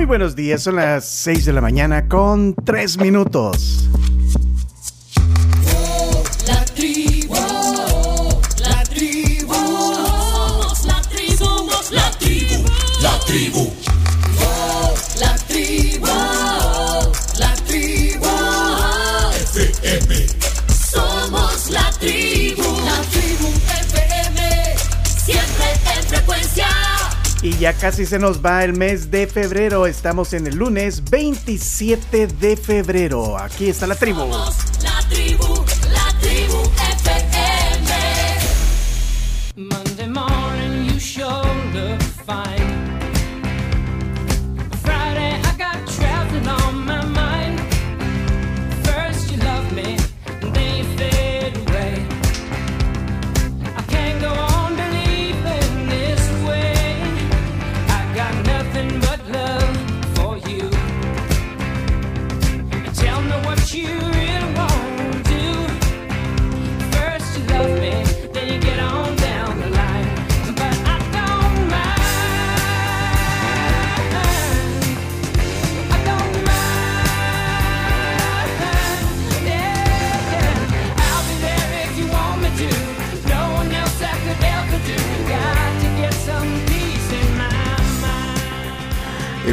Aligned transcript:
Muy 0.00 0.06
buenos 0.06 0.34
días, 0.34 0.62
son 0.62 0.76
las 0.76 1.04
6 1.04 1.44
de 1.44 1.52
la 1.52 1.60
mañana 1.60 2.08
con 2.08 2.54
3 2.54 3.00
minutos. 3.00 3.86
La 6.46 6.64
tribu, 6.64 7.34
la 8.60 8.82
tribu, 8.84 9.52
somos 9.52 10.86
la 10.86 11.02
tribu, 11.02 11.36
somos 11.36 11.92
la 11.92 12.10
tribu, 12.12 12.64
la 13.02 13.20
tribu. 13.26 13.69
Ya 27.60 27.74
casi 27.74 28.06
se 28.06 28.18
nos 28.18 28.44
va 28.44 28.64
el 28.64 28.72
mes 28.72 29.10
de 29.10 29.26
febrero. 29.26 29.86
Estamos 29.86 30.32
en 30.32 30.46
el 30.46 30.56
lunes 30.56 31.04
27 31.10 32.26
de 32.26 32.56
febrero. 32.56 33.36
Aquí 33.38 33.68
está 33.68 33.86
la 33.86 33.96
tribu. 33.96 34.24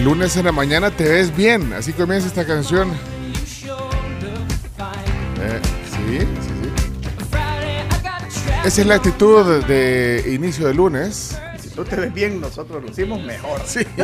Lunes 0.07 0.37
en 0.37 0.45
la 0.45 0.53
mañana 0.53 0.89
te 0.89 1.03
ves 1.03 1.35
bien, 1.35 1.73
así 1.73 1.91
comienza 1.91 2.27
esta 2.27 2.45
canción. 2.47 2.91
Eh, 5.41 5.59
sí, 5.91 6.19
sí, 6.19 6.25
sí. 6.61 6.71
Esa 8.63 8.81
es 8.81 8.87
la 8.87 8.95
actitud 8.95 9.65
de, 9.65 10.23
inicio 10.33 10.65
de 10.65 10.73
lunes. 10.73 11.37
Si 11.61 11.71
tú 11.71 11.83
te 11.83 11.97
ves 11.97 12.13
bien, 12.13 12.39
nosotros 12.39 12.81
lo 12.81 12.89
hicimos 12.89 13.21
mejor. 13.21 13.59
Sí. 13.65 13.81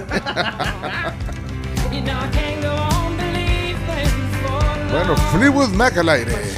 Bueno. 4.91 5.15
Fleetwood 5.31 5.69
Mac 5.69 5.97
al 5.97 6.09
aire. 6.09 6.52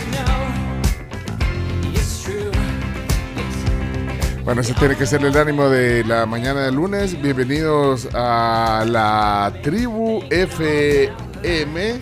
Bueno, 4.46 4.62
ese 4.62 4.76
tiene 4.76 4.96
que 4.96 5.08
ser 5.08 5.26
el 5.26 5.36
ánimo 5.36 5.70
de 5.70 6.04
la 6.04 6.28
mañana 6.28 6.62
de 6.62 6.72
lunes. 6.72 7.20
Bienvenidos 7.20 8.08
a 8.14 8.86
la 8.88 9.52
tribu 9.64 10.22
FM. 10.30 12.00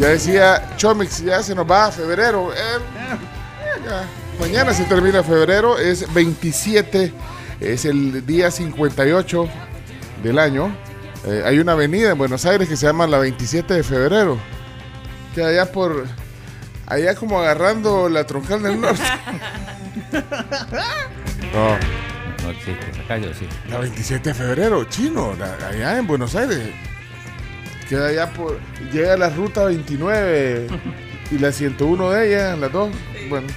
Ya 0.00 0.08
decía 0.08 0.76
Chomix, 0.78 1.22
ya 1.22 1.42
se 1.42 1.54
nos 1.54 1.70
va 1.70 1.92
febrero. 1.92 2.54
Eh. 2.54 2.78
Mañana 4.40 4.72
se 4.72 4.84
termina 4.84 5.22
febrero, 5.22 5.78
es 5.78 6.10
27, 6.14 7.12
es 7.60 7.84
el 7.84 8.24
día 8.24 8.50
58 8.50 9.46
del 10.22 10.38
año. 10.38 10.74
Eh, 11.26 11.42
hay 11.44 11.58
una 11.58 11.72
avenida 11.72 12.12
en 12.12 12.16
Buenos 12.16 12.46
Aires 12.46 12.66
que 12.66 12.78
se 12.78 12.86
llama 12.86 13.06
la 13.06 13.18
27 13.18 13.74
de 13.74 13.82
febrero. 13.82 14.38
Que 15.34 15.44
allá 15.44 15.70
por. 15.70 16.06
Allá 16.90 17.14
como 17.14 17.40
agarrando 17.40 18.08
la 18.10 18.24
troncal 18.26 18.62
del 18.62 18.80
norte. 18.80 19.00
No, 21.52 21.78
No 22.44 22.50
existe 22.50 22.90
esa 22.92 23.02
calle, 23.08 23.28
¿o 23.28 23.34
sí. 23.34 23.46
la 23.68 23.78
27 23.78 24.28
de 24.30 24.34
febrero, 24.34 24.84
chino, 24.84 25.34
la- 25.38 25.54
allá 25.68 25.98
en 25.98 26.06
Buenos 26.06 26.34
Aires. 26.36 26.60
Queda 27.88 28.06
allá 28.08 28.30
por. 28.32 28.58
Llega 28.92 29.16
la 29.16 29.30
ruta 29.30 29.64
29 29.64 30.68
y 31.32 31.38
la 31.38 31.50
101 31.52 32.10
de 32.10 32.28
ella, 32.28 32.56
las 32.56 32.70
dos. 32.72 32.90
Bueno, 33.28 33.48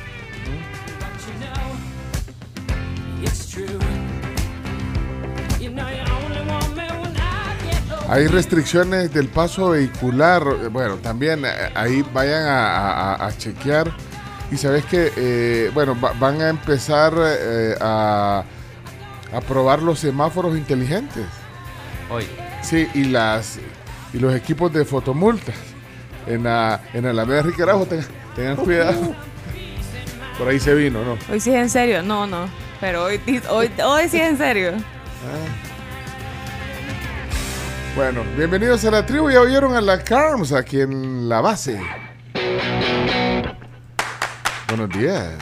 hay 8.13 8.28
restricciones 8.28 9.13
del 9.13 9.28
paso 9.28 9.69
vehicular. 9.72 10.44
Bueno, 10.72 10.96
también 10.97 11.44
eh, 11.46 11.50
ahí 11.75 12.03
vayan 12.13 12.44
a, 12.44 13.13
a- 13.16 13.28
a 13.28 13.38
chequear. 13.38 13.91
Y 14.51 14.57
sabes 14.57 14.85
que, 14.85 15.12
eh, 15.16 15.72
bueno, 15.74 16.00
va- 16.00 16.13
van 16.19 16.41
a 16.41 16.50
empezar 16.50 17.13
eh, 17.18 17.75
a, 17.81 18.44
a 19.34 19.41
probar 19.41 19.81
los 19.81 20.00
semáforos 20.00 20.56
inteligentes. 20.57 21.25
Hoy. 22.09 22.25
Sí, 22.62 22.88
y 22.94 23.06
las 23.06 23.59
y 24.13 24.19
los 24.19 24.34
equipos 24.35 24.72
de 24.72 24.85
fotomultas 24.85 25.56
en 26.28 26.44
la 26.44 26.81
en 26.94 27.06
Alameda 27.07 27.41
Riquerajo 27.41 27.85
tengan, 27.88 28.07
tengan 28.35 28.56
cuidado. 28.57 29.16
Por 30.38 30.47
ahí 30.47 30.59
se 30.59 30.73
vino, 30.75 31.03
¿no? 31.03 31.18
Hoy 31.31 31.40
sí 31.40 31.50
es 31.52 31.56
en 31.62 31.69
serio, 31.69 32.03
no, 32.03 32.28
no. 32.28 32.47
Pero 32.79 33.06
hoy, 33.06 33.19
hoy, 33.50 33.72
hoy 33.84 34.09
sí 34.09 34.19
es 34.19 34.29
en 34.29 34.38
serio. 34.38 34.72
Bueno, 37.95 38.23
bienvenidos 38.35 38.83
a 38.85 38.91
la 38.91 39.05
tribu. 39.05 39.29
Ya 39.29 39.41
oyeron 39.41 39.75
a 39.75 39.81
la 39.81 40.03
Carms 40.03 40.51
aquí 40.51 40.81
en 40.81 41.29
la 41.29 41.41
base. 41.41 41.79
Buenos 44.67 44.89
días. 44.89 45.33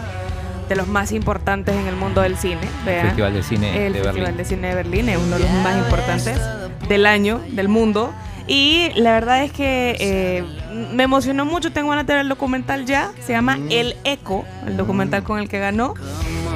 de 0.68 0.76
los 0.76 0.86
más 0.86 1.12
importantes 1.12 1.74
en 1.74 1.86
el 1.86 1.96
mundo 1.96 2.20
del 2.20 2.36
cine. 2.36 2.60
¿vea? 2.84 3.04
Festival 3.04 3.32
de 3.32 3.42
Cine 3.42 3.86
el 3.86 3.94
de 3.94 4.02
Festival 4.02 4.26
Berlín. 4.26 4.36
de 4.36 4.44
Cine 4.44 4.68
de 4.68 4.74
Berlín 4.74 5.08
es 5.08 5.16
uno 5.16 5.38
de 5.38 5.44
los 5.44 5.52
más 5.62 5.78
importantes 5.78 6.38
del 6.86 7.06
año, 7.06 7.40
del 7.48 7.68
mundo. 7.68 8.12
Y 8.46 8.90
la 8.96 9.12
verdad 9.12 9.44
es 9.44 9.52
que 9.52 9.96
eh, 10.00 10.44
me 10.92 11.04
emocionó 11.04 11.44
mucho. 11.44 11.72
Tengo 11.72 11.90
ganas 11.90 12.06
de 12.06 12.14
ver 12.14 12.22
el 12.22 12.28
documental 12.28 12.86
ya. 12.86 13.12
Se 13.24 13.32
llama 13.32 13.58
El 13.70 13.96
Eco, 14.04 14.44
el 14.66 14.76
documental 14.76 15.22
con 15.22 15.38
el 15.38 15.48
que 15.48 15.58
ganó. 15.58 15.94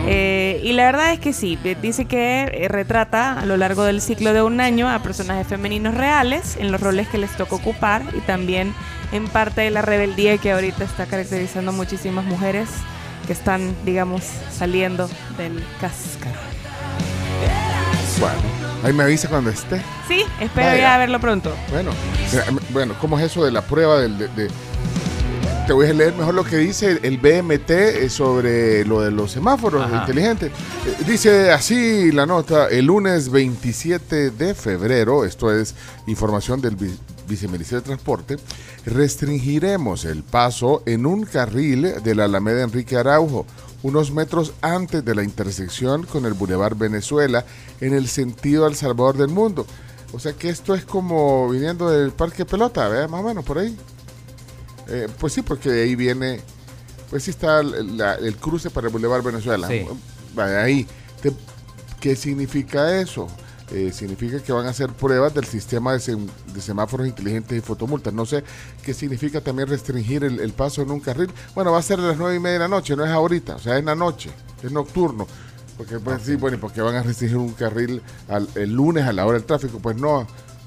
Eh, 0.06 0.60
y 0.62 0.72
la 0.72 0.84
verdad 0.84 1.12
es 1.12 1.19
que 1.19 1.32
sí, 1.32 1.58
eh, 1.64 1.76
dice 1.81 2.04
que 2.04 2.42
eh, 2.52 2.69
retrata 2.69 3.40
a 3.40 3.46
lo 3.46 3.56
largo 3.56 3.84
del 3.84 4.02
ciclo 4.02 4.34
de 4.34 4.42
un 4.42 4.60
año 4.60 4.90
a 4.90 4.98
personajes 4.98 5.46
femeninos 5.46 5.94
reales 5.94 6.58
en 6.58 6.70
los 6.70 6.81
roles 6.81 7.08
que 7.08 7.16
les 7.16 7.34
toca 7.36 7.54
ocupar 7.54 8.02
y 8.14 8.20
también 8.20 8.75
en 9.12 9.28
parte 9.28 9.62
de 9.62 9.70
la 9.70 9.80
rebeldía 9.80 10.37
que 10.37 10.52
ahorita 10.52 10.84
está 10.84 11.06
caracterizando 11.06 11.70
a 11.70 11.75
muchísimas 11.75 12.25
mujeres 12.26 12.69
que 13.26 13.32
están, 13.32 13.75
digamos, 13.87 14.25
saliendo 14.52 15.08
del 15.38 15.64
cascarón. 15.80 16.37
Bueno, 18.20 18.63
ahí 18.84 18.92
me 18.92 19.02
avisa 19.04 19.28
cuando 19.28 19.50
esté. 19.50 19.82
Sí, 20.06 20.22
espero 20.40 20.66
Vaya. 20.69 20.81
ya 20.81 20.98
verlo 20.98 21.20
pronto. 21.20 21.52
Bueno, 21.70 21.90
bueno, 22.70 22.94
¿cómo 23.00 23.19
es 23.19 23.25
eso 23.26 23.44
de 23.44 23.50
la 23.50 23.62
prueba 23.62 23.98
del, 24.00 24.16
de, 24.19 24.28
de- 24.28 24.50
Te 25.66 25.72
voy 25.72 25.86
a 25.88 25.92
leer 25.94 26.14
mejor 26.14 26.34
lo 26.34 26.44
que 26.44 26.58
dice 26.58 27.00
el 27.02 27.16
BMT 27.19 27.70
eh, 27.70 28.10
sobre 28.10 28.84
lo 28.84 29.00
de 29.00 29.10
los 29.10 29.31
semáforos 29.32 29.86
Ajá. 29.86 30.00
inteligentes. 30.02 30.50
Eh, 30.50 31.04
Dice 31.06 31.50
así 31.52 32.12
la 32.12 32.26
nota, 32.26 32.69
el 32.69 32.84
lunes 32.86 33.31
27 33.31 34.31
de 34.31 34.54
febrero, 34.54 35.25
esto 35.25 35.52
es 35.52 35.75
información 36.06 36.60
del 36.60 36.76
vi- 36.76 36.94
viceministro 37.26 37.78
de 37.78 37.82
Transporte, 37.84 38.37
restringiremos 38.84 40.04
el 40.04 40.22
paso 40.22 40.82
en 40.87 41.06
un 41.06 41.25
carril 41.25 41.94
de 42.02 42.14
la 42.14 42.25
Alameda 42.25 42.62
Enrique 42.62 42.96
Araujo, 42.96 43.46
unos 43.84 44.10
metros 44.10 44.52
antes 44.62 45.04
de 45.04 45.14
la 45.14 45.22
intersección 45.22 46.04
con 46.06 46.25
el 46.26 46.32
Boulevard 46.32 46.75
Venezuela, 46.76 47.44
en 47.81 47.94
el 47.94 48.08
sentido 48.08 48.66
al 48.66 48.75
Salvador 48.75 49.16
del 49.16 49.28
Mundo. 49.28 49.64
O 50.12 50.19
sea 50.19 50.32
que 50.32 50.48
esto 50.48 50.75
es 50.75 50.84
como 50.84 51.48
viniendo 51.50 51.88
del 51.90 52.10
Parque 52.12 52.44
Pelota, 52.44 52.88
¿verdad? 52.88 53.08
Más 53.08 53.20
o 53.20 53.25
menos 53.28 53.44
por 53.44 53.58
ahí. 53.58 53.76
Eh, 54.88 55.06
pues 55.19 55.32
sí, 55.34 55.42
porque 55.42 55.70
de 55.70 55.82
ahí 55.84 55.94
viene, 55.96 56.40
pues 57.10 57.25
sí 57.25 57.31
está 57.31 57.60
el, 57.60 57.96
la- 57.96 58.14
el 58.14 58.36
cruce 58.36 58.70
para 58.70 58.86
el 58.88 58.92
Boulevard 58.92 59.22
Venezuela. 59.22 59.69
Sí. 59.69 59.87
Vaya, 60.34 60.62
ahí. 60.62 60.87
¿Qué 62.00 62.16
significa 62.16 63.00
eso? 63.00 63.26
Eh, 63.76 63.91
significa 63.93 64.38
que 64.41 64.53
van 64.53 64.67
a 64.67 64.71
hacer 64.71 64.88
pruebas 64.91 65.35
del 65.35 65.47
sistema 65.47 65.93
de, 65.93 65.99
sem- 65.99 66.29
de 66.55 66.61
semáforos 66.61 67.09
inteligentes 67.09 67.59
y 67.59 67.61
fotomultas. 67.61 68.15
No 68.15 68.25
sé 68.25 68.44
qué 68.85 68.94
significa 68.94 69.41
también 69.41 69.67
restringir 69.69 70.23
el, 70.23 70.38
el 70.38 70.53
paso 70.53 70.81
en 70.82 70.93
un 70.93 71.00
carril. 71.00 71.29
Bueno, 71.56 71.73
va 71.73 71.79
a 71.79 71.82
ser 71.82 71.99
a 71.99 72.03
las 72.03 72.17
nueve 72.17 72.37
y 72.37 72.38
media 72.38 72.53
de 72.53 72.59
la 72.61 72.69
noche, 72.69 72.94
no 72.94 73.05
es 73.05 73.11
ahorita, 73.11 73.56
o 73.56 73.59
sea, 73.59 73.73
es 73.75 73.81
en 73.81 73.87
la 73.87 73.97
noche, 73.97 74.31
es 74.62 74.71
nocturno. 74.71 75.26
Porque 75.76 75.99
pues 75.99 76.23
sí, 76.23 76.37
bueno, 76.37 76.56
¿y 76.56 76.61
por 76.61 76.71
qué 76.73 76.82
van 76.82 76.94
a 76.94 77.03
restringir 77.03 77.37
un 77.37 77.53
carril 77.55 78.00
al- 78.29 78.49
el 78.55 78.73
lunes 78.73 79.05
a 79.06 79.12
la 79.12 79.26
hora 79.26 79.38
del 79.38 79.44
tráfico? 79.44 79.81
Pues 79.81 79.97
no, 79.97 80.25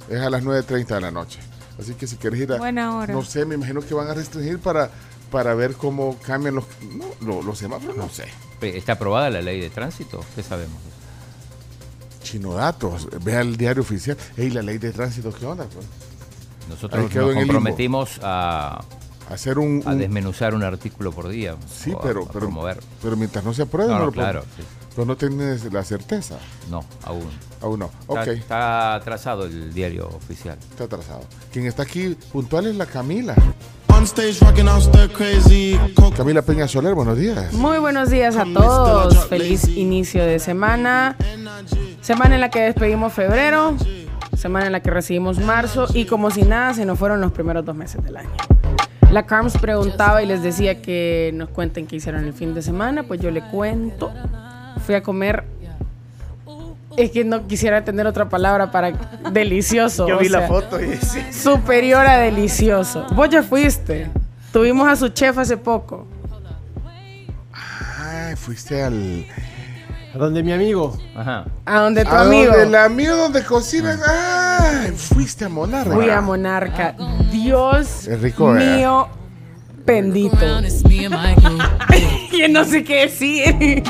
es 0.10 0.20
a 0.20 0.30
las 0.30 0.44
9.30 0.44 0.88
de 0.96 1.00
la 1.02 1.12
noche. 1.12 1.40
Así 1.80 1.94
que 1.94 2.08
si 2.08 2.18
quieres 2.18 2.42
ir 2.42 2.52
a... 2.52 2.58
Buena 2.58 2.94
hora. 2.98 3.14
No 3.14 3.24
sé, 3.24 3.46
me 3.46 3.56
imagino 3.56 3.80
que 3.80 3.94
van 3.94 4.10
a 4.10 4.14
restringir 4.16 4.60
para, 4.60 4.90
para 5.32 5.54
ver 5.56 5.76
cómo 5.76 6.18
cambian 6.26 6.56
los, 6.56 6.66
no, 6.94 7.06
lo- 7.26 7.42
los 7.42 7.58
semáforos, 7.58 7.96
no 7.96 8.10
sé. 8.10 8.26
¿Está 8.60 8.94
aprobada 8.94 9.30
la 9.30 9.42
ley 9.42 9.62
de 9.62 9.70
tránsito? 9.70 10.20
¿Qué 10.36 10.44
sabemos? 10.44 10.78
Chino 12.28 12.54
datos, 12.54 13.08
vea 13.24 13.40
el 13.40 13.56
diario 13.56 13.82
oficial. 13.84 14.18
Ey, 14.36 14.50
la 14.50 14.62
ley 14.62 14.78
de 14.80 14.92
tránsito, 14.92 15.32
¿qué 15.34 15.46
onda? 15.46 15.66
pues? 15.66 15.86
Nosotros 16.70 17.14
nos 17.16 17.34
comprometimos 17.36 18.20
a, 18.22 18.84
Hacer 19.30 19.58
un... 19.58 19.82
a 19.86 19.92
un- 19.92 19.98
desmenuzar 20.00 20.54
un 20.54 20.62
artículo 20.64 21.14
por 21.14 21.30
día. 21.30 21.56
sí, 21.74 21.94
o 21.94 22.00
a- 22.00 22.02
pero, 22.02 22.24
a 22.24 22.28
pero, 22.28 22.40
promover. 22.42 22.80
pero 23.02 23.16
mientras 23.16 23.46
no 23.46 23.54
se 23.54 23.62
apruebe, 23.62 23.92
No, 23.94 24.00
no, 24.00 24.06
puedo- 24.06 24.12
claro. 24.14 24.42
sí. 24.58 24.64
Pero 24.94 25.06
no 25.06 25.16
tienes 25.16 25.72
la 25.72 25.84
certeza. 25.86 26.38
No, 26.70 26.84
aún. 27.06 27.30
Aún 27.62 27.80
no. 27.80 27.86
Está, 28.02 28.14
Ok, 28.22 28.28
está 28.28 28.96
atrasado 28.96 29.46
el 29.46 29.74
diario 29.74 30.08
oficial. 30.10 30.58
está 30.70 30.84
atrasado. 30.84 31.22
Quien 31.54 31.66
está 31.68 31.84
aquí 31.84 32.18
puntual 32.34 32.68
es 32.68 32.76
la 32.76 32.88
Camila. 32.88 33.36
Camila 36.16 36.44
Peña 36.44 36.68
Soler, 36.68 36.94
buenos 36.94 37.18
días. 37.18 37.52
Muy 37.54 37.80
buenos 37.80 38.12
días 38.12 38.36
a 38.38 38.46
todos. 38.46 39.26
Feliz 39.26 39.68
inicio 39.68 40.24
de 40.24 40.38
semana. 40.38 41.16
Semana 42.02 42.36
en 42.36 42.42
la 42.42 42.50
que 42.50 42.62
despedimos 42.62 43.12
febrero. 43.14 43.76
Semana 44.38 44.68
en 44.68 44.72
la 44.74 44.82
que 44.82 44.92
recibimos 44.92 45.40
marzo. 45.40 45.88
Y 45.96 46.06
como 46.06 46.30
si 46.30 46.44
nada, 46.44 46.76
se 46.76 46.86
nos 46.86 47.00
fueron 47.00 47.22
los 47.22 47.32
primeros 47.32 47.66
dos 47.66 47.76
meses 47.76 48.04
del 48.04 48.18
año. 48.18 48.30
La 49.12 49.26
Carms 49.26 49.58
preguntaba 49.58 50.22
y 50.22 50.28
les 50.28 50.44
decía 50.44 50.80
que 50.80 51.32
nos 51.34 51.50
cuenten 51.50 51.88
qué 51.88 51.96
hicieron 51.96 52.24
el 52.24 52.34
fin 52.34 52.54
de 52.54 52.62
semana. 52.62 53.02
Pues 53.02 53.20
yo 53.20 53.32
le 53.32 53.42
cuento. 53.50 54.12
Fui 54.86 54.94
a 54.94 55.02
comer. 55.02 55.44
Es 56.98 57.12
que 57.12 57.24
no 57.24 57.48
quisiera 57.48 57.84
tener 57.86 58.06
otra 58.08 58.28
palabra 58.28 58.72
para 58.72 58.92
delicioso. 59.32 60.08
Yo 60.08 60.18
o 60.18 60.20
vi 60.20 60.28
la 60.30 60.48
foto 60.48 60.82
y 60.82 60.98
sí. 60.98 61.22
Superior 61.32 62.06
a 62.06 62.18
delicioso. 62.18 63.06
Vos 63.14 63.30
ya 63.30 63.44
fuiste. 63.44 64.10
Tuvimos 64.52 64.88
a 64.88 64.96
su 64.96 65.10
chef 65.10 65.38
hace 65.38 65.56
poco. 65.58 66.08
Ay, 67.54 68.36
fuiste 68.36 68.82
al... 68.84 69.26
A 70.14 70.18
donde 70.18 70.42
mi 70.42 70.52
amigo. 70.52 70.98
Ajá. 71.16 71.46
A 71.66 71.80
donde 71.82 72.04
tu 72.04 72.12
a 72.12 72.22
amigo. 72.22 72.52
donde 72.52 72.64
el 72.64 72.76
amigo 72.76 73.16
donde 73.16 73.44
cocinas. 73.44 74.00
Ay, 74.06 74.92
fuiste 74.92 75.46
a 75.46 75.50
Monarca. 75.50 75.94
Fui 75.94 76.10
a 76.10 76.20
Monarca. 76.20 76.96
Dios 77.32 78.08
Es 78.08 78.20
rico, 78.20 78.58
¿eh? 78.58 78.78
mío 78.78 79.08
bendito. 79.88 80.38
Que 82.32 82.48
no 82.50 82.66
sé 82.66 82.84
qué 82.84 83.08
decir. 83.08 83.84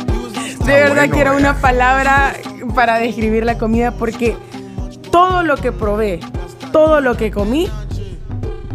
De 0.67 0.73
verdad 0.73 0.95
bueno, 0.95 1.13
que 1.13 1.21
era 1.21 1.33
eh. 1.33 1.37
una 1.37 1.61
palabra 1.61 2.33
para 2.75 2.99
describir 2.99 3.45
la 3.45 3.57
comida 3.57 3.91
porque 3.91 4.35
todo 5.11 5.41
lo 5.41 5.55
que 5.55 5.71
probé, 5.71 6.19
todo 6.73 6.99
lo 6.99 7.15
que 7.15 7.31
comí, 7.31 7.69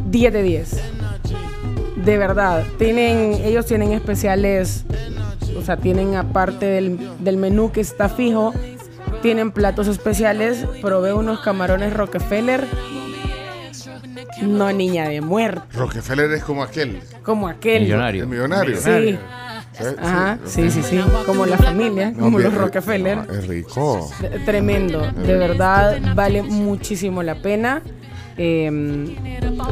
10 0.06 0.32
de 0.32 0.42
10. 0.42 0.80
De 1.96 2.16
verdad. 2.16 2.64
Tienen, 2.78 3.34
ellos 3.44 3.66
tienen 3.66 3.92
especiales, 3.92 4.84
o 5.54 5.62
sea, 5.62 5.76
tienen 5.76 6.16
aparte 6.16 6.64
del, 6.64 6.98
del 7.20 7.36
menú 7.36 7.72
que 7.72 7.82
está 7.82 8.08
fijo, 8.08 8.54
tienen 9.20 9.52
platos 9.52 9.86
especiales. 9.86 10.64
Probé 10.80 11.12
unos 11.12 11.40
camarones 11.40 11.92
Rockefeller. 11.92 12.66
No 14.40 14.72
niña 14.72 15.08
de 15.08 15.20
muerte, 15.20 15.60
Rockefeller 15.74 16.32
es 16.32 16.42
como 16.42 16.64
aquel, 16.64 17.00
como 17.22 17.48
aquel. 17.48 17.82
Millonario. 17.82 18.24
el 18.24 18.28
millonario. 18.30 18.76
Sí. 18.80 19.18
¿Sí? 19.72 19.84
Ajá, 20.00 20.38
Sí, 20.44 20.70
sí, 20.70 20.82
sí. 20.82 21.00
Como 21.26 21.46
la 21.46 21.56
familia, 21.58 22.12
como 22.18 22.38
los 22.38 22.52
Rockefeller. 22.54 23.18
es 23.30 23.46
rico. 23.46 24.10
Tremendo, 24.44 25.00
de 25.12 25.34
verdad 25.36 25.98
vale 26.14 26.42
muchísimo 26.42 27.22
la 27.22 27.36
pena. 27.36 27.82
Eh, 28.38 29.14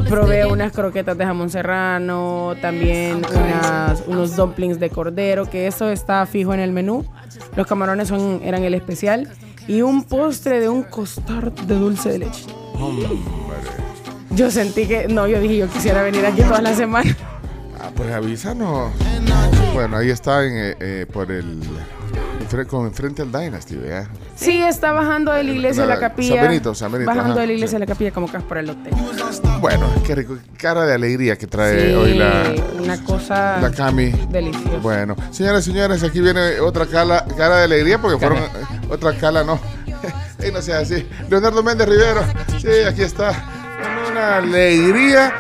probé 0.08 0.44
unas 0.46 0.72
croquetas 0.72 1.16
de 1.16 1.24
jamón 1.24 1.48
serrano, 1.50 2.54
también 2.60 3.22
unas- 3.34 4.02
unos 4.06 4.36
dumplings 4.36 4.78
de 4.78 4.90
cordero, 4.90 5.48
que 5.48 5.66
eso 5.66 5.90
está 5.90 6.24
fijo 6.26 6.52
en 6.54 6.60
el 6.60 6.70
menú. 6.72 7.04
Los 7.56 7.66
camarones 7.66 8.08
son, 8.08 8.40
eran 8.44 8.62
el 8.64 8.74
especial. 8.74 9.28
Y 9.68 9.82
un 9.82 10.04
postre 10.04 10.60
de 10.60 10.68
un 10.68 10.82
costar 10.82 11.52
de 11.52 11.74
dulce 11.74 12.10
de 12.10 12.18
leche. 12.20 12.46
Yo 14.30 14.50
sentí 14.50 14.86
que, 14.86 15.08
no, 15.08 15.26
yo 15.26 15.40
dije, 15.40 15.56
yo 15.58 15.68
quisiera 15.68 16.02
venir 16.02 16.24
aquí 16.26 16.42
toda 16.42 16.60
la 16.60 16.74
semana. 16.74 17.16
Ah, 17.82 17.90
pues 17.94 18.12
avísanos. 18.12 18.92
Bueno, 19.72 19.96
ahí 19.96 20.10
está 20.10 20.44
en, 20.44 20.52
eh, 20.54 20.76
eh, 20.80 21.06
por 21.10 21.30
el. 21.30 21.60
Como 22.68 22.84
enfrente 22.88 23.22
al 23.22 23.30
Dynasty, 23.30 23.76
¿verdad? 23.76 24.08
Sí, 24.34 24.60
está 24.60 24.90
bajando 24.90 25.30
de 25.30 25.44
la 25.44 25.50
iglesia 25.52 25.84
a 25.84 25.86
la 25.86 25.94
San 25.94 26.00
capilla. 26.00 26.42
Benito, 26.42 26.74
San 26.74 26.90
Benito, 26.90 27.08
Bajando 27.08 27.32
ajá, 27.34 27.40
de 27.42 27.46
la 27.46 27.52
iglesia 27.52 27.70
sí. 27.70 27.76
a 27.76 27.78
la 27.78 27.86
capilla 27.86 28.10
como 28.10 28.28
que 28.28 28.38
es 28.38 28.42
por 28.42 28.58
el 28.58 28.70
hotel. 28.70 28.92
Bueno, 29.60 29.86
qué 30.04 30.16
rico. 30.16 30.36
Cara 30.58 30.84
de 30.84 30.94
alegría 30.94 31.38
que 31.38 31.46
trae 31.46 31.90
Sí, 31.90 31.94
hoy 31.94 32.14
la, 32.14 32.52
una 32.82 33.04
cosa 33.04 33.60
la 33.60 33.70
Cami. 33.70 34.10
deliciosa. 34.30 34.78
Bueno, 34.82 35.14
señoras 35.30 35.64
y 35.68 35.70
señores, 35.70 36.02
aquí 36.02 36.20
viene 36.20 36.58
otra 36.58 36.86
cala, 36.86 37.24
cara 37.36 37.58
de 37.58 37.64
alegría 37.64 38.00
porque 38.00 38.18
fueron 38.18 38.38
eh, 38.38 38.48
otra 38.90 39.14
cala, 39.16 39.44
no. 39.44 39.60
Ey, 40.40 40.50
no 40.50 40.60
sea 40.60 40.78
así. 40.80 41.08
Leonardo 41.28 41.62
Méndez 41.62 41.88
Rivero. 41.88 42.22
Sí, 42.60 42.68
aquí 42.84 43.02
está. 43.02 43.30
Con 43.80 44.12
Una 44.12 44.38
alegría, 44.38 45.32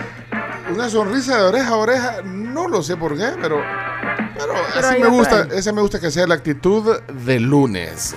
una 0.72 0.88
sonrisa 0.88 1.36
de 1.38 1.44
oreja 1.44 1.68
a 1.68 1.76
oreja. 1.76 2.22
No 2.24 2.68
lo 2.68 2.82
sé 2.82 2.96
por 2.96 3.16
qué, 3.16 3.30
pero. 3.40 3.60
Pero, 4.34 4.54
Pero 4.74 4.88
así 4.88 5.00
me 5.00 5.08
gusta, 5.08 5.48
esa 5.52 5.72
me 5.72 5.82
gusta 5.82 6.00
que 6.00 6.10
sea 6.10 6.26
la 6.26 6.34
actitud 6.34 7.00
de 7.00 7.40
lunes. 7.40 8.14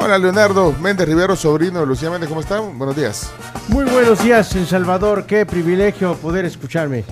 Hola 0.00 0.18
Leonardo 0.18 0.72
Méndez 0.80 1.08
Rivero, 1.08 1.34
sobrino 1.34 1.80
de 1.80 1.86
Lucía 1.86 2.10
Méndez, 2.10 2.28
¿cómo 2.28 2.40
están? 2.40 2.78
Buenos 2.78 2.94
días. 2.96 3.30
Muy 3.68 3.84
buenos 3.84 4.22
días, 4.22 4.54
El 4.54 4.66
Salvador. 4.66 5.24
Qué 5.26 5.44
privilegio 5.46 6.14
poder 6.16 6.44
escucharme. 6.44 7.04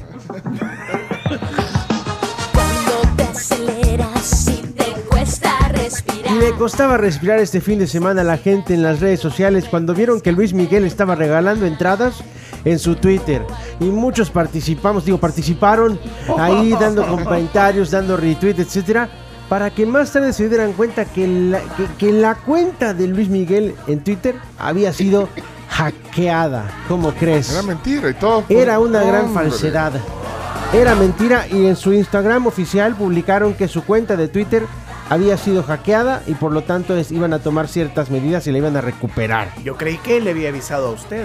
Cuando 2.52 3.00
te 3.16 3.22
aceleras 3.24 4.48
y 4.48 4.62
te 4.72 4.92
cuesta 5.08 5.50
respirar. 5.72 6.32
Le 6.32 6.52
costaba 6.52 6.96
respirar 6.96 7.40
este 7.40 7.60
fin 7.60 7.78
de 7.78 7.86
semana 7.86 8.20
a 8.20 8.24
la 8.24 8.38
gente 8.38 8.74
en 8.74 8.82
las 8.82 9.00
redes 9.00 9.20
sociales 9.20 9.66
cuando 9.68 9.94
vieron 9.94 10.20
que 10.20 10.32
Luis 10.32 10.52
Miguel 10.52 10.84
estaba 10.84 11.14
regalando 11.14 11.66
entradas 11.66 12.22
en 12.66 12.78
su 12.78 12.96
Twitter. 12.96 13.42
Y 13.80 13.84
muchos 13.84 14.28
participamos, 14.28 15.06
digo, 15.06 15.16
participaron 15.16 15.98
ahí 16.38 16.72
dando 16.78 17.06
comentarios, 17.06 17.90
dando 17.90 18.18
retweets, 18.18 18.58
etcétera, 18.60 19.08
para 19.48 19.70
que 19.70 19.86
más 19.86 20.12
tarde 20.12 20.32
se 20.34 20.48
dieran 20.48 20.72
cuenta 20.74 21.04
que 21.06 21.26
la, 21.26 21.60
que, 21.60 21.86
que 21.98 22.12
la 22.12 22.34
cuenta 22.34 22.92
de 22.92 23.06
Luis 23.06 23.28
Miguel 23.30 23.74
en 23.86 24.04
Twitter 24.04 24.34
había 24.58 24.92
sido 24.92 25.28
hackeada. 25.70 26.68
¿Cómo 26.88 27.12
crees? 27.12 27.50
Era 27.52 27.62
mentira 27.62 28.10
y 28.10 28.14
todo. 28.14 28.44
Era 28.48 28.78
una 28.80 29.02
gran 29.02 29.32
falsedad. 29.32 29.92
Era 30.72 30.94
mentira 30.96 31.46
y 31.48 31.66
en 31.66 31.76
su 31.76 31.92
Instagram 31.92 32.46
oficial 32.48 32.96
publicaron 32.96 33.54
que 33.54 33.68
su 33.68 33.84
cuenta 33.84 34.16
de 34.16 34.26
Twitter 34.28 34.64
había 35.08 35.36
sido 35.36 35.62
hackeada 35.62 36.22
y 36.26 36.34
por 36.34 36.50
lo 36.50 36.62
tanto 36.62 36.96
es- 36.96 37.12
iban 37.12 37.32
a 37.32 37.38
tomar 37.38 37.68
ciertas 37.68 38.10
medidas 38.10 38.46
y 38.48 38.52
la 38.52 38.58
iban 38.58 38.76
a 38.76 38.80
recuperar. 38.80 39.48
Yo 39.62 39.76
creí 39.76 39.98
que 39.98 40.20
le 40.20 40.30
había 40.32 40.48
avisado 40.48 40.88
a 40.88 40.90
usted. 40.90 41.24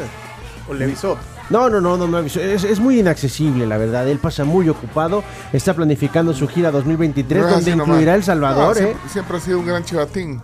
¿O 0.70 0.76
le 0.76 0.86
avisó? 0.86 1.18
No, 1.52 1.70
no, 1.70 1.82
no, 1.82 1.98
no 1.98 2.08
me 2.08 2.18
avisó. 2.20 2.40
Es, 2.40 2.64
es 2.64 2.80
muy 2.80 3.00
inaccesible, 3.00 3.68
la 3.68 3.78
verdad. 3.78 4.08
Él 4.08 4.20
pasa 4.20 4.46
muy 4.46 4.70
ocupado. 4.70 5.24
Está 5.52 5.74
planificando 5.74 6.34
su 6.34 6.48
gira 6.48 6.72
2023, 6.72 7.42
No 7.42 7.48
es 7.50 7.54
donde 7.56 7.72
incluirá 7.72 8.16
El 8.16 8.24
Salvador, 8.24 8.76
No, 8.76 8.82
¿eh? 8.82 8.86
siempre, 8.86 9.10
siempre 9.10 9.38
ha 9.38 9.40
sido 9.42 9.60
un 9.60 9.66
gran 9.66 9.84
chivatín. 9.84 10.42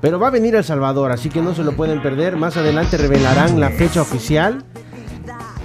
Pero 0.00 0.18
va 0.18 0.28
a 0.28 0.30
venir 0.30 0.56
a 0.56 0.58
El 0.58 0.64
Salvador, 0.64 1.12
así 1.12 1.28
que 1.28 1.42
no 1.42 1.54
se 1.54 1.62
lo 1.62 1.76
pueden 1.76 2.02
perder. 2.02 2.36
Más 2.36 2.56
adelante 2.56 2.96
revelarán 2.96 3.60
la 3.60 3.70
fecha 3.70 4.00
oficial. 4.00 4.64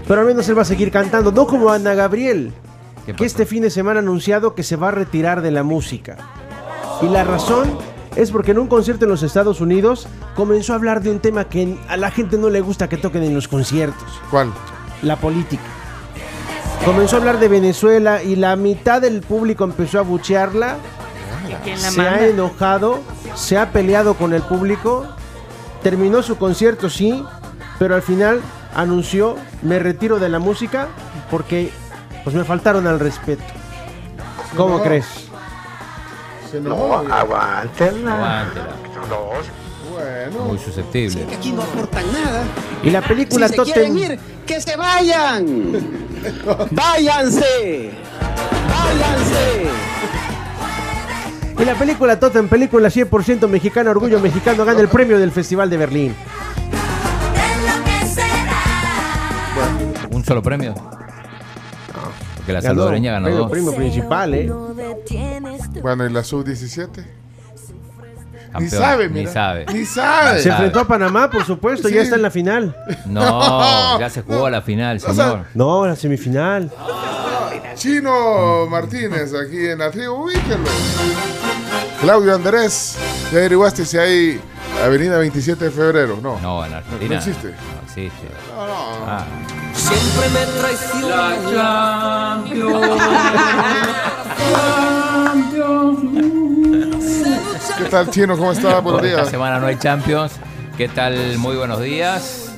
Pero 0.08 0.22
al 0.22 0.28
menos 0.28 0.48
él 0.48 0.58
va 0.58 0.62
a 0.62 0.66
seguir 0.66 0.92
cantando, 0.92 1.32
no 1.32 1.48
como 1.48 1.70
Ana 1.70 1.94
Gabriel, 1.94 2.54
¿Qué 3.06 3.14
que 3.14 3.26
este 3.26 3.46
fin 3.46 3.62
de 3.64 3.70
semana 3.70 4.00
ha 4.00 4.04
anunciado 4.04 4.56
que 4.56 4.64
se 4.64 4.76
va 4.76 4.90
a 4.90 4.92
retirar 4.92 5.42
de 5.42 5.52
la 5.52 5.64
música. 5.64 6.18
Y 7.02 7.08
la 7.08 7.24
razón 7.24 7.78
es 8.18 8.32
porque 8.32 8.52
en 8.52 8.60
un 8.60 8.68
concierto 8.68 9.06
en 9.06 9.12
los 9.12 9.22
Estados 9.24 9.62
Unidos 9.62 10.08
comenzó 10.36 10.74
a 10.74 10.78
hablar 10.78 11.02
de 11.02 11.12
un 11.12 11.20
tema 11.20 11.46
que 11.46 11.78
a 11.88 11.98
la 11.98 12.10
gente 12.12 12.38
no 12.38 12.50
le 12.50 12.62
gusta 12.62 12.90
que 12.90 12.98
toquen 12.98 13.24
en 13.24 13.34
los 13.36 13.48
conciertos, 13.48 14.08
¿Cuál? 14.32 14.52
la 15.04 15.16
política. 15.18 15.62
Comenzó 16.84 17.16
a 17.18 17.20
hablar 17.20 17.40
de 17.40 17.48
Venezuela 17.48 18.24
y 18.24 18.36
la 18.36 18.56
mitad 18.56 19.02
del 19.02 19.22
público 19.22 19.64
empezó 19.64 20.00
a 20.00 20.02
buchearla, 20.02 20.78
¿Y 21.50 21.54
quién 21.64 21.82
la 21.82 21.92
se 21.92 21.98
manda? 21.98 22.16
ha 22.16 22.28
enojado, 22.28 23.00
se 23.36 23.58
ha 23.58 23.72
peleado 23.72 24.16
con 24.16 24.34
el 24.34 24.42
público, 24.42 25.06
terminó 25.84 26.24
su 26.24 26.38
concierto, 26.38 26.90
sí, 26.90 27.24
pero 27.78 27.94
al 27.96 28.02
final 28.02 28.42
anunció, 28.74 29.36
me 29.62 29.80
retiro 29.80 30.18
de 30.20 30.30
la 30.30 30.40
música 30.40 30.88
porque 31.30 31.72
pues 32.24 32.36
me 32.36 32.44
faltaron 32.44 32.88
al 32.88 33.00
respeto. 33.00 33.44
¿Cómo 34.56 34.78
no. 34.78 34.84
crees? 34.84 35.27
Se 36.50 36.58
enojó. 36.58 36.98
Aguántela. 37.12 38.46
Bueno. 39.92 40.46
Muy 40.46 40.58
susceptible. 40.60 41.26
Aquí 41.36 41.52
no 41.52 41.64
aportan 41.64 42.06
nada. 42.14 42.44
Y 42.84 42.90
la 42.92 43.02
película 43.02 43.48
si 43.48 43.56
se 43.56 43.64
quieren 43.64 43.94
Totem... 43.94 44.12
ir, 44.12 44.20
que 44.46 44.62
se 44.62 44.76
vayan. 44.76 45.46
Váyanse. 46.72 47.92
Váyanse. 48.70 49.64
Y 51.60 51.66
la 51.66 51.74
película 51.74 52.20
Totem, 52.20 52.48
película 52.48 52.90
100% 52.90 53.48
mexicana, 53.48 53.90
orgullo 53.90 54.20
mexicano, 54.20 54.64
gana 54.64 54.80
el 54.80 54.90
premio 54.90 55.18
del 55.18 55.32
Festival 55.32 55.70
de 55.70 55.78
Berlín. 55.78 56.16
¿Un 60.12 60.24
solo 60.24 60.44
premio? 60.44 60.76
Porque 62.36 62.54
la 62.54 62.62
Ganó, 62.62 62.76
salvadoreña 62.76 63.12
ganó 63.14 63.26
premio, 63.26 63.42
dos. 63.42 63.52
premio 63.52 63.76
principal, 63.76 64.34
¿eh? 64.36 64.52
Bueno, 65.82 66.06
¿y 66.06 66.10
la 66.12 66.24
sub-17? 66.24 67.06
Ni 68.60 68.70
sabe, 68.70 69.08
Ni 69.10 69.14
mira. 69.20 69.32
sabe. 69.32 69.66
Ni 69.72 69.86
sabe. 69.86 70.42
Se 70.42 70.50
enfrentó 70.50 70.80
a 70.80 70.88
Panamá, 70.88 71.30
por 71.30 71.46
supuesto, 71.46 71.88
Sí. 71.90 71.94
ya 71.96 72.02
está 72.02 72.16
en 72.16 72.22
la 72.24 72.32
final. 72.32 72.76
No, 73.06 74.00
ya 74.00 74.10
se 74.10 74.22
jugó 74.24 74.50
la 74.50 74.62
final, 74.62 75.00
sea, 75.00 75.12
señor. 75.14 75.46
No, 75.54 75.86
la 75.86 75.96
semifinal. 75.96 76.72
Chino 77.76 78.66
Martínez, 78.68 79.32
aquí 79.36 79.68
en 79.68 79.78
la 79.80 79.92
tribu, 79.92 80.24
ubíquenlo. 80.26 80.70
Claudio 82.02 82.34
Andrés, 82.34 82.98
¿ya 83.32 83.38
averiguaste 83.40 83.86
si 83.86 83.98
hay 84.00 84.42
Avenida 84.84 85.18
27 85.20 85.66
de 85.66 85.72
Febrero? 85.72 86.18
No. 86.22 86.40
No, 86.40 86.66
en 86.66 86.74
Argentina. 86.74 87.10
No 87.12 87.18
existe. 87.18 87.48
No 87.50 87.82
existe. 87.86 88.28
No, 88.56 88.66
no. 88.68 88.74
Ah, 89.06 89.26
Siempre 89.74 90.30
me 90.30 90.46
traiciona. 90.60 91.38
¿Qué 97.78 97.86
tal, 97.86 98.10
Chino? 98.10 98.38
¿Cómo 98.38 98.52
está? 98.52 98.80
Buenos 98.80 99.04
Esta 99.04 99.18
días. 99.22 99.30
semana 99.30 99.60
no 99.60 99.68
hay 99.68 99.78
Champions. 99.78 100.34
¿Qué 100.78 100.88
tal? 100.88 101.38
Muy 101.38 101.56
buenos 101.56 101.82
días. 101.82 102.52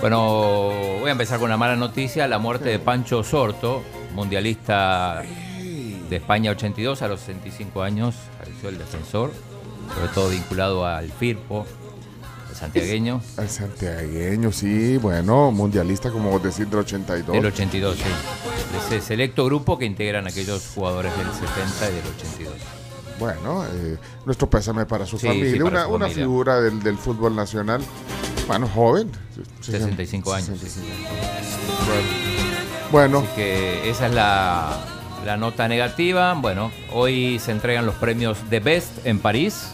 Bueno, 0.00 0.70
voy 1.00 1.08
a 1.08 1.12
empezar 1.12 1.38
con 1.38 1.46
una 1.46 1.56
mala 1.56 1.76
noticia. 1.76 2.28
La 2.28 2.38
muerte 2.38 2.68
de 2.68 2.78
Pancho 2.78 3.22
Sorto, 3.24 3.82
mundialista 4.14 5.22
de 6.08 6.16
España 6.16 6.50
82 6.50 7.02
a 7.02 7.08
los 7.08 7.20
65 7.20 7.82
años. 7.82 8.14
Falleció 8.38 8.68
el 8.68 8.78
defensor, 8.78 9.32
sobre 9.94 10.08
todo 10.08 10.28
vinculado 10.28 10.86
al 10.86 11.10
Firpo, 11.10 11.66
el 12.50 12.56
santiagueño, 12.56 13.22
El 13.38 13.48
santiagueño, 13.48 14.52
sí, 14.52 14.98
bueno, 14.98 15.50
mundialista, 15.50 16.10
como 16.10 16.30
vos 16.30 16.42
decís, 16.42 16.70
del 16.70 16.80
82. 16.80 17.34
del 17.34 17.46
82. 17.46 17.96
sí. 17.96 18.02
De 18.90 18.96
ese 18.96 19.06
selecto 19.06 19.44
grupo 19.46 19.78
que 19.78 19.86
integran 19.86 20.26
aquellos 20.26 20.70
jugadores 20.74 21.16
del 21.16 21.26
70 21.26 21.90
y 21.90 21.94
del 21.94 22.14
82. 22.16 22.54
Bueno, 23.18 23.64
eh, 23.64 23.96
nuestro 24.26 24.48
pésame 24.50 24.86
para 24.86 25.06
su 25.06 25.18
Sí, 25.18 25.26
familia. 25.28 25.52
sí, 25.52 25.58
para 25.58 25.70
una, 25.70 25.82
su 25.84 25.90
una 25.94 26.04
familia. 26.06 26.24
figura 26.24 26.60
del, 26.60 26.82
del 26.82 26.96
fútbol 26.98 27.36
nacional. 27.36 27.82
Bueno, 28.46 28.68
joven. 28.68 29.10
65 29.60 30.32
años, 30.34 30.58
sí. 30.60 30.66
65. 30.68 30.94
Bueno, 32.90 33.18
Así 33.18 33.28
que 33.36 33.90
esa 33.90 34.06
es 34.06 34.14
la, 34.14 34.78
la 35.24 35.36
nota 35.36 35.68
negativa. 35.68 36.34
Bueno, 36.34 36.70
hoy 36.92 37.38
se 37.38 37.52
entregan 37.52 37.86
los 37.86 37.94
premios 37.96 38.38
The 38.50 38.60
Best 38.60 39.04
en 39.06 39.18
París. 39.18 39.68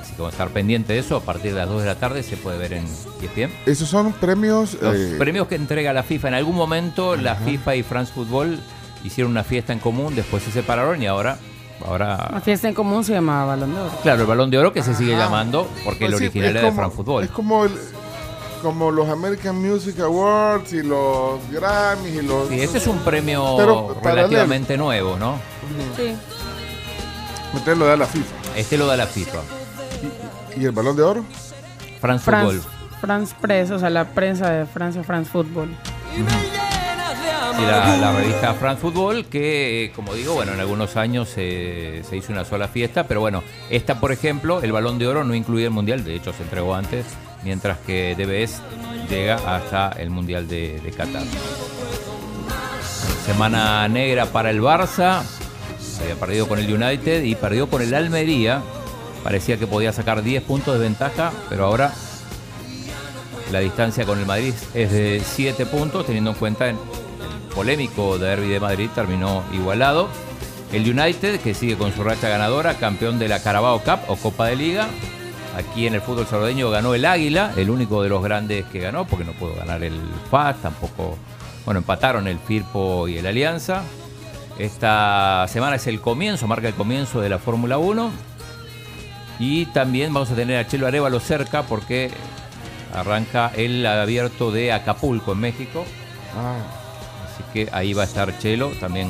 Así 0.00 0.12
que 0.12 0.18
vamos 0.22 0.32
a 0.32 0.36
estar 0.36 0.48
pendiente 0.50 0.92
de 0.92 0.98
eso. 0.98 1.16
A 1.16 1.20
partir 1.20 1.52
de 1.52 1.58
las 1.58 1.68
2 1.68 1.82
de 1.82 1.86
la 1.88 1.94
tarde 1.96 2.22
se 2.22 2.36
puede 2.36 2.58
ver 2.58 2.72
en 2.74 2.84
ESPN. 2.84 3.50
esos 3.66 3.88
son 3.88 4.12
premios. 4.12 4.74
Los 4.80 4.94
eh, 4.96 5.14
premios 5.18 5.46
que 5.48 5.54
entrega 5.54 5.92
la 5.92 6.02
FIFA. 6.02 6.28
En 6.28 6.34
algún 6.34 6.56
momento 6.56 7.16
la 7.16 7.36
FIFA 7.36 7.76
y 7.76 7.82
France 7.82 8.12
Football 8.14 8.58
hicieron 9.04 9.30
una 9.30 9.44
fiesta 9.44 9.72
en 9.72 9.78
común, 9.78 10.14
después 10.16 10.42
se 10.42 10.50
separaron 10.50 11.00
y 11.02 11.06
ahora... 11.06 11.38
La 11.80 11.86
ahora 11.86 12.40
fiesta 12.44 12.68
en 12.68 12.74
común 12.74 13.04
se 13.04 13.12
llamaba 13.12 13.46
Balón 13.46 13.74
de 13.74 13.80
Oro. 13.80 13.90
claro, 14.02 14.20
el 14.22 14.26
balón 14.26 14.50
de 14.50 14.58
oro 14.58 14.72
que 14.72 14.82
se 14.82 14.94
sigue 14.94 15.16
llamando 15.16 15.68
porque 15.84 16.06
pues 16.06 16.12
el 16.12 16.18
sí, 16.18 16.24
original 16.24 16.46
es 16.48 16.50
era 16.52 16.60
de 16.60 16.66
como- 16.68 16.76
France 16.76 16.96
Football. 16.96 17.24
Es 17.24 17.30
como, 17.30 17.64
el- 17.64 17.78
como 18.62 18.90
los 18.90 19.08
American 19.08 19.60
Music 19.60 20.00
Awards 20.00 20.72
y 20.72 20.82
los 20.82 21.38
Grammys 21.50 22.14
y 22.14 22.22
los. 22.22 22.48
Sí, 22.48 22.60
este 22.60 22.78
es 22.78 22.86
un 22.86 22.98
premio 23.00 23.54
Pero 23.56 23.96
relativamente 24.02 24.76
nuevo, 24.76 25.16
¿no? 25.18 25.36
Sí. 25.96 26.14
Usted 27.54 27.76
lo 27.76 27.86
da 27.86 27.96
la 27.96 28.06
FIFA. 28.06 28.34
Este 28.56 28.76
lo 28.78 28.86
da 28.86 28.96
la 28.96 29.06
FIFA. 29.06 29.38
¿Y 30.56 30.64
el 30.64 30.72
balón 30.72 30.96
de 30.96 31.02
oro? 31.02 31.24
France 32.00 32.24
France, 32.24 32.56
Football. 32.56 32.72
France 33.00 33.34
Press, 33.40 33.70
o 33.70 33.78
sea, 33.78 33.90
la 33.90 34.04
prensa 34.06 34.50
de 34.50 34.64
Francia, 34.66 35.02
France 35.04 35.30
Football. 35.30 35.68
Y 37.58 37.62
la, 37.62 38.12
revista 38.12 38.54
France 38.54 38.82
Football, 38.82 39.26
que 39.26 39.84
eh, 39.84 39.92
como 39.92 40.14
digo, 40.14 40.34
bueno, 40.34 40.52
en 40.52 40.60
algunos 40.60 40.96
años 40.96 41.32
eh, 41.36 42.02
se 42.08 42.16
hizo 42.16 42.32
una 42.32 42.44
sola 42.44 42.68
fiesta, 42.68 43.08
pero 43.08 43.20
bueno, 43.20 43.42
esta 43.70 43.98
por 43.98 44.12
ejemplo, 44.12 44.60
el 44.62 44.72
balón 44.72 44.98
de 44.98 45.06
oro 45.06 45.24
no 45.24 45.34
incluye 45.34 45.64
el 45.64 45.70
mundial, 45.70 46.04
de 46.04 46.14
hecho 46.14 46.32
se 46.32 46.42
entregó 46.42 46.74
antes, 46.74 47.06
mientras 47.44 47.78
que 47.78 48.14
DBS 48.14 48.60
llega 49.08 49.36
hasta 49.36 49.90
el 49.98 50.10
mundial 50.10 50.48
de, 50.48 50.80
de 50.80 50.90
Qatar. 50.90 51.22
Semana 53.24 53.88
negra 53.88 54.26
para 54.26 54.50
el 54.50 54.60
Barça, 54.60 55.22
había 56.00 56.14
perdido 56.16 56.48
con 56.48 56.58
el 56.58 56.72
United 56.72 57.22
y 57.24 57.34
perdió 57.34 57.68
con 57.68 57.82
el 57.82 57.94
Almería. 57.94 58.62
Parecía 59.24 59.56
que 59.56 59.66
podía 59.66 59.92
sacar 59.92 60.22
10 60.22 60.42
puntos 60.44 60.74
de 60.74 60.80
ventaja, 60.80 61.32
pero 61.48 61.64
ahora 61.64 61.92
la 63.50 63.60
distancia 63.60 64.04
con 64.04 64.18
el 64.18 64.26
Madrid 64.26 64.54
es 64.74 64.92
de 64.92 65.22
7 65.24 65.66
puntos, 65.66 66.06
teniendo 66.06 66.30
en 66.30 66.36
cuenta 66.36 66.68
el 66.68 66.76
polémico 67.56 68.18
derby 68.18 68.48
de 68.48 68.60
Madrid 68.60 68.90
terminó 68.94 69.42
igualado. 69.50 70.08
El 70.72 70.82
United, 70.82 71.40
que 71.40 71.54
sigue 71.54 71.78
con 71.78 71.92
su 71.94 72.04
racha 72.04 72.28
ganadora, 72.28 72.74
campeón 72.74 73.18
de 73.18 73.28
la 73.28 73.42
Carabao 73.42 73.80
Cup 73.80 74.00
o 74.08 74.16
Copa 74.16 74.46
de 74.46 74.56
Liga. 74.56 74.88
Aquí 75.56 75.86
en 75.86 75.94
el 75.94 76.02
fútbol 76.02 76.26
salvadoreño 76.26 76.68
ganó 76.68 76.94
el 76.94 77.06
Águila, 77.06 77.54
el 77.56 77.70
único 77.70 78.02
de 78.02 78.10
los 78.10 78.22
grandes 78.22 78.66
que 78.66 78.78
ganó, 78.78 79.06
porque 79.06 79.24
no 79.24 79.32
pudo 79.32 79.54
ganar 79.54 79.82
el 79.82 79.98
FAS, 80.30 80.60
tampoco. 80.60 81.16
Bueno, 81.64 81.78
empataron 81.78 82.28
el 82.28 82.38
Firpo 82.38 83.08
y 83.08 83.16
el 83.16 83.26
Alianza. 83.26 83.82
Esta 84.58 85.46
semana 85.48 85.76
es 85.76 85.86
el 85.86 86.02
comienzo, 86.02 86.46
marca 86.46 86.68
el 86.68 86.74
comienzo 86.74 87.22
de 87.22 87.30
la 87.30 87.38
Fórmula 87.38 87.78
1. 87.78 88.10
Y 89.38 89.64
también 89.66 90.12
vamos 90.12 90.30
a 90.30 90.34
tener 90.34 90.58
a 90.58 90.66
Chelo 90.66 90.86
Arevalo 90.86 91.20
cerca 91.20 91.62
porque 91.62 92.10
arranca 92.94 93.50
el 93.56 93.86
abierto 93.86 94.52
de 94.52 94.72
Acapulco 94.72 95.32
en 95.32 95.38
México. 95.38 95.86
Ah, 96.36 96.85
Así 97.36 97.44
que 97.52 97.68
ahí 97.72 97.92
va 97.92 98.02
a 98.02 98.06
estar 98.06 98.38
Chelo, 98.38 98.70
también 98.80 99.08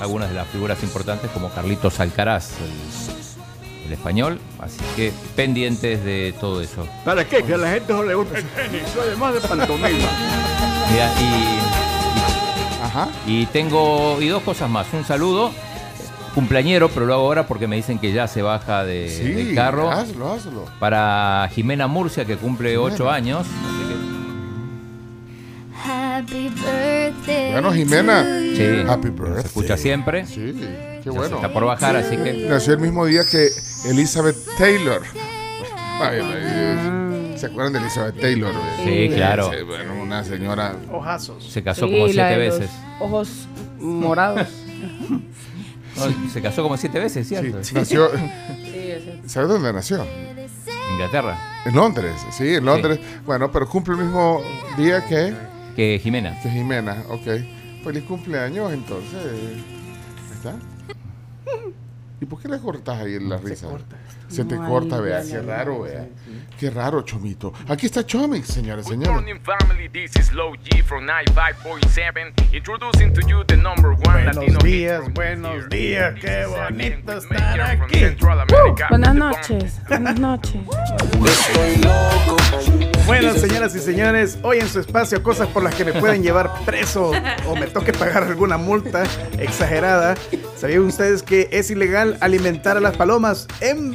algunas 0.00 0.30
de 0.30 0.34
las 0.36 0.46
figuras 0.48 0.82
importantes 0.82 1.30
como 1.32 1.50
Carlitos 1.50 2.00
Alcaraz, 2.00 2.52
el, 2.62 3.86
el 3.88 3.92
español. 3.92 4.40
Así 4.58 4.78
que 4.96 5.12
pendientes 5.36 6.02
de 6.02 6.34
todo 6.40 6.62
eso. 6.62 6.88
¿Para 7.04 7.26
qué? 7.28 7.42
Que 7.42 7.52
a 7.54 7.58
la 7.58 7.70
gente 7.72 7.92
no 7.92 8.02
le 8.04 8.14
gusta 8.14 8.38
el 8.38 8.44
tenis. 8.46 8.82
Soy 8.94 9.02
además 9.08 9.34
de 9.34 9.40
pantomima. 9.40 9.88
Mira, 10.90 11.12
y, 11.20 12.84
ajá. 12.84 13.08
y 13.26 13.44
tengo 13.46 14.18
y 14.22 14.28
dos 14.28 14.42
cosas 14.42 14.70
más. 14.70 14.86
Un 14.94 15.04
saludo, 15.04 15.50
cumpleañero, 16.34 16.88
pero 16.88 17.04
lo 17.04 17.12
hago 17.14 17.24
ahora 17.24 17.46
porque 17.46 17.66
me 17.66 17.76
dicen 17.76 17.98
que 17.98 18.12
ya 18.12 18.26
se 18.28 18.40
baja 18.40 18.82
de, 18.84 19.10
Sí, 19.10 19.28
del 19.28 19.54
carro. 19.54 19.90
hazlo, 19.90 20.32
hazlo. 20.32 20.64
Para 20.80 21.50
Jimena 21.54 21.86
Murcia, 21.86 22.24
que 22.24 22.36
cumple. 22.38 22.78
8 22.78 23.10
años. 23.10 23.46
Bueno, 27.52 27.72
Jimena. 27.72 28.24
Sí, 28.24 28.82
Happy 28.88 29.08
se 29.08 29.10
birthday. 29.10 29.44
escucha 29.44 29.76
siempre. 29.76 30.26
Sí, 30.26 30.54
qué 31.02 31.10
bueno. 31.10 31.28
se 31.28 31.34
está 31.36 31.52
por 31.52 31.64
bajar, 31.64 31.96
así 31.96 32.16
que 32.16 32.46
Nació 32.48 32.74
el 32.74 32.80
mismo 32.80 33.06
día 33.06 33.22
que 33.30 33.48
Elizabeth 33.90 34.36
Taylor. 34.56 35.02
Ay, 36.00 36.20
ay, 36.20 37.34
¿Se 37.36 37.46
acuerdan 37.46 37.72
de 37.74 37.78
Elizabeth 37.80 38.20
Taylor? 38.20 38.52
Sí, 38.84 39.10
claro. 39.14 39.50
Sí, 39.50 39.62
bueno, 39.64 39.94
una 40.02 40.24
señora. 40.24 40.74
Ojazos. 40.90 41.44
se 41.44 41.62
casó 41.62 41.86
Sí, 41.86 41.92
como 41.92 42.06
la 42.06 42.12
siete 42.12 42.38
de 42.40 42.48
los 42.48 42.58
veces. 42.60 42.76
Ojos 43.00 43.48
morados. 43.78 44.48
No, 45.98 46.30
se 46.32 46.40
casó 46.40 46.62
como 46.62 46.76
siete 46.76 47.00
veces, 47.00 47.26
Sí, 47.26 47.34
¿cierto? 47.34 47.58
nació. 47.74 48.08
sí, 48.12 48.20
ese. 48.88 49.18
¿Sabe 49.26 49.48
dónde 49.48 49.72
nació? 49.72 50.06
Inglaterra. 50.92 51.36
En 51.64 51.74
Londres, 51.74 52.12
sí, 52.30 52.54
en 52.54 52.64
Londres. 52.66 53.00
Bueno, 53.26 53.50
pero 53.50 53.68
cumple 53.68 53.94
el 53.94 54.02
mismo 54.04 54.40
día 54.76 55.04
que, 55.04 55.34
Que 55.78 56.00
Jimena. 56.02 56.36
que 56.42 56.50
Jimena. 56.50 57.04
Ok. 57.08 57.22
Feliz 57.84 58.02
cumpleaños, 58.02 58.72
entonces. 58.72 59.62
¿Está? 60.34 60.56
¿Y 62.20 62.26
por 62.26 62.42
qué 62.42 62.48
le 62.48 62.58
cortas 62.58 62.98
ahí 62.98 63.20
la 63.20 63.36
risa? 63.36 63.68
Se 63.68 64.17
te 64.28 64.56
No, 64.56 64.68
corta, 64.68 65.00
vea. 65.00 65.22
Qué 65.22 65.40
raro, 65.40 65.82
vea. 65.82 66.06
Qué 66.58 66.70
raro, 66.70 67.02
Chomito. 67.02 67.52
Aquí 67.68 67.86
está 67.86 68.04
Chomix, 68.04 68.48
señores, 68.48 68.84
Good 68.84 68.92
señores. 68.94 69.12
morning, 69.12 69.40
family. 69.42 69.88
This 69.88 70.16
is 70.16 70.32
Low 70.32 70.54
G 70.54 70.82
from 70.84 71.06
95.7, 71.06 72.52
introducing 72.54 73.12
to 73.14 73.20
you 73.28 73.44
the 73.44 73.56
number 73.56 73.92
one 73.92 74.02
Buenos 74.24 74.36
Latino 74.36 74.58
días, 74.58 75.14
buenos 75.14 75.68
días, 75.70 76.14
qué 76.20 76.44
bonito 76.46 77.12
estar 77.16 77.60
aquí. 77.60 78.16
Buenas 78.90 79.14
noches, 79.14 79.80
buenas 79.88 80.18
noches. 80.18 80.60
Bueno, 83.06 83.32
señoras 83.34 83.74
y 83.74 83.78
señores, 83.78 84.38
hoy 84.42 84.58
en 84.58 84.68
su 84.68 84.80
espacio 84.80 85.22
cosas 85.22 85.48
por 85.48 85.62
las 85.62 85.74
que 85.74 85.84
me 85.84 85.94
pueden 85.94 86.22
llevar 86.22 86.52
preso 86.66 87.12
o 87.46 87.56
me 87.56 87.66
toque 87.66 87.92
pagar 87.92 88.24
alguna 88.24 88.58
multa 88.58 89.04
exagerada. 89.38 90.14
¿Sabían 90.56 90.82
ustedes 90.82 91.22
que 91.22 91.48
es 91.50 91.70
ilegal 91.70 92.18
alimentar 92.20 92.76
a 92.76 92.80
las 92.80 92.96
palomas 92.96 93.46
en 93.60 93.94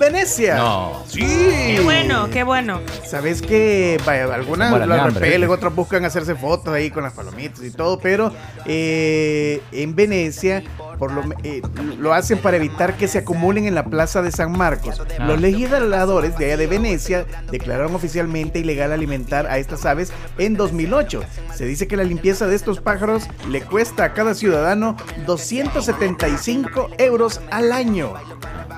No. 0.56 1.04
Sí. 1.08 1.20
Qué 1.22 1.82
bueno, 1.84 2.30
qué 2.30 2.44
bueno. 2.44 2.80
Sabes 3.06 3.42
que 3.42 3.98
algunas 4.08 4.80
de 4.80 4.88
las 4.88 5.14
repelen, 5.14 5.50
otras 5.50 5.76
buscan 5.76 6.06
hacerse 6.06 6.36
fotos 6.36 6.74
ahí 6.74 6.90
con 6.90 7.04
las 7.04 7.14
palomitas 7.14 7.64
y 7.64 7.72
todo, 7.72 8.00
pero 8.00 8.32
eh, 8.66 9.62
en 9.72 9.96
Venecia 9.96 10.64
por 10.98 11.12
lo, 11.12 11.24
eh, 11.44 11.62
lo 12.00 12.14
hacen 12.14 12.38
para 12.40 12.58
evitar 12.58 12.96
que 12.98 13.08
se 13.08 13.20
acumulen 13.20 13.66
en 13.66 13.76
la 13.76 13.86
plaza 13.86 14.22
de 14.22 14.32
San 14.32 14.52
Marcos. 14.52 15.02
Ah. 15.20 15.26
Los 15.26 15.40
legisladores 15.42 16.38
de 16.38 16.46
allá 16.46 16.58
de 16.58 16.68
Venecia 16.68 17.26
declararon 17.52 17.96
oficialmente 17.96 18.60
ilegal 18.60 18.92
alimentar 18.92 19.48
a 19.48 19.58
estas 19.58 19.86
aves 19.86 20.12
en 20.38 20.56
2008. 20.56 21.24
Se 21.54 21.66
dice 21.66 21.88
que 21.88 21.98
la 21.98 22.04
limpieza 22.04 22.48
de 22.48 22.56
estos 22.56 22.80
pájaros 22.80 23.24
le 23.50 23.62
cuesta 23.62 24.04
a 24.06 24.14
cada 24.14 24.34
ciudadano 24.36 24.96
275 25.26 26.90
euros 26.98 27.42
al 27.52 27.72
año. 27.72 28.14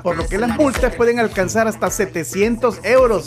Por 0.03 0.17
lo 0.17 0.27
que 0.27 0.37
las 0.37 0.55
multas 0.55 0.93
pueden 0.95 1.19
alcanzar 1.19 1.67
hasta 1.67 1.89
700 1.89 2.79
euros. 2.83 3.25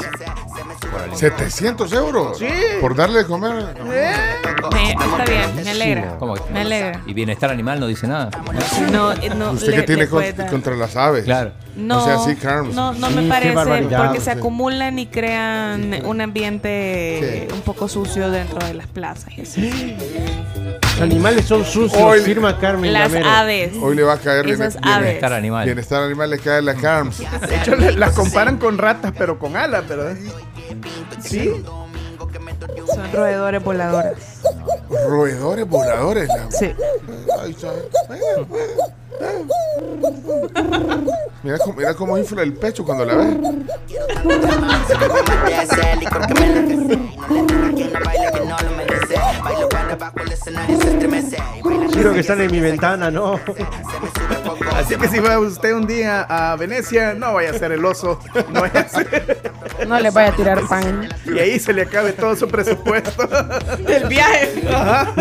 700 1.15 1.93
euros. 1.93 2.39
Sí. 2.39 2.47
Por 2.81 2.95
darle 2.95 3.21
de 3.21 3.27
comer. 3.27 3.75
Me- 3.85 4.11
está 4.91 5.25
bien, 5.25 5.65
me 5.65 5.71
alegra. 5.71 6.17
¿Cómo 6.19 6.35
que- 6.35 6.53
Me 6.53 6.61
alegra. 6.61 7.03
Y 7.07 7.15
bienestar 7.15 7.51
animal 7.51 7.81
no 7.81 7.87
dice 7.87 8.07
nada. 8.07 8.31
No, 8.93 9.13
eh, 9.13 9.31
no, 9.37 9.53
Usted 9.53 9.69
le- 9.71 9.77
que 9.77 9.83
tiene 9.83 10.07
con- 10.09 10.23
contra 10.51 10.75
las 10.77 10.97
aves. 10.97 11.25
Claro. 11.25 11.53
No, 11.77 12.03
O 12.03 12.05
sea, 12.05 12.19
sí, 12.19 12.35
Carms. 12.37 12.75
no, 12.75 12.93
no 12.95 13.09
Sí, 13.09 13.15
me 13.15 13.23
qué 13.23 13.29
parece 13.29 13.55
porque 13.97 14.19
se 14.19 14.25
Sí. 14.33 14.39
acumulan 14.39 14.99
y 14.99 15.07
crean 15.07 16.05
un 16.05 16.21
ambiente 16.21 17.47
Sí. 17.49 17.55
un 17.55 17.61
poco 17.63 17.89
sucio 17.89 18.31
dentro 18.31 18.59
de 18.67 18.75
las 18.75 18.87
plazas. 18.89 19.33
Los 19.37 21.01
animales 21.01 21.45
son 21.45 21.65
sucios, 21.65 22.03
Hoy- 22.03 22.21
firma 22.21 22.59
Carmen 22.59 22.93
Las 22.93 23.13
Gamero. 23.13 23.31
aves. 23.31 23.73
Hoy 23.81 23.95
le 23.95 24.03
va 24.03 24.15
a 24.15 24.19
caer 24.19 24.49
Esas 24.49 24.75
bien- 24.75 24.89
aves. 24.89 25.05
Bienestar 25.05 25.33
animal. 25.33 25.65
Bienestar 25.65 26.03
animal 26.03 26.31
le 26.31 26.39
cae 26.41 26.61
la 26.63 26.75
Carms. 26.75 27.19
De 27.19 27.57
hecho, 27.57 27.77
las 27.77 28.13
comparan 28.15 28.57
con 28.59 28.79
ratas, 28.79 29.13
pero 29.17 29.39
con 29.39 29.57
alas, 29.57 29.87
¿verdad? 29.89 30.17
Sí. 31.23 31.53
Son 32.95 33.13
roedores 33.13 33.63
voladores. 33.63 34.41
Roedores 35.09 35.69
voladores. 35.69 36.29
la- 36.29 36.51
Sí. 36.51 36.75
Mira 41.43 41.59
cómo, 41.59 41.75
mira 41.77 41.95
cómo 41.95 42.19
infla 42.19 42.43
el 42.43 42.55
pecho 42.55 42.85
cuando 42.85 43.05
la 43.05 43.15
ve. 43.15 43.37
Quiero 51.93 52.13
que 52.13 52.21
están 52.21 52.41
en 52.41 52.51
mi 52.51 52.61
ventana, 52.61 53.11
¿no? 53.11 53.41
Así 54.75 54.97
que 54.97 55.09
si 55.09 55.19
va 55.19 55.39
usted 55.39 55.73
un 55.75 55.87
día 55.87 56.23
a 56.23 56.57
Venecia, 56.57 57.15
no 57.15 57.35
vaya 57.35 57.51
a 57.51 57.55
ser 57.55 57.73
el 57.73 57.85
oso. 57.85 58.21
No 58.53 58.61
vaya 58.61 58.81
a 58.81 58.89
ser. 58.89 59.53
No 59.87 59.99
les 59.99 60.13
vaya 60.13 60.29
a 60.29 60.37
tirar 60.37 60.61
pan. 60.69 61.09
Y 61.27 61.39
ahí 61.39 61.59
se 61.59 61.73
le 61.73 61.83
acabe 61.83 62.13
todo 62.13 62.37
su 62.37 62.49
presupuesto. 62.49 63.29
El 63.87 64.09
viaje. 64.09 64.63
Ajá. 64.69 65.13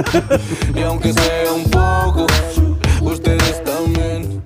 Y 0.73 0.81
aunque 0.81 1.13
sea 1.13 1.53
un 1.53 1.69
poco, 1.69 2.27
ustedes 3.01 3.63
también. 3.63 4.43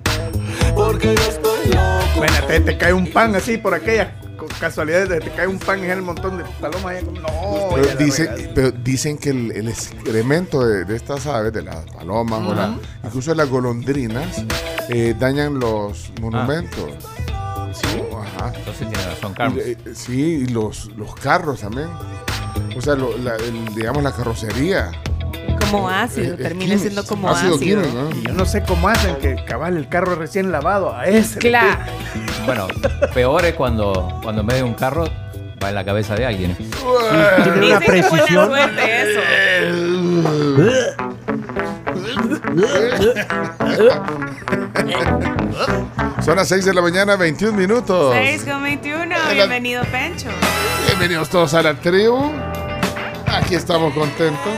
Porque 0.74 1.14
yo 1.14 1.22
estoy 1.22 1.66
loco. 1.66 2.16
Bueno, 2.16 2.34
te, 2.46 2.60
te 2.60 2.78
cae 2.78 2.92
un 2.92 3.10
pan 3.10 3.34
así 3.34 3.58
por 3.58 3.74
aquella 3.74 4.14
co- 4.46 4.54
casualidad, 4.60 5.06
te 5.08 5.30
cae 5.30 5.46
un 5.46 5.58
pan 5.58 5.82
en 5.84 5.90
el 5.90 6.02
montón 6.02 6.38
de 6.38 6.44
palomas. 6.60 7.02
No, 7.04 7.74
Pero 7.74 7.96
dicen, 7.96 8.28
pero 8.54 8.70
dicen 8.72 9.18
que 9.18 9.30
el, 9.30 9.52
el 9.52 9.68
excremento 9.68 10.64
de, 10.66 10.84
de 10.84 10.96
estas 10.96 11.26
aves, 11.26 11.52
de 11.52 11.62
las 11.62 11.84
palomas, 11.86 12.40
o 12.46 12.54
la- 12.54 12.76
incluso 13.04 13.30
de 13.30 13.36
las 13.36 13.48
golondrinas, 13.48 14.44
eh, 14.88 15.14
dañan 15.18 15.58
los 15.58 16.12
monumentos. 16.20 16.90
Sí. 17.74 18.02
Ajá. 18.38 18.52
Entonces 18.54 18.88
tiene 18.88 19.04
razón, 19.04 19.34
Carlos. 19.34 19.64
eh, 19.64 19.76
sí, 19.94 20.44
y 20.44 20.46
los, 20.46 20.86
los 20.96 21.14
carros 21.14 21.60
también. 21.60 21.88
O 22.76 22.80
sea, 22.80 22.94
lo- 22.94 23.16
la- 23.18 23.36
el- 23.36 23.74
digamos 23.74 24.02
la 24.02 24.12
carrocería. 24.12 24.90
Como 25.72 25.88
ácido, 25.88 26.32
Eh, 26.32 26.36
eh, 26.38 26.42
termina 26.42 26.64
químico, 26.74 26.80
siendo 26.80 27.04
como 27.04 27.28
ácido 27.30 27.54
ácido. 27.56 27.82
Y 28.14 28.22
yo 28.26 28.32
no 28.34 28.44
sé 28.46 28.62
cómo 28.62 28.88
hacen 28.88 29.16
que 29.16 29.44
cabal 29.44 29.76
el 29.76 29.88
carro 29.88 30.14
recién 30.14 30.52
lavado 30.52 30.94
a 30.94 31.06
ese. 31.06 31.38
Claro. 31.38 31.78
Bueno, 32.46 32.66
peor 33.14 33.44
es 33.44 33.54
cuando, 33.54 34.18
cuando 34.22 34.40
en 34.42 34.46
vez 34.46 34.56
de 34.58 34.62
un 34.64 34.74
carro 34.74 35.04
va 35.62 35.68
en 35.70 35.74
la 35.74 35.84
cabeza 35.84 36.14
de 36.14 36.26
alguien. 36.26 36.56
Tiene 36.56 37.66
una 37.66 37.80
precisión. 37.80 38.48
suerte 38.48 39.12
eso. 39.12 39.20
Son 46.24 46.36
las 46.36 46.48
6 46.48 46.64
de 46.64 46.74
la 46.74 46.80
mañana, 46.82 47.16
21 47.16 47.56
minutos. 47.56 48.14
6 48.14 48.44
con 48.44 48.62
21. 48.62 49.06
la- 49.06 49.32
Bienvenido, 49.32 49.82
Pencho. 49.84 50.28
Bienvenidos 50.86 51.28
todos 51.28 51.52
a 51.54 51.62
la 51.62 51.74
tribu. 51.74 52.30
Aquí 53.26 53.54
estamos 53.56 53.92
contentos. 53.94 54.52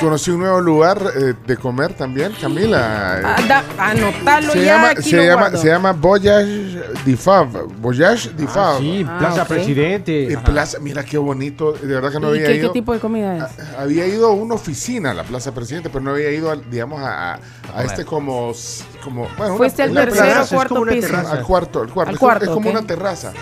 Conocí 0.00 0.30
un 0.30 0.40
nuevo 0.40 0.60
lugar 0.60 1.02
eh, 1.14 1.34
de 1.46 1.56
comer 1.58 1.92
también, 1.92 2.32
Camila. 2.40 3.20
Ah, 3.22 3.36
da- 3.46 3.64
anotalo 3.90 4.52
se 4.52 4.64
ya. 4.64 4.74
llama, 4.76 4.88
aquí 4.90 5.10
se 5.10 5.16
lo 5.16 5.22
llama, 5.24 5.40
guardo. 5.42 5.58
se 5.58 5.68
llama 5.68 5.92
Voyage 5.92 6.82
di 7.04 7.16
Fab. 7.16 7.48
Voyage 7.80 8.30
di 8.30 8.46
Fab. 8.46 8.78
Sí, 8.78 9.04
Ah, 9.06 9.18
Plaza. 9.18 9.44
Presidente. 9.44 10.32
Eh, 10.32 10.38
plaza- 10.38 10.78
mira 10.80 11.04
qué 11.04 11.18
bonito. 11.18 11.72
De 11.72 11.86
verdad 11.86 12.10
que 12.12 12.18
no 12.20 12.28
¿Y 12.28 12.38
había 12.38 12.46
qué, 12.46 12.52
qué 12.54 12.58
ido. 12.60 12.72
tipo 12.72 12.94
de 12.94 12.98
comida 13.00 13.36
es? 13.36 13.76
Había 13.78 14.06
ido 14.06 14.28
a 14.28 14.32
una 14.32 14.54
oficina, 14.54 15.10
a 15.10 15.14
la 15.14 15.24
Plaza 15.24 15.52
Presidente, 15.52 15.90
pero 15.90 16.02
no 16.02 16.12
había 16.12 16.30
ido, 16.30 16.50
al- 16.50 16.68
digamos, 16.70 17.00
a, 17.00 17.34
a- 17.34 17.38
a 17.76 17.84
este 17.84 18.04
como, 18.06 18.52
como 19.04 19.28
bueno, 19.36 19.56
Fuiste 19.58 19.82
al 19.82 19.92
tercero 19.92 20.40
o 20.40 20.42
es 20.42 20.48
como 20.48 20.58
cuarto 20.60 20.74
una 20.80 20.92
piso. 20.92 21.06
terraza. 21.08 21.32
al 21.32 21.42
cuarto, 21.44 21.80
al 21.82 21.88
cuarto. 21.90 22.08
Al 22.08 22.14
Es 22.14 22.20
cuarto, 22.20 22.44
como- 22.46 22.50
es 22.52 22.54
como 22.54 22.68
ok. 22.70 22.76
una 22.78 22.86
terraza. 22.86 23.32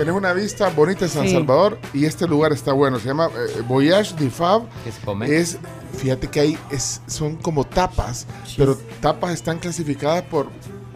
Tenés 0.00 0.14
una 0.14 0.32
vista 0.32 0.70
bonita 0.70 1.00
de 1.00 1.10
San 1.10 1.26
Sí. 1.26 1.32
Salvador 1.34 1.78
y 1.92 2.06
este 2.06 2.26
lugar 2.26 2.52
está 2.54 2.72
bueno. 2.72 2.98
Se 2.98 3.06
llama 3.08 3.26
eh, 3.26 3.60
Voyage 3.68 4.14
di 4.16 4.30
Fab. 4.30 4.62
¿Qué 4.82 4.92
se 4.92 5.00
come? 5.02 5.26
Es, 5.36 5.58
fíjate 5.98 6.26
que 6.28 6.40
hay, 6.40 6.58
es, 6.70 7.02
son 7.06 7.36
como 7.36 7.64
tapas, 7.64 8.26
pero 8.56 8.78
tapas 9.02 9.34
están 9.34 9.58
clasificadas 9.58 10.22
por, 10.22 10.46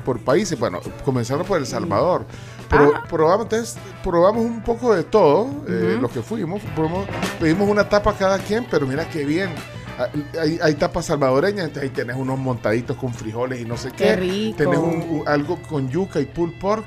por 0.07 0.21
países. 0.21 0.59
Bueno, 0.59 0.81
comenzaron 1.05 1.45
por 1.45 1.59
El 1.59 1.67
Salvador. 1.67 2.25
Pero 2.71 2.95
probamos, 3.11 3.45
entonces, 3.45 3.77
probamos 4.03 4.43
un 4.43 4.63
poco 4.63 4.95
de 4.95 5.03
todo, 5.05 5.51
eh, 5.69 5.99
lo 6.01 6.09
que 6.09 6.23
fuimos. 6.23 6.63
probamos- 6.75 7.07
pedimos 7.39 7.69
una 7.69 7.87
tapa 7.87 8.15
cada 8.15 8.39
quien, 8.39 8.67
pero 8.71 8.87
mira 8.87 9.07
qué 9.11 9.27
bien. 9.27 9.51
Ah, 9.99 10.09
Hay, 10.41 10.59
hay 10.63 10.75
tapas 10.77 11.05
salvadoreñas, 11.05 11.67
entonces 11.67 11.83
ahí 11.83 11.91
tenés 11.91 12.17
unos 12.17 12.39
montaditos 12.39 12.97
con 12.97 13.13
frijoles 13.13 13.61
y 13.61 13.67
no 13.67 13.77
sé 13.77 13.91
qué. 13.91 14.05
Qué 14.05 14.17
rico. 14.17 14.57
Tenés 14.57 14.79
un- 14.79 15.03
un- 15.21 15.23
algo 15.29 15.61
con 15.69 15.91
yuca 15.91 16.21
y 16.21 16.25
pulled 16.25 16.59
pork. 16.59 16.87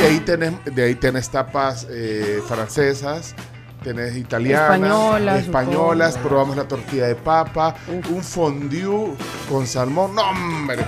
Y 0.00 0.04
ahí 0.04 0.20
tenés, 0.20 0.52
de 0.64 0.82
ahí 0.84 0.94
tenés 0.94 1.28
tapas 1.30 1.86
eh, 1.90 2.40
francesas, 2.46 3.34
tenés 3.82 4.16
italianas, 4.16 4.74
Españolas, 4.74 5.40
españolas, 5.40 6.12
supongo. 6.14 6.28
probamos 6.28 6.56
la 6.56 6.64
tortilla 6.68 7.06
de 7.06 7.14
papa, 7.14 7.74
un 8.10 8.22
fondue 8.22 9.12
con 9.48 9.66
salmón. 9.66 10.14
No, 10.14 10.22
hombre, 10.30 10.84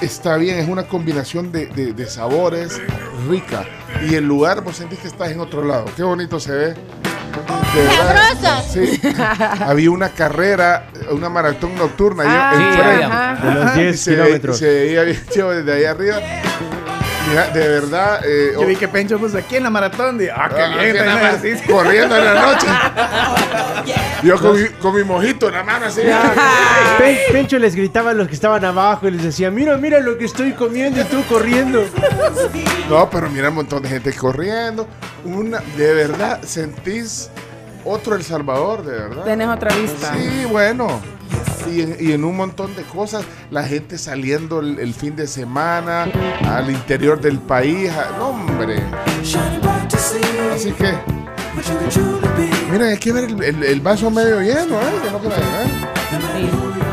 está 0.00 0.36
bien, 0.36 0.58
es 0.58 0.68
una 0.68 0.84
combinación 0.86 1.50
de, 1.52 1.66
de- 1.66 1.92
de 1.92 2.06
sabores 2.06 2.80
rica. 3.28 3.64
Y 4.06 4.14
el 4.14 4.24
lugar, 4.26 4.62
vos 4.62 4.76
sentís 4.76 4.98
que 4.98 5.08
estás 5.08 5.30
en 5.30 5.40
otro 5.40 5.64
lado. 5.64 5.86
Qué 5.96 6.02
bonito 6.02 6.38
se 6.38 6.52
ve. 6.52 6.66
De 7.74 7.82
verdad. 7.82 8.64
Sí. 8.70 9.00
Había 9.64 9.90
una 9.90 10.10
carrera, 10.10 10.88
una 11.10 11.28
maratón 11.28 11.74
nocturna 11.76 12.24
Ah, 12.26 12.52
en 12.54 12.58
Sí, 12.60 12.78
frente. 12.78 13.04
había. 13.04 13.32
ajá. 13.32 13.46
De 13.48 13.54
los 13.64 13.76
Y 13.76 13.80
10 13.80 14.00
se, 14.00 14.10
kilómetros. 14.10 14.58
se 14.58 14.66
veía 14.66 15.02
bien 15.02 15.22
chido 15.30 15.50
desde 15.50 15.72
ahí 15.72 15.84
arriba. 15.84 16.16
Mira, 17.28 17.48
de 17.48 17.68
verdad. 17.68 18.20
eh, 18.24 18.52
Yo 18.54 18.66
vi 18.66 18.76
que 18.76 18.86
Pencho 18.88 19.18
pues 19.18 19.34
aquí 19.34 19.56
en 19.56 19.64
la 19.64 19.70
maratón. 19.70 20.16
de, 20.18 20.30
ah, 20.30 20.48
qué 20.54 20.62
ah, 20.62 20.68
bien. 20.68 20.96
en 20.96 21.58
corriendo 21.66 22.16
en 22.16 22.24
la 22.24 22.34
noche. 22.46 22.66
Yo 24.22 24.38
con, 24.38 24.60
mi- 24.60 24.68
con 24.80 24.94
mi 24.94 25.02
mojito 25.04 25.48
en 25.48 25.54
la 25.54 25.62
mano 25.64 25.86
así. 25.86 26.02
Pen- 26.98 27.18
Pencho 27.32 27.58
les 27.58 27.74
gritaba 27.74 28.10
a 28.10 28.14
los 28.14 28.28
que 28.28 28.34
estaban 28.34 28.64
abajo 28.64 29.08
y 29.08 29.10
les 29.12 29.22
decía, 29.22 29.50
mira, 29.50 29.76
mira 29.76 29.98
lo 30.00 30.16
que 30.18 30.24
estoy 30.24 30.52
comiendo 30.52 31.00
y 31.00 31.04
tú 31.04 31.22
corriendo. 31.28 31.84
No, 32.88 33.10
pero 33.10 33.28
mira 33.28 33.48
un 33.48 33.56
montón 33.56 33.82
de 33.82 33.88
gente 33.88 34.12
corriendo. 34.12 34.86
Una, 35.24 35.60
de 35.76 35.94
verdad, 35.94 36.40
sentís 36.44 37.28
Otro 37.86 38.16
El 38.16 38.24
Salvador, 38.24 38.84
de 38.84 38.92
verdad. 38.92 39.24
Tenés 39.24 39.48
otra 39.48 39.74
vista. 39.76 40.14
Sí, 40.14 40.44
bueno. 40.50 40.88
Y 41.72 41.80
en, 41.82 41.96
y 42.00 42.12
en 42.12 42.24
un 42.24 42.36
montón 42.36 42.74
de 42.76 42.82
cosas, 42.82 43.24
la 43.50 43.64
gente 43.64 43.98
saliendo 43.98 44.60
el, 44.60 44.78
el 44.78 44.92
fin 44.94 45.16
de 45.16 45.26
semana 45.26 46.06
al 46.48 46.70
interior 46.70 47.20
del 47.20 47.38
país. 47.38 47.90
a- 47.90 48.16
no, 48.18 48.28
hombre. 48.28 48.82
Así 50.54 50.70
que, 50.72 50.92
miren, 52.70 52.88
hay 52.88 52.98
que 52.98 53.12
ver 53.12 53.24
el, 53.24 53.42
el- 53.42 53.62
el 53.64 53.80
vaso 53.80 54.10
medio 54.10 54.40
lleno, 54.40 54.76
¿eh? 54.80 55.00
Que 55.04 55.10
no 55.10 55.18
crean, 55.18 55.42
¿eh? 55.42 56.85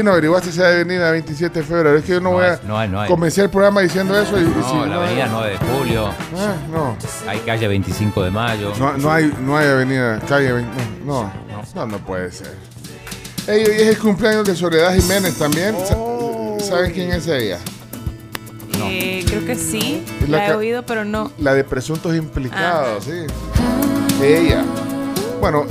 Chino, 0.00 0.12
averiguaste 0.12 0.50
si 0.50 0.62
hay 0.62 0.76
avenida 0.76 1.10
27 1.10 1.58
de 1.58 1.64
febrero. 1.64 1.94
Es 1.98 2.04
que 2.06 2.12
yo 2.12 2.20
no, 2.20 2.30
voy 2.30 2.46
a. 2.46 2.58
no 2.66 2.78
hay, 2.78 2.88
no 2.88 3.04
el 3.04 3.50
programa 3.50 3.82
diciendo 3.82 4.18
eso 4.18 4.38
y. 4.38 4.42
y 4.42 4.44
No, 4.44 4.52
si 4.70 4.76
la 4.76 4.86
no 4.86 5.00
hay- 5.02 5.20
avenida 5.20 5.28
9 5.30 5.50
de 5.50 5.58
julio. 5.58 6.08
Ah, 6.38 6.54
no. 6.72 6.96
Hay 7.28 7.38
calle 7.40 7.68
25 7.68 8.22
de 8.24 8.30
mayo. 8.30 8.72
No, 8.78 8.96
no 8.96 9.12
hay, 9.12 9.30
no 9.42 9.58
hay 9.58 9.68
avenida, 9.68 10.18
calle 10.26 10.52
20. 10.52 10.72
No, 11.04 11.24
no, 11.24 11.62
no, 11.74 11.86
no 11.86 11.98
puede 11.98 12.32
ser. 12.32 12.54
Ey, 13.46 13.62
hoy 13.64 13.74
es 13.74 13.88
el 13.88 13.98
cumpleaños 13.98 14.46
de 14.46 14.56
Soledad 14.56 14.94
Jiménez 14.94 15.36
también. 15.36 15.76
Sa- 15.86 15.96
¿Saben 16.66 16.92
quién 16.92 17.10
es 17.12 17.26
ella? 17.26 17.58
Eh, 18.84 19.22
creo 19.28 19.44
que 19.44 19.54
sí. 19.54 20.02
La 20.28 20.38
La 20.38 20.48
he 20.48 20.54
oído, 20.54 20.82
pero 20.86 21.04
no. 21.04 21.30
La 21.38 21.52
de 21.52 21.62
presuntos 21.64 22.16
implicados, 22.16 23.04
sí. 23.04 23.26
Ella. 24.22 24.64
Bueno, 25.40 25.66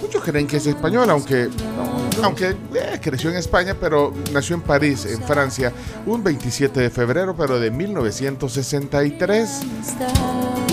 muchos 0.00 0.22
creen 0.22 0.46
que 0.46 0.58
es 0.58 0.66
española, 0.68 1.12
aunque, 1.12 1.48
aunque 2.22 2.50
eh, 2.50 3.00
creció 3.00 3.30
en 3.30 3.36
España, 3.36 3.76
pero 3.78 4.12
nació 4.32 4.56
en 4.56 4.62
París, 4.62 5.06
en 5.06 5.22
Francia, 5.22 5.72
un 6.06 6.22
27 6.22 6.80
de 6.80 6.90
febrero, 6.90 7.34
pero 7.36 7.58
de 7.58 7.70
1963. 7.70 9.60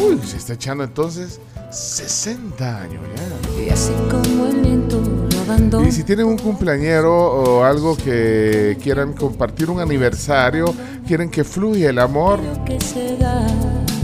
Uy, 0.01 0.19
se 0.25 0.37
está 0.37 0.53
echando 0.53 0.83
entonces 0.83 1.39
60 1.71 2.81
años 2.81 3.01
ya. 3.15 3.63
Y 3.63 3.69
así 3.69 3.91
como 4.09 4.45
el 4.47 4.57
viento 4.57 5.01
lo 5.01 5.39
abandona. 5.41 5.87
Y 5.87 5.91
si 5.91 6.03
tienen 6.03 6.25
un 6.25 6.37
cumpleañero 6.37 7.13
o 7.13 7.63
algo 7.63 7.95
que 7.95 8.77
quieran 8.81 9.13
compartir, 9.13 9.69
un 9.69 9.79
aniversario, 9.79 10.73
quieren 11.07 11.29
que 11.29 11.43
fluya 11.43 11.89
el 11.89 11.99
amor, 11.99 12.39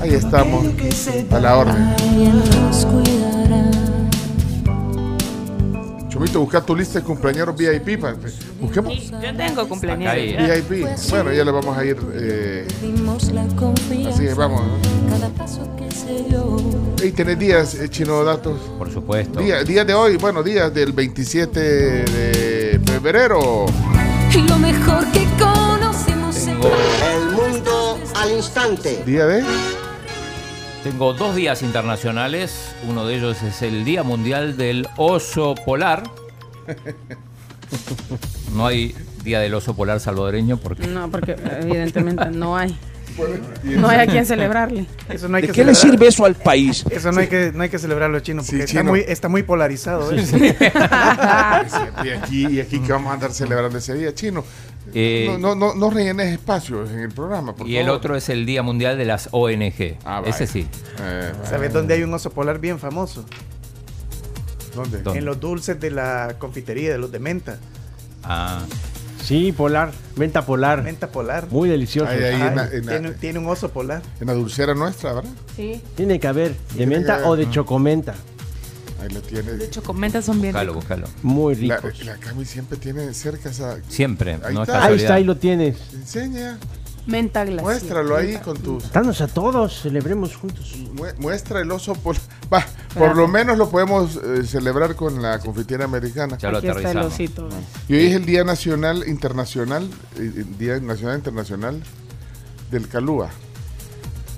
ahí 0.02 0.14
estamos, 0.14 0.66
a 1.32 1.40
la 1.40 1.58
orden. 1.58 1.96
Chomito, 6.18 6.40
busca 6.40 6.62
tu 6.66 6.76
lista 6.76 6.98
de 6.98 7.06
cumpleañeros 7.06 7.56
VIP. 7.56 7.96
pa- 8.02 8.16
Busquemos 8.60 8.92
Yo 9.22 9.36
tengo 9.38 9.68
cumpleaños. 9.70 10.16
VIP. 10.16 10.88
Bueno, 11.12 11.32
ya 11.32 11.46
le 11.46 11.52
vamos 11.52 11.78
a 11.78 11.86
ir. 11.86 11.96
eh, 12.14 12.68
así 14.10 14.24
que 14.26 14.34
vamos. 14.34 14.64
¿no? 14.66 15.10
Cada 15.12 15.30
paso 15.30 15.60
que 15.78 15.92
se 15.96 16.24
dio. 16.24 16.58
Y 17.04 17.12
tenés 17.12 17.38
días, 17.38 17.76
eh, 17.76 17.88
chino 17.90 18.24
datos. 18.24 18.60
Por 18.80 18.92
supuesto. 18.92 19.40
Día- 19.42 19.64
días 19.64 19.86
de 19.86 19.94
hoy, 19.94 20.18
bueno, 20.18 20.42
días 20.42 20.74
del 20.74 20.92
27 20.92 21.60
de 21.60 22.82
febrero. 22.84 23.68
Lo 24.50 24.58
mejor 24.58 25.06
que 25.12 25.24
conocemos 25.38 26.36
en 26.48 26.58
El 26.58 27.32
mundo 27.32 28.00
al 28.16 28.32
instante. 28.32 29.04
Día 29.06 29.28
de. 29.28 29.44
Tengo 30.84 31.14
dos 31.14 31.36
días 31.36 31.64
internacionales. 31.64 32.74
Uno 32.88 33.06
de 33.06 33.16
ellos 33.18 33.42
es 33.44 33.62
el 33.62 33.84
Día 33.84 34.04
Mundial 34.04 34.58
del 34.58 34.88
Oso 34.98 35.56
Polar. 35.66 36.04
No 38.54 38.68
hay 38.68 38.96
Día 39.24 39.40
del 39.40 39.54
Oso 39.54 39.76
Polar 39.76 40.00
salvadoreño 40.00 40.58
porque 40.58 40.88
No, 40.88 41.10
porque 41.10 41.36
evidentemente 41.62 42.30
no 42.32 42.56
hay. 42.56 42.78
No 43.64 43.90
hay 43.90 44.00
a 44.00 44.06
quien 44.08 44.26
celebrarle. 44.28 44.86
Eso 45.10 45.28
no 45.28 45.38
hay 45.38 45.42
¿De 45.42 45.48
que 45.48 45.54
qué 45.54 45.66
le 45.66 45.74
sirve 45.74 46.08
eso 46.08 46.26
al 46.26 46.36
país? 46.36 46.86
Eso 46.90 47.12
no 47.12 47.20
hay 47.20 47.28
que, 47.28 47.52
no 47.54 47.64
hay 47.64 47.70
que 47.70 47.80
celebrarlo 47.80 48.20
chino 48.20 48.44
porque 48.44 48.60
está, 48.64 48.72
chino. 48.80 48.84
Muy, 48.86 49.04
está 49.08 49.28
muy 49.28 49.44
polarizado. 49.44 50.12
¿eh? 50.12 50.24
Y 52.04 52.10
aquí, 52.10 52.48
y 52.48 52.60
aquí 52.60 52.80
que 52.80 52.92
vamos 52.92 53.10
a 53.10 53.16
andar 53.16 53.32
celebrando 53.32 53.78
ese 53.80 53.96
día, 53.96 54.14
chino. 54.14 54.44
Eh, 54.94 55.28
no, 55.30 55.38
no, 55.38 55.56
no, 55.56 55.76
no 55.76 55.90
rellenes 55.90 56.28
espacios 56.34 56.90
en 56.92 57.00
el 57.00 57.10
programa, 57.10 57.56
por 57.56 57.68
y 57.68 57.78
el 57.78 57.90
otro 57.90 58.16
es 58.16 58.30
el 58.30 58.46
Día 58.46 58.64
Mundial 58.64 58.98
de 58.98 59.06
las 59.06 59.30
ONG. 59.32 59.98
Ah. 60.06 60.22
Ese 60.26 60.48
sí. 60.48 60.68
Eh, 61.02 61.32
¿Sabes 61.44 61.74
dónde 61.74 61.94
hay 61.96 62.04
un 62.04 62.14
oso 62.14 62.30
polar 62.32 62.60
bien 62.60 62.80
famoso? 62.80 63.26
¿Dónde? 64.76 65.02
¿Dónde? 65.02 65.20
En 65.20 65.26
los 65.26 65.40
dulces 65.40 65.80
de 65.80 65.92
la 65.92 66.36
confitería, 66.40 66.92
de 66.92 66.98
los 66.98 67.12
de 67.12 67.20
menta. 67.20 67.60
Ah, 68.24 68.62
Sí, 69.24 69.52
polar, 69.52 69.92
menta 70.16 70.46
polar. 70.46 70.84
Menta 70.84 71.10
polar. 71.10 71.48
Muy 71.50 71.68
delicioso. 71.68 72.10
Ahí, 72.10 72.24
ahí 72.24 72.36
en, 72.36 72.42
Ay, 72.44 72.56
la, 72.56 72.68
en 72.72 72.86
la- 72.86 72.92
tiene, 72.94 73.12
tiene 73.12 73.40
un 73.40 73.48
oso 73.48 73.70
polar. 73.72 74.02
en 74.22 74.28
la 74.28 74.34
dulcera 74.34 74.74
nuestra, 74.74 75.14
¿verdad? 75.14 75.30
Sí. 75.56 75.82
Tiene 75.96 76.18
que 76.20 76.28
haber 76.28 76.56
de 76.76 76.86
menta 76.88 77.16
haber. 77.16 77.28
o 77.28 77.36
de 77.36 77.50
chocomenta. 77.50 78.16
Ahí 79.02 79.10
lo 79.10 79.22
tiene. 79.22 79.52
De 79.54 79.66
hecho, 79.66 79.84
comentas 79.84 80.26
son 80.26 80.42
bien 80.42 80.54
búscalo, 80.54 80.72
ricos. 80.74 80.84
búscalo. 80.84 81.08
Muy 81.24 81.56
La, 81.56 81.78
ricos. 81.78 82.04
la 82.06 82.16
Cami 82.18 82.46
siempre 82.46 82.78
tiene 82.78 83.14
cerca 83.14 83.50
esa. 83.50 83.78
Siempre, 83.90 84.40
Ahí 84.44 84.54
no 84.54 84.64
es 84.64 84.70
está. 84.70 84.84
Ahí 84.86 84.96
está, 84.96 85.14
ahí 85.16 85.24
lo 85.24 85.38
tienes. 85.38 85.78
Enseña, 85.94 86.58
Menta 87.06 87.46
glacial. 87.46 87.64
muéstralo 87.64 88.18
ahí 88.18 88.36
con 88.38 88.58
tus. 88.58 88.92
Danos 88.92 89.22
a 89.22 89.28
todos, 89.28 89.82
celebremos 89.82 90.36
juntos. 90.36 90.76
Mue- 90.94 91.16
Muestra 91.20 91.62
el 91.62 91.72
oso 91.72 91.94
polar. 91.96 92.22
Va, 92.54 92.66
por 92.96 93.16
lo 93.16 93.28
menos 93.28 93.58
lo 93.58 93.70
podemos 93.70 94.18
eh, 94.24 94.44
celebrar 94.46 94.96
con 94.96 95.22
la 95.22 95.40
confitería 95.40 95.86
americana. 95.86 96.38
Ya 96.38 96.50
lo 96.52 96.58
Aquí 96.58 96.68
está 96.68 96.92
el 96.92 96.98
osito. 96.98 97.48
Y 97.88 97.94
hoy 97.96 98.06
es 98.08 98.16
el 98.16 98.26
Día 98.26 98.44
Nacional 98.44 99.04
Internacional, 99.08 99.84
eh, 100.18 100.32
el 100.38 100.58
Día 100.58 100.80
Nacional 100.80 101.18
Internacional 101.18 101.82
del 102.72 102.88
Calúa. 102.90 103.30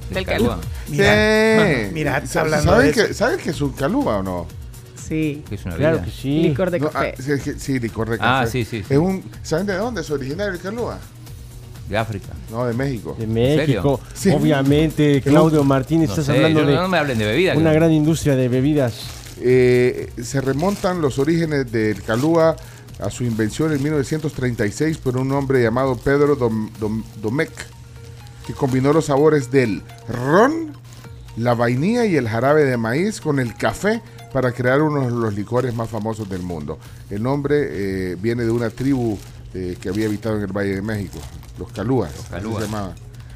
Del 0.09 0.25
Calúa. 0.25 0.59
Mira, 0.89 1.83
Sí. 1.85 1.89
mira, 1.93 2.23
hablando 2.35 2.71
¿Saben 2.71 2.87
de 2.87 2.93
que, 2.93 3.01
eso. 3.01 3.13
¿Saben 3.13 3.39
que 3.39 3.49
es 3.51 3.61
un 3.61 3.71
calúa 3.73 4.17
o 4.17 4.23
no? 4.23 4.47
Sí. 5.07 5.43
Que 5.49 5.55
es 5.55 5.65
una 5.65 5.75
Claro 5.75 5.97
vida. 5.97 6.05
que 6.05 6.11
sí. 6.11 6.43
Licor 6.43 6.71
de 6.71 6.79
No, 6.79 6.89
café. 6.89 7.15
ah, 7.17 7.51
sí, 7.57 7.79
licor 7.79 8.09
de 8.09 8.15
Ah, 8.19 8.41
café. 8.43 8.51
sí, 8.51 8.65
sí, 8.65 8.79
sí. 8.87 8.93
Es 8.93 8.97
un, 8.99 9.23
¿Saben 9.43 9.65
de 9.65 9.75
dónde 9.75 10.01
es 10.01 10.09
originario 10.11 10.53
el 10.53 10.59
calúa? 10.59 10.99
De 11.89 11.97
África. 11.97 12.27
No, 12.51 12.65
de 12.67 12.73
México. 12.73 13.15
De 13.17 13.25
México, 13.25 13.99
Sí. 14.13 14.29
obviamente, 14.29 15.21
Claudio 15.21 15.63
Martínez, 15.63 16.09
No 16.09 16.13
estás 16.13 16.27
sé, 16.27 16.33
hablando 16.33 16.61
yo- 16.61 16.67
de 16.67 16.75
no 16.75 16.87
me 16.87 16.97
hablen 16.99 17.17
de 17.17 17.25
bebida. 17.25 17.55
una 17.55 17.73
gran 17.73 17.91
industria 17.91 18.35
de 18.35 18.47
bebidas. 18.47 18.93
Eh, 19.41 20.11
se 20.21 20.41
remontan 20.41 21.01
los 21.01 21.17
orígenes 21.17 21.71
del 21.71 22.03
calúa 22.03 22.55
a 22.99 23.09
su 23.09 23.23
invención 23.23 23.71
en 23.73 23.81
1936 23.81 24.97
por 24.99 25.17
un 25.17 25.31
hombre 25.31 25.63
llamado 25.63 25.95
Pedro 25.97 26.37
Dom- 26.37 26.69
Dom- 26.79 27.03
Domecq, 27.21 27.51
que 28.49 28.55
combinó 28.55 28.91
los 28.93 29.05
sabores 29.05 29.51
del 29.51 29.83
ron, 30.07 30.71
la 31.37 31.53
vainilla 31.53 32.05
y 32.05 32.15
el 32.15 32.27
jarabe 32.27 32.65
de 32.65 32.77
maíz 32.77 33.21
con 33.21 33.37
el 33.37 33.53
café 33.55 34.01
para 34.33 34.51
crear 34.53 34.81
uno 34.81 35.01
de 35.05 35.11
los 35.11 35.35
licores 35.35 35.75
más 35.75 35.87
famosos 35.87 36.27
del 36.27 36.41
mundo. 36.41 36.79
El 37.11 37.21
nombre 37.21 37.67
eh, 37.69 38.15
viene 38.19 38.45
de 38.45 38.49
una 38.49 38.71
tribu 38.71 39.19
eh, 39.53 39.77
que 39.79 39.89
había 39.89 40.07
habitado 40.07 40.37
en 40.37 40.41
el 40.41 40.51
Valle 40.51 40.73
de 40.73 40.81
México, 40.81 41.19
los 41.59 41.71
calúas. 41.71 42.09
así 42.11 42.23
calúas. 42.31 42.63
se 42.63 42.65
llamaban. 42.71 42.95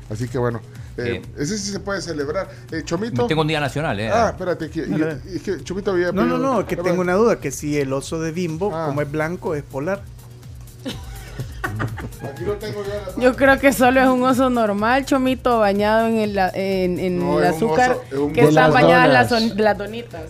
Así 0.09 0.27
que 0.27 0.39
bueno, 0.39 0.61
eh, 0.97 1.21
Eh, 1.23 1.27
ese 1.37 1.59
sí 1.59 1.71
se 1.71 1.79
puede 1.79 2.01
celebrar. 2.01 2.49
Eh, 2.71 2.81
Chomito. 2.83 3.27
Tengo 3.27 3.41
un 3.43 3.47
día 3.47 3.59
nacional, 3.59 3.99
¿eh? 3.99 4.09
Ah, 4.11 4.29
espérate, 4.31 4.71
que, 4.71 4.79
y- 4.79 5.35
es 5.35 5.43
que 5.43 5.63
Chomito 5.63 5.91
había 5.91 6.11
No, 6.11 6.25
no, 6.25 6.39
no, 6.39 6.65
que 6.65 6.75
tengo 6.75 7.01
una 7.01 7.13
duda, 7.13 7.39
que 7.39 7.51
si 7.51 7.77
el 7.77 7.93
oso 7.93 8.19
de 8.19 8.31
bimbo, 8.31 8.71
Ah. 8.75 8.87
como 8.87 9.03
es 9.03 9.11
blanco, 9.11 9.53
es 9.53 9.61
polar. 9.61 10.01
Aquí 12.23 12.43
lo 12.45 12.53
tengo 12.53 12.83
yo 12.83 12.91
en 12.93 13.17
la- 13.17 13.23
Yo 13.23 13.35
creo 13.35 13.59
que 13.59 13.73
solo 13.73 14.01
es 14.01 14.07
un 14.07 14.23
oso 14.23 14.49
normal, 14.49 15.05
chomito, 15.05 15.59
bañado 15.59 16.07
en 16.07 16.17
el, 16.17 16.37
en, 16.53 16.99
en 16.99 17.19
No, 17.19 17.39
el 17.39 17.45
es 17.45 17.51
un 17.61 17.69
azúcar, 17.69 17.91
oso- 17.91 18.01
es 18.11 18.17
un 18.17 18.33
que 18.33 18.41
están 18.41 18.71
bañadas 18.73 19.09
las, 19.11 19.29
son- 19.29 19.57
las 19.57 19.77
donitas. 19.77 20.21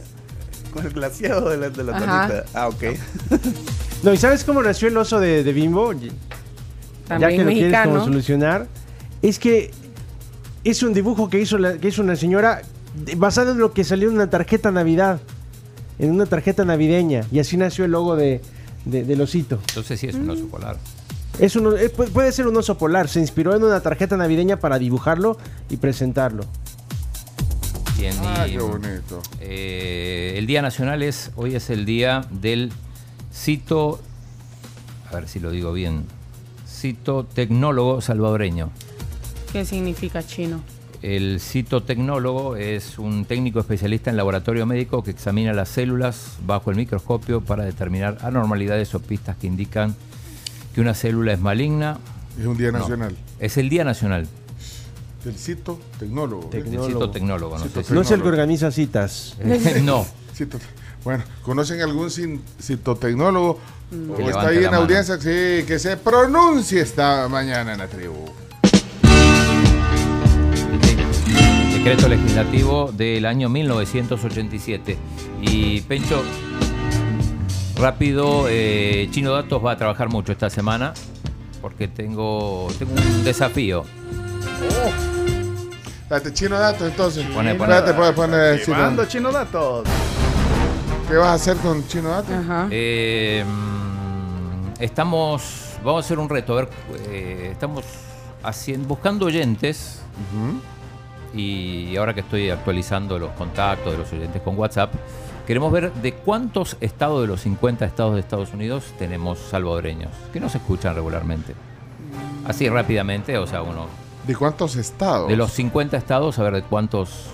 Con 0.72 0.86
el 0.86 0.91
glaciado 0.93 1.50
de 1.50 1.58
la, 1.58 1.69
de 1.69 1.84
la. 1.84 2.43
Ah, 2.54 2.67
ok. 2.67 2.84
No, 4.04 4.12
¿y 4.13 4.17
sabes 4.17 4.43
cómo 4.43 4.62
nació 4.63 4.88
el 4.88 4.98
oso 4.98 5.19
de, 5.19 5.43
de 5.43 5.54
Bimbo? 5.54 5.93
ya 5.93 6.10
También 7.08 7.32
que 7.32 7.38
lo 7.38 7.43
quieres 7.52 7.62
mexicano. 7.72 7.91
como 7.93 8.06
solucionar. 8.06 8.67
Es 9.22 9.38
que 9.39 9.72
es 10.63 10.82
un 10.84 10.93
dibujo 10.93 11.30
que 11.30 11.39
hizo, 11.39 11.58
la- 11.58 11.78
que 11.78 11.89
hizo 11.89 12.02
una 12.02 12.15
señora 12.15 12.62
basado 13.17 13.52
en 13.52 13.60
lo 13.60 13.72
que 13.72 13.84
salió 13.84 14.10
en 14.10 14.15
una 14.15 14.30
tarjeta 14.30 14.72
Navidad. 14.72 15.19
En 16.00 16.10
una 16.12 16.26
tarjeta 16.26 16.65
navideña. 16.65 17.22
Y 17.32 17.39
así 17.39 17.56
nació 17.56 17.86
el 17.86 17.91
logo 17.91 18.15
de, 18.15 18.41
de- 18.86 19.04
del 19.04 19.22
osito. 19.22 19.60
Entonces 19.69 20.00
sí 20.00 20.08
es 20.08 20.15
un 20.15 20.26
Mm. 20.26 20.30
oso 20.32 20.48
polar. 20.48 20.78
Es 21.39 21.56
un- 21.56 21.76
eh, 21.78 21.91
pu- 21.91 22.10
puede 22.10 22.32
ser 22.32 22.48
un 22.48 22.56
oso 22.58 22.78
polar. 22.78 23.08
Se 23.10 23.19
inspiró 23.19 23.56
en 23.56 23.63
una 23.63 23.80
tarjeta 23.82 24.15
navideña 24.17 24.58
para 24.60 24.78
dibujarlo 24.80 25.38
y 25.69 25.78
presentarlo. 25.78 26.46
Bien, 27.98 28.15
Ah, 28.24 28.48
y, 28.48 28.52
qué 28.52 28.60
bonito. 28.60 29.22
eh, 29.39 30.36
el 30.38 30.46
Día 30.46 30.62
Nacional 30.62 31.02
es, 31.04 31.32
hoy 31.36 31.56
es 31.56 31.69
el 31.69 31.86
día 31.86 32.22
del 32.32 32.72
cito, 33.34 34.00
a 35.10 35.15
ver 35.15 35.28
si 35.28 35.39
lo 35.39 35.52
digo 35.52 35.72
bien, 35.74 36.06
citotecnólogo 36.67 38.02
salvadoreño. 38.02 38.72
¿Qué 39.52 39.63
significa 39.65 40.22
chino? 40.26 40.62
El 41.02 41.39
citotecnólogo 41.39 42.56
es 42.58 42.98
un 43.00 43.26
técnico 43.26 43.60
especialista 43.60 44.10
en 44.10 44.17
laboratorio 44.17 44.65
médico 44.65 45.04
que 45.04 45.12
examina 45.12 45.54
las 45.54 45.69
células 45.69 46.38
bajo 46.46 46.72
el 46.72 46.78
microscopio 46.78 47.41
para 47.41 47.63
determinar 47.65 48.17
anormalidades 48.22 48.93
o 48.96 49.00
pistas 49.00 49.36
que 49.38 49.48
indican 49.48 49.96
que 50.74 50.82
una 50.82 50.94
célula 50.94 51.34
es 51.34 51.40
maligna. 51.40 51.98
Es 52.40 52.46
un 52.46 52.58
día 52.58 52.72
No, 52.72 52.80
nacional. 52.80 53.16
es 53.40 53.58
el 53.58 53.70
Día 53.70 53.84
Nacional. 53.84 54.28
Del 55.24 55.36
cito 55.36 55.80
tecnólogo. 56.00 56.48
Tecnólogo. 56.50 56.88
Cito 56.88 57.10
tecnólogo, 57.12 57.58
no 57.58 57.64
sé 57.70 57.84
si- 57.84 57.94
No 57.94 58.02
es 58.02 58.12
el 58.12 58.22
que 58.22 58.28
organiza 58.28 58.72
citas. 58.72 59.38
no. 59.84 60.06
Cito- 60.38 60.60
bueno, 61.04 61.24
¿conocen 61.44 61.82
algún 61.82 62.10
citotecnólogo? 62.62 63.60
Que 63.92 64.24
¿O 64.24 64.30
está 64.30 64.48
ahí 64.48 64.56
la 64.56 64.62
en 64.66 64.72
mano. 64.72 64.78
audiencia? 64.84 65.18
Sí, 65.18 65.66
que 65.68 65.78
se 65.78 65.96
pronuncie 65.98 66.82
esta 66.82 67.28
mañana 67.30 67.74
en 67.74 67.78
la 67.80 67.88
tribu. 67.88 68.16
Decreto 71.74 72.08
legislativo 72.08 72.92
del 72.96 73.26
año 73.26 73.50
1987. 73.50 74.98
Y 75.42 75.82
Pencho, 75.82 76.24
rápido, 77.76 78.46
eh, 78.50 79.08
Chino 79.12 79.32
Datos 79.32 79.64
va 79.64 79.72
a 79.72 79.78
trabajar 79.78 80.10
mucho 80.10 80.32
esta 80.32 80.50
semana 80.50 80.94
porque 81.62 81.88
tengo, 81.88 82.68
tengo 82.78 82.92
un 82.94 83.24
desafío. 83.24 83.86
Date 86.10 86.34
chino 86.34 86.60
datos 86.60 86.90
entonces. 86.90 87.26
Pone, 87.28 87.56
pone. 87.56 87.74
Espérate, 87.74 87.94
puedes 87.94 88.14
poner 88.14 88.64
chino. 88.64 89.06
Chino 89.06 89.32
datos. 89.32 89.88
¿Qué 91.08 91.16
vas 91.16 91.28
a 91.30 91.34
hacer 91.34 91.58
con 91.58 91.88
chino 91.88 92.10
datos? 92.10 92.32
Ajá. 92.32 92.68
Eh, 92.70 93.44
estamos, 94.80 95.78
vamos 95.84 96.04
a 96.04 96.06
hacer 96.06 96.20
un 96.20 96.30
reto, 96.30 96.54
a 96.54 96.56
ver, 96.58 96.70
eh, 97.08 97.50
estamos 97.54 97.86
haciendo, 98.44 98.88
buscando 98.88 99.26
oyentes 99.26 100.02
y 101.34 101.96
ahora 101.96 102.14
que 102.14 102.20
estoy 102.20 102.50
actualizando 102.50 103.18
los 103.18 103.32
contactos 103.32 103.94
de 103.94 103.98
los 103.98 104.12
oyentes 104.12 104.42
con 104.42 104.58
WhatsApp, 104.58 104.94
queremos 105.48 105.72
ver 105.72 105.92
de 105.94 106.14
cuántos 106.14 106.78
estados 106.82 107.22
de 107.22 107.28
los 107.28 107.42
50 107.42 107.86
estados 107.86 108.14
de 108.16 108.20
Estados 108.22 108.54
Unidos 108.54 108.94
tenemos 108.98 109.40
salvadoreños 109.40 110.12
que 110.32 110.40
no 110.40 110.50
se 110.50 110.58
escuchan 110.58 110.96
regularmente. 110.96 111.54
Así 112.46 112.68
rápidamente, 112.70 113.38
o 113.38 113.48
sea, 113.48 113.62
uno 113.62 113.88
¿De 114.28 114.36
cuántos 114.36 114.76
estados? 114.76 115.28
de 115.30 115.36
los 115.36 115.52
50 115.52 115.98
estados, 115.98 116.40
a 116.40 116.44
ver 116.44 116.54
de 116.56 116.64
cuántos 116.64 117.28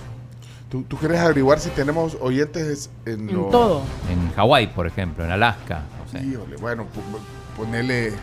¿Tú, 0.70 0.84
tú 0.84 0.98
quieres 0.98 1.20
averiguar 1.20 1.60
si 1.60 1.70
tenemos 1.72 2.16
oyentes 2.22 2.92
en, 3.06 3.28
En 3.30 3.36
lo- 3.36 3.46
todo. 3.46 3.82
en 4.12 4.32
Hawái, 4.36 4.68
por 4.68 4.86
ejemplo, 4.86 5.26
en 5.26 5.32
Alaska, 5.32 5.82
no 5.98 6.12
sé. 6.20 6.24
Híjole, 6.26 6.58
bueno, 6.58 6.86
ponele 7.58 8.14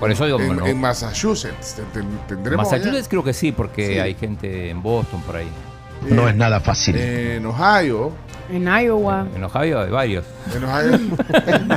Por 0.00 0.10
eso 0.10 0.24
digo, 0.24 0.40
en, 0.40 0.46
bueno, 0.48 0.66
en 0.66 0.80
Massachusetts. 0.80 1.74
ten- 1.74 1.84
ten- 1.92 2.18
tendremos 2.28 2.64
Massachusetts 2.70 3.08
creo 3.08 3.22
que 3.22 3.32
sí, 3.34 3.52
porque 3.52 3.86
Sí. 3.88 3.98
hay 3.98 4.14
gente 4.14 4.70
en 4.70 4.82
Boston 4.82 5.20
por 5.22 5.36
ahí. 5.36 5.48
allá. 6.06 6.14
No 6.14 6.28
es 6.28 6.34
nada 6.36 6.60
fácil. 6.60 6.96
En 6.96 7.44
Ohio. 7.46 8.12
En 8.50 8.66
Iowa. 8.68 9.26
En 9.34 9.44
Ohio 9.44 9.80
hay 9.80 9.90
varios. 9.90 10.24
En 10.54 10.64
Ohio. 10.64 10.98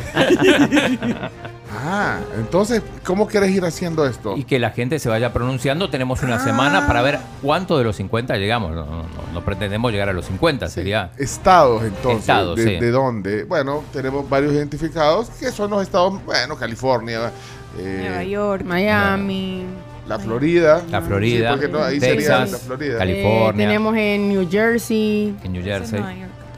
ah, 1.71 2.19
entonces, 2.37 2.81
¿cómo 3.05 3.27
quieres 3.27 3.51
ir 3.51 3.63
haciendo 3.65 4.05
esto? 4.05 4.35
Y 4.37 4.43
que 4.43 4.59
la 4.59 4.71
gente 4.71 4.99
se 4.99 5.09
vaya 5.09 5.33
pronunciando. 5.33 5.89
Tenemos 5.89 6.21
una 6.23 6.39
semana 6.39 6.87
para 6.87 7.01
ver 7.01 7.19
cuánto 7.41 7.77
de 7.77 7.83
los 7.83 7.95
50 7.95 8.37
llegamos. 8.37 8.71
No, 8.71 8.85
no- 8.85 9.03
no- 9.03 9.33
no 9.33 9.45
pretendemos 9.45 9.91
llegar 9.91 10.09
a 10.09 10.13
los 10.13 10.25
50, 10.25 10.67
sería... 10.69 11.11
Estados, 11.17 11.83
entonces. 11.83 12.21
Estados, 12.21 12.55
de, 12.57 12.63
sí. 12.63 12.75
de 12.79 12.91
dónde? 12.91 13.43
Bueno, 13.43 13.83
tenemos 13.93 14.27
varios 14.29 14.53
identificados, 14.53 15.29
que 15.29 15.51
son 15.51 15.69
los 15.71 15.81
estados, 15.83 16.23
bueno, 16.25 16.55
California, 16.55 17.31
eh, 17.77 18.05
Nueva 18.07 18.23
York. 18.23 18.63
Miami. 18.65 19.65
la 20.07 20.17
Florida. 20.17 20.81
La 20.89 21.01
Florida, 21.01 21.53
Sí, 21.53 21.59
porque 21.59 21.71
no, 21.71 21.83
ahí 21.83 21.99
sería 21.99 22.15
Texas, 22.15 22.51
la 22.51 22.57
Florida. 22.57 22.97
Cali- 22.97 23.11
California. 23.13 23.63
Eh, 23.63 23.67
tenemos 23.67 23.97
en 23.97 24.29
New 24.29 24.47
Jersey. 24.49 25.35
En 25.43 25.53
New 25.53 25.63
Jersey. 25.63 25.99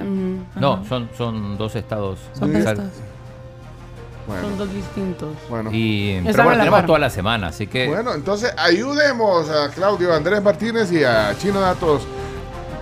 No, 0.03 0.83
son, 0.85 1.09
son 1.17 1.57
dos 1.57 1.75
estados. 1.75 2.19
Son. 2.33 2.51
Bueno, 4.27 4.49
dos 4.57 4.73
distintos. 4.73 5.29
bueno. 5.49 5.69
Y, 5.73 6.21
pero 6.23 6.43
bueno, 6.43 6.59
tenemos 6.59 6.79
par. 6.79 6.85
toda 6.85 6.99
la 6.99 7.09
semana, 7.09 7.47
así 7.47 7.67
que... 7.67 7.87
Bueno, 7.87 8.13
entonces 8.13 8.53
ayudemos 8.57 9.49
a 9.49 9.69
Claudio 9.71 10.13
Andrés 10.13 10.41
Martínez 10.41 10.91
y 10.91 11.03
a 11.03 11.35
Chino 11.37 11.59
Datos. 11.59 12.03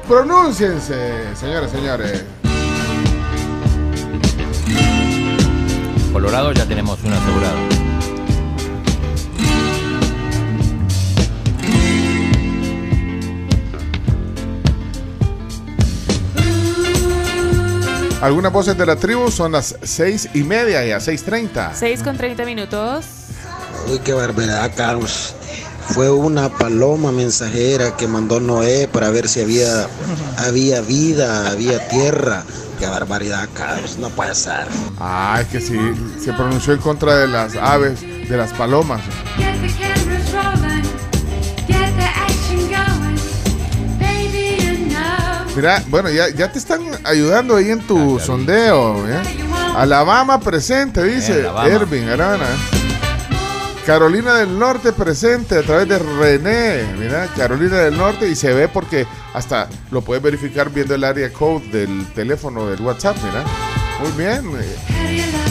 Pronúnciense, 0.08 1.36
señores, 1.36 1.72
señores. 1.72 2.26
Colorado 6.12 6.52
ya 6.52 6.66
tenemos 6.66 7.02
un 7.04 7.14
asegurado. 7.14 7.89
Algunas 18.22 18.52
voces 18.52 18.78
de 18.78 18.86
la 18.86 18.98
tribu 18.98 19.32
son 19.32 19.54
las 19.54 19.76
seis 19.82 20.28
y 20.34 20.44
media 20.44 20.86
y 20.86 20.92
a 20.92 20.98
6.30. 20.98 21.72
6 21.74 22.04
con 22.04 22.18
30 22.18 22.44
minutos. 22.44 23.06
Uy, 23.90 24.00
qué 24.00 24.12
barbaridad, 24.12 24.72
Carlos. 24.76 25.34
Fue 25.88 26.12
una 26.12 26.50
paloma 26.50 27.14
mensajera 27.14 27.96
que 27.96 28.08
mandó 28.08 28.42
Noé 28.42 28.90
para 28.90 29.10
ver 29.10 29.30
si 29.30 29.42
había, 29.42 29.88
había 30.38 30.82
vida, 30.82 31.50
había 31.50 31.88
tierra. 31.88 32.44
Qué 32.78 32.88
barbaridad, 32.88 33.48
Carlos. 33.54 33.98
No 33.98 34.10
puede 34.10 34.36
ser. 34.36 34.68
Ah, 35.00 35.40
es 35.42 35.48
que 35.48 35.62
sí, 35.62 35.80
se 36.22 36.34
pronunció 36.34 36.74
en 36.74 36.80
contra 36.80 37.16
de 37.16 37.28
las 37.28 37.56
aves, 37.56 38.02
de 38.02 38.36
las 38.38 38.52
palomas. 38.52 39.02
Mira, 45.60 45.84
bueno, 45.90 46.10
ya, 46.10 46.30
ya 46.30 46.50
te 46.50 46.58
están 46.58 46.80
ayudando 47.04 47.58
ahí 47.58 47.70
en 47.70 47.82
tu 47.82 48.18
sondeo. 48.18 49.06
¿eh? 49.10 49.22
Alabama 49.76 50.40
presente, 50.40 51.04
dice. 51.04 51.46
Ervin 51.66 52.08
Arana. 52.08 52.46
Carolina 53.86 54.36
del 54.36 54.58
Norte 54.58 54.94
presente 54.94 55.58
a 55.58 55.62
través 55.64 55.90
de 55.90 56.00
René. 56.00 56.86
Mira, 56.98 57.28
Carolina 57.36 57.76
del 57.80 57.98
Norte 57.98 58.30
y 58.30 58.38
se 58.38 58.54
ve 58.54 58.70
porque 58.70 59.06
hasta 59.34 59.68
lo 59.92 60.02
puedes 60.02 60.24
verificar 60.24 60.70
viendo 60.70 60.96
el 60.96 61.04
área 61.04 61.30
code 61.34 61.68
del 61.68 62.08
teléfono 62.14 62.68
del 62.68 62.80
WhatsApp. 62.80 63.18
Mira, 63.22 63.44
muy 64.00 64.12
bien. 64.14 65.49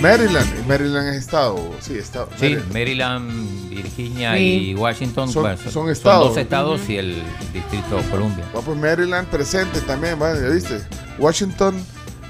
Maryland, 0.00 0.66
Maryland 0.66 1.08
es 1.08 1.16
estado. 1.16 1.58
Sí, 1.80 1.94
estado. 1.98 2.28
Sí, 2.38 2.56
Maryland. 2.72 2.72
Maryland, 2.72 3.68
Virginia 3.70 4.34
Sí. 4.36 4.70
y 4.70 4.74
Washington 4.74 5.32
Son- 5.32 5.42
bueno, 5.42 5.58
son 5.70 5.90
estados. 5.90 6.28
dos 6.28 6.36
estados 6.36 6.88
y 6.88 6.96
el 6.98 7.22
distrito 7.52 8.00
Columbia. 8.10 8.44
Va, 8.56 8.60
pues 8.60 8.78
Maryland 8.78 9.26
presente 9.28 9.80
también, 9.80 10.20
¿va? 10.20 10.34
¿ya 10.34 10.48
viste? 10.48 10.80
Washington, 11.18 11.74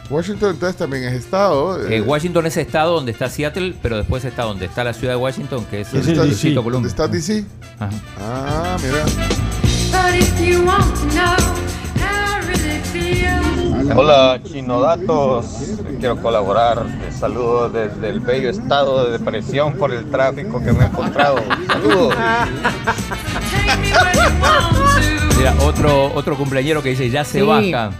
Washington 0.08 0.50
entonces 0.52 0.76
también 0.76 1.04
es 1.04 1.12
estado. 1.14 1.86
Eh, 1.86 1.96
eh, 1.96 2.00
Washington 2.00 2.46
es 2.46 2.56
estado 2.56 2.94
donde 2.94 3.12
está 3.12 3.28
Seattle, 3.28 3.74
pero 3.82 3.98
después 3.98 4.24
está 4.24 4.44
donde 4.44 4.64
está 4.66 4.82
la 4.84 4.94
ciudad 4.94 5.12
de 5.14 5.18
Washington, 5.18 5.66
que 5.70 5.82
es 5.82 5.92
el, 5.92 6.00
Es 6.00 6.06
el 6.06 6.12
está- 6.12 6.22
DC. 6.24 6.30
distrito 6.34 6.62
¿Dónde 6.62 6.70
Columbia. 6.70 6.88
está 6.88 7.08
DC? 7.08 7.44
Ajá. 7.78 7.90
Ah, 8.18 8.76
mira. 8.82 9.04
But 9.90 10.14
if 10.20 10.40
you 10.40 10.64
want 10.64 10.94
to 10.94 11.02
know 11.14 11.36
Hola, 13.96 14.40
Chino 14.44 14.80
Datos. 14.80 15.46
Quiero 15.98 16.20
colaborar. 16.20 16.84
Les 17.04 17.16
saludo 17.16 17.68
desde 17.70 18.08
el 18.10 18.20
bello 18.20 18.50
estado 18.50 19.04
de 19.06 19.12
depresión 19.18 19.74
por 19.74 19.92
el 19.92 20.10
tráfico 20.10 20.62
que 20.62 20.72
me 20.72 20.84
he 20.84 20.86
encontrado. 20.88 21.36
Saludos. 21.66 22.14
Mira, 25.36 25.54
otro, 25.64 26.12
otro 26.14 26.36
cumpleañero 26.36 26.82
que 26.82 26.90
dice 26.90 27.08
ya 27.10 27.24
se 27.24 27.40
Sí. 27.40 27.46
baja. 27.46 27.90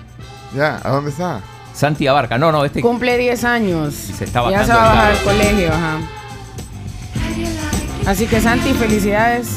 Ya, 0.55 0.81
¿a 0.83 0.91
dónde 0.91 1.11
está? 1.11 1.41
Santi 1.75 2.07
Abarca. 2.07 2.39
No, 2.39 2.51
no, 2.53 2.65
este 2.65 2.81
Cumple 2.81 3.17
10 3.17 3.45
años. 3.45 3.95
Y 4.11 4.13
se 4.13 4.25
está 4.25 4.41
ya 4.51 4.63
bajando 4.63 4.67
se 4.67 4.73
va 4.73 4.83
a 4.83 4.91
el 4.91 4.97
bajar 4.97 5.11
al 5.11 5.17
carro. 5.17 5.25
colegio, 5.31 5.69
ajá. 5.73 5.99
Así 8.07 8.27
que 8.27 8.41
Santi, 8.41 8.73
felicidades. 8.73 9.49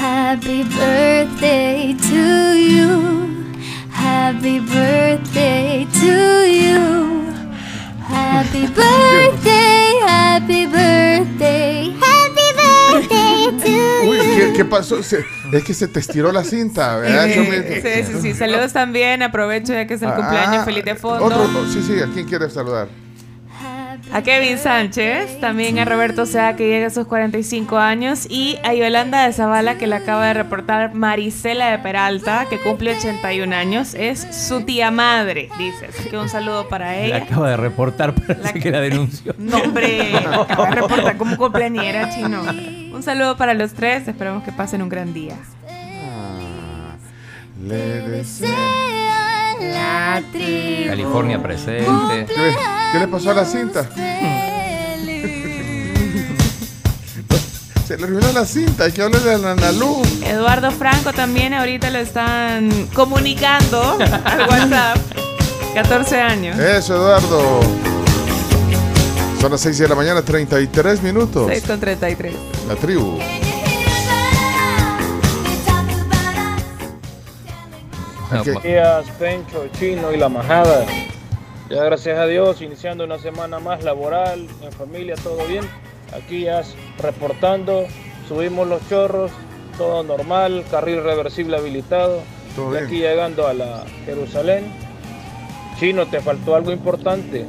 Happy 0.00 0.62
birthday 0.64 1.94
to 1.94 2.54
you. 2.56 3.37
Happy 3.98 4.60
birthday 4.60 5.86
to 6.00 6.46
you. 6.46 7.26
Happy 8.00 8.66
birthday, 8.78 9.92
happy 10.06 10.66
birthday, 10.66 11.90
happy 11.98 12.48
birthday 12.56 13.58
to 13.64 14.08
Uy, 14.08 14.16
you. 14.16 14.22
¿qué, 14.22 14.52
qué 14.56 14.64
pasó? 14.64 15.02
Se- 15.02 15.24
es 15.52 15.64
que 15.64 15.74
se 15.74 15.88
te 15.88 15.98
estiró 16.00 16.30
la 16.32 16.44
cinta, 16.44 16.96
¿verdad? 16.96 17.26
Sí, 17.26 18.04
sí, 18.04 18.20
sí. 18.22 18.34
Saludos 18.34 18.72
también. 18.72 19.22
Aprovecho 19.22 19.72
ya 19.72 19.86
que 19.86 19.94
es 19.94 20.02
el 20.02 20.12
cumpleaños. 20.12 20.58
Ah, 20.60 20.64
Feliz 20.64 20.84
de 20.84 20.94
fondo. 20.94 21.24
Otro, 21.24 21.48
sí, 21.72 21.82
sí, 21.86 22.00
¿a 22.00 22.06
quién 22.06 22.26
quieres 22.26 22.52
saludar? 22.52 22.88
A 24.10 24.22
Kevin 24.22 24.56
Sánchez, 24.56 25.38
también 25.38 25.78
a 25.78 25.84
Roberto 25.84 26.24
Sea 26.24 26.56
que 26.56 26.66
llega 26.66 26.86
a 26.86 26.90
sus 26.90 27.06
45 27.06 27.76
años 27.76 28.26
y 28.30 28.56
a 28.64 28.72
Yolanda 28.72 29.26
de 29.26 29.32
Zavala 29.34 29.76
que 29.76 29.86
le 29.86 29.96
acaba 29.96 30.26
de 30.28 30.34
reportar 30.34 30.94
Marisela 30.94 31.70
de 31.70 31.78
Peralta 31.78 32.46
que 32.48 32.58
cumple 32.58 32.96
81 32.96 33.54
años, 33.54 33.92
es 33.92 34.26
su 34.30 34.62
tía 34.62 34.90
madre, 34.90 35.50
dice. 35.58 35.88
Así 35.90 36.08
que 36.08 36.16
un 36.16 36.30
saludo 36.30 36.68
para 36.68 36.86
la 36.86 36.96
ella. 36.98 37.16
acaba 37.18 37.50
de 37.50 37.56
reportar, 37.58 38.14
parece 38.14 38.42
La- 38.42 38.52
que 38.54 38.70
la 38.70 38.80
denunció. 38.80 39.34
No, 39.36 39.58
hombre, 39.58 40.16
acaba 40.40 40.70
de 40.70 40.74
reportar 40.76 41.16
como 41.18 41.36
cumpleañera 41.36 42.08
chino. 42.08 42.42
Un 42.94 43.02
saludo 43.02 43.36
para 43.36 43.52
los 43.52 43.74
tres, 43.74 44.08
esperamos 44.08 44.42
que 44.42 44.52
pasen 44.52 44.80
un 44.80 44.88
gran 44.88 45.12
día. 45.12 45.36
Ah, 45.68 46.96
le 47.62 48.00
deseo- 48.08 48.48
La 49.60 50.22
tribu. 50.32 50.88
California 50.88 51.42
presente. 51.42 52.26
¿Qué, 52.26 52.36
le- 52.40 52.56
qué 52.92 52.98
le 52.98 53.08
pasó 53.08 53.30
a 53.30 53.34
la 53.34 53.44
cinta? 53.44 53.88
Se 57.86 57.96
le 57.96 58.04
arruinó 58.04 58.30
la 58.32 58.44
cinta, 58.44 58.84
hay 58.84 58.92
que 58.92 59.00
hablar 59.00 59.22
de 59.22 59.38
la 59.38 59.52
Analú. 59.52 60.02
Eduardo 60.22 60.70
Franco 60.70 61.12
también 61.14 61.54
ahorita 61.54 61.88
lo 61.90 61.98
están 61.98 62.86
comunicando 62.92 63.80
al 64.24 64.40
WhatsApp. 64.48 64.98
14 65.74 66.20
años. 66.20 66.58
Eso, 66.58 66.96
Eduardo. 66.96 67.60
Son 69.40 69.50
las 69.52 69.60
6 69.62 69.78
de 69.78 69.88
la 69.88 69.94
mañana, 69.94 70.20
33 70.20 71.02
minutos. 71.02 71.46
6 71.48 71.64
con 71.66 71.80
33. 71.80 72.34
La 72.68 72.74
tribu. 72.76 73.18
Buenos 78.44 78.62
días, 78.62 79.06
Pencho, 79.18 79.66
Chino 79.78 80.12
y 80.12 80.16
la 80.16 80.28
Majada. 80.28 80.84
Ya 81.70 81.84
gracias 81.84 82.18
a 82.18 82.26
Dios, 82.26 82.60
iniciando 82.62 83.04
una 83.04 83.18
semana 83.18 83.58
más 83.58 83.82
laboral, 83.84 84.46
en 84.62 84.72
familia, 84.72 85.14
todo 85.22 85.46
bien. 85.46 85.64
Aquí 86.12 86.44
ya 86.44 86.62
reportando, 86.98 87.86
subimos 88.26 88.66
los 88.66 88.86
chorros, 88.88 89.30
todo 89.76 90.02
normal, 90.02 90.64
carril 90.70 91.02
reversible 91.02 91.56
habilitado. 91.56 92.20
Todo 92.56 92.68
Y 92.68 92.72
bien. 92.72 92.84
aquí 92.86 92.98
llegando 93.00 93.46
a 93.46 93.54
la 93.54 93.84
Jerusalén. 94.06 94.64
Chino, 95.78 96.06
te 96.06 96.20
faltó 96.20 96.54
algo 96.54 96.72
importante. 96.72 97.44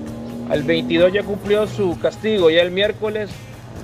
Al 0.49 0.63
22 0.63 1.13
ya 1.13 1.23
cumplió 1.23 1.67
su 1.67 1.97
castigo, 1.99 2.49
ya 2.49 2.61
el 2.61 2.71
miércoles 2.71 3.29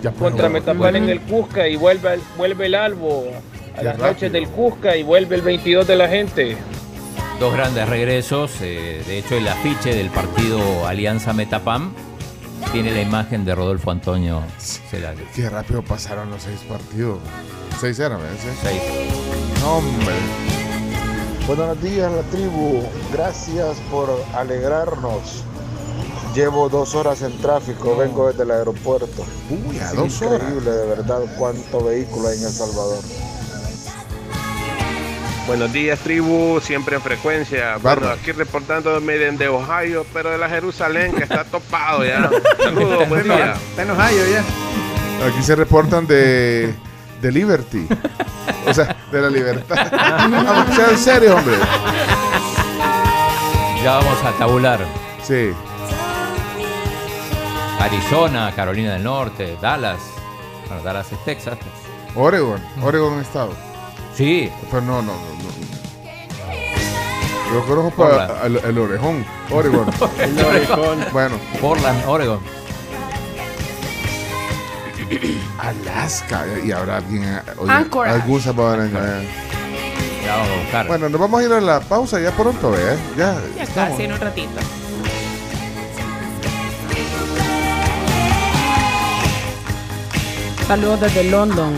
Ya 0.02 0.12
contra 0.12 0.50
bueno, 0.50 0.66
Metapán 0.66 0.96
en 0.96 1.10
el 1.10 1.22
Cusca 1.22 1.68
y 1.68 1.76
vuelve, 1.76 2.20
el 2.66 2.76
Albo 2.76 3.26
a 3.74 3.78
Qué 3.80 3.84
las 3.84 3.94
rápido. 3.98 4.08
noches 4.08 4.32
del 4.32 4.48
Cusca 4.50 4.96
y 4.98 5.04
vuelve 5.04 5.36
el 5.36 5.42
22 5.42 5.88
de 5.88 5.96
la 5.96 6.08
gente. 6.08 6.58
Dos 7.40 7.54
grandes 7.54 7.88
regresos. 7.90 8.52
eh, 8.62 9.04
de 9.06 9.20
hecho, 9.20 9.36
el 9.36 9.48
afiche 9.48 9.94
del 9.94 10.10
partido 10.10 10.88
Alianza 10.88 11.34
Metapam 11.34 11.94
tiene 12.72 12.92
la 12.92 13.02
imagen 13.02 13.44
de 13.46 13.54
Rodolfo 13.56 13.92
Antonio 13.92 14.42
Celaya. 14.58 15.22
Qué 15.34 15.50
rápido 15.50 15.82
pasaron 15.84 16.30
los 16.30 16.44
seis 16.44 16.60
partidos. 16.68 17.20
Seis 17.80 18.00
eran, 18.00 18.20
¿verdad? 18.22 18.38
Seis. 18.64 18.82
No, 19.62 19.78
hombre. 19.78 20.16
Buenos 21.48 21.82
días, 21.82 22.12
la 22.12 22.22
tribu. 22.24 22.82
Gracias 23.12 23.78
por 23.92 24.10
alegrarnos. 24.34 25.44
Llevo 26.34 26.68
dos 26.70 26.96
horas 26.96 27.22
en 27.22 27.38
tráfico, 27.40 27.96
vengo 27.96 28.28
desde 28.28 28.44
el 28.44 28.52
aeropuerto. 28.52 29.24
Uy, 29.50 29.78
a 29.80 29.86
Es 29.92 29.96
dos 29.96 30.22
horas. 30.22 30.42
increíble, 30.42 30.72
de 30.72 30.86
verdad, 30.88 31.20
cuánto 31.38 31.84
vehículo 31.84 32.28
hay 32.30 32.38
en 32.38 32.44
El 32.46 32.52
Salvador. 32.52 33.00
Buenos 35.48 35.72
días, 35.72 36.00
tribu, 36.00 36.60
siempre 36.60 36.96
en 36.96 37.02
frecuencia. 37.04 37.78
Bueno, 37.78 38.10
aquí 38.10 38.32
reportándome 38.32 39.14
de 39.14 39.48
Ohio, 39.48 40.04
pero 40.12 40.32
de 40.32 40.40
la 40.40 40.50
Jerusalén, 40.50 41.14
que 41.14 41.24
está 41.24 41.44
topado 41.44 42.04
ya. 42.04 42.30
Saludos, 42.64 43.08
buen 43.08 43.24
día. 43.24 43.54
Está 43.54 43.84
en 43.84 43.92
Ohio 43.92 44.24
ya. 44.28 45.28
Aquí 45.28 45.44
se 45.44 45.56
reportan 45.56 46.08
de, 46.08 46.74
de 47.22 47.32
Liberty. 47.32 47.88
O 48.66 48.74
sea, 48.74 48.98
de 49.12 49.22
la 49.22 49.30
libertad. 49.30 49.88
Vamos, 50.32 50.76
sea 50.76 50.90
en 50.90 50.98
serio, 50.98 51.36
hombre. 51.36 51.56
Ya 53.84 53.98
vamos 53.98 54.24
a 54.24 54.32
tabular. 54.32 54.80
Sí. 55.22 55.52
Arizona, 57.80 58.52
Carolina 58.56 58.94
del 58.94 59.04
Norte, 59.04 59.58
Dallas. 59.62 60.00
Bueno, 60.68 60.82
Dallas 60.82 61.12
es 61.12 61.24
Texas. 61.24 61.60
Oregon. 62.16 62.60
Oregon 62.82 63.20
estado. 63.20 63.75
Sí. 64.16 64.52
Pero 64.72 64.82
no, 64.82 65.02
no, 65.02 65.14
no. 65.14 65.14
no. 65.14 65.26
Yo 67.54 67.66
conozco 67.66 67.92
para 67.92 68.46
el, 68.46 68.58
el 68.58 68.78
orejón. 68.78 69.26
Oregon. 69.52 69.86
El 70.20 70.40
orejón. 70.46 71.06
Bueno. 71.14 71.36
Portland, 71.62 72.04
Oregon. 72.08 72.40
Alaska. 75.60 76.46
Y 76.64 76.72
habrá 76.72 76.98
alguien. 76.98 77.40
oye, 77.58 77.72
Anchorage. 77.72 78.16
algún 78.22 78.42
salvadoreño. 78.42 78.98
eh. 79.00 79.28
Ya 80.26 80.36
vamos 80.38 80.50
a 80.50 80.62
buscar. 80.64 80.88
Bueno, 80.88 81.10
nos 81.10 81.22
vamos 81.22 81.40
a 81.40 81.44
ir 81.46 81.54
a 81.54 81.62
la 81.62 81.80
pausa 81.82 82.20
ya 82.20 82.32
pronto, 82.32 82.74
¿eh? 82.76 82.98
Ya. 83.16 83.36
Ya 83.56 83.64
estamos. 83.64 83.92
casi 83.92 84.04
en 84.04 84.14
un 84.14 84.20
ratito. 84.20 84.60
Saludos 90.68 91.00
desde 91.02 91.24
London. 91.26 91.74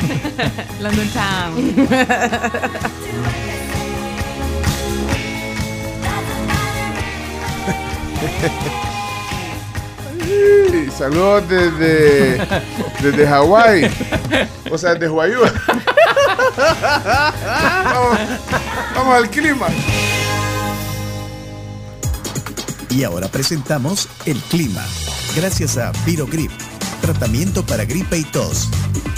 London 0.80 1.08
Town. 1.10 1.54
Sí, 10.70 10.88
Saludos 10.96 11.48
desde, 11.48 12.46
desde 13.02 13.26
Hawái. 13.26 13.90
O 14.70 14.78
sea, 14.78 14.94
desde 14.94 15.10
vamos, 17.84 18.18
vamos 18.94 19.14
al 19.16 19.30
clima. 19.30 19.66
Y 22.90 23.02
ahora 23.04 23.28
presentamos 23.28 24.08
el 24.24 24.38
clima. 24.42 24.84
Gracias 25.34 25.76
a 25.78 25.90
Virogrip, 26.06 26.52
tratamiento 27.04 27.66
para 27.66 27.84
gripe 27.84 28.16
y 28.16 28.24
tos. 28.24 28.70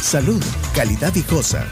Salud, 0.03 0.43
calidad 0.75 1.13
viejosa. 1.13 1.65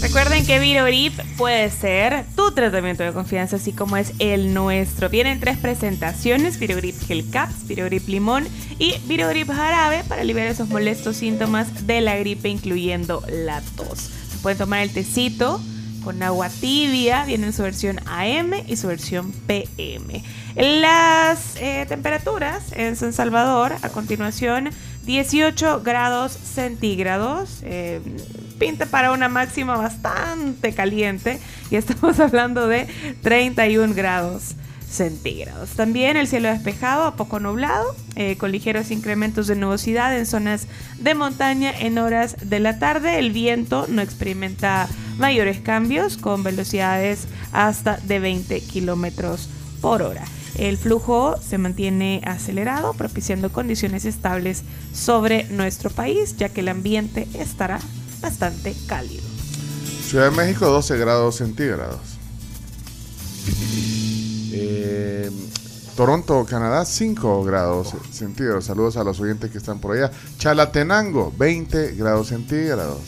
Recuerden 0.00 0.46
que 0.46 0.60
Virogrip 0.60 1.18
puede 1.36 1.70
ser 1.70 2.24
tu 2.36 2.52
tratamiento 2.52 3.02
de 3.02 3.12
confianza, 3.12 3.56
así 3.56 3.72
como 3.72 3.96
es 3.96 4.12
el 4.20 4.54
nuestro. 4.54 5.08
Vienen 5.08 5.40
tres 5.40 5.58
presentaciones: 5.58 6.60
Virogrip 6.60 6.94
Gel 7.04 7.28
Caps, 7.30 7.66
Virogrip 7.66 8.06
Limón 8.06 8.46
y 8.78 8.94
Virogrip 9.06 9.50
Jarabe 9.50 10.04
para 10.04 10.22
aliviar 10.22 10.46
esos 10.46 10.68
molestos 10.68 11.16
síntomas 11.16 11.88
de 11.88 12.00
la 12.00 12.16
gripe, 12.16 12.48
incluyendo 12.48 13.24
la 13.28 13.60
tos. 13.76 14.10
Se 14.30 14.38
pueden 14.40 14.58
tomar 14.58 14.82
el 14.82 14.90
tecito 14.90 15.60
con 16.04 16.22
agua 16.22 16.48
tibia, 16.48 17.24
viene 17.24 17.46
en 17.46 17.52
su 17.52 17.62
versión 17.62 17.98
AM 18.06 18.52
y 18.66 18.76
su 18.76 18.86
versión 18.86 19.32
PM. 19.32 20.22
Las 20.54 21.56
eh, 21.56 21.86
temperaturas 21.88 22.72
en 22.72 22.94
San 22.94 23.12
Salvador, 23.12 23.72
a 23.82 23.88
continuación, 23.88 24.70
18 25.04 25.82
grados 25.82 26.32
centígrados. 26.32 27.60
eh, 27.62 28.00
pinta 28.58 28.86
para 28.86 29.10
una 29.10 29.28
máxima 29.28 29.76
bastante 29.76 30.72
caliente 30.72 31.40
y 31.70 31.76
estamos 31.76 32.20
hablando 32.20 32.68
de 32.68 32.86
31 33.22 33.94
grados 33.94 34.54
centígrados. 34.94 35.70
También 35.70 36.16
el 36.16 36.26
cielo 36.26 36.48
despejado, 36.48 37.04
a 37.04 37.16
poco 37.16 37.40
nublado, 37.40 37.94
eh, 38.16 38.36
con 38.36 38.52
ligeros 38.52 38.90
incrementos 38.90 39.46
de 39.46 39.56
nubosidad 39.56 40.16
en 40.16 40.26
zonas 40.26 40.66
de 40.98 41.14
montaña 41.14 41.72
en 41.78 41.98
horas 41.98 42.36
de 42.42 42.60
la 42.60 42.78
tarde. 42.78 43.18
El 43.18 43.32
viento 43.32 43.86
no 43.88 44.02
experimenta 44.02 44.88
mayores 45.18 45.60
cambios 45.60 46.16
con 46.16 46.42
velocidades 46.42 47.26
hasta 47.52 47.96
de 47.98 48.20
20 48.20 48.60
kilómetros 48.60 49.48
por 49.80 50.02
hora. 50.02 50.24
El 50.56 50.78
flujo 50.78 51.36
se 51.42 51.58
mantiene 51.58 52.22
acelerado, 52.24 52.94
propiciando 52.94 53.50
condiciones 53.50 54.04
estables 54.04 54.62
sobre 54.92 55.44
nuestro 55.44 55.90
país, 55.90 56.36
ya 56.36 56.48
que 56.48 56.60
el 56.60 56.68
ambiente 56.68 57.26
estará 57.34 57.80
bastante 58.20 58.74
cálido. 58.86 59.24
Ciudad 60.06 60.30
de 60.30 60.36
México, 60.36 60.66
12 60.66 60.96
grados 60.96 61.36
centígrados. 61.36 61.98
Eh, 64.56 65.30
Toronto, 65.96 66.44
Canadá, 66.44 66.84
5 66.84 67.44
grados 67.44 67.94
centígrados. 68.12 68.64
Saludos 68.64 68.96
a 68.96 69.04
los 69.04 69.20
oyentes 69.20 69.50
que 69.50 69.58
están 69.58 69.78
por 69.80 69.96
allá. 69.96 70.10
Chalatenango, 70.38 71.32
20 71.38 71.92
grados 71.94 72.28
centígrados. 72.28 73.00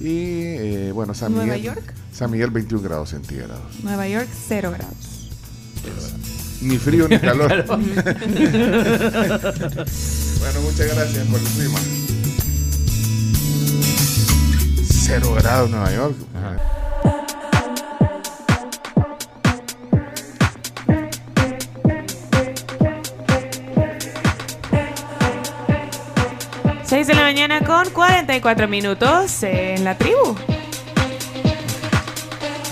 Y 0.00 0.42
eh, 0.42 0.92
bueno, 0.94 1.12
San 1.14 1.32
Nueva 1.32 1.54
Miguel. 1.54 1.74
York. 1.74 1.94
San 2.12 2.30
Miguel, 2.30 2.50
21 2.50 2.82
grados 2.82 3.10
centígrados. 3.10 3.60
Nueva 3.82 4.06
York, 4.08 4.28
0 4.48 4.70
grados. 4.70 5.30
Ni 6.60 6.78
frío 6.78 7.08
ni 7.08 7.18
calor. 7.20 7.64
Bueno, 10.38 10.60
muchas 10.60 10.86
gracias 10.94 11.26
por 11.26 11.40
el 11.40 11.46
clima. 11.46 11.80
Cero 14.88 15.34
grados 15.34 15.68
Nueva 15.68 15.92
York. 15.92 16.14
6 16.16 16.32
mañana 27.28 27.60
con 27.60 27.90
44 27.90 28.68
minutos 28.68 29.42
en 29.42 29.84
la 29.84 29.98
tribu. 29.98 30.34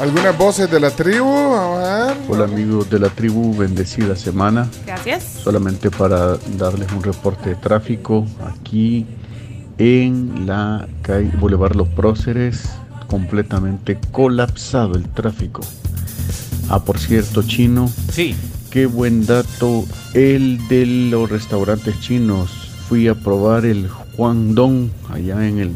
Algunas 0.01 0.39
voces 0.39 0.71
de 0.71 0.81
la 0.81 0.91
tribu. 0.91 1.29
A 1.29 2.07
ver. 2.07 2.17
Hola 2.27 2.45
amigos 2.45 2.89
de 2.89 2.99
la 2.99 3.11
tribu, 3.11 3.55
bendecida 3.55 4.17
semana. 4.17 4.67
Gracias. 4.87 5.25
Solamente 5.45 5.91
para 5.91 6.39
darles 6.57 6.91
un 6.93 7.03
reporte 7.03 7.51
de 7.51 7.57
tráfico 7.57 8.27
aquí 8.47 9.05
en 9.77 10.47
la 10.47 10.89
calle 11.03 11.31
Boulevard 11.39 11.77
Los 11.77 11.89
Próceres, 11.89 12.65
completamente 13.09 13.99
colapsado 14.11 14.95
el 14.95 15.07
tráfico. 15.11 15.61
Ah, 16.71 16.83
por 16.83 16.99
cierto, 16.99 17.43
chino. 17.43 17.91
Sí. 18.11 18.35
Qué 18.71 18.87
buen 18.87 19.27
dato 19.27 19.85
el 20.15 20.67
de 20.69 20.87
los 20.87 21.29
restaurantes 21.29 22.01
chinos 22.01 22.66
fui 22.89 23.09
a 23.09 23.15
probar 23.15 23.65
el 23.65 23.89
Juan 23.89 24.55
Don 24.55 24.93
allá 25.11 25.47
en, 25.47 25.59
el, 25.59 25.69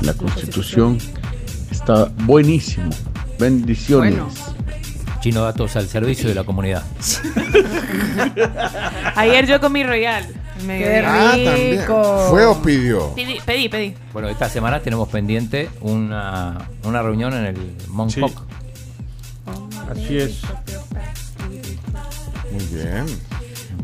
en 0.00 0.06
la 0.06 0.14
Constitución. 0.14 0.98
Está 1.70 2.10
buenísimo. 2.24 2.90
Bendiciones. 3.38 4.14
Bueno. 4.14 4.28
Chino 5.20 5.42
Datos 5.42 5.76
al 5.76 5.86
servicio 5.88 6.28
de 6.28 6.34
la 6.34 6.42
comunidad. 6.44 6.82
Ayer 9.14 9.46
yo 9.46 9.60
comí 9.60 9.84
Royal. 9.84 10.26
Me 10.66 10.78
Qué 10.78 11.02
Ah, 11.04 11.30
también. 11.32 11.80
rico. 11.80 12.26
¿Fue 12.30 12.44
o 12.44 12.60
pidió? 12.60 13.14
Pedí, 13.14 13.38
pedí, 13.44 13.68
pedí. 13.68 13.94
Bueno, 14.12 14.28
esta 14.28 14.48
semana 14.48 14.80
tenemos 14.80 15.08
pendiente 15.08 15.70
una, 15.80 16.68
una 16.84 17.02
reunión 17.02 17.32
en 17.34 17.44
el 17.46 17.76
Montauk. 17.88 18.32
Así 19.90 20.18
es. 20.18 20.40
Muy 22.52 22.64
bien. 22.66 23.06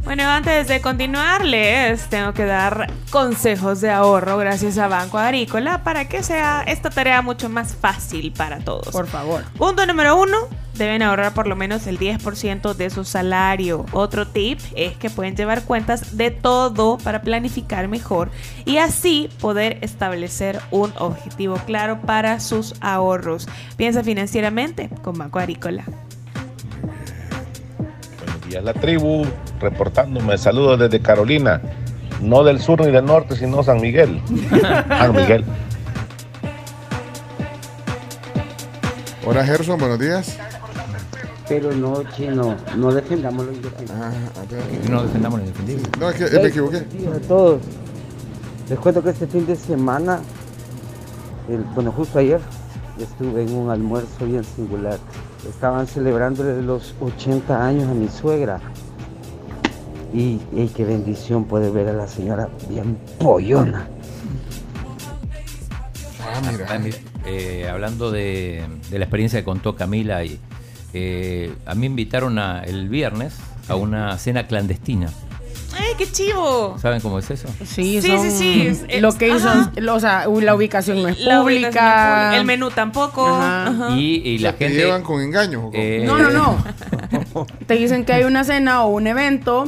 Bueno, 0.09 0.23
antes 0.23 0.69
de 0.69 0.81
continuar, 0.81 1.45
les 1.45 2.09
tengo 2.09 2.33
que 2.33 2.47
dar 2.47 2.91
consejos 3.11 3.83
de 3.83 3.91
ahorro 3.91 4.39
gracias 4.39 4.79
a 4.79 4.89
Banco 4.89 5.19
Agrícola 5.19 5.85
para 5.85 6.09
que 6.09 6.23
sea 6.23 6.65
esta 6.67 6.89
tarea 6.89 7.21
mucho 7.21 7.51
más 7.51 7.75
fácil 7.75 8.33
para 8.33 8.61
todos. 8.61 8.89
Por 8.89 9.07
favor. 9.07 9.45
Punto 9.59 9.85
número 9.85 10.17
uno, 10.17 10.39
deben 10.77 11.03
ahorrar 11.03 11.35
por 11.35 11.47
lo 11.47 11.57
menos 11.57 11.87
el 11.87 11.99
10% 11.99 12.73
de 12.73 12.89
su 12.89 13.05
salario. 13.05 13.85
Otro 13.93 14.27
tip 14.27 14.59
es 14.75 14.97
que 14.97 15.11
pueden 15.11 15.37
llevar 15.37 15.65
cuentas 15.65 16.17
de 16.17 16.31
todo 16.31 16.97
para 16.97 17.21
planificar 17.21 17.87
mejor 17.89 18.31
y 18.65 18.79
así 18.79 19.29
poder 19.43 19.77
establecer 19.83 20.59
un 20.71 20.91
objetivo 20.97 21.57
claro 21.67 22.01
para 22.01 22.41
sus 22.41 22.75
ahorros. 22.81 23.47
Piensa 23.77 24.03
financieramente 24.03 24.89
con 25.03 25.19
Banco 25.19 25.39
Agrícola. 25.39 25.85
Días, 28.49 28.65
la 28.65 28.73
tribu, 28.73 29.25
reportándome. 29.61 30.39
Saludos 30.39 30.79
desde 30.79 31.01
Carolina. 31.01 31.61
No 32.23 32.43
del 32.45 32.61
sur 32.61 32.81
ni 32.85 32.91
del 32.91 33.05
norte, 33.05 33.37
sino 33.37 33.63
San 33.63 33.81
Miguel. 33.81 34.21
San 34.89 35.15
Miguel. 35.15 35.45
Hola 39.27 39.45
Gerson, 39.45 39.79
buenos 39.79 39.99
días. 39.99 40.37
Pero 41.49 41.73
no, 41.73 42.03
chino, 42.15 42.57
no 42.77 42.93
defendamos 42.93 43.47
lo 43.47 43.53
indefendible. 43.53 43.95
No 44.91 45.03
defendamos 45.03 45.39
lo 45.41 45.45
indefendible. 45.47 45.89
No, 45.99 46.11
es 46.11 46.17
que 46.31 46.39
me 46.41 46.47
equivoqué. 46.49 46.77
A 46.79 47.21
todos. 47.27 47.61
Les 48.69 48.79
cuento 48.79 49.03
que 49.03 49.11
este 49.11 49.27
fin 49.27 49.47
de 49.47 49.57
semana, 49.57 50.21
el- 51.49 51.65
bueno, 51.75 51.91
justo 51.93 52.19
ayer, 52.19 52.41
estuve 52.99 53.43
en 53.45 53.55
un 53.55 53.71
almuerzo 53.71 54.27
bien 54.27 54.45
singular. 54.45 54.99
Estaban 55.47 55.87
celebrándole 55.87 56.63
los 56.63 56.95
80 57.01 57.67
años 57.67 57.89
a 57.89 57.95
mi 57.95 58.09
suegra. 58.09 58.61
Y, 60.13 60.41
y 60.53 60.69
qué 60.75 60.85
bendición 60.85 61.45
poder 61.45 61.71
ver 61.73 61.89
a 61.89 61.93
la 61.93 62.09
señora 62.09 62.49
bien 62.69 62.97
pollona. 63.19 63.87
Ah, 66.25 66.41
mira, 66.51 66.95
eh, 67.27 67.69
hablando 67.71 68.11
de, 68.11 68.65
de 68.91 68.99
la 68.99 69.05
experiencia 69.05 69.41
que 69.41 69.45
contó 69.45 69.77
Camila, 69.77 70.25
y, 70.25 70.41
eh, 70.95 71.53
a 71.67 71.75
mí 71.75 71.81
me 71.81 71.87
invitaron 71.87 72.39
a- 72.39 72.63
el 72.63 72.89
viernes 72.89 73.35
a 73.69 73.77
una 73.77 74.17
cena 74.19 74.47
clandestina. 74.47 75.09
¡Ay, 75.79 75.93
qué 75.97 76.11
chivo! 76.11 76.77
¿Saben 76.81 77.01
cómo 77.01 77.19
es 77.19 77.31
eso? 77.31 77.49
Sí, 77.65 78.01
Sí, 78.01 78.09
son- 78.09 78.23
sí, 78.23 78.31
sí, 78.31 78.67
es- 78.67 78.85
es- 78.89 79.01
Lo 79.03 79.13
que 79.17 79.29
hizo, 79.29 79.49
ajá. 79.49 79.73
o 79.93 80.01
sea, 80.01 80.27
la 80.41 80.55
ubicación 80.55 81.03
no 81.03 81.09
es 81.09 81.19
La 81.21 81.43
ubicación 81.43 81.73
pública. 81.73 82.37
El 82.37 82.45
menú 82.45 82.71
tampoco. 82.71 83.27
Ajá. 83.27 83.67
Ajá. 83.69 83.97
Y, 83.97 84.23
y 84.25 84.39
O 84.39 84.43
la 84.43 84.51
sea, 84.51 84.59
¿te 84.59 84.65
gente. 84.67 84.81
llevan 84.83 85.03
con 85.03 85.21
engaños 85.23 85.65
eh, 85.73 86.03
No, 86.07 86.19
no, 86.19 86.31
no. 86.31 87.47
Te 87.67 87.75
dicen 87.75 88.05
que 88.05 88.13
hay 88.13 88.25
una 88.25 88.45
cena 88.45 88.83
o 88.85 88.89
un 88.89 89.07
evento, 89.07 89.65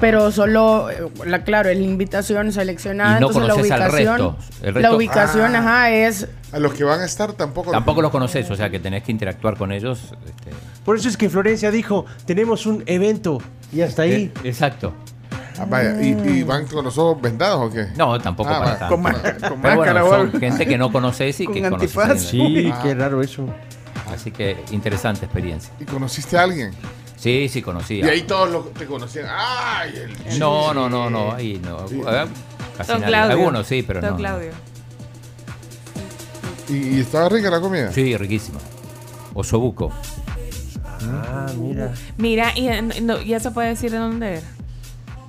pero 0.00 0.30
solo, 0.32 0.90
eh, 0.90 0.96
la, 1.24 1.44
claro, 1.44 1.68
es 1.70 1.76
la 1.78 1.84
invitación 1.84 2.52
seleccionada. 2.52 3.18
Y 3.18 3.20
no 3.20 3.28
entonces 3.28 3.42
la 3.42 3.54
conoces 3.54 3.72
al 3.72 3.80
ubicación, 3.90 4.36
resto. 4.36 4.66
El 4.78 4.82
la 4.82 4.94
ubicación, 4.94 5.54
Ah. 5.56 5.58
ajá, 5.58 5.90
es 5.90 6.28
A 6.52 6.58
los 6.58 6.72
que 6.74 6.84
van 6.84 7.00
a 7.00 7.04
estar 7.04 7.32
tampoco. 7.34 7.70
Tampoco 7.70 8.00
los 8.02 8.10
conoces, 8.10 8.50
o 8.50 8.56
sea 8.56 8.70
que 8.70 8.78
tenés 8.78 9.02
que 9.02 9.12
interactuar 9.12 9.56
con 9.56 9.72
ellos. 9.72 9.98
este, 10.26 10.50
Por 10.84 10.96
eso 10.96 11.08
es 11.08 11.16
que 11.16 11.28
Florencia 11.28 11.70
dijo, 11.70 12.06
tenemos 12.24 12.64
un 12.66 12.82
evento. 12.86 13.42
Y 13.72 13.80
hasta 13.82 14.02
ahí. 14.02 14.12
eh, 14.12 14.48
exacto. 14.48 14.92
Ah, 15.58 15.64
vaya, 15.68 16.00
¿y, 16.02 16.08
y 16.08 16.42
van 16.42 16.66
con 16.66 16.84
los 16.84 16.96
ojos 16.98 17.20
vendados 17.22 17.70
o 17.70 17.72
qué? 17.72 17.86
No, 17.96 18.18
tampoco 18.20 18.50
Ah, 18.50 18.58
para 18.58 18.70
va. 18.72 18.78
tanto. 18.78 18.94
Con 18.94 19.02
con 19.04 19.12
Pero 19.40 19.56
máscara 19.76 20.02
bueno, 20.02 20.30
son 20.32 20.40
gente 20.40 20.66
que 20.66 20.76
no 20.78 20.92
conoces 20.92 21.40
y 21.40 21.44
Con 21.46 21.54
que 21.54 21.62
conoces. 21.70 22.22
Sí, 22.22 22.70
Ah. 22.72 22.80
qué 22.82 22.94
raro 22.94 23.22
eso. 23.22 23.46
Así 24.12 24.30
que 24.30 24.56
interesante 24.70 25.24
experiencia. 25.24 25.72
¿Y 25.80 25.84
conociste 25.84 26.36
a 26.38 26.42
alguien? 26.42 26.72
Sí, 27.16 27.48
sí, 27.48 27.62
conocí. 27.62 28.00
Y 28.00 28.02
ahí 28.04 28.22
todos 28.22 28.50
los, 28.50 28.72
te 28.74 28.84
conocían. 28.86 29.26
¡Ay! 29.30 29.94
El 30.28 30.38
No, 30.38 30.74
no, 30.74 30.88
no, 30.88 31.08
no, 31.10 31.32
ahí 31.32 31.58
no. 31.64 31.88
Sí. 31.88 32.00
Eh, 32.06 32.24
Casi 32.76 32.92
Don 32.92 33.00
nadie. 33.00 33.12
Claudio. 33.14 33.36
Algunos 33.36 33.66
sí, 33.66 33.82
pero 33.82 34.00
Don 34.02 34.10
no. 34.10 34.16
Claudio. 34.16 34.50
¿Y, 36.68 36.74
y 36.96 37.00
estaba 37.00 37.28
rica 37.28 37.48
la 37.50 37.60
comida? 37.60 37.90
Sí, 37.92 38.16
riquísimo. 38.16 38.58
Osobuco. 39.34 39.90
Ah, 41.02 41.46
mira. 41.58 41.92
Mira, 42.16 42.52
y, 42.56 42.68
eh, 42.68 42.82
no, 43.02 43.20
¿ya 43.22 43.38
se 43.40 43.50
puede 43.50 43.68
decir 43.68 43.90
de 43.90 43.98
dónde 43.98 44.32
era? 44.34 44.42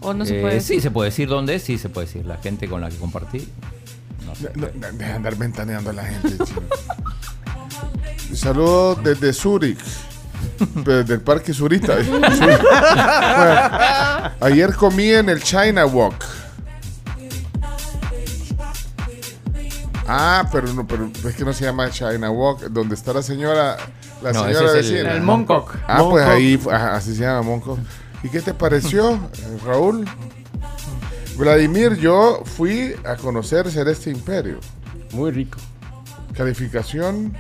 ¿O 0.02 0.14
no 0.14 0.26
se 0.26 0.38
Eh, 0.38 0.42
puede 0.42 0.60
Sí, 0.62 0.76
decir? 0.76 0.82
se 0.82 0.92
puede 0.92 1.10
decir 1.10 1.28
dónde 1.28 1.56
es, 1.56 1.64
sí 1.64 1.78
se 1.78 1.90
puede 1.90 2.08
decir. 2.08 2.26
La 2.26 2.38
gente 2.38 2.68
con 2.68 2.82
la 2.82 2.90
que 2.90 2.98
compartí. 2.98 3.48
No 4.26 4.36
sé. 4.36 4.52
No, 4.56 4.68
no, 4.74 4.88
deja 4.94 5.10
de 5.12 5.14
andar 5.16 5.36
ventaneando 5.36 5.90
a 5.90 5.94
la 5.94 6.04
gente, 6.06 6.38
chino. 6.46 6.62
Saludos 8.34 9.04
desde 9.04 9.34
Zurich. 9.34 9.80
Desde 10.86 11.16
el 11.16 11.22
Parque 11.22 11.54
Zurita. 11.54 11.96
Bueno, 12.08 12.28
ayer 14.42 14.74
comí 14.76 15.10
en 15.10 15.30
el 15.30 15.42
China 15.42 15.86
Walk. 15.86 16.24
Ah, 20.10 20.48
pero 20.52 20.72
no, 20.74 20.88
pero 20.88 21.10
es 21.28 21.36
que 21.36 21.44
no 21.44 21.52
se 21.54 21.66
llama 21.66 21.90
China 21.90 22.32
Walk, 22.32 22.62
donde 22.70 22.96
está 22.96 23.12
la 23.14 23.22
señora, 23.22 23.76
la 24.22 24.32
No, 24.32 24.44
señora 24.46 24.68
ese 24.70 24.80
es 24.80 24.86
el- 24.88 24.94
vecina. 24.94 25.14
el 25.14 25.22
Moncock. 25.22 25.76
Ah, 25.86 26.04
pues 26.10 26.26
ahí, 26.26 26.60
así 26.72 27.14
se 27.16 27.22
llama 27.24 27.42
Moncock. 27.42 27.78
¿Y 28.28 28.30
qué 28.30 28.42
te 28.42 28.54
pareció, 28.54 29.18
Raúl? 29.66 30.06
Vladimir, 31.38 31.96
yo 31.96 32.42
fui 32.44 32.94
a 33.06 33.16
conocer 33.16 33.72
Celeste 33.72 34.10
Imperio. 34.10 34.60
Muy 35.14 35.32
rico. 35.32 35.60
Calificación 36.34 37.34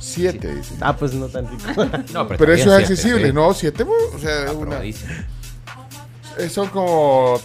7, 0.00 0.54
dice. 0.56 0.74
Ah, 0.82 0.94
pues 0.94 1.14
no 1.14 1.28
tan 1.28 1.46
rico. 1.50 1.86
No, 2.12 2.28
Pero 2.28 2.52
eso 2.52 2.76
es 2.76 2.80
accesible, 2.82 3.28
sí. 3.28 3.32
¿no? 3.32 3.54
7, 3.54 3.86
o 4.14 4.18
sea, 4.18 4.42
una, 4.42 4.50
Aprobadísimo. 4.50 5.12
eh, 6.38 6.48
son 6.50 6.68
como 6.68 7.40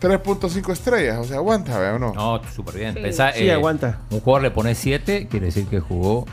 3.5 0.00 0.72
estrellas, 0.72 1.18
o 1.18 1.24
sea, 1.24 1.36
aguanta, 1.36 1.78
¿verdad 1.78 1.96
o 1.96 1.98
no? 1.98 2.14
No, 2.14 2.40
súper 2.54 2.76
bien. 2.76 2.94
Pensá, 2.94 3.34
Sí, 3.34 3.42
eh, 3.48 3.52
aguanta. 3.52 4.00
Un 4.08 4.20
jugador 4.20 4.44
le 4.44 4.50
pone 4.50 4.74
7, 4.74 5.28
quiere 5.30 5.44
decir 5.46 5.66
que 5.66 5.78
jugó 5.80 6.24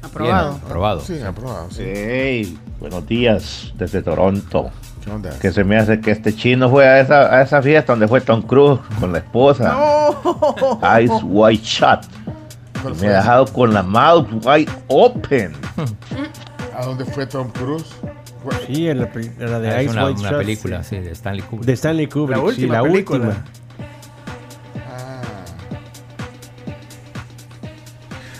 aprobado. 0.00 0.52
bien, 0.52 0.64
aprobado. 0.64 1.00
Sí, 1.02 1.20
aprobado, 1.20 1.70
sí. 1.70 1.82
Hey, 1.84 2.58
buenos 2.80 3.06
días 3.06 3.74
desde 3.76 4.00
Toronto. 4.00 4.70
Que 5.40 5.52
se 5.52 5.64
me 5.64 5.76
hace 5.76 6.00
que 6.00 6.10
este 6.10 6.34
chino 6.34 6.70
fue 6.70 6.86
a 6.86 7.00
esa, 7.00 7.34
a 7.34 7.42
esa 7.42 7.60
fiesta 7.62 7.92
donde 7.92 8.08
fue 8.08 8.20
Tom 8.20 8.42
Cruise 8.42 8.80
con 9.00 9.12
la 9.12 9.18
esposa. 9.18 9.76
Ice 11.02 11.14
White 11.24 11.62
Shot. 11.64 12.06
Y 12.84 13.00
me 13.00 13.08
ha 13.08 13.16
dejado 13.18 13.46
con 13.46 13.72
la 13.74 13.82
mouth 13.82 14.28
wide 14.44 14.70
open. 14.88 15.52
¿A 16.76 16.84
dónde 16.84 17.04
fue 17.04 17.26
Tom 17.26 17.50
Cruise? 17.50 17.86
Sí, 18.66 18.88
en 18.88 19.00
la, 19.00 19.10
en 19.14 19.50
la 19.50 19.58
de 19.60 19.68
Ah, 19.70 19.80
es 19.80 19.84
Ice 19.86 19.92
una, 19.94 20.06
White 20.06 20.20
una 20.20 20.38
película, 20.38 20.82
sí. 20.84 20.96
sí, 20.96 21.02
de 21.02 21.10
Stanley 21.12 21.42
Kubrick. 21.42 21.66
De 21.66 21.72
Stanley 21.72 22.06
Kubrick. 22.08 22.36
La 22.36 22.42
sí, 22.42 22.48
última 22.48 22.74
la 22.74 22.82
película. 22.82 23.18
última. 23.28 23.44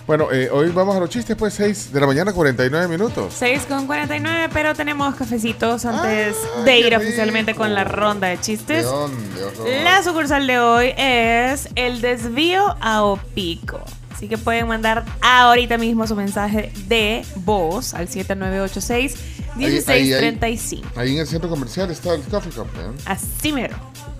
Bueno, 0.06 0.30
eh, 0.30 0.50
hoy 0.52 0.68
vamos 0.68 0.94
a 0.94 1.00
los 1.00 1.08
chistes, 1.08 1.34
pues 1.34 1.54
6 1.54 1.90
de 1.92 1.98
la 2.00 2.06
mañana, 2.06 2.34
49 2.34 2.88
minutos. 2.88 3.32
6 3.38 3.62
con 3.66 3.86
49, 3.86 4.50
pero 4.52 4.74
tenemos 4.74 5.14
cafecitos 5.14 5.86
antes 5.86 6.36
Ah, 6.58 6.62
de 6.62 6.78
ir 6.78 6.94
oficialmente 6.94 7.54
con 7.54 7.72
la 7.72 7.84
ronda 7.84 8.28
de 8.28 8.36
¿De 8.36 8.42
chistes. 8.42 8.84
dónde? 8.84 9.42
horror? 9.42 9.66
La 9.82 10.02
sucursal 10.02 10.46
de 10.46 10.58
hoy 10.58 10.92
es 10.98 11.70
el 11.74 12.02
desvío 12.02 12.76
a 12.82 13.02
Opico. 13.02 13.80
Así 14.14 14.28
que 14.28 14.36
pueden 14.36 14.68
mandar 14.68 15.06
ahorita 15.22 15.78
mismo 15.78 16.06
su 16.06 16.14
mensaje 16.14 16.70
de 16.86 17.24
voz 17.36 17.94
al 17.94 18.06
7986-1635. 18.08 20.82
Ahí 20.96 21.14
en 21.14 21.20
el 21.20 21.26
centro 21.26 21.48
comercial 21.48 21.90
está 21.90 22.14
el 22.14 22.20
Coffee 22.22 22.52
Cup, 22.52 22.66
¿eh? 22.78 22.90
Así 23.06 23.52
mero. 23.52 23.74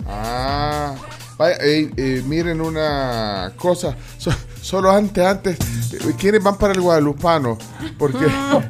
Ah, 0.07 0.95
vaya, 1.37 1.55
ey, 1.57 1.91
eh, 1.97 2.21
miren 2.25 2.61
una 2.61 3.51
cosa. 3.57 3.95
So- 4.17 4.31
solo 4.61 4.89
antes, 4.91 5.23
antes, 5.25 5.57
¿quiénes 6.19 6.41
van 6.43 6.57
para 6.57 6.73
el 6.73 6.81
Guadalupano? 6.81 7.57
Porque 7.97 8.25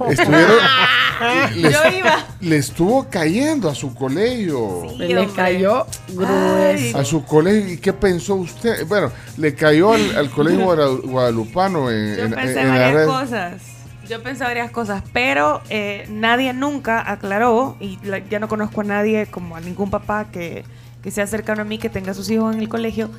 estuvieron. 0.10 0.56
les, 1.56 1.74
Yo 1.74 1.80
iba. 1.98 2.26
le 2.42 2.58
estuvo 2.58 3.08
cayendo 3.10 3.70
a 3.70 3.76
su 3.76 3.94
colegio. 3.96 4.84
Le 4.98 5.18
hombre. 5.18 5.34
cayó 5.36 5.86
grueso. 6.10 6.98
A 6.98 7.06
su 7.06 7.24
colegio, 7.24 7.74
¿y 7.74 7.78
qué 7.78 7.94
pensó 7.94 8.36
usted? 8.36 8.86
Bueno, 8.88 9.12
le 9.38 9.56
cayó 9.56 9.94
al, 9.94 10.16
al 10.18 10.30
colegio 10.30 10.66
guada- 10.66 10.88
guadalupano 11.04 11.90
en, 11.90 12.18
Yo 12.18 12.24
en- 12.26 12.34
pensé 12.34 12.60
en 12.62 12.68
la 12.68 12.74
varias 12.74 12.94
red. 12.94 13.06
cosas. 13.08 13.54
Yo 14.10 14.22
pensé 14.22 14.44
varias 14.44 14.70
cosas, 14.70 15.02
pero 15.14 15.62
eh, 15.70 16.06
nadie 16.10 16.54
nunca 16.54 17.10
aclaró 17.10 17.76
y 17.80 17.98
la- 18.04 18.20
ya 18.20 18.40
no 18.40 18.48
conozco 18.48 18.82
a 18.82 18.84
nadie, 18.84 19.26
como 19.28 19.56
a 19.56 19.62
ningún 19.62 19.90
papá 19.90 20.26
que, 20.32 20.64
que 21.06 21.12
sea 21.12 21.28
cercano 21.28 21.62
a 21.62 21.66
mí, 21.66 21.78
que 21.78 21.88
tenga 21.90 22.16
sus 22.16 22.28
hijos 22.32 22.56
en 22.56 22.60
el 22.60 22.68
colegio. 22.68 23.12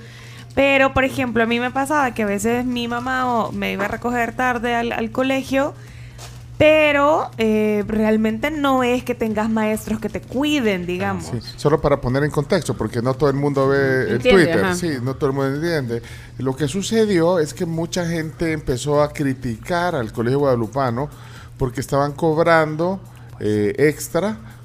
Pero, 0.56 0.92
por 0.92 1.04
ejemplo, 1.04 1.44
a 1.44 1.46
mí 1.46 1.60
me 1.60 1.70
pasaba 1.70 2.12
que 2.14 2.24
a 2.24 2.26
veces 2.26 2.64
mi 2.64 2.88
mamá 2.88 3.50
me 3.52 3.70
iba 3.72 3.84
a 3.84 3.88
recoger 3.88 4.34
tarde 4.34 4.74
al, 4.74 4.90
al 4.90 5.12
colegio, 5.12 5.72
pero 6.58 7.30
eh, 7.38 7.84
realmente 7.86 8.50
no 8.50 8.82
es 8.82 9.04
que 9.04 9.14
tengas 9.14 9.48
maestros 9.48 10.00
que 10.00 10.08
te 10.08 10.20
cuiden, 10.20 10.84
digamos. 10.84 11.26
Sí, 11.26 11.38
solo 11.54 11.80
para 11.80 12.00
poner 12.00 12.24
en 12.24 12.32
contexto, 12.32 12.76
porque 12.76 13.02
no 13.02 13.14
todo 13.14 13.30
el 13.30 13.36
mundo 13.36 13.68
ve 13.68 14.02
el 14.08 14.14
Entiende, 14.16 14.44
Twitter, 14.44 14.64
ajá. 14.64 14.74
sí, 14.74 14.90
no 15.00 15.14
todo 15.14 15.30
el 15.30 15.36
mundo 15.36 15.54
entiende. 15.54 16.02
Lo 16.38 16.56
que 16.56 16.66
sucedió 16.66 17.38
es 17.38 17.54
que 17.54 17.66
mucha 17.66 18.04
gente 18.04 18.50
empezó 18.50 19.00
a 19.00 19.12
criticar 19.12 19.94
al 19.94 20.12
Colegio 20.12 20.40
Guadalupano 20.40 21.08
porque 21.56 21.80
estaban 21.80 22.12
cobrando 22.12 22.98
eh, 23.38 23.74
extra 23.78 24.55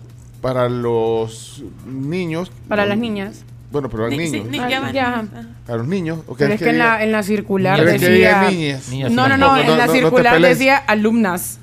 para 0.42 0.68
los 0.70 1.64
niños. 1.86 2.52
Para 2.68 2.86
las 2.86 2.98
niñas. 2.98 3.44
Bueno, 3.72 3.90
pero 3.90 4.06
al 4.06 4.10
Ni- 4.12 4.30
niño. 4.30 4.44
sí, 4.52 4.58
ya. 4.94 5.24
A 5.68 5.76
los 5.76 5.88
niños. 5.88 6.20
ok, 6.28 6.38
Pero 6.40 6.54
es 6.56 6.60
que 6.62 6.70
en 6.70 6.76
diga- 6.76 6.80
la, 6.98 7.04
en 7.04 7.12
la 7.14 7.24
circular 7.24 7.86
decía... 7.86 8.50
niñas. 8.50 8.90
No, 9.12 9.30
no, 9.30 9.38
no, 9.38 9.58
en 9.58 9.78
la 9.78 9.88
no, 9.88 9.94
circular 9.94 10.42
decía 10.42 10.78
alumnas. 10.78 11.60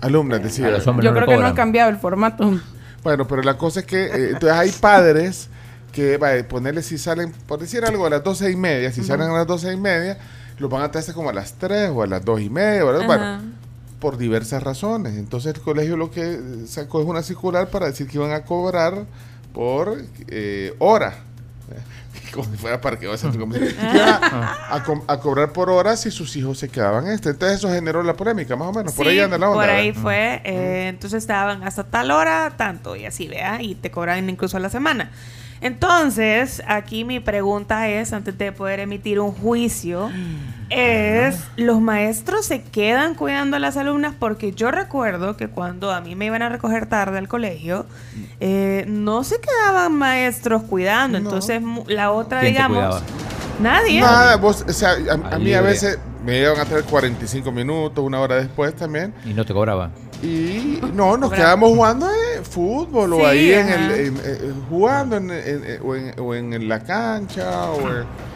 Alumnas, 0.00 0.42
decía. 0.42 0.78
Yo 0.78 0.92
no 0.94 1.12
creo 1.12 1.26
que 1.26 1.36
no 1.36 1.46
han 1.46 1.54
cambiado 1.54 1.90
el 1.90 1.98
formato. 1.98 2.58
Bueno, 3.02 3.26
pero 3.26 3.42
la 3.42 3.56
cosa 3.58 3.80
es 3.80 3.86
que 3.86 4.04
eh, 4.04 4.28
entonces 4.32 4.50
hay 4.52 4.70
padres 4.72 5.48
que, 5.92 6.16
vaya, 6.18 6.46
ponerle 6.46 6.82
si 6.82 6.98
salen, 6.98 7.32
por 7.46 7.58
decir 7.58 7.84
algo, 7.84 8.06
a 8.06 8.10
las 8.10 8.22
doce 8.22 8.50
y 8.50 8.56
media, 8.56 8.92
si 8.92 9.02
salen 9.02 9.28
a 9.30 9.32
las 9.32 9.46
doce 9.46 9.72
y 9.72 9.76
media, 9.76 10.18
los 10.58 10.70
van 10.70 10.82
a 10.82 10.90
traer 10.90 11.00
hasta 11.00 11.14
como 11.14 11.30
a 11.30 11.32
las 11.32 11.54
tres 11.54 11.90
o 11.92 12.02
a 12.02 12.06
las 12.06 12.24
dos 12.24 12.40
y 12.40 12.48
media, 12.50 12.84
¿verdad? 12.84 13.06
Bueno, 13.06 13.42
por 14.00 14.16
diversas 14.16 14.62
razones. 14.62 15.16
Entonces 15.16 15.54
el 15.54 15.60
colegio 15.60 15.96
lo 15.96 16.10
que 16.10 16.38
sacó 16.66 17.00
es 17.02 17.06
una 17.06 17.22
circular 17.22 17.68
para 17.68 17.86
decir 17.86 18.06
que 18.08 18.16
iban 18.18 18.32
a 18.32 18.42
cobrar 18.42 19.04
por 19.52 20.02
eh, 20.28 20.74
hora. 20.78 21.14
Como 22.34 22.48
si 22.50 22.56
fuera 22.56 22.80
parqueo 22.80 23.12
de 23.12 23.18
centro 23.18 23.46
a, 23.80 24.74
a 24.76 24.82
co- 24.84 25.04
a 25.06 25.18
cobrar 25.20 25.52
por 25.52 25.68
hora 25.70 25.96
si 25.96 26.10
sus 26.10 26.34
hijos 26.36 26.58
se 26.58 26.68
quedaban 26.68 27.06
este. 27.08 27.30
Entonces 27.30 27.58
eso 27.58 27.68
generó 27.70 28.02
la 28.02 28.14
polémica, 28.14 28.56
más 28.56 28.68
o 28.68 28.72
menos. 28.72 28.92
Por 28.94 29.06
Sí, 29.06 29.12
ahí 29.12 29.20
anda 29.20 29.36
la 29.38 29.50
onda. 29.50 29.60
Por 29.62 29.70
ahí 29.70 29.88
¿verdad? 29.90 30.02
fue. 30.02 30.42
eh, 30.44 30.88
entonces 30.88 31.18
estaban 31.18 31.62
hasta 31.64 31.84
tal 31.84 32.10
hora, 32.10 32.52
tanto, 32.56 32.94
y 32.96 33.04
así, 33.06 33.26
vea, 33.28 33.60
y 33.62 33.74
te 33.76 33.90
cobran 33.90 34.28
incluso 34.28 34.56
a 34.56 34.60
la 34.60 34.70
semana. 34.70 35.10
Entonces, 35.60 36.62
aquí 36.66 37.04
mi 37.04 37.20
pregunta 37.20 37.88
es, 37.88 38.12
antes 38.12 38.36
de 38.38 38.50
poder 38.52 38.80
emitir 38.80 39.20
un 39.20 39.32
juicio, 39.32 40.10
es, 40.70 41.36
¿los 41.56 41.80
maestros 41.80 42.46
se 42.46 42.62
quedan 42.62 43.14
cuidando 43.14 43.56
a 43.56 43.60
las 43.60 43.76
alumnas? 43.76 44.14
Porque 44.18 44.52
yo 44.52 44.70
recuerdo 44.70 45.36
que 45.36 45.48
cuando 45.48 45.90
a 45.92 46.00
mí 46.00 46.14
me 46.14 46.26
iban 46.26 46.42
a 46.42 46.48
recoger 46.48 46.86
tarde 46.86 47.18
al 47.18 47.28
colegio, 47.28 47.86
eh, 48.38 48.84
no 48.88 49.24
se 49.24 49.40
quedaban 49.40 49.92
maestros 49.94 50.62
cuidando. 50.62 51.18
Entonces, 51.18 51.60
mu- 51.60 51.84
la 51.88 52.12
otra, 52.12 52.40
¿Quién 52.40 52.54
te 52.54 52.58
digamos, 52.62 53.02
nadie. 53.60 54.00
Nada, 54.00 54.36
vos, 54.36 54.64
o 54.68 54.72
sea, 54.72 54.92
a, 55.32 55.38
mí 55.38 55.52
a 55.54 55.60
veces 55.60 55.98
me 56.24 56.38
llevan 56.38 56.60
a 56.60 56.64
traer 56.64 56.84
45 56.84 57.50
minutos, 57.50 58.04
una 58.04 58.20
hora 58.20 58.36
después 58.36 58.74
también. 58.74 59.12
Y 59.24 59.34
no 59.34 59.44
te 59.44 59.52
cobraba. 59.52 59.90
Y 60.22 60.78
no, 60.94 61.16
nos 61.16 61.32
quedamos 61.32 61.70
jugando 61.70 62.06
eh, 62.08 62.42
fútbol 62.48 63.10
Sí, 63.14 63.20
o 63.20 63.26
ahí 63.26 63.52
en 63.52 63.68
el, 63.68 63.90
en- 63.92 64.20
eh, 64.24 64.52
jugando 64.68 65.16
en, 65.16 65.30
en- 65.30 65.64
en- 65.64 65.80
o, 65.82 65.94
en, 65.96 66.14
o 66.20 66.34
en 66.34 66.68
la 66.68 66.80
cancha 66.80 67.70
o 67.70 67.80
en- 67.88 68.29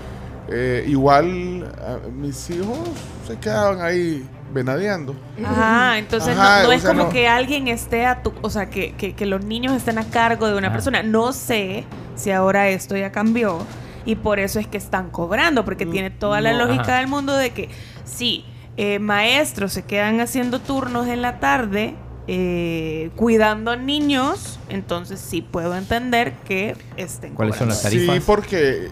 eh, 0.48 0.84
igual 0.88 1.72
mis 2.16 2.50
hijos 2.50 2.78
se 3.26 3.36
quedaban 3.38 3.80
ahí 3.80 4.26
venadeando. 4.52 5.16
Ajá, 5.44 5.98
entonces 5.98 6.36
Ajá, 6.36 6.62
no, 6.64 6.72
es 6.72 6.82
sea, 6.82 6.90
como 6.90 7.04
no. 7.04 7.08
que 7.10 7.26
alguien 7.28 7.68
esté 7.68 8.06
a 8.06 8.22
tu, 8.22 8.32
o 8.42 8.50
sea, 8.50 8.70
que, 8.70 8.92
que, 8.94 9.14
que 9.14 9.26
los 9.26 9.44
niños 9.44 9.72
estén 9.74 9.98
a 9.98 10.04
cargo 10.04 10.46
de 10.46 10.54
una 10.56 10.68
Ah. 10.68 10.72
persona. 10.72 11.02
No 11.02 11.32
sé 11.32 11.84
si 12.14 12.30
ahora 12.30 12.68
esto 12.68 12.96
ya 12.96 13.10
cambió 13.10 13.58
y 14.06 14.14
por 14.16 14.38
eso 14.38 14.60
es 14.60 14.66
que 14.66 14.76
están 14.78 15.10
cobrando, 15.10 15.64
porque 15.64 15.86
tiene 15.86 16.10
toda 16.10 16.40
la 16.40 16.52
no, 16.52 16.66
lógica 16.66 16.82
ajá. 16.82 16.96
del 16.98 17.08
mundo 17.08 17.34
de 17.36 17.50
que 17.50 17.68
sí, 18.04 18.44
eh, 18.76 18.98
maestros 18.98 19.72
se 19.72 19.82
quedan 19.84 20.20
haciendo 20.20 20.60
turnos 20.60 21.06
en 21.08 21.22
la 21.22 21.40
tarde. 21.40 21.94
eh, 22.26 23.10
cuidando 23.16 23.76
niños, 23.76 24.58
entonces 24.70 25.20
sí 25.20 25.42
puedo 25.42 25.76
entender 25.76 26.32
que 26.46 26.74
estén 26.96 27.34
¿Cuáles 27.34 27.56
son 27.56 27.68
las 27.68 27.82
tarifas? 27.82 28.14
Sí, 28.16 28.22
porque 28.24 28.88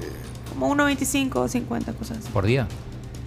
Como 0.53 0.75
1.25 0.75 1.37
o 1.37 1.49
50 1.49 1.93
cosas 1.95 2.19
así. 2.19 2.29
¿Por 2.33 2.47
día? 2.47 2.67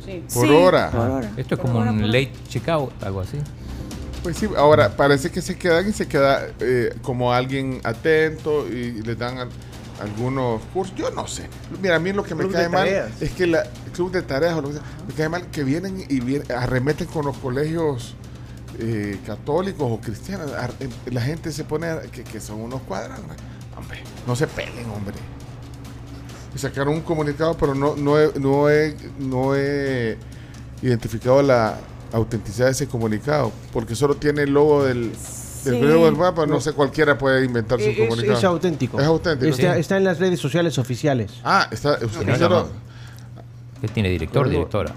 Sí. 0.06 0.24
Por 0.34 0.48
Sí, 0.48 0.54
hora. 0.54 0.92
por 0.92 1.00
hora. 1.10 1.32
Esto 1.38 1.56
es 1.56 1.60
Por 1.62 1.70
como 1.70 1.80
hora, 1.80 1.92
un 1.92 2.08
late 2.08 2.32
checkout, 2.50 3.04
algo 3.04 3.22
así. 3.22 3.38
Pues 4.24 4.38
sí, 4.38 4.48
ahora 4.58 4.96
parece 4.96 5.30
que 5.32 5.42
se 5.42 5.58
quedan 5.58 5.88
y 5.90 5.94
se 5.94 6.08
queda 6.08 6.48
eh, 6.60 6.96
como 7.02 7.32
alguien 7.34 7.80
atento 7.84 8.68
y 8.68 9.02
les 9.04 9.18
dan 9.18 9.38
al- 9.38 9.50
algunos 10.02 10.62
cursos. 10.74 10.96
Yo 10.96 11.10
no 11.12 11.28
sé. 11.28 11.44
Mira, 11.82 11.96
a 11.96 12.00
mí 12.00 12.12
lo 12.12 12.24
que 12.24 12.36
me 12.36 12.42
Club 12.42 12.54
cae 12.54 12.64
de 12.64 12.70
mal 12.70 12.86
tareas. 12.86 13.22
es 13.22 13.32
que 13.32 13.48
la 13.48 13.62
el 13.62 13.92
club 13.94 14.12
de 14.12 14.22
tareas 14.24 14.54
o 14.56 14.62
lo 14.62 14.68
que 14.70 14.74
sea, 14.76 14.84
me 15.08 15.14
cae 15.14 15.30
mal 15.30 15.48
que 15.52 15.64
vienen 15.64 16.04
y 16.10 16.20
vienen- 16.20 16.52
arremeten 16.52 17.08
con 17.08 17.26
los 17.26 17.38
colegios 17.38 18.16
eh, 18.80 19.20
católicos 19.26 19.88
o 19.90 20.02
cristianos. 20.02 20.52
Eh, 20.80 20.90
La 21.12 21.22
gente 21.22 21.52
se 21.52 21.64
pone 21.64 21.88
a- 21.88 22.02
que, 22.02 22.24
que 22.24 22.40
son 22.42 22.60
unos 22.62 22.82
cuadrantes. 22.82 23.24
Hombre, 23.78 24.00
no 24.28 24.36
se 24.36 24.48
peleen, 24.48 24.90
hombre. 24.90 25.16
Y 26.56 26.58
sacaron 26.58 26.94
un 26.94 27.02
comunicado, 27.02 27.56
pero 27.58 27.76
no, 27.76 27.96
no, 27.98 28.18
he, 28.18 28.32
no, 28.40 28.70
he, 28.70 28.96
no 29.20 29.56
he 29.56 30.18
identificado 30.82 31.42
la 31.42 31.78
autenticidad 32.14 32.68
de 32.68 32.72
ese 32.72 32.88
comunicado, 32.88 33.52
porque 33.74 33.94
solo 33.96 34.16
tiene 34.16 34.44
el 34.44 34.52
logo 34.54 34.86
del, 34.86 35.10
del 35.12 35.16
Sí. 35.18 35.72
periódico 35.72 36.06
del 36.06 36.16
mapa, 36.16 36.46
no 36.46 36.62
sé, 36.62 36.72
cualquiera 36.74 37.18
puede 37.18 37.44
inventar 37.44 37.80
su 37.82 37.90
Es, 37.90 37.98
comunicado. 37.98 38.38
es 38.38 38.44
auténtico. 38.46 39.00
Es 39.02 39.06
auténtico. 39.06 39.50
Está, 39.52 39.74
sí. 39.74 39.80
está 39.82 39.98
en 39.98 40.04
las 40.06 40.20
redes 40.20 40.40
sociales 40.40 40.78
oficiales. 40.78 41.32
Ah, 41.44 41.68
está. 41.72 41.94
usted- 42.02 42.26
¿Qué 43.82 43.88
tiene 43.90 44.10
director, 44.10 44.48
directora? 44.50 44.94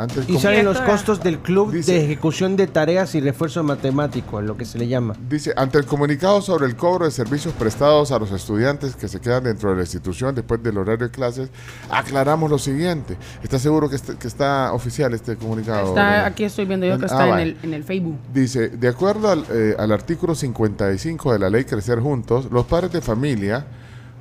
Antes 0.00 0.28
Y 0.28 0.38
salen 0.38 0.64
los 0.64 0.80
costos 0.80 1.22
del 1.22 1.38
club 1.38 1.72
de 1.72 2.04
ejecución 2.04 2.56
de 2.56 2.66
tareas 2.66 3.14
y 3.14 3.20
refuerzo 3.20 3.62
matemático, 3.62 4.40
lo 4.40 4.56
que 4.56 4.64
se 4.64 4.78
le 4.78 4.88
llama. 4.88 5.14
Dice, 5.28 5.52
ante 5.56 5.78
el 5.78 5.86
comunicado 5.86 6.40
sobre 6.42 6.66
el 6.66 6.76
cobro 6.76 7.04
de 7.04 7.10
servicios 7.10 7.52
prestados 7.54 8.10
a 8.12 8.18
los 8.18 8.30
estudiantes 8.32 8.96
que 8.96 9.08
se 9.08 9.20
quedan 9.20 9.44
dentro 9.44 9.70
de 9.70 9.76
la 9.76 9.82
institución 9.82 10.34
después 10.34 10.62
del 10.62 10.78
horario 10.78 11.06
de 11.06 11.10
clases, 11.12 11.50
aclaramos 11.90 12.50
lo 12.50 12.58
siguiente. 12.58 13.16
¿Está 13.42 13.58
seguro 13.58 13.88
que, 13.88 13.96
está- 13.96 14.18
que 14.18 14.26
está 14.28 14.72
oficial 14.72 15.12
este 15.14 15.36
comunicado? 15.36 15.88
Está, 15.88 16.26
aquí 16.26 16.44
estoy 16.44 16.64
viendo 16.64 16.86
yo 16.86 16.98
que 16.98 17.04
Ah, 17.04 17.06
está 17.06 17.28
en 17.28 17.38
el, 17.40 17.56
en 17.62 17.74
el 17.74 17.84
Facebook. 17.84 18.16
Dice, 18.32 18.68
de 18.68 18.88
acuerdo 18.88 19.30
al, 19.30 19.44
eh, 19.50 19.74
al 19.78 19.92
artículo 19.92 20.34
55 20.34 21.32
de 21.32 21.38
la 21.38 21.50
ley 21.50 21.64
Crecer 21.64 22.00
Juntos, 22.00 22.48
los 22.50 22.64
padres 22.66 22.92
de 22.92 23.00
familia 23.00 23.66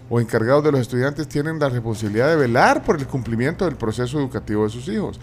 o 0.09 0.19
encargados 0.19 0.63
de 0.63 0.71
los 0.71 0.81
estudiantes 0.81 1.27
tienen 1.27 1.59
la 1.59 1.69
responsabilidad 1.69 2.29
de 2.29 2.35
velar 2.35 2.83
por 2.83 2.97
el 2.97 3.05
cumplimiento 3.05 3.65
del 3.65 3.75
proceso 3.75 4.17
educativo 4.19 4.63
de 4.63 4.69
sus 4.71 4.87
hijos. 4.87 5.19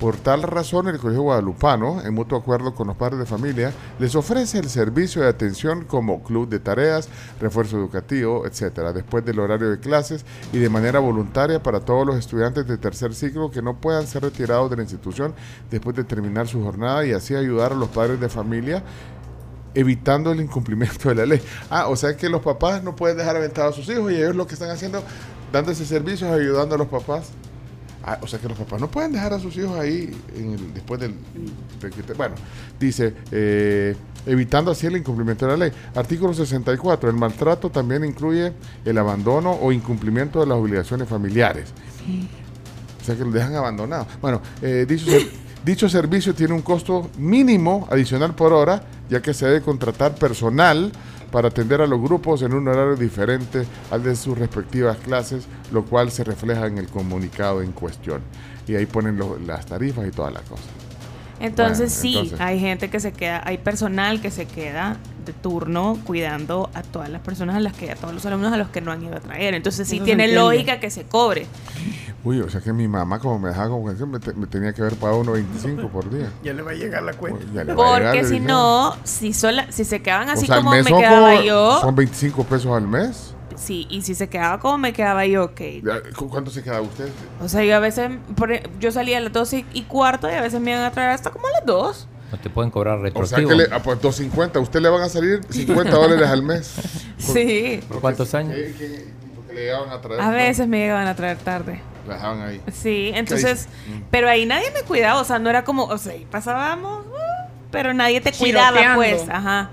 Por 0.00 0.16
tal 0.16 0.42
razón, 0.42 0.88
el 0.88 0.98
Colegio 0.98 1.22
Guadalupano, 1.22 2.02
en 2.02 2.12
mutuo 2.14 2.36
acuerdo 2.36 2.74
con 2.74 2.88
los 2.88 2.96
padres 2.96 3.20
de 3.20 3.26
familia, 3.26 3.72
les 3.98 4.16
ofrece 4.16 4.58
el 4.58 4.68
servicio 4.68 5.22
de 5.22 5.28
atención 5.28 5.84
como 5.84 6.22
club 6.22 6.48
de 6.48 6.58
tareas, 6.58 7.08
refuerzo 7.40 7.78
educativo, 7.78 8.44
etcétera, 8.44 8.92
después 8.92 9.24
del 9.24 9.38
horario 9.38 9.70
de 9.70 9.78
clases 9.78 10.24
y 10.52 10.58
de 10.58 10.68
manera 10.68 10.98
voluntaria 10.98 11.62
para 11.62 11.80
todos 11.80 12.04
los 12.06 12.16
estudiantes 12.16 12.66
de 12.66 12.76
tercer 12.76 13.14
ciclo 13.14 13.50
que 13.50 13.62
no 13.62 13.80
puedan 13.80 14.06
ser 14.06 14.22
retirados 14.22 14.68
de 14.68 14.76
la 14.76 14.82
institución 14.82 15.32
después 15.70 15.94
de 15.94 16.04
terminar 16.04 16.48
su 16.48 16.62
jornada 16.62 17.06
y 17.06 17.12
así 17.12 17.36
ayudar 17.36 17.72
a 17.72 17.76
los 17.76 17.88
padres 17.88 18.20
de 18.20 18.28
familia 18.28 18.82
evitando 19.74 20.32
el 20.32 20.40
incumplimiento 20.40 21.08
de 21.08 21.14
la 21.14 21.26
ley. 21.26 21.40
Ah, 21.70 21.88
o 21.88 21.96
sea 21.96 22.16
que 22.16 22.28
los 22.28 22.42
papás 22.42 22.82
no 22.82 22.96
pueden 22.96 23.16
dejar 23.16 23.36
aventados 23.36 23.74
a 23.74 23.76
sus 23.82 23.88
hijos 23.94 24.12
y 24.12 24.16
ellos 24.16 24.34
lo 24.34 24.46
que 24.46 24.54
están 24.54 24.70
haciendo, 24.70 25.02
dando 25.52 25.72
ese 25.72 25.84
servicio, 25.84 26.32
ayudando 26.32 26.74
a 26.74 26.78
los 26.78 26.88
papás. 26.88 27.30
Ah, 28.06 28.18
o 28.20 28.26
sea 28.26 28.38
que 28.38 28.48
los 28.48 28.58
papás 28.58 28.78
no 28.80 28.90
pueden 28.90 29.12
dejar 29.12 29.32
a 29.32 29.38
sus 29.40 29.56
hijos 29.56 29.78
ahí 29.78 30.14
en 30.36 30.52
el- 30.52 30.74
después 30.74 31.00
del, 31.00 31.14
Bueno, 32.18 32.34
dice, 32.78 33.14
eh, 33.30 33.96
evitando 34.26 34.70
así 34.70 34.86
el 34.86 34.96
incumplimiento 34.98 35.46
de 35.46 35.52
la 35.52 35.56
ley. 35.56 35.72
Artículo 35.94 36.34
64, 36.34 37.08
el 37.08 37.16
maltrato 37.16 37.70
también 37.70 38.04
incluye 38.04 38.52
el 38.84 38.98
abandono 38.98 39.52
o 39.52 39.72
incumplimiento 39.72 40.40
de 40.40 40.46
las 40.46 40.58
obligaciones 40.58 41.08
familiares. 41.08 41.72
O 43.00 43.04
sea 43.04 43.16
que 43.16 43.24
los 43.24 43.32
dejan 43.32 43.54
abandonados. 43.56 44.06
Bueno, 44.20 44.40
eh, 44.60 44.84
dicho, 44.88 45.06
ser- 45.10 45.26
dicho 45.64 45.88
servicio 45.88 46.34
tiene 46.34 46.52
un 46.52 46.62
costo 46.62 47.10
mínimo 47.18 47.86
adicional 47.90 48.34
por 48.34 48.52
hora, 48.52 48.82
ya 49.08 49.20
que 49.22 49.32
se 49.34 49.46
debe 49.46 49.62
contratar 49.62 50.14
personal 50.14 50.92
para 51.34 51.48
atender 51.48 51.80
a 51.80 51.88
los 51.88 52.00
grupos 52.00 52.42
en 52.42 52.54
un 52.54 52.68
horario 52.68 52.94
diferente 52.94 53.66
al 53.90 54.04
de 54.04 54.14
sus 54.14 54.38
respectivas 54.38 54.98
clases, 54.98 55.46
lo 55.72 55.84
cual 55.84 56.12
se 56.12 56.22
refleja 56.22 56.68
en 56.68 56.78
el 56.78 56.86
comunicado 56.86 57.60
en 57.60 57.72
cuestión. 57.72 58.22
Y 58.68 58.76
ahí 58.76 58.86
ponen 58.86 59.18
las 59.44 59.66
tarifas 59.66 60.06
y 60.06 60.12
todas 60.12 60.32
las 60.32 60.44
cosas. 60.44 60.83
Entonces 61.40 61.90
Bueno, 61.90 62.02
sí, 62.02 62.14
entonces- 62.14 62.40
hay 62.40 62.60
gente 62.60 62.90
que 62.90 63.00
se 63.00 63.12
queda, 63.12 63.42
hay 63.44 63.58
personal 63.58 64.20
que 64.20 64.30
se 64.30 64.46
queda 64.46 64.96
de 65.26 65.32
turno 65.32 65.98
cuidando 66.04 66.70
a 66.74 66.82
todas 66.82 67.08
las 67.08 67.20
personas 67.22 67.56
a 67.56 67.60
las 67.60 67.72
que, 67.72 67.90
a 67.90 67.96
todos 67.96 68.12
los 68.14 68.24
alumnos 68.26 68.52
a 68.52 68.56
los 68.58 68.68
que 68.68 68.80
no 68.80 68.92
han 68.92 69.02
ido 69.02 69.16
a 69.16 69.20
traer. 69.20 69.54
Entonces 69.54 69.88
sí 69.88 70.00
tiene 70.00 70.28
lógica 70.28 70.80
que 70.80 70.90
se 70.90 71.04
cobre. 71.04 71.46
Uy, 72.22 72.40
o 72.40 72.48
sea 72.48 72.60
que 72.62 72.72
mi 72.72 72.88
mamá 72.88 73.18
como 73.18 73.38
me 73.38 73.48
dejaba 73.50 73.68
como 73.68 73.94
que 73.94 74.06
me, 74.06 74.18
te- 74.18 74.32
me 74.32 74.46
tenía 74.46 74.72
que 74.72 74.80
haber 74.80 74.94
pagado 74.96 75.20
1.25 75.24 75.88
por 75.90 76.10
día. 76.10 76.30
Ya 76.42 76.54
le 76.54 76.62
va 76.62 76.70
a 76.70 76.74
llegar 76.74 77.02
la 77.02 77.12
cuenta. 77.12 77.44
Llegar, 77.44 77.74
Porque 77.76 78.24
si 78.24 78.40
no, 78.40 78.96
si 79.04 79.32
sola, 79.34 79.66
si 79.70 79.84
se 79.84 80.00
quedaban 80.00 80.30
así 80.30 80.44
O 80.44 80.46
sea, 80.46 80.56
al 80.56 80.62
como 80.64 80.70
me 80.76 80.84
quedaba 80.84 81.30
como- 81.32 81.42
yo, 81.42 81.80
Son 81.80 81.94
25 81.94 82.44
pesos 82.44 82.72
al 82.74 82.86
mes. 82.88 83.33
Sí, 83.56 83.86
y 83.90 84.02
si 84.02 84.14
se 84.14 84.28
quedaba 84.28 84.58
como 84.60 84.78
me 84.78 84.92
quedaba 84.92 85.24
yo, 85.26 85.44
ok. 85.44 85.60
Ya, 85.84 86.00
¿cu- 86.16 86.28
¿Cuánto 86.28 86.50
se 86.50 86.62
queda 86.62 86.80
usted? 86.80 87.08
O 87.40 87.48
sea, 87.48 87.64
yo 87.64 87.76
a 87.76 87.78
veces, 87.78 88.10
e- 88.50 88.62
yo 88.80 88.90
salía 88.92 89.18
a 89.18 89.20
las 89.20 89.32
12 89.32 89.64
y 89.72 89.82
cuarto 89.82 90.28
y 90.28 90.32
a 90.32 90.40
veces 90.40 90.60
me 90.60 90.72
iban 90.72 90.82
a 90.84 90.90
traer 90.90 91.10
hasta 91.10 91.30
como 91.30 91.46
a 91.46 91.50
las 91.52 91.64
2. 91.66 92.08
No 92.32 92.38
te 92.38 92.50
pueden 92.50 92.70
cobrar 92.72 92.96
O 92.96 93.00
sea 93.00 93.04
retroactivo. 93.04 93.48
que 93.50 93.54
le, 93.56 93.64
ah, 93.70 93.80
pues 93.82 94.00
250, 94.00 94.58
a 94.58 94.62
usted 94.62 94.80
le 94.80 94.88
van 94.88 95.02
a 95.02 95.08
salir 95.08 95.40
50 95.50 95.90
dólares 95.92 96.28
al 96.28 96.42
mes. 96.42 96.74
Sí. 97.18 97.80
¿Por 97.88 98.00
cuántos 98.00 98.34
años? 98.34 98.54
Que- 98.54 99.06
porque 99.36 99.52
le 99.54 99.60
llegaban 99.62 99.88
a 99.90 100.00
traer. 100.00 100.20
A 100.20 100.26
¿no? 100.26 100.32
veces 100.32 100.68
me 100.68 100.78
llegaban 100.78 101.06
a 101.06 101.14
traer 101.14 101.38
tarde. 101.38 101.80
La 102.06 102.14
dejaban 102.14 102.42
ahí. 102.42 102.60
Sí, 102.72 103.12
entonces, 103.14 103.66
Mm. 103.86 104.00
pero 104.10 104.28
ahí 104.28 104.44
nadie 104.44 104.70
me 104.72 104.82
cuidaba, 104.82 105.20
o 105.20 105.24
sea, 105.24 105.38
no 105.38 105.48
era 105.48 105.64
como, 105.64 105.84
o 105.84 105.96
sea, 105.96 106.12
ahí 106.12 106.26
pasábamos, 106.30 107.06
uh, 107.06 107.48
pero 107.70 107.94
nadie 107.94 108.20
te 108.20 108.32
cuidaba, 108.32 108.78
Chiroteando. 108.78 108.96
pues, 108.96 109.28
ajá. 109.30 109.70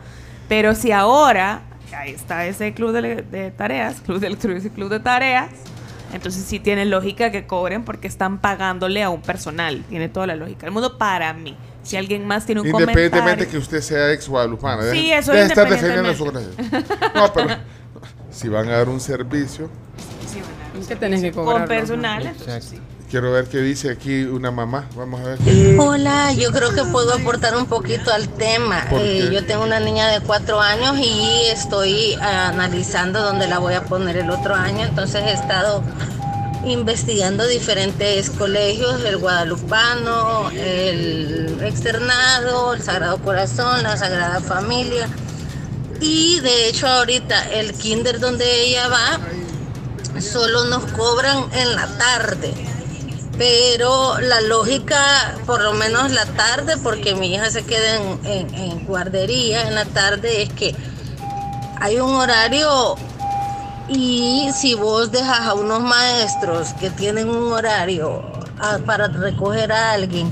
Pero 0.47 0.75
si 0.75 0.91
ahora, 0.93 1.61
ahí 1.93 2.11
está 2.11 2.45
ese 2.45 2.73
club 2.73 2.91
de, 2.93 3.21
de 3.23 3.51
tareas, 3.51 4.01
club 4.01 4.19
de 4.19 4.29
lectura 4.29 4.57
y 4.57 4.69
club 4.69 4.89
de 4.89 4.99
tareas, 4.99 5.49
entonces 6.13 6.43
sí 6.43 6.59
tiene 6.59 6.85
lógica 6.85 7.31
que 7.31 7.45
cobren 7.47 7.83
porque 7.83 8.07
están 8.07 8.39
pagándole 8.39 9.01
a 9.03 9.09
un 9.09 9.21
personal, 9.21 9.83
tiene 9.89 10.09
toda 10.09 10.27
la 10.27 10.35
lógica. 10.35 10.65
El 10.65 10.71
mundo 10.73 10.97
para 10.97 11.33
mí. 11.33 11.55
Si 11.83 11.97
alguien 11.97 12.27
más 12.27 12.45
tiene 12.45 12.61
un 12.61 12.67
Independientemente 12.67 13.19
comentario. 13.45 13.51
que 13.51 13.57
usted 13.57 13.81
sea 13.81 14.11
ex 14.13 14.27
guadalupana. 14.29 14.83
Sí, 14.91 15.09
deje- 15.09 15.17
eso 15.17 15.31
deje 15.31 15.43
de 15.45 15.47
estar 15.49 15.67
defendiendo 15.69 16.13
su 16.13 16.25
independientemente. 16.25 16.95
corazón. 17.11 17.13
No, 17.15 17.33
pero 17.33 17.57
si 18.29 18.49
van 18.49 18.69
a 18.69 18.71
dar 18.73 18.89
un 18.89 18.99
servicio, 18.99 19.67
Es 20.79 20.87
que 20.87 20.95
tenés 20.95 21.21
que 21.21 21.31
Con 21.31 21.45
cobrar. 21.45 21.67
personal, 21.67 22.25
entonces 22.27 22.63
sí. 22.65 22.77
Quiero 23.11 23.33
ver 23.33 23.45
qué 23.45 23.57
dice 23.59 23.91
aquí 23.91 24.23
una 24.23 24.51
mamá. 24.51 24.87
Vamos 24.95 25.19
a 25.19 25.23
ver. 25.35 25.39
Hola, 25.77 26.31
yo 26.31 26.51
creo 26.51 26.73
que 26.73 26.83
puedo 26.85 27.13
aportar 27.13 27.55
un 27.57 27.65
poquito 27.65 28.11
al 28.11 28.29
tema. 28.29 28.87
¿Por 28.89 29.01
Eh, 29.01 29.29
yo 29.31 29.45
tengo 29.45 29.63
una 29.63 29.81
niña 29.81 30.07
de 30.07 30.21
cuatro 30.21 30.61
años 30.61 30.97
y 30.97 31.43
estoy 31.51 32.15
ah, 32.21 32.47
analizando 32.47 33.21
dónde 33.21 33.47
la 33.47 33.59
voy 33.59 33.73
a 33.73 33.83
poner 33.83 34.15
el 34.15 34.29
otro 34.29 34.55
año, 34.55 34.85
entonces 34.85 35.23
he 35.25 35.33
estado 35.33 35.83
investigando 36.63 37.45
diferentes 37.47 38.29
colegios, 38.29 39.03
el 39.03 39.17
guadalupano, 39.17 40.49
el 40.51 41.59
externado, 41.63 42.73
el 42.73 42.81
Sagrado 42.81 43.17
Corazón, 43.17 43.83
la 43.83 43.97
Sagrada 43.97 44.39
Familia. 44.39 45.09
Y 45.99 46.39
de 46.39 46.69
hecho 46.69 46.87
ahorita 46.87 47.49
el 47.51 47.73
kinder 47.73 48.19
donde 48.19 48.63
ella 48.63 48.87
va, 48.87 49.19
solo 50.21 50.65
nos 50.65 50.85
cobran 50.93 51.45
en 51.53 51.75
la 51.75 51.87
tarde. 51.97 52.53
Pero 53.37 54.19
la 54.19 54.41
lógica, 54.41 55.35
por 55.45 55.61
lo 55.61 55.73
menos 55.73 56.11
la 56.11 56.25
tarde, 56.25 56.75
porque 56.83 57.15
mi 57.15 57.33
hija 57.33 57.49
se 57.49 57.63
queda 57.63 57.95
en, 57.95 58.53
en- 58.55 58.85
guardería 58.85 59.67
en 59.67 59.75
la 59.75 59.85
tarde, 59.85 60.43
es 60.43 60.49
que 60.49 60.75
hay 61.79 61.99
un 61.99 62.13
horario 62.13 62.95
y 63.87 64.49
si 64.53 64.75
vos 64.75 65.11
dejas 65.11 65.39
a 65.47 65.53
unos 65.53 65.81
maestros 65.81 66.73
que 66.79 66.89
tienen 66.91 67.29
un 67.29 67.51
horario 67.51 68.21
ah, 68.59 68.77
para 68.85 69.07
recoger 69.07 69.71
a 69.71 69.93
alguien, 69.93 70.31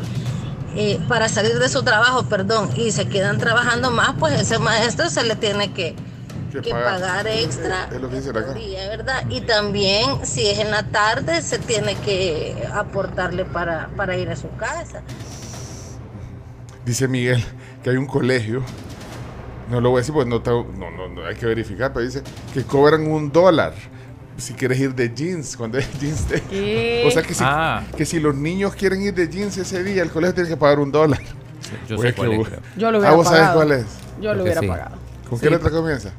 eh, 0.75 0.99
para 1.07 1.27
salir 1.29 1.57
de 1.57 1.67
su 1.69 1.81
trabajo, 1.81 2.23
perdón, 2.23 2.69
y 2.75 2.91
se 2.91 3.07
quedan 3.07 3.37
trabajando 3.39 3.89
más, 3.91 4.11
pues 4.19 4.39
ese 4.39 4.59
maestro 4.59 5.09
se 5.09 5.23
le 5.23 5.35
tiene 5.35 5.71
que, 5.73 5.95
Que 6.51 6.61
que 6.61 6.71
pagar. 6.71 6.99
pagar 6.99 7.27
extra 7.27 7.89
Es 7.91 8.01
lo 8.01 8.09
que 8.09 8.15
dice 8.17 8.29
acá. 8.31 8.53
día, 8.53 8.87
¿verdad? 8.89 9.23
Y 9.29 9.41
también 9.41 10.25
si 10.25 10.47
es 10.47 10.59
en 10.59 10.71
la 10.71 10.83
tarde 10.83 11.41
se 11.41 11.59
tiene 11.59 11.95
que 11.95 12.67
aportarle 12.73 13.45
para, 13.45 13.89
para 13.95 14.17
ir 14.17 14.29
a 14.29 14.35
su 14.35 14.49
casa. 14.55 15.01
Dice 16.85 17.07
Miguel 17.07 17.43
que 17.83 17.91
hay 17.91 17.97
un 17.97 18.07
colegio. 18.07 18.63
No 19.69 19.79
lo 19.79 19.91
voy 19.91 19.99
a 19.99 20.01
decir, 20.01 20.13
pues 20.15 20.25
no, 20.25 20.39
no, 20.39 20.65
no, 20.91 21.07
no, 21.09 21.25
hay 21.27 21.35
que 21.35 21.45
verificar, 21.45 21.93
pero 21.93 22.03
dice 22.03 22.23
que 22.53 22.63
cobran 22.63 23.05
un 23.05 23.31
dólar 23.31 23.73
si 24.37 24.53
quieres 24.53 24.79
ir 24.79 24.95
de 24.95 25.13
jeans, 25.13 25.55
cuando 25.55 25.77
es 25.77 25.87
jeans. 25.99 26.25
¿Qué? 26.49 27.03
O 27.05 27.11
sea 27.11 27.21
que 27.21 27.33
si, 27.35 27.43
Ah. 27.45 27.83
que 27.95 28.05
si 28.05 28.19
los 28.19 28.33
niños 28.33 28.73
quieren 28.73 29.01
ir 29.03 29.13
de 29.13 29.27
jeans 29.29 29.57
ese 29.57 29.83
día, 29.83 30.01
el 30.01 30.09
colegio 30.09 30.33
tiene 30.33 30.49
que 30.49 30.57
pagar 30.57 30.79
un 30.79 30.91
dólar. 30.91 31.19
Yo 31.87 31.97
sé 31.99 32.13
cuál 32.15 32.29
que 32.31 32.41
es. 32.41 32.47
Yo 32.77 32.89
lo 32.89 32.97
Ah, 32.97 32.99
hubiera 33.01 33.15
¿vos 33.15 33.27
sabés 33.27 33.41
pagado. 33.41 33.55
cuál 33.57 33.71
es? 33.73 33.85
Yo 34.21 34.33
lo 34.33 34.43
hubiera 34.43 34.61
sí. 34.61 34.67
pagado. 34.67 34.95
¿Con 35.29 35.37
Sí. 35.37 35.43
qué 35.45 35.49
letra 35.51 35.69
comienza? 35.69 36.11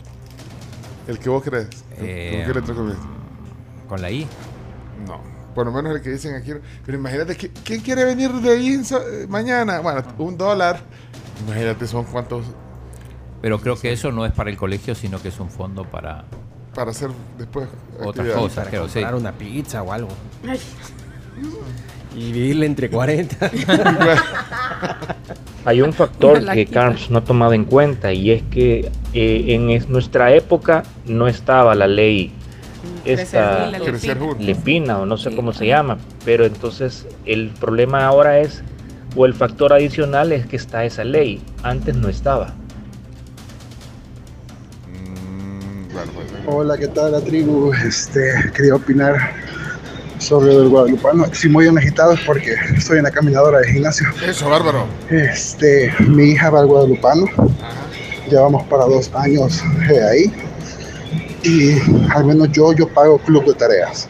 El 1.10 1.18
que 1.18 1.28
vos 1.28 1.42
crees. 1.42 1.66
¿Con- 1.66 2.06
Eh, 2.06 2.30
¿Con 2.44 2.52
qué 2.52 2.60
letra 2.60 2.74
comienza? 2.74 3.02
Con 3.88 4.00
la 4.02 4.10
I. 4.10 4.26
No. 5.06 5.20
Por 5.54 5.66
lo 5.66 5.72
menos 5.72 5.94
el 5.96 6.00
que 6.00 6.10
dicen 6.10 6.34
aquí. 6.36 6.52
Pero 6.86 6.96
imagínate, 6.98 7.36
¿qui- 7.36 7.50
¿quién 7.64 7.80
quiere 7.80 8.04
venir 8.04 8.30
de 8.32 8.62
jeans 8.62 8.92
eh, 8.92 9.26
mañana? 9.28 9.80
Bueno, 9.80 10.02
un 10.18 10.38
dólar. 10.38 10.80
Imagínate, 11.46 11.86
son 11.86 12.04
cuántos 12.04 12.44
Pero 13.42 13.58
creo 13.58 13.76
que 13.78 13.92
eso 13.92 14.12
no 14.12 14.24
es 14.26 14.32
para 14.32 14.50
el 14.50 14.56
colegio, 14.56 14.94
sino 14.94 15.20
que 15.20 15.28
es 15.28 15.40
un 15.40 15.50
fondo 15.50 15.84
para 15.84 16.24
para 16.74 16.92
hacer 16.92 17.10
después. 17.36 17.66
otras 18.04 18.28
cosas, 18.28 18.68
creo, 18.68 18.86
sí. 18.86 19.00
Comprar 19.00 19.14
una 19.16 19.32
pizza 19.32 19.82
o 19.82 19.92
algo. 19.92 20.10
Y 22.16 22.32
dividirle 22.32 22.66
entre 22.66 22.90
40. 22.90 23.50
Hay 25.64 25.82
un 25.82 25.92
factor 25.92 26.44
que. 26.52 26.66
Carms 26.66 27.10
no 27.10 27.18
ha 27.18 27.24
tomado 27.24 27.52
en 27.52 27.64
cuenta 27.64 28.12
y 28.12 28.30
es 28.30 28.42
que 28.50 28.90
eh, 29.12 29.44
en 29.48 29.70
es- 29.70 29.88
nuestra 29.88 30.32
época 30.34 30.82
no 31.06 31.28
estaba 31.28 31.74
la 31.74 31.86
ley 31.86 32.32
esta 33.04 33.66
La 33.70 33.78
Crecer 33.78 34.16
lepina. 34.16 34.26
juntos. 34.26 34.46
lepina 34.46 34.98
o 34.98 35.06
no 35.06 35.16
sé 35.18 35.30
Sí. 35.30 35.36
cómo 35.36 35.52
se 35.52 35.66
llama, 35.66 35.98
pero 36.24 36.44
entonces 36.46 37.06
el 37.26 37.50
problema 37.60 38.06
ahora 38.06 38.38
es 38.40 38.62
o 39.16 39.26
el 39.26 39.34
factor 39.34 39.72
adicional 39.72 40.32
es 40.32 40.46
que 40.46 40.56
está 40.56 40.84
esa 40.84 41.04
ley, 41.04 41.40
antes 41.62 41.94
no 41.96 42.08
estaba. 42.08 42.54
Mm, 44.88 45.84
pues. 45.92 46.06
Hola, 46.46 46.76
¿qué 46.78 46.88
tal 46.88 47.12
la 47.12 47.20
tribu? 47.20 47.72
Este, 47.86 48.20
quería 48.54 48.74
opinar 48.76 49.16
sobre 50.20 50.54
el 50.54 50.68
guadalupano. 50.68 51.26
Si 51.34 51.48
muy 51.48 51.64
bien 51.64 51.76
agitado 51.78 52.12
es 52.12 52.20
porque 52.20 52.54
estoy 52.76 52.98
en 52.98 53.04
la 53.04 53.10
caminadora 53.10 53.58
de 53.58 53.72
gimnasio. 53.72 54.06
Eso, 54.24 54.48
bárbaro. 54.48 54.86
Este, 55.08 55.92
mi 56.06 56.30
hija 56.30 56.50
va 56.50 56.60
al 56.60 56.66
guadalupano. 56.66 57.26
Llevamos 58.28 58.62
para 58.64 58.84
dos 58.84 59.10
años 59.14 59.60
eh, 59.90 60.02
ahí. 60.02 60.32
Y 61.42 61.78
al 62.12 62.26
menos 62.26 62.52
yo, 62.52 62.72
yo 62.74 62.86
pago 62.88 63.18
club 63.18 63.46
de 63.46 63.54
tareas. 63.54 64.08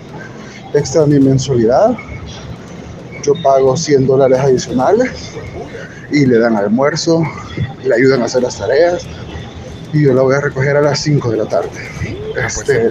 Extra 0.75 1.07
mi 1.07 1.19
mensualidad. 1.21 1.97
Yo 3.23 3.35
pago 3.43 3.77
100 3.77 4.07
dólares 4.07 4.39
adicionales. 4.41 5.33
Y 6.11 6.27
le 6.27 6.39
dan 6.39 6.57
almuerzo. 6.57 7.23
Le 7.85 7.95
ayudan 7.95 8.23
a 8.23 8.25
hacer 8.25 8.43
las 8.43 8.59
tareas. 8.59 9.07
Y 9.93 10.05
yo 10.05 10.13
la 10.13 10.23
voy 10.23 10.35
a 10.35 10.41
recoger 10.41 10.77
a 10.77 10.83
las 10.83 10.99
5 11.01 11.31
de 11.31 11.37
la 11.37 11.47
tarde. 11.47 11.71
Este, 12.37 12.91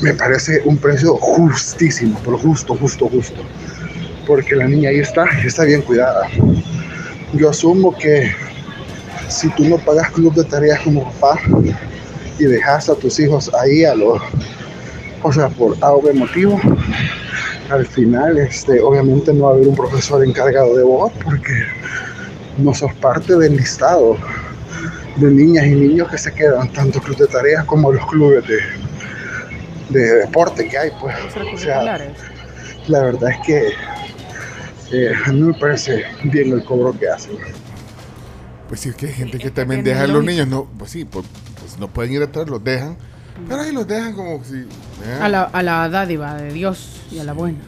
me 0.00 0.14
parece 0.14 0.60
un 0.64 0.76
precio 0.78 1.16
justísimo, 1.16 2.18
pero 2.24 2.38
justo, 2.38 2.74
justo, 2.74 3.08
justo. 3.08 3.42
Porque 4.26 4.56
la 4.56 4.66
niña 4.66 4.90
ahí 4.90 4.98
está, 4.98 5.24
está 5.44 5.64
bien 5.64 5.82
cuidada. 5.82 6.28
Yo 7.34 7.50
asumo 7.50 7.96
que 7.96 8.32
si 9.28 9.48
tú 9.50 9.64
no 9.64 9.78
pagas 9.78 10.10
club 10.10 10.34
de 10.34 10.44
tareas 10.44 10.80
como 10.80 11.04
papá 11.12 11.40
y 12.38 12.44
dejas 12.44 12.88
a 12.88 12.94
tus 12.94 13.18
hijos 13.20 13.50
ahí 13.60 13.84
a 13.84 13.94
los, 13.94 14.20
o 15.22 15.32
sea, 15.32 15.48
por 15.48 15.76
A 15.80 15.92
o 15.92 16.12
motivo, 16.14 16.60
al 17.70 17.86
final, 17.86 18.38
este, 18.38 18.80
obviamente 18.80 19.32
no 19.32 19.44
va 19.44 19.50
a 19.50 19.54
haber 19.54 19.68
un 19.68 19.74
profesor 19.74 20.24
encargado 20.24 20.76
de 20.76 20.84
vos 20.84 21.12
porque 21.24 21.52
no 22.58 22.72
sos 22.74 22.92
parte 22.94 23.36
del 23.36 23.56
listado 23.56 24.16
de 25.16 25.30
niñas 25.30 25.66
y 25.66 25.74
niños 25.74 26.08
que 26.10 26.18
se 26.18 26.32
quedan, 26.32 26.72
tanto 26.72 27.00
club 27.00 27.16
de 27.16 27.26
tareas 27.26 27.64
como 27.64 27.92
los 27.92 28.06
clubes 28.06 28.46
de, 28.46 28.58
de 29.88 30.00
deporte 30.00 30.68
que 30.68 30.78
hay, 30.78 30.90
pues. 31.00 31.14
O 31.16 31.18
sea, 31.18 31.24
Extracurriculares. 31.42 32.12
la 32.88 33.02
verdad 33.02 33.30
es 33.30 33.38
que 33.46 33.68
eh, 34.92 35.12
a 35.26 35.32
mí 35.32 35.40
me 35.42 35.54
parece 35.54 36.04
bien 36.24 36.52
el 36.52 36.64
cobro 36.64 36.96
que 36.98 37.08
hacen. 37.08 37.36
Pues 38.68 38.80
sí, 38.80 38.88
es 38.90 38.96
que 38.96 39.06
hay 39.06 39.12
gente 39.12 39.38
que 39.38 39.48
Es 39.48 39.54
también 39.54 39.84
deja 39.84 40.02
a 40.02 40.06
los 40.06 40.24
niños. 40.24 40.48
No, 40.48 40.66
pues 40.78 40.90
sí, 40.90 41.04
pues, 41.04 41.24
pues 41.60 41.78
no 41.78 41.88
pueden 41.88 42.12
ir 42.12 42.22
a 42.22 42.26
todos, 42.32 42.48
los 42.48 42.62
dejan. 42.62 42.96
Pero 43.48 43.60
ahí 43.60 43.72
los 43.72 43.86
dejan 43.86 44.14
como 44.14 44.42
si. 44.44 44.56
eh, 45.04 45.18
A 45.20 45.28
la, 45.28 45.42
a 45.44 45.62
la 45.62 45.88
dádiva 45.88 46.34
de 46.34 46.52
Dios 46.52 47.00
y 47.10 47.18
a 47.18 47.24
la 47.24 47.32
buena. 47.32 47.58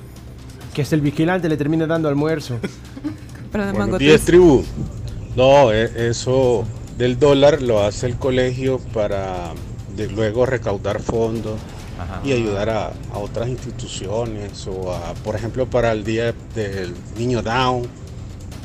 Que 0.75 0.83
hasta 0.83 0.95
el 0.95 1.01
vigilante 1.03 1.49
le 1.49 1.57
termine 1.57 1.87
dando 1.87 2.09
almuerzo. 2.09 2.59
Pero 3.53 3.73
días, 3.99 3.99
twist. 3.99 4.27
tribu. 4.27 4.65
No, 5.37 5.73
e- 5.73 6.09
eso 6.11 6.65
del 6.97 7.19
dólar 7.19 7.63
lo 7.63 7.85
hace 7.85 8.07
el 8.07 8.17
colegio 8.17 8.79
para 8.93 9.53
de 9.97 10.09
luego 10.09 10.47
recaudar 10.47 11.01
fondos 11.01 11.59
Ajá. 11.99 12.21
y 12.25 12.33
ayudar 12.33 12.71
a, 12.71 12.93
a 13.13 13.19
otras 13.19 13.49
instituciones 13.49 14.67
o 14.67 14.93
a, 14.93 15.15
por 15.25 15.35
ejemplo, 15.37 15.69
para 15.69 15.93
el 15.93 16.05
día 16.05 16.33
del 16.55 16.95
niño 17.17 17.43
down. 17.43 17.87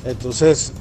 Entonces, 0.06 0.72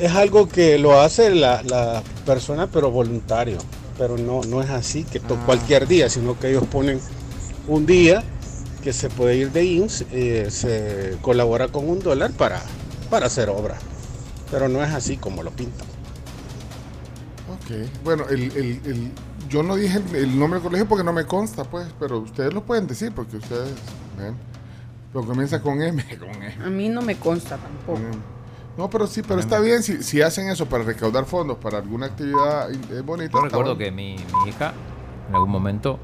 es 0.00 0.12
algo 0.12 0.48
que 0.48 0.78
lo 0.78 1.00
hace 1.00 1.34
la, 1.34 1.62
la 1.64 2.02
persona, 2.24 2.66
pero 2.66 2.90
voluntario. 2.90 3.58
Pero 3.98 4.16
no, 4.16 4.42
no 4.42 4.62
es 4.62 4.70
así 4.70 5.04
que 5.04 5.20
to- 5.20 5.36
cualquier 5.44 5.86
día, 5.86 6.08
sino 6.08 6.38
que 6.38 6.50
ellos 6.50 6.64
ponen 6.70 7.00
un 7.68 7.84
día 7.86 8.22
que 8.82 8.92
se 8.92 9.08
puede 9.10 9.36
ir 9.36 9.52
de 9.52 9.64
INS, 9.64 10.04
eh, 10.10 10.48
se 10.50 11.16
colabora 11.20 11.68
con 11.68 11.88
un 11.88 12.00
dólar 12.00 12.32
para, 12.32 12.60
para 13.10 13.26
hacer 13.26 13.48
obra. 13.48 13.76
Pero 14.50 14.68
no 14.68 14.82
es 14.82 14.92
así 14.92 15.16
como 15.16 15.42
lo 15.42 15.50
pintan. 15.50 15.86
Ok. 17.50 17.86
Bueno, 18.04 18.24
el, 18.28 18.42
el- 18.56 18.80
el- 18.84 19.12
yo 19.52 19.62
no 19.62 19.76
dije 19.76 19.98
el, 19.98 20.16
el 20.16 20.38
nombre 20.38 20.58
del 20.58 20.66
colegio 20.66 20.88
porque 20.88 21.04
no 21.04 21.12
me 21.12 21.26
consta, 21.26 21.64
pues, 21.64 21.86
pero 22.00 22.18
ustedes 22.20 22.54
lo 22.54 22.62
pueden 22.62 22.86
decir 22.86 23.12
porque 23.12 23.36
ustedes, 23.36 23.74
ven, 24.16 24.34
lo 25.12 25.24
comienza 25.24 25.60
con 25.60 25.82
M, 25.82 26.02
con 26.18 26.30
M. 26.30 26.56
A 26.64 26.70
mí 26.70 26.88
no 26.88 27.02
me 27.02 27.16
consta 27.16 27.58
tampoco. 27.58 28.00
No, 28.78 28.88
pero 28.88 29.06
sí, 29.06 29.20
pero 29.22 29.38
está 29.38 29.60
bien 29.60 29.82
si, 29.82 30.02
si 30.02 30.22
hacen 30.22 30.48
eso 30.48 30.64
para 30.64 30.82
recaudar 30.84 31.26
fondos 31.26 31.58
para 31.58 31.78
alguna 31.78 32.06
actividad 32.06 32.70
eh, 32.72 33.02
bonita. 33.02 33.32
Yo 33.32 33.44
recuerdo 33.44 33.74
bueno. 33.74 33.78
que 33.78 33.90
mi, 33.90 34.16
mi 34.16 34.48
hija 34.48 34.72
en 35.28 35.34
algún 35.34 35.50
momento 35.50 35.98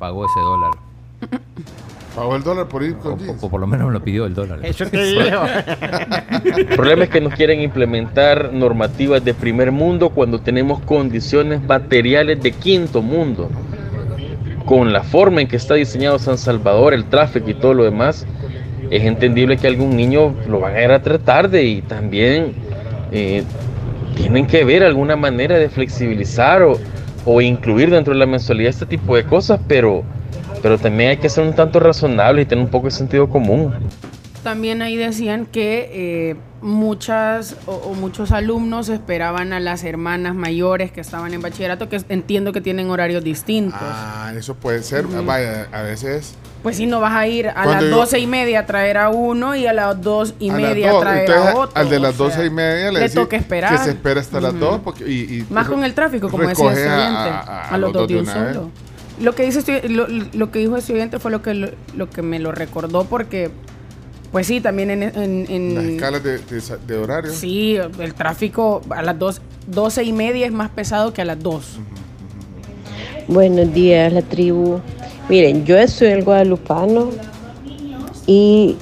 pagó 0.00 0.26
ese 0.26 0.40
dólar. 0.40 0.72
Pagó 2.14 2.36
el 2.36 2.42
dólar 2.42 2.68
por 2.68 2.82
ir 2.82 2.96
con 2.96 3.12
o, 3.12 3.32
o 3.40 3.48
por 3.48 3.60
lo 3.60 3.66
menos 3.66 3.86
me 3.86 3.92
lo 3.92 4.02
pidió 4.02 4.26
el 4.26 4.34
dólar. 4.34 4.60
Eso 4.62 4.86
te 4.86 5.02
digo. 5.02 5.42
El 6.56 6.66
problema 6.66 7.04
es 7.04 7.10
que 7.10 7.20
nos 7.20 7.34
quieren 7.34 7.60
implementar 7.60 8.52
normativas 8.52 9.24
de 9.24 9.32
primer 9.32 9.72
mundo 9.72 10.10
cuando 10.10 10.40
tenemos 10.40 10.80
condiciones 10.80 11.62
materiales 11.62 12.42
de 12.42 12.52
quinto 12.52 13.00
mundo. 13.00 13.48
Con 14.66 14.92
la 14.92 15.02
forma 15.02 15.40
en 15.40 15.48
que 15.48 15.56
está 15.56 15.74
diseñado 15.74 16.18
San 16.18 16.36
Salvador, 16.36 16.92
el 16.92 17.04
tráfico 17.04 17.48
y 17.48 17.54
todo 17.54 17.74
lo 17.74 17.84
demás, 17.84 18.26
es 18.90 19.04
entendible 19.04 19.56
que 19.56 19.66
algún 19.66 19.96
niño 19.96 20.34
lo 20.48 20.60
van 20.60 20.76
a 20.76 20.82
ir 20.82 20.90
a 20.92 21.02
tratar 21.02 21.48
de 21.48 21.64
y 21.64 21.82
también 21.82 22.52
eh, 23.10 23.42
tienen 24.16 24.46
que 24.46 24.64
ver 24.64 24.84
alguna 24.84 25.16
manera 25.16 25.58
de 25.58 25.70
flexibilizar 25.70 26.62
o, 26.62 26.78
o 27.24 27.40
incluir 27.40 27.90
dentro 27.90 28.12
de 28.12 28.20
la 28.20 28.26
mensualidad 28.26 28.70
este 28.70 28.86
tipo 28.86 29.16
de 29.16 29.24
cosas, 29.24 29.60
pero, 29.66 30.02
pero 30.62 30.78
también 30.78 31.10
hay 31.10 31.16
que 31.18 31.28
ser 31.28 31.44
un 31.44 31.54
tanto 31.54 31.80
razonable 31.80 32.42
y 32.42 32.46
tener 32.46 32.64
un 32.64 32.70
poco 32.70 32.86
de 32.86 32.92
sentido 32.92 33.28
común. 33.28 33.74
También 34.42 34.82
ahí 34.82 34.96
decían 34.96 35.46
que 35.46 35.90
eh, 35.92 36.36
muchas 36.62 37.56
o, 37.66 37.74
o 37.74 37.94
muchos 37.94 38.32
alumnos 38.32 38.88
esperaban 38.88 39.52
a 39.52 39.60
las 39.60 39.84
hermanas 39.84 40.34
mayores 40.34 40.90
que 40.90 41.00
estaban 41.00 41.32
en 41.32 41.40
bachillerato, 41.42 41.88
que 41.88 42.00
entiendo 42.08 42.52
que 42.52 42.60
tienen 42.60 42.90
horarios 42.90 43.22
distintos. 43.22 43.78
Ah, 43.80 44.32
eso 44.36 44.54
puede 44.56 44.82
ser. 44.82 45.06
Vaya, 45.06 45.68
a 45.70 45.82
veces. 45.82 46.34
Pues 46.64 46.76
si 46.76 46.86
no 46.86 46.98
vas 47.00 47.12
a 47.14 47.26
ir 47.28 47.48
a 47.48 47.54
Cuando 47.64 47.72
las 47.86 47.90
doce 47.90 48.18
y 48.20 48.26
media 48.26 48.60
a 48.60 48.66
traer 48.66 48.96
a 48.96 49.10
uno 49.10 49.54
y 49.56 49.66
a 49.66 49.72
las 49.72 50.00
dos 50.00 50.34
y 50.40 50.50
a 50.50 50.54
media 50.54 50.90
a 50.90 50.92
dos, 50.92 51.00
traer 51.02 51.30
entonces, 51.30 51.54
a 51.54 51.58
otro. 51.58 51.80
Al 51.80 51.88
de 51.90 51.98
las 52.00 52.14
sea, 52.16 52.26
doce 52.26 52.46
y 52.46 52.50
media 52.50 52.92
le, 52.92 53.08
toca 53.10 53.36
esperar. 53.36 53.72
Que 53.72 53.78
se 53.84 53.90
espera 53.90 54.20
hasta 54.20 54.40
las 54.40 54.58
dos. 54.58 54.80
Porque, 54.80 55.08
y, 55.08 55.38
y 55.38 55.46
Más 55.50 55.68
con 55.68 55.84
el 55.84 55.94
tráfico, 55.94 56.28
como 56.28 56.48
decía 56.48 56.66
el 56.66 56.78
estudiante, 56.78 57.30
a- 57.30 57.40
a, 57.40 57.68
a 57.74 57.78
los 57.78 57.92
dos 57.92 58.08
de 58.08 58.16
un 58.16 58.24
vez. 58.24 58.34
Lo 59.22 59.34
que, 59.34 59.44
dice 59.44 59.60
estu- 59.60 59.88
lo, 59.88 60.06
lo 60.08 60.50
que 60.50 60.58
dijo 60.58 60.74
el 60.74 60.80
estudiante 60.80 61.18
fue 61.18 61.30
lo 61.30 61.42
que, 61.42 61.54
lo, 61.54 61.68
lo 61.96 62.10
que 62.10 62.22
me 62.22 62.38
lo 62.38 62.52
recordó 62.52 63.04
porque, 63.04 63.50
pues 64.32 64.46
sí, 64.48 64.60
también 64.60 64.90
en... 64.90 65.02
en- 65.02 65.46
en- 65.48 65.74
Las 65.74 65.84
escalas 65.84 66.22
de, 66.24 66.38
de, 66.86 66.96
horario. 66.96 67.32
Sí, 67.32 67.76
el 68.00 68.14
tráfico 68.14 68.82
a 68.90 69.02
las 69.02 69.18
dos, 69.18 69.40
12 69.68 70.02
y 70.04 70.12
media 70.12 70.46
es 70.46 70.52
más 70.52 70.70
pesado 70.70 71.12
que 71.12 71.22
a 71.22 71.24
las 71.24 71.40
2. 71.40 71.78
Buenos 73.28 73.72
días, 73.72 74.12
la 74.12 74.22
tribu. 74.22 74.80
Miren, 75.28 75.64
yo 75.64 75.76
en 75.78 75.88
el 76.12 76.24
Guadalupano 76.24 77.10
y 78.26 78.76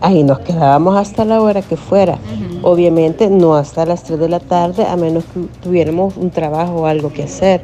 ahí 0.00 0.22
nos 0.22 0.40
quedábamos 0.40 0.96
hasta 0.96 1.24
la 1.24 1.40
hora 1.40 1.62
que 1.62 1.76
fuera. 1.76 2.18
Obviamente 2.62 3.28
no 3.28 3.54
hasta 3.56 3.84
las 3.84 4.04
3 4.04 4.18
de 4.18 4.28
la 4.28 4.40
tarde, 4.40 4.86
a 4.86 4.96
menos 4.96 5.24
que 5.24 5.40
tuviéramos 5.62 6.16
un 6.16 6.30
trabajo 6.30 6.72
o 6.82 6.86
algo 6.86 7.12
que 7.12 7.24
hacer. 7.24 7.60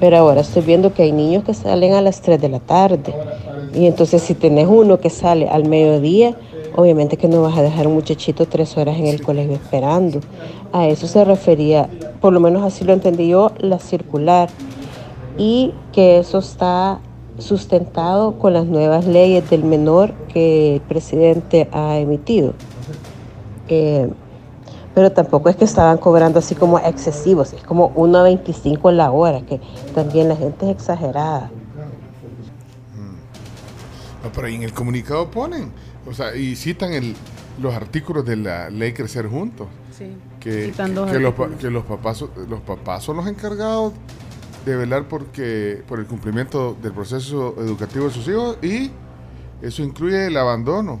Pero 0.00 0.16
ahora 0.16 0.40
estoy 0.40 0.62
viendo 0.62 0.92
que 0.92 1.02
hay 1.02 1.12
niños 1.12 1.44
que 1.44 1.54
salen 1.54 1.94
a 1.94 2.02
las 2.02 2.20
3 2.20 2.40
de 2.40 2.48
la 2.48 2.60
tarde. 2.60 3.14
Y 3.74 3.86
entonces 3.86 4.22
si 4.22 4.34
tenés 4.34 4.66
uno 4.68 5.00
que 5.00 5.10
sale 5.10 5.48
al 5.48 5.64
mediodía, 5.68 6.36
obviamente 6.76 7.16
que 7.16 7.28
no 7.28 7.42
vas 7.42 7.56
a 7.56 7.62
dejar 7.62 7.86
un 7.86 7.94
muchachito 7.94 8.46
tres 8.46 8.76
horas 8.76 8.98
en 8.98 9.06
el 9.06 9.22
colegio 9.22 9.54
esperando. 9.54 10.20
A 10.72 10.88
eso 10.88 11.06
se 11.06 11.24
refería, 11.24 11.88
por 12.20 12.32
lo 12.32 12.40
menos 12.40 12.62
así 12.62 12.84
lo 12.84 12.92
entendí 12.92 13.28
yo, 13.28 13.52
la 13.58 13.78
circular 13.78 14.48
y 15.38 15.72
que 15.92 16.18
eso 16.18 16.38
está 16.38 17.00
sustentado 17.38 18.38
con 18.38 18.52
las 18.52 18.66
nuevas 18.66 19.06
leyes 19.06 19.48
del 19.50 19.64
menor 19.64 20.12
que 20.32 20.76
el 20.76 20.80
presidente 20.80 21.68
ha 21.72 21.98
emitido. 21.98 22.54
Eh, 23.68 24.08
pero 24.94 25.10
tampoco 25.12 25.48
es 25.48 25.56
que 25.56 25.64
estaban 25.64 25.98
cobrando 25.98 26.38
así 26.38 26.54
como 26.54 26.78
excesivos, 26.78 27.52
es 27.52 27.62
como 27.62 27.92
1.25 27.94 28.92
la 28.92 29.10
hora, 29.10 29.40
que 29.42 29.60
también 29.94 30.28
la 30.28 30.36
gente 30.36 30.66
es 30.70 30.76
exagerada. 30.76 31.50
No, 34.22 34.30
pero 34.32 34.46
ahí 34.46 34.54
en 34.54 34.62
el 34.62 34.72
comunicado 34.72 35.30
ponen. 35.30 35.72
O 36.08 36.12
sea, 36.14 36.34
y 36.34 36.56
citan 36.56 36.92
el, 36.92 37.14
los 37.60 37.74
artículos 37.74 38.24
de 38.24 38.36
la 38.36 38.70
ley 38.70 38.92
Crecer 38.92 39.28
Juntos. 39.28 39.68
Sí. 39.96 40.16
Que, 40.40 40.66
Citan 40.66 40.94
dos 40.94 41.10
que, 41.10 41.18
los, 41.18 41.34
que 41.58 41.70
los 41.70 41.84
papás 41.84 42.18
so- 42.18 42.30
los 42.48 42.60
papás 42.60 43.02
son 43.04 43.16
los 43.16 43.26
encargados 43.26 43.92
de 44.66 44.76
velar 44.76 45.08
porque 45.08 45.82
por 45.86 45.98
el 45.98 46.06
cumplimiento 46.06 46.76
del 46.82 46.92
proceso 46.92 47.54
educativo 47.58 48.06
de 48.06 48.10
sus 48.10 48.26
hijos 48.28 48.58
y 48.62 48.90
eso 49.62 49.82
incluye 49.82 50.26
el 50.26 50.36
abandono. 50.36 51.00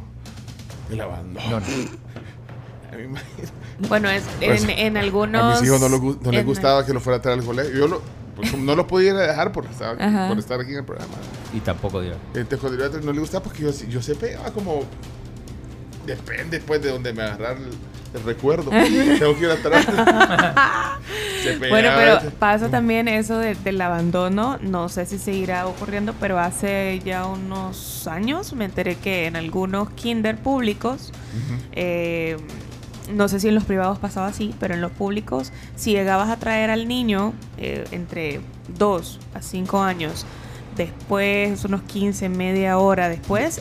El 0.90 1.00
abandono. 1.00 1.56
A 1.56 1.60
mí 2.96 3.08
me- 3.08 3.20
Bueno, 3.88 4.08
es, 4.08 4.22
Pues, 4.38 4.62
en, 4.64 4.70
en 4.70 4.96
algunos... 4.96 5.42
A 5.56 5.60
mis 5.60 5.68
hijos 5.68 5.80
no, 5.80 5.88
lo 5.88 5.98
no 5.98 6.30
les 6.30 6.40
en- 6.40 6.46
gustaba 6.46 6.84
que 6.86 6.92
lo 6.92 7.00
fuera 7.00 7.18
a 7.18 7.22
traer 7.22 7.38
al 7.40 7.44
colegio. 7.44 7.72
Yo 7.74 7.88
lo, 7.88 8.02
pues, 8.36 8.56
no 8.56 8.74
los 8.76 8.86
podía 8.86 9.10
ir 9.10 9.16
a 9.16 9.22
dejar 9.26 9.52
por 9.52 9.66
estar, 9.66 10.00
Ajá. 10.00 10.28
por 10.28 10.38
estar 10.38 10.60
aquí 10.60 10.70
en 10.72 10.78
el 10.78 10.84
programa. 10.84 11.14
Y 11.52 11.60
tampoco 11.60 12.00
dio. 12.00 12.14
Este 12.34 12.56
no 13.02 13.12
le 13.12 13.20
gustaba 13.20 13.42
porque 13.44 13.62
yo, 13.62 13.70
yo 13.88 14.00
se 14.02 14.14
pegaba 14.14 14.50
como. 14.52 14.82
Depende 16.06 16.60
pues 16.60 16.82
de 16.82 16.90
donde 16.90 17.12
me 17.14 17.22
agarrar 17.22 17.56
el, 17.56 17.70
el 18.18 18.24
recuerdo. 18.26 18.70
Tengo 19.18 19.34
que 19.38 19.44
ir 19.44 19.50
atrás. 19.50 19.84
Se 21.42 21.52
pegaba 21.54 21.68
Bueno, 21.70 21.90
pero 21.96 22.30
pasa 22.38 22.68
también 22.70 23.08
eso 23.08 23.38
de- 23.38 23.54
del 23.54 23.80
abandono, 23.80 24.58
no 24.62 24.88
sé 24.88 25.06
si 25.06 25.18
seguirá 25.18 25.66
ocurriendo, 25.66 26.14
pero 26.20 26.38
hace 26.38 27.00
ya 27.04 27.26
unos 27.26 28.06
años 28.06 28.52
me 28.54 28.64
enteré 28.66 28.96
que 28.96 29.26
en 29.26 29.36
algunos 29.36 29.90
kinder 29.90 30.36
públicos, 30.38 31.12
eh, 31.72 32.36
no 33.12 33.28
sé 33.28 33.40
si 33.40 33.48
en 33.48 33.54
los 33.54 33.64
privados 33.64 33.98
pasaba 33.98 34.28
así, 34.28 34.54
pero 34.60 34.74
en 34.74 34.80
los 34.80 34.90
públicos, 34.92 35.52
si 35.76 35.92
llegabas 35.92 36.30
a 36.30 36.36
traer 36.36 36.70
al 36.70 36.88
niño 36.88 37.32
eh, 37.58 37.84
entre 37.90 38.40
2 38.78 39.20
a 39.34 39.42
5 39.42 39.82
años, 39.82 40.24
después, 40.76 41.64
unos 41.64 41.82
15, 41.82 42.28
media 42.28 42.78
hora 42.78 43.08
después, 43.08 43.60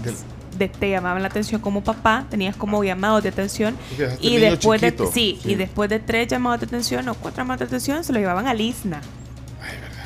de- 0.58 0.68
te 0.70 0.90
llamaban 0.90 1.22
la 1.24 1.28
atención 1.30 1.60
como 1.62 1.84
papá, 1.84 2.26
tenías 2.30 2.56
como 2.56 2.84
llamados 2.84 3.24
de 3.24 3.30
atención 3.30 3.76
Y 4.22 4.38
después 4.38 4.80
de, 4.82 4.92
sí, 5.12 5.40
Sí. 5.42 5.52
y 5.52 5.56
después 5.56 5.90
de 5.90 6.00
tres 6.00 6.28
llamados 6.28 6.60
de 6.62 6.68
atención 6.68 7.08
o 7.10 7.16
cuatro 7.16 7.42
llamados 7.44 7.60
de 7.62 7.66
atención 7.66 8.04
se 8.04 8.14
lo 8.14 8.20
llevaban 8.20 8.48
al 8.48 8.62
ISNA. 8.62 9.02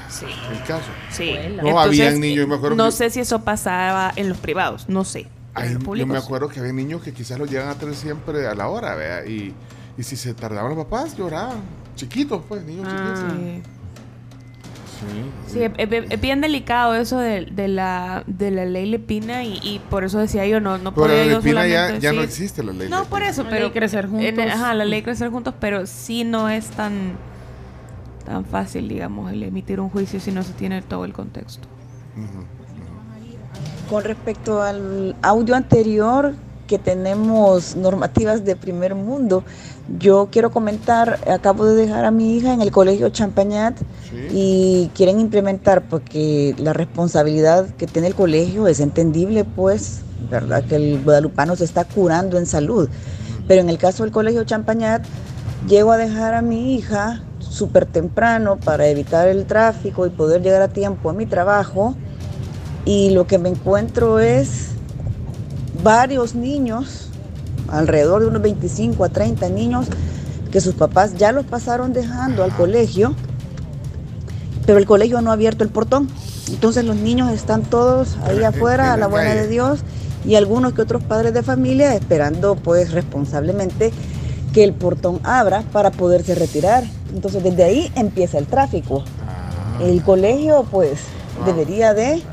Sí. 0.09 0.25
El 0.51 0.63
caso. 0.63 0.85
Sí. 1.11 1.31
No, 1.33 1.67
Entonces, 1.67 1.75
habían 2.01 2.19
niños, 2.21 2.47
me 2.47 2.55
acuerdo 2.55 2.75
No 2.77 2.85
que- 2.85 2.91
sé 2.93 3.09
si 3.09 3.19
eso 3.19 3.43
pasaba 3.43 4.13
en 4.15 4.29
los 4.29 4.37
privados, 4.37 4.85
no 4.87 5.03
sé. 5.03 5.27
Yo 5.99 6.05
me 6.07 6.17
acuerdo 6.17 6.47
que 6.49 6.59
había 6.59 6.73
niños 6.73 7.01
que 7.01 7.13
quizás 7.13 7.37
los 7.39 7.49
llegan 7.49 7.69
a 7.69 7.75
traer 7.75 7.95
siempre 7.95 8.47
a 8.47 8.53
la 8.55 8.67
hora, 8.69 8.95
¿vea? 8.95 9.25
Y, 9.25 9.53
y 9.97 10.03
si 10.03 10.15
se 10.15 10.33
tardaban 10.33 10.75
los 10.75 10.85
papás, 10.85 11.15
lloraban. 11.17 11.57
Chiquitos, 11.95 12.41
pues, 12.47 12.63
niños 12.63 12.87
chiquitos. 12.87 13.19
Sí. 13.19 13.61
Sí. 14.99 15.53
Sí, 15.53 15.63
es, 15.63 15.71
es- 15.91 16.11
es 16.11 16.21
bien 16.21 16.41
delicado 16.41 16.95
eso 16.95 17.19
de, 17.19 17.45
de 17.45 17.67
la, 17.67 18.23
de 18.25 18.49
la 18.49 18.65
ley 18.65 18.87
Lepina 18.87 19.43
y, 19.43 19.59
y 19.61 19.79
por 19.91 20.03
eso 20.03 20.17
decía 20.17 20.45
yo, 20.47 20.59
no, 20.59 20.79
no 20.79 20.91
Pero 20.93 21.07
podía 21.07 21.25
la 21.25 21.31
yo 21.33 21.37
Lepina 21.37 21.67
ya, 21.67 21.97
ya 21.99 22.13
no 22.13 22.21
existe 22.23 22.63
la 22.63 22.73
ley. 22.73 22.89
No, 22.89 23.05
por 23.05 23.21
eso, 23.21 23.43
La 23.43 23.49
pero 23.51 23.65
ley 23.65 23.71
Crecer 23.73 24.05
en- 24.05 24.11
Juntos. 24.11 24.45
ajá, 24.51 24.73
la 24.73 24.85
ley 24.85 25.03
crecer 25.03 25.29
juntos, 25.29 25.53
pero 25.59 25.85
sí 25.85 26.23
no 26.23 26.49
es 26.49 26.67
tan 26.69 27.11
tan 28.25 28.43
fácil, 28.43 28.89
digamos, 28.89 29.31
el 29.31 29.41
emitir 29.43 29.79
un 29.79 29.89
juicio 29.89 30.19
si 30.19 30.31
no 30.31 30.41
se 30.43 30.51
tiene 30.53 30.81
todo 30.81 31.05
el 31.05 31.13
contexto. 31.13 31.67
Con 33.89 34.03
respecto 34.03 34.61
al 34.61 35.15
audio 35.21 35.55
anterior, 35.55 36.33
que 36.67 36.77
tenemos 36.77 37.77
normativas 37.77 38.43
de 38.43 38.57
primer 38.57 38.95
mundo, 38.95 39.43
yo 39.97 40.27
quiero 40.29 40.51
comentar, 40.51 41.19
acabo 41.31 41.65
de 41.65 41.75
dejar 41.75 42.03
a 42.03 42.11
mi 42.11 42.35
hija 42.35 42.53
en 42.53 42.61
el 42.61 42.71
colegio 42.71 43.07
Champañat 43.09 43.79
y 44.31 44.91
quieren 44.93 45.21
implementar 45.21 45.87
porque 45.87 46.53
la 46.57 46.73
responsabilidad 46.73 47.69
que 47.77 47.87
tiene 47.87 48.09
el 48.09 48.15
colegio 48.15 48.67
es 48.67 48.81
entendible, 48.81 49.45
pues, 49.45 50.01
¿verdad? 50.29 50.65
Que 50.65 50.75
el 50.75 51.01
guadalupano 51.01 51.55
se 51.55 51.63
está 51.63 51.85
curando 51.85 52.37
en 52.37 52.45
salud. 52.45 52.89
Pero 53.47 53.61
en 53.61 53.69
el 53.69 53.77
caso 53.77 54.03
del 54.03 54.11
colegio 54.11 54.43
Champañat, 54.43 55.05
llego 55.69 55.93
a 55.93 55.97
dejar 55.97 56.33
a 56.33 56.41
mi 56.41 56.75
hija 56.75 57.23
súper 57.39 57.85
temprano 57.85 58.57
para 58.57 58.87
evitar 58.87 59.29
el 59.29 59.45
tráfico 59.45 60.05
y 60.05 60.09
poder 60.09 60.41
llegar 60.41 60.61
a 60.61 60.67
tiempo 60.67 61.09
a 61.09 61.13
mi 61.13 61.25
trabajo 61.25 61.95
y 62.87 63.09
lo 63.09 63.27
que 63.27 63.37
me 63.37 63.49
encuentro 63.49 64.19
es 64.19 64.69
varios 65.83 66.35
niños, 66.35 67.09
alrededor 67.67 68.21
de 68.21 68.27
unos 68.29 68.41
25 68.41 69.03
a 69.03 69.09
30 69.09 69.49
niños, 69.49 69.87
que 70.53 70.61
sus 70.61 70.73
papás 70.73 71.17
ya 71.17 71.33
los 71.33 71.45
pasaron 71.45 71.91
dejando 71.91 72.45
al 72.45 72.55
colegio, 72.55 73.13
pero 74.65 74.77
el 74.77 74.85
colegio 74.85 75.21
no 75.21 75.31
ha 75.31 75.33
abierto 75.33 75.65
el 75.65 75.69
portón. 75.69 76.07
Entonces 76.47 76.85
los 76.85 76.95
niños 76.95 77.29
están 77.33 77.63
todos 77.63 78.15
ahí 78.23 78.41
afuera, 78.45 78.93
a 78.93 78.97
la 78.97 79.07
buena 79.07 79.35
de 79.35 79.49
Dios, 79.49 79.79
y 80.23 80.35
algunos 80.35 80.71
que 80.71 80.81
otros 80.81 81.03
padres 81.03 81.33
de 81.33 81.43
familia 81.43 81.93
esperando 81.93 82.55
pues 82.55 82.93
responsablemente 82.93 83.91
que 84.53 84.63
el 84.63 84.71
portón 84.71 85.19
abra 85.23 85.61
para 85.73 85.91
poderse 85.91 86.35
retirar. 86.35 86.85
Entonces 87.13 87.43
desde 87.43 87.65
ahí 87.65 87.91
empieza 87.95 88.37
el 88.37 88.47
tráfico. 88.47 89.03
El 89.81 90.01
colegio 90.03 90.65
pues 90.71 90.99
debería 91.45 91.93
de 91.93 92.23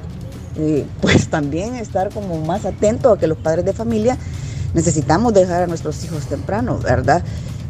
eh, 0.56 0.86
pues 1.00 1.28
también 1.28 1.74
estar 1.76 2.10
como 2.10 2.44
más 2.44 2.64
atento 2.64 3.12
a 3.12 3.18
que 3.18 3.26
los 3.26 3.38
padres 3.38 3.64
de 3.64 3.72
familia 3.72 4.18
necesitamos 4.74 5.32
dejar 5.34 5.62
a 5.62 5.66
nuestros 5.66 6.02
hijos 6.04 6.26
temprano, 6.26 6.78
¿verdad? 6.78 7.22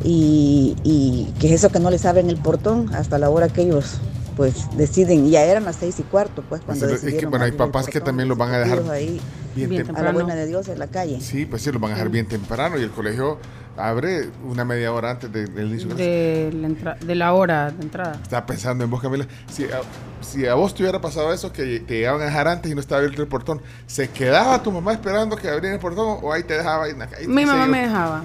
Y, 0.02 0.76
y 0.82 1.32
que 1.38 1.48
es 1.48 1.52
eso 1.54 1.70
que 1.70 1.80
no 1.80 1.90
les 1.90 2.04
abren 2.06 2.28
el 2.28 2.36
portón 2.36 2.94
hasta 2.94 3.18
la 3.18 3.30
hora 3.30 3.48
que 3.48 3.62
ellos 3.62 3.98
pues 4.36 4.66
deciden, 4.76 5.30
ya 5.30 5.44
eran 5.44 5.64
las 5.64 5.76
seis 5.76 5.98
y 6.00 6.02
cuarto, 6.02 6.42
pues 6.48 6.60
cuando 6.62 6.86
Es 6.86 6.90
que, 6.90 6.96
decidieron 6.96 7.30
bueno, 7.30 7.44
hay 7.44 7.52
papás 7.52 7.86
que 7.86 8.00
también 8.00 8.28
los 8.28 8.36
van 8.36 8.52
a 8.52 8.58
dejar 8.58 8.82
ahí 8.90 9.20
bien, 9.54 9.72
a 9.72 9.74
la 9.78 9.84
temprano. 9.84 10.12
buena 10.12 10.34
de 10.34 10.46
Dios 10.46 10.68
en 10.68 10.78
la 10.78 10.88
calle. 10.88 11.20
Sí, 11.20 11.46
pues 11.46 11.62
sí, 11.62 11.70
los 11.70 11.80
van 11.80 11.92
a 11.92 11.94
dejar 11.94 12.10
bien 12.10 12.26
temprano 12.26 12.78
y 12.78 12.82
el 12.82 12.90
colegio 12.90 13.38
abre 13.76 14.30
una 14.44 14.64
media 14.64 14.92
hora 14.92 15.10
antes 15.10 15.32
de- 15.32 15.46
del 15.46 15.68
inicio 15.68 15.94
de 15.94 16.50
la, 16.82 16.94
de 16.94 17.14
la 17.14 17.32
hora 17.32 17.70
de 17.70 17.82
entrada. 17.82 18.18
Estaba 18.22 18.46
pensando 18.46 18.84
en 18.84 18.90
vos, 18.90 19.00
Camila. 19.02 19.26
Si 19.50 19.64
a, 19.64 19.80
si 20.20 20.46
a 20.46 20.54
vos 20.54 20.74
te 20.74 20.82
hubiera 20.82 21.00
pasado 21.00 21.32
eso, 21.32 21.52
que 21.52 21.80
te 21.80 21.94
llegaban 21.94 22.22
a 22.22 22.26
dejar 22.26 22.48
antes 22.48 22.70
y 22.70 22.74
no 22.74 22.80
estaba 22.80 23.00
abierto 23.00 23.20
el 23.22 23.28
portón, 23.28 23.60
¿se 23.86 24.08
quedaba 24.10 24.62
tu 24.62 24.70
mamá 24.72 24.92
esperando 24.92 25.36
que 25.36 25.48
abrieran 25.48 25.74
el 25.74 25.80
portón 25.80 26.18
o 26.22 26.32
ahí 26.32 26.42
te 26.44 26.54
dejaba 26.54 26.84
ahí 26.84 26.94
calle? 27.08 27.26
Mi 27.28 27.44
mamá 27.44 27.66
me 27.66 27.80
dejaba. 27.82 28.24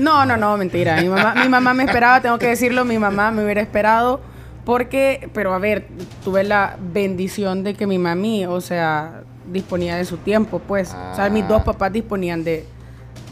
No, 0.00 0.24
no, 0.26 0.36
no, 0.36 0.56
mentira. 0.56 1.00
Mi 1.00 1.08
mamá, 1.08 1.34
mi 1.42 1.48
mamá 1.48 1.74
me 1.74 1.84
esperaba, 1.84 2.20
tengo 2.20 2.38
que 2.38 2.48
decirlo, 2.48 2.84
mi 2.84 2.98
mamá 2.98 3.30
me 3.30 3.44
hubiera 3.44 3.60
esperado 3.60 4.20
porque, 4.64 5.30
pero 5.32 5.54
a 5.54 5.58
ver, 5.58 5.86
tuve 6.24 6.42
la 6.42 6.76
bendición 6.92 7.62
de 7.62 7.74
que 7.74 7.86
mi 7.86 7.98
mami, 7.98 8.46
o 8.46 8.60
sea, 8.60 9.22
disponía 9.52 9.94
de 9.96 10.04
su 10.04 10.16
tiempo, 10.16 10.58
pues. 10.58 10.92
O 11.12 11.14
sea, 11.14 11.28
mis 11.30 11.46
dos 11.46 11.62
papás 11.62 11.92
disponían 11.92 12.42
de, 12.42 12.66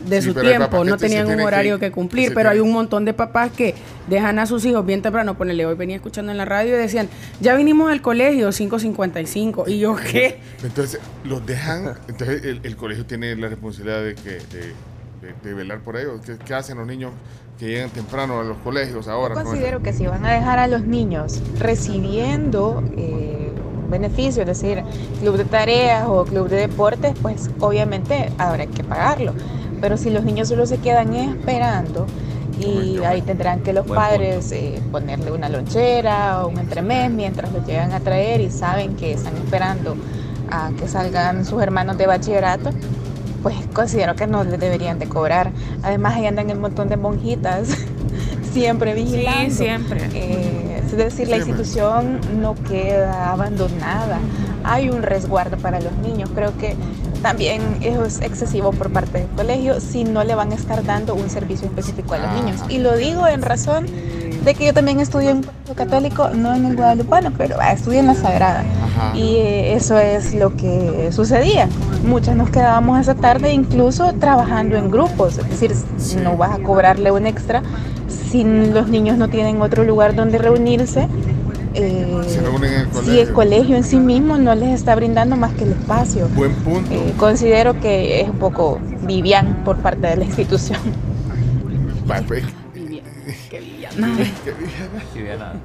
de 0.07 0.21
Sí, 0.21 0.29
su 0.29 0.35
tiempo, 0.35 0.85
no 0.85 0.97
tenían 0.97 1.27
un 1.29 1.41
horario 1.41 1.79
que, 1.79 1.87
que 1.87 1.93
cumplir, 1.93 2.35
pero 2.35 2.51
hay 2.51 2.61
un 2.61 2.73
montón 2.73 3.05
de 3.05 3.15
papás 3.15 3.51
que 3.51 3.75
dejan 4.09 4.39
a 4.39 4.47
sus 4.47 4.65
hijos 4.65 4.85
bien 4.85 5.01
temprano, 5.03 5.37
ponele, 5.37 5.65
hoy 5.67 5.75
venía 5.77 5.97
escuchando 5.97 6.31
en 6.31 6.39
la 6.39 6.45
radio 6.45 6.75
y 6.75 6.79
decían, 6.79 7.09
ya 7.41 7.55
vinimos 7.55 7.91
al 7.91 8.03
colegio, 8.03 8.49
5.55, 8.49 9.65
y 9.69 9.79
yo, 9.79 9.97
¿qué? 9.97 10.41
Entonces, 10.63 11.01
los 11.25 11.45
dejan. 11.47 11.95
Entonces, 12.09 12.45
el, 12.45 12.61
el 12.63 12.77
colegio 12.77 13.07
tiene 13.07 13.35
la 13.37 13.49
responsabilidad 13.49 14.03
de, 14.03 14.15
que, 14.15 14.31
de, 14.31 14.41
de- 15.23 15.35
de 15.43 15.55
velar 15.55 15.79
por 15.81 15.97
ellos. 15.97 16.21
¿Qué, 16.25 16.37
qué 16.45 16.53
hacen 16.55 16.77
los 16.77 16.87
niños 16.87 17.13
que 17.59 17.67
llegan 17.67 17.89
temprano 17.89 18.41
a 18.41 18.45
los 18.45 18.59
colegios 18.59 19.09
ahora? 19.09 19.35
no? 19.35 19.43
Considero 19.45 19.83
que 19.83 19.95
si 19.95 20.07
van 20.07 20.27
a 20.27 20.33
dejar 20.33 20.59
a 20.59 20.67
los 20.69 20.83
niños 20.83 21.41
recibiendo 21.59 22.83
eh, 22.97 23.51
beneficios, 23.89 24.39
es 24.39 24.47
decir, 24.61 24.83
club 25.21 25.37
de 25.37 25.45
tareas 25.45 26.05
o 26.09 26.25
club 26.25 26.49
de 26.49 26.57
deportes, 26.57 27.15
pues 27.23 27.49
obviamente 27.61 28.31
habrá 28.39 28.67
que 28.67 28.83
pagarlo. 28.85 29.33
Pero 29.85 29.99
si 29.99 30.09
los 30.09 30.25
niños 30.25 30.49
solo 30.49 30.65
se 30.65 30.79
quedan 30.79 31.13
esperando 31.13 32.07
y 32.59 33.01
ahí 33.05 33.21
tendrán 33.21 33.61
que 33.61 33.75
los 33.75 33.87
padres 33.87 34.51
eh, 34.51 34.81
ponerle 34.91 35.31
una 35.31 35.51
lonchera 35.51 36.43
o 36.43 36.49
un 36.49 36.57
entremés 36.57 37.11
mientras 37.11 37.53
los 37.53 37.67
llegan 37.67 37.93
a 37.93 38.01
traer 38.01 38.41
y 38.41 38.49
saben 38.49 38.97
que 38.97 39.13
están 39.13 39.37
esperando 39.37 39.95
a 40.51 40.71
que 40.79 40.89
salgan 40.89 41.45
sus 41.45 41.63
hermanos 41.63 41.99
de 41.99 42.07
bachillerato, 42.07 42.71
pues 43.43 43.57
considero 43.75 44.17
que 44.17 44.27
no 44.27 44.43
les 44.43 44.59
deberían 44.59 44.99
de 44.99 45.07
cobrar. 45.07 45.53
Además 45.83 46.15
ahí 46.15 46.25
andan 46.29 46.51
un 46.51 46.63
montón 46.63 46.89
de 46.89 46.97
monjitas 46.97 47.69
siempre 48.55 48.95
vigilando. 48.95 49.55
siempre. 49.55 50.01
Eh, 50.15 50.81
es 50.83 50.97
decir, 50.97 51.29
la 51.29 51.37
institución 51.37 52.21
no 52.41 52.55
queda 52.55 53.33
abandonada. 53.33 54.19
Hay 54.65 54.91
un 54.91 55.03
resguardo 55.03 55.57
para 55.59 55.81
los 55.81 55.93
niños. 55.99 56.31
Creo 56.35 56.57
que 56.59 56.75
también 57.23 57.63
eso 57.81 58.05
es 58.05 58.21
excesivo 58.21 58.71
por 58.73 58.91
parte 58.91 59.21
del 59.21 59.29
colegio 59.29 59.81
si 59.81 60.05
no 60.05 60.25
le 60.25 60.35
van 60.35 60.53
a 60.53 60.55
estar 60.55 60.85
dando 60.85 61.15
un 61.15 61.31
servicio 61.31 61.67
específico 61.67 62.15
a 62.15 62.19
los 62.19 62.33
niños. 62.33 62.61
Y 62.69 62.79
lo 62.79 62.97
digo 62.97 63.27
en 63.27 63.43
razón 63.43 63.87
de 64.45 64.55
que 64.55 64.67
yo 64.67 64.75
también 64.75 65.01
estudié 65.01 65.31
en 65.31 65.43
colegio 65.43 65.75
católico, 65.75 66.29
no 66.31 66.55
en 66.55 66.67
el 66.67 66.77
guadalupano, 66.77 67.33
pero 67.37 67.57
ah, 67.61 67.73
estudié 67.73 68.01
en 68.01 68.07
la 68.09 68.15
Sagrada. 68.15 68.63
Y 69.15 69.37
eh, 69.37 69.75
eso 69.75 69.99
es 69.99 70.35
lo 70.35 70.55
que 70.55 71.11
sucedía. 71.13 71.69
Muchas 72.05 72.37
nos 72.37 72.51
quedábamos 72.51 72.99
hasta 72.99 73.15
tarde, 73.15 73.53
incluso 73.53 74.13
trabajando 74.15 74.77
en 74.77 74.91
grupos. 74.91 75.39
Es 75.39 75.49
decir, 75.49 75.75
no 76.23 76.37
vas 76.37 76.59
a 76.59 76.63
cobrarle 76.63 77.11
un 77.11 77.27
extra 77.27 77.63
si 78.09 78.45
los 78.45 78.89
niños 78.89 79.17
no 79.17 79.29
tienen 79.29 79.63
otro 79.63 79.85
lugar 79.85 80.15
donde 80.15 80.39
reunirse. 80.39 81.09
Eh, 81.75 82.21
si 83.05 83.19
el 83.21 83.33
colegio. 83.33 83.77
en 83.77 83.85
sí 83.85 83.99
mismo 83.99 84.37
no 84.39 84.55
les 84.55 84.71
está 84.71 84.95
brindando 84.95 85.37
más 85.37 85.53
que 85.55 85.65
el 85.65 85.73
espacio. 85.73 86.29
Buen 86.29 86.53
punto. 86.57 86.93
Eh, 86.93 87.13
considero 87.17 87.79
que 87.81 88.21
es 88.21 88.29
un 88.29 88.39
poco 88.39 88.81
livian 89.07 89.63
por 89.65 89.79
parte 89.79 90.07
de 90.07 90.17
la 90.17 90.25
institución. 90.25 90.79
Va, 92.11 92.21
pues, 92.27 92.45
Qué 93.51 93.61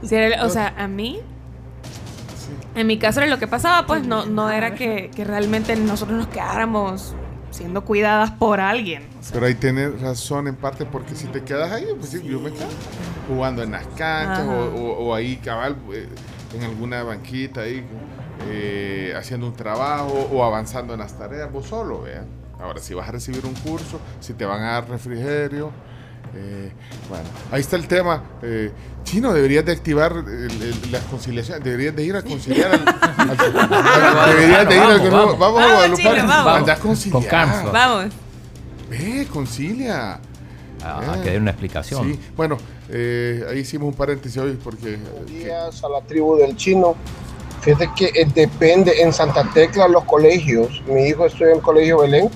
Sí, 0.03 0.16
era- 0.16 0.45
o 0.45 0.49
sea, 0.49 0.74
a 0.78 0.88
mí, 0.88 1.20
en 2.76 2.88
mi 2.88 2.97
caso 2.97 3.20
era 3.22 3.30
lo 3.30 3.39
que 3.39 3.47
pasaba, 3.47 3.86
pues 3.88 4.05
no, 4.05 4.26
no 4.26 4.49
era 4.49 4.76
que, 4.76 5.10
que 5.16 5.24
realmente 5.24 5.76
nosotros 5.76 6.18
nos 6.18 6.28
quedáramos 6.28 7.16
siendo 7.60 7.84
cuidadas 7.84 8.32
por 8.32 8.62
alguien. 8.62 9.03
Pero 9.34 9.45
ahí 9.45 9.53
tienes 9.53 9.99
razón 9.99 10.47
en 10.47 10.55
parte 10.55 10.86
porque 10.86 11.14
si 11.14 11.28
te 11.28 11.43
quedas 11.43 11.70
ahí, 11.74 11.86
pues 11.99 12.12
sí, 12.12 12.22
yo 12.24 12.39
me 12.39 12.51
quedo 12.53 12.68
jugando 13.28 13.62
en 13.64 13.72
las 13.72 13.86
canchas 13.97 14.45
o, 14.47 14.76
o- 14.78 15.07
o 15.10 15.14
ahí 15.14 15.36
cabal 15.43 15.76
eh, 15.93 16.07
en 16.55 16.64
alguna 16.64 17.03
banquita 17.03 17.62
ahí 17.62 17.84
eh, 18.49 19.14
haciendo 19.18 19.45
un 19.47 19.53
trabajo 19.53 20.30
o 20.32 20.41
avanzando 20.45 20.93
en 20.93 20.99
las 21.01 21.18
tareas 21.18 21.51
vos 21.51 21.66
solo, 21.68 22.01
vea. 22.03 22.24
Ahora, 22.62 22.80
si 22.80 22.93
vas 22.93 23.10
a 23.10 23.12
recibir 23.12 23.45
un 23.45 23.53
curso, 23.55 23.99
si 24.22 24.34
te 24.34 24.45
van 24.45 24.62
a 24.64 24.72
dar 24.72 24.89
refrigerio, 24.89 25.72
eh, 26.36 26.71
bueno, 27.09 27.23
ahí 27.51 27.61
está 27.61 27.75
el 27.75 27.88
tema. 27.88 28.23
Eh, 28.41 28.71
Chino, 29.03 29.34
deberías 29.34 29.65
de 29.65 29.71
activar 29.71 30.11
el- 30.13 30.61
el- 30.61 30.91
las 30.91 31.03
conciliaciones, 31.03 31.63
deberías 31.63 31.95
de 31.95 32.03
ir 32.03 32.15
a 32.15 32.21
conciliar 32.21 32.71
al, 32.71 32.86
al- 33.30 33.38
deberías 34.36 34.69
de 34.69 34.75
ir 34.75 34.82
al- 34.82 35.09
Vamos, 35.09 35.09
vamos. 35.09 35.39
vamos 35.39 35.39
a 35.39 35.39
Vamos, 35.39 35.71
Guadalupe. 35.73 36.03
Chino, 36.03 36.27
vamos. 36.27 36.80
Conciliar. 36.80 37.21
Con 37.21 37.30
Carlos. 37.30 37.71
Vamos. 37.73 38.05
Ve, 38.89 39.27
concilia. 39.32 40.19
Ah, 40.82 41.15
Eh, 41.17 41.21
que 41.23 41.30
dé 41.32 41.38
una 41.38 41.51
explicación. 41.51 42.03
Sí, 42.13 42.19
bueno, 42.38 42.57
eh, 42.89 43.43
ahí 43.49 43.59
hicimos 43.59 43.89
un 43.89 43.93
paréntesis 43.95 44.38
hoy 44.38 44.57
porque... 44.63 44.93
eh, 44.93 44.99
días 45.27 45.84
a 45.84 45.89
la 45.89 46.01
tribu 46.01 46.38
del 46.38 46.55
chino. 46.55 46.95
Fíjate 47.61 47.89
que 47.97 48.05
eh, 48.15 48.25
depende 48.34 49.01
en 49.01 49.11
Santa 49.11 49.43
Tecla 49.53 49.88
los 49.89 50.05
colegios. 50.05 50.82
Mi 50.88 51.07
hijo 51.07 51.25
estudia 51.25 51.51
en 51.51 51.57
el 51.57 51.61
colegio 51.61 51.99
Belén 51.99 52.30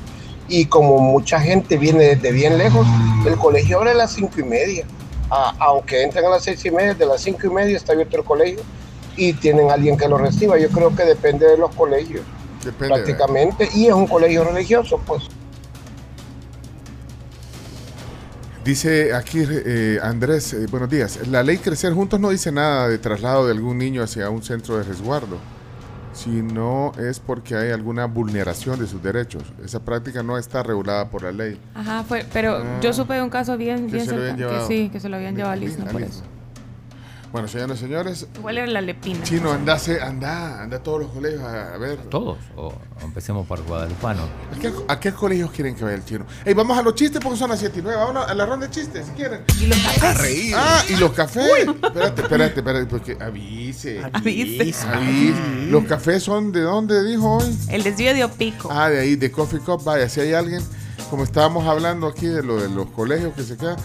y 0.48 0.66
como 0.66 1.00
mucha 1.00 1.40
gente 1.40 1.78
viene 1.78 2.04
desde 2.16 2.32
bien 2.32 2.58
lejos, 2.58 2.86
el 3.26 3.36
colegio 3.38 3.78
abre 3.78 3.92
a 3.92 3.96
las 3.96 4.12
cinco 4.14 4.40
y 4.40 4.44
media. 4.44 4.86
A- 5.30 5.56
aunque 5.60 6.04
entren 6.04 6.26
a 6.26 6.30
las 6.30 6.44
seis 6.44 6.64
y 6.66 6.72
media, 6.72 6.94
de 6.94 7.06
las 7.06 7.22
cinco 7.22 7.48
y 7.48 7.50
media 7.50 7.76
está 7.78 7.94
abierto 7.94 8.18
el 8.18 8.24
colegio 8.24 8.60
y 9.16 9.34
tienen 9.34 9.72
alguien 9.72 9.98
que 9.98 10.08
lo 10.08 10.18
reciba. 10.18 10.58
Yo 10.60 10.70
creo 10.70 10.96
que 10.96 11.04
depende 11.04 11.48
de 11.48 11.58
los 11.58 11.74
colegios, 11.76 12.22
Depende, 12.64 12.94
prácticamente. 12.96 13.70
Y 13.74 13.88
es 13.88 13.94
un 13.94 14.06
colegio 14.08 14.44
religioso, 14.44 15.00
pues. 15.06 15.24
Dice 18.64 19.14
aquí 19.14 19.40
eh, 19.46 20.00
Andrés, 20.02 20.54
eh, 20.54 20.68
buenos 20.72 20.90
días. 20.90 21.20
La 21.28 21.44
ley 21.44 21.58
Crecer 21.58 21.94
Juntos 21.94 22.20
no 22.20 22.30
dice 22.30 22.50
nada 22.52 22.88
de 22.88 22.98
traslado 22.98 23.46
de 23.46 23.52
algún 23.52 23.78
niño 23.78 24.02
hacia 24.02 24.30
un 24.30 24.42
centro 24.42 24.78
de 24.78 24.84
resguardo, 24.84 25.38
sino 26.14 26.92
es 27.00 27.20
porque 27.20 27.56
hay 27.56 27.72
alguna 27.72 28.06
vulneración 28.06 28.80
de 28.80 28.88
sus 28.88 29.02
derechos. 29.04 29.44
Esa 29.64 29.80
práctica 29.80 30.24
no 30.24 30.38
está 30.38 30.64
regulada 30.64 31.10
por 31.10 31.24
la 31.24 31.32
ley. 31.32 31.60
Ajá, 31.76 32.04
fue, 32.04 32.26
pero 32.32 32.58
Ah. 32.58 32.80
yo 32.82 32.94
supe 32.94 33.14
de 33.16 33.22
un 33.22 33.30
caso 33.30 33.58
bien, 33.58 33.88
Que 33.88 33.94
bien 33.94 34.06
se 34.06 34.12
lo 34.16 34.22
habían 34.22 34.38
cerca, 34.38 34.60
que 34.60 34.66
sí, 34.68 34.90
que 34.90 35.00
se 35.00 35.10
lo 35.10 35.16
habían 35.18 35.36
llevado 35.36 35.54
a 35.54 35.56
a 35.56 35.92
por 35.92 36.02
eso. 36.02 36.24
Bueno, 37.34 37.48
señores 37.48 37.80
y 37.80 37.82
señores, 37.82 38.28
Igual 38.36 38.60
era 38.60 38.68
la 38.68 38.80
lepina. 38.82 39.24
Chino, 39.24 39.52
andase, 39.52 40.00
anda, 40.00 40.62
anda 40.62 40.78
a 40.78 40.84
todos 40.84 41.02
los 41.02 41.12
colegios 41.12 41.42
a, 41.42 41.74
a 41.74 41.78
ver. 41.80 41.98
Todos. 42.04 42.38
O 42.56 42.72
empecemos 43.02 43.48
por 43.48 43.60
Guadalupano. 43.64 44.22
¿A 44.56 44.60
qué, 44.60 44.72
a 44.88 45.00
qué 45.00 45.12
colegios 45.14 45.50
quieren 45.50 45.74
que 45.74 45.84
vaya 45.84 45.96
el 45.96 46.06
chino? 46.06 46.28
Ey, 46.46 46.54
vamos 46.54 46.78
a 46.78 46.84
los 46.84 46.94
chistes 46.94 47.20
porque 47.20 47.40
son 47.40 47.50
las 47.50 47.58
7 47.58 47.80
y 47.80 47.82
9. 47.82 47.98
Vamos 48.00 48.30
a 48.30 48.36
la 48.36 48.46
ronda 48.46 48.68
de 48.68 48.72
chistes, 48.72 49.08
si 49.08 49.12
quieren. 49.14 49.42
Y 49.60 49.66
los 49.66 50.04
A 50.04 50.14
reír. 50.14 50.54
Ah, 50.56 50.84
y 50.88 50.96
los 50.98 51.12
cafés. 51.14 51.68
Espérate, 51.68 52.22
espérate, 52.22 52.60
espérate, 52.60 52.86
porque 52.86 53.18
avise. 53.20 54.00
Avise. 54.14 54.76
Avise. 54.88 55.66
Los 55.72 55.86
cafés 55.86 56.22
son 56.22 56.52
de 56.52 56.62
dónde 56.62 57.04
dijo 57.04 57.38
hoy? 57.38 57.58
El 57.70 57.82
desvío 57.82 58.14
de 58.14 58.26
Opico. 58.26 58.70
Ah, 58.72 58.92
de 58.92 59.00
ahí, 59.00 59.16
de 59.16 59.32
Coffee 59.32 59.60
Cup. 59.60 59.84
Vaya, 59.84 60.08
si 60.08 60.20
hay 60.22 60.34
alguien, 60.34 60.62
como 61.10 61.24
estábamos 61.24 61.68
hablando 61.68 62.08
aquí 62.08 62.28
de 62.28 62.44
lo 62.44 62.62
de 62.62 62.70
los 62.70 62.88
colegios 62.92 63.34
que 63.34 63.44
se 63.44 63.58
quedan, 63.58 63.78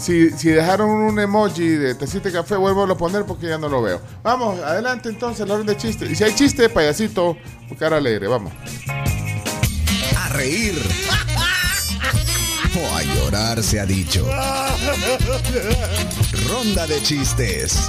si, 0.00 0.30
si 0.30 0.50
dejaron 0.50 0.90
un 0.90 1.18
emoji 1.18 1.68
de 1.68 1.94
tacita 1.94 2.28
de 2.28 2.32
café, 2.32 2.56
vuelvo 2.56 2.84
a 2.84 2.96
poner 2.96 3.24
porque 3.24 3.48
ya 3.48 3.58
no 3.58 3.68
lo 3.68 3.82
veo. 3.82 4.00
Vamos, 4.22 4.60
adelante 4.60 5.08
entonces, 5.08 5.46
la 5.46 5.54
orden 5.54 5.66
de 5.66 5.76
chistes. 5.76 6.10
Y 6.10 6.14
si 6.14 6.24
hay 6.24 6.34
chiste, 6.34 6.68
payasito, 6.68 7.36
cara 7.78 7.96
alegre, 7.96 8.26
vamos. 8.28 8.52
A 10.16 10.28
reír. 10.30 10.74
O 12.76 12.96
a 12.96 13.02
llorar 13.02 13.62
se 13.62 13.78
ha 13.78 13.86
dicho. 13.86 14.26
Ronda 16.48 16.86
de 16.86 17.00
chistes. 17.02 17.88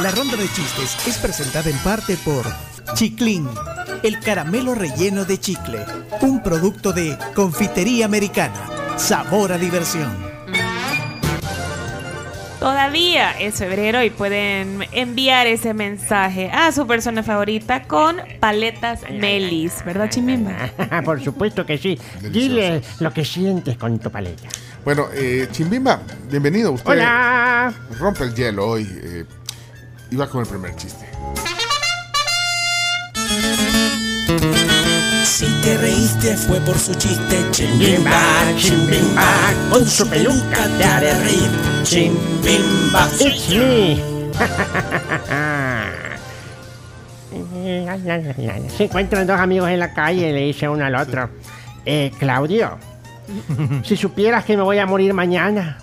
La 0.00 0.10
ronda 0.10 0.36
de 0.36 0.46
chistes 0.52 0.96
es 1.06 1.18
presentada 1.18 1.70
en 1.70 1.78
parte 1.78 2.18
por 2.18 2.46
Chiclin, 2.94 3.48
el 4.02 4.20
caramelo 4.20 4.74
relleno 4.74 5.24
de 5.24 5.38
chicle, 5.38 5.84
un 6.20 6.42
producto 6.42 6.92
de 6.92 7.16
confitería 7.34 8.06
americana. 8.06 8.54
Sabor 8.96 9.52
a 9.52 9.58
diversión. 9.58 10.26
Todavía 12.58 13.32
es 13.38 13.56
febrero 13.56 14.02
y 14.02 14.10
pueden 14.10 14.84
enviar 14.92 15.46
ese 15.46 15.74
mensaje 15.74 16.50
a 16.50 16.72
su 16.72 16.86
persona 16.86 17.22
favorita 17.22 17.82
con 17.84 18.16
paletas 18.40 19.02
Melis, 19.10 19.84
¿verdad, 19.84 20.08
Chimimba? 20.08 20.70
Por 21.04 21.22
supuesto 21.22 21.66
que 21.66 21.76
sí. 21.78 21.98
Dile 22.32 22.82
lo 22.98 23.12
que 23.12 23.24
sientes 23.24 23.76
con 23.76 23.98
tu 23.98 24.10
paleta. 24.10 24.48
Bueno, 24.84 25.06
eh, 25.14 25.48
Chimbimba, 25.52 26.00
bienvenido. 26.30 26.72
Usted 26.72 26.92
Hola. 26.92 27.72
rompe 27.98 28.24
el 28.24 28.34
hielo 28.34 28.66
hoy. 28.66 28.88
eh, 29.02 29.24
iba 30.10 30.28
con 30.28 30.40
el 30.40 30.46
primer 30.48 30.74
chiste. 30.76 31.06
Si 35.26 35.46
te 35.60 35.76
reíste 35.76 36.36
fue 36.36 36.60
por 36.60 36.78
su 36.78 36.94
chiste, 36.94 37.44
chimbimba, 37.50 38.12
chimbimba, 38.56 39.52
con 39.70 39.84
su 39.84 40.08
peluca 40.08 40.68
te 40.78 40.84
haré 40.84 41.12
reír, 41.18 41.50
chimbimba. 41.82 43.08
It's 43.20 43.50
me. 43.50 44.00
Se 48.76 48.84
encuentran 48.84 49.26
dos 49.26 49.38
amigos 49.38 49.68
en 49.68 49.80
la 49.80 49.92
calle 49.92 50.30
y 50.30 50.32
le 50.32 50.40
dice 50.42 50.68
uno 50.68 50.84
al 50.84 50.94
otro, 50.94 51.28
eh, 51.84 52.12
Claudio, 52.18 52.78
si 53.82 53.96
supieras 53.96 54.44
que 54.44 54.56
me 54.56 54.62
voy 54.62 54.78
a 54.78 54.86
morir 54.86 55.12
mañana, 55.12 55.78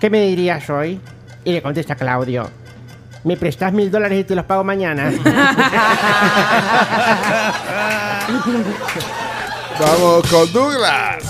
¿qué 0.00 0.08
me 0.08 0.22
dirías 0.22 0.70
hoy? 0.70 1.00
Y 1.44 1.52
le 1.52 1.60
contesta 1.60 1.96
Claudio, 1.96 2.48
¿me 3.24 3.36
prestas 3.36 3.72
mil 3.72 3.90
dólares 3.90 4.20
y 4.20 4.24
te 4.24 4.34
los 4.34 4.44
pago 4.44 4.64
mañana? 4.64 5.12
Vamos 9.80 10.28
con 10.28 10.52
Douglas. 10.52 11.24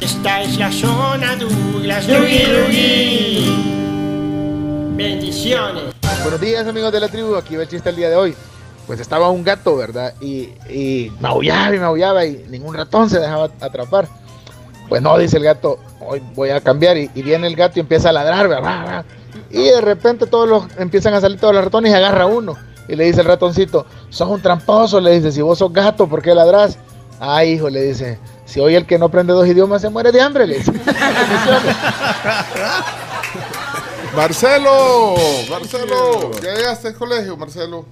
Esta 0.00 0.42
es 0.42 0.58
la 0.58 0.70
zona 0.70 1.36
Douglas, 1.36 2.06
Dougie 2.06 2.46
Dougie. 2.46 3.56
Bendiciones. 4.96 5.94
Buenos 6.22 6.40
días 6.40 6.66
amigos 6.66 6.92
de 6.92 7.00
la 7.00 7.08
tribu, 7.08 7.34
aquí 7.36 7.56
va 7.56 7.62
el 7.62 7.68
chiste 7.68 7.90
el 7.90 7.96
día 7.96 8.08
de 8.08 8.16
hoy. 8.16 8.34
Pues 8.86 9.00
estaba 9.00 9.30
un 9.30 9.44
gato, 9.44 9.76
¿verdad? 9.76 10.14
Y, 10.20 10.50
y 10.68 11.12
maullaba 11.20 11.74
y 11.74 11.78
maullaba 11.78 12.26
y 12.26 12.44
ningún 12.48 12.74
ratón 12.74 13.08
se 13.08 13.18
dejaba 13.20 13.50
atrapar. 13.60 14.08
Pues 14.88 15.02
no, 15.02 15.16
dice 15.18 15.38
el 15.38 15.44
gato, 15.44 15.78
hoy 16.00 16.22
voy 16.34 16.50
a 16.50 16.60
cambiar. 16.60 16.96
Y, 16.96 17.08
viene 17.08 17.46
el 17.46 17.56
gato 17.56 17.78
y 17.78 17.80
empieza 17.80 18.10
a 18.10 18.12
ladrar, 18.12 18.48
¿verdad? 18.48 19.04
Y 19.50 19.64
de 19.64 19.80
repente 19.80 20.26
todos 20.26 20.48
los, 20.48 20.64
empiezan 20.78 21.14
a 21.14 21.20
salir 21.20 21.38
todos 21.38 21.54
los 21.54 21.64
ratones 21.64 21.92
y 21.92 21.94
agarra 21.94 22.26
uno. 22.26 22.56
Y 22.88 22.96
le 22.96 23.04
dice 23.04 23.20
el 23.20 23.26
ratoncito, 23.26 23.86
sos 24.10 24.28
un 24.28 24.42
tramposo, 24.42 25.00
le 25.00 25.12
dice, 25.12 25.32
si 25.32 25.40
vos 25.40 25.58
sos 25.58 25.72
gato, 25.72 26.08
¿por 26.08 26.20
qué 26.20 26.34
ladrás? 26.34 26.78
Ay, 27.20 27.52
hijo, 27.52 27.70
le 27.70 27.82
dice, 27.82 28.18
si 28.44 28.60
hoy 28.60 28.74
el 28.74 28.86
que 28.86 28.98
no 28.98 29.06
aprende 29.06 29.32
dos 29.32 29.46
idiomas 29.46 29.80
se 29.80 29.88
muere 29.88 30.10
de 30.12 30.20
hambre, 30.20 30.46
le 30.46 30.58
dice. 30.58 30.72
Marcelo, 34.16 35.14
Marcelo, 35.48 36.32
llegaste 36.40 36.88
al 36.88 36.94
colegio, 36.94 37.36
Marcelo. 37.36 37.86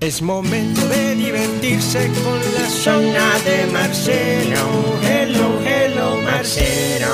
Es 0.00 0.22
momento 0.22 0.86
de 0.88 1.14
divertirse 1.14 2.10
con 2.24 2.38
la 2.54 2.68
zona 2.70 3.38
de 3.44 3.70
Marcelo. 3.70 4.56
Hello, 5.02 5.60
hello, 5.62 6.16
Marcelo. 6.22 7.08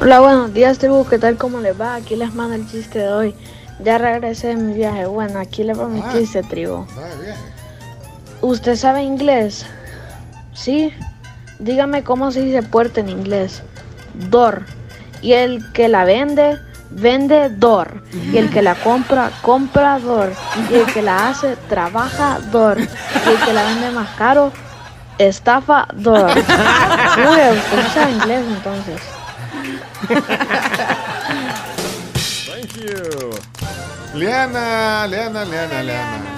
Hola, 0.00 0.20
buenos 0.20 0.52
días, 0.52 0.78
tribu. 0.78 1.06
¿Qué 1.06 1.18
tal? 1.18 1.36
¿Cómo 1.36 1.60
les 1.60 1.80
va? 1.80 1.94
Aquí 1.94 2.16
les 2.16 2.34
mando 2.34 2.56
el 2.56 2.68
chiste 2.68 2.98
de 2.98 3.08
hoy. 3.12 3.34
Ya 3.84 3.96
regresé 3.98 4.48
de 4.48 4.56
mi 4.56 4.74
viaje. 4.74 5.06
Bueno, 5.06 5.38
aquí 5.38 5.62
les 5.62 5.78
va 5.78 5.86
mi 5.86 6.00
Ah. 6.00 6.10
chiste, 6.12 6.42
tribu. 6.42 6.84
¿Usted 8.40 8.74
sabe 8.74 9.02
inglés? 9.04 9.64
¿Sí? 10.52 10.92
Dígame 11.60 12.02
cómo 12.02 12.32
se 12.32 12.42
dice 12.42 12.62
puerta 12.64 13.00
en 13.00 13.08
inglés. 13.08 13.62
Door. 14.30 14.62
Y 15.22 15.32
el 15.34 15.72
que 15.72 15.88
la 15.88 16.04
vende, 16.04 16.58
vende 16.90 17.48
door. 17.50 18.02
Y 18.32 18.38
el 18.38 18.50
que 18.50 18.62
la 18.62 18.74
compra, 18.74 19.30
comprador. 19.42 20.32
Y 20.70 20.74
el 20.74 20.86
que 20.86 21.02
la 21.02 21.28
hace, 21.28 21.56
trabajador. 21.68 22.78
Y 22.78 23.28
el 23.28 23.38
que 23.44 23.52
la 23.52 23.64
vende 23.64 23.90
más 23.90 24.08
caro, 24.16 24.52
estafador. 25.18 26.30
Uy, 26.30 27.40
usted 27.58 27.82
no 27.82 27.90
sabe 27.94 28.12
inglés 28.12 28.44
entonces. 28.48 29.00
Thank 32.46 32.76
you. 32.76 33.30
Leana, 34.14 35.06
Leana, 35.06 35.44
Leana, 35.44 35.82
Leana. 35.82 36.36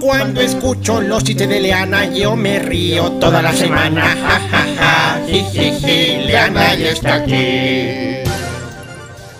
Cuando 0.00 0.40
escucho 0.40 1.00
los 1.00 1.24
chistes 1.24 1.48
de 1.48 1.60
Leana, 1.60 2.04
yo 2.06 2.36
me 2.36 2.58
río 2.58 3.12
toda 3.12 3.40
la 3.40 3.52
semana. 3.52 4.02
Ja, 4.02 4.40
ja, 4.50 4.66
ja. 4.78 5.20
Leana 5.26 6.74
ya 6.74 6.90
está 6.90 7.14
aquí. 7.14 8.23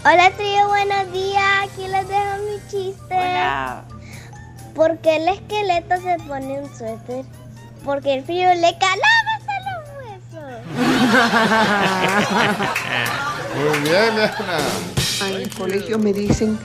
Hola 0.06 0.30
trío, 0.36 0.68
buenos 0.68 1.10
días. 1.14 1.42
Aquí 1.62 1.88
les 1.88 2.06
dejo 2.06 2.36
mi 2.44 2.60
chiste. 2.68 3.16
¿Por 4.74 4.98
qué 4.98 5.16
el 5.16 5.28
esqueleto 5.28 5.94
se 5.96 6.18
pone 6.28 6.60
un 6.60 6.76
suéter? 6.76 7.24
Porque 7.86 8.12
el 8.16 8.22
frío 8.22 8.50
le 8.54 8.76
calaba 8.76 9.30
hasta 9.38 9.54
los 9.64 9.80
huesos. 9.96 10.60
Muy 13.56 13.78
bien, 13.88 14.14
Leana. 14.14 14.58
En 15.26 15.40
el 15.40 15.48
colegio 15.54 15.98
me 15.98 16.12
dicen 16.12 16.58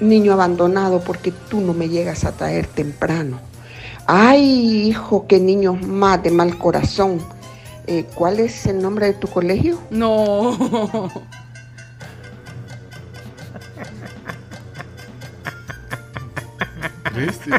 niño 0.00 0.32
abandonado 0.32 1.00
porque 1.00 1.32
tú 1.32 1.60
no 1.60 1.74
me 1.74 1.90
llegas 1.90 2.24
a 2.24 2.32
traer 2.32 2.66
temprano. 2.66 3.40
Ay, 4.06 4.88
hijo, 4.88 5.26
qué 5.26 5.38
niños 5.38 5.82
más 5.82 6.22
de 6.22 6.30
mal 6.30 6.56
corazón. 6.56 7.20
Eh, 7.86 8.06
¿Cuál 8.14 8.40
es 8.40 8.64
el 8.64 8.80
nombre 8.80 9.08
de 9.08 9.12
tu 9.12 9.28
colegio? 9.28 9.78
No. 9.90 10.56
¿Viste? 17.14 17.50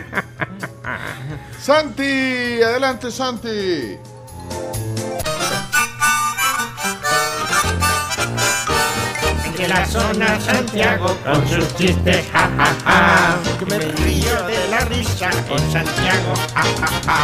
Santi, 1.59 2.61
adelante, 2.61 3.11
Santi. 3.11 3.97
De 9.57 9.67
la 9.67 9.85
zona 9.85 10.39
Santiago 10.39 11.15
con 11.25 11.47
sus 11.47 11.75
chistes, 11.75 12.27
ja, 12.31 12.49
ja, 12.57 12.75
ja. 12.85 13.37
Que 13.57 13.65
me 13.65 13.79
río 13.79 14.43
de 14.43 14.67
la 14.69 14.79
risa 14.81 15.29
con 15.47 15.59
Santiago, 15.71 16.33
ja, 16.53 16.63
ja, 16.63 16.87
ja. 17.05 17.17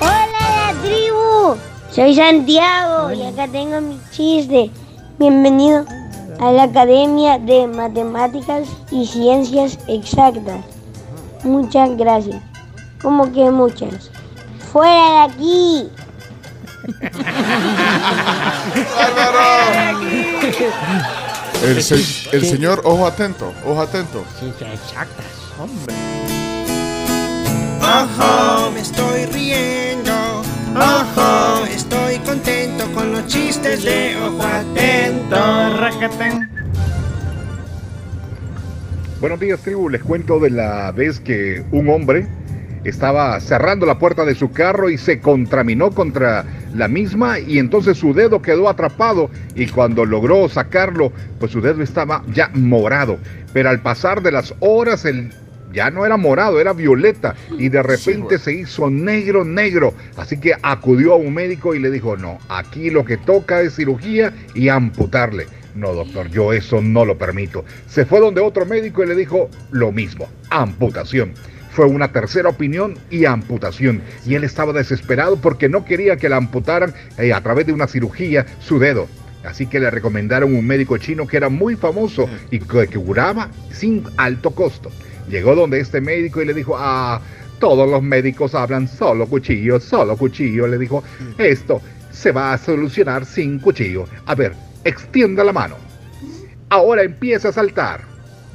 Hola 0.00 0.72
la 0.72 0.80
tribu. 0.82 1.56
Soy 1.90 2.14
Santiago 2.14 3.12
y 3.12 3.22
acá 3.24 3.48
tengo 3.48 3.80
mi 3.80 4.00
chiste. 4.12 4.70
Bienvenido 5.18 5.84
a 6.38 6.52
la 6.52 6.64
Academia 6.64 7.38
de 7.38 7.66
Matemáticas 7.66 8.68
y 8.92 9.06
Ciencias 9.06 9.78
Exactas. 9.88 10.79
Muchas 11.44 11.96
gracias. 11.96 12.36
Como 13.02 13.32
que 13.32 13.50
muchas. 13.50 14.10
¡Fuera 14.72 15.10
de 15.10 15.18
aquí! 15.32 15.88
El, 21.62 21.82
se- 21.82 22.28
el 22.32 22.46
señor, 22.46 22.80
ojo 22.84 23.06
atento, 23.06 23.52
ojo 23.66 23.80
atento. 23.82 24.24
exactas. 24.42 25.26
Hombre. 25.58 25.94
Ojo, 27.82 28.70
me 28.70 28.80
estoy 28.80 29.26
riendo. 29.26 30.10
Ojo, 30.74 31.66
estoy 31.66 32.18
contento 32.20 32.90
con 32.94 33.12
los 33.12 33.26
chistes 33.26 33.82
de 33.82 34.16
ojo 34.22 34.42
atento. 34.42 35.36
Buenos 39.20 39.38
días, 39.38 39.60
tribu. 39.60 39.90
Les 39.90 40.02
cuento 40.02 40.40
de 40.40 40.48
la 40.48 40.92
vez 40.92 41.20
que 41.20 41.62
un 41.72 41.90
hombre 41.90 42.26
estaba 42.84 43.38
cerrando 43.38 43.84
la 43.84 43.98
puerta 43.98 44.24
de 44.24 44.34
su 44.34 44.50
carro 44.50 44.88
y 44.88 44.96
se 44.96 45.20
contraminó 45.20 45.90
contra 45.90 46.46
la 46.74 46.88
misma 46.88 47.38
y 47.38 47.58
entonces 47.58 47.98
su 47.98 48.14
dedo 48.14 48.40
quedó 48.40 48.66
atrapado 48.66 49.28
y 49.54 49.66
cuando 49.66 50.06
logró 50.06 50.48
sacarlo, 50.48 51.12
pues 51.38 51.52
su 51.52 51.60
dedo 51.60 51.82
estaba 51.82 52.24
ya 52.32 52.50
morado. 52.54 53.18
Pero 53.52 53.68
al 53.68 53.82
pasar 53.82 54.22
de 54.22 54.32
las 54.32 54.54
horas, 54.60 55.04
el 55.04 55.34
ya 55.70 55.90
no 55.90 56.06
era 56.06 56.16
morado, 56.16 56.58
era 56.58 56.72
violeta 56.72 57.34
y 57.58 57.68
de 57.68 57.82
repente 57.82 58.38
se 58.38 58.54
hizo 58.54 58.88
negro, 58.88 59.44
negro. 59.44 59.92
Así 60.16 60.40
que 60.40 60.54
acudió 60.62 61.12
a 61.12 61.16
un 61.16 61.34
médico 61.34 61.74
y 61.74 61.78
le 61.78 61.90
dijo, 61.90 62.16
no, 62.16 62.38
aquí 62.48 62.88
lo 62.88 63.04
que 63.04 63.18
toca 63.18 63.60
es 63.60 63.76
cirugía 63.76 64.32
y 64.54 64.70
amputarle. 64.70 65.46
No, 65.74 65.94
doctor, 65.94 66.28
yo 66.30 66.52
eso 66.52 66.80
no 66.80 67.04
lo 67.04 67.16
permito. 67.16 67.64
Se 67.86 68.04
fue 68.04 68.20
donde 68.20 68.40
otro 68.40 68.66
médico 68.66 69.02
y 69.02 69.06
le 69.06 69.14
dijo 69.14 69.48
lo 69.70 69.92
mismo, 69.92 70.28
amputación. 70.50 71.32
Fue 71.70 71.86
una 71.86 72.12
tercera 72.12 72.48
opinión 72.48 72.98
y 73.10 73.24
amputación. 73.24 74.02
Y 74.26 74.34
él 74.34 74.44
estaba 74.44 74.72
desesperado 74.72 75.36
porque 75.36 75.68
no 75.68 75.84
quería 75.84 76.16
que 76.16 76.28
le 76.28 76.34
amputaran 76.34 76.92
eh, 77.16 77.32
a 77.32 77.40
través 77.40 77.66
de 77.66 77.72
una 77.72 77.86
cirugía 77.86 78.44
su 78.58 78.78
dedo. 78.78 79.06
Así 79.44 79.66
que 79.66 79.80
le 79.80 79.90
recomendaron 79.90 80.54
un 80.54 80.66
médico 80.66 80.98
chino 80.98 81.26
que 81.26 81.36
era 81.36 81.48
muy 81.48 81.76
famoso 81.76 82.28
y 82.50 82.58
que 82.58 82.86
curaba 82.88 83.48
sin 83.72 84.04
alto 84.16 84.50
costo. 84.50 84.90
Llegó 85.28 85.54
donde 85.54 85.80
este 85.80 86.00
médico 86.00 86.42
y 86.42 86.46
le 86.46 86.54
dijo, 86.54 86.76
ah, 86.76 87.22
todos 87.60 87.88
los 87.88 88.02
médicos 88.02 88.54
hablan 88.54 88.88
solo 88.88 89.26
cuchillo, 89.26 89.78
solo 89.80 90.16
cuchillo. 90.16 90.66
Le 90.66 90.76
dijo, 90.76 91.04
esto 91.38 91.80
se 92.10 92.32
va 92.32 92.52
a 92.52 92.58
solucionar 92.58 93.24
sin 93.24 93.58
cuchillo. 93.60 94.06
A 94.26 94.34
ver, 94.34 94.54
extienda 94.84 95.44
la 95.44 95.52
mano. 95.52 95.76
ahora 96.68 97.02
empieza 97.02 97.48
a 97.48 97.52
saltar. 97.52 98.02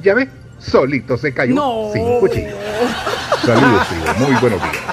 ¿Ya 0.02 0.14
ve? 0.14 0.26
Solito 0.58 1.18
se 1.18 1.34
cayó 1.34 1.54
No. 1.54 1.90
sin 1.92 2.18
cuchillo. 2.18 2.56
Saludos, 3.44 3.86
tío. 3.88 4.26
Muy 4.26 4.34
buenos 4.40 4.62
días. 4.62 4.76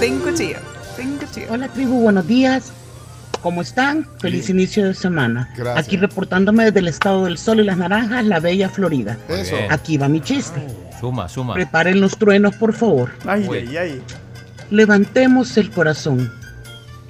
Sin 0.00 0.18
cuchillo. 0.20 0.58
Sin 0.96 1.16
cuchillo. 1.16 1.46
Hola 1.50 1.68
tribu, 1.68 2.00
buenos 2.02 2.26
días. 2.26 2.72
¿Cómo 3.42 3.62
están? 3.62 4.06
Feliz 4.20 4.48
inicio 4.48 4.86
de 4.86 4.94
semana. 4.94 5.50
Gracias. 5.56 5.86
Aquí 5.86 5.96
reportándome 5.96 6.64
desde 6.66 6.80
el 6.80 6.88
estado 6.88 7.24
del 7.24 7.36
sol 7.38 7.60
y 7.60 7.64
las 7.64 7.76
naranjas, 7.76 8.24
la 8.24 8.40
bella 8.40 8.68
Florida. 8.68 9.18
Eso. 9.28 9.56
Aquí 9.70 9.96
va 9.98 10.08
mi 10.08 10.20
chiste. 10.20 10.60
Suma, 11.00 11.28
suma. 11.28 11.54
Preparen 11.54 12.00
los 12.00 12.16
truenos, 12.16 12.54
por 12.56 12.72
favor. 12.72 13.10
Ay, 13.26 13.46
ay, 13.50 13.76
ay. 13.76 14.02
Levantemos 14.70 15.56
el 15.56 15.70
corazón. 15.70 16.32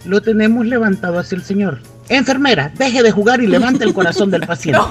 Lo 0.04 0.20
tenemos 0.20 0.66
levantado 0.66 1.18
hacia 1.18 1.36
el 1.36 1.42
Señor. 1.44 1.80
Enfermera, 2.08 2.70
deje 2.76 3.02
de 3.02 3.10
jugar 3.10 3.40
y 3.40 3.46
levante 3.46 3.84
el 3.84 3.94
corazón 3.94 4.30
del 4.30 4.46
paciente. 4.46 4.80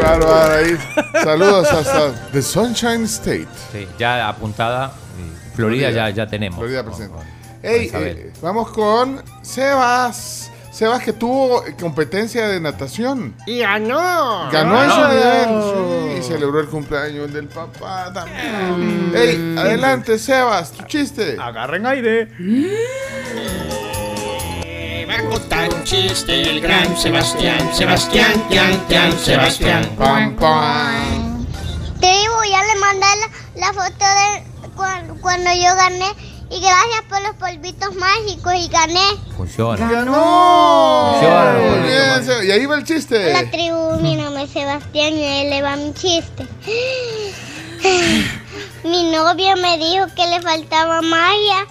Bárbaro, 0.00 0.52
ahí. 0.54 0.76
Saludos 1.22 1.68
hasta 1.72 2.12
The 2.32 2.42
Sunshine 2.42 3.04
State. 3.04 3.48
Sí, 3.72 3.86
ya 3.98 4.28
apuntada. 4.28 4.92
Florida, 5.54 5.88
Florida. 5.88 5.90
ya, 5.90 6.10
ya 6.10 6.26
tenemos. 6.26 6.58
Florida 6.58 6.82
Con- 6.84 6.92
presente. 6.92 7.14
con- 7.16 7.26
Ey, 7.62 7.76
con 7.78 8.00
Isabel. 8.00 8.16
eh, 8.18 8.32
vamos 8.42 8.68
con 8.70 9.22
Sebas. 9.42 10.50
Sebas 10.76 11.02
que 11.02 11.14
tuvo 11.14 11.64
competencia 11.80 12.48
de 12.48 12.60
natación. 12.60 13.34
Y 13.46 13.60
ganó. 13.60 14.50
Ganó 14.52 14.82
en 14.82 14.88
Ganó. 14.90 15.72
Sí, 16.12 16.16
y 16.18 16.22
celebró 16.22 16.60
el 16.60 16.66
cumpleaños 16.66 17.32
del 17.32 17.48
papá 17.48 18.12
también. 18.12 19.10
Ey, 19.14 19.54
adelante, 19.58 20.18
Sebas, 20.18 20.72
tu 20.72 20.84
chiste. 20.84 21.38
Agarren 21.40 21.86
aire. 21.86 22.28
Va 25.08 25.14
a 25.14 25.22
contar 25.30 25.72
un 25.72 25.82
chiste 25.84 26.42
el 26.42 26.60
gran 26.60 26.94
Sebastián. 26.94 27.70
Sebastián, 27.72 28.44
Tian, 28.50 28.86
Tian, 28.86 29.18
Sebastián. 29.18 29.88
Pam, 29.96 30.36
pam. 30.36 31.46
Tribu, 32.00 32.36
ya 32.50 32.62
le 32.64 32.80
mandé 32.80 33.06
la, 33.56 33.66
la 33.66 33.72
foto 33.72 34.04
de 34.04 34.70
cuan- 34.76 35.18
cuando 35.22 35.50
yo 35.52 35.74
gané. 35.74 36.12
Y 36.48 36.60
gracias 36.60 37.02
por 37.08 37.20
los 37.22 37.34
polvitos 37.36 37.94
mágicos 37.96 38.54
y 38.54 38.68
gané. 38.68 39.16
Funciona. 39.36 39.90
¡Ganó! 39.90 41.10
Funciona, 41.12 41.58
Muy 41.58 41.88
bien. 41.88 42.48
Y 42.48 42.50
ahí 42.52 42.66
va 42.66 42.76
el 42.76 42.84
chiste. 42.84 43.32
La 43.32 43.50
tribu, 43.50 43.98
mi 44.00 44.14
nombre 44.14 44.44
es 44.44 44.50
Sebastián 44.50 45.14
y 45.14 45.24
ahí 45.24 45.50
le 45.50 45.62
va 45.62 45.76
mi 45.76 45.92
chiste. 45.94 46.46
Mi 48.84 49.10
novio 49.10 49.56
me 49.56 49.78
dijo 49.78 50.06
que 50.14 50.26
le 50.28 50.40
faltaba 50.40 51.02
magia 51.02 51.66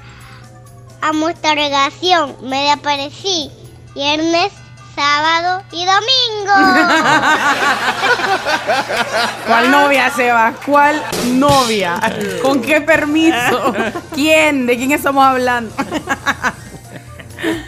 a 1.01 1.13
nuestra 1.13 1.55
relación. 1.55 2.35
Me 2.41 2.69
aparecí 2.71 3.49
viernes, 3.95 4.51
sábado 4.95 5.63
y 5.71 5.85
domingo. 5.85 6.53
¿Cuál 9.47 9.71
novia, 9.71 10.09
Seba? 10.11 10.53
¿Cuál 10.65 11.01
novia? 11.33 11.99
¿Con 12.41 12.61
qué 12.61 12.81
permiso? 12.81 13.73
¿Quién? 14.13 14.65
¿De 14.65 14.77
quién 14.77 14.91
estamos 14.91 15.25
hablando? 15.25 15.73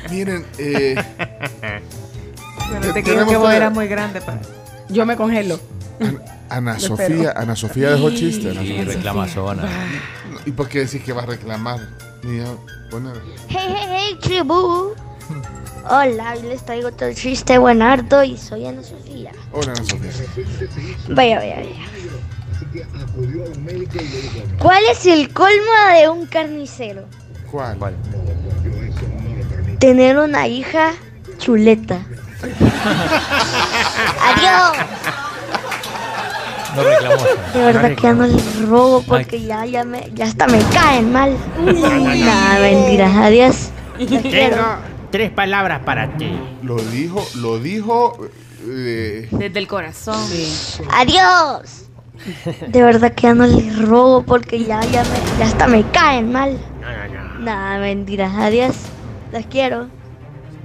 Miren, 0.10 0.46
eh, 0.58 0.96
Pero 2.70 2.94
Te- 2.94 3.04
creo 3.04 3.06
tenemos 3.16 3.30
que 3.32 3.38
vos 3.38 3.54
eras 3.54 3.74
muy 3.74 3.88
grande 3.88 4.22
para. 4.22 4.40
Yo 4.90 5.06
me 5.06 5.16
congelo. 5.18 5.60
Ana 6.50 6.80
Sofía. 6.80 7.34
Ana 7.36 7.56
Sofía 7.56 7.90
dejó 7.92 8.10
chiste. 8.12 8.52
Ana 8.52 8.64
Y 8.64 8.70
Sofía. 8.78 8.86
reclamazona. 8.96 9.64
¿Y 10.46 10.52
por 10.52 10.70
qué 10.70 10.80
decís 10.86 11.04
que 11.04 11.12
va 11.14 11.24
a 11.24 11.26
reclamar? 11.26 11.80
Ni 12.24 12.40
a 12.40 12.46
poner. 12.90 13.18
Hey, 13.50 13.76
hey, 13.76 13.88
hey, 13.90 14.20
tribu. 14.22 14.94
Hola, 15.90 16.34
hoy 16.36 16.42
les 16.50 16.66
traigo 16.66 16.90
otro 16.90 17.14
chiste 17.14 17.58
buenardo 17.58 18.22
y 18.22 18.36
soy 18.38 18.66
Ana 18.66 18.84
Sofía. 18.84 19.32
Hola, 19.54 19.72
Ana 19.72 19.86
Sofía. 19.86 20.12
Vaya, 21.10 21.38
vaya, 21.38 21.56
vaya. 21.56 21.70
¿Cuál 24.60 24.84
es 24.92 25.06
el 25.06 25.32
colmo 25.32 25.72
de 25.98 26.10
un 26.10 26.26
carnicero? 26.26 27.06
¿Cuál? 27.50 27.78
Tener 29.80 30.18
una 30.18 30.48
hija 30.48 30.92
chuleta. 31.38 32.00
Adiós. 34.24 34.78
No 36.76 36.84
reclamó. 36.84 37.24
De 37.54 37.60
verdad 37.60 37.96
que 37.96 38.02
ya 38.02 38.14
no 38.14 38.28
les 38.28 38.62
robo 38.68 39.04
porque 39.04 39.42
ya, 39.42 39.66
ya, 39.66 39.86
me, 39.86 40.12
ya 40.14 40.26
hasta 40.26 40.48
me 40.48 40.60
caen 40.74 41.14
mal. 41.14 41.38
Nada, 41.64 42.60
mentiras. 42.60 43.16
Adiós. 43.16 43.70
Los 44.00 44.22
quiero. 44.22 44.97
Tres 45.12 45.32
palabras 45.32 45.82
para 45.86 46.18
ti. 46.18 46.30
Lo 46.64 46.76
dijo, 46.76 47.26
lo 47.36 47.60
dijo. 47.60 48.18
eh, 48.68 49.28
Desde 49.32 49.60
el 49.60 49.68
corazón. 49.68 50.20
Adiós. 50.92 51.86
De 52.68 52.82
verdad 52.84 53.14
que 53.14 53.24
ya 53.24 53.34
no 53.36 53.46
les 53.46 53.80
robo 53.88 54.24
porque 54.24 54.60
ya, 54.64 54.82
ya, 54.82 55.04
me, 55.04 55.40
ya 55.40 55.46
hasta 55.46 55.68
me 55.68 55.84
caen 55.92 56.32
mal. 56.32 56.58
No, 56.82 56.88
no, 57.14 57.34
no. 57.36 57.40
Nada, 57.40 57.80
mentiras. 57.80 58.34
Adiós. 58.36 58.76
Los 59.32 59.46
quiero. 59.46 59.88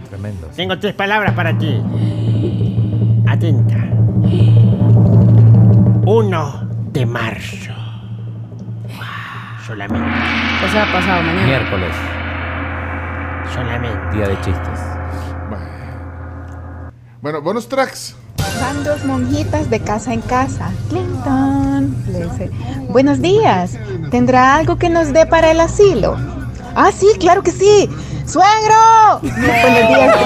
Tremendo. 0.09 0.47
Tengo 0.57 0.79
tres 0.79 0.95
palabras 0.95 1.35
para 1.35 1.57
ti. 1.57 1.81
Atenta. 3.29 3.77
Uno 6.07 6.69
de 6.93 7.07
marzo. 7.07 7.73
Solamente. 9.67 10.07
O 10.67 10.71
sea, 10.71 10.91
pasado 10.93 11.23
mañana. 11.23 11.45
Miércoles, 11.47 11.95
Solamente. 13.55 14.17
día 14.17 14.29
de 14.29 14.41
chistes. 14.41 14.81
Bueno, 17.21 17.41
bonus 17.41 17.69
tracks. 17.69 18.17
Van 18.61 18.83
dos 18.83 19.05
monjitas 19.05 19.71
de 19.71 19.81
casa 19.81 20.13
en 20.13 20.23
casa. 20.23 20.73
Clinton. 20.89 21.95
Le 22.09 22.25
dice, 22.25 22.51
buenos 22.89 23.21
días. 23.23 23.79
¿Tendrá 24.11 24.57
algo 24.57 24.77
que 24.77 24.89
nos 24.89 25.13
dé 25.13 25.25
para 25.27 25.53
el 25.53 25.61
asilo? 25.61 26.17
Ah, 26.75 26.91
sí, 26.91 27.07
claro 27.21 27.43
que 27.43 27.53
sí. 27.53 27.89
¡Suegro! 28.27 29.21
Buenos 29.21 29.89
días. 29.89 30.17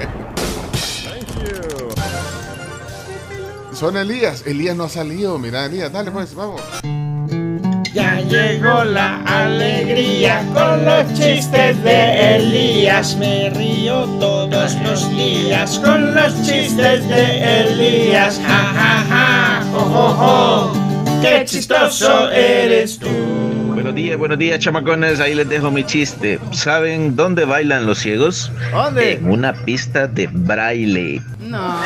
Son 3.80 3.96
Elías. 3.96 4.44
Elías 4.46 4.76
no 4.76 4.84
ha 4.84 4.88
salido. 4.90 5.38
Mira, 5.38 5.64
Elías, 5.64 5.90
dale 5.90 6.10
pues, 6.10 6.34
vamos. 6.34 6.60
Ya 7.94 8.20
llegó 8.20 8.84
la 8.84 9.22
alegría 9.24 10.44
con 10.52 10.84
los 10.84 11.06
chistes 11.14 11.82
de 11.82 12.36
Elías. 12.36 13.16
Me 13.16 13.48
río 13.48 14.04
todos 14.20 14.74
los 14.84 15.10
días 15.16 15.78
con 15.78 16.14
los 16.14 16.34
chistes 16.46 17.08
de 17.08 17.62
Elías. 17.62 18.38
Ja, 18.46 18.58
ja, 18.74 19.04
ja, 19.08 19.64
jo, 19.72 19.80
jo, 19.80 20.08
jo. 20.12 20.72
Qué 21.22 21.46
chistoso 21.46 22.30
eres 22.30 22.98
tú. 22.98 23.08
Buenos 23.72 23.94
días, 23.94 24.18
buenos 24.18 24.38
días, 24.38 24.58
chamacones. 24.58 25.20
Ahí 25.20 25.34
les 25.34 25.48
dejo 25.48 25.70
mi 25.70 25.84
chiste. 25.84 26.38
¿Saben 26.52 27.16
dónde 27.16 27.46
bailan 27.46 27.86
los 27.86 28.00
ciegos? 28.00 28.52
¿Dónde? 28.72 29.12
En 29.12 29.30
una 29.30 29.54
pista 29.54 30.06
de 30.06 30.26
braille. 30.26 31.22
No. 31.38 31.80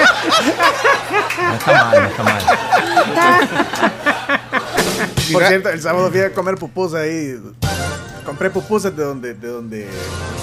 No 0.00 1.54
está 1.54 1.72
mal, 1.72 2.02
no 2.02 2.08
está 2.08 2.22
mal. 2.22 2.42
Por 5.32 5.44
cierto, 5.44 5.68
el 5.70 5.80
sábado 5.80 6.10
fui 6.10 6.20
a 6.20 6.32
comer 6.32 6.56
pupusas 6.56 7.00
ahí. 7.02 7.40
Compré 8.24 8.50
pupusas 8.50 8.96
de 8.96 9.04
donde, 9.04 9.34
de 9.34 9.48
donde, 9.48 9.88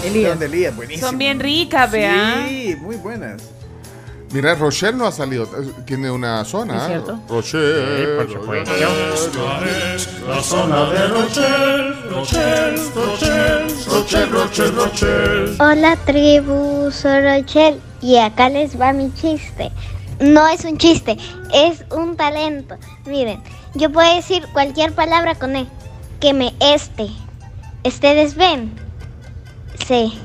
Elías. 0.03 0.13
de 0.23 0.29
donde 0.29 0.45
Elías, 0.45 0.75
buenísimo. 0.75 1.07
Son 1.07 1.17
bien 1.17 1.39
ricas, 1.39 1.91
vea. 1.91 2.45
Sí, 2.47 2.75
muy 2.81 2.95
buenas. 2.97 3.41
Mira, 4.31 4.55
Rochelle 4.55 4.97
no 4.97 5.07
ha 5.07 5.11
salido. 5.11 5.47
Tiene 5.85 6.11
una 6.11 6.43
zona. 6.43 6.81
¿Es 6.81 6.87
cierto? 6.87 7.21
Rochelle. 7.29 7.97
Sí, 7.97 8.05
por 8.17 8.33
supuesto. 8.33 8.71
La 10.27 10.43
zona 10.43 10.89
de 10.89 11.07
Rochelle. 11.07 11.93
Rochelle, 12.09 12.77
Rochelle, 12.93 13.67
Rochelle, 13.89 14.25
Rochelle, 14.31 14.71
Rochelle. 14.71 15.55
Hola 15.59 15.95
tribu, 16.05 16.91
soy 16.91 17.21
Rochelle 17.21 17.79
y 18.01 18.17
acá 18.17 18.49
les 18.49 18.79
va 18.79 18.93
mi 18.93 19.13
chiste. 19.13 19.71
No 20.19 20.47
es 20.47 20.65
un 20.65 20.77
chiste, 20.77 21.17
es 21.53 21.85
un 21.91 22.15
talento. 22.15 22.75
Miren, 23.05 23.41
yo 23.75 23.91
puedo 23.91 24.13
decir 24.15 24.43
cualquier 24.53 24.93
palabra 24.93 25.35
con 25.35 25.55
E. 25.55 25.67
Que 26.19 26.33
me 26.33 26.53
este. 26.59 27.07
¿Ustedes 27.83 28.35
ven? 28.35 28.73
Sí. 29.87 30.17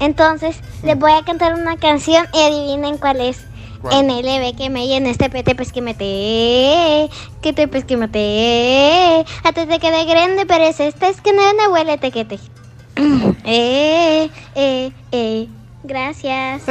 Entonces, 0.00 0.56
les 0.82 0.98
voy 0.98 1.12
a 1.12 1.24
cantar 1.24 1.54
una 1.54 1.76
canción 1.76 2.26
y 2.32 2.38
adivinen 2.38 2.96
cuál 2.96 3.20
es. 3.20 3.44
¿Cuál? 3.82 4.06
NLB 4.06 4.56
que 4.56 4.70
me 4.70 4.88
llene 4.88 5.10
este 5.10 5.30
pete 5.30 5.54
pues 5.54 5.70
que 5.70 5.80
me 5.80 5.94
te 5.94 7.08
que 7.40 7.52
te 7.52 7.68
pues 7.68 7.84
que 7.84 7.96
me 7.96 8.08
te 8.08 9.24
a 9.44 9.52
te 9.52 9.66
te 9.66 9.78
quede 9.78 10.04
grande 10.04 10.46
pero 10.46 10.64
es 10.64 10.80
este 10.80 11.08
es 11.08 11.20
que 11.20 11.32
no 11.32 11.42
me 11.54 11.68
huele 11.68 11.96
tequete 11.96 12.40
eh 13.44 14.28
eh 14.56 14.90
eh 15.12 15.48
Gracias. 15.84 16.62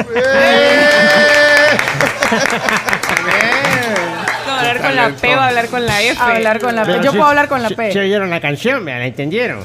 hablar 4.47 4.81
con 4.81 4.95
la 4.95 5.09
P 5.09 5.35
o 5.35 5.39
hablar 5.39 5.67
con 5.67 5.85
la 5.85 6.01
F. 6.01 6.21
Hablar 6.21 6.59
con 6.59 6.75
la 6.75 6.85
P. 6.85 6.99
Yo 7.03 7.11
puedo 7.11 7.25
hablar 7.25 7.47
con 7.47 7.61
la 7.63 7.69
P. 7.69 7.91
¿Se 7.91 7.99
oyeron 7.99 8.29
la 8.29 8.41
canción? 8.41 8.83
¿Me 8.83 8.91
la 8.91 9.05
entendieron? 9.05 9.59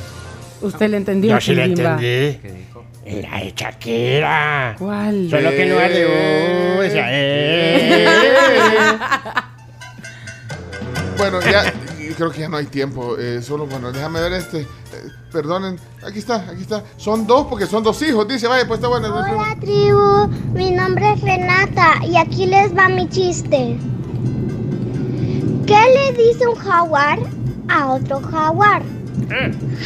¿Usted 0.60 0.88
le 0.90 0.96
entendió? 0.98 1.34
Yo 1.34 1.40
sí 1.40 1.54
la 1.54 1.64
Chilimba? 1.64 1.92
entendí. 1.92 2.38
Era 3.04 3.38
de 3.38 3.52
Shakira. 3.56 4.76
¿Cuál? 4.78 5.28
Solo 5.28 5.50
que 5.50 5.62
en 5.62 5.70
lugar 5.70 5.90
de 5.90 6.04
decía, 6.82 7.06
eh. 7.08 8.08
Bueno, 11.18 11.40
ya 11.42 11.64
creo 12.14 12.30
que 12.30 12.40
ya 12.40 12.48
no 12.48 12.56
hay 12.56 12.66
tiempo. 12.66 13.16
eh, 13.18 13.40
solo, 13.42 13.66
bueno, 13.66 13.92
déjame 13.92 14.20
ver 14.20 14.32
este. 14.34 14.60
eh, 14.62 14.66
perdonen, 15.32 15.78
aquí 16.06 16.18
está, 16.18 16.36
aquí 16.50 16.62
está. 16.62 16.82
Son 16.96 17.26
dos 17.26 17.46
porque 17.48 17.66
son 17.66 17.82
dos 17.82 18.00
hijos. 18.02 18.26
Dice, 18.28 18.46
vaya, 18.46 18.66
pues 18.66 18.78
está 18.78 18.88
bueno. 18.88 19.08
Hola 19.14 19.56
tribu, 19.60 20.26
mi 20.54 20.70
nombre 20.70 21.12
es 21.12 21.20
Renata 21.22 22.04
y 22.06 22.16
aquí 22.16 22.46
les 22.46 22.76
va 22.76 22.88
mi 22.88 23.08
chiste. 23.08 23.76
¿Qué 25.66 25.78
le 25.94 26.12
dice 26.22 26.46
un 26.46 26.56
jaguar 26.56 27.18
a 27.68 27.86
otro 27.92 28.20
jaguar? 28.20 28.82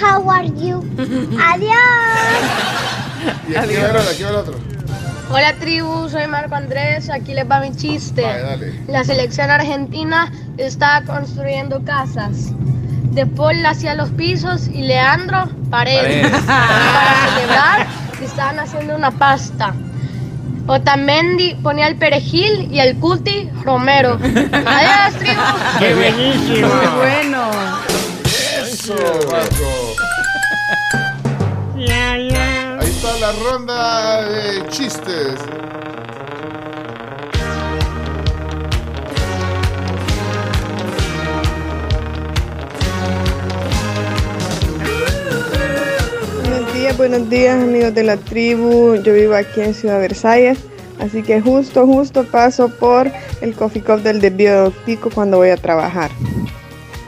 How 0.03 0.29
are 0.31 0.49
you? 0.49 0.83
Adiós. 1.41 1.77
Y 3.49 3.55
aquí 3.55 3.75
va 3.77 3.91
el 3.91 3.97
otro, 3.97 4.11
aquí 4.11 4.23
va 4.25 4.31
el 4.31 4.37
otro. 4.37 4.55
Hola 5.29 5.55
tribu, 5.55 6.09
soy 6.09 6.29
Marco 6.29 6.55
Andrés, 6.55 7.11
aquí 7.11 7.35
les 7.35 7.51
va 7.51 7.59
mi 7.59 7.75
chiste. 7.75 8.25
La 8.87 9.03
selección 9.03 9.51
argentina 9.51 10.31
está 10.57 11.03
construyendo 11.05 11.83
casas. 11.83 12.53
De 13.11 13.27
Paul 13.27 13.67
hacia 13.67 13.95
los 13.95 14.11
pisos 14.11 14.69
y 14.69 14.83
Leandro 14.83 15.49
paredes. 15.69 16.31
Paredes. 16.31 16.43
Para 16.47 17.29
celebrar 17.35 17.87
estaban 18.23 18.61
haciendo 18.61 18.95
una 18.95 19.11
pasta. 19.11 19.75
Otamendi 20.69 21.55
ponía 21.57 21.89
el 21.89 21.97
perejil 21.97 22.69
y 22.71 22.79
el 22.79 22.97
cuti 22.97 23.51
romero. 23.65 24.21
Adiós 24.23 25.15
tribu. 25.19 25.41
¡Qué 25.81 25.95
buenísimo! 25.95 26.69
Muy 26.69 26.87
bueno. 26.99 27.51
Eso, 28.63 28.95
Marco. 29.31 29.97
Ahí 32.87 32.93
está 32.93 33.19
la 33.19 33.33
ronda 33.33 34.29
de 34.29 34.69
chistes. 34.69 35.35
Buenos 46.45 46.75
días, 46.75 46.97
buenos 46.97 47.29
días 47.29 47.61
amigos 47.61 47.93
de 47.93 48.05
la 48.05 48.17
tribu. 48.19 48.95
Yo 49.03 49.15
vivo 49.15 49.35
aquí 49.35 49.63
en 49.63 49.75
Ciudad 49.75 49.99
Versalles, 49.99 50.59
así 51.01 51.25
que 51.25 51.41
justo, 51.41 51.85
justo 51.89 52.23
paso 52.23 52.69
por 52.69 53.11
el 53.41 53.57
coffee 53.57 53.83
cup 53.83 54.03
del 54.03 54.21
desvío 54.21 54.67
de 54.67 54.71
Pico 54.85 55.11
cuando 55.11 55.39
voy 55.39 55.51
a 55.51 55.57
trabajar. 55.57 56.13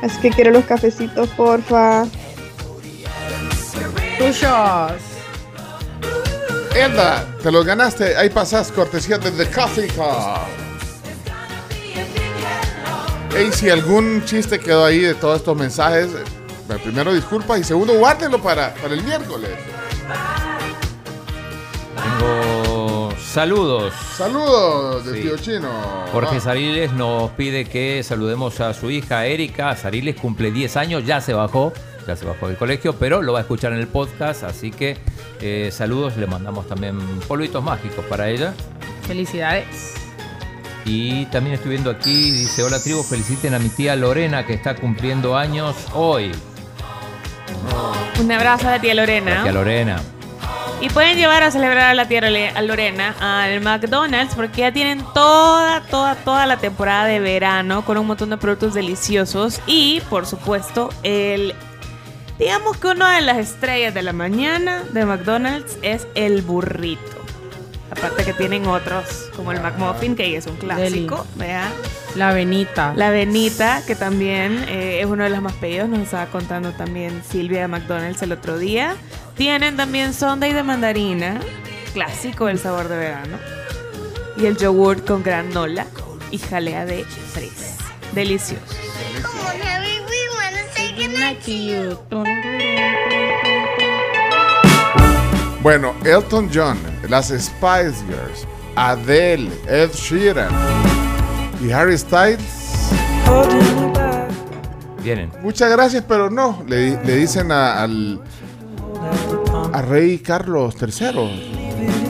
Así 0.03 0.19
que 0.21 0.31
quiero 0.31 0.51
los 0.51 0.65
cafecitos, 0.65 1.29
porfa. 1.29 2.05
Tuyos. 4.19 5.07
Elda, 6.79 7.27
te 7.43 7.51
los 7.51 7.65
ganaste. 7.65 8.17
Ahí 8.17 8.31
pasás 8.31 8.71
cortesía 8.71 9.19
de 9.19 9.33
The 9.33 9.51
Coffee 9.51 9.89
Cup. 9.89 10.47
Ey, 13.37 13.53
si 13.53 13.69
algún 13.69 14.25
chiste 14.25 14.59
quedó 14.59 14.85
ahí 14.85 15.01
de 15.01 15.15
todos 15.15 15.39
estos 15.39 15.57
mensajes, 15.57 16.09
eh, 16.15 16.79
primero 16.83 17.13
disculpa 17.13 17.59
y 17.59 17.65
segundo 17.65 17.95
guárdenlo 17.95 18.41
para, 18.41 18.75
para 18.75 18.95
el 18.95 19.03
miércoles. 19.03 19.51
Tengo 21.97 22.57
saludos. 23.20 23.93
Saludos 24.16 25.05
de 25.05 25.15
Sí. 25.15 25.23
tío 25.23 25.36
Chino. 25.39 25.69
Jorge 26.12 26.36
Ah. 26.36 26.40
Sariles 26.40 26.93
nos 26.93 27.31
pide 27.32 27.65
que 27.65 28.03
saludemos 28.03 28.61
a 28.61 28.73
su 28.74 28.90
hija 28.90 29.27
Erika. 29.27 29.77
Sariles 29.77 30.16
cumple 30.16 30.51
10 30.51 30.77
años, 30.77 31.05
ya 31.05 31.20
se 31.20 31.32
bajó, 31.35 31.73
ya 32.07 32.16
se 32.16 32.24
bajó 32.24 32.49
del 32.49 32.57
colegio, 32.57 32.95
pero 32.95 33.23
lo 33.23 33.32
va 33.32 33.40
a 33.40 33.43
escuchar 33.43 33.73
en 33.73 33.78
el 33.81 33.89
podcast, 33.89 34.45
así 34.45 34.70
que 34.70 34.97
eh, 35.40 35.70
saludos, 35.73 36.16
le 36.16 36.27
mandamos 36.27 36.66
también 36.66 36.99
polvitos 37.28 37.62
mágicos 37.62 38.05
para 38.07 38.28
ella. 38.28 38.55
Felicidades. 39.07 39.95
Y 40.85 41.27
también 41.27 41.55
estoy 41.55 41.70
viendo 41.73 41.90
aquí, 41.90 42.31
dice, 42.31 42.62
hola 42.62 42.81
tribu, 42.82 43.03
feliciten 43.03 43.53
a 43.53 43.59
mi 43.59 43.69
tía 43.69 43.95
Lorena 43.95 44.47
que 44.47 44.55
está 44.55 44.74
cumpliendo 44.74 45.36
años 45.36 45.77
hoy. 45.95 46.32
Un 48.20 48.32
abrazo 48.32 48.69
a 48.69 48.73
la 48.73 48.81
tía 48.81 48.95
Lorena. 48.95 49.43
Tía 49.43 49.53
Lorena. 49.53 50.01
Y 50.81 50.89
pueden 50.91 51.16
llevar 51.16 51.43
a 51.43 51.51
celebrar 51.51 51.91
a 51.91 51.95
la 51.95 52.07
tía 52.07 52.20
Lorena 52.62 53.15
al 53.19 53.61
McDonald's 53.61 54.37
porque 54.37 54.61
ya 54.61 54.73
tienen 54.73 55.05
toda, 55.12 55.83
toda, 55.83 56.15
toda 56.15 56.47
la 56.47 56.59
temporada 56.59 57.07
de 57.07 57.19
verano 57.19 57.85
con 57.85 57.99
un 57.99 58.07
montón 58.07 58.31
de 58.31 58.37
productos 58.37 58.75
deliciosos 58.75 59.61
y, 59.66 60.01
por 60.09 60.27
supuesto, 60.27 60.91
el... 61.03 61.55
Digamos 62.39 62.77
que 62.77 62.87
una 62.87 63.16
de 63.16 63.23
las 63.23 63.39
estrellas 63.39 63.93
de 63.93 64.03
la 64.03 64.12
mañana 64.12 64.85
de 64.93 65.05
McDonald's 65.05 65.77
es 65.83 66.07
el 66.15 66.43
burrito. 66.43 67.18
Aparte 67.99 68.25
que 68.25 68.33
tienen 68.33 68.66
otros, 68.66 69.29
como 69.35 69.51
el 69.51 69.61
McMuffin, 69.61 70.15
que 70.15 70.37
es 70.37 70.47
un 70.47 70.57
clásico, 70.57 71.27
vea. 71.35 71.69
La 72.15 72.33
Benita. 72.33 72.93
La 72.97 73.11
Benita, 73.11 73.83
que 73.87 73.97
también 73.97 74.65
eh, 74.69 75.01
es 75.01 75.07
uno 75.07 75.25
de 75.25 75.31
los 75.31 75.43
más 75.43 75.55
pedidos, 75.55 75.89
nos 75.89 76.01
estaba 76.01 76.27
contando 76.27 76.73
también 76.73 77.23
Silvia 77.29 77.62
de 77.62 77.69
McDonald's 77.69 78.23
el 78.23 78.33
otro 78.33 78.57
día. 78.57 78.97
Tienen 79.37 79.77
también 79.77 80.15
Sunday 80.15 80.53
de 80.53 80.62
mandarina, 80.62 81.41
clásico 81.93 82.47
del 82.47 82.59
sabor 82.59 82.89
de 82.89 82.97
verano. 82.97 83.37
Y 84.37 84.47
el 84.47 84.57
yogurt 84.57 85.05
con 85.05 85.23
granola 85.23 85.87
y 86.31 86.39
jalea 86.39 86.85
de 86.85 87.05
fresa. 87.05 87.77
Delicioso. 88.12 88.62
Bueno, 95.62 95.94
Elton 96.05 96.48
John, 96.52 96.78
las 97.09 97.26
Spice 97.28 97.94
Girls, 98.06 98.47
Adele, 98.76 99.51
Ed 99.68 99.90
Sheeran 99.93 100.51
y 101.60 101.70
Harry 101.72 101.98
Styles. 101.98 102.40
Vienen. 105.02 105.30
Muchas 105.43 105.70
gracias, 105.70 106.05
pero 106.06 106.30
no. 106.30 106.62
Le, 106.66 107.02
le 107.05 107.16
dicen 107.16 107.51
a- 107.51 107.82
al 107.82 108.20
a 109.72 109.82
Rey 109.82 110.18
Carlos 110.18 110.74
III. 110.80 111.57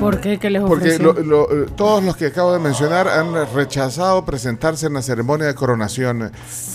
¿Por 0.01 0.21
qué? 0.21 0.39
¿Qué 0.39 0.51
les 0.51 0.63
Porque 0.63 0.99
lo- 0.99 1.13
lo- 1.15 1.51
eh, 1.51 1.67
todos 1.77 2.03
los 2.05 2.17
que 2.17 2.27
acabo 2.27 2.53
de 2.53 2.59
mencionar 2.61 3.09
han 3.09 3.33
rechazado 3.55 4.25
presentarse 4.25 4.87
en 4.87 4.95
la 4.95 5.03
ceremonia 5.03 5.47
de 5.47 5.55
coronación 5.55 6.31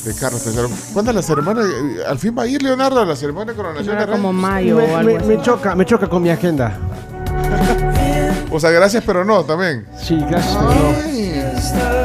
de 0.05 0.15
Carlos 0.19 0.45
III. 0.45 0.93
¿Cuándo 0.93 1.11
es 1.11 1.15
la 1.15 1.21
ceremonia? 1.21 1.63
Eh, 1.63 2.03
Al 2.07 2.19
fin 2.19 2.35
va 2.37 2.43
a 2.43 2.47
ir 2.47 2.61
Leonardo 2.61 2.99
a 3.01 3.05
la 3.05 3.15
ceremonia 3.15 3.53
de 3.53 3.57
coronación 3.57 3.95
de 3.97 4.03
Era 4.03 4.11
como 4.11 4.31
Rey. 4.31 4.41
mayo 4.41 4.75
me, 4.77 4.83
o 4.83 4.97
algo 4.97 5.11
me- 5.11 5.17
así. 5.17 5.27
me 5.27 5.41
choca, 5.41 5.75
me 5.75 5.85
choca 5.85 6.07
con 6.07 6.21
mi 6.21 6.29
agenda. 6.29 6.77
O 8.51 8.59
sea, 8.59 8.69
gracias, 8.71 9.03
pero 9.05 9.23
no 9.25 9.43
también. 9.43 9.85
Sí, 9.99 10.17
gracias, 10.29 10.55
pero 10.57 10.73
no. 10.73 12.03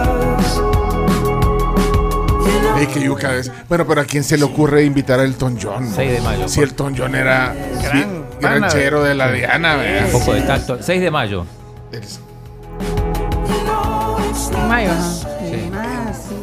Es 2.80 2.88
que 2.88 3.00
yo 3.02 3.16
cada 3.16 3.34
vez. 3.34 3.50
Bueno, 3.68 3.84
pero 3.86 4.00
¿a 4.00 4.04
quién 4.04 4.22
se 4.22 4.38
le 4.38 4.44
ocurre 4.44 4.84
invitar 4.84 5.18
a 5.18 5.24
Elton 5.24 5.58
John? 5.60 5.90
6 5.94 6.12
de 6.12 6.20
mayo. 6.20 6.48
Si 6.48 6.60
Elton 6.60 6.94
John 6.96 7.14
era 7.16 7.54
Gran 7.82 8.24
gran, 8.40 8.54
pana, 8.60 8.68
chero 8.68 9.02
de 9.02 9.14
la 9.14 9.28
Sí. 9.32 9.38
Diana, 9.38 9.76
¿verdad? 9.76 10.06
Un 10.06 10.12
poco 10.12 10.34
de 10.34 10.42
tacto. 10.42 10.78
6 10.82 11.00
de 11.00 11.10
mayo. 11.10 11.46
Mayo, 14.68 14.90
ajá. 14.90 15.02
Ah, 15.74 16.12
sí. 16.12 16.34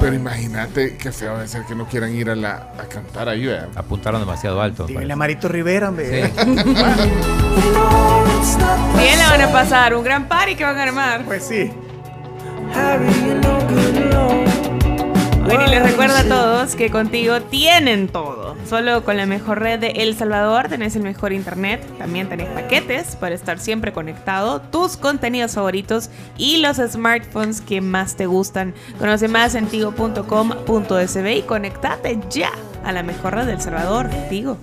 Pero 0.00 0.14
imagínate 0.14 0.96
qué 0.96 1.12
feo 1.12 1.34
debe 1.36 1.46
ser 1.48 1.64
que 1.64 1.74
no 1.74 1.86
quieran 1.86 2.14
ir 2.14 2.28
a, 2.30 2.34
la, 2.34 2.72
a 2.78 2.84
cantar 2.88 3.28
ahí, 3.28 3.46
¿verdad? 3.46 3.68
Apuntaron 3.76 4.20
demasiado 4.20 4.60
alto. 4.60 4.84
Díganle 4.86 5.12
a 5.12 5.16
Marito 5.16 5.48
Rivera, 5.48 5.88
hombre. 5.90 6.30
Bien, 8.98 9.18
la 9.18 9.30
van 9.30 9.40
a 9.42 9.52
pasar. 9.52 9.94
Un 9.94 10.02
gran 10.04 10.26
party 10.26 10.56
que 10.56 10.64
van 10.64 10.76
a 10.76 10.82
armar. 10.82 11.24
Pues 11.24 11.44
sí. 11.44 11.70
Bueno, 15.44 15.66
y 15.66 15.70
les 15.70 15.82
recuerdo 15.82 16.16
a 16.16 16.24
todos 16.24 16.76
que 16.76 16.90
contigo 16.90 17.40
tienen 17.42 18.08
todo. 18.08 18.56
Solo 18.68 19.04
con 19.04 19.16
la 19.16 19.26
mejor 19.26 19.58
red 19.60 19.80
de 19.80 19.88
El 19.88 20.16
Salvador 20.16 20.68
tenés 20.68 20.94
el 20.94 21.02
mejor 21.02 21.32
internet. 21.32 21.84
También 21.98 22.28
tenés 22.28 22.48
paquetes 22.48 23.16
para 23.16 23.34
estar 23.34 23.58
siempre 23.58 23.92
conectado, 23.92 24.60
tus 24.60 24.96
contenidos 24.96 25.52
favoritos 25.52 26.10
y 26.38 26.58
los 26.58 26.76
smartphones 26.76 27.60
que 27.60 27.80
más 27.80 28.16
te 28.16 28.26
gustan. 28.26 28.72
Conoce 28.98 29.28
más 29.28 29.54
en 29.54 29.66
tigo.com.sb 29.66 31.36
y 31.36 31.42
conectate 31.42 32.20
ya 32.30 32.50
a 32.84 32.92
la 32.92 33.02
mejor 33.02 33.34
red 33.34 33.46
de 33.46 33.52
El 33.52 33.60
Salvador, 33.60 34.08
Tigo. 34.30 34.58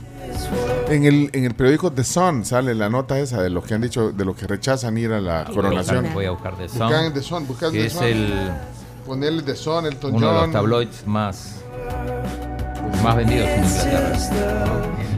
En 0.89 1.03
el, 1.05 1.29
en 1.33 1.43
el 1.43 1.53
periódico 1.55 1.91
The 1.91 2.03
Sun 2.03 2.45
sale 2.45 2.73
la 2.73 2.89
nota 2.89 3.19
esa 3.19 3.41
de 3.41 3.49
los 3.49 3.65
que 3.65 3.73
han 3.73 3.81
dicho, 3.81 4.11
de 4.11 4.25
los 4.25 4.35
que 4.35 4.47
rechazan 4.47 4.97
ir 4.97 5.11
a 5.11 5.19
la 5.19 5.45
coronación. 5.45 6.07
Voy 6.13 6.25
a 6.25 6.31
buscar 6.31 6.55
The 6.55 6.69
Sun. 6.69 6.79
Buscan 6.79 7.13
The 7.13 7.21
Sun, 7.21 7.47
buscan 7.47 7.71
The 7.71 7.85
es 7.85 7.93
Sun. 7.93 8.03
el, 8.05 8.51
Ponerle 9.09 9.41
The 9.41 9.55
Sun, 9.55 9.87
Elton 9.87 10.13
uno 10.13 10.27
de 10.27 10.33
los 10.33 10.51
tabloids 10.51 11.07
más 11.07 11.55
Más 13.03 13.15
vendidos 13.15 13.49
en 13.49 13.63
Inglaterra. 13.63 14.17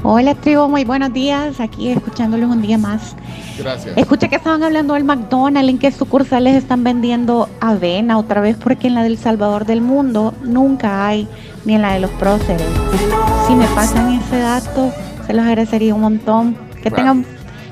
Hola 0.03 0.33
tribu, 0.33 0.69
muy 0.69 0.85
buenos 0.85 1.11
días. 1.11 1.59
Aquí 1.59 1.89
escuchándolos 1.89 2.49
un 2.49 2.61
día 2.61 2.77
más. 2.77 3.17
Gracias. 3.59 3.97
Escuché 3.97 4.29
que 4.29 4.37
estaban 4.37 4.63
hablando 4.63 4.93
del 4.93 5.03
McDonald's, 5.03 5.69
en 5.69 5.77
qué 5.77 5.91
sucursales 5.91 6.55
están 6.55 6.85
vendiendo 6.85 7.49
avena 7.59 8.17
otra 8.17 8.39
vez, 8.39 8.55
porque 8.55 8.87
en 8.87 8.95
la 8.95 9.03
del 9.03 9.17
Salvador 9.17 9.65
del 9.65 9.81
Mundo 9.81 10.33
nunca 10.41 11.05
hay, 11.05 11.27
ni 11.65 11.75
en 11.75 11.81
la 11.81 11.91
de 11.91 11.99
los 11.99 12.11
próceres. 12.11 12.65
Si 13.45 13.53
me 13.53 13.67
pasan 13.75 14.13
ese 14.13 14.39
dato, 14.39 14.89
se 15.27 15.33
los 15.33 15.45
agradecería 15.45 15.93
un 15.93 16.01
montón. 16.01 16.57
Que 16.81 16.89
tengan 16.89 17.25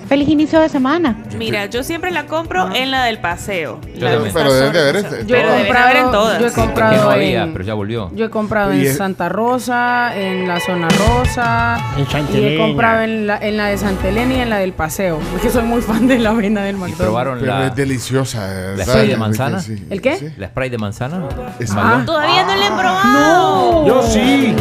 feliz 0.09 0.27
inicio 0.27 0.59
de 0.59 0.67
semana. 0.69 1.15
Mira, 1.37 1.67
yo 1.67 1.83
siempre 1.83 2.09
la 2.11 2.25
compro 2.25 2.73
en 2.75 2.89
la 2.91 3.03
del 3.05 3.19
paseo. 3.19 3.79
Yo 3.95 4.05
La 4.05 4.13
también. 4.13 4.33
Pero 4.33 4.51
deben 4.53 4.73
de 4.73 4.79
haber 4.79 4.95
este- 4.97 5.25
Yo 5.27 5.35
he 5.35 5.39
Deben 5.39 5.55
comprado, 5.59 5.85
haber 5.87 5.97
en 5.97 6.11
todas. 6.11 6.39
yo 6.41 6.47
he 6.47 6.51
comprado 6.51 7.03
no 7.03 7.09
había, 7.11 7.43
en, 7.43 7.53
pero 7.53 7.63
ya 7.63 7.73
volvió. 7.75 8.11
yo 8.15 8.25
he 8.25 8.29
comprado 8.31 8.73
Y 8.73 8.79
en 8.81 8.87
es- 8.87 8.97
Santa 8.97 9.29
Rosa, 9.29 10.11
en 10.17 10.47
la 10.47 10.59
zona 10.59 10.87
rosa, 10.89 11.77
En 11.97 12.07
Santa 12.09 12.31
y 12.33 12.35
he 12.43 12.47
Elena. 12.47 12.63
comprado 12.65 13.01
en 13.03 13.27
la, 13.27 13.37
en 13.37 13.57
la 13.57 13.67
de 13.67 13.77
Santa 13.77 14.09
Elena 14.09 14.33
y 14.33 14.39
en 14.41 14.49
la 14.49 14.57
del 14.57 14.73
paseo, 14.73 15.19
porque 15.31 15.49
soy 15.51 15.63
muy 15.63 15.81
fan 15.81 16.07
de 16.07 16.17
la 16.19 16.31
avena 16.31 16.63
del 16.63 16.75
¿Y 16.75 16.79
McDonald's. 16.79 17.03
probaron 17.03 17.39
Pero 17.39 17.51
la, 17.59 17.67
es 17.67 17.75
deliciosa. 17.75 18.73
la 18.75 18.83
spray 18.85 19.07
de 19.09 19.17
manzana? 19.17 19.59
Sí. 19.59 19.85
¿El 19.91 20.01
qué? 20.01 20.17
Sí. 20.17 20.29
¿La 20.37 20.47
spray 20.47 20.69
de 20.71 20.77
manzana? 20.79 21.21
Es- 21.59 21.73
¿Valió? 21.73 22.05
Todavía 22.05 22.43
no 22.45 22.55
la 22.55 22.65
he 22.65 22.71
probado. 22.71 23.85
Yo 23.87 24.01
sí. 24.03 24.55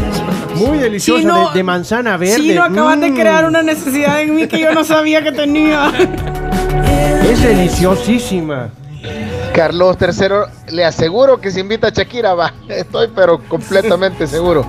Muy 0.56 0.78
deliciosa 0.78 1.20
Chino- 1.20 1.48
de, 1.50 1.54
de 1.58 1.62
manzana 1.62 2.16
verde. 2.16 2.36
Chino, 2.36 2.64
acabas 2.64 3.00
de 3.00 3.10
Mm. 3.10 3.14
crear 3.14 3.44
una 3.44 3.62
necesidad 3.62 4.20
en 4.20 4.34
mí 4.34 4.48
que 4.48 4.58
yo 4.58 4.72
no 4.74 4.82
sabía 4.82 5.22
que 5.22 5.30
tenía. 5.38 5.92
Es 7.30 7.42
deliciosísima. 7.42 8.70
Carlos 9.54 9.96
III, 10.00 10.72
le 10.74 10.84
aseguro 10.84 11.40
que 11.40 11.50
si 11.52 11.60
invita 11.60 11.86
a 11.88 11.90
Shakira 11.90 12.34
va. 12.34 12.52
Estoy 12.68 13.08
pero 13.14 13.38
completamente 13.48 14.26
seguro. 14.26 14.64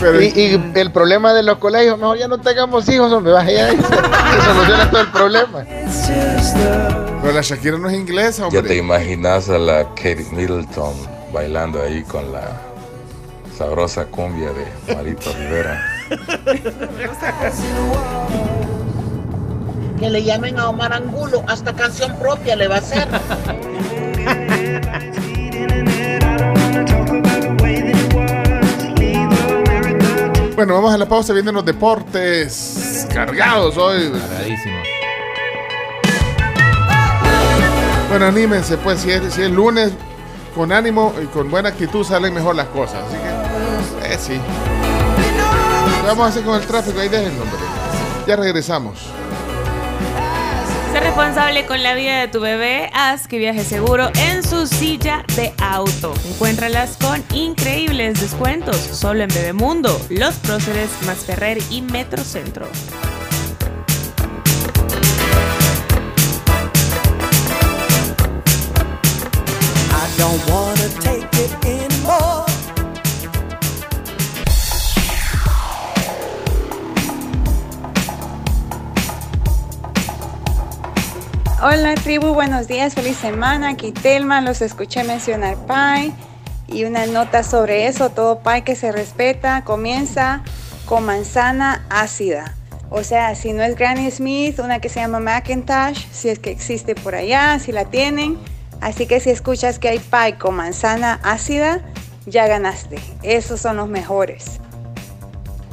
Pero- 0.00 0.20
y, 0.22 0.26
y 0.34 0.72
el 0.74 0.90
problema 0.92 1.32
de 1.34 1.42
los 1.42 1.58
colegios, 1.58 1.98
mejor 1.98 2.16
ya 2.18 2.26
no 2.28 2.38
tengamos 2.38 2.88
hijos, 2.88 3.12
hombre, 3.12 3.32
vaya 3.32 3.52
ya 3.52 3.72
y 3.72 3.76
se, 3.76 3.82
se 3.82 4.44
soluciona 4.44 4.90
todo 4.90 5.00
el 5.02 5.08
problema. 5.08 5.64
Pero 7.22 7.32
la 7.34 7.42
Shakira 7.42 7.76
no 7.78 7.88
es 7.88 7.94
inglesa, 7.94 8.46
hombre. 8.46 8.62
Ya 8.62 8.68
te 8.68 8.76
imaginas 8.76 9.48
a 9.50 9.58
la 9.58 9.84
Kate 9.94 10.26
Middleton 10.32 10.94
bailando 11.32 11.82
ahí 11.82 12.02
con 12.04 12.30
la 12.32 12.48
sabrosa 13.58 14.04
cumbia 14.06 14.50
de 14.52 14.94
Marito 14.94 15.30
Rivera. 15.38 15.82
Que 20.04 20.10
le 20.10 20.22
llamen 20.22 20.58
a 20.58 20.68
Omar 20.68 20.92
Angulo, 20.92 21.42
hasta 21.48 21.72
canción 21.72 22.14
propia 22.18 22.54
le 22.56 22.68
va 22.68 22.74
a 22.74 22.78
hacer. 22.78 23.08
Bueno, 30.56 30.74
vamos 30.74 30.92
a 30.92 30.98
la 30.98 31.08
pausa 31.08 31.32
viendo 31.32 31.52
los 31.52 31.64
deportes 31.64 33.08
cargados 33.14 33.78
hoy. 33.78 34.10
Cargadísimo. 34.10 34.76
Bueno, 38.10 38.26
anímense, 38.26 38.76
pues, 38.76 39.00
si 39.00 39.10
es, 39.10 39.32
si 39.32 39.40
es 39.40 39.50
lunes, 39.50 39.90
con 40.54 40.70
ánimo 40.70 41.14
y 41.22 41.24
con 41.28 41.50
buena 41.50 41.70
actitud 41.70 42.04
salen 42.04 42.34
mejor 42.34 42.56
las 42.56 42.68
cosas. 42.68 43.04
Así 43.08 43.16
que, 43.16 44.12
eh, 44.12 44.18
sí. 44.18 44.34
¿Qué 44.34 46.06
vamos 46.06 46.26
a 46.26 46.28
hacer 46.28 46.42
con 46.42 46.60
el 46.60 46.66
tráfico? 46.66 47.00
Ahí 47.00 47.08
déjenlo, 47.08 47.42
hombre. 47.42 47.58
Ya 48.26 48.36
regresamos. 48.36 49.23
Sé 50.94 51.00
responsable 51.00 51.66
con 51.66 51.82
la 51.82 51.96
vida 51.96 52.20
de 52.20 52.28
tu 52.28 52.38
bebé. 52.38 52.88
Haz 52.94 53.26
que 53.26 53.36
viaje 53.36 53.64
seguro 53.64 54.12
en 54.14 54.44
su 54.44 54.68
silla 54.68 55.24
de 55.34 55.52
auto. 55.58 56.14
Encuéntralas 56.24 56.96
con 56.98 57.20
increíbles 57.34 58.20
descuentos 58.20 58.76
solo 58.76 59.24
en 59.24 59.28
Bebemundo, 59.28 60.00
Los 60.08 60.36
Próceres, 60.36 60.90
Más 61.04 61.24
Ferrer 61.24 61.58
y 61.68 61.82
Metrocentro. 61.82 62.68
I. 71.66 71.83
Hola 81.66 81.94
tribu, 81.94 82.34
buenos 82.34 82.68
días, 82.68 82.92
feliz 82.92 83.16
semana. 83.16 83.70
Aquí 83.70 83.90
Telma, 83.90 84.42
los 84.42 84.60
escuché 84.60 85.02
mencionar 85.02 85.56
pie 85.66 86.12
y 86.68 86.84
una 86.84 87.06
nota 87.06 87.42
sobre 87.42 87.86
eso. 87.86 88.10
Todo 88.10 88.40
pie 88.40 88.64
que 88.64 88.76
se 88.76 88.92
respeta 88.92 89.64
comienza 89.64 90.42
con 90.84 91.06
manzana 91.06 91.86
ácida. 91.88 92.54
O 92.90 93.02
sea, 93.02 93.34
si 93.34 93.54
no 93.54 93.62
es 93.62 93.76
Granny 93.76 94.10
Smith, 94.10 94.58
una 94.58 94.78
que 94.80 94.90
se 94.90 95.00
llama 95.00 95.20
Macintosh, 95.20 96.04
si 96.12 96.28
es 96.28 96.38
que 96.38 96.50
existe 96.50 96.94
por 96.94 97.14
allá, 97.14 97.58
si 97.58 97.72
la 97.72 97.86
tienen. 97.86 98.36
Así 98.82 99.06
que 99.06 99.18
si 99.18 99.30
escuchas 99.30 99.78
que 99.78 99.88
hay 99.88 100.00
pie 100.00 100.36
con 100.38 100.56
manzana 100.56 101.18
ácida, 101.22 101.80
ya 102.26 102.46
ganaste. 102.46 102.98
Esos 103.22 103.62
son 103.62 103.78
los 103.78 103.88
mejores. 103.88 104.60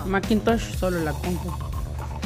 Macintosh 0.06 0.74
solo 0.78 1.02
la 1.02 1.12
compro. 1.12 1.71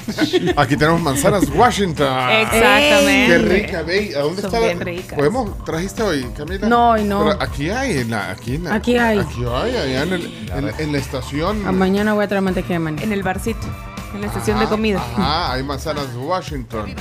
Aquí 0.58 0.78
tenemos 0.78 1.02
manzanas 1.02 1.50
Washington. 1.50 2.30
Exactamente. 2.30 3.28
Qué 3.28 3.38
rica, 3.40 3.82
ve. 3.82 4.14
¿A 4.16 4.20
dónde 4.22 4.42
Son 4.42 4.54
está? 4.54 4.66
bien 4.66 4.80
ricas. 4.80 5.18
¿Podemos? 5.18 5.64
¿Trajiste 5.66 6.04
hoy, 6.04 6.26
Camila? 6.38 6.68
No, 6.68 6.92
hoy 6.92 7.04
no. 7.04 7.24
Pero 7.26 7.42
aquí 7.42 7.70
hay, 7.70 7.98
en 8.00 8.12
la, 8.12 8.30
aquí, 8.32 8.56
en 8.56 8.64
la- 8.66 8.76
Aquí 8.76 8.98
hay. 8.98 9.20
Aquí 9.20 9.44
hay, 9.48 9.76
allá 9.78 10.04
en, 10.04 10.14
el- 10.14 10.50
en- 10.56 10.74
en 10.80 10.92
la 10.92 10.98
estación. 10.98 11.66
A 11.68 11.72
mañana 11.72 12.14
voy 12.14 12.24
a 12.26 12.28
traer 12.28 12.42
mantequilla 12.44 12.76
de 12.76 12.80
maní. 12.80 13.04
En 13.04 13.12
el 13.12 13.24
barcito, 13.24 13.66
en 14.14 14.22
la 14.22 14.28
estación 14.28 14.58
de 14.60 14.66
Ajá, 14.66 14.72
comida. 14.72 14.98
Ajá, 15.00 15.54
hay 15.54 15.64
manzanas 15.64 16.08
Washington. 16.16 16.94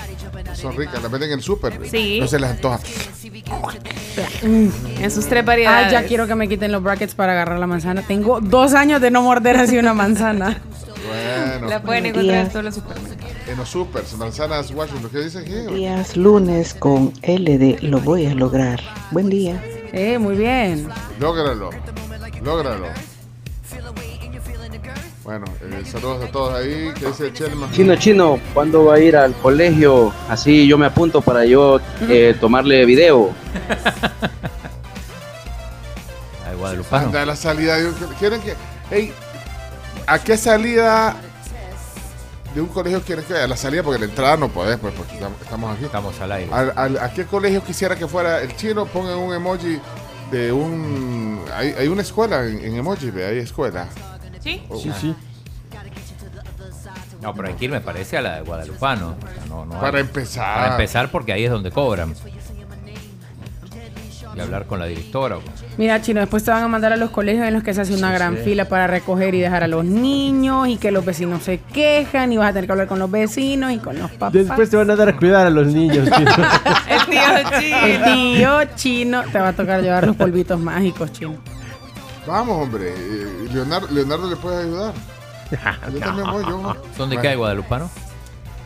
Son 0.55 0.76
ricas, 0.76 1.02
las 1.02 1.10
venden 1.10 1.31
en 1.32 1.39
el 1.39 1.43
súper. 1.44 1.78
Sí. 1.90 2.18
No 2.20 2.26
se 2.28 2.39
las 2.39 2.52
antoja. 2.52 2.78
En 4.47 5.10
sus 5.10 5.26
tres 5.26 5.44
variedades. 5.44 5.89
Ah, 5.89 5.90
ya 5.90 6.06
quiero 6.06 6.26
que 6.26 6.35
me 6.35 6.48
quiten 6.48 6.70
los 6.72 6.82
brackets 6.82 7.14
para 7.14 7.32
agarrar 7.32 7.59
la 7.59 7.66
manzana. 7.66 8.02
Tengo 8.02 8.40
dos 8.40 8.74
años 8.74 9.01
de 9.01 9.10
no 9.10 9.22
morder 9.22 9.56
así 9.56 9.76
una 9.78 9.94
manzana. 9.94 10.60
Bueno. 11.06 11.68
La 11.68 11.82
pueden 11.82 12.06
encontrar 12.06 12.47
en 12.47 12.51
todos 12.51 12.64
los 12.64 12.74
supermercados. 12.74 13.35
En 13.48 13.59
los 13.59 13.68
supers, 13.68 14.16
manzanas 14.16 14.70
Washington. 14.70 15.10
¿Qué 15.10 15.18
dice 15.20 15.39
aquí? 15.39 15.74
Días 15.74 16.16
lunes 16.16 16.74
con 16.74 17.12
LD, 17.22 17.82
lo 17.82 18.01
voy 18.01 18.26
a 18.26 18.35
lograr. 18.35 18.81
Buen 19.10 19.28
día. 19.28 19.62
Eh, 19.93 20.18
muy 20.18 20.36
bien. 20.36 20.89
Lógralo. 21.20 21.70
Lógralo. 22.43 22.86
Bueno, 25.24 25.47
eh, 25.62 25.82
saludos 25.86 26.22
a 26.22 26.28
todos 26.31 26.52
ahí. 26.52 26.93
¿Qué 26.98 27.06
dice 27.06 27.32
Chelma? 27.32 27.70
Chino, 27.72 27.97
chino, 27.97 28.39
¿cuándo 28.52 28.85
va 28.85 28.97
a 28.97 29.01
ir 29.01 29.16
al 29.16 29.32
colegio? 29.35 30.12
Así 30.28 30.66
yo 30.66 30.76
me 30.76 30.85
apunto 30.85 31.22
para 31.22 31.47
yo 31.47 31.81
eh, 32.10 32.36
tomarle 32.39 32.85
video. 32.85 33.31
Ay, 36.47 36.56
Guadalupano. 36.59 37.06
Anda 37.06 37.22
a 37.22 37.26
la 37.26 37.36
salida 37.36 37.78
de 37.78 37.89
un... 37.89 37.94
¿Quieren 38.18 38.43
que...? 38.43 38.55
Hey, 38.90 39.14
¿a 40.06 40.18
qué 40.18 40.36
salida 40.36 41.16
de 42.55 42.60
un 42.60 42.68
colegio 42.68 43.02
quieren 43.02 43.24
que? 43.24 43.35
A 43.35 43.47
la 43.47 43.56
salida, 43.56 43.82
porque 43.82 43.98
la 43.98 44.05
entrada 44.06 44.36
no 44.36 44.48
podés, 44.48 44.76
pues, 44.78 44.94
porque 44.94 45.14
estamos- 45.43 45.74
aquí. 45.76 45.85
Estamos 45.85 46.20
al 46.20 46.32
aire. 46.32 46.52
Al- 46.52 46.72
al- 46.76 46.98
¿A 46.98 47.12
qué 47.12 47.24
colegio 47.26 47.62
quisiera 47.64 47.97
que 47.97 48.06
fuera 48.06 48.40
el 48.43 48.55
chino? 48.56 48.86
Pongan 48.86 49.18
un 49.18 49.35
emoji 49.35 49.81
de 50.31 50.52
un... 50.52 51.43
Hay, 51.55 51.74
hay 51.78 51.89
una 51.89 52.02
escuela 52.02 52.44
en, 52.47 52.64
en 52.64 52.76
emoji, 52.76 53.10
ve, 53.10 53.26
hay 53.26 53.39
escuela. 53.39 53.89
¿Sí? 54.40 54.64
Oh, 54.68 54.78
Sí, 54.78 54.93
sí. 55.01 55.14
No, 57.20 57.32
pero 57.35 57.48
hay 57.48 57.55
que 57.55 57.64
ir, 57.64 57.70
me 57.70 57.81
parece, 57.81 58.18
a 58.18 58.20
la 58.22 58.35
de 58.36 58.43
Guadalupano. 58.43 59.16
O 59.16 59.20
sea, 59.35 59.47
no- 59.48 59.64
no 59.64 59.81
Para 59.81 59.97
hay- 59.98 60.02
empezar. 60.02 60.55
Para 60.56 60.70
empezar, 60.72 61.10
porque 61.10 61.32
ahí 61.32 61.44
es 61.44 61.51
donde 61.51 61.70
cobran. 61.70 62.14
Y 64.36 64.40
hablar 64.40 64.66
con 64.66 64.78
la 64.81 64.86
directora. 64.86 65.36
Mira, 65.78 66.01
chino, 66.02 66.20
después 66.20 66.43
te 66.44 66.51
van 66.51 66.62
a 66.65 66.69
mandar 66.69 66.93
a 66.93 66.97
los 66.97 67.11
colegios 67.11 67.47
en 67.47 67.55
los 67.55 67.62
que 67.62 67.73
se 67.74 67.81
hace 67.82 67.94
una 67.94 68.12
gran 68.12 68.36
sí. 68.36 68.43
fila 68.44 68.65
para 68.66 68.86
recoger 68.86 69.35
y 69.35 69.40
dejar 69.40 69.62
a 69.65 69.69
los 69.69 69.85
niños 69.85 70.69
y 70.69 70.77
que 70.77 70.90
los 70.90 71.05
vecinos 71.05 71.43
se 71.43 71.59
quejan 71.61 72.32
y 72.32 72.36
vas 72.36 72.51
a 72.51 72.52
tener 72.55 72.66
que 72.66 72.73
hablar 72.73 72.89
con 72.89 72.98
los 72.98 73.11
vecinos 73.11 73.73
y 73.73 73.78
con 73.78 73.98
los 73.98 74.11
papás. 74.12 74.32
Después 74.32 74.69
te 74.70 74.77
van 74.77 74.90
a 74.90 74.97
dar 74.97 75.09
a 75.11 75.16
cuidar 75.16 75.47
a 75.47 75.51
los 75.51 75.66
niños. 75.69 76.05
tío. 76.09 76.16
El 76.89 77.06
tío 77.06 77.59
chino. 77.61 77.78
El 77.86 78.05
tío 78.05 78.65
chino 78.77 79.23
te 79.31 79.39
va 79.39 79.48
a 79.48 79.52
tocar 79.52 79.81
llevar 79.82 80.06
los 80.06 80.16
polvitos 80.16 80.59
mágicos, 80.59 81.12
chino. 81.12 81.35
Vamos, 82.27 82.62
hombre. 82.62 82.89
eh, 82.97 83.48
Leonardo, 83.52 83.86
Leonardo 83.90 84.31
le 84.31 84.36
puede 84.36 84.62
ayudar. 84.65 84.94
Yo 85.93 85.98
también 86.01 86.31
voy, 86.31 86.43
yo. 86.44 86.74
¿Dónde 86.98 87.16
Bueno. 87.16 87.20
queda 87.23 87.35
Guadalupano? 87.36 87.90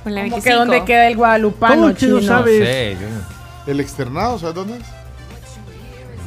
Con 0.05 0.15
la 0.15 0.20
¿Cómo 0.23 0.36
25. 0.36 0.43
que 0.45 0.53
dónde 0.53 0.85
queda 0.85 1.09
el 1.09 1.16
guadalupano, 1.16 1.74
¿Cómo 1.74 1.95
que 1.95 2.07
no 2.07 2.20
chino? 2.20 2.36
No 2.39 2.45
sé, 2.45 2.97
yo- 3.01 3.73
¿El 3.73 3.81
externado? 3.81 4.39
¿Sabes 4.39 4.55
dónde 4.55 4.77
es? 4.78 4.82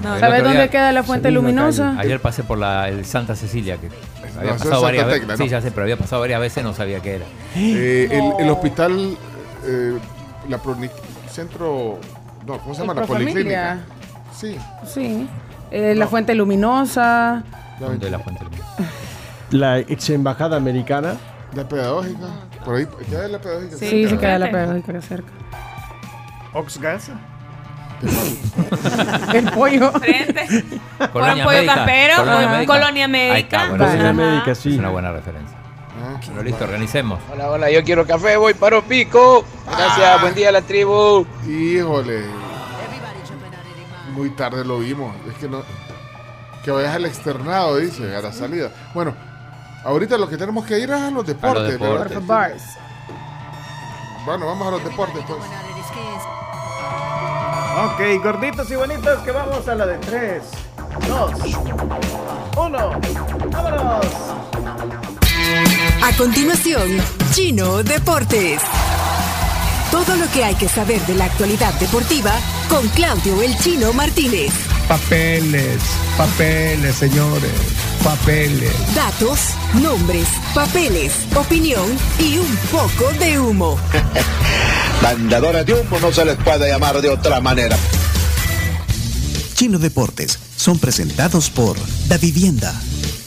No, 0.03 0.19
¿Sabes 0.19 0.43
dónde 0.43 0.69
queda 0.69 0.91
la 0.91 1.03
fuente 1.03 1.31
luminosa? 1.31 1.95
Ayer 1.97 2.19
pasé 2.19 2.43
por 2.43 2.57
la 2.57 2.89
el 2.89 3.05
Santa 3.05 3.35
Cecilia, 3.35 3.77
que 3.77 3.89
había 4.37 4.51
eso 4.51 4.55
es 4.55 4.63
pasado 4.63 4.81
varias 4.81 5.05
veces. 5.05 5.21
Tecla, 5.21 5.37
Sí, 5.37 5.43
no. 5.43 5.49
ya 5.49 5.61
sé, 5.61 5.71
pero 5.71 5.83
había 5.83 5.97
pasado 5.97 6.21
varias 6.21 6.39
veces 6.41 6.63
no 6.63 6.73
sabía 6.73 6.99
qué 7.01 7.15
era. 7.15 7.25
Eh, 7.55 8.07
el, 8.11 8.45
el 8.45 8.49
hospital, 8.51 9.17
eh, 9.65 9.97
la 10.49 10.59
centro, 11.29 11.99
no, 12.45 12.57
¿cómo 12.59 12.73
se 12.73 12.81
llama? 12.81 12.93
El 12.93 12.99
La 12.99 13.05
policlínica. 13.05 13.79
Sí. 14.35 14.57
Sí. 14.85 15.27
Eh, 15.71 15.93
La 15.95 16.07
fuente 16.07 16.35
luminosa. 16.35 17.43
¿Dónde 17.79 18.07
es 18.07 18.11
la 18.11 18.19
fuente 18.19 18.43
luminosa? 18.43 18.73
la 19.51 19.79
ex 19.79 20.09
embajada 20.09 20.57
americana. 20.57 21.15
La 21.55 21.67
pedagógica. 21.67 22.27
Por 22.65 22.75
ahí 22.75 22.87
queda 23.09 23.27
la 23.27 23.39
pedagógica. 23.39 23.77
Sí, 23.77 24.03
cerca. 24.03 24.09
se 24.09 24.17
queda 24.17 24.39
la 24.39 24.51
pedagógica 24.51 25.01
cerca. 25.01 25.31
Oxgas. 26.53 27.11
El 29.33 29.51
pollo. 29.51 29.91
Frente. 29.93 30.63
Colonia 31.11 31.43
pollo 31.43 31.57
Médica, 31.57 31.75
campero, 31.75 32.15
Colonia 32.17 32.39
ajá. 32.45 32.51
Médica. 32.57 32.73
Colonia 32.73 33.05
Ahí 33.05 33.11
Médica. 33.11 33.39
está, 33.57 33.69
bueno, 33.69 33.85
Colonia 33.85 34.11
sí. 34.11 34.17
Médica, 34.17 34.55
sí. 34.55 34.71
Es 34.73 34.79
una 34.79 34.89
buena 34.89 35.11
referencia. 35.11 35.57
Pero 36.27 36.43
listo, 36.43 36.63
organicemos. 36.63 37.19
Hola, 37.31 37.49
hola, 37.51 37.69
yo 37.71 37.83
quiero 37.83 38.05
café, 38.07 38.35
voy 38.37 38.53
para 38.53 38.81
pico. 38.81 39.45
Gracias, 39.67 39.99
Ah. 40.09 40.17
buen 40.21 40.33
día 40.33 40.51
la 40.51 40.61
tribu. 40.61 41.25
Híjole. 41.47 42.25
Muy 44.13 44.29
tarde 44.31 44.65
lo 44.65 44.79
vimos. 44.79 45.15
Es 45.29 45.35
que 45.37 45.47
no. 45.47 45.63
Que 46.65 46.71
vayas 46.71 46.95
al 46.95 47.05
externado, 47.05 47.77
dice, 47.77 48.15
a 48.15 48.21
la 48.21 48.31
salida. 48.33 48.71
Bueno, 48.93 49.15
ahorita 49.83 50.17
lo 50.17 50.27
que 50.29 50.37
tenemos 50.37 50.65
que 50.65 50.79
ir 50.79 50.89
es 50.91 51.01
a 51.01 51.11
los 51.11 51.25
deportes. 51.25 51.73
deportes. 51.79 52.09
¿verdad? 52.09 52.21
Bars. 52.25 52.63
Bueno, 54.25 54.45
vamos 54.47 54.67
a 54.67 54.71
los 54.71 54.83
deportes, 54.83 55.23
pues. 55.27 55.39
Ok, 57.73 58.21
gorditos 58.21 58.69
y 58.69 58.75
bonitos, 58.75 59.19
que 59.23 59.31
vamos 59.31 59.65
a 59.67 59.75
la 59.75 59.85
de 59.85 59.97
3, 59.97 60.43
2, 61.07 61.31
1. 62.57 63.01
¡Vámonos! 63.51 64.05
A 66.03 66.17
continuación, 66.17 67.01
Chino 67.31 67.81
Deportes. 67.83 68.61
Todo 69.89 70.17
lo 70.17 70.29
que 70.31 70.43
hay 70.43 70.55
que 70.55 70.67
saber 70.67 70.99
de 71.01 71.15
la 71.15 71.25
actualidad 71.25 71.73
deportiva 71.75 72.33
con 72.69 72.87
Claudio 72.89 73.41
El 73.41 73.57
Chino 73.57 73.93
Martínez. 73.93 74.51
Papeles, 74.91 75.81
papeles, 76.17 76.95
señores, 76.95 77.49
papeles. 78.03 78.73
Datos, 78.93 79.51
nombres, 79.81 80.27
papeles, 80.53 81.13
opinión 81.33 81.97
y 82.19 82.37
un 82.37 82.57
poco 82.69 83.09
de 83.17 83.39
humo. 83.39 83.79
Mandadores 85.01 85.65
de 85.65 85.75
humo 85.75 85.97
no 86.01 86.11
se 86.11 86.25
les 86.25 86.35
puede 86.35 86.67
llamar 86.67 87.01
de 87.01 87.07
otra 87.07 87.39
manera. 87.39 87.77
Chino 89.53 89.79
Deportes 89.79 90.37
son 90.57 90.77
presentados 90.77 91.49
por 91.49 91.77
Da 92.09 92.17
Vivienda, 92.17 92.73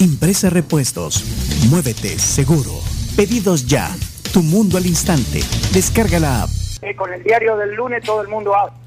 Impresa 0.00 0.50
Repuestos, 0.50 1.24
Muévete 1.70 2.18
Seguro, 2.18 2.78
Pedidos 3.16 3.66
Ya, 3.66 3.90
Tu 4.34 4.42
Mundo 4.42 4.76
al 4.76 4.84
Instante, 4.84 5.42
descarga 5.72 6.20
la 6.20 6.42
app. 6.42 6.50
con 6.98 7.10
el 7.10 7.22
diario 7.22 7.56
del 7.56 7.74
lunes 7.74 8.04
todo 8.04 8.20
el 8.20 8.28
mundo 8.28 8.54
habla. 8.54 8.83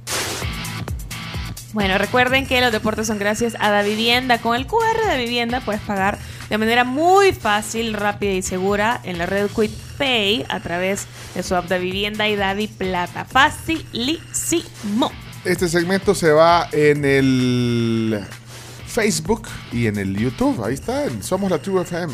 Bueno, 1.77 1.99
recuerden 1.99 2.47
que 2.47 2.59
los 2.59 2.71
deportes 2.71 3.05
son 3.05 3.19
gracias 3.19 3.55
a 3.59 3.69
Da 3.69 3.83
Vivienda. 3.83 4.41
Con 4.41 4.55
el 4.55 4.65
QR 4.65 5.11
de 5.11 5.17
Vivienda 5.19 5.61
puedes 5.61 5.79
pagar 5.79 6.17
de 6.49 6.57
manera 6.57 6.83
muy 6.83 7.33
fácil, 7.33 7.93
rápida 7.93 8.31
y 8.31 8.41
segura 8.41 8.99
en 9.03 9.19
la 9.19 9.27
red 9.27 9.47
Quick 9.55 9.69
Pay 9.99 10.47
a 10.49 10.59
través 10.59 11.05
de 11.35 11.43
su 11.43 11.53
app 11.55 11.69
de 11.69 11.77
Vivienda 11.77 12.27
y 12.27 12.35
Davi 12.35 12.67
Plata. 12.67 13.25
Facilísimo. 13.25 15.11
Este 15.45 15.69
segmento 15.69 16.15
se 16.15 16.31
va 16.31 16.67
en 16.71 17.05
el 17.05 18.25
Facebook 18.87 19.47
y 19.71 19.85
en 19.85 19.99
el 19.99 20.17
YouTube. 20.17 20.65
Ahí 20.65 20.73
está, 20.73 21.05
en 21.05 21.21
Somos 21.21 21.51
la 21.51 21.59
Tribu 21.59 21.81
FM. 21.81 22.11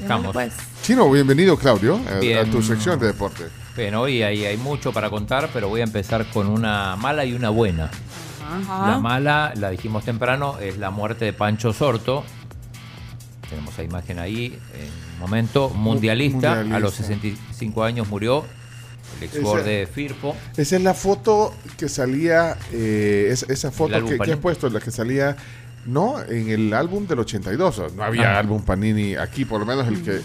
Estamos. 0.00 0.32
Pues. 0.32 0.52
Chino, 0.82 1.10
bienvenido, 1.10 1.56
Claudio, 1.56 2.00
a, 2.08 2.20
Bien. 2.20 2.38
a 2.38 2.44
tu 2.48 2.62
sección 2.62 2.96
de 3.00 3.08
deporte. 3.08 3.59
Bien, 3.76 3.94
hoy 3.94 4.22
hay, 4.22 4.44
hay 4.44 4.56
mucho 4.56 4.92
para 4.92 5.10
contar, 5.10 5.48
pero 5.52 5.68
voy 5.68 5.80
a 5.80 5.84
empezar 5.84 6.26
con 6.26 6.48
una 6.48 6.96
mala 6.96 7.24
y 7.24 7.32
una 7.34 7.50
buena. 7.50 7.90
Ajá. 8.44 8.90
La 8.90 8.98
mala, 8.98 9.52
la 9.56 9.70
dijimos 9.70 10.04
temprano, 10.04 10.58
es 10.58 10.76
la 10.78 10.90
muerte 10.90 11.24
de 11.24 11.32
Pancho 11.32 11.72
Sorto. 11.72 12.24
Tenemos 13.48 13.76
la 13.78 13.84
imagen 13.84 14.18
ahí, 14.18 14.46
en 14.74 15.14
un 15.14 15.18
momento, 15.20 15.70
mundialista, 15.70 16.36
mundialista. 16.56 16.76
a 16.76 16.80
los 16.80 16.94
65 16.94 17.84
años 17.84 18.08
murió, 18.08 18.44
el 19.18 19.24
ex 19.24 19.64
de 19.64 19.88
Firpo. 19.92 20.36
Esa 20.56 20.76
es 20.76 20.82
la 20.82 20.94
foto 20.94 21.54
que 21.76 21.88
salía, 21.88 22.56
eh, 22.72 23.28
es- 23.30 23.44
esa 23.48 23.70
foto 23.70 24.04
que, 24.04 24.18
que 24.18 24.32
has 24.32 24.38
puesto, 24.38 24.68
la 24.68 24.80
que 24.80 24.90
salía, 24.90 25.36
no, 25.86 26.20
en 26.22 26.50
el 26.50 26.74
álbum 26.74 27.06
del 27.06 27.20
82. 27.20 27.82
No 27.96 28.02
había 28.04 28.36
Ah. 28.36 28.38
álbum 28.40 28.62
Panini 28.62 29.14
aquí, 29.14 29.44
por 29.44 29.60
lo 29.60 29.66
menos 29.66 29.86
el 29.88 30.02
que 30.02 30.20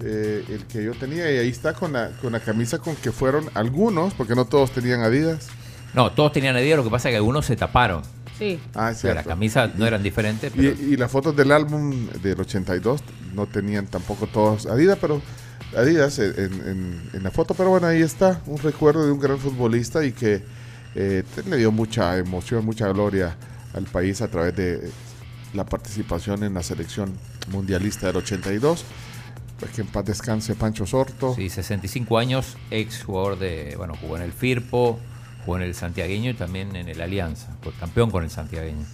eh, 0.00 0.44
el 0.48 0.64
que 0.66 0.84
yo 0.84 0.92
tenía. 0.94 1.30
Y 1.32 1.38
ahí 1.38 1.48
está 1.48 1.74
con 1.74 1.92
la, 1.92 2.10
con 2.20 2.32
la 2.32 2.40
camisa 2.40 2.78
con 2.78 2.96
que 2.96 3.12
fueron 3.12 3.48
algunos, 3.54 4.14
porque 4.14 4.34
no 4.34 4.44
todos 4.44 4.70
tenían 4.72 5.02
Adidas. 5.02 5.48
No, 5.94 6.10
todos 6.12 6.32
tenían 6.32 6.56
Adidas, 6.56 6.78
lo 6.78 6.84
que 6.84 6.90
pasa 6.90 7.08
es 7.08 7.12
que 7.12 7.16
algunos 7.16 7.44
se 7.46 7.56
taparon. 7.56 8.02
Sí. 8.38 8.58
Ah, 8.74 8.90
es 8.90 8.96
O 8.98 9.00
sea, 9.00 9.14
las 9.14 9.22
cierto. 9.24 9.28
camisas 9.28 9.74
no 9.76 9.86
eran 9.86 10.02
diferentes, 10.02 10.50
Y, 10.54 10.56
pero 10.56 10.70
y 10.70 10.96
las 10.96 11.10
fotos 11.10 11.36
del 11.36 11.52
álbum 11.52 12.08
del 12.22 12.40
82 12.40 13.02
no 13.34 13.46
tenían 13.46 13.86
tampoco 13.86 14.26
todos 14.26 14.66
Adidas, 14.66 14.98
pero 15.00 15.20
Adidas 15.76 16.18
en, 16.18 16.34
en- 16.38 17.10
en 17.12 17.22
la 17.22 17.30
foto. 17.30 17.54
Pero 17.54 17.70
bueno, 17.70 17.86
ahí 17.86 18.00
está 18.02 18.40
un 18.46 18.58
recuerdo 18.58 19.04
de 19.06 19.12
un 19.12 19.20
gran 19.20 19.38
futbolista 19.38 20.04
y 20.04 20.12
que 20.12 20.42
eh, 20.94 21.22
le 21.48 21.56
dio 21.58 21.70
mucha 21.72 22.18
emoción, 22.18 22.64
mucha 22.64 22.88
gloria 22.88 23.36
al 23.74 23.84
país 23.84 24.20
a 24.22 24.28
través 24.28 24.56
de 24.56 24.90
la 25.54 25.64
participación 25.64 26.42
en 26.44 26.54
la 26.54 26.62
selección 26.62 27.12
mundialista 27.50 28.06
del 28.06 28.16
82. 28.16 28.84
Pues 29.62 29.74
que 29.76 29.82
en 29.82 29.86
paz 29.86 30.04
descanse 30.04 30.56
Pancho 30.56 30.86
Sorto. 30.86 31.36
sí, 31.36 31.48
65 31.48 32.18
años, 32.18 32.56
ex 32.72 33.04
jugador 33.04 33.38
de, 33.38 33.74
bueno, 33.76 33.94
jugó 33.94 34.16
en 34.16 34.24
el 34.24 34.32
Firpo, 34.32 34.98
jugó 35.44 35.56
en 35.56 35.62
el 35.62 35.76
Santiagueño 35.76 36.30
y 36.30 36.34
también 36.34 36.74
en 36.74 36.88
el 36.88 37.00
Alianza, 37.00 37.56
fue 37.62 37.72
campeón 37.74 38.10
con 38.10 38.24
el 38.24 38.30
Santiagueño. 38.30 38.84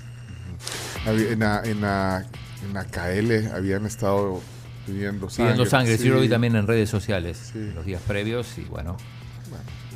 En 1.07 1.39
la, 1.39 1.63
en, 1.65 1.81
la, 1.81 2.27
en 2.63 2.75
la 2.75 2.85
KL 2.85 3.51
habían 3.57 3.87
estado 3.87 4.43
pidiendo 4.85 5.31
sangre. 5.31 5.55
Pidiendo 5.55 5.71
sangre, 5.71 5.97
sí. 5.97 6.07
lo 6.11 6.21
vi 6.21 6.29
también 6.29 6.55
en 6.55 6.67
redes 6.67 6.91
sociales 6.91 7.51
los 7.55 7.87
días 7.87 8.03
previos 8.07 8.59
y 8.59 8.65
bueno. 8.65 8.99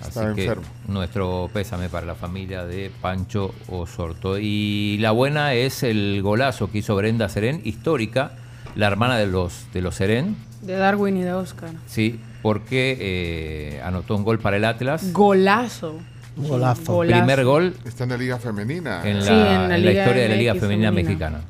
así 0.00 0.08
estaba 0.08 0.34
que 0.34 0.44
enfermo. 0.44 0.64
nuestro 0.88 1.50
pésame 1.52 1.90
para 1.90 2.06
la 2.06 2.14
familia 2.14 2.64
de 2.64 2.90
Pancho 3.02 3.54
Osorto. 3.68 4.38
Y 4.38 4.96
la 5.00 5.10
buena 5.10 5.52
es 5.52 5.82
el 5.82 6.22
golazo 6.22 6.70
que 6.70 6.78
hizo 6.78 6.96
Brenda 6.96 7.28
Serén, 7.28 7.60
histórica, 7.62 8.38
la 8.74 8.86
hermana 8.86 9.18
de 9.18 9.26
los, 9.26 9.66
de 9.74 9.82
los 9.82 9.96
Serén, 9.96 10.50
De 10.62 10.74
Darwin 10.76 11.16
y 11.16 11.22
de 11.22 11.32
Oscar. 11.32 11.70
sí, 11.86 12.18
porque 12.42 12.96
eh, 13.00 13.80
anotó 13.84 14.16
un 14.16 14.24
gol 14.24 14.38
para 14.38 14.56
el 14.56 14.64
Atlas. 14.64 15.12
Golazo. 15.12 15.96
Golazo. 16.36 17.00
Primer 17.00 17.44
gol 17.44 17.74
Está 17.84 18.04
en 18.04 18.10
la 18.10 18.16
Liga 18.16 18.38
Femenina. 18.38 19.02
en 19.06 19.18
la, 19.18 19.24
Sí, 19.24 19.30
en 19.32 19.38
la 19.38 19.64
en 19.64 19.68
la 19.70 19.78
Liga 19.78 19.92
historia 20.02 20.22
de 20.22 20.28
la 20.30 20.36
Liga 20.36 20.54
Femenina, 20.54 20.88
femenina. 20.90 20.92
Mexicana. 20.92 21.40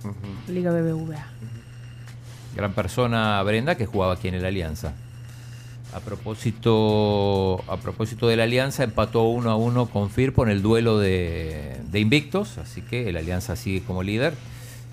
Liga 0.48 0.70
BBVA. 0.72 1.26
Gran 2.56 2.72
persona 2.72 3.42
Brenda 3.44 3.76
que 3.76 3.86
jugaba 3.86 4.14
aquí 4.14 4.28
en 4.28 4.34
el 4.34 4.44
Alianza. 4.44 4.92
A 5.94 6.00
propósito, 6.00 7.62
a 7.68 7.76
propósito 7.76 8.26
de 8.28 8.36
la 8.36 8.44
Alianza, 8.44 8.82
empató 8.84 9.24
uno 9.24 9.50
a 9.50 9.56
uno 9.56 9.86
con 9.86 10.10
Firpo 10.10 10.42
en 10.42 10.50
el 10.50 10.62
duelo 10.62 10.98
de, 10.98 11.76
de 11.90 12.00
invictos, 12.00 12.58
así 12.58 12.80
que 12.82 13.08
el 13.08 13.16
Alianza 13.16 13.56
sigue 13.56 13.82
como 13.82 14.02
líder. 14.02 14.34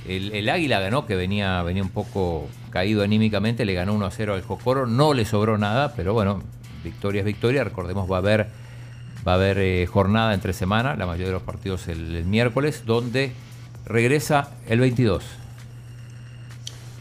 El, 0.08 0.50
Águila 0.50 0.80
ganó, 0.80 1.06
que 1.06 1.16
venía, 1.16 1.62
venía 1.64 1.84
un 1.84 1.90
poco 1.90 2.48
caído 2.70 3.04
anímicamente, 3.04 3.66
le 3.66 3.74
ganó 3.74 3.94
1 3.94 4.06
a 4.06 4.12
0 4.12 4.34
al 4.34 4.42
Jocoro, 4.42 4.88
no 4.88 5.14
le 5.14 5.26
sobró 5.26 5.58
nada, 5.58 5.94
pero 5.96 6.14
bueno, 6.14 6.42
victoria 6.84 7.20
es 7.20 7.26
victoria. 7.26 7.64
Recordemos, 7.64 8.10
va 8.10 8.16
a 8.16 8.20
haber, 8.20 8.48
va 9.28 9.34
a 9.34 9.36
haber 9.36 9.58
eh, 9.60 9.86
jornada 9.86 10.34
entre 10.34 10.54
semana, 10.54 10.96
la 10.96 11.06
mayoría 11.06 11.28
de 11.28 11.34
los 11.34 11.44
partidos 11.44 11.88
el, 11.88 12.16
el 12.16 12.26
miércoles, 12.26 12.84
donde 12.86 13.34
regresa 13.86 14.52
el 14.68 14.80
22. 14.80 15.39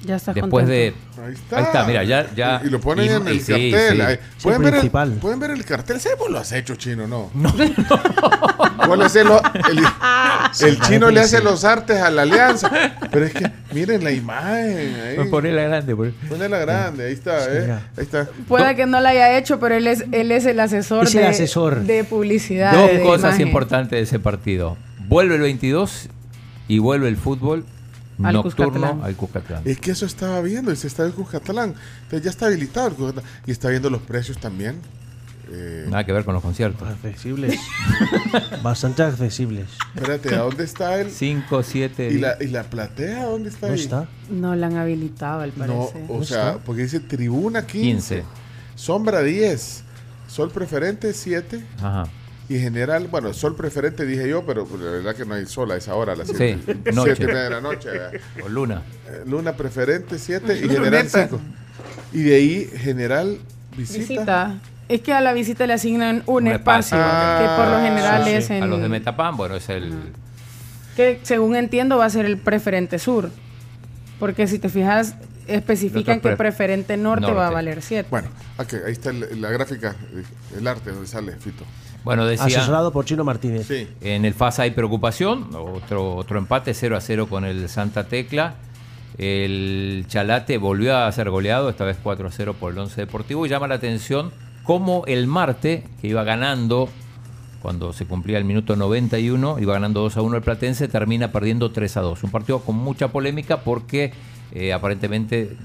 Ya 0.04 0.16
está 0.16 0.32
Después 0.32 0.66
de. 0.68 0.94
Ahí 1.24 1.32
está. 1.34 1.56
Ahí 1.58 1.62
está, 1.64 1.84
mira, 1.84 2.04
ya. 2.04 2.32
ya 2.34 2.60
Y, 2.62 2.68
y 2.68 2.70
lo 2.70 2.80
ponen 2.80 3.06
y- 3.06 3.08
en 3.08 3.28
el 3.28 3.40
sí, 3.40 3.52
cartel. 3.72 3.96
sí. 3.96 4.00
ahí. 4.02 4.16
Sí, 4.16 4.42
¿Pueden, 4.44 4.60
ver 4.62 4.68
el, 4.74 4.80
principal. 4.80 5.10
pueden 5.20 5.40
ver 5.40 5.50
el 5.50 5.64
cartel. 5.64 6.00
¿Sí, 6.00 6.08
vos 6.18 6.30
lo 6.30 6.38
has 6.38 6.52
hecho, 6.52 6.76
chino? 6.76 7.06
No. 7.08 7.30
¿Cuál 8.86 9.02
es 9.02 9.16
el, 9.16 9.26
el, 9.70 10.68
el 10.68 10.80
chino 10.82 11.10
le 11.10 11.20
hace 11.20 11.42
los 11.42 11.64
artes 11.64 12.00
a 12.00 12.10
la 12.10 12.22
alianza. 12.22 12.70
Pero 13.10 13.24
es 13.26 13.32
que, 13.34 13.50
miren 13.72 14.04
la 14.04 14.12
imagen. 14.12 14.94
Ahí. 15.20 15.28
Ponela 15.30 15.62
grande. 15.62 15.94
pon- 15.96 16.14
Ponela 16.28 16.58
grande. 16.58 17.06
Ahí 17.06 17.12
está, 17.12 17.44
¿eh? 17.52 17.72
Ahí 17.96 18.04
está. 18.04 18.28
Puede 18.46 18.76
que 18.76 18.86
no 18.86 19.00
lo 19.00 19.08
haya 19.08 19.36
hecho, 19.36 19.58
pero 19.58 19.74
él 19.74 19.86
es, 19.86 20.04
él 20.12 20.30
es 20.32 20.46
el 20.46 20.60
asesor, 20.60 21.04
Es 21.04 21.14
el 21.14 21.22
de, 21.22 21.26
asesor. 21.28 21.80
de 21.82 22.04
publicidad. 22.04 22.72
Dos 22.72 22.90
de 22.92 23.02
cosas 23.02 23.30
imagen. 23.34 23.46
importantes 23.48 23.98
de 23.98 24.02
ese 24.04 24.18
partido. 24.18 24.76
Vuelve 25.08 25.34
el 25.36 25.40
22 25.42 26.08
y 26.68 26.78
vuelve 26.78 27.08
el 27.08 27.16
fútbol 27.16 27.64
Al 28.22 28.34
nocturno 28.34 28.72
Cuscatlán. 28.72 29.02
al 29.04 29.16
Cuscatlán. 29.16 29.62
Es 29.64 29.78
que 29.78 29.90
eso 29.92 30.06
estaba 30.06 30.40
viendo, 30.40 30.70
ese 30.72 30.86
está 30.86 31.04
el 31.04 31.12
Cuscatlán. 31.12 31.74
Entonces 32.02 32.22
ya 32.22 32.30
está 32.30 32.46
habilitado 32.46 32.88
el 32.88 32.94
Cuscatlán. 32.94 33.24
Y 33.46 33.50
está 33.52 33.68
viendo 33.68 33.90
los 33.90 34.02
precios 34.02 34.38
también. 34.38 34.76
Eh, 35.50 35.86
Nada 35.88 36.04
que 36.04 36.12
ver 36.12 36.24
con 36.24 36.34
los 36.34 36.42
conciertos. 36.42 36.86
Accesibles. 36.86 37.58
Bastante 38.62 39.02
accesibles. 39.02 39.66
espérate, 39.94 40.34
¿a 40.34 40.40
dónde 40.40 40.64
está 40.64 41.00
el...? 41.00 41.10
5, 41.10 41.62
7. 41.62 42.10
¿Y 42.12 42.18
la, 42.18 42.36
¿Y 42.40 42.48
la 42.48 42.64
platea 42.64 43.24
dónde 43.24 43.48
está 43.48 43.68
¿No 43.68 43.72
ahí? 43.72 43.80
está? 43.80 44.08
No 44.30 44.54
la 44.54 44.66
han 44.66 44.76
habilitado, 44.76 45.40
al 45.40 45.52
No, 45.56 45.86
parecer. 45.86 46.04
o 46.08 46.24
sea, 46.24 46.58
porque 46.64 46.82
dice 46.82 47.00
tribuna 47.00 47.66
15, 47.66 48.16
15. 48.16 48.24
sombra 48.74 49.22
10, 49.22 49.84
sol 50.28 50.50
preferente 50.50 51.14
7. 51.14 51.64
Ajá. 51.78 52.04
Y 52.48 52.56
en 52.56 52.62
general, 52.62 53.08
bueno, 53.08 53.34
sol 53.34 53.54
preferente 53.56 54.06
dije 54.06 54.26
yo, 54.28 54.44
pero 54.46 54.66
la 54.78 54.90
verdad 54.90 55.14
que 55.14 55.26
no 55.26 55.34
hay 55.34 55.44
sol 55.46 55.70
a 55.70 55.76
esa 55.76 55.94
hora, 55.94 56.14
a 56.14 56.16
las 56.16 56.28
Sí, 56.28 56.34
7 56.64 56.92
noche. 56.92 57.22
y 57.22 57.26
media 57.26 57.42
de 57.42 57.50
la 57.50 57.60
noche. 57.60 57.90
¿verdad? 57.90 58.12
O 58.42 58.48
luna. 58.48 58.82
Eh, 59.06 59.22
Luna 59.26 59.52
preferente 59.52 60.18
7 60.18 60.56
y 60.64 60.68
general 60.68 61.08
5. 61.08 61.38
Y 62.14 62.22
de 62.22 62.34
ahí 62.34 62.70
general 62.78 63.38
visita. 63.76 63.98
Visita. 63.98 64.58
Es 64.88 65.02
que 65.02 65.12
a 65.12 65.20
la 65.20 65.34
visita 65.34 65.66
le 65.66 65.74
asignan 65.74 66.22
un, 66.24 66.44
Un 66.46 66.48
espacio, 66.48 66.96
espacio. 66.96 67.46
que 67.48 67.54
por 67.62 67.68
lo 67.70 67.80
general 67.82 68.24
Sí, 68.24 68.30
sí. 68.30 68.36
es 68.36 68.50
en... 68.50 68.62
A 68.62 68.66
los 68.66 68.80
de 68.80 68.88
Metapán, 68.88 69.36
bueno, 69.36 69.54
es 69.56 69.68
el. 69.68 69.92
que 70.96 71.20
según 71.24 71.54
entiendo 71.56 71.98
va 71.98 72.06
a 72.06 72.10
ser 72.10 72.24
el 72.24 72.38
preferente 72.38 72.98
sur. 72.98 73.28
Porque 74.18 74.46
si 74.46 74.58
te 74.58 74.70
fijas, 74.70 75.14
especifican 75.46 76.16
que 76.20 76.28
pre- 76.28 76.36
preferente 76.36 76.96
norte, 76.96 77.30
va 77.30 77.48
a 77.48 77.50
valer 77.50 77.82
7. 77.82 78.08
Bueno, 78.10 78.28
ok, 78.56 78.72
ahí 78.86 78.92
está 78.92 79.10
el- 79.10 79.38
la 79.42 79.50
gráfica, 79.50 79.94
el 80.58 80.66
arte 80.66 80.90
donde 80.90 81.06
sale, 81.06 81.32
Fito. 81.36 81.64
Bueno, 82.08 82.24
decía. 82.24 82.46
Asesorado 82.46 82.90
por 82.90 83.04
Chino 83.04 83.22
Martínez. 83.22 83.68
En 84.00 84.24
el 84.24 84.32
FAS 84.32 84.60
hay 84.60 84.70
preocupación, 84.70 85.50
otro, 85.54 86.16
otro 86.16 86.38
empate 86.38 86.72
0 86.72 86.96
a 86.96 87.02
0 87.02 87.26
con 87.28 87.44
el 87.44 87.68
Santa 87.68 88.04
Tecla. 88.04 88.54
El 89.18 90.06
Chalate 90.08 90.56
volvió 90.56 90.96
a 90.96 91.12
ser 91.12 91.28
goleado, 91.28 91.68
esta 91.68 91.84
vez 91.84 91.98
4 92.02 92.28
a 92.28 92.30
0 92.30 92.56
por 92.58 92.72
el 92.72 92.78
Once 92.78 92.98
Deportivo. 92.98 93.44
Y 93.44 93.50
llama 93.50 93.68
la 93.68 93.74
atención 93.74 94.30
cómo 94.64 95.04
el 95.04 95.26
Marte, 95.26 95.84
que 96.00 96.08
iba 96.08 96.24
ganando 96.24 96.88
cuando 97.60 97.92
se 97.92 98.06
cumplía 98.06 98.38
el 98.38 98.44
minuto 98.46 98.74
91, 98.74 99.58
iba 99.58 99.74
ganando 99.74 100.00
2 100.00 100.16
a 100.16 100.22
1 100.22 100.36
el 100.38 100.42
Platense, 100.42 100.88
termina 100.88 101.30
perdiendo 101.30 101.72
3 101.72 101.94
a 101.98 102.00
2. 102.00 102.24
Un 102.24 102.30
partido 102.30 102.60
con 102.60 102.76
mucha 102.76 103.08
polémica 103.08 103.60
porque 103.60 104.14
eh, 104.52 104.72
aparentemente 104.72 105.58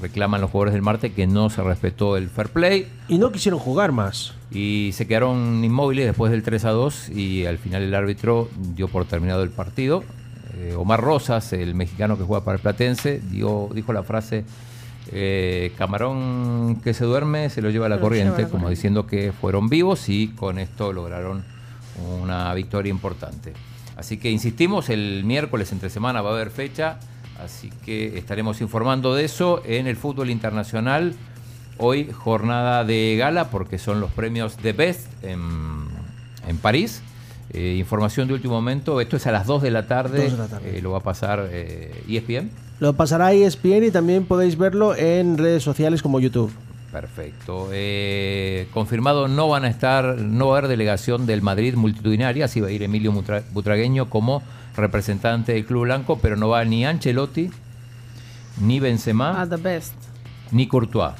reclaman 0.00 0.40
los 0.40 0.50
jugadores 0.50 0.72
del 0.72 0.80
Marte 0.80 1.12
que 1.12 1.26
no 1.26 1.50
se 1.50 1.62
respetó 1.62 2.16
el 2.16 2.30
fair 2.30 2.48
play. 2.48 2.88
Y 3.06 3.18
no 3.18 3.30
quisieron 3.32 3.60
jugar 3.60 3.92
más. 3.92 4.32
Y 4.54 4.92
se 4.92 5.06
quedaron 5.06 5.64
inmóviles 5.64 6.06
después 6.06 6.30
del 6.30 6.42
3 6.42 6.64
a 6.64 6.70
2 6.70 7.08
y 7.10 7.44
al 7.44 7.58
final 7.58 7.82
el 7.82 7.94
árbitro 7.94 8.48
dio 8.56 8.88
por 8.88 9.04
terminado 9.04 9.42
el 9.42 9.50
partido. 9.50 10.04
Eh, 10.56 10.74
Omar 10.76 11.00
Rosas, 11.00 11.52
el 11.52 11.74
mexicano 11.74 12.16
que 12.16 12.22
juega 12.22 12.44
para 12.44 12.56
el 12.56 12.62
Platense, 12.62 13.20
dio, 13.30 13.68
dijo 13.74 13.92
la 13.92 14.04
frase, 14.04 14.44
eh, 15.12 15.72
camarón 15.76 16.80
que 16.82 16.94
se 16.94 17.04
duerme 17.04 17.50
se 17.50 17.60
lo 17.60 17.70
lleva 17.70 17.86
a 17.86 17.88
la 17.88 17.96
lleva 17.96 18.06
a 18.06 18.08
corriente, 18.08 18.42
la 18.42 18.48
como 18.48 18.62
corriente. 18.62 18.70
diciendo 18.70 19.06
que 19.06 19.32
fueron 19.32 19.68
vivos 19.68 20.08
y 20.08 20.28
con 20.28 20.58
esto 20.58 20.92
lograron 20.92 21.44
una 22.22 22.54
victoria 22.54 22.90
importante. 22.90 23.52
Así 23.96 24.16
que 24.16 24.30
insistimos, 24.30 24.88
el 24.88 25.22
miércoles 25.24 25.70
entre 25.72 25.90
semana 25.90 26.22
va 26.22 26.30
a 26.30 26.34
haber 26.34 26.50
fecha, 26.50 26.98
así 27.42 27.70
que 27.84 28.18
estaremos 28.18 28.60
informando 28.60 29.14
de 29.14 29.24
eso 29.24 29.62
en 29.64 29.86
el 29.86 29.96
fútbol 29.96 30.30
internacional. 30.30 31.14
Hoy 31.78 32.10
jornada 32.12 32.84
de 32.84 33.16
gala 33.18 33.50
porque 33.50 33.78
son 33.78 34.00
los 34.00 34.10
premios 34.12 34.56
de 34.62 34.72
Best 34.72 35.06
en, 35.24 35.40
en 36.46 36.56
París. 36.58 37.02
Eh, 37.52 37.76
información 37.78 38.26
de 38.28 38.34
último 38.34 38.54
momento, 38.54 39.00
esto 39.00 39.16
es 39.16 39.26
a 39.26 39.32
las 39.32 39.46
2 39.46 39.62
de 39.62 39.70
la 39.70 39.86
tarde, 39.86 40.22
Dos 40.24 40.32
de 40.32 40.38
la 40.38 40.46
tarde. 40.48 40.78
eh, 40.78 40.82
lo 40.82 40.92
va 40.92 40.98
a 40.98 41.02
pasar 41.02 41.46
eh, 41.50 41.92
ESPN. 42.08 42.50
Lo 42.80 42.92
pasará 42.94 43.32
ESPN 43.32 43.84
y 43.84 43.90
también 43.90 44.24
podéis 44.24 44.56
verlo 44.58 44.96
en 44.96 45.38
redes 45.38 45.62
sociales 45.62 46.02
como 46.02 46.18
YouTube. 46.20 46.52
Perfecto. 46.90 47.68
Eh, 47.72 48.68
confirmado, 48.72 49.26
no 49.28 49.48
van 49.48 49.64
a 49.64 49.68
estar, 49.68 50.16
no 50.18 50.48
va 50.48 50.54
a 50.56 50.58
haber 50.58 50.68
delegación 50.70 51.26
del 51.26 51.42
Madrid 51.42 51.74
multitudinaria, 51.74 52.44
así 52.44 52.60
va 52.60 52.68
a 52.68 52.70
ir 52.70 52.82
Emilio 52.84 53.12
Butragueño 53.52 54.08
como 54.10 54.42
representante 54.76 55.52
del 55.54 55.64
Club 55.64 55.82
Blanco, 55.82 56.18
pero 56.20 56.36
no 56.36 56.48
va 56.48 56.64
ni 56.64 56.84
Ancelotti, 56.86 57.50
ni 58.60 58.78
Benzema, 58.80 59.40
Ah, 59.42 59.46
the 59.48 59.56
best. 59.56 59.94
ni 60.52 60.66
Courtois. 60.68 61.14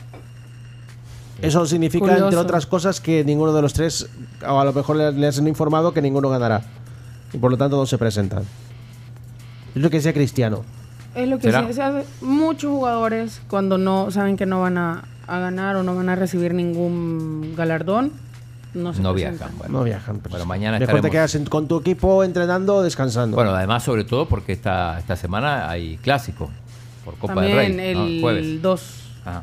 Eso 1.46 1.66
significa, 1.66 2.04
Curioso. 2.06 2.24
entre 2.26 2.38
otras 2.38 2.66
cosas, 2.66 3.00
que 3.00 3.24
ninguno 3.24 3.52
de 3.52 3.62
los 3.62 3.72
tres, 3.72 4.08
o 4.46 4.58
a 4.60 4.64
lo 4.64 4.72
mejor 4.72 4.96
le- 4.96 5.12
les 5.12 5.38
han 5.38 5.46
informado 5.48 5.92
que 5.92 6.02
ninguno 6.02 6.28
ganará. 6.30 6.62
Y 7.32 7.38
por 7.38 7.50
lo 7.50 7.56
tanto 7.56 7.76
no 7.76 7.86
se 7.86 7.98
presentan. 7.98 8.44
Es 9.74 9.82
lo 9.82 9.90
que 9.90 9.96
decía 9.96 10.12
Cristiano. 10.12 10.62
Es 11.14 11.28
lo 11.28 11.36
que 11.38 11.44
¿Será? 11.50 11.66
se, 11.66 11.74
se 11.74 11.82
hace. 11.82 12.06
Muchos 12.22 12.70
jugadores, 12.70 13.40
cuando 13.48 13.78
no 13.78 14.10
saben 14.10 14.36
que 14.36 14.46
no 14.46 14.60
van 14.60 14.78
a, 14.78 15.04
a 15.26 15.38
ganar 15.38 15.76
o 15.76 15.82
no 15.82 15.94
van 15.94 16.08
a 16.08 16.16
recibir 16.16 16.54
ningún 16.54 17.54
galardón, 17.56 18.12
no 18.74 18.92
se 18.92 19.00
No 19.02 19.14
viajan. 19.14 19.50
Bueno. 19.58 19.78
No 19.78 19.84
viajan. 19.84 20.18
pues. 20.18 20.30
Bueno, 20.30 20.46
mañana 20.46 20.78
Mejor 20.78 20.86
te 20.94 20.96
estaremos- 20.98 21.12
quedas 21.12 21.34
en- 21.36 21.44
con 21.46 21.68
tu 21.68 21.78
equipo 21.78 22.24
entrenando 22.24 22.76
o 22.76 22.82
descansando. 22.82 23.36
Bueno, 23.36 23.50
además, 23.52 23.82
sobre 23.84 24.04
todo 24.04 24.26
porque 24.26 24.52
esta, 24.52 24.98
esta 24.98 25.14
semana 25.16 25.68
hay 25.70 25.96
clásico 25.98 26.50
por 27.04 27.14
Copa 27.16 27.34
También 27.34 27.56
del 27.56 27.76
Rey. 27.76 27.94
¿no? 27.94 28.04
el 28.06 28.20
jueves. 28.20 28.62
2. 28.62 28.82
Ajá. 29.24 29.42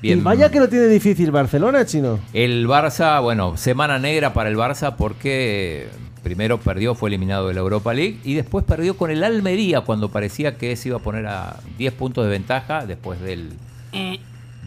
Y 0.00 0.08
Bien. 0.08 0.22
vaya 0.22 0.50
que 0.50 0.60
lo 0.60 0.68
tiene 0.68 0.86
difícil 0.86 1.30
Barcelona, 1.32 1.84
chino. 1.84 2.20
El 2.32 2.68
Barça, 2.68 3.20
bueno, 3.22 3.56
semana 3.56 3.98
negra 3.98 4.32
para 4.32 4.48
el 4.48 4.56
Barça 4.56 4.94
porque 4.96 5.88
primero 6.22 6.58
perdió, 6.60 6.94
fue 6.94 7.10
eliminado 7.10 7.48
de 7.48 7.54
la 7.54 7.60
Europa 7.60 7.92
League 7.94 8.18
y 8.22 8.34
después 8.34 8.64
perdió 8.64 8.96
con 8.96 9.10
el 9.10 9.24
Almería 9.24 9.80
cuando 9.80 10.08
parecía 10.10 10.56
que 10.56 10.76
se 10.76 10.88
iba 10.88 10.98
a 10.98 11.00
poner 11.00 11.26
a 11.26 11.56
10 11.78 11.92
puntos 11.94 12.24
de 12.24 12.30
ventaja 12.30 12.86
después 12.86 13.20
del, 13.20 13.48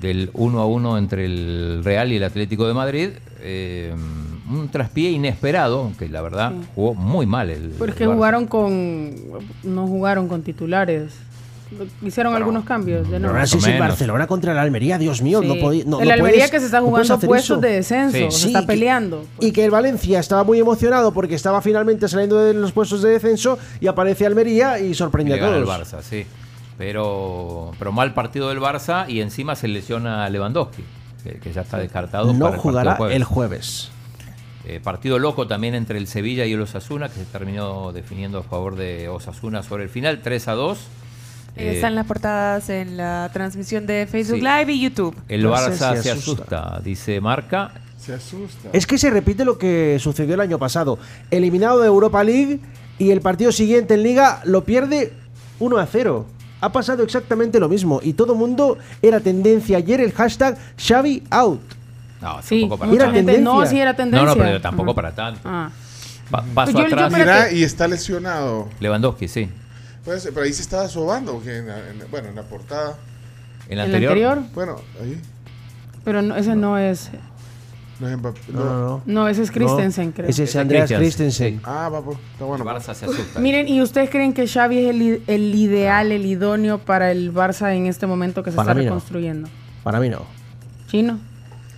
del 0.01 0.29
1 0.33 0.59
a 0.59 0.65
1 0.65 0.97
entre 0.97 1.25
el 1.25 1.81
Real 1.83 2.11
y 2.11 2.17
el 2.17 2.23
Atlético 2.23 2.67
de 2.67 2.73
Madrid. 2.73 3.09
Eh, 3.41 3.93
un 4.49 4.67
traspié 4.69 5.11
inesperado, 5.11 5.79
aunque 5.81 6.09
la 6.09 6.21
verdad 6.21 6.51
Sí. 6.51 6.67
jugó 6.75 6.93
muy 6.93 7.25
mal 7.25 7.49
el, 7.49 7.73
Pero 7.79 7.91
es 7.91 7.97
que 7.97 8.05
jugaron 8.05 8.47
con. 8.47 9.15
No 9.63 9.87
jugaron 9.87 10.27
con 10.27 10.41
titulares. 10.43 11.13
Hicieron 12.01 12.35
algunos 12.35 12.65
cambios 12.65 13.09
de 13.09 13.17
ahora 13.17 13.45
sí 13.47 13.57
menos. 13.57 13.79
Barcelona 13.79 14.27
contra 14.27 14.51
el 14.51 14.57
Almería, 14.59 14.97
Dios 14.97 15.21
mío, 15.21 15.41
Sí. 15.41 15.47
no 15.47 15.55
podía. 15.55 15.83
No, 15.85 15.99
el 16.01 16.07
no 16.07 16.13
Almería 16.13 16.37
puedes- 16.39 16.51
que 16.51 16.59
se 16.59 16.65
está 16.65 16.79
no 16.81 16.87
jugando 16.87 17.19
puestos 17.19 17.43
eso. 17.57 17.57
de 17.61 17.71
descenso, 17.73 18.17
Sí. 18.17 18.23
se 18.31 18.31
Sí, 18.31 18.47
está 18.47 18.61
que- 18.61 18.67
peleando. 18.67 19.25
Y 19.39 19.51
que 19.51 19.63
el 19.63 19.71
Valencia 19.71 20.19
estaba 20.19 20.43
muy 20.43 20.59
emocionado 20.59 21.13
porque 21.13 21.35
estaba 21.35 21.61
finalmente 21.61 22.07
saliendo 22.07 22.37
de 22.39 22.53
los 22.53 22.71
puestos 22.73 23.01
de 23.01 23.09
descenso 23.11 23.57
y 23.79 23.87
aparece 23.87 24.25
Almería 24.25 24.79
y 24.79 24.93
sorprende 24.93 25.33
a 25.33 25.37
gana 25.37 25.57
el 25.57 25.63
todos. 25.63 25.93
Barça, 25.93 26.01
sí. 26.01 26.25
Pero, 26.77 27.71
pero 27.79 27.91
mal 27.91 28.13
partido 28.13 28.49
del 28.49 28.59
Barça 28.59 29.07
y 29.07 29.21
encima 29.21 29.55
se 29.55 29.67
lesiona 29.67 30.27
Lewandowski, 30.29 30.83
que, 31.23 31.39
que 31.39 31.53
ya 31.53 31.61
está 31.61 31.77
descartado. 31.77 32.33
No 32.33 32.39
para 32.45 32.55
el 32.55 32.61
jugará 32.61 32.97
el 33.11 33.23
jueves. 33.23 33.91
Eh, 34.65 34.79
partido 34.83 35.17
loco 35.19 35.47
también 35.47 35.73
entre 35.75 35.97
el 35.97 36.07
Sevilla 36.07 36.45
y 36.45 36.53
el 36.53 36.61
Osasuna, 36.61 37.07
que 37.09 37.15
se 37.15 37.25
terminó 37.25 37.91
definiendo 37.93 38.39
a 38.39 38.43
favor 38.43 38.75
de 38.75 39.09
Osasuna 39.09 39.63
sobre 39.63 39.83
el 39.83 39.89
final, 39.89 40.21
3 40.23 40.47
a 40.47 40.53
2. 40.53 40.79
Eh, 41.55 41.73
Están 41.75 41.95
las 41.95 42.05
portadas 42.05 42.69
en 42.69 42.95
la 42.97 43.29
transmisión 43.33 43.85
de 43.85 44.07
Facebook 44.09 44.37
sí. 44.39 44.41
Live 44.41 44.71
y 44.71 44.81
YouTube. 44.81 45.15
el 45.27 45.43
No 45.43 45.55
sé 45.57 45.63
Barça 45.71 45.97
si 45.97 46.03
se 46.03 46.11
asusta. 46.11 46.43
asusta, 46.55 46.81
dice 46.83 47.19
Marca. 47.21 47.71
Se 47.97 48.13
asusta. 48.13 48.69
Es 48.73 48.87
que 48.87 48.97
se 48.97 49.09
repite 49.09 49.45
lo 49.45 49.57
que 49.57 49.97
sucedió 49.99 50.33
el 50.35 50.39
año 50.41 50.57
pasado. 50.57 50.97
Eliminado 51.29 51.79
de 51.81 51.87
Europa 51.87 52.23
League 52.23 52.59
y 52.97 53.11
el 53.11 53.21
partido 53.21 53.51
siguiente 53.51 53.93
en 53.95 54.03
Liga 54.03 54.41
lo 54.45 54.63
pierde 54.63 55.13
1 55.59 55.77
a 55.77 55.85
0. 55.85 56.25
Ha 56.61 56.71
pasado 56.71 57.03
exactamente 57.03 57.59
lo 57.59 57.67
mismo 57.69 57.99
y 58.01 58.13
todo 58.13 58.33
el 58.33 58.39
mundo 58.39 58.77
era 59.01 59.19
tendencia 59.19 59.77
ayer 59.77 59.99
el 60.01 60.13
hashtag 60.13 60.57
Xavi 60.77 61.23
out. 61.31 61.59
No, 62.21 62.41
Sí, 62.43 62.61
tampoco 62.61 62.79
para 62.79 62.97
tanto. 62.97 63.13
gente 63.13 63.37
no, 63.39 63.65
sí 63.65 63.79
era 63.79 63.95
tendencia. 63.95 64.25
No, 64.29 64.35
no, 64.35 64.41
pero 64.41 64.61
tampoco 64.61 64.91
Ajá. 64.91 64.95
para 64.95 65.11
tanto. 65.15 65.39
Ah. 65.43 65.69
Pa- 66.29 66.45
paso 66.53 66.71
Yo- 66.71 66.79
yo 66.79 66.85
atrás. 66.85 67.13
creo 67.13 67.25
Mira, 67.25 67.51
y 67.51 67.63
está 67.63 67.87
lesionado. 67.87 68.69
Lewandowski, 68.79 69.27
sí. 69.27 69.49
Pues, 70.05 70.29
pero 70.33 70.45
ahí 70.45 70.53
se 70.53 70.61
estaba 70.61 70.87
sobando. 70.87 71.41
en 71.45 71.67
la- 71.67 71.89
en 71.89 71.99
la- 71.99 72.05
bueno, 72.05 72.29
en 72.29 72.35
la 72.35 72.43
portada. 72.43 72.97
¿En 73.67 73.73
¿El 73.73 73.85
anterior? 73.85 74.41
Bueno, 74.53 74.75
ahí. 75.01 75.19
Pero 76.03 76.21
no, 76.21 76.35
ese 76.35 76.55
no 76.55 76.77
es. 76.77 77.09
No 77.99 78.09
es 78.09 78.17
Mbappé, 78.17 78.39
No, 78.51 78.65
no, 78.65 78.79
no. 78.79 79.01
No, 79.05 79.27
ese 79.27 79.43
es 79.43 79.51
Christensen, 79.51 80.11
creo. 80.11 80.27
Ese 80.27 80.43
es 80.43 80.49
Ese 80.49 80.59
Andreas 80.59 80.91
Christensen. 80.91 81.53
Christensen. 81.59 81.61
Ah, 81.63 81.87
va, 81.87 82.01
pues, 82.03 82.17
está 82.33 82.45
bueno. 82.45 82.63
El 82.67 82.75
Barça 82.75 82.95
se 82.95 83.05
asusta. 83.05 83.39
Miren, 83.39 83.67
¿y 83.67 83.79
ustedes 83.83 84.09
creen 84.09 84.33
que 84.33 84.47
Xavi 84.47 84.79
es 84.79 84.89
el, 84.89 85.01
i- 85.03 85.23
el 85.27 85.53
ideal, 85.53 86.11
el 86.11 86.25
idóneo 86.25 86.79
para 86.79 87.11
el 87.11 87.31
Barça 87.31 87.71
en 87.75 87.85
este 87.85 88.07
momento 88.07 88.41
que 88.41 88.49
se 88.49 88.57
Para 88.57 88.71
está 88.71 88.81
reconstruyendo? 88.81 89.47
Para 89.83 89.99
mí 89.99 90.09
no. 90.09 90.25
¿Chino? 90.87 91.19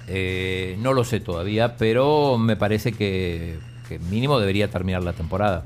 Eh, 0.08 0.78
no 0.80 0.94
lo 0.94 1.04
sé 1.04 1.20
todavía, 1.20 1.76
pero 1.76 2.38
me 2.38 2.56
parece 2.56 2.94
que, 2.94 3.60
que 3.90 4.00
mínimo 4.00 4.40
debería 4.40 4.70
terminar 4.70 5.04
la 5.04 5.12
temporada 5.14 5.66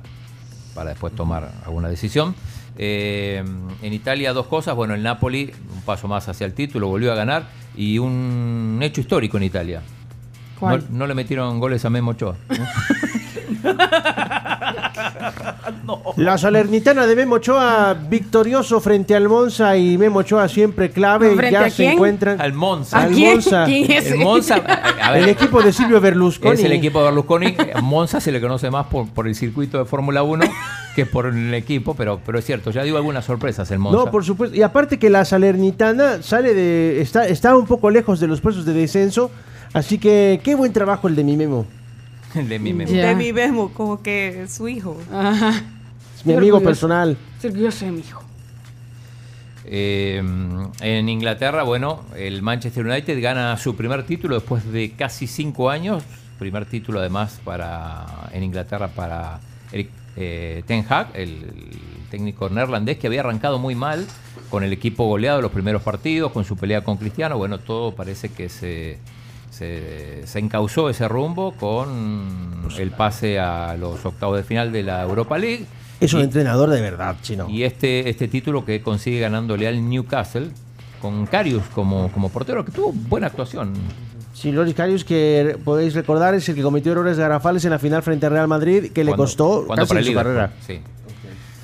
para 0.78 0.92
después 0.92 1.14
tomar 1.16 1.52
alguna 1.66 1.90
decisión. 1.90 2.36
Eh, 2.78 3.44
en 3.82 3.94
Italia 3.94 4.32
dos 4.32 4.46
cosas, 4.46 4.76
bueno, 4.76 4.94
el 4.94 5.02
Napoli 5.02 5.52
un 5.74 5.82
paso 5.82 6.08
más 6.08 6.30
hacia 6.30 6.46
el 6.46 6.54
título, 6.54 6.88
volvió 6.88 7.12
a 7.12 7.16
ganar 7.16 7.46
y 7.76 7.98
un 7.98 8.78
hecho 8.84 9.02
histórico 9.02 9.38
en 9.38 9.44
Italia. 9.44 9.82
No, 9.82 10.60
¿Cuál? 10.60 10.86
no 10.92 11.08
le 11.08 11.16
metieron 11.16 11.60
goles 11.60 11.84
a 11.84 11.90
Memo 11.90 12.12
Ochoa. 12.12 12.36
La 16.18 16.38
Salernitana 16.38 17.08
de 17.08 17.16
Memo 17.16 17.36
Ochoa 17.36 17.94
victorioso 17.94 18.80
frente 18.80 19.16
al 19.16 19.30
Monza 19.30 19.78
y 19.78 19.98
Memo 19.98 20.20
Ochoa 20.20 20.48
siempre 20.50 20.90
clave. 20.92 21.34
¿Frente 21.36 21.52
ya 21.52 21.66
a 21.66 21.70
se 21.70 21.76
quién? 21.78 21.92
encuentran 21.94 22.42
Al 22.42 22.54
Monza. 22.54 22.98
¿A 22.98 23.04
al 23.04 23.12
quién? 23.14 23.34
Monza. 23.34 23.66
¿Quién 23.66 23.92
es? 23.92 24.12
El 24.12 24.20
Monza, 24.20 24.56
a 25.02 25.12
ver, 25.12 25.24
El 25.24 25.30
equipo 25.30 25.62
de 25.62 25.72
Silvio 25.72 26.02
Berlusconi. 26.02 26.54
es 26.56 26.64
el 26.64 26.72
equipo 26.74 27.00
de 27.00 27.06
Berlusconi. 27.06 27.56
Monza 27.82 28.20
se 28.20 28.32
le 28.32 28.42
conoce 28.42 28.70
más 28.70 28.88
por, 28.88 29.08
por 29.10 29.28
el 29.28 29.36
circuito 29.36 29.78
de 29.78 29.86
Fórmula 29.86 30.24
1 30.24 30.46
que 30.96 31.06
por 31.06 31.28
el 31.28 31.54
equipo, 31.54 31.94
pero, 31.94 32.20
pero 32.26 32.40
es 32.40 32.46
cierto, 32.46 32.72
ya 32.72 32.82
dio 32.84 32.98
algunas 32.98 33.24
sorpresas 33.24 33.70
el 33.72 33.78
Monza. 33.80 33.98
No, 34.06 34.12
por 34.12 34.26
supuesto. 34.26 34.56
Y 34.58 34.64
aparte 34.64 34.98
que 34.98 35.10
la 35.10 35.26
Salernitana 35.26 36.24
sale 36.24 36.54
de. 36.54 37.02
Está, 37.02 37.28
está 37.28 37.56
un 37.56 37.68
poco 37.68 37.90
lejos 37.92 38.20
de 38.20 38.28
los 38.28 38.42
puestos 38.42 38.66
de 38.66 38.74
descenso. 38.74 39.30
Así 39.74 40.00
que 40.00 40.42
qué 40.44 40.56
buen 40.56 40.74
trabajo 40.74 41.08
el 41.08 41.16
de 41.16 41.24
mi 41.24 41.38
Memo. 41.38 41.66
de 42.34 42.58
mi 42.60 42.74
memo. 42.74 42.92
De 42.92 43.16
mi 43.16 43.32
Memo, 43.32 43.70
como 43.74 44.02
que 44.02 44.46
su 44.50 44.68
hijo. 44.68 44.98
Ajá. 45.14 45.54
Es 46.18 46.26
mi 46.26 46.34
amigo 46.34 46.62
personal. 46.62 47.18
Sí, 47.40 47.50
yo 47.54 47.72
sé, 47.72 47.92
mijo. 47.92 48.24
Eh, 49.66 50.24
en 50.80 51.10
Inglaterra, 51.10 51.64
bueno, 51.64 52.06
el 52.16 52.42
Manchester 52.42 52.86
United 52.86 53.22
gana 53.22 53.58
su 53.58 53.76
primer 53.76 54.06
título 54.06 54.36
después 54.36 54.66
de 54.72 54.92
casi 54.92 55.28
cinco 55.28 55.70
años. 55.70 56.04
Primer 56.40 56.66
título 56.66 57.00
además 57.00 57.40
para 57.44 58.30
en 58.32 58.44
Inglaterra 58.44 58.88
para 58.88 59.40
Eric 59.72 59.90
eh, 60.16 60.64
Ten 60.66 60.86
Hag, 60.88 61.10
el, 61.16 61.46
técnico 62.10 62.50
neerlandés 62.50 62.98
que 62.98 63.08
había 63.08 63.20
arrancado 63.20 63.60
muy 63.60 63.76
mal 63.76 64.06
con 64.50 64.64
el 64.64 64.72
equipo 64.72 65.06
goleado 65.06 65.42
los 65.42 65.52
primeros 65.52 65.82
partidos, 65.82 66.32
con 66.32 66.46
su 66.46 66.56
pelea 66.56 66.82
con 66.82 66.96
Cristiano. 66.98 67.38
Bueno, 67.38 67.60
todo 67.60 67.94
parece 67.94 68.30
que 68.30 68.48
se, 68.48 68.98
se, 69.50 70.26
se 70.26 70.40
encauzó 70.40 70.90
ese 70.90 71.08
rumbo 71.10 71.52
con 71.52 72.70
el 72.78 72.92
pase 72.92 73.40
a 73.40 73.76
los 73.78 74.06
octavos 74.06 74.38
de 74.38 74.44
final 74.44 74.72
de 74.72 74.84
la 74.84 75.04
Europa 75.04 75.38
League. 75.38 75.66
Es 76.00 76.14
un 76.14 76.22
entrenador 76.22 76.70
de 76.70 76.82
verdad, 76.82 77.16
chino. 77.22 77.50
Y 77.50 77.64
este, 77.64 78.10
este 78.10 78.28
título 78.28 78.64
que 78.66 78.82
consigue 78.82 79.20
ganándole 79.20 79.68
al 79.68 79.88
Newcastle 79.90 80.50
con 81.02 81.26
Carius 81.26 81.64
como, 81.74 82.12
como 82.12 82.30
portero, 82.30 82.64
que 82.64 82.72
tuvo 82.72 82.92
buena 82.94 83.28
actuación. 83.28 83.74
Sí, 84.34 84.52
Loris 84.52 84.76
Karius, 84.76 85.04
que 85.04 85.58
podéis 85.64 85.96
recordar, 85.96 86.36
es 86.36 86.48
el 86.50 86.56
que 86.56 86.62
cometió 86.62 86.92
errores 86.92 87.18
garrafales 87.18 87.66
en 87.66 87.72
la 87.72 87.80
final 87.80 88.04
frente 88.04 88.28
a 88.28 88.30
Real 88.30 88.48
Madrid, 88.48 88.92
que 88.92 89.04
le 89.04 89.14
costó 89.16 89.64
cuando 89.66 89.82
casi 89.84 89.90
para 89.90 90.00
el 90.02 90.06
su 90.06 90.14
carrera. 90.14 90.52
Sí. 90.66 90.80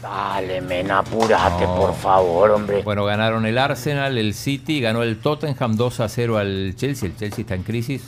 Dale, 0.02 0.60
men, 0.62 0.92
apúrate, 0.92 1.64
No. 1.66 1.76
por 1.76 1.96
favor, 1.96 2.52
hombre. 2.52 2.82
Bueno, 2.84 3.06
ganaron 3.06 3.46
el 3.46 3.58
Arsenal, 3.58 4.18
el 4.18 4.34
City, 4.34 4.82
ganó 4.82 5.02
el 5.04 5.18
Tottenham 5.20 5.76
2 5.78 6.00
a 6.02 6.10
0 6.10 6.38
al 6.40 6.74
Chelsea. 6.76 7.10
El 7.10 7.16
Chelsea 7.16 7.42
está 7.44 7.56
en 7.56 7.64
crisis. 7.64 8.02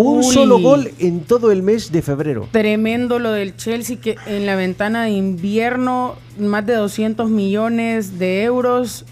Un 0.00 0.18
Uy. 0.18 0.24
solo 0.24 0.60
gol 0.60 0.92
en 1.00 1.22
todo 1.22 1.50
el 1.50 1.64
mes 1.64 1.90
de 1.90 2.02
febrero. 2.02 2.48
Tremendo 2.52 3.18
lo 3.18 3.32
del 3.32 3.56
Chelsea, 3.56 3.96
que 4.00 4.14
en 4.26 4.46
la 4.46 4.54
ventana 4.54 5.02
de 5.02 5.10
invierno, 5.10 6.14
más 6.38 6.64
de 6.64 6.74
200 6.74 7.28
millones 7.28 8.16
de 8.16 8.44
euros 8.44 9.04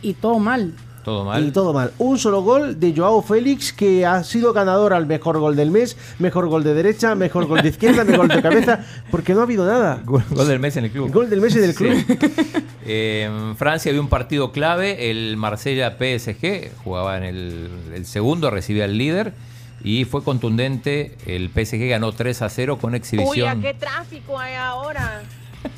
y 0.00 0.14
todo 0.14 0.38
mal. 0.38 0.72
Todo 1.04 1.26
mal. 1.26 1.46
Y 1.46 1.50
todo 1.50 1.74
mal. 1.74 1.92
Un 1.98 2.16
solo 2.16 2.40
gol 2.40 2.80
de 2.80 2.94
Joao 2.96 3.20
Félix, 3.20 3.70
que 3.70 4.06
ha 4.06 4.24
sido 4.24 4.54
ganador 4.54 4.94
al 4.94 5.04
mejor 5.06 5.40
gol 5.40 5.56
del 5.56 5.70
mes, 5.70 5.98
mejor 6.18 6.48
gol 6.48 6.64
de 6.64 6.72
derecha, 6.72 7.14
mejor 7.14 7.44
gol 7.44 7.60
de 7.60 7.68
izquierda, 7.68 8.04
mejor 8.04 8.28
gol 8.28 8.36
de 8.36 8.42
cabeza, 8.42 8.80
porque 9.10 9.34
no 9.34 9.40
ha 9.40 9.42
habido 9.42 9.66
nada. 9.66 10.00
Gol, 10.06 10.24
gol 10.30 10.48
del 10.48 10.58
mes 10.58 10.74
en 10.78 10.84
el 10.84 10.90
club. 10.90 11.12
Gol 11.12 11.28
del 11.28 11.42
mes 11.42 11.54
en 11.54 11.64
el 11.64 11.74
club. 11.74 11.92
Eh, 12.90 13.28
en 13.28 13.54
Francia 13.54 13.90
había 13.90 14.00
un 14.00 14.08
partido 14.08 14.50
clave, 14.50 15.10
el 15.10 15.36
Marsella 15.36 15.98
PSG, 15.98 16.70
jugaba 16.82 17.18
en 17.18 17.24
el, 17.24 17.68
el 17.94 18.06
segundo, 18.06 18.50
recibía 18.50 18.84
al 18.84 18.96
líder 18.96 19.34
y 19.82 20.04
fue 20.04 20.22
contundente. 20.24 21.16
El 21.26 21.48
PSG 21.50 21.88
ganó 21.88 22.12
3 22.12 22.42
a 22.42 22.48
0 22.48 22.78
con 22.78 22.90
Uy, 22.90 22.94
¿a 22.94 22.98
exhibición, 22.98 23.62
qué 23.62 23.74
tráfico 23.74 24.38
hay 24.38 24.54
ahora? 24.54 25.22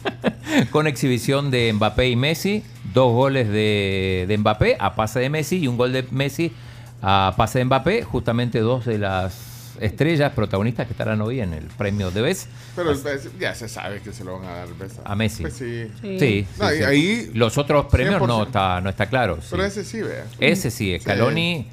con 0.71 0.87
exhibición 0.87 1.51
de 1.51 1.73
Mbappé 1.73 2.09
y 2.09 2.17
Messi. 2.17 2.63
Dos 2.93 3.13
goles 3.13 3.49
de, 3.49 4.25
de 4.27 4.39
Mbappé 4.39 4.77
a 4.81 4.95
pase 4.95 5.21
de 5.21 5.31
Messi 5.31 5.59
y 5.59 5.69
un 5.69 5.77
gol 5.77 5.93
de 5.93 6.05
Messi 6.11 6.53
a 7.03 7.35
pase 7.37 7.61
de 7.61 7.65
Mbappé. 7.67 8.03
Justamente 8.03 8.59
dos 8.61 8.85
de 8.85 8.99
las 8.99 9.77
estrellas 9.81 10.33
protagonistas 10.33 10.87
que 10.87 10.93
estarán 10.93 11.21
hoy 11.23 11.41
en 11.41 11.55
el 11.55 11.65
premio 11.67 12.11
de 12.11 12.21
Best. 12.21 12.49
Pero 12.77 12.91
el 12.91 12.99
Best 12.99 13.29
ya 13.39 13.55
se 13.55 13.69
sabe 13.69 14.01
que 14.01 14.13
se 14.13 14.25
lo 14.25 14.39
van 14.39 14.49
a 14.49 14.55
dar 14.57 14.69
Best 14.75 14.99
A 15.05 15.15
Messi. 15.15 15.43
Pues 15.43 15.55
sí. 15.55 15.87
Sí, 16.01 16.19
sí, 16.19 16.47
No, 16.59 16.69
sí. 16.69 16.77
y 16.81 16.83
ahí. 16.83 17.31
Los 17.35 17.57
otros 17.59 17.87
premios 17.87 18.21
no 18.21 18.41
100%. 18.43 18.47
está, 18.47 18.81
no 18.81 18.91
está 18.91 19.07
claro. 19.07 19.37
sí. 19.41 19.49
Pero 19.51 19.65
ese 19.65 19.85
sí, 19.85 20.03
vea. 20.03 20.27
Ese 20.39 20.71
sí, 20.71 20.99
Scaloni 21.01 21.67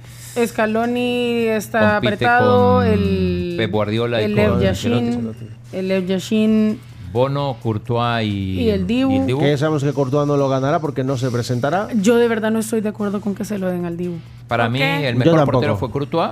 Scaloni 0.45 1.45
está 1.47 1.95
compite 1.95 2.15
apretado, 2.15 2.83
el 2.83 3.55
Pep 3.57 3.71
Guardiola 3.71 4.21
y 4.21 4.25
el 4.25 4.35
Lev 4.35 4.59
Yashin, 4.61 5.31
el 5.73 5.87
Lev 5.87 6.05
Yashin 6.05 6.79
Bono, 7.11 7.55
Courtois 7.63 8.25
y, 8.27 8.61
Y 8.61 8.69
el 8.69 8.85
Dibu. 8.85 9.39
Que 9.39 9.57
sabemos 9.57 9.83
que 9.83 9.93
Courtois 9.93 10.27
no 10.27 10.35
lo 10.37 10.49
ganará 10.49 10.79
porque 10.79 11.03
no 11.03 11.17
se 11.17 11.31
presentará. 11.31 11.87
Yo 11.95 12.17
de 12.17 12.27
verdad 12.27 12.51
no 12.51 12.59
estoy 12.59 12.81
de 12.81 12.89
acuerdo 12.89 13.21
con 13.21 13.33
que 13.33 13.45
se 13.45 13.57
lo 13.57 13.69
den 13.69 13.85
al 13.85 13.95
Dibu. 13.97 14.15
Para 14.47 14.69
mí, 14.69 14.81
el 14.81 15.15
mejor 15.15 15.45
portero 15.45 15.77
fue 15.77 15.89
Courtois. 15.89 16.31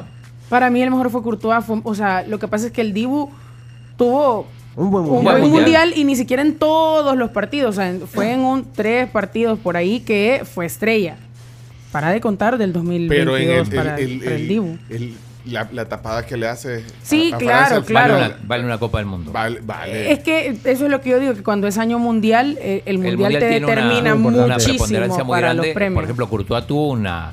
Para 0.50 0.70
mí 0.70 0.82
el 0.82 0.92
mejor 0.92 1.10
fue 1.10 1.24
Courtois, 1.24 1.64
fue- 1.66 1.80
o 1.84 1.96
sea, 1.96 2.24
lo 2.28 2.38
que 2.40 2.48
pasa 2.48 2.68
es 2.68 2.72
que 2.72 2.82
el 2.82 2.94
Dibu 2.94 3.30
tuvo 3.98 4.46
un 4.76 4.92
buen 4.92 5.06
un 5.06 5.10
mundial. 5.12 5.40
buen 5.40 5.50
Buen 5.52 5.64
mundial 5.64 5.94
y 5.96 6.04
ni 6.04 6.16
siquiera 6.16 6.42
en 6.44 6.56
todos 6.56 7.16
los 7.18 7.32
partidos, 7.32 7.78
o 7.78 7.82
sea, 7.82 7.94
fue 8.06 8.34
en 8.34 8.42
un 8.42 8.66
tres 8.74 9.10
partidos 9.10 9.58
por 9.58 9.78
ahí 9.78 10.02
que 10.02 10.44
fue 10.46 10.66
estrella. 10.66 11.16
Para 11.96 12.12
de 12.12 12.20
contar 12.20 12.58
del 12.58 12.74
2022 12.74 13.10
Pero 13.18 13.38
en 13.38 13.50
el, 13.60 13.68
para, 13.74 13.96
el- 13.98 14.12
el- 14.12 14.20
para 14.20 14.36
el 14.36 14.42
el- 14.42 14.48
Dibu. 14.50 14.78
el- 14.90 15.14
la, 15.46 15.70
la 15.72 15.86
tapada 15.88 16.26
que 16.26 16.36
le 16.36 16.48
hace. 16.48 16.84
Sí, 17.04 17.30
a- 17.32 17.36
a 17.36 17.40
claro, 17.40 17.66
Francia 17.68 17.86
claro. 17.88 18.14
Vale 18.16 18.26
una, 18.26 18.38
vale 18.48 18.66
una 18.66 18.78
Copa 18.80 18.98
del 18.98 19.06
Mundo. 19.08 19.32
Vale, 19.32 19.60
vale. 19.64 20.12
Es 20.12 20.20
que 20.20 20.48
eso 20.66 20.86
es 20.86 20.92
lo 20.92 21.00
que 21.02 21.12
yo 21.12 21.20
digo, 21.20 21.36
que 21.36 21.44
cuando 21.44 21.68
es 21.68 21.78
año 21.78 22.00
mundial, 22.00 22.58
eh, 22.60 22.82
el 22.86 22.98
mundial, 22.98 23.18
Mundial 23.18 23.40
te 23.40 23.58
una- 23.60 23.68
determina 23.68 24.14
una, 24.16 24.24
preponderancia 24.58 24.74
muchísimo 24.74 25.18
muy 25.26 25.32
para 25.36 25.40
grande. 25.54 25.68
los 25.68 25.74
premios. 25.74 25.96
Por 25.98 26.04
ejemplo, 26.04 26.30
Courtois 26.30 26.68
tuvo 26.68 26.90
una, 26.90 27.32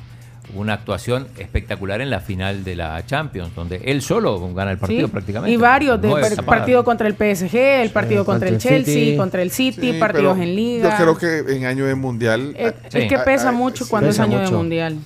una 0.55 0.73
actuación 0.73 1.27
espectacular 1.37 2.01
en 2.01 2.09
la 2.09 2.19
final 2.19 2.63
de 2.63 2.75
la 2.75 3.05
Champions, 3.05 3.53
donde 3.55 3.81
él 3.85 4.01
solo 4.01 4.53
gana 4.53 4.71
el 4.71 4.77
partido 4.77 5.07
Sí, 5.07 5.11
prácticamente. 5.11 5.53
Y 5.53 5.57
varios, 5.57 6.01
de 6.01 6.09
par- 6.09 6.21
tapadas. 6.21 6.45
partido 6.45 6.83
contra 6.83 7.07
el 7.07 7.13
PSG, 7.15 7.55
el 7.81 7.89
partido 7.91 8.25
contra 8.25 8.49
el 8.49 8.55
contra 8.55 8.69
el 8.75 8.83
Chelsea, 8.83 9.03
City. 9.05 9.17
contra 9.17 9.41
el 9.41 9.51
City, 9.51 9.91
Sí, 9.93 9.99
partidos 9.99 10.37
en 10.39 10.55
liga. 10.55 10.97
Yo 10.97 11.17
creo 11.17 11.43
que 11.45 11.55
en 11.55 11.65
año 11.65 11.85
de 11.85 11.95
mundial. 11.95 12.53
Eh, 12.57 12.73
es 12.93 13.07
que 13.07 13.17
pesa 13.19 13.51
mucho 13.51 13.85
sí. 13.85 13.89
cuando 13.89 14.09
Pesa 14.09 14.23
es 14.23 14.29
año 14.29 14.39
de 14.41 14.51
mundial. 14.51 14.97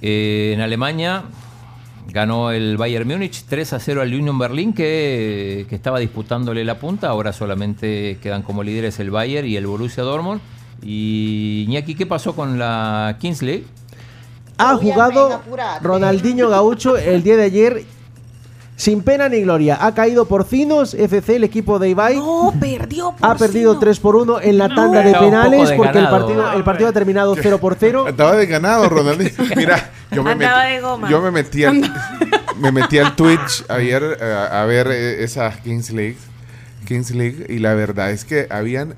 Eh, 0.00 0.52
en 0.54 0.60
Alemania 0.60 1.24
ganó 2.08 2.50
el 2.50 2.76
Bayern 2.76 3.08
Múnich 3.08 3.44
3 3.48 3.72
a 3.72 3.78
0 3.78 4.02
al 4.02 4.12
Union 4.12 4.38
Berlin 4.38 4.72
que, 4.72 5.64
que 5.68 5.74
estaba 5.74 5.98
disputándole 5.98 6.64
la 6.64 6.78
punta. 6.78 7.08
Ahora 7.08 7.32
solamente 7.32 8.18
quedan 8.22 8.42
como 8.42 8.62
líderes 8.62 8.98
el 9.00 9.10
Bayern 9.10 9.46
y 9.46 9.56
el 9.56 9.66
Borussia 9.66 10.02
Dortmund. 10.02 10.40
Y 10.82 11.64
Iñaki, 11.68 11.94
¿qué 11.94 12.06
pasó 12.06 12.34
con 12.34 12.58
la 12.58 13.16
Kings 13.20 13.40
League? 13.42 13.64
Ha 14.58 14.76
jugado 14.76 15.40
Ronaldinho 15.82 16.48
Gaucho 16.48 16.96
el 16.96 17.22
día 17.22 17.36
de 17.36 17.42
ayer 17.44 17.84
sin 18.76 19.02
pena 19.02 19.28
ni 19.28 19.42
gloria. 19.42 19.78
Ha 19.80 19.94
caído 19.94 20.26
Porcinos 20.26 20.94
FC, 20.94 21.36
el 21.36 21.44
equipo 21.44 21.78
de 21.78 21.90
Ibai. 21.90 22.16
No, 22.16 22.52
perdió 22.58 23.14
Ha 23.20 23.36
perdido 23.36 23.78
3 23.78 24.00
por 24.00 24.16
1 24.16 24.40
en 24.40 24.58
la 24.58 24.68
tanda 24.68 25.02
de 25.02 25.12
penales 25.12 25.70
porque 25.72 25.98
el 25.98 26.08
partido, 26.08 26.52
el 26.52 26.64
partido 26.64 26.88
ha 26.88 26.92
terminado 26.92 27.36
0 27.40 27.58
por 27.58 27.76
0. 27.78 28.08
Estaba 28.08 28.34
desganado, 28.34 28.88
Ronaldinho. 28.88 29.30
Mira, 29.56 29.90
yo 30.10 30.24
me, 30.24 30.32
Andaba 30.32 30.64
metí, 30.64 30.74
de 30.74 30.80
goma. 30.80 31.08
yo 31.08 31.20
me 31.20 31.30
metí 31.30 31.64
al, 31.64 31.92
me 32.58 32.72
metí 32.72 32.98
al 32.98 33.14
Twitch 33.14 33.64
ayer 33.68 34.18
eh, 34.20 34.48
a, 34.50 34.64
ver 34.64 34.88
eh, 34.88 35.22
esa 35.22 35.50
Kings 35.62 35.90
League, 35.90 36.18
Kings 36.86 37.12
League 37.12 37.46
y 37.48 37.58
la 37.58 37.74
verdad 37.74 38.10
es 38.10 38.24
que 38.24 38.48
habían 38.50 38.96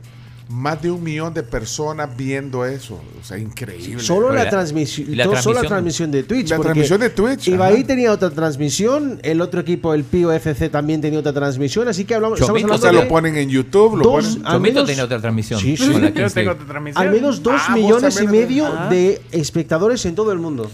más 0.49 0.83
de 0.83 0.91
un 0.91 1.03
millón 1.03 1.33
de 1.33 1.43
personas 1.43 2.09
viendo 2.17 2.65
eso. 2.67 3.01
O 3.21 3.25
sea, 3.25 3.39
increíble. 3.39 4.03
Solo 4.03 4.31
la, 4.33 4.49
transmisión, 4.51 5.17
la 5.17 5.25
solo 5.41 5.63
la 5.63 5.69
transmisión- 5.69 6.11
de 6.11 6.23
Twitch. 6.23 6.51
La 6.51 6.59
transmisión 6.59 7.01
de 7.01 7.11
Twitch, 7.11 7.49
Ibai 7.49 7.75
ajá. 7.79 7.87
tenía 7.87 8.13
otra 8.13 8.31
transmisión, 8.31 9.19
el 9.23 9.41
otro 9.41 9.61
equipo, 9.61 9.95
el 9.95 10.05
Pío 10.05 10.31
FC, 10.33 10.69
también 10.69 11.01
tenía 11.01 11.19
otra 11.21 11.33
transmisión, 11.33 11.89
así 11.89 12.05
que 12.05 12.15
hablamos, 12.15 12.39
estamos 12.41 12.63
o 12.63 12.79
sea, 12.79 12.91
de 12.91 12.97
lo 12.97 13.09
ponen 13.09 13.37
en 13.37 13.49
YouTube, 13.49 13.97
lo 13.97 14.05
dos, 14.05 14.25
ponen. 14.27 14.47
al 14.47 14.53
Chomito 14.55 14.75
menos- 14.75 14.87
tenía 14.87 15.05
otra 15.05 15.21
transmisión. 15.21 15.61
Sí, 15.61 15.77
sí. 15.77 15.87
Yo. 16.15 16.55
Al 16.95 17.11
menos 17.11 17.43
dos 17.43 17.61
Ah, 17.69 17.75
millones 17.75 18.21
y 18.21 18.27
medio 18.27 18.65
tenés. 18.67 18.81
Ah. 18.81 18.89
de 18.91 19.23
espectadores 19.33 20.05
en 20.07 20.15
todo 20.15 20.31
el 20.33 20.39
mundo. 20.39 20.71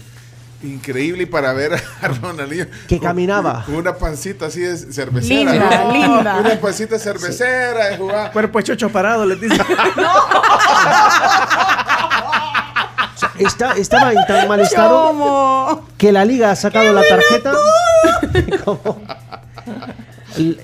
Increíble 0.63 1.25
para 1.25 1.53
ver 1.53 1.73
a 1.73 2.07
Ronaldinho. 2.21 2.67
Que 2.87 2.99
caminaba. 2.99 3.63
Con 3.65 3.75
una 3.75 3.95
pancita 3.95 4.45
así 4.45 4.59
de 4.61 4.77
cervecera. 4.77 5.51
Linda, 5.53 5.83
¿no? 5.85 5.91
linda. 5.91 6.37
Una 6.39 6.59
pancita 6.61 6.99
cervecera 6.99 7.87
de 7.87 7.97
jugar. 7.97 8.31
Cuerpo 8.31 8.61
chocho 8.61 8.89
parado, 8.89 9.25
le 9.25 9.35
dice. 9.37 9.55
Está, 13.37 13.71
estaba 13.73 14.11
en 14.11 14.19
tan 14.27 14.47
mal 14.47 14.59
estado 14.59 15.83
que 15.97 16.11
la 16.11 16.23
liga 16.25 16.51
ha 16.51 16.55
sacado 16.55 16.93
la 16.93 17.01
tarjeta. 17.07 17.53
Como- 18.65 19.01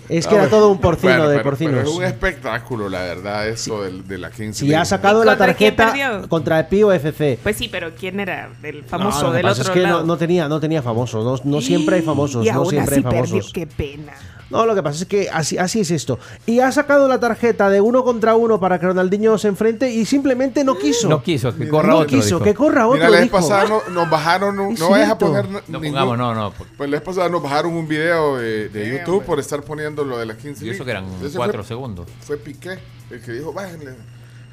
Es 0.10 0.27
que 0.27 0.35
era 0.35 0.49
todo 0.49 0.69
un 0.69 0.80
porcino 0.80 1.14
Bueno, 1.14 1.30
de 1.30 1.38
pero- 1.38 1.44
porcinos. 1.49 1.73
pero 1.76 1.89
es 1.89 1.95
un 1.95 2.03
espectáculo, 2.03 2.89
la 2.89 3.02
verdad, 3.02 3.48
eso 3.48 3.84
del- 3.84 4.07
de, 4.07 4.18
la 4.18 4.30
Kings 4.31 4.57
Si 4.57 4.65
League. 4.68 4.81
ha 4.81 4.85
sacado 4.85 5.23
la 5.23 5.38
tarjeta 5.38 5.94
contra 6.30 6.60
el 6.60 6.65
Pío 6.68 6.91
FC. 6.91 7.39
Pues 7.44 7.56
sí, 7.57 7.68
pero 7.69 7.91
¿quién 7.95 8.19
era 8.19 8.49
el 8.64 8.81
No, 8.81 8.88
famoso 8.88 9.23
lo 9.23 9.30
que 9.31 9.38
del 9.38 9.44
pasa 9.45 9.61
otro 9.61 9.73
es 9.73 9.77
que 9.80 9.84
lado? 9.84 9.99
no, 10.02 10.06
no 10.06 10.18
tenía, 10.18 10.48
no 10.48 10.60
tenía 10.60 10.81
famosos. 10.81 11.23
No, 11.44 11.52
no 11.52 11.61
siempre 11.61 11.98
hay 11.98 12.02
famosos. 12.02 12.45
Y 12.45 12.49
no 12.49 12.56
aún 12.60 12.69
siempre 12.69 12.95
así 12.98 13.06
hay 13.06 13.11
famosos. 13.11 13.52
perdió, 13.52 13.52
qué 13.53 13.68
pena. 13.68 14.14
No, 14.49 14.65
lo 14.65 14.74
que 14.76 14.82
pasa 14.84 15.03
es 15.03 15.10
que 15.10 15.30
así, 15.30 15.57
así 15.57 15.82
es 15.82 15.91
esto. 15.91 16.19
Y 16.45 16.60
ha 16.61 16.72
sacado 16.72 17.07
la 17.07 17.19
tarjeta 17.19 17.69
de 17.69 17.82
uno 17.82 18.03
contra 18.03 18.36
uno 18.36 18.60
para 18.60 18.80
que 18.80 18.86
Ronaldinho 18.86 19.38
se 19.38 19.49
enfrente 19.49 19.91
y 19.91 20.06
simplemente 20.06 20.64
no 20.64 20.78
quiso. 20.78 21.10
No 21.10 21.22
quiso, 21.22 21.53
que 21.56 21.68
corra 21.68 21.90
no 21.90 21.98
otro. 21.98 22.07
quiso, 22.10 22.36
dijo. 22.36 22.44
que 22.44 22.53
corra 22.53 22.88
otro. 22.88 22.98
Mira, 22.99 23.10
la 23.10 23.19
vez 23.19 23.30
pasada 23.30 23.65
no- 23.68 23.82
nos 23.94 24.10
bajaron, 24.10 24.57
un- 24.60 24.74
no 24.76 24.90
vayas 24.90 25.10
a 25.10 25.18
poner 25.18 25.49
No 25.49 25.60
ningún- 25.68 25.82
pongamos, 25.84 26.18
no, 26.18 26.34
no. 26.34 26.53
Pues 26.78 26.90
la 26.90 26.98
vez 26.98 27.06
pasada 27.06 27.28
nos 27.30 27.44
bajaron 27.44 27.74
un 27.74 27.88
video 27.88 28.38
de, 28.38 28.69
de 28.69 28.90
YouTube 28.99 29.24
por 29.24 29.40
estar 29.40 29.61
poniendo 29.64 30.03
lo 30.06 30.18
de 30.18 30.26
la 30.28 30.38
Kings 30.38 30.61
Y 30.61 30.65
League. 30.65 30.76
eso 30.76 30.86
que 30.86 30.91
eran 30.91 31.06
Ese 31.24 31.36
cuatro 31.38 31.60
fue- 31.64 31.68
segundos. 31.68 32.07
Fue 32.22 32.38
Piqué 32.38 32.80
el 33.11 33.22
que 33.22 33.32
dijo, 33.34 33.52
bájenle. 33.52 33.95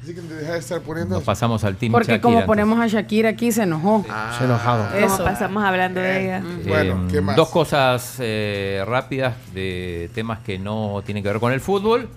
Así 0.05 0.13
que 0.13 0.21
deja 0.21 0.53
de 0.53 0.59
estar 0.59 0.81
poniendo. 0.81 1.15
Nos 1.15 1.23
pasamos 1.23 1.63
al 1.63 1.77
team 1.77 1.91
Porque 1.91 2.05
Shakira, 2.11 2.21
como 2.21 2.35
entonces. 2.41 2.47
ponemos 2.47 2.79
a 2.79 2.85
Shakira 2.85 3.29
aquí, 3.29 3.51
se 3.51 3.63
enojó. 3.63 4.03
Se 4.05 4.11
ha 4.11 4.45
enojado. 4.45 4.95
Eso. 4.95 5.23
pasamos 5.23 5.63
hablando 5.63 5.99
de 5.99 6.23
ella. 6.25 6.43
Bueno, 6.67 7.05
Eh, 7.05 7.07
¿qué 7.11 7.21
más? 7.21 7.35
Dos 7.35 7.49
cosas 7.49 8.17
eh, 8.19 8.83
rápidas 8.85 9.33
de 9.55 10.11
temas 10.13 10.41
que 10.41 10.59
no 10.59 11.01
tienen 11.03 11.23
que 11.23 11.29
ver 11.29 11.39
con 11.39 11.51
el 11.53 11.59
fútbol. 11.59 12.07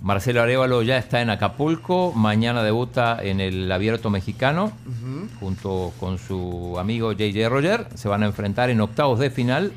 Marcelo 0.00 0.42
Arevalo 0.42 0.82
ya 0.82 0.98
está 0.98 1.20
en 1.22 1.30
Acapulco, 1.30 2.12
mañana 2.12 2.64
debuta 2.64 3.18
en 3.22 3.40
el 3.40 3.70
Abierto 3.70 4.10
Mexicano 4.10 4.72
junto 5.38 5.92
con 6.00 6.18
su 6.18 6.76
amigo 6.76 7.12
JJ 7.12 7.48
Roger. 7.48 7.86
Se 7.94 8.08
van 8.08 8.24
a 8.24 8.26
enfrentar 8.26 8.68
en 8.68 8.80
octavos 8.80 9.20
de 9.20 9.30
final 9.30 9.70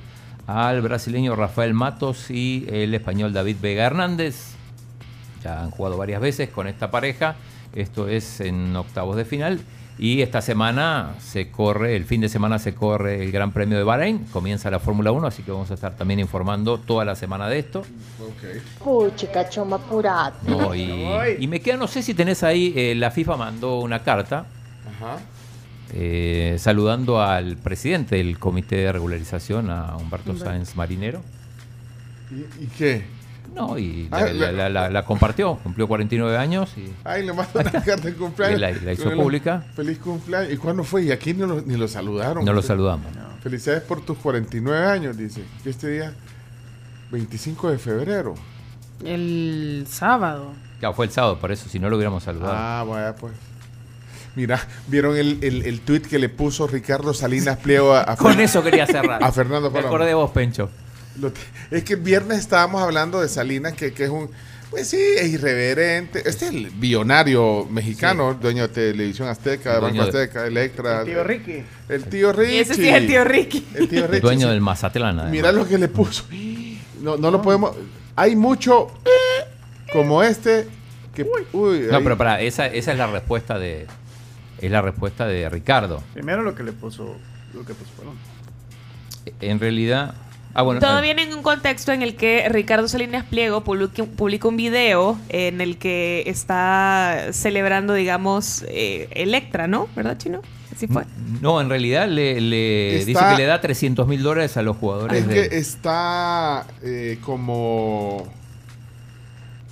al 0.48 0.82
brasileño 0.82 1.36
Rafael 1.36 1.76
Matos 1.76 2.32
y 2.32 2.66
el 2.72 2.96
español 2.96 3.34
David 3.34 3.58
Vega 3.62 3.86
Hernández. 3.86 4.55
Ya 5.46 5.62
han 5.62 5.70
jugado 5.70 5.96
varias 5.96 6.20
veces 6.22 6.50
con 6.50 6.68
esta 6.68 6.90
pareja. 6.90 7.36
Esto 7.76 8.08
es 8.08 8.42
en 8.42 8.76
octavos 8.76 9.16
de 9.16 9.26
final. 9.26 9.60
Y 10.00 10.22
esta 10.24 10.42
semana 10.42 11.14
se 11.20 11.52
corre, 11.52 11.96
el 11.96 12.04
fin 12.04 12.20
de 12.20 12.30
semana 12.30 12.58
se 12.58 12.74
corre 12.74 13.24
el 13.24 13.32
Gran 13.32 13.52
Premio 13.52 13.78
de 13.78 13.84
Bahrein. 13.84 14.26
Comienza 14.34 14.72
la 14.72 14.80
Fórmula 14.80 15.12
1, 15.12 15.28
así 15.28 15.44
que 15.44 15.52
vamos 15.52 15.70
a 15.70 15.76
estar 15.76 15.96
también 15.96 16.20
informando 16.20 16.80
toda 16.80 17.06
la 17.06 17.16
semana 17.16 17.48
de 17.48 17.60
esto. 17.60 17.84
Puchi, 18.84 19.28
cachoma 19.28 19.76
apurate. 19.76 20.50
No, 20.50 20.74
y, 20.74 21.38
y 21.40 21.48
me 21.48 21.60
queda, 21.62 21.78
no 21.78 21.88
sé 21.88 22.02
si 22.02 22.14
tenés 22.16 22.42
ahí, 22.44 22.74
eh, 22.76 22.96
la 22.96 23.12
FIFA 23.12 23.38
mandó 23.38 23.80
una 23.80 24.04
carta 24.04 24.48
Ajá. 24.98 25.20
eh, 25.94 26.56
saludando 26.58 27.22
al 27.22 27.56
presidente 27.56 28.16
del 28.18 28.38
Comité 28.40 28.78
de 28.78 28.92
Regularización, 28.92 29.70
a 29.70 29.96
Humberto 29.96 30.36
Sáenz 30.36 30.76
Marinero. 30.76 31.22
¿Y, 32.32 32.64
y 32.66 32.68
qué? 32.78 33.06
No, 33.56 33.78
y 33.80 34.08
Ah, 34.12 34.26
la, 34.26 34.34
la- 34.34 34.52
la- 34.52 34.70
la- 34.70 34.90
la 34.90 35.06
compartió, 35.06 35.56
cumplió 35.64 35.88
49 35.88 36.38
años 36.38 36.74
y 36.78 36.92
Ay, 37.06 37.26
le 37.26 37.32
mando 37.34 37.58
una 37.60 37.72
carta 37.72 37.96
de 37.96 38.14
cumpleaños. 38.14 38.58
Y 38.58 38.62
la- 38.62 38.72
la 38.72 38.92
hizo 38.94 39.10
pública. 39.12 39.64
Feliz 39.76 39.98
cumpleaños. 40.00 40.52
¿Y 40.54 40.58
cuándo 40.58 40.84
fue? 40.84 41.04
Y 41.06 41.12
aquí 41.12 41.34
ni 41.34 41.40
lo, 41.48 41.62
ni 41.62 41.78
lo 41.78 41.88
saludaron. 41.88 42.44
no 42.44 42.52
lo 42.54 42.62
saludamos. 42.62 43.08
Felicidades 43.42 43.84
por 43.84 44.02
tus 44.02 44.18
49 44.18 44.86
años, 44.86 45.18
dice. 45.18 45.42
Que 45.64 45.70
este 45.70 45.90
día, 45.90 46.14
25 47.12 47.72
de 47.72 47.78
febrero. 47.78 48.36
El 49.04 49.86
sábado. 49.90 50.52
Ya 50.82 50.92
fue 50.94 51.06
el 51.06 51.12
sábado, 51.12 51.40
por 51.40 51.52
eso, 51.52 51.70
si 51.70 51.80
no 51.80 51.90
lo 51.90 51.96
hubiéramos 51.96 52.24
saludado. 52.24 52.54
Ah, 52.56 52.84
vaya, 52.88 53.16
pues. 53.16 53.34
Mira, 54.36 54.60
¿vieron 54.88 55.16
el, 55.16 55.40
el, 55.42 55.66
el 55.66 55.80
tweet 55.82 56.02
que 56.02 56.20
le 56.20 56.28
puso 56.28 56.68
Ricardo 56.68 57.14
Salinas 57.14 57.58
Pliego 57.58 57.94
a, 57.94 58.12
a 58.12 58.18
Con 58.18 58.34
Fer- 58.34 58.42
eso 58.42 58.62
quería 58.62 58.86
cerrar. 58.86 59.24
A 59.24 59.32
Fernando 59.32 59.72
Me 59.72 59.80
acordé 59.80 60.08
de 60.08 60.14
vos, 60.14 60.32
Pencho. 60.32 60.70
Lo 61.20 61.32
te- 61.32 61.42
es 61.72 61.84
que 61.84 61.94
el 61.94 62.02
viernes 62.02 62.40
estábamos 62.40 62.82
hablando 62.82 63.22
de 63.22 63.30
Salinas, 63.30 63.74
que, 63.74 63.94
que 63.94 64.04
es 64.06 64.10
un. 64.10 64.30
Pues 64.72 64.90
sí, 64.90 64.98
es 65.18 65.28
irreverente. 65.30 66.20
Este 66.28 66.46
es 66.48 66.52
el 66.54 66.70
billonario 66.72 67.66
mexicano, 67.70 68.34
dueño 68.34 68.64
de 68.68 68.74
Televisión 68.74 69.28
Azteca, 69.30 69.76
de 69.76 69.80
Banco 69.80 70.04
de- 70.04 70.10
Azteca, 70.10 70.46
Electra. 70.48 71.02
El 71.02 71.06
tío 71.06 71.24
Ricky. 71.24 71.64
El 71.88 72.04
tío 72.06 72.34
Ricky. 72.34 72.54
Y 72.54 72.58
ese 72.58 72.74
sí 72.74 72.88
es 72.90 72.96
el 72.96 73.08
tío 73.08 73.24
Ricky. 73.24 73.66
El 73.76 73.88
tío 73.88 74.08
Ricky. 74.08 74.20
Dueño 74.22 74.48
sí. 74.48 74.52
del 74.54 74.62
Mazatlán. 74.62 75.16
además. 75.20 75.32
Mira 75.32 75.52
lo 75.52 75.68
que 75.68 75.78
le 75.78 75.88
puso. 75.88 76.26
No, 77.02 77.16
no 77.16 77.32
lo 77.32 77.42
podemos. 77.42 77.76
Hay 78.18 78.36
mucho 78.36 78.88
como 79.94 80.24
este 80.24 80.68
que. 81.14 81.24
Uy, 81.54 81.88
No, 81.90 81.98
ahí- 81.98 82.04
pero 82.04 82.18
para, 82.18 82.42
esa, 82.42 82.66
esa 82.68 82.92
es 82.92 82.98
la 82.98 83.08
respuesta 83.08 83.58
de. 83.60 83.88
Es 84.60 84.72
la 84.72 84.82
respuesta 84.82 85.28
de 85.28 85.48
Ricardo. 85.48 86.02
Primero 86.14 86.42
lo 86.42 86.56
que 86.56 86.64
le 86.64 86.72
puso. 86.74 87.16
Lo 87.54 87.64
que 87.64 87.74
puso 87.74 87.92
Paloma. 87.98 88.18
En 89.42 89.60
realidad. 89.60 90.16
Ah, 90.58 90.62
bueno. 90.64 90.80
Todo 90.80 91.02
viene 91.02 91.24
en 91.24 91.34
un 91.34 91.44
contexto 91.44 91.92
en 91.92 92.02
el 92.02 92.16
que 92.16 92.48
Ricardo 92.50 92.88
Salinas 92.88 93.26
Pliego 93.26 93.62
publica, 93.66 94.06
publica 94.06 94.48
un 94.48 94.56
video 94.56 95.20
en 95.28 95.60
el 95.60 95.78
que 95.78 96.24
está 96.28 97.28
celebrando, 97.32 97.94
digamos, 97.94 98.64
eh, 98.70 99.10
Electra, 99.12 99.68
¿no? 99.68 99.90
¿Verdad, 99.98 100.18
Chino? 100.18 100.42
Así 100.74 100.88
fue. 100.88 101.04
No, 101.42 101.60
en 101.60 101.70
realidad 101.70 102.08
le, 102.08 102.40
le 102.40 102.96
Está- 102.96 103.06
dice 103.06 103.22
que 103.32 103.38
le 103.42 103.46
da 103.46 103.60
300 103.60 104.08
mil 104.08 104.24
dólares 104.24 104.56
a 104.56 104.62
los 104.62 104.78
jugadores 104.78 105.20
Es 105.22 105.28
de- 105.28 105.50
que 105.50 105.58
está 105.58 106.66
eh, 106.82 107.18
como. 107.22 108.26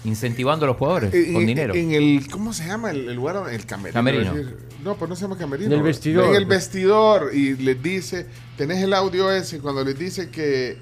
Incentivando 0.06 0.66
a 0.66 0.68
los 0.68 0.78
jugadores 0.78 1.14
En, 1.14 1.34
con 1.34 1.42
en- 1.44 1.48
dinero. 1.48 1.74
en 1.76 1.92
el. 1.92 2.28
¿Cómo 2.30 2.52
se 2.54 2.66
llama 2.68 2.92
el, 2.92 3.08
el 3.10 3.16
lugar? 3.16 3.44
El 3.52 3.66
camerino. 3.66 3.94
Camerino. 3.94 4.34
decir. 4.34 4.58
No, 4.84 4.96
pues 4.96 5.10
no 5.10 5.16
se 5.16 5.22
llama 5.24 5.38
camerino. 5.38 5.68
En 5.72 5.78
el 5.78 5.84
vestidor. 5.84 6.26
En 6.26 6.36
el 6.36 6.46
vestidor. 6.46 7.32
Y 7.34 7.56
les 7.56 7.82
dice. 7.82 8.26
Tenés 8.58 8.84
el 8.84 8.94
audio 8.94 9.32
ese 9.32 9.60
cuando 9.60 9.84
les 9.84 9.98
dice 9.98 10.30
que. 10.30 10.78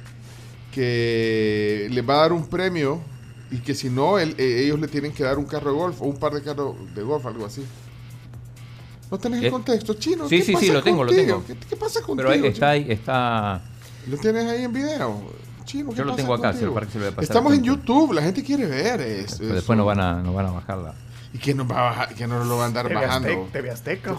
Que 0.71 1.87
les 1.91 2.07
va 2.07 2.15
a 2.15 2.17
dar 2.21 2.33
un 2.33 2.47
premio. 2.47 3.01
Y 3.51 3.57
que 3.57 3.75
si 3.75 3.89
no, 3.89 4.17
él- 4.17 4.33
eh, 4.37 4.61
ellos 4.63 4.79
le 4.79 4.87
tienen 4.87 5.11
que 5.11 5.23
dar 5.23 5.37
un 5.37 5.43
carro 5.45 5.71
de 5.71 5.77
golf 5.77 6.01
o 6.01 6.05
un 6.05 6.17
par 6.17 6.33
de 6.33 6.41
carros 6.41 6.73
de 6.95 7.01
golf, 7.03 7.25
algo 7.25 7.45
así. 7.45 7.61
¿No 9.11 9.19
tenés 9.19 9.41
el 9.41 9.47
Eh, 9.47 9.51
contexto 9.51 9.93
chino? 9.95 10.29
sí, 10.29 10.37
¿Qué 10.37 10.43
sí, 10.45 10.55
sí, 10.57 10.67
lo 10.71 10.81
tengo, 10.81 11.03
lo 11.03 11.11
tengo. 11.11 11.43
¿Qué, 11.45 11.57
qué 11.69 11.75
pasa 11.75 11.99
contigo? 12.01 12.15
Pero 12.15 12.29
ahí 12.29 12.47
está 12.49 12.69
ahí, 12.69 12.85
está. 12.89 13.61
¿Lo 14.07 14.15
tienes 14.17 14.45
ahí 14.45 14.63
en 14.63 14.71
video? 14.71 15.21
Chino, 15.71 15.91
¿qué 15.91 15.95
Yo 15.97 16.03
lo 16.03 16.15
tengo 16.15 16.33
acá, 16.33 16.51
que 16.51 16.57
se 16.59 16.65
lo 16.65 16.71
voy 16.71 16.81
a 16.83 16.83
pasar 16.83 17.23
Estamos 17.23 17.53
en. 17.53 17.63
YouTube, 17.63 18.11
la 18.13 18.21
gente 18.21 18.43
quiere 18.43 18.65
ver 18.65 18.99
esto. 18.99 19.37
Pero 19.39 19.55
después 19.55 19.77
no 19.77 19.85
van 19.85 19.99
a, 20.01 20.21
no 20.21 20.33
van 20.33 20.47
a 20.47 20.51
bajarla. 20.51 20.93
¿Y 21.33 21.37
quién 21.37 21.55
nos 21.55 21.71
va 21.71 21.79
a 21.79 21.83
bajar? 21.83 22.13
¿Quién 22.13 22.29
nos 22.29 22.45
lo 22.45 22.57
va 22.57 22.63
a 22.63 22.67
andar 22.67 22.87
TV 22.89 22.95
bajando? 22.99 23.29
Azteca. 23.29 23.51
TV 23.53 23.71
Azteca. 23.71 24.17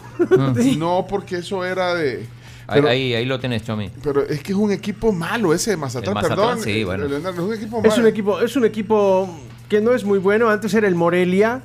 No, 0.79 1.07
porque 1.07 1.37
eso 1.37 1.63
era 1.63 1.95
de. 1.95 2.27
Ahí, 2.67 2.81
Pero, 2.81 2.89
ahí, 2.89 3.15
ahí 3.15 3.25
lo 3.27 3.39
tenés, 3.39 3.65
Chomi. 3.65 3.91
pero 4.03 4.23
es 4.23 4.43
que 4.43 4.53
es 4.53 4.59
un 4.59 4.73
equipo 4.73 5.13
malo 5.13 5.53
ese 5.53 5.73
de 5.73 5.77
Mazatlán, 5.77 6.15
Mazatlán, 6.15 6.39
perdón. 6.39 6.63
sí, 6.65 6.81
eh, 6.81 6.85
bueno. 6.87 7.05
Es 7.05 7.39
un 7.39 7.53
equipo 7.53 7.79
Es 7.85 7.91
malo. 7.91 8.03
un 8.03 8.07
equipo, 8.09 8.41
es 8.41 8.57
un 8.57 8.65
equipo 8.65 9.29
que 9.69 9.81
no 9.83 9.93
es 9.93 10.05
muy 10.05 10.19
bueno. 10.19 10.49
Antes 10.49 10.73
era 10.73 10.89
el 10.89 10.95
Morelia. 10.95 11.61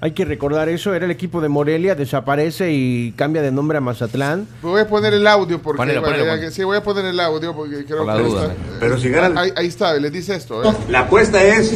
Hay 0.00 0.12
que 0.12 0.24
recordar 0.24 0.68
eso. 0.68 0.94
Era 0.94 1.06
el 1.06 1.10
equipo 1.10 1.40
de 1.40 1.48
Morelia, 1.48 1.94
desaparece 1.94 2.70
y 2.72 3.12
cambia 3.12 3.40
de 3.42 3.50
nombre 3.50 3.78
a 3.78 3.80
Mazatlán. 3.80 4.46
Voy 4.62 4.80
a 4.80 4.86
poner 4.88 5.14
el 5.14 5.26
audio 5.26 5.60
porque. 5.62 5.78
Ponelo, 5.78 6.00
bueno, 6.00 6.14
ponelo, 6.16 6.24
ya 6.26 6.32
ponelo. 6.32 6.48
que- 6.50 6.54
sí, 6.54 6.64
voy 6.64 6.76
a 6.76 6.82
poner 6.82 7.04
el 7.06 7.18
audio 7.18 7.54
porque 7.54 7.84
creo 7.84 7.98
Por 8.04 8.06
la 8.08 8.16
que. 8.16 8.22
duda. 8.22 8.42
está- 8.44 8.54
Pero 8.78 8.98
si 8.98 9.08
gana 9.08 9.26
el- 9.28 9.38
ahí, 9.38 9.52
ahí 9.56 9.66
está, 9.66 9.94
les 9.94 10.12
dice 10.12 10.34
esto. 10.34 10.62
¿eh? 10.64 10.76
La 10.90 11.00
apuesta 11.00 11.42
es, 11.42 11.72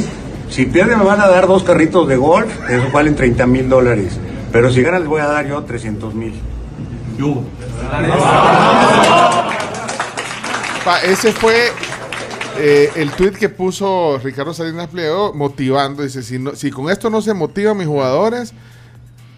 si 0.51 0.67
pierde 0.67 0.97
me 0.97 1.05
van 1.05 1.21
a 1.21 1.29
dar 1.29 1.47
dos 1.47 1.63
carritos 1.65 2.07
de 2.09 2.17
golf, 2.17 2.51
eso 2.69 2.85
valen 2.93 3.17
30 3.17 3.47
mil 3.47 3.69
dólares. 3.69 4.19
Pero 4.53 4.71
si 4.71 4.83
gana 4.83 4.99
les 4.99 5.09
voy 5.09 5.21
a 5.23 5.27
dar 5.27 5.47
yo 5.47 5.63
300 5.63 6.15
mil. 6.15 6.35
Pa, 10.85 10.99
ese 11.03 11.33
fue 11.33 11.71
eh, 12.61 12.91
el 12.97 13.11
tweet 13.13 13.33
que 13.33 13.49
puso 13.49 14.19
Ricardo 14.23 14.53
Salinas 14.55 14.89
Pliego 14.89 15.33
motivando. 15.35 16.03
Dice: 16.03 16.23
si, 16.23 16.39
no- 16.39 16.55
si 16.55 16.71
con 16.71 16.91
esto 16.91 17.11
no 17.11 17.21
se 17.23 17.35
motivan 17.35 17.77
mis 17.77 17.87
jugadores, 17.87 18.53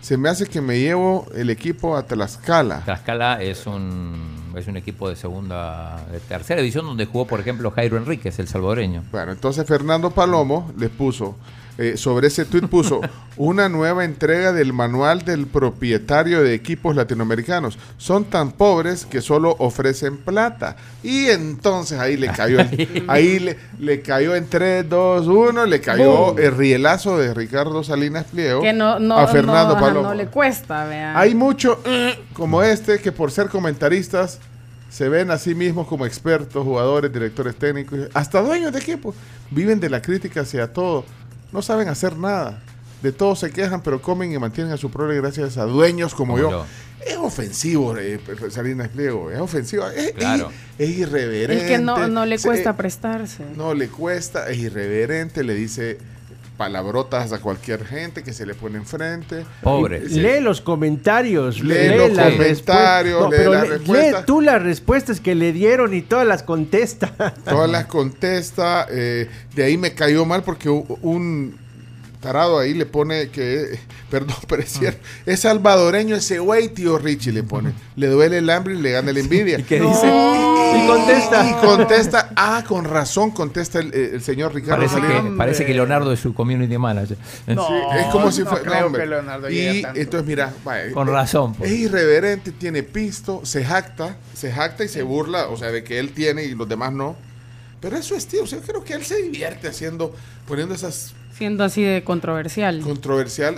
se 0.00 0.16
me 0.16 0.28
hace 0.28 0.46
que 0.46 0.60
me 0.60 0.78
llevo 0.80 1.26
el 1.34 1.48
equipo 1.50 1.96
a 1.96 2.04
Tlaxcala. 2.06 2.80
Tlaxcala 2.84 3.40
es 3.42 3.66
un, 3.66 4.52
es 4.56 4.66
un 4.66 4.76
equipo 4.76 5.08
de 5.08 5.14
segunda, 5.16 6.04
de 6.10 6.18
tercera 6.20 6.60
división 6.60 6.86
donde 6.86 7.06
jugó, 7.06 7.26
por 7.26 7.38
ejemplo, 7.40 7.70
Jairo 7.70 7.96
Enríquez, 7.96 8.38
el 8.40 8.48
salvadoreño. 8.48 9.04
Bueno, 9.12 9.32
entonces 9.32 9.64
Fernando 9.66 10.10
Palomo 10.10 10.72
les 10.76 10.90
puso, 10.90 11.36
eh, 11.78 11.96
sobre 11.96 12.26
ese 12.28 12.44
tweet 12.44 12.68
puso, 12.68 13.00
una 13.36 13.68
nueva 13.68 14.04
entrega 14.04 14.52
del 14.52 14.72
manual 14.74 15.24
del 15.24 15.46
propietario 15.46 16.42
de 16.42 16.52
equipos 16.54 16.94
latinoamericanos. 16.94 17.78
Son 17.96 18.24
tan 18.24 18.52
pobres 18.52 19.06
que 19.06 19.22
solo 19.22 19.56
ofrecen 19.58 20.18
plata. 20.18 20.76
Y 21.02 21.26
entonces 21.28 21.98
ahí 21.98 22.16
le 22.16 22.28
cayó, 22.28 22.60
el- 22.60 23.04
ahí 23.08 23.38
le, 23.38 23.56
le 23.78 24.02
cayó 24.02 24.34
en 24.34 24.46
3, 24.48 24.88
2, 24.88 25.26
1, 25.26 25.66
le 25.66 25.80
cayó 25.80 26.36
el 26.36 26.54
rielazo 26.56 27.16
de 27.16 27.32
Ricardo 27.34 27.82
Salinas 27.82 28.24
Pliego 28.24 28.60
Que 28.60 28.72
no, 28.72 28.98
no, 28.98 29.16
a 29.18 29.26
Fernando 29.26 29.74
no, 29.74 29.80
Palomo. 29.80 30.08
no 30.08 30.14
le 30.14 30.26
cuesta, 30.26 30.84
vean. 30.84 31.16
Hay 31.16 31.34
mucho 31.34 31.80
eh, 31.86 32.18
como 32.34 32.62
este 32.62 32.98
que 32.98 33.12
por 33.12 33.30
ser 33.30 33.48
comentaristas 33.48 34.38
se 34.90 35.08
ven 35.08 35.30
a 35.30 35.38
sí 35.38 35.54
mismos 35.54 35.86
como 35.86 36.04
expertos, 36.04 36.62
jugadores, 36.64 37.10
directores 37.10 37.56
técnicos, 37.56 37.98
hasta 38.12 38.42
dueños 38.42 38.72
de 38.74 38.78
equipos. 38.78 39.14
Viven 39.50 39.80
de 39.80 39.88
la 39.88 40.02
crítica 40.02 40.42
hacia 40.42 40.70
todo. 40.70 41.06
No 41.52 41.62
saben 41.62 41.88
hacer 41.88 42.16
nada. 42.16 42.62
De 43.02 43.12
todo 43.12 43.34
se 43.36 43.50
quejan, 43.50 43.82
pero 43.82 44.00
comen 44.00 44.32
y 44.32 44.38
mantienen 44.38 44.72
a 44.72 44.76
su 44.76 44.90
prole 44.90 45.16
gracias 45.16 45.56
a 45.58 45.64
dueños 45.64 46.14
como, 46.14 46.34
Como 46.34 46.42
yo. 46.42 46.50
yo. 46.50 46.66
Es 47.04 47.16
ofensivo, 47.16 47.96
eh, 47.98 48.20
Salinas 48.50 48.88
Pliego. 48.90 49.30
Es 49.32 49.40
ofensivo. 49.40 49.88
Es, 49.88 50.06
es- 50.06 50.12
Claro. 50.12 50.50
es 50.78 50.88
irreverente. 50.90 51.64
Es 51.64 51.70
que 51.70 51.78
no, 51.78 52.06
no 52.06 52.24
le 52.26 52.38
Se- 52.38 52.46
cuesta 52.46 52.76
prestarse. 52.76 53.44
no 53.56 53.74
le 53.74 53.88
cuesta, 53.88 54.48
es 54.48 54.58
irreverente, 54.58 55.42
le 55.42 55.54
dice 55.54 55.98
palabrotas 56.62 57.32
a 57.32 57.40
cualquier 57.40 57.84
gente 57.84 58.22
que 58.22 58.32
se 58.32 58.46
le 58.46 58.54
pone 58.54 58.78
enfrente. 58.78 59.44
Pobre. 59.62 60.08
Sí. 60.08 60.20
Lee 60.20 60.40
los 60.40 60.60
comentarios, 60.60 61.60
Lee 61.60 61.88
lee, 61.88 61.96
los 61.96 62.12
las 62.12 62.32
comentarios, 62.34 63.30
lee 63.30 63.36
pero 63.36 63.52
las 63.54 63.62
lee- 63.64 63.68
respuestas. 63.70 64.20
lee 64.20 64.26
tú 64.26 64.40
las 64.40 64.62
respuestas 64.62 65.20
que 65.20 65.34
le 65.34 65.52
dieron 65.52 65.92
y 65.92 66.02
todas 66.02 66.24
las 66.26 66.44
contesta. 66.44 67.34
Todas 67.44 67.68
las 67.68 67.86
contesta. 67.86 68.86
eh, 68.90 69.28
de 69.56 69.64
ahí 69.64 69.76
me 69.76 69.92
cayó 69.94 70.24
mal 70.24 70.44
porque 70.44 70.68
un 70.68 71.56
tarado 72.22 72.58
ahí 72.58 72.72
le 72.72 72.86
pone 72.86 73.28
que, 73.28 73.78
perdón, 74.10 74.36
pero 74.48 74.62
es 74.62 74.70
cierto, 74.70 75.00
es 75.26 75.40
salvadoreño 75.40 76.16
ese 76.16 76.38
güey, 76.38 76.68
tío 76.68 76.96
Richie 76.96 77.32
le 77.32 77.42
pone. 77.42 77.72
Le 77.96 78.06
duele 78.06 78.38
el 78.38 78.48
hambre 78.48 78.74
y 78.74 78.80
le 78.80 78.92
gana 78.92 79.12
la 79.12 79.20
envidia. 79.20 79.58
¿Y 79.58 79.64
qué 79.64 79.80
dice? 79.80 80.06
Y 80.06 80.86
contesta. 80.86 81.50
Y 81.50 81.66
contesta, 81.66 82.32
ah, 82.36 82.64
con 82.66 82.84
razón, 82.84 83.32
contesta 83.32 83.80
el, 83.80 83.92
el 83.92 84.22
señor 84.22 84.54
Ricardo 84.54 84.86
Parece 84.86 85.06
que, 85.06 85.36
parece 85.36 85.66
que 85.66 85.74
Leonardo 85.74 86.12
es 86.12 86.20
su 86.20 86.32
community 86.32 86.78
manager. 86.78 87.18
Sí, 87.46 87.52
es 87.98 88.06
como 88.10 88.32
si 88.32 88.42
no 88.42 88.50
fuera. 88.50 88.64
creo 88.64 88.86
hombre. 88.86 89.02
que 89.02 89.08
Leonardo 89.08 89.50
y 89.50 89.82
tanto. 89.82 90.00
entonces, 90.00 90.26
mira, 90.26 90.54
vaya, 90.64 90.92
Con 90.92 91.08
razón. 91.08 91.54
pues. 91.54 91.70
es 91.70 91.78
irreverente, 91.78 92.52
tiene 92.52 92.82
pisto, 92.82 93.42
se 93.44 93.64
jacta, 93.64 94.16
se 94.32 94.50
jacta 94.50 94.84
y 94.84 94.88
se 94.88 95.02
burla, 95.02 95.48
o 95.48 95.56
sea, 95.56 95.70
de 95.70 95.84
que 95.84 95.98
él 95.98 96.12
tiene 96.12 96.44
y 96.44 96.54
los 96.54 96.68
demás 96.68 96.92
no. 96.92 97.16
Pero 97.80 97.96
eso 97.96 98.14
es, 98.14 98.26
tío, 98.28 98.44
o 98.44 98.46
sea, 98.46 98.60
yo 98.60 98.64
creo 98.64 98.84
que 98.84 98.94
él 98.94 99.04
se 99.04 99.20
divierte 99.20 99.66
haciendo, 99.66 100.14
poniendo 100.46 100.72
esas 100.72 101.14
Siendo 101.34 101.64
así 101.64 101.82
de 101.82 102.02
controversial. 102.04 102.80
controversial, 102.80 103.56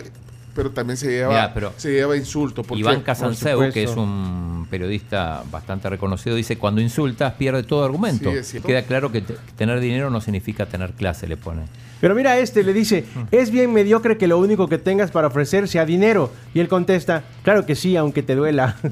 pero 0.54 0.70
también 0.70 0.96
se 0.96 1.08
lleva, 1.10 1.28
Mira, 1.30 1.54
pero 1.54 1.72
se 1.76 1.92
lleva 1.92 2.16
insulto. 2.16 2.62
porque- 2.62 2.80
Iván 2.80 3.00
Casanseu, 3.02 3.58
Por 3.58 3.72
que 3.72 3.82
es 3.84 3.96
un 3.96 4.66
periodista 4.70 5.42
bastante 5.50 5.88
reconocido, 5.90 6.36
dice, 6.36 6.56
cuando 6.56 6.80
insultas 6.80 7.34
pierde 7.34 7.62
todo 7.64 7.84
argumento. 7.84 8.30
Sí. 8.42 8.60
Queda 8.60 8.82
claro 8.82 9.10
que 9.12 9.20
te- 9.20 9.36
tener 9.56 9.80
dinero 9.80 10.10
no 10.10 10.20
significa 10.20 10.66
tener 10.66 10.92
clase, 10.92 11.26
le 11.26 11.36
pone. 11.36 11.62
Pero 12.00 12.14
mira 12.14 12.38
este, 12.38 12.62
le 12.62 12.72
dice, 12.72 13.04
es 13.30 13.50
bien 13.50 13.72
mediocre 13.72 14.18
que 14.18 14.26
lo 14.26 14.38
único 14.38 14.68
que 14.68 14.78
tengas 14.78 15.10
para 15.10 15.28
ofrecer 15.28 15.68
sea 15.68 15.86
dinero. 15.86 16.30
Y 16.52 16.60
él 16.60 16.68
contesta, 16.68 17.24
claro 17.42 17.64
que 17.64 17.74
sí, 17.74 17.96
aunque 17.96 18.22
te 18.22 18.34
duela. 18.34 18.76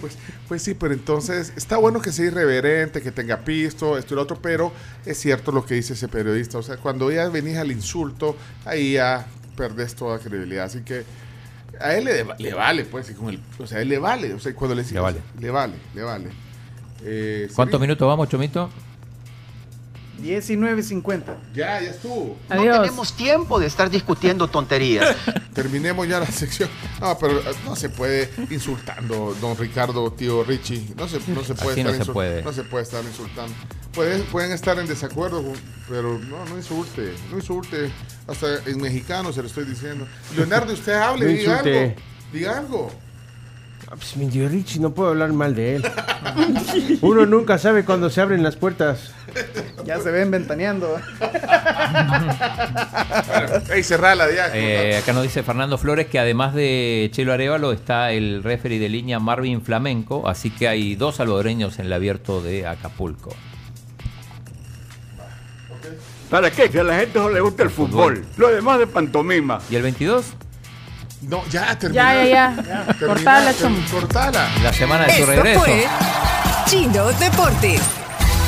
Pues, 0.00 0.18
pues 0.48 0.62
sí, 0.62 0.74
pero 0.74 0.94
entonces 0.94 1.52
está 1.56 1.76
bueno 1.76 2.00
que 2.00 2.12
sea 2.12 2.26
irreverente, 2.26 3.02
que 3.02 3.12
tenga 3.12 3.38
pisto, 3.38 3.96
esto 3.98 4.14
y 4.14 4.16
lo 4.16 4.22
otro, 4.22 4.38
pero 4.40 4.72
es 5.06 5.18
cierto 5.18 5.52
lo 5.52 5.64
que 5.64 5.74
dice 5.74 5.92
ese 5.92 6.08
periodista. 6.08 6.58
O 6.58 6.62
sea, 6.62 6.76
cuando 6.76 7.10
ya 7.10 7.28
venís 7.28 7.56
al 7.56 7.70
insulto, 7.70 8.36
ahí 8.64 8.94
ya 8.94 9.26
perdés 9.56 9.94
toda 9.94 10.18
credibilidad. 10.18 10.64
Así 10.64 10.80
que 10.80 11.04
a 11.80 11.94
él 11.94 12.04
le, 12.04 12.26
le 12.38 12.54
vale, 12.54 12.84
pues, 12.84 13.10
y 13.10 13.14
con 13.14 13.28
el, 13.30 13.40
o 13.58 13.66
sea, 13.66 13.78
a 13.78 13.82
él 13.82 13.88
le 13.88 13.98
vale. 13.98 14.34
O 14.34 14.38
sea, 14.40 14.54
cuando 14.54 14.74
le 14.74 14.82
dice, 14.82 14.94
Le 14.94 15.00
vale. 15.00 15.18
le 15.40 15.50
vale, 15.50 15.74
le 15.94 16.02
vale. 16.02 16.28
Eh, 17.04 17.48
¿Cuántos 17.54 17.80
minutos 17.80 18.06
vamos, 18.06 18.28
Chomito? 18.28 18.70
19.50. 20.22 21.22
Ya, 21.54 21.80
ya 21.80 21.90
estuvo. 21.90 22.36
No 22.48 22.62
tenemos 22.62 23.12
tiempo 23.16 23.58
de 23.58 23.66
estar 23.66 23.90
discutiendo 23.90 24.48
tonterías. 24.48 25.16
Terminemos 25.54 26.06
ya 26.08 26.20
la 26.20 26.26
sección. 26.26 26.68
No, 27.00 27.18
pero 27.18 27.40
eh, 27.40 27.54
no 27.64 27.76
se 27.76 27.88
puede 27.88 28.30
insultando, 28.50 29.36
don 29.40 29.56
Ricardo, 29.56 30.10
tío 30.12 30.44
Richie. 30.44 30.94
No 30.96 31.08
se, 31.08 31.18
no 31.28 31.42
se 31.44 31.54
puede 31.54 31.72
Así 31.72 31.84
no 31.84 31.90
estar 31.90 32.06
se 32.06 32.12
puede. 32.12 32.42
no 32.42 32.52
se 32.52 32.62
puede 32.64 32.84
estar 32.84 33.04
insultando. 33.04 33.54
Pueden, 33.92 34.22
pueden 34.24 34.52
estar 34.52 34.78
en 34.78 34.86
desacuerdo, 34.86 35.42
pero 35.88 36.18
no, 36.18 36.44
no 36.46 36.56
insulte. 36.56 37.12
No 37.30 37.36
insulte. 37.36 37.90
Hasta 38.26 38.58
en 38.66 38.80
mexicano 38.80 39.32
se 39.32 39.42
lo 39.42 39.48
estoy 39.48 39.64
diciendo. 39.64 40.06
Leonardo, 40.36 40.72
usted 40.72 40.94
hable, 40.94 41.26
No 41.26 41.30
diga 41.32 41.50
insulte. 41.52 41.78
algo. 41.80 41.94
Diga 42.32 42.58
algo. 42.58 42.90
Pues 43.94 44.16
mi 44.16 44.26
tío 44.26 44.48
Richie, 44.48 44.80
no 44.80 44.94
puedo 44.94 45.10
hablar 45.10 45.34
mal 45.34 45.54
de 45.54 45.76
él. 45.76 45.84
Uno 47.02 47.26
nunca 47.26 47.58
sabe 47.58 47.84
cuándo 47.84 48.08
se 48.08 48.22
abren 48.22 48.42
las 48.42 48.56
puertas. 48.56 49.12
Ya 49.84 50.00
se 50.00 50.10
ven 50.10 50.30
ventaneando. 50.30 50.96
Ey, 53.70 53.82
cerrala 53.82 54.32
ya. 54.34 54.48
Eh, 54.54 54.96
acá 54.96 55.12
nos 55.12 55.24
dice 55.24 55.42
Fernando 55.42 55.76
Flores 55.76 56.06
que 56.06 56.18
además 56.18 56.54
de 56.54 57.10
Chelo 57.12 57.34
Arevalo 57.34 57.72
está 57.72 58.12
el 58.12 58.42
referee 58.42 58.78
de 58.78 58.88
línea 58.88 59.18
Marvin 59.18 59.60
Flamenco, 59.60 60.26
así 60.26 60.48
que 60.50 60.68
hay 60.68 60.94
dos 60.94 61.16
salvadoreños 61.16 61.78
en 61.78 61.86
el 61.86 61.92
abierto 61.92 62.42
de 62.42 62.66
Acapulco. 62.66 63.34
¿Para 66.30 66.50
qué? 66.50 66.70
Que 66.70 66.80
a 66.80 66.84
la 66.84 66.98
gente 66.98 67.18
no 67.18 67.28
le 67.28 67.40
gusta 67.40 67.62
el 67.62 67.68
fútbol. 67.70 68.24
Lo 68.38 68.48
demás 68.48 68.78
de 68.78 68.86
pantomima. 68.86 69.60
¿Y 69.70 69.76
el 69.76 69.82
22? 69.82 70.32
No, 71.28 71.42
ya 71.48 71.78
terminó. 71.78 72.02
Ya, 72.02 72.24
ya, 72.24 72.62
ya. 72.66 72.96
Cortala, 73.06 73.54
chamo. 73.56 73.78
Cortala. 73.90 74.48
La 74.62 74.72
semana 74.72 75.06
de 75.06 75.18
su 75.18 75.26
regreso. 75.26 75.60
fue 75.60 75.86
Chino 76.66 77.06
Deportes. 77.12 77.80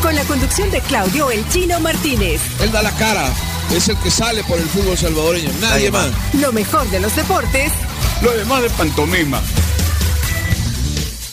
Con 0.02 0.14
la 0.14 0.22
conducción 0.24 0.70
de 0.70 0.80
Claudio 0.80 1.30
El 1.30 1.48
Chino 1.48 1.80
Martínez. 1.80 2.40
Él 2.60 2.70
da 2.72 2.82
la 2.82 2.90
cara, 2.92 3.26
es 3.74 3.88
el 3.88 3.96
que 3.98 4.10
sale 4.10 4.44
por 4.44 4.58
el 4.58 4.66
fútbol 4.66 4.98
salvadoreño, 4.98 5.50
nadie 5.60 5.90
más. 5.90 6.08
Lo 6.34 6.52
mejor 6.52 6.88
de 6.90 7.00
los 7.00 7.16
deportes 7.16 7.72
Lo 8.20 8.30
demás 8.32 8.62
de 8.62 8.70
pantomima. 8.70 9.40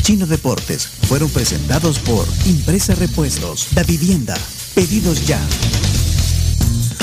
Chino 0.03 0.26
Deportes 0.26 0.88
fueron 1.07 1.30
presentados 1.30 1.99
por 1.99 2.26
Impresa 2.45 2.95
Repuestos, 2.95 3.68
Da 3.72 3.84
Vivienda, 3.84 4.35
Pedidos 4.73 5.27
Ya. 5.27 5.39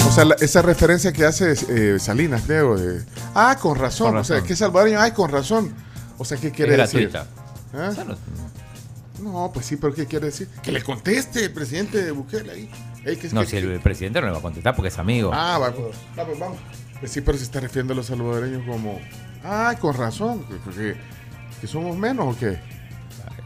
O 0.06 0.10
sea, 0.12 0.24
la- 0.24 0.36
esa 0.36 0.62
referencia 0.62 1.12
que 1.12 1.24
hace 1.24 1.54
eh, 1.68 1.98
Salinas, 1.98 2.46
Diego, 2.48 2.76
de, 2.78 3.04
ah, 3.34 3.56
con 3.60 3.76
razón, 3.78 4.08
Con 4.08 4.16
o 4.18 4.24
sea, 4.24 4.36
razón. 4.36 4.48
que 4.48 4.56
salvadoreño, 4.56 5.00
ay, 5.00 5.12
con 5.12 5.30
razón. 5.30 5.72
O 6.16 6.24
sea, 6.24 6.38
¿qué 6.38 6.50
quiere 6.50 6.72
Es 6.82 6.92
decir? 6.92 7.10
¿Ah? 7.74 7.90
No, 9.20 9.50
pues 9.52 9.66
sí, 9.66 9.76
pero 9.76 9.92
¿qué 9.94 10.06
quiere 10.06 10.26
decir? 10.26 10.48
Que 10.62 10.72
le 10.72 10.82
conteste 10.82 11.44
el 11.44 11.52
presidente 11.52 12.02
de 12.02 12.10
Bukele 12.12 12.52
ahí. 12.52 12.70
Ey, 13.04 13.16
que 13.16 13.28
No, 13.30 13.40
que- 13.42 13.46
si 13.48 13.56
el 13.58 13.80
presidente 13.80 14.20
no 14.20 14.26
le 14.28 14.32
va 14.32 14.38
a 14.38 14.42
contestar 14.42 14.74
porque 14.74 14.88
es 14.88 14.98
amigo. 14.98 15.30
Ah, 15.34 15.58
va, 15.58 15.72
pues, 15.72 15.96
pues, 16.14 16.38
vamos. 16.38 16.58
Pues 17.00 17.12
sí, 17.12 17.20
pero 17.20 17.36
se 17.38 17.44
está 17.44 17.60
refiriendo 17.60 17.92
a 17.92 17.96
los 17.96 18.06
salvadoreños 18.06 18.62
como, 18.66 18.98
ah, 19.44 19.74
con 19.80 19.94
razón, 19.94 20.44
que, 21.60 21.66
somos 21.66 21.96
menos 21.96 22.34
o 22.34 22.38
qué? 22.38 22.58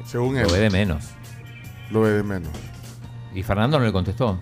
Según 0.06 0.36
él. 0.36 0.44
Lo 0.46 0.52
ve 0.52 0.58
de 0.60 0.70
menos. 0.70 1.04
Lo 1.90 2.00
ve 2.02 2.10
de 2.10 2.22
menos. 2.22 2.50
Y 3.34 3.42
Fernando 3.42 3.78
no 3.78 3.84
le 3.84 3.92
contestó. 3.92 4.38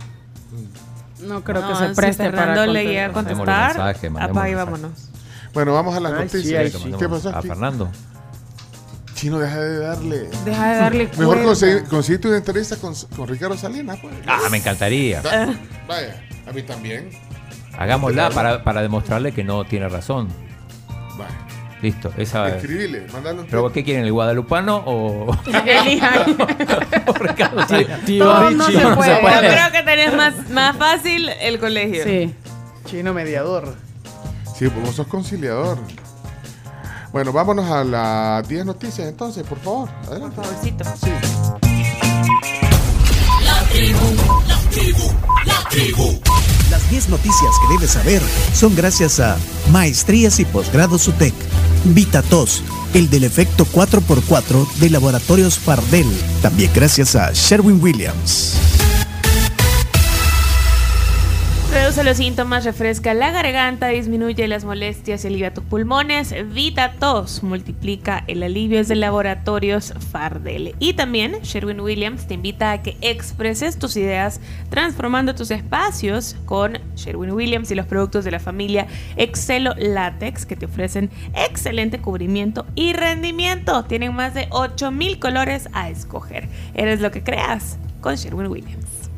No 1.23 1.43
creo 1.45 1.61
No, 1.61 1.69
que 1.69 1.75
se 1.77 1.89
si 1.89 1.95
preste 1.95 2.23
Fernando 2.25 2.55
para 2.55 2.67
le 2.67 2.85
llega 2.85 3.07
a 3.07 3.13
contestar. 3.13 3.69
mensaje, 3.77 4.11
apague 4.19 4.55
vámonos. 4.55 4.93
Bueno, 5.53 5.73
vamos 5.75 5.97
a 5.97 6.01
las 6.01 6.13
Ay, 6.13 6.29
sí, 6.29 6.37
noticias. 6.37 6.75
ay, 6.75 6.81
sí. 6.83 6.93
¿Qué 6.99 7.09
pasó 7.09 7.29
A? 7.31 7.43
Fernando. 7.43 7.91
Chino, 9.15 9.39
deja 9.39 9.61
de 9.61 9.79
darle. 9.81 10.31
Deja 10.45 10.71
de 10.73 10.77
darle 10.79 11.11
Mejor 11.19 11.43
conseguir, 11.43 11.85
conseguirte 11.85 12.29
una 12.29 12.37
entrevista 12.39 12.77
con, 12.77 12.95
con 13.17 13.29
Ricardo 13.29 13.57
Salinas, 13.57 13.99
pues. 14.01 14.15
Ah, 14.27 14.41
me 14.51 14.57
encantaría. 14.59 15.21
Da- 15.21 15.55
Vaya, 15.87 16.23
a 16.49 16.53
mí 16.53 16.63
también. 16.63 17.11
Hagámosla 17.77 18.31
para, 18.31 18.65
para 18.65 18.81
demostrarle 18.83 19.33
que 19.33 19.45
no 19.45 19.65
tiene 19.65 19.89
razón. 19.89 20.29
Listo, 21.82 22.12
esa 22.16 22.48
es. 22.48 22.57
Escribile, 22.57 23.07
mandale 23.12 23.40
un 23.40 23.47
¿Pero 23.47 23.73
qué 23.73 23.82
quieren, 23.82 24.05
el 24.05 24.12
guadalupano 24.12 24.82
o, 24.85 25.35
Elija. 25.65 26.27
o 27.07 27.12
Ricardo 27.15 27.66
Salinas? 27.66 28.01
Todo 28.05 28.51
no 28.51 28.66
se 28.66 28.86
puede. 28.97 29.23
Yo 29.23 29.39
creo 29.39 29.73
que 29.73 29.82
tenés 29.82 30.15
más, 30.15 30.51
más 30.51 30.77
fácil 30.77 31.31
el 31.40 31.59
colegio. 31.59 32.05
Sí. 32.05 32.35
Chino 32.85 33.15
mediador. 33.15 33.74
Sí, 34.59 34.69
pues 34.69 34.85
vos 34.85 34.94
sos 34.94 35.07
conciliador. 35.07 35.78
Bueno, 37.12 37.32
vámonos 37.32 37.69
a 37.70 37.82
las 37.82 38.47
10 38.47 38.66
noticias 38.66 39.09
entonces, 39.09 39.44
por 39.44 39.59
favor. 39.59 39.89
Adelante. 40.07 40.36
Por 40.36 40.44
favorcito. 40.44 40.85
Sí. 41.01 41.11
La 43.44 43.62
tribu, 43.73 44.15
la 44.47 44.59
tribu, 44.70 45.12
la 45.47 45.69
tribu. 45.70 46.20
Las 46.70 46.89
10 46.90 47.09
noticias 47.09 47.51
que 47.61 47.74
debes 47.74 47.90
saber 47.90 48.23
son 48.55 48.77
gracias 48.77 49.19
a 49.19 49.36
Maestrías 49.73 50.39
y 50.39 50.44
Posgrados 50.44 51.09
UTEC, 51.09 51.35
VitaTos, 51.85 52.62
el 52.94 53.11
del 53.11 53.24
efecto 53.24 53.66
4x4 53.66 54.73
de 54.81 54.90
Laboratorios 54.90 55.59
Fardel. 55.59 56.07
También 56.43 56.70
gracias 56.74 57.16
a 57.16 57.32
Sherwin 57.32 57.82
Williams. 57.82 58.80
Reduce 61.73 62.03
los 62.03 62.17
síntomas, 62.17 62.65
refresca 62.65 63.15
la 63.15 63.31
garganta, 63.31 63.87
disminuye 63.87 64.49
las 64.49 64.65
molestias 64.65 65.23
y 65.25 65.29
alivia 65.29 65.55
tus 65.55 65.63
pulmones. 65.63 66.35
Vita 66.53 66.95
Tos 66.99 67.45
multiplica 67.45 68.25
el 68.27 68.43
alivio 68.43 68.81
es 68.81 68.89
de 68.89 68.97
laboratorios 68.97 69.95
Fardel. 70.11 70.75
Y 70.81 70.95
también 70.95 71.39
Sherwin 71.43 71.81
Williams 71.81 72.27
te 72.27 72.35
invita 72.35 72.73
a 72.73 72.83
que 72.83 72.97
expreses 73.01 73.79
tus 73.79 73.97
ideas 73.97 74.41
transformando 74.69 75.37
tus 75.37 75.53
espacios 75.53 76.35
con 76.45 76.79
Sherwin 76.97 77.31
Williams 77.31 77.71
y 77.71 77.77
los 77.77 77.87
productos 77.87 78.25
de 78.25 78.33
la 78.33 78.41
familia 78.41 78.89
Excelo 79.17 79.73
Latex 79.79 80.47
que 80.47 80.57
te 80.57 80.67
ofrecen 80.67 81.09
excelente 81.35 82.01
cubrimiento 82.01 82.67
y 82.75 82.95
rendimiento. 82.95 83.85
Tienen 83.85 84.13
más 84.13 84.35
de 84.35 84.49
8000 84.51 85.21
colores 85.21 85.69
a 85.73 85.89
escoger. 85.89 86.49
Eres 86.75 87.01
lo 87.01 87.13
que 87.13 87.23
creas 87.23 87.79
con 88.01 88.17
Sherwin 88.17 88.49
Williams. 88.49 89.11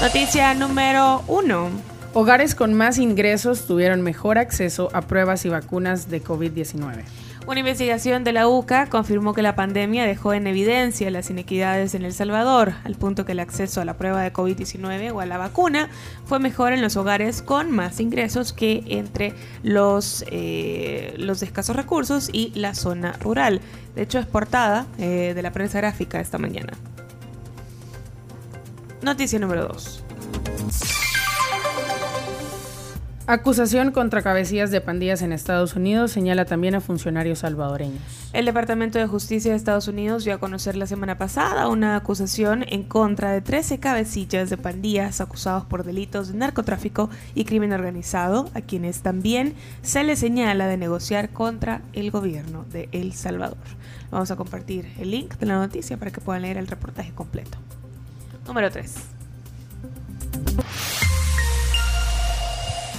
Noticia 0.00 0.54
número 0.54 1.22
uno. 1.28 1.68
Hogares 2.14 2.54
con 2.54 2.72
más 2.72 2.96
ingresos 2.96 3.66
tuvieron 3.66 4.00
mejor 4.00 4.38
acceso 4.38 4.88
a 4.94 5.02
pruebas 5.02 5.44
y 5.44 5.50
vacunas 5.50 6.08
de 6.08 6.24
COVID-19. 6.24 7.04
Una 7.46 7.60
investigación 7.60 8.24
de 8.24 8.32
la 8.32 8.48
UCA 8.48 8.86
confirmó 8.86 9.34
que 9.34 9.42
la 9.42 9.56
pandemia 9.56 10.06
dejó 10.06 10.32
en 10.32 10.46
evidencia 10.46 11.10
las 11.10 11.28
inequidades 11.28 11.94
en 11.94 12.06
El 12.06 12.14
Salvador, 12.14 12.72
al 12.84 12.94
punto 12.94 13.26
que 13.26 13.32
el 13.32 13.40
acceso 13.40 13.82
a 13.82 13.84
la 13.84 13.98
prueba 13.98 14.22
de 14.22 14.32
COVID-19 14.32 15.12
o 15.12 15.20
a 15.20 15.26
la 15.26 15.36
vacuna 15.36 15.90
fue 16.24 16.38
mejor 16.38 16.72
en 16.72 16.80
los 16.80 16.96
hogares 16.96 17.42
con 17.42 17.70
más 17.70 18.00
ingresos 18.00 18.54
que 18.54 18.82
entre 18.86 19.34
los, 19.62 20.24
eh, 20.30 21.12
los 21.18 21.40
de 21.40 21.46
escasos 21.46 21.76
recursos 21.76 22.30
y 22.32 22.52
la 22.54 22.74
zona 22.74 23.12
rural. 23.20 23.60
De 23.94 24.00
hecho, 24.00 24.18
es 24.18 24.24
portada 24.24 24.86
eh, 24.96 25.32
de 25.34 25.42
la 25.42 25.52
prensa 25.52 25.78
gráfica 25.78 26.20
esta 26.20 26.38
mañana. 26.38 26.72
Noticia 29.02 29.38
número 29.38 29.66
2. 29.68 30.04
Acusación 33.26 33.92
contra 33.92 34.22
cabecillas 34.22 34.72
de 34.72 34.80
pandillas 34.80 35.22
en 35.22 35.32
Estados 35.32 35.76
Unidos 35.76 36.10
señala 36.10 36.46
también 36.46 36.74
a 36.74 36.80
funcionarios 36.80 37.38
salvadoreños. 37.38 38.02
El 38.32 38.44
Departamento 38.44 38.98
de 38.98 39.06
Justicia 39.06 39.52
de 39.52 39.56
Estados 39.56 39.86
Unidos 39.86 40.24
dio 40.24 40.34
a 40.34 40.38
conocer 40.38 40.76
la 40.76 40.88
semana 40.88 41.16
pasada 41.16 41.68
una 41.68 41.94
acusación 41.94 42.64
en 42.68 42.82
contra 42.82 43.30
de 43.30 43.40
13 43.40 43.78
cabecillas 43.78 44.50
de 44.50 44.56
pandillas 44.56 45.20
acusados 45.20 45.64
por 45.64 45.84
delitos 45.84 46.32
de 46.32 46.38
narcotráfico 46.38 47.08
y 47.36 47.44
crimen 47.44 47.72
organizado, 47.72 48.50
a 48.54 48.62
quienes 48.62 49.00
también 49.00 49.54
se 49.80 50.02
les 50.02 50.18
señala 50.18 50.66
de 50.66 50.76
negociar 50.76 51.30
contra 51.30 51.82
el 51.92 52.10
gobierno 52.10 52.66
de 52.72 52.88
El 52.90 53.12
Salvador. 53.14 53.58
Vamos 54.10 54.32
a 54.32 54.36
compartir 54.36 54.92
el 54.98 55.12
link 55.12 55.36
de 55.36 55.46
la 55.46 55.58
noticia 55.58 55.96
para 55.96 56.10
que 56.10 56.20
puedan 56.20 56.42
leer 56.42 56.58
el 56.58 56.66
reportaje 56.66 57.12
completo. 57.12 57.58
Número 58.50 58.68
3. 58.68 58.94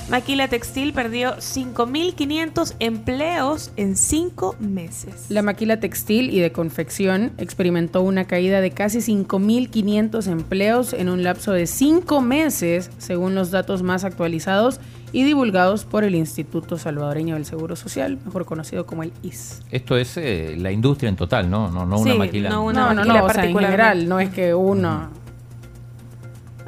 Maquila 0.10 0.48
Textil 0.48 0.94
perdió 0.94 1.36
5.500 1.36 2.76
empleos 2.80 3.72
en 3.76 3.98
cinco 3.98 4.56
meses. 4.62 5.26
La 5.28 5.42
maquila 5.42 5.82
textil 5.82 6.30
y 6.30 6.40
de 6.40 6.54
confección 6.54 7.34
experimentó 7.38 8.02
una 8.02 8.26
caída 8.26 8.62
de 8.62 8.72
casi 8.72 9.00
5.500 9.00 10.28
empleos 10.28 10.94
en 10.94 11.10
un 11.10 11.24
lapso 11.24 11.52
de 11.52 11.68
cinco 11.68 12.22
meses, 12.22 12.90
según 12.98 13.36
los 13.36 13.52
datos 13.52 13.84
más 13.84 14.06
actualizados 14.06 14.80
y 15.14 15.24
divulgados 15.24 15.86
por 15.86 16.04
el 16.04 16.16
Instituto 16.16 16.78
Salvadoreño 16.78 17.36
del 17.36 17.46
Seguro 17.46 17.76
Social, 17.76 18.18
mejor 18.26 18.46
conocido 18.46 18.86
como 18.86 19.04
el 19.04 19.12
IS. 19.24 19.62
Esto 19.72 19.98
es 19.98 20.16
eh, 20.18 20.56
la 20.58 20.72
industria 20.72 21.10
en 21.10 21.16
total, 21.16 21.50
¿no? 21.50 21.70
No, 21.70 21.86
no 21.86 22.00
una 22.00 22.12
Sí, 22.12 22.18
maquila. 22.18 22.50
No, 22.50 22.72
no, 22.72 22.94
no, 22.94 23.06
no, 23.06 23.26
o 23.26 23.30
sea, 23.30 23.46
en 23.46 23.58
general, 23.58 24.08
no 24.08 24.20
es 24.20 24.30
que 24.30 24.54
uno... 24.54 25.21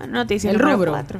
Noticia 0.07 0.51
El 0.51 0.57
número 0.57 0.77
rubro. 0.77 1.19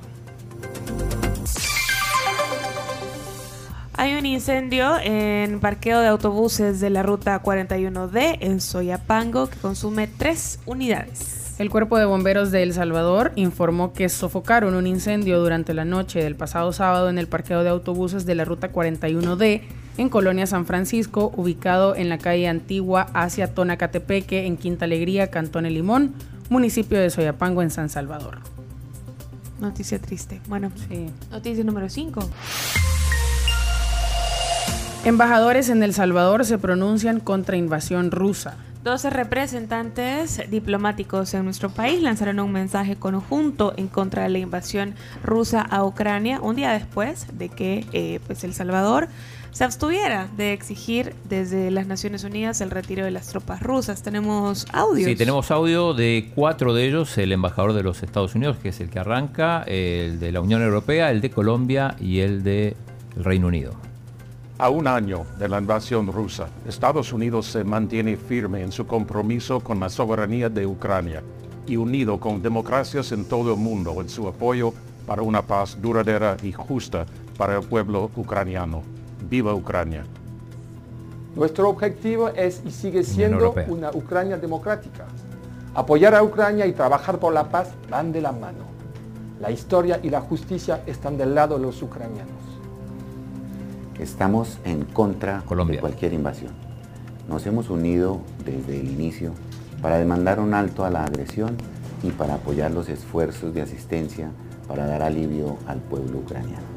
Hay 3.95 4.15
un 4.15 4.25
incendio 4.25 4.97
en 5.01 5.59
parqueo 5.59 6.01
de 6.01 6.07
autobuses 6.07 6.79
de 6.79 6.89
la 6.89 7.03
ruta 7.03 7.41
41D 7.41 8.37
en 8.41 8.59
Soyapango 8.59 9.47
que 9.47 9.57
consume 9.57 10.07
tres 10.07 10.59
unidades. 10.65 11.55
El 11.59 11.69
Cuerpo 11.69 11.99
de 11.99 12.05
Bomberos 12.05 12.51
de 12.51 12.63
El 12.63 12.73
Salvador 12.73 13.31
informó 13.35 13.93
que 13.93 14.09
sofocaron 14.09 14.73
un 14.73 14.87
incendio 14.87 15.39
durante 15.39 15.75
la 15.75 15.85
noche 15.85 16.23
del 16.23 16.35
pasado 16.35 16.73
sábado 16.73 17.09
en 17.09 17.19
el 17.19 17.27
parqueo 17.27 17.63
de 17.63 17.69
autobuses 17.69 18.25
de 18.25 18.33
la 18.33 18.43
ruta 18.43 18.71
41D 18.71 19.61
en 19.97 20.09
Colonia 20.09 20.47
San 20.47 20.65
Francisco, 20.65 21.31
ubicado 21.37 21.95
en 21.95 22.09
la 22.09 22.17
calle 22.17 22.47
Antigua 22.47 23.07
hacia 23.13 23.53
Tonacatepeque, 23.53 24.47
en 24.47 24.57
Quinta 24.57 24.85
Alegría, 24.85 25.29
Cantón 25.29 25.67
El 25.67 25.75
Limón, 25.75 26.15
municipio 26.49 26.99
de 26.99 27.11
Soyapango, 27.11 27.61
en 27.61 27.69
San 27.69 27.89
Salvador. 27.89 28.39
Noticia 29.63 29.97
triste. 29.97 30.41
Bueno, 30.49 30.73
sí. 30.89 31.09
Noticia 31.31 31.63
número 31.63 31.87
5. 31.87 32.19
Embajadores 35.05 35.69
en 35.69 35.81
El 35.83 35.93
Salvador 35.93 36.43
se 36.43 36.57
pronuncian 36.57 37.21
contra 37.21 37.55
invasión 37.55 38.11
rusa. 38.11 38.57
12 38.83 39.09
representantes 39.11 40.41
diplomáticos 40.49 41.33
en 41.33 41.45
nuestro 41.45 41.69
país 41.69 42.01
lanzaron 42.01 42.41
un 42.41 42.51
mensaje 42.51 42.97
conjunto 42.97 43.73
en 43.77 43.87
contra 43.87 44.23
de 44.23 44.29
la 44.29 44.39
invasión 44.39 44.95
rusa 45.23 45.61
a 45.61 45.85
Ucrania 45.85 46.41
un 46.41 46.57
día 46.57 46.73
después 46.73 47.27
de 47.31 47.47
que 47.47 47.85
eh, 47.93 48.19
pues 48.27 48.43
El 48.43 48.53
Salvador 48.53 49.07
se 49.53 49.63
abstuviera 49.63 50.27
de 50.35 50.51
exigir 50.51 51.15
desde 51.29 51.69
las 51.69 51.85
Naciones 51.87 52.23
Unidas 52.23 52.59
el 52.59 52.71
retiro 52.71 53.05
de 53.05 53.11
las 53.11 53.27
tropas 53.27 53.61
rusas. 53.61 54.01
Tenemos 54.01 54.65
audios. 54.73 55.07
Sí, 55.07 55.15
tenemos 55.15 55.51
audio 55.51 55.93
de 55.93 56.31
cuatro 56.33 56.73
de 56.73 56.87
ellos, 56.87 57.17
el 57.19 57.31
embajador 57.31 57.73
de 57.73 57.83
los 57.83 58.01
Estados 58.01 58.33
Unidos, 58.33 58.57
que 58.57 58.69
es 58.69 58.79
el 58.81 58.89
que 58.89 58.99
arranca, 58.99 59.63
el 59.67 60.19
de 60.19 60.31
la 60.31 60.41
Unión 60.41 60.63
Europea, 60.63 61.11
el 61.11 61.21
de 61.21 61.29
Colombia 61.29 61.95
y 61.99 62.19
el 62.19 62.43
de 62.43 62.75
el 63.15 63.23
Reino 63.23 63.47
Unido. 63.47 63.73
A 64.57 64.69
un 64.69 64.87
año 64.87 65.25
de 65.37 65.49
la 65.49 65.59
invasión 65.59 66.11
rusa, 66.11 66.47
Estados 66.67 67.13
Unidos 67.13 67.45
se 67.47 67.63
mantiene 67.63 68.17
firme 68.17 68.61
en 68.61 68.71
su 68.71 68.87
compromiso 68.87 69.59
con 69.59 69.79
la 69.79 69.89
soberanía 69.89 70.49
de 70.49 70.65
Ucrania 70.65 71.21
y 71.67 71.77
unido 71.77 72.19
con 72.19 72.41
democracias 72.41 73.11
en 73.11 73.25
todo 73.25 73.53
el 73.53 73.59
mundo 73.59 74.01
en 74.01 74.09
su 74.09 74.27
apoyo 74.27 74.73
para 75.05 75.21
una 75.21 75.41
paz 75.41 75.77
duradera 75.81 76.37
y 76.41 76.51
justa 76.51 77.05
para 77.37 77.57
el 77.57 77.63
pueblo 77.63 78.09
ucraniano. 78.15 78.83
¡Viva 79.33 79.55
Ucrania! 79.55 80.05
Nuestro 81.35 81.67
objetivo 81.67 82.29
es 82.29 82.61
y 82.67 82.69
sigue 82.69 83.03
siendo 83.03 83.55
una 83.67 83.89
Ucrania 83.89 84.37
democrática. 84.37 85.05
Apoyar 85.73 86.13
a 86.13 86.21
Ucrania 86.21 86.67
y 86.67 86.73
trabajar 86.73 87.17
por 87.17 87.33
la 87.33 87.49
paz 87.49 87.71
van 87.89 88.11
de 88.11 88.21
la 88.21 88.31
mano. 88.31 88.63
La 89.41 89.49
historia 89.49 89.99
y 90.03 90.11
la 90.11 90.21
justicia 90.21 90.83
están 90.85 91.17
del 91.17 91.33
lado 91.33 91.55
de 91.55 91.63
los 91.63 91.81
ucranianos. 91.81 92.43
Estamos 93.97 94.59
en 94.65 94.85
contra 94.85 95.43
de 95.65 95.79
cualquier 95.79 96.13
invasión. 96.13 96.51
Nos 97.27 97.47
hemos 97.47 97.71
unido 97.71 98.19
desde 98.45 98.81
el 98.81 98.87
inicio 98.87 99.31
para 99.81 99.97
demandar 99.97 100.39
un 100.39 100.53
alto 100.53 100.85
a 100.85 100.91
la 100.91 101.05
agresión 101.05 101.57
y 102.03 102.11
para 102.11 102.35
apoyar 102.35 102.69
los 102.69 102.87
esfuerzos 102.87 103.51
de 103.55 103.63
asistencia 103.63 104.29
para 104.67 104.85
dar 104.85 105.01
alivio 105.01 105.57
al 105.65 105.79
pueblo 105.79 106.19
ucraniano. 106.19 106.72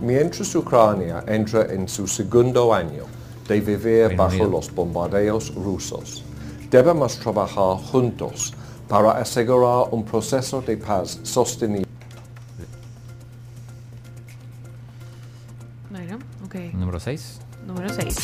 Mientras 0.00 0.54
Ucrania 0.54 1.24
entra 1.26 1.66
en 1.72 1.88
su 1.88 2.06
segundo 2.06 2.72
año 2.72 3.04
de 3.48 3.60
vivir 3.60 4.16
bajo 4.16 4.44
los 4.44 4.72
bombardeos 4.72 5.52
rusos, 5.54 6.22
debemos 6.70 7.18
trabajar 7.18 7.78
juntos 7.90 8.54
para 8.88 9.12
asegurar 9.12 9.88
un 9.90 10.04
proceso 10.04 10.62
de 10.62 10.76
paz 10.76 11.18
sostenible. 11.24 11.86
Bueno. 15.90 16.18
Número 16.74 17.00
6. 17.00 17.40
Número 17.66 17.88
6. 17.92 18.16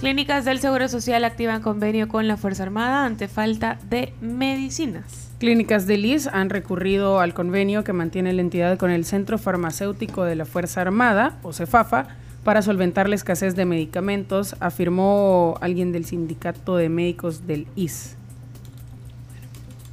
Clínicas 0.00 0.44
del 0.44 0.60
Seguro 0.60 0.88
Social 0.88 1.24
activan 1.24 1.62
convenio 1.62 2.08
con 2.08 2.28
la 2.28 2.36
Fuerza 2.36 2.64
Armada 2.64 3.04
ante 3.06 3.26
falta 3.26 3.78
de 3.88 4.12
medicinas. 4.20 5.31
Clínicas 5.42 5.88
de 5.88 5.96
Lis 5.96 6.28
han 6.28 6.50
recurrido 6.50 7.18
al 7.18 7.34
convenio 7.34 7.82
que 7.82 7.92
mantiene 7.92 8.32
la 8.32 8.42
entidad 8.42 8.78
con 8.78 8.92
el 8.92 9.04
Centro 9.04 9.38
Farmacéutico 9.38 10.22
de 10.22 10.36
la 10.36 10.44
Fuerza 10.44 10.82
Armada, 10.82 11.36
o 11.42 11.52
CEFAFA, 11.52 12.06
para 12.44 12.62
solventar 12.62 13.08
la 13.08 13.16
escasez 13.16 13.56
de 13.56 13.64
medicamentos, 13.64 14.54
afirmó 14.60 15.56
alguien 15.60 15.90
del 15.90 16.04
sindicato 16.04 16.76
de 16.76 16.88
médicos 16.88 17.44
del 17.44 17.66
IS. 17.74 18.14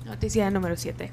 Noticia 0.06 0.52
número 0.52 0.78
7. 0.78 1.10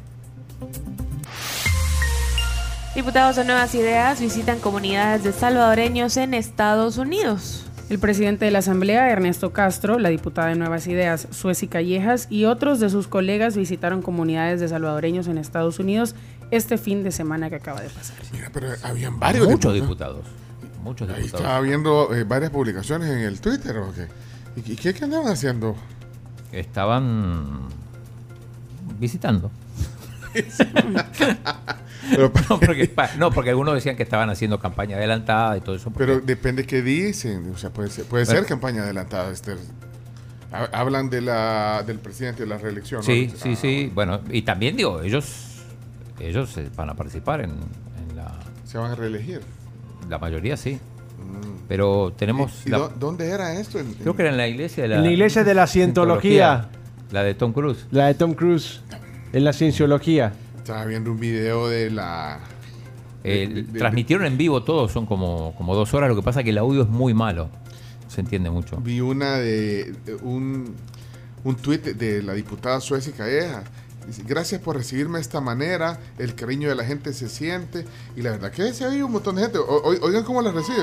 Diputados 2.94 3.36
de 3.36 3.44
Nuevas 3.46 3.74
Ideas 3.74 4.20
visitan 4.20 4.58
comunidades 4.58 5.24
de 5.24 5.32
salvadoreños 5.32 6.18
en 6.18 6.34
Estados 6.34 6.98
Unidos. 6.98 7.65
El 7.88 8.00
presidente 8.00 8.44
de 8.44 8.50
la 8.50 8.58
Asamblea, 8.58 9.10
Ernesto 9.10 9.52
Castro, 9.52 9.98
la 10.00 10.08
diputada 10.08 10.48
de 10.48 10.56
Nuevas 10.56 10.88
Ideas, 10.88 11.28
Sueci 11.30 11.68
Callejas, 11.68 12.26
y 12.30 12.44
otros 12.46 12.80
de 12.80 12.90
sus 12.90 13.06
colegas 13.06 13.56
visitaron 13.56 14.02
comunidades 14.02 14.58
de 14.60 14.66
salvadoreños 14.68 15.28
en 15.28 15.38
Estados 15.38 15.78
Unidos 15.78 16.16
este 16.50 16.78
fin 16.78 17.04
de 17.04 17.12
semana 17.12 17.48
que 17.48 17.56
acaba 17.56 17.80
de 17.80 17.88
pasar. 17.88 18.16
Mira, 18.32 18.50
pero 18.52 18.68
habían 18.82 19.20
varios 19.20 19.46
Muchos 19.48 19.72
diputados. 19.72 20.16
diputados. 20.24 20.82
Muchos 20.82 21.08
Ahí 21.10 21.16
diputados. 21.22 21.40
estaba 21.42 21.60
viendo 21.60 22.12
eh, 22.14 22.24
varias 22.24 22.50
publicaciones 22.50 23.08
en 23.08 23.18
el 23.18 23.40
Twitter. 23.40 23.76
¿o 23.78 23.92
qué? 23.92 24.08
¿Y 24.56 24.74
qué, 24.76 24.92
qué 24.92 25.04
andaban 25.04 25.28
haciendo? 25.28 25.76
Estaban 26.50 27.68
visitando. 28.98 29.50
Pero- 32.10 32.32
no, 32.50 32.60
porque, 32.60 32.86
pa- 32.88 33.10
no, 33.18 33.30
porque 33.30 33.50
algunos 33.50 33.74
decían 33.74 33.96
que 33.96 34.02
estaban 34.02 34.30
haciendo 34.30 34.58
campaña 34.58 34.96
adelantada 34.96 35.56
y 35.56 35.60
todo 35.60 35.74
eso. 35.76 35.92
Pero 35.96 36.20
depende 36.20 36.64
qué 36.66 36.82
dicen. 36.82 37.50
O 37.54 37.58
sea, 37.58 37.70
puede 37.70 37.90
ser, 37.90 38.04
puede 38.04 38.26
Pero- 38.26 38.38
ser 38.40 38.46
campaña 38.48 38.82
adelantada. 38.82 39.30
Este, 39.30 39.54
ha- 40.52 40.68
hablan 40.78 41.10
de 41.10 41.20
la, 41.20 41.82
del 41.86 41.98
presidente 41.98 42.42
de 42.42 42.48
la 42.48 42.58
reelección. 42.58 43.00
¿no? 43.00 43.04
Sí, 43.06 43.30
Ah, 43.32 43.38
sí, 43.42 43.56
sí. 43.56 43.90
Bueno, 43.94 44.20
y 44.30 44.42
también 44.42 44.76
digo, 44.76 45.02
ellos 45.02 45.64
ellos 46.20 46.56
eh, 46.56 46.70
van 46.74 46.88
a 46.90 46.94
participar 46.94 47.40
en, 47.42 47.50
en 47.50 48.16
la... 48.16 48.38
Se 48.64 48.78
van 48.78 48.90
a 48.92 48.94
reelegir. 48.94 49.40
La 50.08 50.18
mayoría 50.18 50.56
sí. 50.56 50.78
Pero 51.68 52.12
tenemos... 52.16 52.52
Mm. 52.52 52.54
¿Y, 52.64 52.68
y 52.68 52.70
la- 52.72 52.78
dó- 52.78 52.92
dónde 52.98 53.28
era 53.28 53.52
esto? 53.58 53.78
En- 53.78 53.92
creo 53.94 54.14
que 54.14 54.22
era 54.22 54.30
en 54.30 54.36
la 54.36 54.46
iglesia 54.48 54.84
de 54.84 54.88
la... 54.90 54.96
En 54.96 55.02
la 55.02 55.10
iglesia 55.10 55.42
de 55.44 55.54
la 55.54 55.66
cientología. 55.66 56.68
La 57.10 57.22
de 57.22 57.34
Tom 57.34 57.52
Cruise. 57.52 57.86
La 57.90 58.06
de 58.06 58.14
Tom 58.14 58.34
Cruise. 58.34 58.80
En 59.32 59.44
la 59.44 59.52
cienciología. 59.52 60.32
Estaba 60.66 60.84
viendo 60.84 61.12
un 61.12 61.20
video 61.20 61.68
de 61.68 61.90
la... 61.92 62.40
Eh, 63.22 63.48
de- 63.48 63.62
de- 63.62 63.78
transmitieron 63.78 64.26
en 64.26 64.36
vivo 64.36 64.64
todo, 64.64 64.88
son 64.88 65.06
como, 65.06 65.54
como 65.54 65.76
dos 65.76 65.94
horas. 65.94 66.08
Lo 66.10 66.16
que 66.16 66.22
pasa 66.22 66.40
es 66.40 66.44
que 66.44 66.50
el 66.50 66.58
audio 66.58 66.82
es 66.82 66.88
muy 66.88 67.14
malo. 67.14 67.48
Se 68.08 68.20
entiende 68.20 68.50
mucho. 68.50 68.76
Vi 68.78 69.00
una 69.00 69.36
de, 69.36 69.94
de 70.04 70.16
un, 70.16 70.74
un 71.44 71.54
tuit 71.54 71.84
de, 71.84 72.20
la 72.20 72.32
diputada 72.32 72.80
Suecia 72.80 73.12
Calleja. 73.16 73.62
Dice, 74.08 74.24
gracias 74.26 74.60
por 74.60 74.74
recibirme 74.76 75.18
de 75.18 75.22
esta 75.22 75.40
manera, 75.40 76.00
el 76.18 76.34
cariño 76.34 76.68
de 76.68 76.74
la 76.74 76.84
gente 76.84 77.12
se 77.12 77.28
siente. 77.28 77.84
Y 78.16 78.22
la 78.22 78.32
verdad 78.32 78.50
que 78.50 78.72
se 78.74 78.84
ha 78.84 78.88
un 78.88 79.12
montón 79.12 79.36
de 79.36 79.42
gente. 79.42 79.58
O- 79.58 79.82
oigan 80.02 80.24
cómo 80.24 80.42
la 80.42 80.50
recibe. 80.50 80.82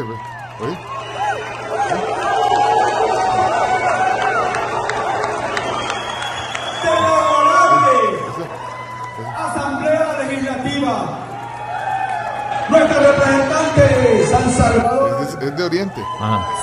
Nuestra 12.74 13.00
representante 13.00 14.28
San 14.28 14.52
Salvador. 14.52 15.22
Es 15.22 15.40
de, 15.40 15.46
es 15.46 15.56
de 15.56 15.64
Oriente. 15.64 16.02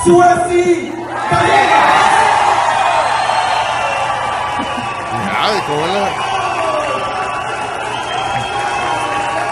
Sueci 0.05 0.93
ah, 5.33 5.51
¿cómo 5.69 6.31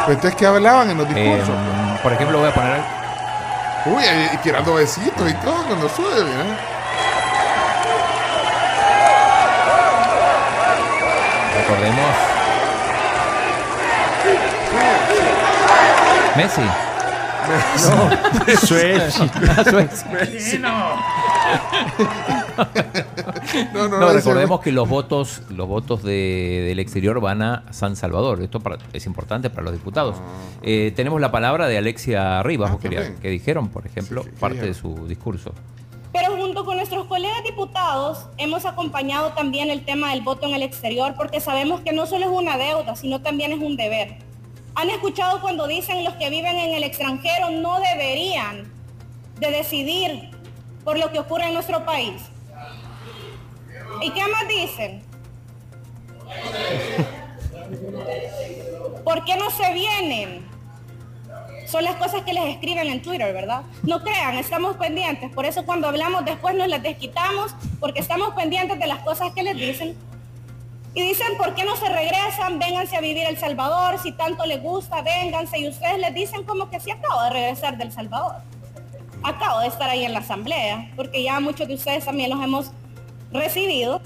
entonces, 0.09 0.35
¿qué 0.37 0.47
hablaban 0.47 0.91
en 0.91 0.99
los 0.99 1.07
eh, 1.11 1.15
discursos? 1.15 1.55
Por 2.03 2.13
ejemplo, 2.13 2.39
voy 2.39 2.49
a 2.49 2.55
poner. 2.55 2.81
Uy, 3.87 4.03
y 4.33 4.37
tirando 4.39 4.75
besitos 4.75 5.31
y 5.31 5.35
todo 5.35 5.63
cuando 5.65 5.89
sube, 5.89 6.25
mira. 6.25 6.45
Recordemos 11.57 12.38
Messi. 16.39 16.61
No, 17.89 18.57
Suecia. 18.57 19.31
No, 23.73 23.89
no, 23.89 23.89
No, 23.89 23.89
no, 23.89 24.13
recordemos 24.13 24.61
que 24.61 24.73
los 24.73 24.89
votos, 24.89 25.43
los 25.51 25.67
votos 25.67 26.03
de- 26.03 26.65
del 26.69 26.79
exterior 26.79 27.21
van 27.21 27.43
a 27.43 27.65
San 27.73 27.97
Salvador. 27.97 28.43
Esto 28.43 28.61
para- 28.61 28.79
es 28.93 29.07
importante 29.07 29.51
para 29.51 29.63
los 29.65 29.73
diputados. 29.73 30.17
Eh, 30.63 30.93
tenemos 30.95 31.21
la 31.21 31.31
palabra 31.31 31.67
de 31.69 31.79
Alexia 31.79 32.43
Rivas, 32.43 32.73
que, 32.77 32.89
también. 32.89 33.17
que 33.21 33.31
dijeron, 33.31 33.69
por 33.69 33.87
ejemplo, 33.87 34.25
parte 34.39 34.61
de 34.67 34.75
su 34.75 35.07
discurso. 35.09 35.53
Pero 36.13 36.37
junto 36.37 36.65
con 36.65 36.77
nuestros 36.77 37.07
colegas 37.07 37.43
diputados 37.45 38.27
hemos 38.39 38.65
acompañado 38.67 39.33
también 39.33 39.71
el 39.71 39.85
tema 39.85 40.11
del 40.11 40.23
voto 40.23 40.47
en 40.47 40.55
el 40.55 40.63
exterior 40.63 41.15
porque 41.17 41.41
sabemos 41.41 41.81
que 41.83 41.93
no 41.93 42.07
solo 42.07 42.25
es 42.27 42.31
una 42.31 42.57
deuda, 42.57 42.97
sino 42.97 43.21
también 43.21 43.53
es 43.53 43.59
un 43.61 43.77
deber. 43.77 44.17
Han 44.79 44.89
escuchado 44.91 45.41
cuando 45.41 45.67
dicen 45.67 46.05
los 46.05 46.15
que 46.15 46.31
viven 46.31 46.57
en 46.57 46.73
el 46.73 46.85
extranjero 46.85 47.51
no 47.51 47.81
deberían 47.81 48.73
de 49.41 49.51
decidir 49.51 50.31
por 50.85 50.97
lo 50.97 51.11
que 51.11 51.19
ocurre 51.19 51.49
en 51.49 51.55
nuestro 51.55 51.85
país. 51.85 52.23
¿Y 54.01 54.13
qué 54.13 54.23
más 54.29 54.47
dicen? 54.47 55.03
¿Por 59.05 59.25
qué 59.25 59.35
no 59.35 59.51
se 59.51 59.73
vienen? 59.73 60.47
Son 61.67 61.83
las 61.83 61.97
cosas 61.97 62.23
que 62.23 62.33
les 62.33 62.55
escriben 62.55 62.87
en 62.87 63.03
Twitter, 63.03 63.35
¿verdad? 63.35 63.63
No 63.83 64.05
crean, 64.05 64.37
estamos 64.37 64.77
pendientes. 64.77 65.29
Por 65.33 65.45
eso 65.45 65.67
cuando 65.67 65.89
hablamos 65.89 66.25
después 66.25 66.55
nos 66.55 66.69
las 66.69 66.85
desquitamos, 66.85 67.53
porque 67.81 67.99
estamos 67.99 68.33
pendientes 68.35 68.79
de 68.79 68.87
las 68.87 69.01
cosas 69.01 69.33
que 69.33 69.43
les 69.43 69.57
dicen. 69.57 69.97
Y 70.99 71.03
dicen, 71.11 71.37
¿por 71.39 71.55
qué 71.55 71.65
no 71.65 71.77
se 71.77 71.89
regresan? 71.89 72.59
Vénganse 72.59 72.97
a 72.97 73.01
vivir 73.01 73.25
a 73.25 73.29
El 73.29 73.39
Salvador, 73.39 74.01
si 74.03 74.11
tanto 74.11 74.45
les 74.47 74.61
gusta, 74.61 75.01
vénganse. 75.01 75.61
Y 75.61 75.69
ustedes 75.69 75.97
les 76.01 76.13
dicen 76.13 76.43
como 76.43 76.69
que 76.71 76.81
sí 76.81 76.91
acabo 76.91 77.23
de 77.23 77.31
regresar 77.31 77.79
del 77.79 77.93
Salvador. 77.93 78.33
Acabo 79.23 79.61
de 79.61 79.69
estar 79.69 79.89
ahí 79.89 80.05
en 80.05 80.13
la 80.13 80.19
asamblea, 80.19 80.91
porque 80.97 81.23
ya 81.23 81.39
muchos 81.39 81.69
de 81.69 81.75
ustedes 81.75 82.05
también 82.05 82.31
los 82.31 82.43
hemos 82.43 82.73
recibido. 83.31 84.01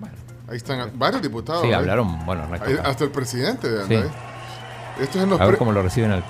Bueno, 0.00 0.16
ahí 0.50 0.56
están 0.56 0.90
varios 0.98 1.22
diputados. 1.22 1.62
Sí, 1.62 1.68
¿eh? 1.68 1.74
hablaron, 1.76 2.26
bueno, 2.26 2.48
Ahí- 2.52 2.76
hasta 2.82 3.04
el 3.04 3.12
presidente 3.12 3.70
de 3.70 3.86
Sí. 3.86 3.94
Esto 5.00 5.18
es 5.18 5.24
en 5.24 5.30
los 5.30 5.40
A 5.40 5.46
ver 5.46 5.58
cómo 5.58 5.70
lo 5.70 5.80
reciben 5.80 6.10
al. 6.10 6.24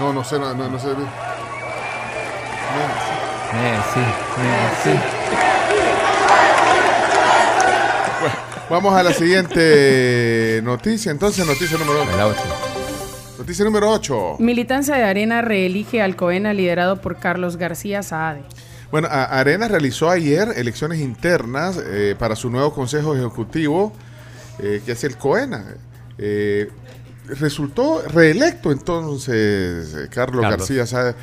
No, 0.00 0.12
no 0.12 0.24
sé, 0.24 0.36
no, 0.36 0.52
no, 0.52 0.68
no 0.68 0.78
sé. 0.80 0.88
Messi. 3.52 4.00
Bueno, 4.36 5.59
vamos 8.70 8.94
a 8.94 9.02
la 9.02 9.12
siguiente 9.12 10.60
noticia. 10.62 11.10
Entonces, 11.12 11.46
noticia 11.46 11.76
número 11.78 12.02
8. 12.02 12.40
Noticia 13.38 13.64
número 13.64 13.90
8. 13.90 14.36
Militancia 14.38 14.96
de 14.96 15.02
Arena 15.04 15.42
reelige 15.42 16.02
al 16.02 16.16
COENA 16.16 16.52
liderado 16.54 17.00
por 17.00 17.18
Carlos 17.18 17.56
García 17.56 18.02
Saade. 18.02 18.42
Bueno, 18.90 19.08
a- 19.10 19.24
Arena 19.38 19.68
realizó 19.68 20.10
ayer 20.10 20.48
elecciones 20.56 20.98
internas 21.00 21.80
eh, 21.82 22.14
para 22.18 22.36
su 22.36 22.50
nuevo 22.50 22.72
consejo 22.74 23.14
ejecutivo, 23.16 23.92
eh, 24.58 24.82
que 24.84 24.92
es 24.92 25.04
el 25.04 25.16
COENA. 25.16 25.64
Eh, 26.18 26.68
resultó 27.28 28.02
reelecto 28.08 28.72
entonces 28.72 30.08
Carlos, 30.10 30.42
Carlos. 30.42 30.58
García 30.68 30.86
Saade, 30.86 31.14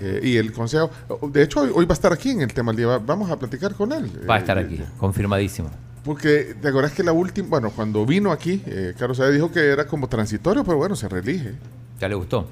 eh, 0.00 0.20
y 0.22 0.36
el 0.36 0.52
consejo. 0.52 0.90
De 1.30 1.42
hecho, 1.42 1.60
hoy, 1.62 1.70
hoy 1.74 1.84
va 1.84 1.92
a 1.92 1.94
estar 1.94 2.12
aquí 2.12 2.30
en 2.30 2.40
el 2.42 2.52
tema 2.54 2.70
del 2.72 2.76
día. 2.78 2.86
Va- 2.86 2.98
Vamos 2.98 3.30
a 3.30 3.36
platicar 3.38 3.74
con 3.74 3.92
él. 3.92 4.10
Va 4.28 4.34
a 4.36 4.38
Eh, 4.38 4.40
estar 4.40 4.56
aquí, 4.56 4.80
confirmadísimo. 4.98 5.70
Porque 6.04 6.54
te 6.60 6.68
acuerdas 6.68 6.92
que 6.92 7.02
la 7.02 7.12
última, 7.12 7.48
bueno, 7.48 7.70
cuando 7.70 8.06
vino 8.06 8.32
aquí, 8.32 8.62
eh, 8.66 8.94
Carlos 8.98 9.18
Saade 9.18 9.34
dijo 9.34 9.50
que 9.50 9.60
era 9.60 9.86
como 9.86 10.08
transitorio, 10.08 10.64
pero 10.64 10.76
bueno, 10.78 10.96
se 10.96 11.08
reelige. 11.08 11.54
¿Ya 12.00 12.08
le 12.08 12.14
gustó? 12.14 12.46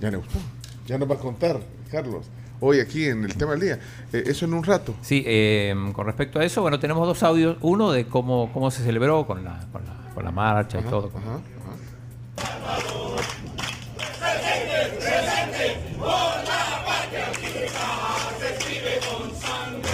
Ya 0.00 0.10
le 0.10 0.16
gustó. 0.16 0.38
Ya 0.86 0.98
nos 0.98 1.10
va 1.10 1.14
a 1.14 1.18
contar, 1.18 1.60
Carlos, 1.90 2.26
hoy 2.60 2.80
aquí 2.80 3.04
en 3.06 3.24
el 3.24 3.34
tema 3.36 3.52
del 3.52 3.60
día. 3.60 3.78
Eh, 4.12 4.24
eso 4.26 4.44
en 4.46 4.54
un 4.54 4.64
rato. 4.64 4.94
Sí, 5.02 5.22
eh, 5.26 5.74
con 5.92 6.06
respecto 6.06 6.38
a 6.38 6.44
eso, 6.44 6.62
bueno, 6.62 6.78
tenemos 6.80 7.06
dos 7.06 7.22
audios. 7.22 7.56
Uno 7.60 7.92
de 7.92 8.06
cómo, 8.06 8.50
cómo 8.52 8.70
se 8.70 8.82
celebró 8.82 9.26
con 9.26 9.44
la, 9.44 9.60
con 9.72 9.84
la, 9.84 10.14
con 10.14 10.24
la 10.24 10.30
marcha 10.30 10.80
y 10.80 10.84
todo. 10.84 11.10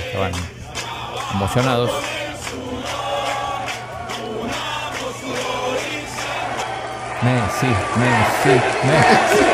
Estaban 0.07 0.33
emocionados. 1.35 2.18
Messi, 7.23 7.67
Messi, 7.99 8.61
Messi. 8.87 9.45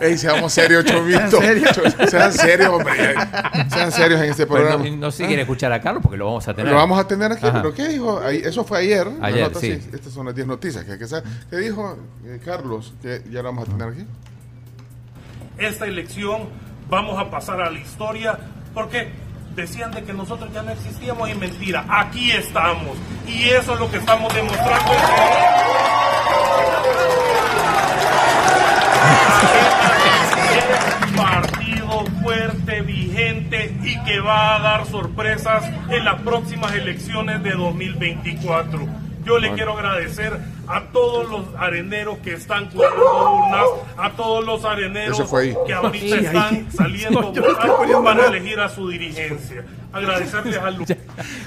Ey, 0.00 0.18
seamos 0.18 0.52
serios, 0.52 0.84
Chomito. 0.84 1.18
¿Sean 1.30 1.42
serios? 1.42 1.72
Cho- 1.76 2.06
Sean 2.08 2.32
serios, 2.32 2.68
hombre. 2.70 3.14
Sean 3.70 3.92
serios 3.92 4.20
en 4.20 4.30
este 4.30 4.46
Pues 4.46 4.60
programa. 4.62 4.84
no, 4.90 4.96
no 4.96 5.10
sé 5.12 5.18
si 5.18 5.26
quiere 5.26 5.42
escuchar 5.42 5.72
a 5.72 5.80
Carlos 5.80 6.02
porque 6.02 6.16
lo 6.18 6.24
vamos 6.26 6.48
a 6.48 6.54
tener. 6.54 6.72
Lo 6.72 6.78
vamos 6.78 6.98
a 6.98 7.06
tener 7.06 7.30
aquí, 7.30 7.46
Ajá. 7.46 7.62
pero 7.62 7.72
¿qué 7.74 7.86
dijo? 7.88 8.20
Ahí- 8.20 8.42
eso 8.44 8.64
fue 8.64 8.78
ayer. 8.80 9.06
Ayer, 9.20 9.42
nota, 9.42 9.60
sí. 9.60 9.70
Estas 9.92 10.12
son 10.12 10.26
las 10.26 10.34
10 10.34 10.46
noticias 10.48 10.84
que 10.84 10.92
hay 10.92 10.98
que 10.98 11.06
saber. 11.06 11.24
¿Qué 11.48 11.56
dijo 11.58 11.96
eh, 12.24 12.40
Carlos? 12.44 12.94
Que 13.00 13.22
ya 13.30 13.42
lo 13.42 13.52
vamos 13.52 13.68
a 13.68 13.72
tener 13.72 13.88
aquí. 13.92 14.06
esta 15.58 15.86
elección 15.86 16.48
vamos 16.88 17.20
a 17.20 17.30
pasar 17.30 17.60
a 17.60 17.70
la 17.70 17.78
historia 17.78 18.36
porque 18.74 19.08
decían 19.54 19.90
de 19.90 20.02
que 20.02 20.12
nosotros 20.12 20.52
ya 20.52 20.62
no 20.62 20.70
existíamos 20.70 21.28
y 21.28 21.34
mentira, 21.34 21.84
aquí 21.88 22.30
estamos 22.30 22.96
y 23.26 23.50
eso 23.50 23.74
es 23.74 23.80
lo 23.80 23.90
que 23.90 23.98
estamos 23.98 24.32
demostrando. 24.34 24.92
partido 31.16 32.04
fuerte, 32.22 32.82
vigente 32.82 33.74
y 33.82 33.98
que 34.04 34.20
va 34.20 34.56
a 34.56 34.60
dar 34.60 34.86
sorpresas 34.86 35.64
en 35.88 36.04
las 36.04 36.20
próximas 36.22 36.74
elecciones 36.74 37.42
de 37.42 37.52
2024. 37.52 39.11
Yo 39.24 39.38
le 39.38 39.52
quiero 39.52 39.72
agradecer 39.78 40.36
a 40.66 40.84
todos 40.92 41.28
los 41.30 41.44
areneros 41.58 42.18
que 42.18 42.34
están 42.34 42.68
cuidando 42.70 43.32
urnas, 43.36 43.64
a 43.96 44.10
todos 44.12 44.44
los 44.44 44.64
areneros 44.64 45.20
que 45.66 45.72
ahorita 45.72 45.98
Sí, 46.06 46.12
ahí. 46.12 46.24
están 46.24 46.72
saliendo 46.76 47.32
No, 47.90 48.02
para 48.04 48.26
elegir 48.26 48.58
a 48.60 48.68
su 48.68 48.88
dirigencia. 48.88 49.64
Agradecerles 49.92 50.56
a 50.56 50.70
Lu- 50.70 50.84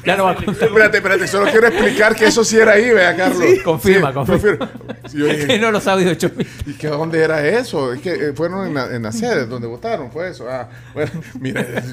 Ya 0.06 0.16
no 0.16 0.26
va 0.26 0.32
a 0.32 0.34
Espérate, 0.36 0.98
espérate, 0.98 1.28
solo 1.28 1.50
quiero 1.50 1.68
explicar 1.68 2.16
que 2.16 2.26
eso 2.26 2.44
sí 2.44 2.58
era 2.58 2.74
ahí, 2.74 2.92
vea, 2.92 3.16
Carlos. 3.16 3.40
Sí, 3.44 3.60
confirma, 3.64 4.10
Sí, 4.10 4.14
confirma. 4.14 4.70
Sí, 5.08 5.18
yo 5.18 5.26
dije, 5.26 5.48
Que 5.48 5.60
no 5.60 5.72
los 5.72 5.88
audios 5.88 6.16
de 6.18 6.46
¿Y 6.68 6.74
que 6.74 6.88
dónde 6.88 7.24
era 7.24 7.46
eso? 7.48 7.92
Es 7.94 8.02
que 8.02 8.14
eh, 8.14 8.34
fueron 8.34 8.68
en 8.68 8.74
la, 8.76 8.96
en 8.96 9.02
la 9.04 9.12
sede 9.12 9.48
donde 9.48 9.68
votaron, 9.68 10.12
fue 10.12 10.30
eso. 10.30 10.46
Ah, 10.50 10.70
bueno, 10.94 11.12
mira. 11.40 11.66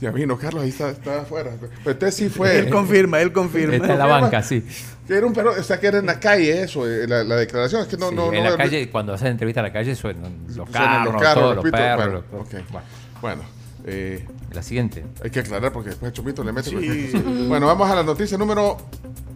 ya 0.00 0.10
vino 0.10 0.38
Carlos, 0.38 0.62
ahí 0.62 0.70
está, 0.70 0.90
está 0.90 1.20
afuera. 1.22 1.50
Pero 1.60 1.90
este 1.90 2.10
sí 2.12 2.28
fue. 2.28 2.58
Él 2.58 2.70
confirma, 2.70 3.20
él 3.20 3.32
confirma. 3.32 3.74
Está 3.76 3.92
en 3.92 3.98
la 3.98 4.06
banca, 4.06 4.42
sí. 4.42 4.64
Que 5.06 5.14
era 5.16 5.26
un 5.26 5.32
perro, 5.32 5.52
o 5.58 5.62
sea, 5.62 5.78
que 5.80 5.88
era 5.88 5.98
en 5.98 6.06
la 6.06 6.18
calle 6.20 6.62
eso, 6.62 6.88
eh, 6.88 7.06
la, 7.08 7.24
la 7.24 7.36
declaración. 7.36 7.82
Es 7.82 7.88
que 7.88 7.96
no, 7.96 8.10
Sí, 8.10 8.14
no, 8.14 8.32
en 8.32 8.44
no 8.44 8.50
la 8.50 8.56
calle, 8.56 8.88
cuando 8.90 9.12
hacen 9.12 9.28
entrevista 9.28 9.60
a 9.60 9.64
la 9.64 9.72
calle, 9.72 9.94
suenan 9.96 10.32
los 10.46 10.68
Suenan 10.68 10.72
carros, 10.72 11.12
los 11.12 11.22
carros, 11.22 11.34
todos 11.42 11.54
los 11.56 11.64
repito, 11.64 11.76
perros. 11.82 12.24
bueno, 12.30 12.44
los- 12.44 12.54
ok. 12.70 13.20
Bueno, 13.20 13.42
eh, 13.86 14.24
la 14.52 14.62
siguiente. 14.62 15.04
Hay 15.24 15.30
que 15.30 15.40
aclarar 15.40 15.72
porque 15.72 15.90
después 15.90 16.12
Chomito 16.12 16.44
le 16.44 16.52
mete. 16.52 16.70
Sí. 16.70 17.12
Bueno, 17.48 17.66
vamos 17.66 17.90
a 17.90 17.94
la 17.96 18.02
noticia 18.02 18.38
número 18.38 18.76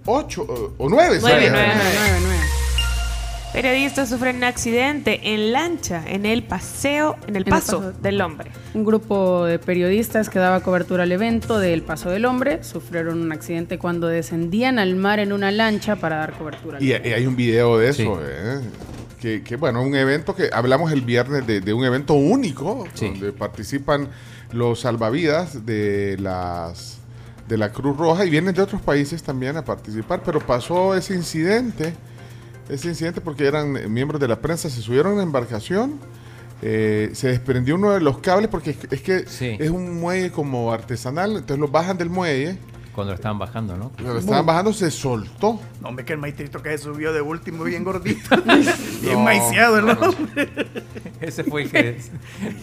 8 0.06 0.74
o 0.78 0.88
9. 0.88 1.18
Nueve, 1.20 1.48
nueve, 1.50 1.50
nueve. 1.50 2.43
Periodistas 3.54 4.08
sufren 4.08 4.38
un 4.38 4.44
accidente 4.44 5.32
en 5.32 5.52
lancha 5.52 6.02
en 6.08 6.26
el 6.26 6.42
paseo, 6.42 7.14
en 7.28 7.28
el 7.28 7.28
En 7.30 7.36
el 7.36 7.44
paso 7.44 7.92
del 8.02 8.20
hombre. 8.20 8.50
Un 8.74 8.84
grupo 8.84 9.44
de 9.44 9.60
periodistas 9.60 10.28
que 10.28 10.40
daba 10.40 10.58
cobertura 10.58 11.04
al 11.04 11.12
evento 11.12 11.60
del 11.60 11.82
Paso 11.82 12.10
del 12.10 12.24
Hombre 12.24 12.64
sufrieron 12.64 13.20
un 13.20 13.30
accidente 13.30 13.78
cuando 13.78 14.08
descendían 14.08 14.80
al 14.80 14.96
mar 14.96 15.20
en 15.20 15.32
una 15.32 15.52
lancha 15.52 15.94
para 15.94 16.16
dar 16.16 16.32
cobertura. 16.32 16.78
al 16.78 16.82
Y, 16.82 16.88
y 16.88 16.92
hay 16.92 17.26
un 17.28 17.36
video 17.36 17.78
de 17.78 17.90
eso, 17.90 18.02
Sí. 18.02 18.08
eh, 18.24 18.60
que, 19.20 19.42
que, 19.44 19.54
bueno, 19.54 19.82
un 19.82 19.94
evento 19.94 20.34
que 20.34 20.50
hablamos 20.52 20.90
el 20.90 21.02
viernes 21.02 21.46
de, 21.46 21.60
de 21.60 21.72
un 21.72 21.84
evento 21.84 22.14
único, 22.14 22.88
donde 23.00 23.32
participan 23.32 24.08
los 24.50 24.80
salvavidas 24.80 25.64
de 25.64 26.16
las 26.18 26.98
de 27.48 27.56
la 27.56 27.70
Cruz 27.70 27.96
Roja 27.96 28.24
y 28.24 28.30
vienen 28.30 28.52
de 28.54 28.62
otros 28.62 28.82
países 28.82 29.22
también 29.22 29.56
a 29.56 29.64
participar, 29.64 30.22
pero 30.24 30.40
pasó 30.40 30.96
ese 30.96 31.14
incidente 31.14 31.94
ese 32.68 32.88
incidente 32.88 33.20
porque 33.20 33.46
eran 33.46 33.92
miembros 33.92 34.20
de 34.20 34.28
la 34.28 34.40
prensa, 34.40 34.70
se 34.70 34.80
subieron 34.80 35.12
a 35.12 35.14
una 35.14 35.22
embarcación, 35.22 35.98
eh, 36.62 37.10
se 37.12 37.28
desprendió 37.28 37.74
uno 37.74 37.90
de 37.92 38.00
los 38.00 38.18
cables 38.18 38.48
porque 38.48 38.70
es, 38.70 38.78
es 38.90 39.00
que 39.02 39.24
Sí. 39.26 39.56
es 39.58 39.70
un 39.70 40.00
muelle 40.00 40.30
como 40.30 40.72
artesanal, 40.72 41.32
entonces 41.32 41.58
lo 41.58 41.68
bajan 41.68 41.98
del 41.98 42.08
muelle, 42.10 42.58
Cuando 42.94 43.10
lo 43.12 43.16
estaban 43.16 43.38
bajando, 43.40 43.76
¿no? 43.76 43.90
lo 43.98 44.18
estaban 44.18 44.46
bajando, 44.46 44.72
se 44.72 44.88
soltó. 44.90 45.60
No, 45.82 45.88
hombre, 45.88 46.04
que 46.04 46.12
el 46.12 46.18
maestrito 46.20 46.62
que 46.62 46.70
se 46.70 46.84
subió 46.84 47.12
de 47.12 47.20
último 47.20 47.64
bien 47.64 47.82
gordito. 47.82 48.36
bien 49.02 49.24
maiciado 49.24 49.78
el 49.80 49.86
no, 49.86 49.94
no. 49.94 50.14
Ese 51.20 51.42
fue 51.42 51.62
el 51.64 51.70
que... 51.70 51.98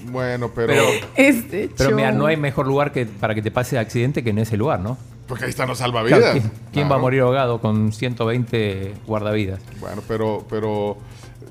Bueno, 0.10 0.50
pero... 0.56 0.68
Pero, 0.68 0.84
Este 1.18 1.70
pero 1.78 1.96
mira, 1.96 2.12
no 2.14 2.28
hay 2.28 2.38
mejor 2.38 2.66
lugar 2.66 2.94
que 2.94 3.06
para 3.06 3.36
que 3.36 3.42
te 3.42 3.52
pase 3.52 3.78
accidente 3.78 4.24
que 4.24 4.30
en 4.30 4.38
ese 4.40 4.56
lugar, 4.56 4.80
¿no? 4.80 4.98
Porque 5.32 5.46
ahí 5.46 5.50
están 5.52 5.70
los 5.70 5.78
salvavidas. 5.78 6.20
Claro, 6.20 6.34
¿Quién, 6.42 6.52
quién 6.74 6.92
va 6.92 6.96
a 6.96 7.00
morir 7.00 7.22
ahogado 7.22 7.62
con 7.62 7.94
120 7.94 8.96
guardavidas? 9.08 9.62
Bueno, 9.80 10.02
pero, 10.06 10.46
pero 10.50 10.98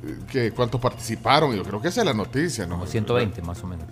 eh, 0.05 0.17
¿qué, 0.31 0.51
¿cuántos 0.53 0.79
participaron? 0.83 1.57
Yo 1.57 1.63
creo 1.63 1.81
que 1.81 1.89
esa 1.89 2.03
es 2.03 2.07
la 2.07 2.13
noticia, 2.13 2.67
¿no? 2.67 2.75
Como 2.75 2.87
120 2.87 3.41
más 3.41 3.65
o 3.65 3.67
menos. 3.67 3.87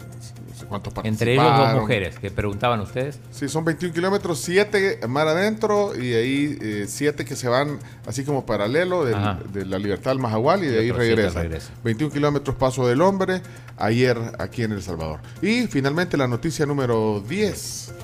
Cuántos 0.68 0.92
Entre 1.04 1.32
ellos 1.32 1.44
dos 1.44 1.50
participaron. 1.52 1.80
mujeres, 1.80 2.18
que 2.18 2.30
preguntaban 2.30 2.80
ustedes. 2.80 3.18
Sí, 3.30 3.48
son 3.48 3.64
21 3.64 3.94
kilómetros, 3.94 4.38
7 4.40 5.00
mar 5.08 5.26
adentro 5.26 5.98
y 5.98 6.12
ahí 6.12 6.84
7 6.86 7.24
que 7.24 7.36
se 7.36 7.48
van 7.48 7.78
así 8.06 8.22
como 8.22 8.44
paralelo 8.44 9.06
del- 9.06 9.16
de 9.50 9.64
la 9.64 9.78
libertad 9.78 10.10
al 10.12 10.18
Mahahual 10.18 10.64
y 10.64 10.66
Y 10.66 10.70
de 10.70 10.80
ahí 10.80 10.90
regresa. 10.92 11.40
regresa. 11.40 11.70
21 11.84 12.12
kilómetros 12.12 12.54
Paso 12.56 12.86
del 12.86 13.00
Hombre, 13.00 13.40
ayer 13.78 14.18
aquí 14.38 14.62
en 14.64 14.72
El 14.72 14.82
Salvador. 14.82 15.20
Y 15.40 15.68
finalmente 15.68 16.18
la 16.18 16.28
noticia 16.28 16.66
número 16.66 17.22
10. 17.26 17.94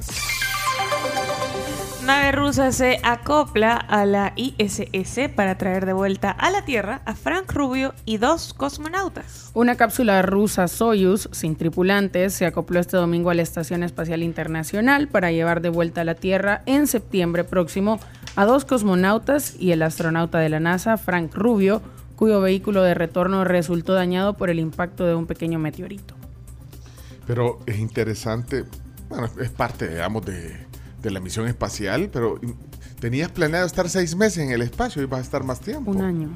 Nave 2.07 2.33
rusa 2.33 2.71
se 2.71 3.01
acopla 3.03 3.77
a 3.77 4.05
la 4.05 4.35
ISS 4.37 5.31
para 5.35 5.57
traer 5.57 5.87
de 5.87 5.95
vuelta 5.95 6.31
a 6.31 6.51
la 6.51 6.63
Tierra 6.67 7.01
a 7.07 7.15
Frank 7.15 7.51
Rubio 7.51 7.95
y 8.05 8.19
dos 8.19 8.53
cosmonautas. 8.53 9.51
Una 9.55 9.77
cápsula 9.77 10.21
rusa 10.21 10.69
Soyuz 10.69 11.31
sin 11.33 11.57
tripulantes 11.57 12.35
se 12.35 12.45
acopló 12.45 12.79
este 12.79 12.99
domingo 12.99 13.31
a 13.31 13.35
la 13.35 13.41
Estación 13.41 13.83
Espacial 13.83 14.23
Internacional 14.23 15.09
para 15.09 15.33
llevar 15.33 15.63
de 15.63 15.71
vuelta 15.71 16.03
a 16.03 16.05
la 16.05 16.15
Tierra 16.15 16.63
en 16.67 16.89
septiembre 16.89 17.43
próximo 17.43 17.99
a 18.37 18.45
dos 18.45 18.67
cosmonautas 18.67 19.57
y 19.59 19.73
el 19.73 19.81
astronauta 19.81 20.41
de 20.41 20.51
la 20.51 20.61
NASA, 20.61 20.99
Frank 20.99 21.35
Rubio, 21.35 21.81
cuyo 22.17 22.43
vehículo 22.43 22.83
de 22.83 22.93
retorno 22.93 23.45
resultó 23.45 23.95
dañado 23.95 24.35
por 24.35 24.51
el 24.51 24.59
impacto 24.59 25.07
de 25.07 25.15
un 25.15 25.25
pequeño 25.25 25.59
meteorito. 25.59 26.15
Pero 27.27 27.61
es 27.65 27.79
interesante, 27.79 28.67
bueno, 29.09 29.31
es 29.41 29.49
parte, 29.49 29.89
digamos, 29.89 30.27
de, 30.27 30.64
de 31.05 31.11
la 31.13 31.21
misión 31.21 31.47
espacial, 31.47 32.09
pero 32.13 32.41
tenías 32.99 33.31
planeado 33.31 33.67
estar 33.67 33.89
seis 33.89 34.17
meses 34.17 34.39
en 34.39 34.51
el 34.51 34.63
espacio 34.63 35.03
y 35.03 35.07
vas 35.07 35.21
a 35.21 35.23
estar 35.23 35.45
más 35.45 35.61
tiempo. 35.61 35.91
Un 35.91 36.01
año. 36.03 36.29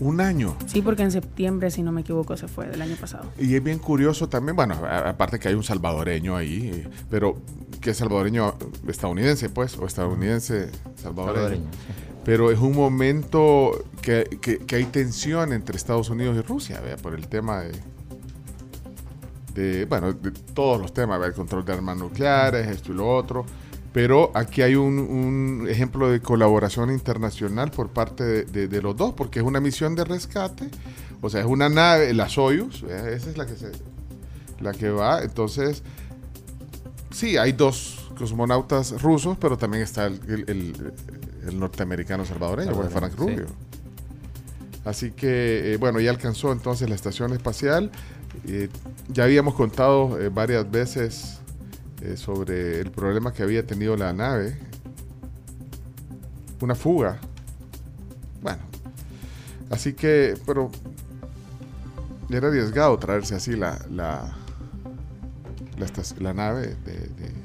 Un 0.00 0.20
año. 0.20 0.56
Sí, 0.66 0.82
porque 0.82 1.02
en 1.04 1.10
septiembre, 1.12 1.70
si 1.70 1.82
no 1.82 1.90
me 1.92 2.02
equivoco, 2.02 2.36
se 2.36 2.46
fue 2.48 2.66
del 2.68 2.82
año 2.82 2.96
pasado. 2.96 3.30
Y 3.38 3.54
es 3.54 3.62
bien 3.62 3.78
curioso 3.78 4.28
también, 4.28 4.56
bueno, 4.56 4.74
a- 4.84 5.08
aparte 5.10 5.38
que 5.38 5.48
hay 5.48 5.54
un 5.54 5.62
salvadoreño 5.62 6.36
ahí, 6.36 6.70
eh, 6.74 6.88
pero 7.08 7.36
que 7.80 7.90
es 7.90 7.96
salvadoreño 7.96 8.54
estadounidense, 8.88 9.48
pues, 9.50 9.76
o 9.78 9.86
estadounidense 9.86 10.68
salvadoreño. 10.96 11.34
Salvadoreño, 11.36 11.70
Pero 12.24 12.50
es 12.50 12.58
un 12.58 12.72
momento 12.74 13.84
que, 14.02 14.24
que- 14.40 14.58
que 14.58 14.76
hay 14.76 14.84
tensión 14.86 15.52
entre 15.52 15.76
Estados 15.76 16.10
Unidos 16.10 16.36
y 16.36 16.40
Rusia, 16.40 16.80
¿vea? 16.80 16.96
por 16.96 17.14
el 17.14 17.28
tema 17.28 17.60
de, 17.60 17.72
de, 19.54 19.84
bueno, 19.84 20.12
de 20.12 20.30
todos 20.32 20.80
los 20.80 20.92
temas, 20.92 21.18
¿vea? 21.20 21.28
el 21.28 21.34
control 21.34 21.64
de 21.64 21.72
armas 21.72 21.96
nucleares, 21.96 22.66
esto 22.66 22.92
y 22.92 22.96
lo 22.96 23.08
otro. 23.14 23.44
Pero 23.94 24.30
aquí 24.34 24.60
hay 24.60 24.74
un, 24.74 24.98
un 24.98 25.66
ejemplo 25.70 26.10
de 26.10 26.20
colaboración 26.20 26.90
internacional 26.90 27.70
por 27.70 27.88
parte 27.90 28.24
de, 28.24 28.44
de- 28.44 28.68
de 28.68 28.82
los 28.82 28.94
dos, 28.96 29.14
porque 29.14 29.38
es 29.38 29.44
una 29.46 29.60
misión 29.60 29.94
de 29.94 30.04
rescate, 30.04 30.68
o 31.22 31.30
sea, 31.30 31.40
es 31.40 31.46
una 31.46 31.68
nave, 31.70 32.12
la 32.12 32.28
Soyuz, 32.28 32.82
¿vea? 32.82 33.08
esa 33.08 33.30
es 33.30 33.38
la 33.38 33.46
que 33.46 33.54
se, 33.54 33.70
la 34.60 34.72
que 34.72 34.90
va, 34.90 35.22
entonces, 35.22 35.82
sí, 37.12 37.36
hay 37.36 37.52
dos 37.52 38.10
cosmonautas 38.18 39.00
rusos, 39.00 39.38
pero 39.40 39.56
también 39.56 39.84
está 39.84 40.06
el, 40.06 40.20
el- 40.28 40.44
el- 40.48 40.92
el 41.48 41.60
norteamericano 41.60 42.24
salvadoreño, 42.24 42.72
pues, 42.72 42.92
Frank 42.92 43.12
Rubio. 43.16 43.46
Así 44.84 45.12
que, 45.12 45.72
eh, 45.72 45.76
bueno, 45.78 46.00
ya 46.00 46.10
alcanzó 46.10 46.52
entonces 46.52 46.88
la 46.88 46.94
estación 46.94 47.32
espacial. 47.32 47.90
Eh, 48.46 48.68
ya 49.08 49.24
habíamos 49.24 49.54
contado 49.54 50.20
eh, 50.20 50.28
varias 50.30 50.70
veces 50.70 51.38
eh, 52.04 52.16
sobre 52.16 52.80
el 52.80 52.90
problema 52.90 53.32
que 53.32 53.42
había 53.42 53.66
tenido 53.66 53.96
la 53.96 54.12
nave. 54.12 54.56
Una 56.60 56.74
fuga. 56.74 57.18
Bueno, 58.42 58.58
así 59.70 59.92
que, 59.94 60.34
pero 60.46 60.70
era 62.30 62.48
arriesgado 62.48 62.98
traerse 62.98 63.34
así 63.34 63.52
la, 63.56 63.78
la, 63.90 64.34
la, 65.78 65.86
la 66.20 66.34
nave 66.34 66.76
de, 66.84 66.92
de- 66.92 67.44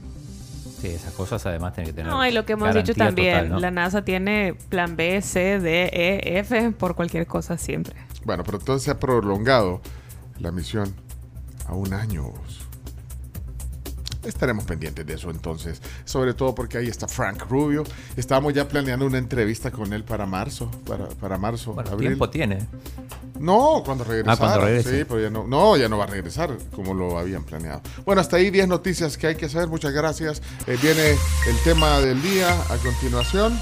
Sí, 0.81 0.88
esas 0.88 1.14
cosas 1.14 1.45
además 1.45 1.73
tienen 1.73 1.91
que 1.91 1.98
tener. 1.98 2.10
No, 2.11 2.26
y 2.26 2.31
lo 2.31 2.45
que 2.45 2.53
hemos 2.53 2.73
dicho 2.73 2.94
también, 2.95 3.34
total, 3.36 3.49
¿no? 3.49 3.60
la 3.60 3.69
NASA 3.69 4.06
tiene 4.06 4.56
plan 4.69 4.95
B, 4.95 5.22
C, 5.22 5.60
D, 5.60 5.90
E, 5.91 6.40
F 6.40 6.72
por 6.72 6.95
cualquier 6.95 7.27
cosa 7.27 7.57
siempre. 7.57 7.95
Bueno, 8.23 8.44
pero 8.45 8.60
entonces 8.60 8.86
se 8.86 8.91
ha 8.91 8.98
prolongado 8.98 9.81
la 10.40 10.53
misión 10.53 10.94
a 11.68 11.73
un 11.73 11.94
año. 11.94 12.31
Estaremos 14.23 14.65
pendientes 14.65 15.05
de 15.05 15.13
eso 15.13 15.29
entonces, 15.31 15.81
sobre 16.03 16.33
todo 16.33 16.53
porque 16.53 16.77
ahí 16.77 16.87
está 16.87 17.07
Frank 17.07 17.43
Rubio. 17.49 17.83
Estábamos 18.17 18.53
ya 18.53 18.67
planeando 18.67 19.05
una 19.05 19.17
entrevista 19.17 19.71
con 19.71 19.93
él 19.93 20.03
para 20.03 20.25
marzo, 20.25 20.69
para, 20.85 21.07
para 21.07 21.37
marzo, 21.37 21.73
Bueno, 21.73 21.89
abril. 21.91 22.09
tiempo 22.09 22.29
tiene. 22.29 22.59
No, 23.39 23.81
cuando 23.85 24.03
regrese. 24.03 24.29
Ah, 24.29 24.35
cuando 24.37 24.65
regrese. 24.65 24.99
Sí, 24.99 25.05
pero 25.07 25.21
ya 25.21 25.29
no, 25.29 25.47
no, 25.47 25.77
ya 25.77 25.87
no 25.87 25.97
va 25.97 26.03
a 26.03 26.07
regresar 26.07 26.57
como 26.75 26.93
lo 26.93 27.17
habían 27.17 27.43
planeado. 27.45 27.81
Bueno, 28.05 28.19
hasta 28.19 28.35
ahí 28.35 28.49
10 28.49 28.67
noticias 28.67 29.17
que 29.17 29.27
hay 29.27 29.35
que 29.35 29.47
saber. 29.47 29.69
Muchas 29.69 29.93
gracias. 29.93 30.41
Eh, 30.67 30.77
viene 30.81 31.11
el 31.11 31.57
tema 31.63 31.99
del 32.01 32.21
día 32.21 32.49
a 32.69 32.75
continuación. 32.77 33.57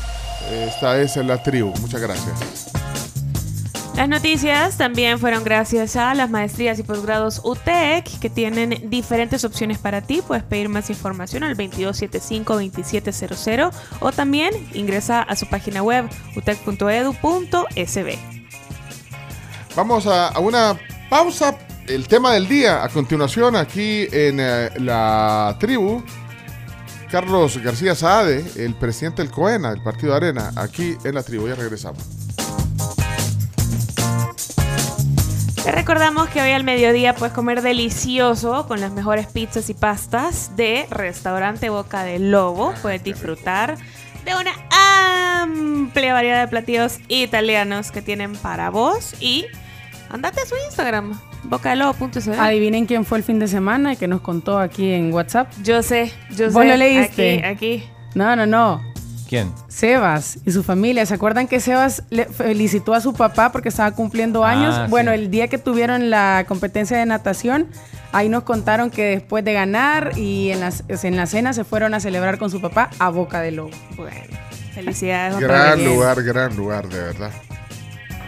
Eh, 0.49 0.69
esta 0.73 0.99
es 0.99 1.15
la 1.17 1.43
tribu. 1.43 1.71
Muchas 1.79 2.01
gracias. 2.01 2.71
Las 3.98 4.07
noticias 4.07 4.78
también 4.78 5.18
fueron 5.18 5.44
gracias 5.44 5.95
a 5.95 6.14
las 6.14 6.30
maestrías 6.30 6.78
y 6.78 6.84
posgrados 6.84 7.41
UTEC 7.44 8.19
que 8.19 8.30
tienen 8.30 8.91
diferentes 8.91 9.44
opciones 9.44 9.80
para 9.80 10.02
ti. 10.02 10.22
Puedes 10.22 10.44
pedir 10.44 10.69
más 10.69 10.91
información 10.91 11.41
al 11.41 11.57
2275-2700 11.57 13.74
o 13.99 14.11
también 14.11 14.53
ingresa 14.76 15.24
a 15.24 15.36
su 15.36 15.49
página 15.49 15.82
web 15.82 16.07
utec.edu.sb. 16.36 18.19
Vamos 19.76 20.06
a, 20.06 20.40
una 20.41 20.80
pausa. 21.10 21.57
El 21.88 22.07
tema 22.07 22.34
del 22.34 22.48
día 22.48 22.84
a 22.84 22.90
continuación 22.90 23.56
aquí 23.56 24.07
en 24.11 24.40
eh, 24.40 24.69
la 24.78 25.57
tribu. 25.60 26.03
Carlos 27.10 27.57
García 27.64 27.95
Saade, 27.95 28.45
el 28.57 28.76
presidente 28.76 29.24
del 29.24 29.32
COENA, 29.32 29.72
del 29.72 29.82
Partido 29.82 30.14
Arena, 30.14 30.52
aquí 30.56 30.95
en 31.03 31.15
la 31.15 31.24
tribu. 31.24 31.48
Ya 31.48 31.56
regresamos. 31.56 32.26
Te 35.68 35.73
recordamos 35.73 36.30
que 36.30 36.41
hoy 36.41 36.52
al 36.52 36.64
mediodía 36.64 37.14
puedes 37.14 37.34
comer 37.34 37.61
delicioso 37.61 38.65
con 38.69 38.80
las 38.80 38.94
mejores 38.94 39.27
pizzas 39.27 39.69
y 39.69 39.73
pastas 39.73 40.56
de 40.56 40.88
Restaurante 40.89 41.68
Boca 41.68 42.06
del 42.06 42.31
Lobo. 42.31 42.73
Puedes 42.81 43.03
disfrutar 43.03 43.76
de 44.23 44.31
una 44.34 44.53
amplia 45.41 46.14
variedad 46.14 46.39
de 46.39 46.48
platillos 46.48 46.99
italianos 47.10 47.91
que 47.91 48.02
tienen 48.02 48.38
para 48.38 48.69
vos 48.69 49.14
y 49.19 49.45
andate 50.10 50.39
a 50.39 50.45
su 50.45 50.56
Instagram, 50.68 51.19
bocadelobo.cl. 51.44 52.39
Adivinen 52.39 52.85
quién 52.85 53.03
fue 53.03 53.18
el 53.18 53.26
fin 53.26 53.38
de 53.38 53.49
semana 53.49 53.91
y 53.91 53.98
que 53.98 54.07
nos 54.07 54.22
contó 54.22 54.60
aquí 54.60 54.94
en 54.94 55.14
WhatsApp. 55.14 55.52
Yo 55.64 55.84
sé, 55.84 56.14
yo 56.30 56.49
¿Vos 56.49 56.64
sé. 56.64 56.69
lo 56.69 56.77
leíste? 56.77 57.39
Aquí, 57.44 57.81
aquí. 57.81 57.89
No, 58.15 58.38
no, 58.38 58.45
no. 58.45 58.86
¿Quién? 59.27 59.51
Sebas 59.67 60.39
y 60.45 60.51
su 60.51 60.63
familia. 60.63 61.05
¿Se 61.05 61.13
acuerdan 61.13 61.47
que 61.47 61.59
Sebas 61.59 62.03
le 62.09 62.25
felicitó 62.25 62.93
a 62.93 63.01
su 63.01 63.13
papá 63.13 63.51
porque 63.51 63.69
estaba 63.69 63.91
cumpliendo 63.91 64.45
Ah, 64.45 64.51
años? 64.51 64.75
sí. 64.75 64.81
Bueno, 64.89 65.11
el 65.11 65.29
día 65.29 65.47
que 65.49 65.57
tuvieron 65.57 66.09
la 66.09 66.45
competencia 66.47 66.97
de 66.97 67.05
natación, 67.05 67.67
ahí 68.13 68.29
nos 68.29 68.43
contaron 68.43 68.89
que 68.89 69.03
después 69.03 69.43
de 69.43 69.53
ganar 69.53 70.17
y 70.17 70.51
en, 70.51 70.61
las, 70.61 70.83
en 70.87 71.17
la 71.17 71.25
cena 71.25 71.51
se 71.53 71.63
fueron 71.65 71.93
a 71.93 71.99
celebrar 71.99 72.37
con 72.37 72.49
su 72.49 72.61
papá 72.61 72.89
a 72.99 73.09
Boca 73.09 73.41
de 73.41 73.51
Lobo. 73.51 73.71
Bueno, 73.97 74.11
felicidades. 74.73 75.37
Gran 75.39 75.83
lugar, 75.83 76.23
gran 76.23 76.55
lugar, 76.55 76.87
de 76.87 76.97
verdad. 76.99 77.31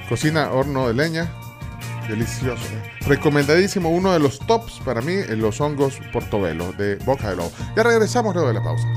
Cocina, 0.09 0.51
horno 0.51 0.87
de 0.87 0.93
leña. 0.95 1.31
Delicioso. 2.09 2.63
¿eh? 2.63 2.91
Recomendadísimo, 3.07 3.89
uno 3.89 4.11
de 4.11 4.19
los 4.19 4.39
tops 4.39 4.81
para 4.83 4.99
mí, 4.99 5.13
en 5.13 5.39
los 5.39 5.61
hongos 5.61 5.99
portobelo 6.11 6.73
de 6.73 6.95
Boca 7.05 7.29
de 7.29 7.35
Lobo. 7.37 7.51
Ya 7.77 7.83
regresamos 7.83 8.33
luego 8.33 8.47
de 8.49 8.55
la 8.55 8.63
pausa. 8.63 8.87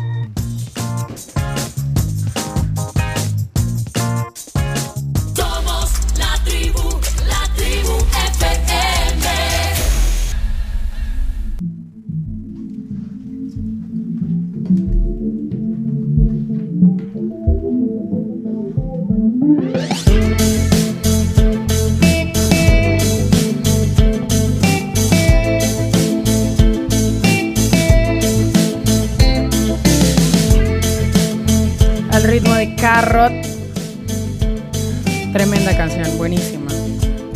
Buenísima. 36.23 36.71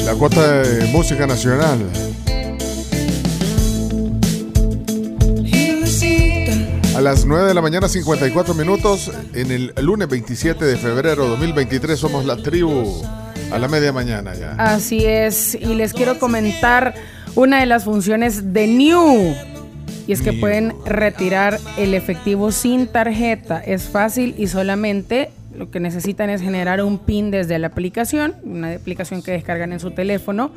La 0.05 0.15
cuota 0.15 0.63
de 0.63 0.87
música 0.93 1.27
nacional. 1.27 1.81
A 6.95 7.01
las 7.01 7.25
9 7.25 7.49
de 7.49 7.55
la 7.55 7.63
mañana, 7.63 7.89
54 7.89 8.55
minutos, 8.55 9.11
en 9.35 9.51
el 9.51 9.75
lunes 9.83 10.09
27 10.09 10.65
de 10.65 10.77
febrero 10.77 11.27
2023, 11.27 11.99
somos 11.99 12.25
la 12.25 12.37
tribu 12.37 13.03
a 13.51 13.59
la 13.59 13.67
media 13.67 13.93
mañana 13.93 14.37
ya. 14.37 14.53
Así 14.53 15.05
es, 15.05 15.57
y 15.57 15.75
les 15.75 15.93
quiero 15.93 16.21
comentar 16.21 16.95
una 17.35 17.59
de 17.59 17.67
las 17.67 17.83
funciones 17.83 18.53
de 18.53 18.69
New. 18.69 19.35
Y 20.07 20.13
es 20.13 20.23
que 20.23 20.31
New. 20.31 20.41
pueden 20.41 20.75
retirar 20.85 21.59
el 21.77 21.93
efectivo 21.93 22.53
sin 22.53 22.87
tarjeta. 22.87 23.59
Es 23.59 23.89
fácil 23.89 24.37
y 24.39 24.47
solamente 24.47 25.33
lo 25.57 25.70
que 25.70 25.81
necesitan 25.81 26.31
es 26.31 26.41
generar 26.41 26.83
un 26.83 26.99
PIN 26.99 27.31
desde 27.31 27.59
la 27.59 27.69
aplicación, 27.69 28.35
una 28.43 28.74
aplicación 28.74 29.23
que 29.23 29.33
descargan 29.33 29.73
en 29.73 29.81
su 29.81 29.91
teléfono. 29.91 30.51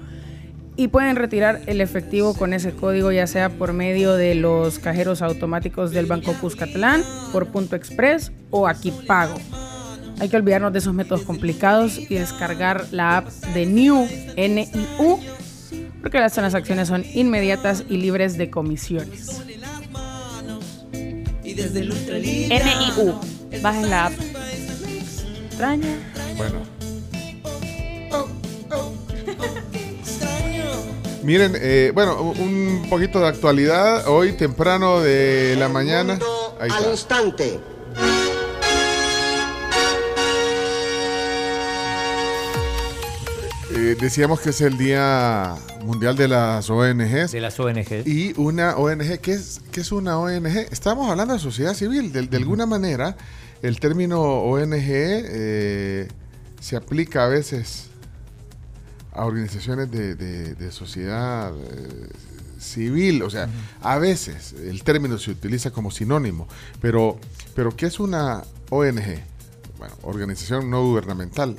Y 0.76 0.88
pueden 0.88 1.18
retirar 1.18 1.62
el 1.66 1.82
efectivo 1.82 2.34
con 2.34 2.54
ese 2.54 2.72
código, 2.72 3.12
ya 3.12 3.28
sea 3.28 3.50
por 3.50 3.74
medio 3.74 4.14
de 4.14 4.34
los 4.36 4.80
cajeros 4.80 5.22
automáticos 5.22 5.92
del 5.92 6.06
Banco 6.06 6.34
Cuscatlán, 6.40 7.04
por 7.34 7.48
Punto 7.48 7.76
Express 7.76 8.32
o 8.50 8.66
aquí 8.66 8.94
pago. 9.06 9.36
Hay 10.20 10.30
que 10.30 10.38
olvidarnos 10.38 10.72
de 10.72 10.80
esos 10.80 10.94
métodos 10.94 11.24
complicados 11.24 11.98
y 11.98 12.16
descargar 12.16 12.86
la 12.92 13.18
app 13.18 13.28
de 13.54 13.66
New, 13.66 14.08
N-I-U, 14.36 15.20
porque 16.02 16.20
las 16.20 16.34
transacciones 16.34 16.88
son 16.88 17.04
inmediatas 17.14 17.84
y 17.90 17.98
libres 17.98 18.38
de 18.38 18.50
comisiones. 18.50 19.42
N-I-U. 22.50 23.16
Bajen 23.62 23.90
la 23.90 24.06
app. 24.08 24.14
Extraña. 25.60 26.00
Bueno. 26.38 26.60
Miren, 31.22 31.52
eh, 31.58 31.92
bueno, 31.94 32.22
un 32.22 32.88
poquito 32.90 33.20
de 33.20 33.28
actualidad. 33.28 34.08
Hoy 34.08 34.32
temprano 34.32 35.02
de 35.02 35.58
la 35.60 35.68
mañana. 35.68 36.18
Ahí 36.62 36.70
al 36.72 36.92
instante. 36.92 37.60
Eh, 43.76 43.98
decíamos 44.00 44.40
que 44.40 44.52
es 44.52 44.62
el 44.62 44.78
Día 44.78 45.56
Mundial 45.84 46.16
de 46.16 46.30
las 46.30 46.70
ONGs. 46.70 47.34
De 47.34 47.42
las 47.42 47.60
ONG. 47.60 48.08
Y 48.08 48.34
una 48.38 48.78
ONG, 48.78 49.20
¿qué 49.20 49.34
es, 49.34 49.60
qué 49.74 49.82
es 49.82 49.92
una 49.92 50.20
ONG? 50.20 50.68
Estamos 50.72 51.12
hablando 51.12 51.34
de 51.34 51.42
sociedad 51.42 51.74
civil. 51.74 52.14
De, 52.14 52.22
de 52.22 52.38
alguna 52.38 52.66
manera, 52.66 53.18
el 53.62 53.80
término 53.80 54.22
ONG 54.22 54.74
eh, 54.88 56.08
se 56.60 56.76
aplica 56.76 57.26
a 57.26 57.28
veces 57.28 57.88
a 59.12 59.26
organizaciones 59.26 59.92
de, 59.92 60.16
de- 60.16 60.56
de 60.56 60.72
sociedad 60.72 61.52
eh, 61.58 62.10
civil. 62.60 63.24
O 63.24 63.30
sea, 63.30 63.50
a 63.82 63.98
veces 63.98 64.54
el 64.54 64.84
término 64.84 65.18
se 65.18 65.32
utiliza 65.32 65.72
como 65.72 65.92
sinónimo. 65.92 66.48
Pero, 66.82 67.20
pero 67.56 67.76
¿qué 67.76 67.86
es 67.88 68.00
una 68.00 68.44
ONG? 68.70 69.20
Bueno, 69.78 69.96
organización 70.04 70.70
no 70.70 70.84
gubernamental 70.84 71.56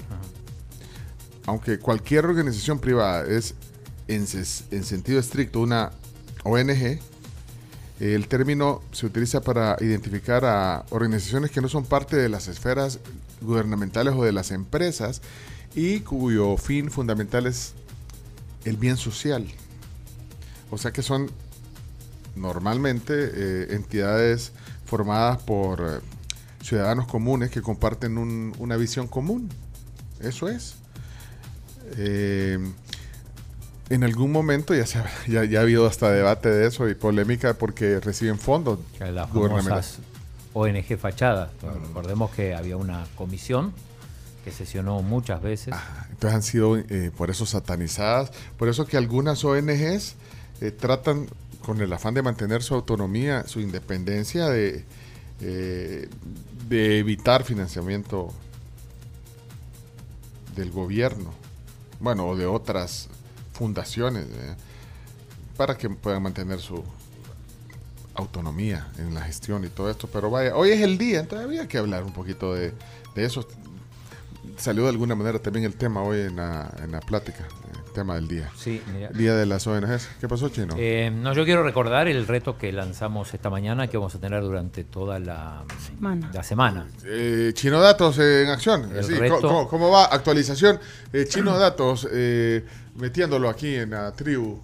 aunque 1.47 1.79
cualquier 1.79 2.27
organización 2.27 2.79
privada 2.79 3.25
es 3.27 3.55
en 4.07 4.27
sentido 4.85 5.19
estricto 5.19 5.61
una 5.61 5.91
ONG, 6.45 7.01
el 8.01 8.27
término 8.29 8.81
se 8.93 9.07
utiliza 9.07 9.41
para 9.43 9.77
identificar 9.81 10.45
a 10.45 10.85
organizaciones 10.91 11.51
que 11.51 11.61
no 11.61 11.69
son 11.69 11.85
parte 11.85 12.17
de 12.17 12.29
las 12.29 12.49
esferas 12.49 12.99
gubernamentales 13.43 14.15
o 14.15 14.25
de 14.25 14.33
las 14.33 14.51
empresas 14.51 15.21
y 15.75 16.01
cuyo 16.01 16.57
fin 16.57 16.91
fundamental 16.91 17.47
es 17.47 17.75
el 18.65 18.77
bien 18.77 18.97
social. 18.97 19.47
O 20.71 20.79
sea 20.79 20.93
que 20.93 21.03
son 21.03 21.31
normalmente 22.37 23.13
eh, 23.17 23.67
entidades 23.75 24.53
formadas 24.87 25.43
por 25.43 25.81
eh, 25.81 26.01
ciudadanos 26.63 27.07
comunes 27.07 27.51
que 27.51 27.61
comparten 27.63 28.19
un- 28.19 28.55
una 28.59 28.77
visión 28.77 29.07
común. 29.09 29.49
Eso 30.21 30.49
es. 30.49 30.75
Eh, 31.97 32.59
en 33.91 34.05
algún 34.05 34.33
momento 34.33 34.75
ya, 34.75 34.87
se 34.87 34.99
ha, 34.99 35.11
ya, 35.29 35.45
ya 35.45 35.59
ha 35.59 35.63
habido 35.63 35.87
hasta 35.87 36.11
debate 36.11 36.49
de 36.49 36.67
eso 36.67 36.89
y 36.89 36.95
polémica 36.95 37.55
porque 37.55 38.01
reciben 38.01 38.39
fondos 38.39 38.79
Las 38.99 39.31
gubernamentales. 39.33 39.99
famosas 39.99 40.11
ONG 40.53 40.99
fachadas. 40.99 41.51
Recordemos 41.63 42.31
que 42.33 42.55
había 42.55 42.77
una 42.77 43.07
comisión 43.17 43.73
que 44.45 44.51
sesionó 44.51 45.03
muchas 45.03 45.43
veces. 45.43 45.75
Entonces 46.11 46.35
han 46.35 46.43
sido 46.43 46.77
eh, 46.77 47.13
por 47.17 47.31
eso 47.31 47.47
satanizadas. 47.47 48.33
Por 48.59 48.69
eso 48.69 48.87
que 48.87 48.97
algunas 48.97 49.45
ONGs 49.45 50.17
eh, 50.61 50.71
tratan 50.73 51.29
con 51.63 51.81
el 51.81 51.93
afán 51.93 52.15
de 52.15 52.23
mantener 52.23 52.63
su 52.63 52.75
autonomía, 52.75 53.47
su 53.47 53.61
independencia, 53.61 54.49
de, 54.49 54.85
eh, 55.41 56.09
de 56.69 56.99
evitar 56.99 57.45
financiamiento 57.45 58.33
del 60.57 60.73
gobierno, 60.73 61.33
bueno, 62.01 62.27
o 62.27 62.37
de 62.37 62.47
otras 62.47 63.09
fundaciones, 63.61 64.25
eh, 64.25 64.55
para 65.59 65.77
que 65.77 65.91
puedan 65.91 66.23
mantener 66.23 66.61
su 66.61 66.83
autonomía 68.15 68.89
en 68.99 69.15
la 69.15 69.21
gestión 69.21 69.65
y 69.67 69.69
todo 69.69 69.91
esto. 69.91 70.09
Pero 70.11 70.31
vaya, 70.31 70.57
hoy 70.57 70.71
es 70.71 70.81
el 70.81 70.97
día, 70.97 71.21
entonces 71.21 71.47
había 71.47 71.69
que 71.69 71.77
hablar 71.77 72.05
un 72.05 72.13
poquito 72.15 72.55
de, 72.55 72.73
de 73.15 73.25
eso. 73.25 73.47
Salió 74.57 74.85
de 74.85 74.89
alguna 74.89 75.15
manera 75.15 75.39
también 75.39 75.67
el 75.67 75.75
tema 75.75 76.03
hoy 76.03 76.21
en 76.21 76.37
la, 76.37 76.73
en 76.83 76.91
la 76.93 77.01
plática, 77.01 77.47
el 77.87 77.93
tema 77.93 78.15
del 78.15 78.27
día. 78.29 78.51
Sí, 78.57 78.81
mira. 78.95 79.09
Día 79.11 79.35
de 79.35 79.45
las 79.47 79.67
ONGs. 79.67 80.09
¿Qué 80.21 80.29
pasó, 80.29 80.49
Chino? 80.49 80.75
Eh, 80.79 81.11
no, 81.15 81.35
yo 81.35 81.45
quiero 81.45 81.63
recordar 81.63 82.09
el 82.09 82.27
reto 82.27 82.57
que 82.57 82.73
lanzamos 82.73 83.33
esta 83.35 83.51
mañana 83.51 83.89
que 83.89 83.99
vamos 83.99 84.15
a 84.15 84.19
tener 84.19 84.43
durante 84.43 84.85
toda 84.85 85.19
la 85.19 85.65
Semana. 85.87 86.31
La 86.33 86.43
semana. 86.43 86.87
Eh, 87.05 87.53
Chino 87.55 87.81
Datos 87.81 88.19
en 88.19 88.49
acción. 88.49 88.97
El 88.97 89.05
Sí, 89.05 89.13
reto- 89.15 89.41
¿cómo, 89.41 89.49
cómo- 89.51 89.69
cómo 89.69 89.91
va? 89.91 90.07
Actualización. 90.07 90.79
Eh, 91.13 91.27
Chino 91.29 91.59
Datos, 91.59 92.09
eh, 92.11 92.65
metiéndolo 92.97 93.49
aquí 93.49 93.75
en 93.77 93.91
la 93.91 94.13
tribu. 94.13 94.59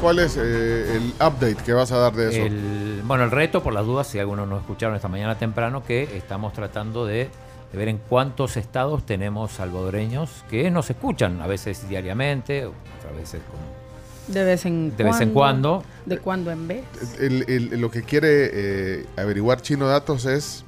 ¿Cuál 0.00 0.20
es 0.20 0.36
eh, 0.36 0.96
el 0.96 1.08
update 1.14 1.56
que 1.56 1.72
vas 1.72 1.90
a 1.92 1.98
dar 1.98 2.12
de 2.14 2.28
eso? 2.30 2.46
El- 2.46 3.02
bueno, 3.04 3.24
el 3.24 3.30
reto, 3.30 3.62
por 3.62 3.72
las 3.72 3.84
dudas, 3.84 4.06
si 4.06 4.18
algunos 4.18 4.46
no 4.48 4.58
escucharon 4.58 4.94
esta 4.94 5.08
mañana 5.08 5.36
temprano, 5.38 5.82
que 5.84 6.02
estamos 6.16 6.52
tratando 6.52 7.04
de, 7.06 7.28
de 7.72 7.78
ver 7.78 7.88
en 7.88 7.98
cuántos 7.98 8.56
estados 8.56 9.04
tenemos 9.04 9.52
salvadoreños 9.52 10.44
que 10.50 10.70
nos 10.70 10.88
escuchan, 10.90 11.40
a 11.40 11.46
veces 11.46 11.88
diariamente, 11.88 12.66
otras 12.66 13.16
veces 13.16 13.40
con- 13.50 14.32
De 14.34 14.44
vez 14.44 14.66
en 14.66 14.94
De 14.96 15.04
vez 15.04 15.20
en 15.20 15.32
cuando. 15.32 15.82
De 16.06 16.18
cuando 16.18 16.50
en 16.52 16.68
vez. 16.68 16.84
El- 17.18 17.44
el- 17.48 17.80
lo 17.80 17.90
que 17.90 18.02
quiere 18.02 18.50
eh, 18.52 19.06
averiguar 19.16 19.62
Chino 19.62 19.88
Datos 19.88 20.26
es 20.26 20.64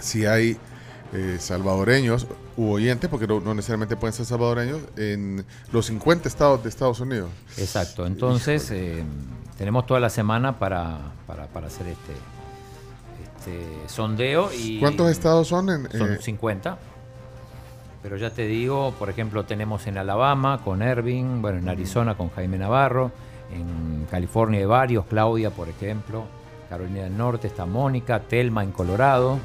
si 0.00 0.24
hay 0.24 0.56
eh, 1.12 1.36
salvadoreños 1.40 2.26
u 2.58 2.72
oyentes, 2.72 3.08
porque 3.08 3.26
no, 3.26 3.38
no 3.38 3.54
necesariamente 3.54 3.96
pueden 3.96 4.12
ser 4.12 4.26
salvadoreños, 4.26 4.80
en 4.96 5.44
los 5.72 5.86
50 5.86 6.28
estados 6.28 6.62
de 6.62 6.68
Estados 6.68 6.98
Unidos. 6.98 7.30
Exacto, 7.56 8.04
entonces 8.04 8.68
eh, 8.72 9.04
tenemos 9.56 9.86
toda 9.86 10.00
la 10.00 10.10
semana 10.10 10.58
para, 10.58 10.98
para, 11.28 11.46
para 11.46 11.68
hacer 11.68 11.86
este, 11.86 12.12
este 13.22 13.88
sondeo. 13.88 14.50
y 14.52 14.80
¿Cuántos 14.80 15.08
estados 15.08 15.46
son 15.46 15.70
en, 15.70 15.90
Son 15.92 16.14
eh, 16.14 16.18
50. 16.20 16.78
Pero 18.02 18.16
ya 18.16 18.30
te 18.30 18.46
digo, 18.46 18.92
por 18.98 19.08
ejemplo, 19.08 19.44
tenemos 19.44 19.86
en 19.86 19.96
Alabama 19.96 20.60
con 20.64 20.82
Irving, 20.82 21.40
bueno, 21.40 21.58
en 21.58 21.68
Arizona 21.68 22.16
con 22.16 22.28
Jaime 22.30 22.58
Navarro, 22.58 23.12
en 23.52 24.04
California 24.10 24.58
hay 24.58 24.66
varios, 24.66 25.06
Claudia, 25.06 25.50
por 25.50 25.68
ejemplo, 25.68 26.24
Carolina 26.68 27.04
del 27.04 27.16
Norte 27.16 27.46
está 27.46 27.66
Mónica, 27.66 28.20
Telma 28.20 28.64
en 28.64 28.72
Colorado, 28.72 29.38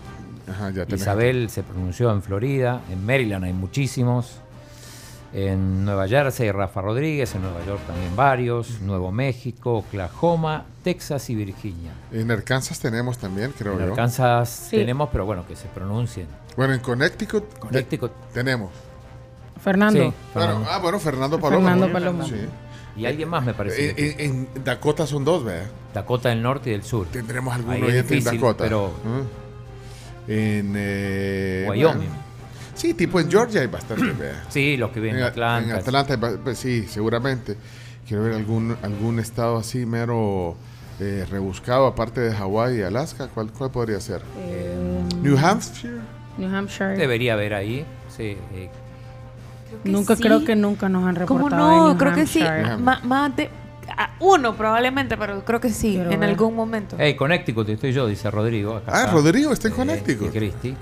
Ajá, 0.47 0.69
ya 0.71 0.85
tenés 0.85 1.01
Isabel 1.01 1.49
se 1.49 1.63
pronunció 1.63 2.11
en 2.11 2.21
Florida, 2.21 2.81
en 2.91 3.05
Maryland 3.05 3.45
hay 3.45 3.53
muchísimos, 3.53 4.37
en 5.33 5.83
Nueva 5.85 6.07
Jersey 6.07 6.51
Rafa 6.51 6.81
Rodríguez, 6.81 7.33
en 7.35 7.41
Nueva 7.41 7.65
York 7.65 7.81
también 7.87 8.15
varios, 8.15 8.81
Nuevo 8.81 9.11
México, 9.11 9.77
Oklahoma, 9.77 10.65
Texas 10.83 11.29
y 11.29 11.35
Virginia. 11.35 11.91
En 12.11 12.29
Arkansas 12.29 12.79
tenemos 12.79 13.17
también, 13.17 13.51
creo 13.57 13.73
En 13.73 13.79
yo. 13.79 13.85
Arkansas 13.85 14.67
tenemos, 14.69 15.09
pero 15.11 15.25
bueno, 15.25 15.45
que 15.47 15.55
se 15.55 15.67
pronuncien. 15.69 16.27
Bueno, 16.55 16.73
en 16.73 16.81
Connecticut, 16.81 17.49
te- 17.51 17.59
Connecticut. 17.59 18.11
tenemos. 18.33 18.69
Fernando. 19.59 19.99
Sí, 19.99 20.13
Bueno, 20.33 20.47
Fernando. 20.49 20.67
ah, 20.69 20.77
bueno, 20.79 20.99
Fernando 20.99 21.39
Palomo. 21.39 21.61
Fernando 21.61 21.87
¿no? 21.87 21.93
Palomo. 21.93 22.25
Sí. 22.27 22.35
Y 22.95 23.05
alguien 23.07 23.27
más 23.29 23.43
me 23.43 23.53
parece. 23.55 23.89
En, 23.89 23.95
que- 23.95 24.25
en- 24.25 24.47
en 24.55 24.63
Dakota 24.63 25.07
son 25.07 25.23
dos, 25.25 25.43
¿verdad? 25.43 25.65
Dakota 25.95 26.29
del 26.29 26.43
Norte 26.43 26.69
y 26.69 26.73
del 26.73 26.83
Sur. 26.83 27.07
Tendremos 27.07 27.55
algún 27.55 27.73
Ahí 27.73 27.81
oyente 27.81 28.17
en 28.17 28.23
Dakota. 28.23 28.63
Pero 28.65 28.91
¿Ah? 29.03 29.21
En 30.27 30.73
eh, 30.75 31.65
Wyoming. 31.69 31.97
bueno, 32.07 32.15
sí, 32.75 32.93
tipo 32.93 33.19
en 33.19 33.29
Georgia 33.29 33.61
hay 33.61 33.67
bastante, 33.67 34.03
sí, 34.49 34.77
los 34.77 34.91
que 34.91 34.99
viven 34.99 35.17
en 35.17 35.21
En, 35.23 35.27
Atlanta. 35.27 35.69
en 35.69 35.75
Atlanta, 35.79 36.13
hay 36.13 36.37
pues, 36.43 36.57
sí, 36.57 36.85
seguramente. 36.87 37.57
Quiero 38.07 38.23
ver 38.23 38.33
algún 38.33 38.75
algún 38.81 39.19
estado 39.19 39.57
así 39.57 39.85
mero 39.85 40.55
eh, 40.99 41.25
rebuscado, 41.29 41.87
aparte 41.87 42.19
de 42.21 42.33
Hawái 42.33 42.79
y 42.79 42.81
Alaska. 42.81 43.27
¿Cuál, 43.33 43.51
cuál 43.51 43.71
podría 43.71 43.99
ser? 44.01 44.21
Eh, 44.37 45.01
New 45.21 45.37
Hampshire. 45.37 45.99
New 46.37 46.53
Hampshire. 46.53 46.97
Debería 46.97 47.33
haber 47.33 47.53
ahí. 47.53 47.85
Sí. 48.15 48.37
eh, 48.53 48.69
Nunca 49.85 50.15
sí. 50.15 50.21
creo 50.23 50.43
que 50.45 50.55
nunca 50.55 50.87
nos 50.89 51.03
han 51.05 51.15
¿Cómo 51.25 51.47
reportado. 51.49 51.69
de 51.71 51.75
no? 51.77 51.87
New 51.89 51.97
Creo 51.97 52.13
que 52.13 52.27
sí. 52.27 52.43
Más 53.03 53.35
de 53.35 53.49
uno 54.23 54.55
probablemente, 54.55 55.17
pero 55.17 55.43
creo 55.43 55.59
que 55.59 55.69
sí, 55.69 55.97
en 55.97 56.23
algún 56.23 56.55
momento. 56.55 56.95
Hey, 56.99 57.15
Connecticut 57.15 57.67
estoy 57.69 57.91
yo, 57.91 58.07
dice 58.07 58.31
Rodrigo. 58.31 58.77
acá 58.77 58.91
Ah, 58.93 58.99
está. 59.01 59.11
Rodrigo 59.11 59.51
está 59.53 59.67
en 59.67 59.73
Eh, 59.73 59.77
Connecticut. 59.77 60.27
y 60.27 60.37
Cristi. 60.37 60.75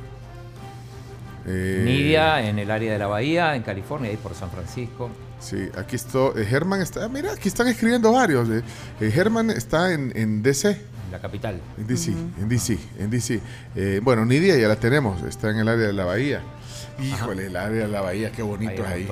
Eh, 1.47 1.81
Nidia 1.83 2.47
en 2.47 2.59
el 2.59 2.69
área 2.69 2.93
de 2.93 2.99
la 2.99 3.07
Bahía, 3.07 3.55
en 3.55 3.63
California, 3.63 4.11
ahí 4.11 4.17
por 4.17 4.35
San 4.35 4.51
Francisco. 4.51 5.09
Sí, 5.39 5.69
aquí 5.75 5.95
está. 5.95 6.19
eh, 6.35 6.47
Herman 6.49 6.81
está. 6.81 7.07
Mira, 7.09 7.31
aquí 7.33 7.47
están 7.47 7.67
escribiendo 7.67 8.11
varios. 8.11 8.47
eh. 8.49 8.61
Eh, 8.99 9.11
Herman 9.15 9.49
está 9.49 9.91
en, 9.91 10.11
en 10.15 10.43
DC. 10.43 10.79
La 11.11 11.19
capital. 11.19 11.59
En 11.77 11.87
DC, 11.87 12.11
en 12.11 12.47
DC, 12.47 12.77
en 12.99 13.09
DC. 13.09 13.41
Eh, 13.75 13.99
bueno, 14.03 14.23
Nidia 14.25 14.55
ya 14.57 14.67
la 14.67 14.75
tenemos, 14.77 15.21
está 15.23 15.49
en 15.49 15.57
el 15.57 15.67
área 15.67 15.87
de 15.87 15.93
la 15.93 16.05
bahía. 16.05 16.41
Híjole, 17.01 17.47
el 17.47 17.55
área 17.57 17.81
de 17.87 17.91
la 17.91 18.01
bahía, 18.01 18.31
qué 18.31 18.43
bonito 18.43 18.83
es 18.83 18.87
ahí. 18.87 19.07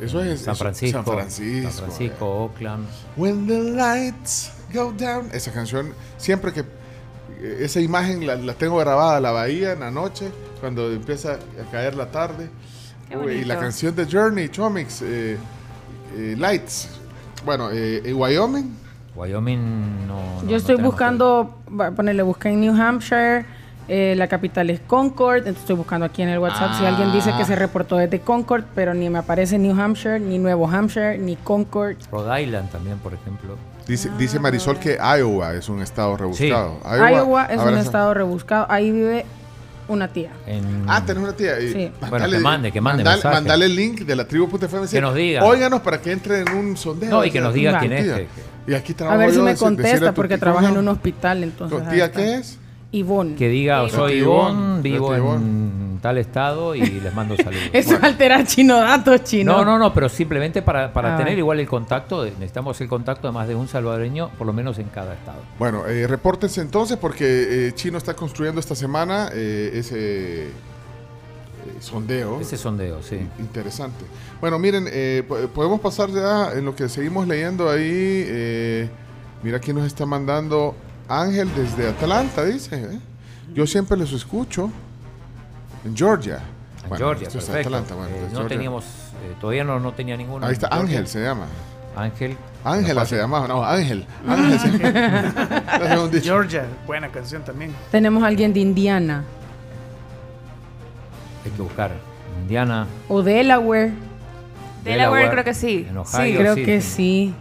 Eso 0.00 0.22
es 0.22 0.40
San 0.40 0.52
eso- 0.54 0.62
Francisco. 0.64 1.02
San 1.04 1.04
Francisco. 1.14 1.70
San 1.70 1.84
Francisco, 1.86 2.26
Oakland. 2.44 2.86
When 3.16 3.46
the 3.46 3.58
lights 3.72 4.52
go 4.72 4.92
down. 4.92 5.28
Esa 5.32 5.52
canción, 5.52 5.92
siempre 6.16 6.52
que 6.52 6.60
eh, 6.60 7.58
esa 7.60 7.80
imagen 7.80 8.26
la, 8.26 8.36
la 8.36 8.54
tengo 8.54 8.76
grabada, 8.78 9.20
la 9.20 9.30
bahía 9.30 9.72
en 9.72 9.80
la 9.80 9.90
noche, 9.90 10.30
cuando 10.60 10.90
empieza 10.90 11.34
a 11.34 11.70
caer 11.70 11.94
la 11.96 12.10
tarde. 12.10 12.48
Qué 13.08 13.16
Uy, 13.16 13.32
y 13.32 13.44
la 13.44 13.58
canción 13.58 13.94
de 13.96 14.06
Journey, 14.06 14.48
Chomix, 14.50 15.02
eh, 15.02 15.36
eh, 16.16 16.34
Lights. 16.38 16.88
Bueno, 17.44 17.70
eh, 17.72 18.02
en 18.04 18.14
Wyoming. 18.16 18.76
Wyoming 19.16 20.06
no. 20.06 20.14
no- 20.16 20.42
Yo 20.42 20.50
no 20.50 20.56
estoy 20.56 20.76
tenemos 20.76 20.92
buscando, 20.94 21.58
a 21.80 21.90
ponerle 21.90 22.22
busca 22.22 22.48
en 22.48 22.60
New 22.60 22.74
Hampshire, 22.80 23.44
eh, 23.92 24.14
la 24.16 24.28
capital 24.28 24.70
es 24.70 24.78
Concord, 24.86 25.38
entonces 25.38 25.62
estoy 25.62 25.74
buscando 25.74 26.06
aquí 26.06 26.22
en 26.22 26.28
el 26.28 26.38
WhatsApp 26.38 26.78
si 26.78 26.84
alguien 26.86 27.10
dice 27.12 27.32
que 27.36 27.44
se 27.44 27.56
reportó 27.56 27.96
desde 27.96 28.20
Concord, 28.20 28.62
pero 28.74 28.94
ni 28.94 29.10
me 29.10 29.18
aparece 29.18 29.58
New 29.58 29.78
Hampshire, 29.78 30.20
ni 30.20 30.38
Nuevo 30.38 30.68
Hampshire, 30.68 31.18
ni 31.18 31.34
Concord. 31.36 31.96
Rhode 32.12 32.42
Island 32.42 32.70
también, 32.70 32.98
por 32.98 33.12
ejemplo. 33.14 33.56
Dice, 33.88 34.08
dice 34.16 34.38
Marisol 34.38 34.78
que 34.78 34.96
Iowa 34.96 35.54
es 35.54 35.68
un 35.68 35.82
estado 35.82 36.16
rebuscado. 36.16 36.78
Iowa, 36.84 37.46
es 37.46 37.60
un 37.60 37.76
estado 37.76 38.14
rebuscado, 38.14 38.66
ahí 38.68 38.92
vive 38.92 39.26
una 39.88 40.06
tía. 40.06 40.30
En- 40.46 40.84
Ah, 40.86 41.02
tenés 41.04 41.24
una 41.24 41.32
tía. 41.32 41.56
Sí. 41.60 41.90
Bueno, 42.08 42.30
que 42.30 42.38
mande, 42.38 42.70
que 42.70 42.80
mande 42.80 43.02
mandale, 43.02 43.34
mandale 43.34 43.66
el 43.66 43.74
link 43.74 44.02
de 44.02 44.14
la 44.14 44.24
tribu.fm. 44.24 44.86
Que 44.86 45.00
nos 45.00 45.16
diga. 45.16 45.44
Óiganos 45.44 45.80
para 45.80 46.00
que 46.00 46.12
entre 46.12 46.42
en 46.42 46.50
un 46.52 46.76
sondeo. 46.76 47.10
No, 47.10 47.24
y 47.24 47.32
que 47.32 47.40
nos 47.40 47.52
diga 47.52 47.76
quién 47.80 47.92
es, 47.94 48.04
que- 48.06 48.28
Y 48.68 48.74
aquí 48.74 48.94
A 49.00 49.16
ver 49.16 49.30
si 49.30 49.36
yo 49.38 49.42
me 49.42 49.56
contesta 49.56 50.12
porque 50.12 50.38
trabaja 50.38 50.66
en 50.68 50.74
¿cómo 50.76 50.80
un 50.82 50.88
hospital, 50.96 51.42
entonces. 51.42 51.88
¿Tía 51.88 52.12
qué 52.12 52.34
es? 52.36 52.59
Ivonne. 52.92 53.34
Que 53.36 53.48
diga, 53.48 53.88
soy 53.88 54.14
Ivonne. 54.14 54.82
Vivo 54.82 55.14
en 55.14 55.98
tal 56.02 56.18
estado 56.18 56.74
y 56.74 56.80
les 56.80 57.14
mando 57.14 57.36
saludos. 57.42 57.62
Eso 57.72 57.94
es 57.96 58.02
alterar 58.02 58.46
chino 58.46 58.78
datos 58.78 59.22
chino. 59.24 59.52
No, 59.58 59.64
no, 59.64 59.78
no, 59.78 59.92
pero 59.94 60.08
simplemente 60.08 60.62
para, 60.62 60.92
para 60.92 61.14
Ah, 61.14 61.16
tener 61.16 61.32
bueno. 61.32 61.38
igual 61.40 61.60
el 61.60 61.68
contacto, 61.68 62.22
de- 62.22 62.30
necesitamos 62.32 62.80
el 62.80 62.88
contacto 62.88 63.28
de 63.28 63.32
más 63.32 63.46
de 63.46 63.54
un 63.54 63.68
salvadoreño, 63.68 64.30
por 64.38 64.46
lo 64.46 64.52
menos 64.52 64.78
en 64.78 64.86
cada 64.88 65.14
estado. 65.14 65.38
Bueno, 65.58 65.86
eh, 65.86 66.06
repórtense 66.06 66.60
entonces 66.62 66.96
porque 66.96 67.68
eh, 67.68 67.72
Chino 67.74 67.98
está 67.98 68.14
construyendo 68.14 68.58
esta 68.60 68.74
semana 68.74 69.28
eh, 69.34 69.70
ese 69.74 70.46
eh, 70.46 70.50
sondeo. 71.80 72.40
Ese 72.40 72.56
sondeo, 72.56 73.02
sí. 73.02 73.18
Interesante. 73.38 74.04
Bueno, 74.40 74.58
miren, 74.58 74.86
eh, 74.90 75.22
po- 75.28 75.36
podemos 75.54 75.80
pasar 75.80 76.08
ya 76.10 76.52
en 76.54 76.64
lo 76.64 76.74
que 76.74 76.88
seguimos 76.88 77.28
leyendo 77.28 77.68
ahí. 77.70 77.82
eh, 78.26 78.88
mira 79.42 79.58
quién 79.58 79.76
nos 79.76 79.86
está 79.86 80.06
mandando 80.06 80.74
Ángel 81.10 81.50
desde 81.54 81.88
Atlanta, 81.88 82.44
dice. 82.44 82.76
¿eh? 82.76 82.98
Yo 83.52 83.66
siempre 83.66 83.96
los 83.96 84.12
escucho 84.12 84.70
en 85.84 85.96
Georgia. 85.96 86.38
En 86.84 86.88
Bueno, 86.88 87.04
Georgia, 87.04 87.26
esto 87.28 87.38
perfecto. 87.40 87.68
Atlanta, 87.68 87.94
bueno, 87.94 88.10
Eh, 88.14 88.20
no 88.22 88.28
Georgia. 88.30 88.48
teníamos, 88.48 88.84
eh, 88.84 89.34
todavía 89.40 89.64
no, 89.64 89.80
no 89.80 89.92
tenía 89.92 90.16
ninguno. 90.16 90.46
Ahí 90.46 90.52
está. 90.52 90.68
Ángel, 90.68 91.06
se 91.06 91.20
llama. 91.22 91.46
Ángel. 91.96 92.36
Ángela 92.62 93.00
No 93.00 93.06
se 93.06 93.16
llamaba, 93.16 93.48
no, 93.48 93.64
Ángel. 93.64 94.06
Ángel 94.28 94.58
se 94.60 94.68
dicho. 96.12 96.22
Georgia, 96.22 96.64
buena 96.86 97.08
canción 97.08 97.42
también. 97.42 97.74
Tenemos 97.90 98.22
a 98.22 98.26
alguien 98.28 98.52
de 98.52 98.60
Indiana 98.60 99.24
Hay 101.44 101.50
que 101.50 101.62
buscar. 101.62 101.90
Indiana, 102.42 102.86
o 103.08 103.22
Delaware. 103.22 103.92
Delaware 104.84 105.30
creo 105.30 105.44
que 105.44 105.54
sí. 105.54 105.86
En 105.88 106.04
Sí, 106.04 106.16
Ohio, 106.16 106.38
creo 106.40 106.54
sí. 106.54 106.64
que 106.64 106.80
sí. 106.80 107.34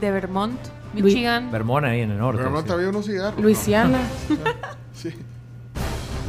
De 0.00 0.10
Vermont, 0.10 0.58
Michigan. 0.94 1.50
Vermont 1.50 1.84
ahí 1.86 2.00
en 2.00 2.10
el 2.12 2.18
norte. 2.18 2.42
Vermont 2.42 2.66
sí. 2.66 2.72
había 2.72 2.88
unos 2.88 3.06
cigarros. 3.06 3.36
¿no? 3.36 3.42
Luisiana. 3.42 3.98
Sí. 4.94 5.14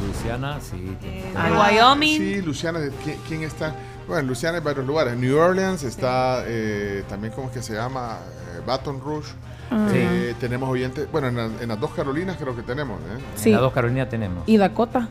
Luisiana, 0.06 0.58
sí. 0.60 0.96
de 1.02 1.52
Wyoming. 1.58 2.16
Sí, 2.18 2.40
Luciana, 2.42 2.78
¿de 2.78 2.90
¿quién, 3.04 3.18
quién 3.28 3.42
está? 3.42 3.74
Bueno, 4.08 4.28
Luciana 4.28 4.58
hay 4.58 4.64
varios 4.64 4.86
lugares. 4.86 5.16
New 5.16 5.36
Orleans 5.38 5.82
está 5.82 6.42
eh, 6.46 7.04
también, 7.08 7.32
¿cómo 7.34 7.48
es 7.48 7.54
que 7.54 7.62
se 7.62 7.74
llama? 7.74 8.18
Eh, 8.56 8.60
Baton 8.66 9.00
Rouge. 9.00 9.30
Ah. 9.70 9.88
Eh, 9.92 10.34
tenemos 10.40 10.68
oyentes, 10.70 11.06
bueno, 11.12 11.28
en, 11.28 11.36
la- 11.36 11.50
en 11.62 11.68
las 11.68 11.78
dos 11.78 11.90
Carolinas 11.92 12.36
creo 12.38 12.56
que 12.56 12.62
tenemos. 12.62 12.98
¿eh? 13.00 13.20
Sí. 13.36 13.50
En 13.50 13.56
las 13.56 13.62
dos 13.62 13.72
Carolinas 13.72 14.08
tenemos. 14.08 14.42
Y 14.46 14.56
Dakota. 14.56 15.08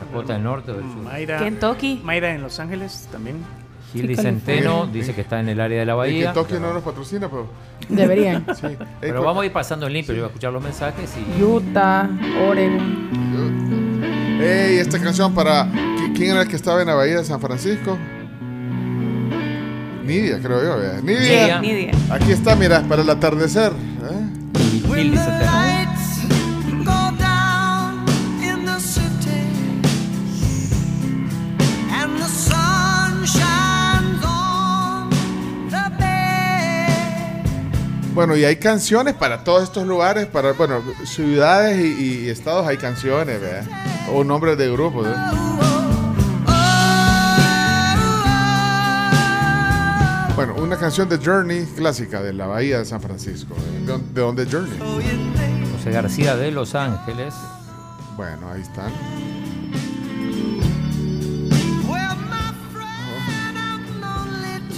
Dakota 0.00 0.32
del 0.34 0.42
norte 0.42 0.70
o 0.70 0.74
del 0.74 0.84
sur. 0.84 1.02
Mayra, 1.02 1.38
Kentucky. 1.38 2.00
Mayra 2.04 2.30
en 2.34 2.42
Los 2.42 2.60
Ángeles 2.60 3.08
también. 3.10 3.44
Gilly 3.92 4.14
Sí, 4.16 4.22
Centeno 4.22 4.86
dice 4.86 5.14
que 5.14 5.20
está 5.22 5.40
en 5.40 5.48
el 5.48 5.60
área 5.60 5.80
de 5.80 5.86
la 5.86 5.92
En 5.92 5.98
bahía. 5.98 6.32
Kentucky 6.32 6.60
no 6.60 6.72
nos 6.72 6.82
patrocina, 6.82 7.28
pero. 7.28 7.48
Deberían. 7.88 8.46
Sí. 8.60 8.68
Pero 9.00 9.22
vamos 9.22 9.42
a 9.42 9.46
ir 9.46 9.52
pasando 9.52 9.86
en 9.86 9.92
limpio. 9.94 10.14
Yo 10.14 10.20
voy 10.22 10.26
a 10.26 10.28
escuchar 10.28 10.52
los 10.52 10.62
mensajes 10.62 11.10
y. 11.16 11.42
Utah, 11.42 12.08
Oregon. 12.48 14.40
Ey, 14.42 14.78
esta 14.78 14.98
canción 14.98 15.34
para. 15.34 15.66
¿qui- 15.66 16.14
¿Quién 16.16 16.30
era 16.32 16.42
el 16.42 16.48
que 16.48 16.56
estaba 16.56 16.80
en 16.80 16.86
la 16.88 16.94
bahía 16.94 17.18
de 17.18 17.24
San 17.24 17.40
Francisco? 17.40 17.98
Nidia, 20.04 20.38
creo 20.40 20.62
yo. 20.62 20.76
¿verdad? 20.78 21.02
Nidia. 21.02 21.60
Sí, 21.60 21.66
Nidia. 21.66 21.92
Aquí 22.10 22.32
está, 22.32 22.56
mira, 22.56 22.82
para 22.82 23.02
el 23.02 23.10
atardecer. 23.10 23.72
¿eh? 23.72 24.58
Gilly 24.88 25.16
Centeno. 25.16 25.50
Bueno, 38.14 38.36
y 38.36 38.44
hay 38.44 38.56
canciones 38.56 39.14
para 39.14 39.44
todos 39.44 39.62
estos 39.62 39.86
lugares, 39.86 40.26
para, 40.26 40.52
bueno, 40.52 40.82
ciudades 41.04 41.78
y, 41.78 42.24
y 42.24 42.28
estados 42.28 42.66
hay 42.66 42.76
canciones, 42.76 43.40
¿verdad? 43.40 43.64
O 44.12 44.24
nombres 44.24 44.58
de 44.58 44.70
grupos. 44.70 45.06
¿eh? 45.06 45.14
Bueno, 50.34 50.54
una 50.56 50.76
canción 50.76 51.08
de 51.08 51.18
Journey 51.18 51.66
clásica 51.76 52.22
de 52.22 52.32
la 52.32 52.46
Bahía 52.46 52.78
de 52.78 52.84
San 52.86 53.00
Francisco. 53.00 53.54
¿De, 54.14 54.20
dónde- 54.20 54.46
Journey? 54.50 54.78
José 55.76 55.90
García 55.90 56.34
de 56.36 56.50
Los 56.50 56.74
Ángeles. 56.74 57.34
Bueno, 58.16 58.48
ahí 58.50 58.62
están. 58.62 58.90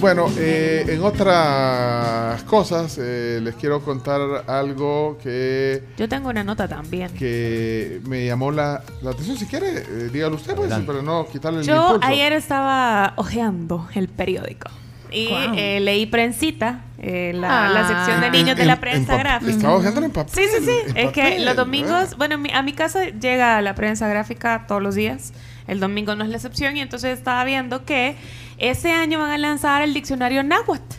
Bueno, 0.03 0.27
eh, 0.37 0.85
en 0.89 1.01
otras 1.05 2.43
cosas 2.43 2.99
eh, 3.01 3.39
les 3.41 3.55
quiero 3.55 3.81
contar 3.85 4.21
algo 4.49 5.17
que, 5.23 5.85
Yo 5.97 6.09
tengo 6.09 6.29
una 6.29 6.43
nota 6.43 6.67
también. 6.67 7.09
que 7.15 8.01
me 8.07 8.27
llamó 8.27 8.51
la, 8.51 8.83
la 9.01 9.11
atención. 9.13 9.39
Si 9.39 9.47
quiere, 9.47 9.69
eh, 9.79 10.11
dígalo 10.13 10.35
usted, 10.35 10.57
pues, 10.57 10.73
pero 10.85 11.03
no 11.03 11.27
quitarle 11.29 11.61
el 11.61 11.67
Yo 11.67 11.77
impulso. 11.93 12.01
ayer 12.09 12.33
estaba 12.33 13.15
hojeando 13.17 13.89
el 13.95 14.09
periódico 14.09 14.69
y 15.13 15.29
eh, 15.57 15.79
leí 15.81 16.07
Prensita, 16.07 16.81
eh, 16.99 17.33
la, 17.35 17.67
Ah. 17.67 17.69
la 17.69 17.87
sección 17.87 18.21
de 18.23 18.31
niños 18.31 18.57
de 18.57 18.65
la 18.65 18.73
en 18.75 18.81
prensa 18.81 19.17
gráfica. 19.17 19.53
Estaba 19.53 19.77
hojeándolo 19.77 20.07
en 20.07 20.13
papel. 20.13 20.33
Sí, 20.35 20.43
sí, 20.59 20.65
sí. 20.65 20.93
Es 20.97 21.13
que 21.13 21.39
los 21.39 21.55
domingos, 21.55 22.17
bueno, 22.17 22.39
mi- 22.39 22.51
a 22.51 22.63
mi 22.63 22.73
casa 22.73 23.05
llega 23.11 23.63
la 23.63 23.75
prensa 23.77 24.09
gráfica 24.09 24.65
todos 24.67 24.83
los 24.83 24.97
días. 24.97 25.33
El 25.73 25.81
domingo 25.81 26.15
no 26.15 26.23
es 26.25 26.31
la 26.31 26.37
excepción 26.37 26.77
y 26.77 26.81
entonces 26.81 27.19
estaba 27.19 27.43
viendo 27.45 27.85
que 27.85 28.17
ese 28.59 28.93
año 28.93 29.19
van 29.19 29.31
a 29.31 29.39
lanzar 29.39 29.83
el 29.83 29.93
diccionario 29.95 30.43
náhuatl. 30.45 30.97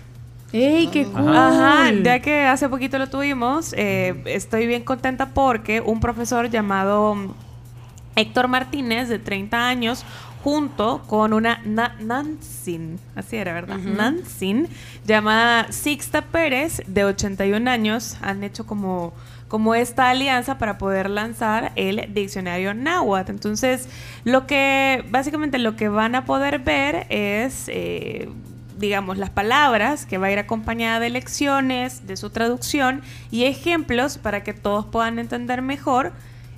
¡Ey, 0.52 0.88
qué 0.88 1.06
cool! 1.06 1.36
Ajá, 1.36 1.92
ya 2.04 2.20
que 2.20 2.42
hace 2.46 2.70
poquito 2.70 2.98
lo 3.00 3.08
tuvimos, 3.10 3.74
eh, 3.76 4.22
estoy 4.26 4.68
bien 4.68 4.84
contenta 4.84 5.30
porque 5.30 5.82
un 5.82 6.00
profesor 6.00 6.50
llamado 6.50 7.16
mm, 7.16 7.32
Héctor 8.16 8.48
Martínez, 8.48 9.10
de 9.10 9.18
30 9.18 9.68
años, 9.68 10.06
junto 10.44 11.02
con 11.08 11.34
una 11.34 11.60
na- 11.66 11.96
Nansin, 12.00 13.00
así 13.16 13.38
era, 13.38 13.54
¿verdad? 13.54 13.78
Nansin, 13.78 14.68
llamada 15.06 15.72
Sixta 15.72 16.22
Pérez, 16.22 16.84
de 16.86 17.06
81 17.06 17.68
años, 17.72 18.18
han 18.22 18.44
hecho 18.44 18.68
como, 18.68 19.14
como 19.54 19.76
esta 19.76 20.10
alianza 20.10 20.58
para 20.58 20.80
poder 20.80 21.12
lanzar 21.12 21.74
el 21.76 22.12
diccionario 22.12 22.74
náhuatl. 22.74 23.30
Entonces, 23.30 23.88
lo 24.24 24.48
que, 24.48 25.06
básicamente 25.12 25.60
lo 25.60 25.76
que 25.76 25.90
van 25.90 26.16
a 26.16 26.26
poder 26.26 26.58
ver 26.58 27.06
es... 27.10 27.66
eh, 27.68 28.30
digamos, 28.80 29.20
las 29.20 29.30
palabras 29.30 30.08
que 30.08 30.18
va 30.18 30.28
a 30.28 30.32
ir 30.32 30.40
acompañada 30.40 31.00
de 31.00 31.12
lecciones, 31.12 32.08
de 32.08 32.18
su 32.18 32.32
traducción 32.32 33.04
y 33.30 33.44
ejemplos 33.44 34.18
para 34.18 34.44
que 34.44 34.54
todos 34.54 34.88
puedan 34.88 35.20
entender 35.20 35.62
mejor 35.62 36.14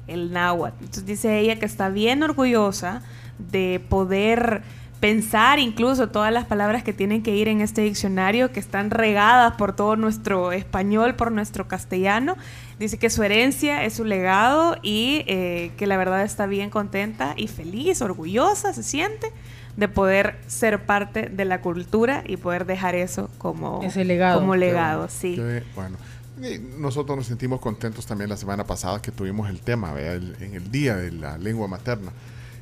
el 0.08 0.32
náhuatl. 0.32 0.78
Entonces 0.80 1.06
dice 1.06 1.38
ella 1.38 1.58
que 1.58 1.66
está 1.66 1.90
bien 1.90 2.24
orgullosa 2.24 3.02
de 3.38 3.84
poder 3.90 4.64
pensar 5.00 5.60
incluso 5.60 6.10
todas 6.10 6.32
las 6.32 6.46
palabras 6.46 6.84
que 6.84 6.94
tienen 6.94 7.22
que 7.22 7.36
ir 7.36 7.48
en 7.48 7.62
este 7.62 7.82
diccionario, 7.82 8.52
que 8.52 8.60
están 8.60 8.90
regadas 8.90 9.54
por 9.56 9.76
todo 9.76 9.96
nuestro 9.96 10.52
español, 10.52 11.16
por 11.16 11.32
nuestro 11.32 11.68
castellano. 11.68 12.36
Dice 12.80 12.98
que 12.98 13.10
su 13.10 13.22
herencia 13.24 13.84
es 13.84 13.94
su 13.94 14.04
legado 14.06 14.78
y 14.82 15.24
eh, 15.28 15.72
que 15.78 15.88
la 15.88 15.98
verdad 15.98 16.24
está 16.24 16.46
bien 16.46 16.70
contenta 16.70 17.34
y 17.38 17.48
feliz, 17.48 18.02
orgullosa, 18.02 18.74
se 18.74 18.84
siente 18.84 19.32
de 19.78 19.88
poder 19.90 20.38
ser 20.48 20.86
parte 20.86 21.24
de 21.30 21.46
la 21.46 21.62
cultura 21.62 22.24
y 22.26 22.38
poder 22.38 22.66
dejar 22.66 22.96
eso 22.96 23.30
como 23.38 23.82
Ese 23.84 24.06
legado. 24.06 24.40
Como 24.40 24.56
legado, 24.56 25.00
bueno, 25.00 25.14
sí. 25.14 25.36
qué 25.36 25.64
bueno. 25.76 25.98
Y 26.42 26.60
nosotros 26.80 27.18
nos 27.18 27.28
sentimos 27.28 27.60
contentos 27.62 28.06
también 28.06 28.30
la 28.30 28.38
semana 28.38 28.64
pasada 28.66 29.02
que 29.02 29.12
tuvimos 29.12 29.50
el 29.50 29.60
tema, 29.62 29.94
¿vea? 29.94 30.14
El- 30.14 30.36
en 30.42 30.54
el 30.56 30.72
día 30.72 30.96
de 30.96 31.12
la 31.12 31.38
lengua 31.38 31.68
materna, 31.68 32.12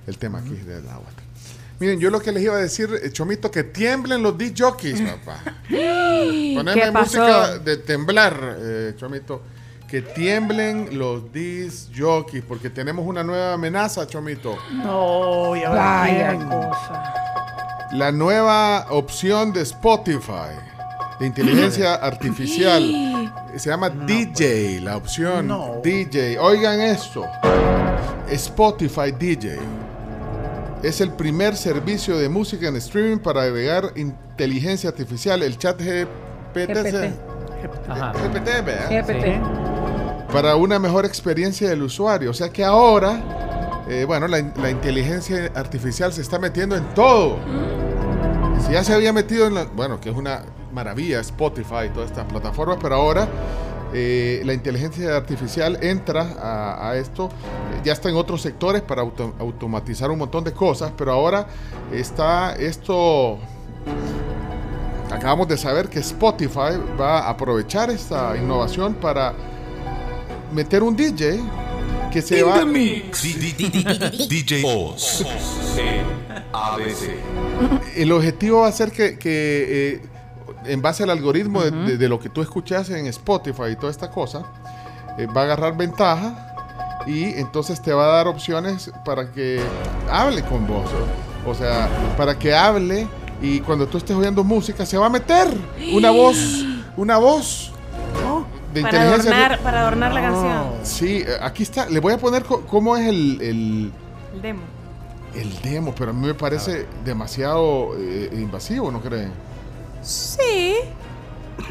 el 0.05 0.17
tema 0.17 0.39
aquí 0.39 0.55
del 0.55 0.87
agua. 0.89 1.07
Miren, 1.79 1.99
yo 1.99 2.09
lo 2.09 2.19
que 2.19 2.31
les 2.31 2.43
iba 2.43 2.55
a 2.55 2.59
decir, 2.59 2.89
eh, 3.03 3.11
Chomito, 3.11 3.49
que 3.51 3.63
tiemblen 3.63 4.21
los 4.21 4.37
disc 4.37 4.55
jockeys, 4.57 5.01
papá. 5.01 5.39
Poneme 5.69 6.73
¿Qué 6.73 6.91
pasó? 6.91 6.99
música 7.19 7.57
de 7.59 7.77
temblar, 7.77 8.57
eh, 8.59 8.93
Chomito. 8.95 9.41
Que 9.87 10.01
tiemblen 10.01 10.97
los 10.97 11.31
disc 11.31 11.89
jockeys, 11.95 12.43
porque 12.47 12.69
tenemos 12.69 13.05
una 13.05 13.23
nueva 13.23 13.53
amenaza, 13.53 14.07
Chomito. 14.07 14.57
No, 14.71 15.55
ya 15.55 15.69
Vaya 15.69 16.35
cosa. 16.35 17.13
La 17.91 18.11
nueva 18.11 18.87
opción 18.89 19.53
de 19.53 19.61
Spotify 19.61 20.55
de 21.19 21.27
inteligencia 21.27 21.95
artificial 21.95 23.31
se 23.55 23.69
llama 23.69 23.89
DJ, 23.89 24.79
la 24.81 24.97
opción 24.97 25.47
No. 25.47 25.79
DJ. 25.83 26.39
Oigan 26.39 26.81
esto. 26.81 27.25
Spotify 28.29 29.11
DJ 29.11 29.59
es 30.83 30.99
el 30.99 31.11
primer 31.11 31.55
servicio 31.55 32.17
de 32.17 32.27
música 32.27 32.67
en 32.67 32.75
streaming 32.75 33.17
para 33.17 33.43
agregar 33.43 33.93
inteligencia 33.95 34.89
artificial, 34.89 35.41
el 35.41 35.57
chat 35.57 35.79
GPT. 35.81 36.53
GPT. 36.53 37.89
Ajá. 37.89 38.11
GPT, 38.11 38.65
¿verdad? 38.65 38.89
GPT. 38.89 40.31
para 40.31 40.55
una 40.57 40.79
mejor 40.79 41.05
experiencia 41.05 41.69
del 41.69 41.83
usuario. 41.83 42.31
O 42.31 42.33
sea 42.33 42.49
que 42.49 42.65
ahora, 42.65 43.83
eh, 43.87 44.03
bueno, 44.05 44.27
la, 44.27 44.41
la 44.57 44.69
inteligencia 44.69 45.49
artificial 45.55 46.11
se 46.11 46.21
está 46.21 46.37
metiendo 46.37 46.75
en 46.75 46.83
todo. 46.93 47.37
Si 48.65 48.73
ya 48.73 48.83
se 48.83 48.93
había 48.93 49.13
metido 49.13 49.47
en 49.47 49.55
la, 49.55 49.65
bueno, 49.65 50.01
que 50.01 50.09
es 50.09 50.15
una 50.15 50.43
maravilla 50.73 51.19
Spotify 51.21 51.85
y 51.87 51.89
todas 51.89 52.11
estas 52.11 52.25
plataformas, 52.25 52.77
pero 52.81 52.95
ahora 52.95 53.27
eh, 53.93 54.41
la 54.45 54.53
inteligencia 54.53 55.15
artificial 55.15 55.77
entra 55.81 56.21
a, 56.41 56.89
a 56.89 56.97
esto, 56.97 57.29
ya 57.83 57.93
está 57.93 58.09
en 58.09 58.15
otros 58.15 58.41
sectores 58.41 58.81
para 58.81 59.01
auto- 59.01 59.33
automatizar 59.39 60.09
un 60.11 60.19
montón 60.19 60.43
de 60.43 60.51
cosas, 60.51 60.91
pero 60.97 61.11
ahora 61.13 61.47
está 61.91 62.55
esto 62.55 63.37
acabamos 65.11 65.47
de 65.47 65.57
saber 65.57 65.89
que 65.89 65.99
Spotify 65.99 66.79
va 66.99 67.19
a 67.19 67.29
aprovechar 67.29 67.89
esta 67.91 68.35
innovación 68.35 68.95
para 68.95 69.33
meter 70.51 70.81
un 70.81 70.95
DJ 70.95 71.39
que 72.11 72.21
se 72.21 72.41
va 72.43 72.63
DJ 72.65 74.63
Oz. 74.65 75.23
ABC. 76.51 77.09
el 77.95 78.11
objetivo 78.11 78.61
va 78.61 78.67
a 78.67 78.71
ser 78.71 78.91
que, 78.91 79.17
que, 79.17 79.93
eh, 79.95 80.01
en 80.65 80.81
base 80.81 81.03
al 81.03 81.09
algoritmo 81.09 81.61
de, 81.63 81.71
de- 81.71 81.97
de 81.97 82.09
lo 82.09 82.19
que 82.19 82.29
tú 82.29 82.41
escuchas 82.41 82.89
en 82.89 83.07
Spotify 83.07 83.71
y 83.71 83.75
toda 83.75 83.91
esta 83.91 84.09
cosa 84.11 84.43
eh, 85.17 85.25
va 85.27 85.41
a 85.41 85.43
agarrar 85.45 85.75
ventaja 85.77 86.49
y 87.05 87.25
entonces 87.39 87.81
te 87.81 87.91
va 87.93 88.05
a 88.05 88.15
dar 88.17 88.27
opciones 88.27 88.91
para 89.05 89.31
que 89.31 89.61
hable 90.09 90.41
con 90.43 90.65
vos 90.67 90.85
o, 91.45 91.49
o 91.51 91.53
sea 91.55 91.89
para 92.17 92.37
que 92.39 92.53
hable 92.55 93.07
y 93.41 93.59
cuando 93.59 93.87
tú 93.87 93.97
estés 93.97 94.15
oyendo 94.15 94.43
música 94.43 94.85
se 94.85 94.97
va 94.97 95.07
a 95.07 95.09
meter 95.09 95.47
una 95.93 96.11
voz 96.21 96.37
una 96.95 97.17
voz 97.17 97.71
de 98.73 98.81
Para 98.81 98.97
inteligencia 98.97 99.31
adornar, 99.35 99.59
para 99.59 99.81
adornar 99.81 100.13
la 100.13 100.21
canción. 100.21 100.63
Sí, 100.81 101.17
eh, 101.17 101.27
aquí 101.41 101.61
está. 101.61 101.87
Le 101.87 101.99
voy 101.99 102.13
a 102.13 102.17
poner 102.17 102.43
cómo 102.43 102.97
es 102.97 103.07
el, 103.07 103.39
el, 103.39 103.91
El 104.33 104.41
demo. 104.41 104.61
el 105.35 105.61
demo, 105.61 105.93
pero 105.95 106.09
a 106.09 106.13
mí 106.13 106.25
me 106.25 106.33
parece 106.33 106.87
demasiado 107.05 107.91
eh, 107.99 108.31
invasivo, 108.33 108.91
¿no 108.91 108.99
creen? 108.99 109.31
Sí. 110.03 110.75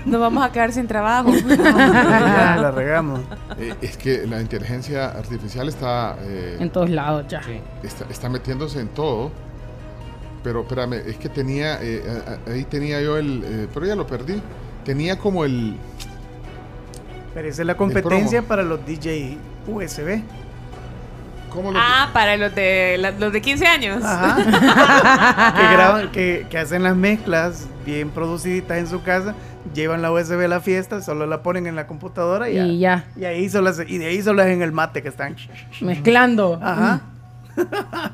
Nos 0.05 0.21
vamos 0.21 0.45
a 0.45 0.51
quedar 0.51 0.73
sin 0.73 0.87
trabajo. 0.87 1.33
Ya 1.33 2.57
la 2.61 2.71
regamos. 2.71 3.21
Eh, 3.59 3.75
es 3.81 3.97
que 3.97 4.27
la 4.27 4.41
inteligencia 4.41 5.11
artificial 5.11 5.69
está, 5.69 6.17
eh, 6.23 6.57
En 6.61 6.71
todos 6.71 6.91
lados 6.91 7.27
ya. 7.29 7.41
está, 7.83 8.07
está 8.11 8.29
metiéndose 8.29 8.81
en 8.81 8.89
todo. 8.89 9.31
Pero 10.43 10.63
espérame, 10.63 10.95
es 10.95 11.17
que 11.17 11.29
tenía, 11.29 11.79
eh, 11.81 12.03
ahí 12.49 12.65
tenía 12.65 13.01
yo 13.01 13.17
el, 13.17 13.43
eh, 13.45 13.69
pero 13.73 13.87
ya 13.87 13.95
lo 13.95 14.07
perdí. 14.07 14.43
Tenía 14.85 15.17
como 15.17 15.45
el, 15.45 15.77
Pero 17.33 17.49
esa 17.49 17.63
es 17.63 17.67
la 17.67 17.77
competencia 17.77 18.43
para 18.43 18.65
los 18.65 18.85
DJ 18.85 19.39
USB. 19.69 20.21
¿Cómo 21.53 21.71
lo 21.73 21.79
ah, 21.81 22.11
para 22.13 22.37
los 22.37 22.55
de 22.55 22.97
la- 22.99 23.11
los 23.13 23.33
de 23.33 23.41
15 23.43 23.67
años. 23.67 24.03
Ajá. 24.05 24.37
que 25.57 25.63
graban, 25.75 26.11
que, 26.13 26.47
que 26.51 26.59
hacen 26.59 26.83
las 26.83 26.97
mezclas 26.97 27.67
bien 27.85 28.11
produciditas 28.11 28.79
en 28.79 28.87
su 28.87 29.03
casa, 29.03 29.35
llevan 29.75 30.03
la 30.03 30.11
USB 30.13 30.45
a 30.45 30.49
la 30.49 30.61
fiesta, 30.61 31.03
solo 31.03 31.27
la 31.27 31.43
ponen 31.43 31.67
en 31.67 31.75
la 31.77 31.87
computadora 31.87 32.49
y 32.51 32.55
ya. 32.55 32.65
Y 32.67 32.79
ya. 32.79 33.05
Y 33.17 33.25
ahí 33.25 33.49
solo 33.49 33.73
se- 33.73 33.89
y 33.89 33.99
de 33.99 34.07
ahí 34.07 34.23
solo 34.23 34.43
es 34.43 34.49
en 34.49 34.63
el 34.63 34.73
mate 34.73 35.03
que 35.03 35.09
están. 35.09 35.37
Mezclando. 35.81 36.59
Ajá. 36.63 37.03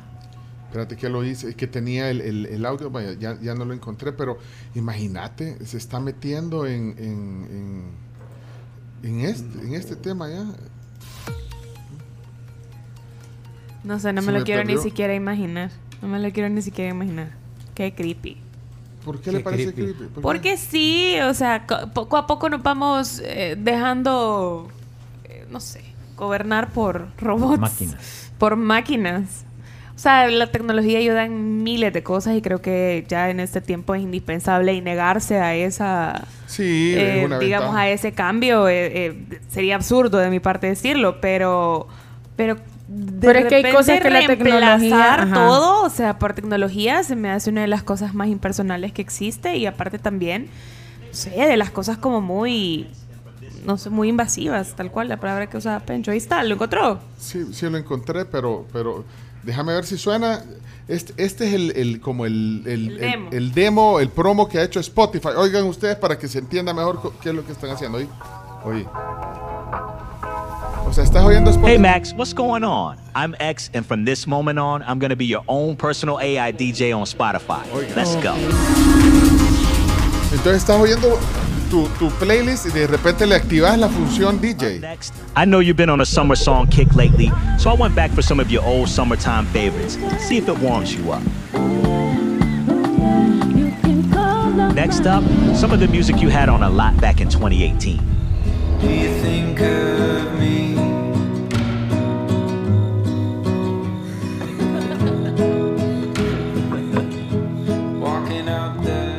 Espérate 0.69 0.97
que 0.97 1.09
lo 1.09 1.25
hice, 1.25 1.49
es 1.49 1.55
que 1.55 1.67
tenía 1.67 2.11
el, 2.11 2.21
el- 2.21 2.47
el 2.47 2.67
audio, 2.67 2.91
vaya, 2.91 3.15
ya, 3.19 3.39
ya 3.41 3.55
no 3.55 3.65
lo 3.65 3.73
encontré, 3.73 4.13
pero 4.13 4.39
imagínate, 4.75 5.65
se 5.65 5.79
está 5.79 5.99
metiendo 5.99 6.67
en, 6.67 6.95
en, 6.99 7.49
en, 9.03 9.11
en 9.11 9.21
este, 9.21 9.61
en 9.67 9.75
este 9.75 9.97
tema 9.97 10.29
ya. 10.29 10.45
No 13.85 13.99
sé, 13.99 14.13
no 14.13 14.21
Se 14.23 14.27
me 14.27 14.33
lo 14.33 14.39
me 14.41 14.45
quiero 14.45 14.61
perdió. 14.63 14.77
ni 14.77 14.83
siquiera 14.83 15.15
imaginar. 15.15 15.71
No 16.03 16.09
me 16.09 16.19
lo 16.19 16.31
quiero 16.33 16.49
ni 16.49 16.63
siquiera 16.63 16.91
imaginar. 16.91 17.29
Qué 17.75 17.95
creepy. 17.95 18.37
¿Por 19.05 19.21
qué, 19.21 19.33
le 19.33 19.41
parece 19.41 19.73
creepy? 19.73 19.93
¿Por 20.05 20.09
qué? 20.15 20.21
Porque 20.21 20.57
sí, 20.57 21.15
o 21.23 21.33
sea, 21.35 21.67
co- 21.67 21.89
poco 21.95 22.17
a 22.17 22.27
poco 22.27 22.49
nos 22.49 22.63
vamos 22.63 23.23
eh, 23.25 23.57
dejando, 23.59 24.69
eh, 25.25 25.47
no 25.51 25.61
sé, 25.61 25.83
gobernar 26.17 26.71
por 26.71 27.09
robots. 27.19 27.59
Máquinas. 27.61 28.33
Por 28.39 28.57
máquinas. 28.57 29.45
O 29.97 30.01
sea, 30.01 30.29
la 30.29 30.47
tecnología 30.49 30.99
ayuda 30.99 31.25
en 31.25 31.65
miles 31.65 31.93
de 31.93 32.05
cosas 32.05 32.37
y 32.37 32.43
creo 32.43 32.61
que 32.63 33.05
ya 33.09 33.31
en 33.31 33.41
este 33.41 33.61
tiempo 33.61 33.95
es 33.97 34.03
indispensable 34.03 34.73
y 34.75 34.81
negarse 34.81 35.39
a 35.41 35.57
esa, 35.57 36.25
Sí, 36.47 36.95
eh, 36.97 37.21
es 37.21 37.27
una 37.27 37.39
digamos, 37.41 37.69
ventaja. 37.71 37.81
a 37.85 37.89
ese 37.91 38.13
cambio. 38.13 38.69
eh, 38.69 39.07
eh, 39.07 39.41
sería 39.49 39.75
absurdo 39.75 40.19
de 40.19 40.31
mi 40.31 40.39
parte 40.39 40.69
decirlo, 40.69 41.21
pero, 41.21 41.89
pero 42.37 42.59
de 42.89 43.27
Pero 43.27 43.39
es 43.41 43.45
que 43.47 43.55
hay 43.57 43.73
cosas 43.73 44.01
que 44.01 44.09
la 44.11 44.27
tecnología- 44.27 45.15
ajá. 45.23 45.35
todo, 45.35 45.85
o 45.85 45.91
sea, 45.91 46.19
por 46.19 46.33
tecnología 46.33 47.03
se 47.05 47.17
me 47.17 47.31
hace 47.31 47.51
una 47.51 47.61
de 47.61 47.67
las 47.69 47.83
cosas 47.83 48.15
más 48.15 48.29
impersonales 48.29 48.93
que 48.93 49.03
existe 49.03 49.57
y 49.57 49.67
aparte 49.67 49.99
también, 49.99 50.47
no 51.09 51.15
sé, 51.15 51.31
de 51.31 51.57
las 51.59 51.71
cosas 51.71 51.99
como 51.99 52.21
muy, 52.23 52.89
no 53.67 53.77
sé, 53.77 53.91
muy 53.91 54.09
invasivas, 54.09 54.75
tal 54.75 54.91
cual 54.91 55.09
la 55.09 55.19
palabra 55.19 55.49
que 55.49 55.59
usaba 55.59 55.81
Pencho. 55.81 56.11
Ahí 56.13 56.17
está, 56.17 56.43
lo 56.45 56.55
encontró. 56.55 56.99
Sí, 57.19 57.47
sí 57.53 57.69
lo 57.69 57.77
encontré, 57.77 58.25
pero, 58.25 58.67
pero 58.73 59.05
déjame 59.43 59.75
ver 59.75 59.85
si 59.85 59.99
suena. 59.99 60.43
Este, 60.89 61.13
este 61.23 61.47
es 61.49 61.53
el, 61.55 61.73
el- 61.77 62.01
como 62.01 62.25
el, 62.25 62.63
el, 62.67 62.89
El 62.93 62.99
demo. 62.99 63.29
el- 63.31 63.37
el 63.37 63.53
demo, 63.53 64.01
el 64.01 64.09
promo 64.09 64.49
que 64.49 64.59
ha 64.61 64.63
hecho 64.63 64.81
Spotify. 64.81 65.29
Oigan 65.37 65.65
ustedes 65.65 65.97
para 65.97 66.19
que 66.19 66.27
se 66.27 66.39
entienda 66.39 66.73
mejor 66.73 67.13
qué 67.21 67.29
es 67.29 67.35
lo 67.35 67.45
que 67.45 67.53
están 67.53 67.69
haciendo. 67.69 67.99
Oye, 67.99 68.09
oye. 68.65 68.87
O 70.89 70.93
sea, 70.93 71.05
estás 71.05 71.23
oyendo 71.23 71.53
Spotify. 71.53 71.73
Hey 71.73 71.79
Max, 71.79 72.15
what's 72.15 72.33
going 72.33 72.65
on? 72.65 72.97
I'm 73.15 73.35
X, 73.41 73.69
and 73.75 73.85
from 73.85 74.07
this 74.07 74.27
moment 74.27 74.59
on, 74.59 74.83
I'm 74.85 74.99
going 74.99 75.11
to 75.11 75.17
be 75.17 75.27
your 75.27 75.45
own 75.47 75.77
personal 75.77 76.19
AI 76.19 76.51
DJ 76.51 76.97
on 76.97 77.05
Spotify. 77.05 77.63
Let's 77.95 78.17
go. 78.17 78.35
Entonces 80.33 80.63
estás 80.63 80.81
oyendo 80.81 81.19
tu, 81.69 81.87
tu 81.99 82.09
playlist 82.19 82.67
y 82.67 82.71
de 82.71 82.87
repente 82.87 83.27
le 83.27 83.35
activas 83.35 83.77
la 83.77 83.91
función 83.91 84.41
DJ. 84.41 84.81
I 85.37 85.45
know 85.45 85.59
you've 85.61 85.77
been 85.77 85.91
on 85.91 86.01
a 86.01 86.07
summer 86.07 86.37
song 86.37 86.67
kick 86.69 86.95
lately, 86.95 87.31
so 87.59 87.69
I 87.69 87.75
went 87.75 87.95
back 87.95 88.11
for 88.13 88.23
some 88.23 88.41
of 88.41 88.51
your 88.51 88.65
old 88.65 88.89
summertime 88.89 89.45
favorites. 89.53 89.99
See 90.27 90.39
if 90.39 90.49
it 90.49 90.59
warms 90.59 90.95
you 90.95 91.13
up. 91.13 91.23
Next 94.75 95.07
up, 95.07 95.23
some 95.55 95.71
of 95.71 95.81
the 95.81 95.89
music 95.89 96.23
you 96.23 96.31
had 96.31 96.49
on 96.49 96.63
a 96.63 96.71
lot 96.71 96.99
back 96.99 97.21
in 97.21 97.29
2018. 97.29 98.01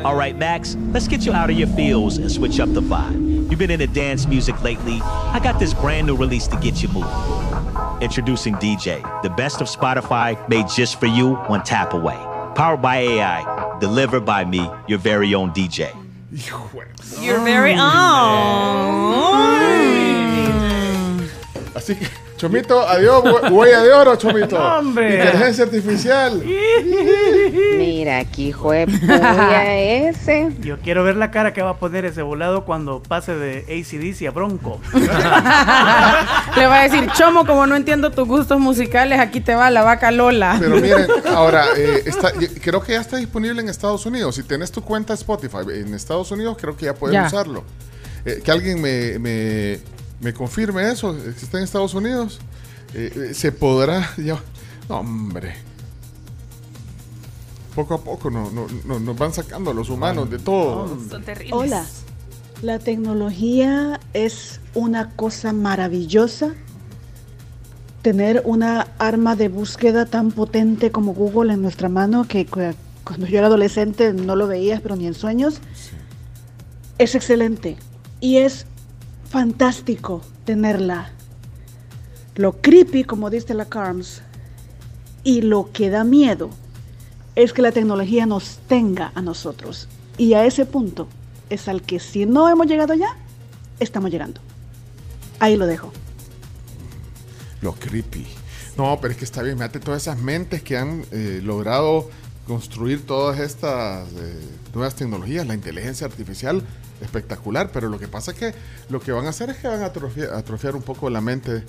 All 0.09 0.15
right, 0.15 0.35
Max, 0.35 0.75
let's 0.91 1.07
get 1.07 1.23
you 1.23 1.33
out 1.33 1.51
of 1.51 1.55
your 1.55 1.67
feels 1.67 2.17
and 2.17 2.31
switch 2.31 2.59
up 2.59 2.73
the 2.73 2.81
vibe. 2.81 3.47
You've 3.47 3.59
been 3.59 3.69
into 3.69 3.85
dance 3.85 4.25
music 4.25 4.59
lately. 4.63 4.99
I 5.03 5.39
got 5.39 5.59
this 5.59 5.71
brand 5.71 6.07
new 6.07 6.15
release 6.15 6.47
to 6.47 6.57
get 6.57 6.81
you 6.81 6.87
moving. 6.87 8.01
Introducing 8.01 8.55
DJ, 8.55 9.03
the 9.21 9.29
best 9.29 9.61
of 9.61 9.67
Spotify 9.67 10.33
made 10.49 10.67
just 10.67 10.99
for 10.99 11.05
you, 11.05 11.35
one 11.35 11.61
tap 11.61 11.93
away. 11.93 12.15
Powered 12.55 12.81
by 12.81 12.97
AI, 12.97 13.77
delivered 13.79 14.25
by 14.25 14.45
me, 14.45 14.67
your 14.87 14.97
very 14.97 15.35
own 15.35 15.51
DJ. 15.51 15.93
You're 17.21 17.41
very 17.41 17.73
own. 17.73 17.79
Así 21.75 21.93
que, 21.99 22.07
mm. 22.07 22.28
Chomito, 22.39 22.87
adiós, 22.87 23.21
hue- 23.25 23.49
huella 23.51 23.81
de 23.83 23.91
oro, 23.91 24.15
Chomito. 24.15 24.55
Hombre. 24.57 25.15
Inteligencia 25.17 25.65
artificial. 25.65 26.41
Mira, 27.77 28.19
aquí 28.19 28.53
puya 28.53 29.75
ese. 29.77 30.49
Yo 30.61 30.79
quiero 30.79 31.03
ver 31.03 31.17
la 31.17 31.31
cara 31.31 31.51
que 31.51 31.61
va 31.61 31.71
a 31.71 31.77
poner 31.77 32.05
ese 32.05 32.21
volado 32.21 32.63
cuando 32.63 33.03
pase 33.03 33.35
de 33.35 33.59
ACDC 33.67 34.27
a 34.27 34.31
Bronco. 34.31 34.79
Le 34.93 36.65
va 36.67 36.79
a 36.79 36.83
decir, 36.83 37.09
Chomo, 37.11 37.45
como 37.45 37.67
no 37.67 37.75
entiendo 37.75 38.11
tus 38.11 38.25
gustos 38.27 38.57
musicales, 38.59 39.19
aquí 39.19 39.41
te 39.41 39.53
va 39.55 39.69
la 39.69 39.83
vaca 39.83 40.09
Lola. 40.11 40.55
Pero 40.59 40.77
miren, 40.77 41.07
ahora, 41.35 41.65
eh, 41.75 42.03
está, 42.05 42.31
creo 42.61 42.81
que 42.81 42.93
ya 42.93 43.01
está 43.01 43.17
disponible 43.17 43.61
en 43.61 43.67
Estados 43.67 44.05
Unidos. 44.05 44.35
Si 44.35 44.43
tenés 44.43 44.71
tu 44.71 44.81
cuenta 44.81 45.13
Spotify 45.13 45.57
en 45.73 45.93
Estados 45.93 46.31
Unidos, 46.31 46.55
creo 46.59 46.77
que 46.77 46.85
ya 46.85 46.93
puedes 46.93 47.15
Ya. 47.15 47.27
usarlo. 47.27 47.65
Eh, 48.25 48.41
que 48.43 48.51
alguien 48.51 48.81
me, 48.81 49.19
me, 49.19 49.79
me 50.21 50.33
confirme 50.33 50.89
eso, 50.91 51.15
que 51.15 51.29
está 51.29 51.57
en 51.57 51.63
Estados 51.63 51.93
Unidos. 51.93 52.39
Eh, 52.93 53.29
eh, 53.29 53.33
se 53.33 53.51
podrá 53.51 54.09
ya. 54.17 54.39
No, 54.89 54.99
hombre. 54.99 55.53
Poco 57.75 57.93
a 57.93 58.01
poco 58.03 58.29
no, 58.29 58.49
no- 58.51 58.67
no- 58.85 58.99
nos 58.99 59.17
van 59.17 59.33
sacando 59.33 59.71
a 59.71 59.73
los 59.73 59.89
humanos 59.89 60.29
de 60.29 60.39
todo. 60.39 60.87
Son 61.09 61.23
terribles. 61.23 61.53
Hola, 61.53 61.85
la 62.61 62.79
tecnología 62.79 63.99
es 64.13 64.59
una 64.73 65.11
cosa 65.11 65.53
maravillosa. 65.53 66.53
Tener 68.01 68.41
una 68.45 68.87
arma 68.97 69.35
de 69.35 69.49
búsqueda 69.49 70.05
tan 70.05 70.31
potente 70.31 70.91
como 70.91 71.13
Google 71.13 71.53
en 71.53 71.61
nuestra 71.61 71.89
mano, 71.89 72.25
que 72.27 72.45
cu- 72.45 72.73
cuando 73.03 73.27
yo 73.27 73.37
era 73.37 73.47
adolescente 73.47 74.13
no 74.13 74.35
lo 74.35 74.47
veías, 74.47 74.81
pero 74.81 74.95
ni 74.95 75.05
en 75.07 75.13
sueños, 75.13 75.59
es 76.97 77.15
excelente. 77.15 77.77
Y 78.19 78.37
es 78.37 78.65
fantástico 79.29 80.21
tenerla. 80.45 81.11
Lo 82.35 82.61
creepy, 82.61 83.03
como 83.03 83.29
dice 83.29 83.53
la 83.53 83.65
Carms, 83.65 84.21
y 85.23 85.41
lo 85.41 85.71
que 85.71 85.89
da 85.89 86.03
miedo 86.03 86.49
es 87.35 87.53
que 87.53 87.61
la 87.61 87.71
tecnología 87.71 88.25
nos 88.25 88.59
tenga 88.67 89.11
a 89.15 89.21
nosotros. 89.21 89.87
Y 90.17 90.33
a 90.33 90.45
ese 90.45 90.65
punto 90.65 91.07
es 91.49 91.67
al 91.67 91.81
que 91.81 91.99
si 91.99 92.25
no 92.25 92.49
hemos 92.49 92.67
llegado 92.67 92.93
ya, 92.93 93.15
estamos 93.79 94.11
llegando. 94.11 94.41
Ahí 95.39 95.55
lo 95.55 95.67
dejo. 95.67 95.91
Lo 97.61 97.73
creepy. 97.73 98.25
No, 98.77 98.99
pero 99.01 99.11
es 99.11 99.17
que 99.17 99.25
está 99.25 99.41
bien, 99.41 99.57
mate 99.57 99.79
todas 99.79 100.03
esas 100.03 100.19
mentes 100.19 100.63
que 100.63 100.77
han 100.77 101.05
eh, 101.11 101.41
logrado 101.43 102.09
construir 102.47 103.05
todas 103.05 103.39
estas 103.39 104.07
eh, 104.13 104.41
nuevas 104.73 104.95
tecnologías, 104.95 105.45
la 105.45 105.53
inteligencia 105.53 106.07
artificial, 106.07 106.63
espectacular, 107.01 107.71
pero 107.71 107.89
lo 107.89 107.97
que 107.99 108.07
pasa 108.07 108.31
es 108.31 108.37
que 108.37 108.53
lo 108.89 108.99
que 108.99 109.11
van 109.11 109.25
a 109.25 109.29
hacer 109.29 109.49
es 109.49 109.57
que 109.57 109.67
van 109.67 109.81
a 109.81 109.85
atrofiar, 109.87 110.33
atrofiar 110.33 110.75
un 110.75 110.81
poco 110.81 111.09
la 111.09 111.21
mente. 111.21 111.63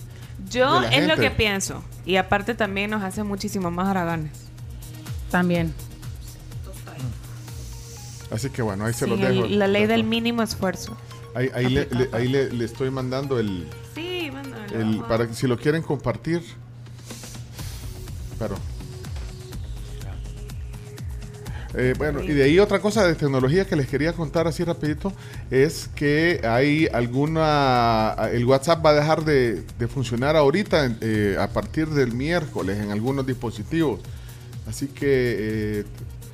Yo 0.51 0.81
de 0.81 0.89
la 0.89 0.97
es 0.97 1.07
lo 1.09 1.16
que 1.16 1.31
pienso. 1.31 1.82
Y 2.07 2.16
aparte 2.16 2.55
también 2.55 2.90
nos 2.90 3.02
hace 3.02 3.23
muchísimo 3.23 3.70
más 3.70 3.89
haraganes. 3.89 4.32
También. 5.31 5.73
Así 8.31 8.48
que 8.51 8.62
bueno, 8.62 8.85
ahí 8.86 8.93
se 8.94 9.05
Sí, 9.07 9.11
los 9.11 9.20
dejo. 9.20 9.47
la 9.47 9.66
ley 9.66 9.86
del 9.86 10.05
mínimo 10.05 10.43
esfuerzo. 10.43 10.97
Ahí, 11.35 11.51
ahí 11.55 11.69
le, 11.69 11.86
le- 11.90 12.09
ahí 12.12 12.28
le- 12.28 12.51
le 12.51 12.65
estoy 12.65 12.90
mandando 12.90 13.39
el, 13.39 13.69
Sí, 13.94 14.31
mándalo. 14.32 14.65
el- 14.81 15.01
para 15.09 15.27
que 15.28 15.35
si 15.35 15.47
lo 15.47 15.59
quieren 15.59 15.82
compartir. 15.82 16.43
Pero. 18.39 18.57
Eh, 21.74 21.94
bueno, 21.97 22.20
y 22.20 22.28
de 22.28 22.42
ahí 22.44 22.59
otra 22.59 22.80
cosa 22.80 23.06
de 23.06 23.14
tecnología 23.14 23.64
que 23.64 23.76
les 23.76 23.86
quería 23.86 24.12
contar 24.12 24.48
así 24.48 24.64
rapidito 24.64 25.12
es 25.51 25.88
que 25.94 26.40
hay 26.44 26.88
alguna, 26.92 28.16
el 28.32 28.44
WhatsApp 28.44 28.84
va 28.84 28.90
a 28.90 28.94
dejar 28.94 29.24
de, 29.24 29.62
de 29.78 29.88
funcionar 29.88 30.34
ahorita 30.36 30.90
eh, 31.01 31.36
a 31.38 31.47
partir 31.48 31.88
del 31.88 32.12
miércoles 32.12 32.78
en 32.78 32.90
algunos 32.90 33.24
dispositivos. 33.26 34.01
Así 34.68 34.88
que 34.88 35.80
eh, 35.80 35.84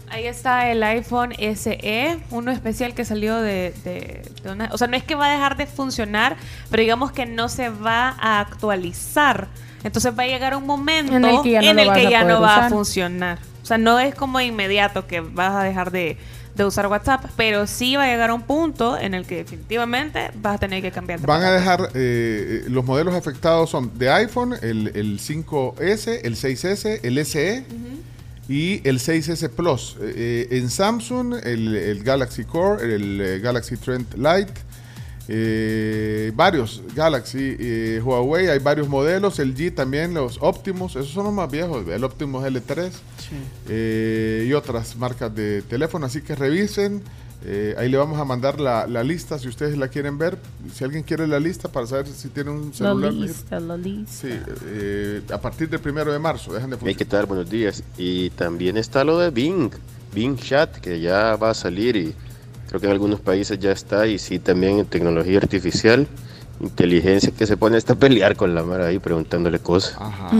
Ahí 0.09 0.27
está 0.27 0.71
el 0.71 0.83
iPhone 0.85 1.33
SE, 1.57 2.19
uno 2.31 2.53
especial 2.53 2.95
que 2.95 3.05
salió 3.05 3.37
de, 3.41 3.75
de- 3.85 4.23
de 4.43 4.51
una... 4.53 4.71
O 4.73 4.79
sea, 4.79 4.87
no 4.87 4.97
es 4.97 5.03
que 5.03 5.17
va 5.17 5.27
a 5.27 5.33
dejar 5.33 5.57
de 5.57 5.67
funcionar, 5.67 6.37
pero 6.71 6.81
digamos 6.81 7.11
que 7.13 7.27
no 7.27 7.49
se 7.49 7.71
va 7.71 8.15
a 8.21 8.39
actualizar. 8.41 9.49
Entonces 9.83 10.17
va 10.17 10.23
a 10.23 10.27
llegar 10.27 10.57
un 10.57 10.65
momento 10.65 11.13
En 11.13 11.25
el 11.25 11.43
que 11.43 11.51
ya 11.51 11.61
no 11.63 11.71
en 11.71 11.77
lo 11.77 11.83
el 11.83 11.89
vas 11.89 11.99
que 11.99 12.07
a 12.07 12.11
ya 12.11 12.21
poder 12.21 12.35
no 12.35 12.41
va 12.41 12.57
a 12.67 12.71
funcionar. 12.71 13.39
O 13.67 13.69
sea, 13.69 13.79
no 13.79 13.99
es 13.99 14.15
como 14.15 14.41
inmediato 14.41 15.09
que 15.09 15.19
vas 15.19 15.53
a 15.57 15.65
dejar 15.65 15.91
de, 15.91 16.17
de 16.55 16.65
usar 16.65 16.87
WhatsApp, 16.87 17.25
pero 17.37 17.67
sí 17.67 17.97
va 17.97 18.05
a 18.05 18.07
llegar 18.07 18.31
a 18.31 18.35
un 18.35 18.43
punto 18.43 18.97
en 18.97 19.13
el 19.13 19.27
que 19.27 19.39
definitivamente 19.39 20.31
vas 20.41 20.55
a 20.55 20.59
tener 20.59 20.83
que 20.83 20.93
cambiar 20.93 21.19
de 21.19 21.27
van 21.27 21.43
a 21.43 21.51
dejar, 21.51 21.91
eh, 21.95 22.63
los 22.69 22.85
modelos 22.85 23.17
afectados 23.17 23.71
son 23.71 23.99
de 23.99 24.09
iPhone, 24.09 24.55
el, 24.63 24.93
el 24.95 25.19
5S, 25.19 26.21
el 26.23 26.37
6S, 26.37 27.01
el 27.03 27.27
SE 27.27 27.65
y 28.49 28.89
el 28.89 29.01
6S 29.01 29.51
Plus. 29.51 29.97
Eh, 30.01 30.47
eh, 30.53 30.59
en 30.59 30.71
Samsung, 30.71 31.35
el, 31.43 31.75
el 31.75 32.05
Galaxy 32.05 32.45
Core, 32.45 32.95
el 32.95 33.21
eh, 33.21 33.41
Galaxy 33.41 33.77
Trend 33.79 34.15
Lite, 34.15 34.53
eh, 35.29 36.31
varios 36.37 36.85
Galaxy, 36.95 37.57
eh, 37.59 38.01
Huawei, 38.01 38.49
hay 38.49 38.61
varios 38.61 38.89
modelos, 38.89 39.41
el 39.41 39.57
G 39.57 39.75
también, 39.75 40.15
los 40.15 40.39
Optimus, 40.41 40.95
esos 40.95 41.09
son 41.09 41.25
los 41.25 41.33
más 41.33 41.51
viejos, 41.51 41.85
el 41.89 42.05
Optimus 42.05 42.45
L3 42.45 42.93
eh, 43.69 44.47
y 44.49 44.53
otras 44.53 44.97
marcas 44.97 45.35
de 45.35 45.63
teléfono, 45.63 46.07
así 46.07 46.23
que 46.23 46.35
revisen. 46.35 47.03
eh, 47.45 47.75
ahí 47.79 47.89
le 47.89 47.97
vamos 47.99 48.19
a 48.19 48.25
mandar 48.25 48.59
la, 48.61 48.87
la 48.87 49.03
lista 49.05 49.39
si 49.39 49.47
ustedes 49.49 49.77
la 49.77 49.89
quieren 49.89 50.19
ver. 50.19 50.39
Si 50.75 50.83
alguien 50.85 51.03
quiere 51.05 51.27
la 51.27 51.39
lista 51.39 51.69
para 51.69 51.87
saber 51.87 52.07
si 52.09 52.29
tiene 52.29 52.51
un 52.51 52.69
La 52.69 52.75
celular. 52.75 53.13
lista, 53.13 53.61
la 53.61 53.77
lista. 53.77 54.13
Sí, 54.13 54.29
eh, 54.67 55.21
a 55.33 55.41
partir 55.41 55.69
del 55.69 55.81
primero 55.81 56.13
de 56.13 56.19
marzo, 56.19 56.53
dejan 56.53 56.71
de 56.71 56.77
funcionar. 56.77 56.99
¿qué 56.99 57.05
tal? 57.05 57.27
Buenos 57.27 57.49
días. 57.51 57.83
Y 57.99 58.31
también 58.31 58.77
está 58.77 59.05
lo 59.05 59.19
de 59.19 59.31
Bing, 59.31 59.71
Bing 60.15 60.37
Chat, 60.39 60.77
que 60.79 61.01
ya 61.01 61.37
va 61.37 61.51
a 61.51 61.55
salir 61.55 61.95
y 61.97 62.15
creo 62.69 62.81
que 62.81 62.87
en 62.87 62.93
algunos 62.93 63.21
países 63.21 63.59
ya 63.59 63.71
está. 63.73 64.07
Y 64.07 64.19
sí, 64.19 64.39
también 64.39 64.79
en 64.79 64.87
tecnología 64.87 65.39
artificial, 65.39 66.09
inteligencia 66.61 67.31
que 67.33 67.47
se 67.47 67.57
pone 67.57 67.77
hasta 67.77 67.93
a 67.93 67.97
pelear 67.97 68.35
con 68.35 68.55
la 68.55 68.63
mara 68.65 68.87
ahí 68.87 68.99
preguntándole 68.99 69.59
cosas. 69.59 69.95
Ajá, 70.01 70.31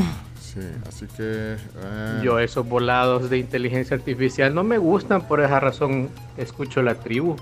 sí, 0.57 0.67
así 0.89 1.07
que... 1.17 1.57
eh, 1.57 2.21
Yo 2.25 2.39
esos 2.39 2.67
volados 2.69 3.29
de 3.31 3.39
inteligencia 3.39 3.97
artificial 3.97 4.55
no 4.55 4.65
me 4.65 4.79
gustan, 4.79 5.29
por 5.29 5.41
esa 5.41 5.61
razón 5.61 6.09
escucho 6.37 6.83
la 6.83 6.95
tribu. 6.97 7.37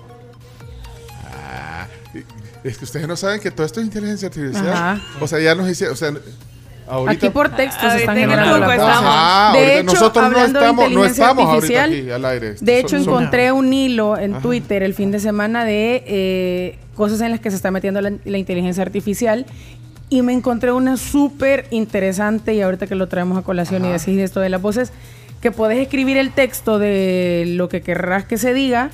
ah, 1.23 1.87
es 2.63 2.77
que 2.77 2.85
ustedes 2.85 3.07
no 3.07 3.15
saben 3.15 3.39
que 3.39 3.51
todo 3.51 3.65
esto 3.65 3.79
es 3.79 3.85
inteligencia 3.87 4.27
artificial. 4.27 4.67
Ajá. 4.67 5.01
O 5.21 5.27
sea, 5.27 5.39
ya 5.39 5.55
nos 5.55 5.69
hicieron... 5.69 5.93
O 5.93 5.97
sea, 5.97 6.11
ahorita... 6.87 7.11
Aquí 7.27 7.29
por 7.33 7.49
texto 7.49 7.79
se 7.81 7.85
Ahorita 7.87 7.99
están 8.01 8.17
en 8.17 8.29
generando 8.29 8.55
estamos. 8.57 8.75
cosas. 8.75 9.01
Ah, 9.03 9.51
de 9.55 9.73
hecho, 9.79 9.83
nosotros 9.85 10.15
no 10.15 10.25
hablando 10.37 10.59
estamos- 10.59 10.77
de 10.77 10.83
no 10.83 10.89
inteligencia 11.05 11.23
estamos 11.23 11.45
ahorita 11.45 11.83
artificial, 11.83 11.89
aquí 11.91 12.11
al 12.11 12.25
aire. 12.25 12.49
De 12.51 12.57
Son- 12.57 12.69
hecho, 12.69 12.89
son- 12.89 12.99
encontré 13.01 13.51
un 13.51 13.73
hilo 13.73 14.17
en 14.17 14.33
Ajá. 14.33 14.41
Twitter 14.41 14.83
el 14.83 14.93
fin 14.93 15.11
de 15.11 15.19
semana 15.19 15.63
de 15.65 16.03
eh, 16.07 16.79
cosas 16.95 17.21
en 17.21 17.31
las 17.31 17.39
que 17.39 17.49
se 17.49 17.55
está 17.55 17.71
metiendo 17.71 18.01
la, 18.01 18.13
la 18.23 18.37
inteligencia 18.37 18.83
artificial 18.83 19.45
y 20.09 20.21
me 20.21 20.33
encontré 20.33 20.71
una 20.71 20.97
súper 20.97 21.67
interesante 21.71 22.53
y 22.53 22.61
ahorita 22.61 22.87
que 22.87 22.95
lo 22.95 23.07
traemos 23.07 23.37
a 23.37 23.41
colación 23.41 23.85
y 23.85 23.89
decís 23.89 24.19
esto 24.19 24.39
de 24.39 24.49
las 24.49 24.61
voces, 24.61 24.91
que 25.41 25.51
podés 25.51 25.79
escribir 25.79 26.17
el 26.17 26.31
texto 26.31 26.79
de 26.79 27.45
lo 27.47 27.69
que 27.69 27.81
querrás 27.81 28.25
que 28.25 28.37
se 28.37 28.53
diga, 28.53 28.91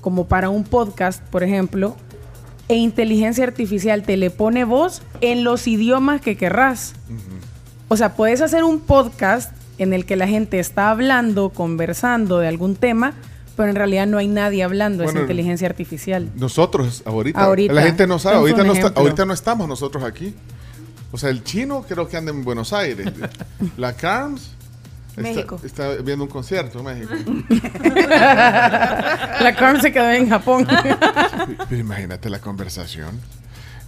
como 0.00 0.26
para 0.26 0.48
un 0.48 0.64
podcast, 0.64 1.22
por 1.24 1.42
ejemplo, 1.42 1.96
e 2.68 2.76
inteligencia 2.76 3.44
artificial 3.44 4.02
te 4.02 4.16
le 4.16 4.30
pone 4.30 4.64
voz 4.64 5.02
en 5.20 5.42
los 5.42 5.66
idiomas 5.66 6.20
que 6.20 6.36
querrás. 6.36 6.94
O 7.88 7.96
sea, 7.96 8.14
puedes 8.14 8.42
hacer 8.42 8.64
un 8.64 8.80
podcast 8.80 9.52
en 9.78 9.92
el 9.92 10.04
que 10.04 10.16
la 10.16 10.28
gente 10.28 10.58
está 10.58 10.90
hablando, 10.90 11.50
conversando 11.50 12.38
de 12.38 12.48
algún 12.48 12.76
tema, 12.76 13.14
pero 13.58 13.70
en 13.70 13.74
realidad 13.74 14.06
no 14.06 14.18
hay 14.18 14.28
nadie 14.28 14.62
hablando, 14.62 15.02
Bueno, 15.02 15.18
es 15.18 15.22
inteligencia 15.24 15.66
artificial. 15.66 16.30
Nosotros, 16.36 17.02
ahorita. 17.04 17.40
Ahorita. 17.40 17.74
La 17.74 17.82
gente 17.82 18.06
no 18.06 18.20
sabe, 18.20 18.36
ahorita 18.36 18.62
no, 18.62 18.72
está- 18.72 18.92
ahorita 18.94 19.24
no 19.24 19.32
estamos 19.34 19.66
nosotros 19.66 20.04
aquí. 20.04 20.32
O 21.10 21.18
sea, 21.18 21.30
el 21.30 21.42
chino 21.42 21.84
creo 21.88 22.06
que 22.06 22.16
anda 22.16 22.30
en 22.30 22.44
Buenos 22.44 22.72
Aires. 22.72 23.08
La 23.76 23.94
Carms 23.94 24.52
está, 25.10 25.22
México. 25.22 25.60
está 25.64 25.88
viendo 25.96 26.22
un 26.22 26.30
concierto 26.30 26.78
en 26.78 26.84
México. 26.84 27.14
la 28.08 29.56
Carmen 29.58 29.82
se 29.82 29.90
quedó 29.90 30.08
en 30.08 30.28
Japón. 30.30 30.64
Pero 31.68 31.80
imagínate 31.80 32.30
la 32.30 32.38
conversación. 32.38 33.18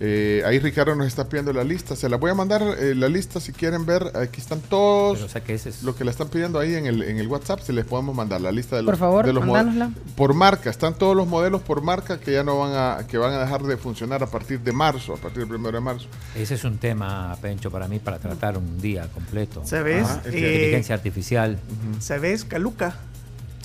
Eh, 0.03 0.43
ahí 0.47 0.59
Ricardo 0.59 0.95
nos 0.97 1.07
está 1.07 1.29
pidiendo 1.29 1.53
la 1.53 1.62
lista. 1.62 1.95
Se 1.95 2.09
la 2.09 2.17
voy 2.17 2.31
a 2.31 2.35
mandar 2.35 2.62
eh, 2.62 2.95
la 2.95 3.09
lista 3.09 3.39
si 3.39 3.53
quieren 3.53 3.85
ver. 3.85 4.11
Aquí 4.17 4.41
están 4.41 4.61
todos. 4.62 5.19
Pero, 5.19 5.27
o 5.27 5.29
sea, 5.29 5.45
que 5.45 5.53
ese 5.55 5.69
es- 5.69 5.83
Lo 5.83 5.95
que 5.95 6.05
la 6.05 6.11
están 6.11 6.29
pidiendo 6.29 6.59
ahí 6.59 6.75
en 6.75 6.87
el, 6.87 7.03
en 7.03 7.19
el 7.19 7.29
WhatsApp, 7.29 7.61
se 7.61 7.75
les 7.75 7.85
podemos 7.85 8.15
mandar 8.17 8.41
la 8.41 8.51
lista 8.51 8.77
de 8.77 8.83
los, 8.83 8.91
Por 8.93 8.99
favor, 8.99 9.27
de 9.27 9.35
los 9.35 9.45
mo- 9.45 9.53
mándanosla. 9.53 9.93
por 10.17 10.33
marca. 10.33 10.70
Están 10.70 10.95
todos 10.95 11.15
los 11.15 11.29
modelos 11.29 11.61
por 11.61 11.83
marca 11.83 12.19
que 12.19 12.33
ya 12.33 12.43
no 12.43 12.59
van 12.59 12.73
a 12.75 13.07
que 13.07 13.19
van 13.19 13.35
a 13.35 13.41
dejar 13.41 13.62
de 13.62 13.77
funcionar 13.77 14.23
a 14.23 14.27
partir 14.27 14.61
de 14.61 14.73
marzo, 14.73 15.12
a 15.12 15.17
partir 15.19 15.41
del 15.41 15.49
primero 15.49 15.77
de 15.77 15.85
marzo. 15.85 16.07
Ese 16.35 16.55
es 16.55 16.65
un 16.65 16.79
tema, 16.79 17.37
Pencho, 17.43 17.70
para 17.70 17.87
mí, 17.87 17.99
para 17.99 18.19
tratar 18.19 18.57
un 18.57 18.81
día 18.81 19.07
completo. 19.12 19.62
¿Sabes? 19.67 20.05
Ajá, 20.07 20.23
es 20.25 20.33
Eh, 20.35 20.39
inteligencia 20.39 20.95
artificial. 20.95 21.59
¿Sabes? 21.99 22.45
Caluca. 22.45 22.97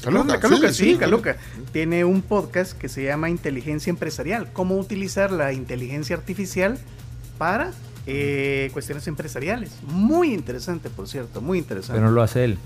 Caluca, 0.05 0.39
Caluca, 0.39 0.67
sí, 0.69 0.83
sí, 0.83 0.91
sí, 0.91 0.97
Caluca. 0.97 1.37
Tiene 1.71 2.05
un 2.05 2.21
podcast 2.21 2.73
que 2.73 2.89
se 2.89 3.03
llama 3.03 3.29
Inteligencia 3.29 3.89
Empresarial. 3.89 4.53
Cómo 4.53 4.77
utilizar 4.77 5.31
la 5.31 5.51
inteligencia 5.51 6.15
artificial 6.15 6.77
para 7.39 7.71
eh, 8.05 8.69
cuestiones 8.71 9.07
empresariales. 9.07 9.71
Muy 9.87 10.31
interesante, 10.31 10.91
por 10.91 11.07
cierto, 11.07 11.41
muy 11.41 11.57
interesante. 11.57 11.99
Pero 11.99 12.07
no 12.07 12.13
lo 12.13 12.21
hace 12.21 12.45
él. 12.45 12.57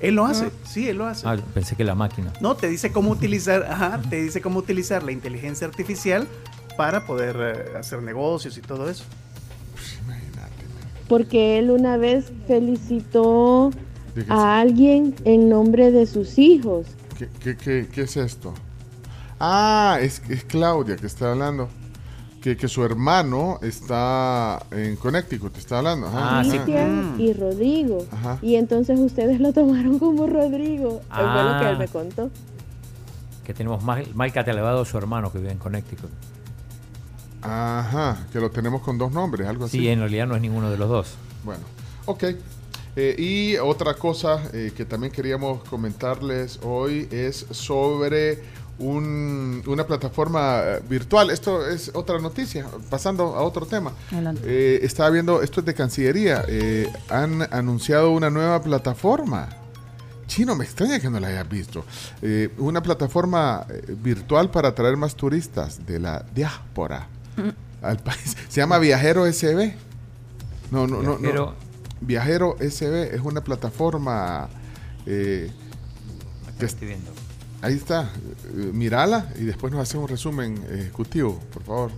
Él 0.00 0.14
lo 0.14 0.24
hace, 0.26 0.50
sí, 0.64 0.88
él 0.88 0.98
lo 0.98 1.06
hace. 1.06 1.26
Ah, 1.26 1.36
pensé 1.52 1.76
que 1.76 1.82
la 1.82 1.94
máquina. 1.94 2.32
No, 2.40 2.54
te 2.54 2.68
dice 2.68 2.92
cómo 2.92 3.10
utilizar, 3.10 3.62
ajá, 3.68 4.00
te 4.08 4.22
dice 4.22 4.40
cómo 4.40 4.60
utilizar 4.60 5.02
la 5.02 5.12
inteligencia 5.12 5.66
artificial 5.66 6.28
para 6.76 7.06
poder 7.06 7.36
eh, 7.40 7.78
hacer 7.78 8.02
negocios 8.02 8.56
y 8.56 8.60
todo 8.60 8.88
eso. 8.88 9.04
porque 11.08 11.58
él 11.58 11.70
una 11.70 11.96
vez 11.96 12.32
felicitó. 12.46 13.70
A 14.28 14.60
alguien 14.60 15.14
en 15.24 15.48
nombre 15.48 15.90
de 15.90 16.06
sus 16.06 16.38
hijos. 16.38 16.86
¿Qué, 17.18 17.28
qué, 17.40 17.56
qué- 17.56 17.88
qué 17.92 18.02
es 18.02 18.16
esto? 18.16 18.52
Ah, 19.40 19.98
es, 20.00 20.22
es 20.28 20.44
Claudia 20.44 20.96
que 20.96 21.06
está 21.06 21.32
hablando. 21.32 21.68
Que, 22.40 22.56
que 22.58 22.68
su 22.68 22.84
hermano 22.84 23.58
está 23.62 24.62
en 24.70 24.96
Connecticut, 24.96 25.56
está 25.56 25.78
hablando. 25.78 26.08
Ajá, 26.08 26.40
ajá. 26.40 26.48
Cristian 26.50 27.14
y 27.18 27.32
Rodrigo. 27.32 28.06
Ajá. 28.12 28.38
Y 28.42 28.56
entonces 28.56 28.98
ustedes 29.00 29.40
lo 29.40 29.52
tomaron 29.54 29.98
como 29.98 30.26
Rodrigo. 30.26 31.00
Eso 31.10 31.32
fue 31.32 31.42
lo 31.42 31.58
que 31.60 31.66
Ah. 31.66 31.70
él 31.70 31.78
me 31.78 31.88
contó. 31.88 32.30
Que 33.44 33.54
tenemos 33.54 33.82
mal, 33.82 34.06
mal 34.14 34.30
catalogado 34.32 34.82
a 34.82 34.84
su 34.84 34.96
hermano 34.98 35.32
que 35.32 35.38
vive 35.38 35.52
en 35.52 35.58
Connecticut. 35.58 36.10
Ajá, 37.42 38.26
que 38.32 38.40
lo 38.40 38.50
tenemos 38.50 38.80
con 38.82 38.96
dos 38.96 39.12
nombres, 39.12 39.46
algo 39.48 39.66
así. 39.66 39.78
Sí, 39.80 39.88
en 39.88 39.98
realidad 40.00 40.26
no 40.26 40.34
es 40.36 40.40
ninguno 40.42 40.70
de 40.70 40.78
los 40.78 40.88
dos. 40.88 41.14
Bueno, 41.44 41.62
ok. 42.06 42.24
Eh, 42.96 43.16
y 43.18 43.56
otra 43.56 43.94
cosa 43.94 44.40
eh, 44.52 44.72
que 44.76 44.84
también 44.84 45.12
queríamos 45.12 45.64
comentarles 45.68 46.60
hoy 46.62 47.08
es 47.10 47.44
sobre 47.50 48.38
un- 48.78 49.62
una 49.66 49.86
plataforma 49.86 50.60
eh, 50.64 50.82
virtual. 50.88 51.30
Esto 51.30 51.66
es 51.68 51.90
otra 51.94 52.18
noticia, 52.20 52.66
pasando 52.90 53.34
a 53.34 53.42
otro 53.42 53.66
tema. 53.66 53.92
Adelante. 54.12 54.42
Eh, 54.44 54.80
estaba 54.84 55.10
viendo, 55.10 55.42
esto 55.42 55.60
es 55.60 55.66
de 55.66 55.74
Cancillería, 55.74 56.44
eh, 56.48 56.88
han 57.08 57.42
anunciado 57.52 58.10
una 58.12 58.30
nueva 58.30 58.62
plataforma. 58.62 59.48
Chino, 60.26 60.54
me 60.56 60.64
extraña 60.64 60.98
que 61.00 61.10
no 61.10 61.20
la 61.20 61.28
hayas 61.28 61.48
visto. 61.48 61.84
Eh, 62.22 62.48
una 62.58 62.82
plataforma 62.82 63.66
virtual 64.02 64.50
para 64.50 64.68
atraer 64.68 64.96
más 64.96 65.14
turistas 65.16 65.84
de 65.86 65.98
la 66.00 66.24
diáspora 66.34 67.08
al 67.82 67.98
país. 67.98 68.36
Se 68.48 68.60
llama 68.60 68.78
Viajero 68.78 69.26
SB. 69.26 69.74
No, 70.70 70.86
no, 70.86 71.02
no, 71.02 71.18
Viajero- 71.18 71.34
no. 71.58 71.63
Viajero 72.00 72.56
SB 72.60 73.14
es 73.14 73.20
una 73.22 73.42
plataforma 73.42 74.48
eh, 75.06 75.50
que 76.58 76.64
es- 76.66 76.72
Estoy 76.72 76.88
viendo. 76.88 77.10
ahí 77.62 77.74
está. 77.74 78.10
Eh, 78.56 78.70
mírala 78.72 79.28
y 79.38 79.44
después 79.44 79.72
nos 79.72 79.82
hace 79.82 79.96
un 79.98 80.08
resumen 80.08 80.62
ejecutivo, 80.70 81.40
por 81.52 81.62
favor, 81.62 81.90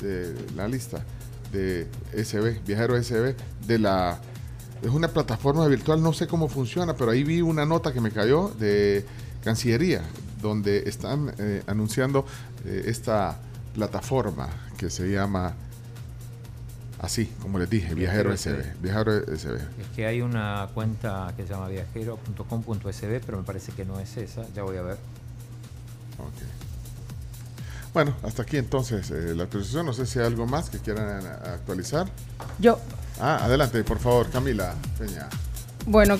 de 0.00 0.34
la 0.56 0.66
lista 0.68 1.04
de 1.52 1.86
SB, 2.12 2.60
Viajero 2.66 2.96
SB, 2.96 3.34
de 3.66 3.78
la 3.78 4.20
es 4.82 4.90
una 4.90 5.08
plataforma 5.08 5.66
virtual, 5.66 6.02
no 6.02 6.12
sé 6.12 6.26
cómo 6.26 6.46
funciona, 6.48 6.94
pero 6.94 7.10
ahí 7.10 7.24
vi 7.24 7.40
una 7.40 7.64
nota 7.64 7.92
que 7.92 8.02
me 8.02 8.10
cayó 8.10 8.48
de 8.58 9.04
Cancillería, 9.42 10.02
donde 10.42 10.86
están 10.88 11.32
eh, 11.38 11.62
anunciando 11.66 12.26
eh, 12.66 12.82
esta 12.86 13.38
plataforma 13.72 14.48
que 14.76 14.90
se 14.90 15.10
llama 15.10 15.54
así, 17.04 17.26
como 17.40 17.58
les 17.58 17.68
dije, 17.70 17.94
Viajero, 17.94 18.30
Viajero 18.30 18.36
SB. 18.36 18.62
SB. 18.72 18.82
Viajero 18.82 19.12
SB. 19.36 19.54
Es 19.56 19.86
que 19.94 20.06
hay 20.06 20.20
una 20.20 20.68
cuenta 20.74 21.32
que 21.36 21.42
se 21.44 21.50
llama 21.52 21.68
viajero.com.sb, 21.68 23.20
pero 23.24 23.38
me 23.38 23.44
parece 23.44 23.72
que 23.72 23.84
no 23.84 24.00
es 24.00 24.16
esa. 24.16 24.42
Ya 24.54 24.62
voy 24.62 24.76
a 24.76 24.82
ver. 24.82 24.96
Bueno, 27.92 28.14
hasta 28.24 28.42
aquí 28.42 28.56
entonces 28.56 29.10
eh, 29.10 29.34
la 29.34 29.44
actualización. 29.44 29.86
No 29.86 29.92
sé 29.92 30.06
si 30.06 30.18
hay 30.18 30.26
algo 30.26 30.46
más 30.46 30.68
que 30.68 30.78
quieran 30.78 31.24
eh, 31.24 31.28
actualizar. 31.54 32.08
Yo, 32.58 32.78
Ah, 33.20 33.44
adelante, 33.44 33.84
por 33.84 34.00
favor, 34.00 34.28
Camila 34.28 34.74
Peña. 34.98 35.28
bueno, 35.86 36.18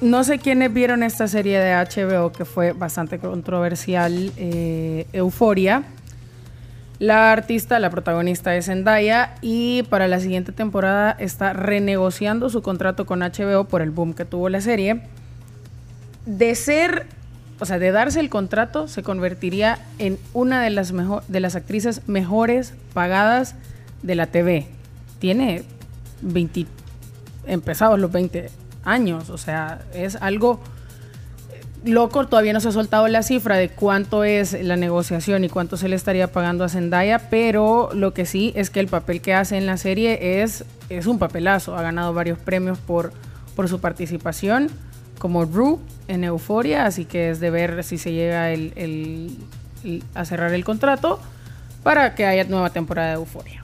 no 0.00 0.22
sé 0.22 0.38
quiénes 0.38 0.72
vieron 0.72 1.02
esta 1.02 1.26
serie 1.26 1.58
de 1.58 1.72
HBO 1.74 2.30
que 2.30 2.44
fue 2.44 2.72
bastante 2.72 3.18
controversial, 3.18 4.32
eh, 4.36 5.08
Euforia. 5.12 5.82
La 7.00 7.32
artista, 7.32 7.78
la 7.78 7.88
protagonista 7.88 8.54
es 8.56 8.66
Zendaya 8.66 9.34
y 9.40 9.84
para 9.84 10.06
la 10.06 10.20
siguiente 10.20 10.52
temporada 10.52 11.16
está 11.18 11.54
renegociando 11.54 12.50
su 12.50 12.60
contrato 12.60 13.06
con 13.06 13.20
HBO 13.20 13.64
por 13.64 13.80
el 13.80 13.90
boom 13.90 14.12
que 14.12 14.26
tuvo 14.26 14.50
la 14.50 14.60
serie. 14.60 15.00
De 16.26 16.54
ser, 16.54 17.06
o 17.58 17.64
sea, 17.64 17.78
de 17.78 17.90
darse 17.90 18.20
el 18.20 18.28
contrato, 18.28 18.86
se 18.86 19.02
convertiría 19.02 19.78
en 19.98 20.18
una 20.34 20.62
de 20.62 20.68
las, 20.68 20.92
mejor, 20.92 21.22
de 21.26 21.40
las 21.40 21.56
actrices 21.56 22.06
mejores 22.06 22.74
pagadas 22.92 23.54
de 24.02 24.14
la 24.14 24.26
TV. 24.26 24.66
Tiene 25.20 25.62
20, 26.20 26.66
empezados 27.46 27.98
los 27.98 28.12
20 28.12 28.50
años, 28.84 29.30
o 29.30 29.38
sea, 29.38 29.80
es 29.94 30.16
algo 30.16 30.60
loco, 31.84 32.26
todavía 32.26 32.52
no 32.52 32.60
se 32.60 32.68
ha 32.68 32.72
soltado 32.72 33.08
la 33.08 33.22
cifra 33.22 33.56
de 33.56 33.68
cuánto 33.70 34.24
es 34.24 34.52
la 34.62 34.76
negociación 34.76 35.44
y 35.44 35.48
cuánto 35.48 35.76
se 35.76 35.88
le 35.88 35.96
estaría 35.96 36.30
pagando 36.30 36.64
a 36.64 36.68
Zendaya, 36.68 37.30
pero 37.30 37.90
lo 37.94 38.12
que 38.12 38.26
sí 38.26 38.52
es 38.54 38.70
que 38.70 38.80
el 38.80 38.86
papel 38.88 39.20
que 39.22 39.34
hace 39.34 39.56
en 39.56 39.66
la 39.66 39.76
serie 39.76 40.42
es, 40.42 40.64
es 40.88 41.06
un 41.06 41.18
papelazo. 41.18 41.74
Ha 41.76 41.82
ganado 41.82 42.12
varios 42.12 42.38
premios 42.38 42.78
por, 42.78 43.12
por 43.56 43.68
su 43.68 43.80
participación, 43.80 44.68
como 45.18 45.44
Rue 45.44 45.78
en 46.08 46.24
Euforia, 46.24 46.86
así 46.86 47.04
que 47.04 47.30
es 47.30 47.40
de 47.40 47.50
ver 47.50 47.82
si 47.84 47.98
se 47.98 48.12
llega 48.12 48.50
el- 48.50 48.72
el- 48.76 49.36
el- 49.84 50.02
a 50.14 50.24
cerrar 50.24 50.52
el 50.54 50.64
contrato 50.64 51.20
para 51.82 52.14
que 52.14 52.26
haya 52.26 52.44
nueva 52.44 52.70
temporada 52.70 53.08
de 53.08 53.14
Euforia. 53.14 53.62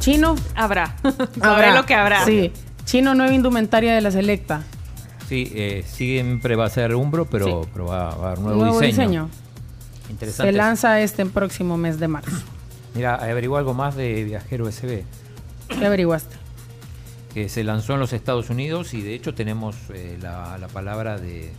Chino. 0.00 0.34
Habrá. 0.54 0.96
Habrá 1.40 1.74
lo 1.74 1.86
que 1.86 1.94
habrá. 1.94 2.24
Sí. 2.24 2.52
Chino 2.84 3.14
nueva 3.14 3.32
indumentaria 3.32 3.94
de 3.94 4.00
la 4.02 4.10
Selecta. 4.10 4.62
Sí, 5.28 5.50
eh, 5.54 5.84
siempre 5.86 6.54
va 6.56 6.66
a 6.66 6.70
ser 6.70 6.94
Umbro, 6.94 7.24
pero, 7.26 7.62
Sí. 7.64 7.68
pero 7.72 7.86
va, 7.86 8.14
va 8.14 8.24
a 8.24 8.26
haber 8.32 8.38
nuevo, 8.40 8.60
Nuevo 8.60 8.80
diseño. 8.80 8.96
diseño. 9.28 9.30
Interesante. 10.10 10.52
Se 10.52 10.56
lanza 10.56 11.00
este 11.00 11.24
próximo 11.26 11.76
mes 11.78 11.98
de 11.98 12.08
marzo. 12.08 12.30
Mira, 12.94 13.14
averiguó 13.16 13.56
algo 13.56 13.72
más 13.74 13.96
de 13.96 14.22
Viajero 14.24 14.70
SB, 14.70 15.02
¿Qué 15.68 15.86
averiguaste? 15.86 16.36
que 17.32 17.48
se 17.48 17.64
lanzó 17.64 17.94
en 17.94 18.00
los 18.00 18.12
Estados 18.12 18.48
Unidos 18.50 18.94
y 18.94 19.02
de 19.02 19.14
hecho 19.14 19.34
tenemos 19.34 19.74
eh, 19.92 20.18
la, 20.22 20.56
la 20.58 20.68
palabra 20.68 21.18
de 21.18 21.50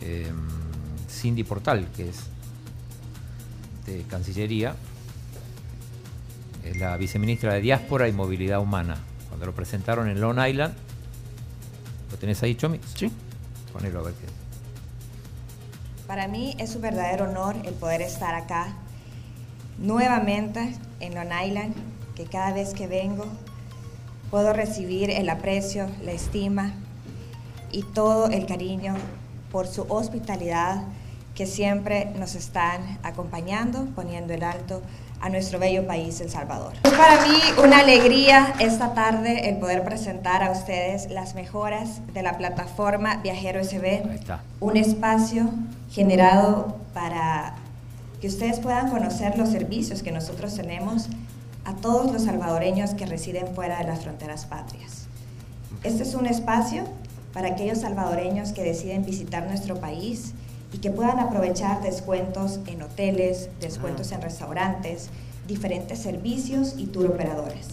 eh, 0.00 0.30
Cindy 1.10 1.44
Portal, 1.44 1.88
que 1.94 2.08
es 2.08 2.20
de 3.84 4.02
Cancillería, 4.08 4.74
es 6.64 6.76
la 6.78 6.96
viceministra 6.96 7.52
de 7.54 7.60
Diáspora 7.60 8.08
y 8.08 8.12
Movilidad 8.12 8.60
Humana. 8.60 8.96
Cuando 9.28 9.46
lo 9.46 9.54
presentaron 9.54 10.08
en 10.08 10.20
Long 10.20 10.38
Island, 10.44 10.72
¿lo 12.10 12.16
tenés 12.16 12.42
ahí, 12.42 12.54
Chomi? 12.54 12.80
Sí. 12.94 13.10
Ponelo 13.72 14.00
a 14.00 14.02
ver 14.02 14.14
qué. 14.14 14.26
Para 16.06 16.28
mí 16.28 16.54
es 16.58 16.76
un 16.76 16.82
verdadero 16.82 17.24
honor 17.24 17.56
el 17.64 17.74
poder 17.74 18.00
estar 18.00 18.34
acá 18.34 18.76
nuevamente 19.78 20.74
en 21.00 21.14
Long 21.14 21.30
Island, 21.44 21.74
que 22.14 22.24
cada 22.24 22.52
vez 22.52 22.72
que 22.74 22.86
vengo 22.86 23.26
puedo 24.30 24.52
recibir 24.52 25.10
el 25.10 25.28
aprecio, 25.28 25.88
la 26.02 26.12
estima 26.12 26.72
y 27.72 27.82
todo 27.82 28.28
el 28.28 28.46
cariño 28.46 28.94
por 29.52 29.66
su 29.66 29.82
hospitalidad 29.88 30.84
que 31.34 31.46
siempre 31.46 32.06
nos 32.18 32.34
están 32.34 32.98
acompañando, 33.02 33.86
poniendo 33.94 34.32
el 34.32 34.42
alto 34.42 34.82
a 35.20 35.28
nuestro 35.28 35.58
bello 35.58 35.86
país, 35.86 36.20
El 36.20 36.30
Salvador. 36.30 36.74
Es 36.84 36.92
para 36.92 37.26
mí 37.26 37.38
una 37.62 37.78
alegría 37.78 38.54
esta 38.58 38.94
tarde 38.94 39.48
el 39.48 39.58
poder 39.58 39.84
presentar 39.84 40.42
a 40.42 40.50
ustedes 40.50 41.10
las 41.10 41.34
mejoras 41.34 42.00
de 42.12 42.22
la 42.22 42.36
plataforma 42.36 43.16
Viajero 43.16 43.62
SB, 43.62 44.02
un 44.60 44.76
espacio 44.76 45.50
generado 45.90 46.76
para 46.92 47.54
que 48.20 48.28
ustedes 48.28 48.60
puedan 48.60 48.90
conocer 48.90 49.36
los 49.38 49.50
servicios 49.50 50.02
que 50.02 50.12
nosotros 50.12 50.54
tenemos 50.54 51.08
a 51.64 51.74
todos 51.74 52.12
los 52.12 52.24
salvadoreños 52.24 52.94
que 52.94 53.06
residen 53.06 53.54
fuera 53.54 53.78
de 53.78 53.84
las 53.84 54.02
fronteras 54.02 54.46
patrias. 54.46 55.06
Este 55.82 56.04
es 56.04 56.14
un 56.14 56.26
espacio 56.26 56.84
para 57.32 57.48
aquellos 57.48 57.80
salvadoreños 57.80 58.52
que 58.52 58.62
deciden 58.62 59.04
visitar 59.04 59.46
nuestro 59.46 59.76
país 59.78 60.32
y 60.76 60.78
que 60.78 60.90
puedan 60.90 61.18
aprovechar 61.18 61.82
descuentos 61.82 62.60
en 62.66 62.82
hoteles, 62.82 63.48
descuentos 63.62 64.12
en 64.12 64.20
restaurantes, 64.20 65.08
diferentes 65.48 65.98
servicios 66.00 66.74
y 66.76 66.84
tour 66.88 67.06
operadores. 67.06 67.68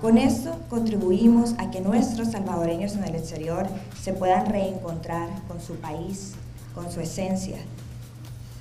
Con 0.00 0.18
esto 0.18 0.58
contribuimos 0.68 1.54
a 1.58 1.70
que 1.70 1.80
nuestros 1.80 2.32
salvadoreños 2.32 2.96
en 2.96 3.04
el 3.04 3.14
exterior 3.14 3.68
se 4.02 4.14
puedan 4.14 4.46
reencontrar 4.46 5.28
con 5.46 5.60
su 5.60 5.76
país, 5.76 6.32
con 6.74 6.90
su 6.90 7.00
esencia, 7.00 7.58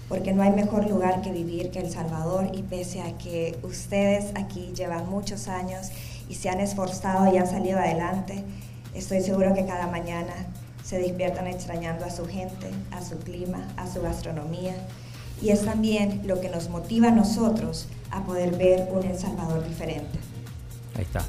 porque 0.08 0.34
no 0.34 0.44
hay 0.44 0.52
mejor 0.52 0.88
lugar 0.88 1.24
que 1.24 1.32
vivir 1.32 1.72
que 1.72 1.80
El 1.80 1.90
Salvador 1.90 2.52
y 2.54 2.62
pese 2.62 3.02
a 3.02 3.18
que 3.18 3.58
ustedes 3.64 4.34
aquí 4.36 4.72
llevan 4.76 5.10
muchos 5.10 5.48
años 5.48 5.90
y 6.30 6.36
se 6.36 6.48
han 6.48 6.60
esforzado 6.60 7.34
y 7.34 7.40
han 7.40 7.48
salido 7.48 7.80
adelante, 7.80 8.44
estoy 8.94 9.22
seguro 9.22 9.56
que 9.56 9.66
cada 9.66 9.88
mañana 9.88 10.34
se 10.84 11.00
despiertan 11.00 11.48
extrañando 11.48 12.06
a 12.06 12.10
su 12.10 12.26
gente, 12.28 12.70
a 12.92 13.02
su 13.02 13.18
clima, 13.20 13.68
a 13.78 13.88
su 13.88 14.02
gastronomía 14.02 14.76
y 15.42 15.50
es 15.50 15.66
también 15.66 16.22
lo 16.26 16.40
que 16.40 16.50
nos 16.50 16.70
motiva 16.70 17.10
a 17.10 17.12
nosotros 17.12 17.88
a 18.12 18.24
poder 18.24 18.56
ver 18.58 18.88
un 18.92 19.04
El 19.04 19.18
Salvador 19.18 19.68
diferente. 19.68 20.20
Ahí 20.96 21.04
está. 21.04 21.26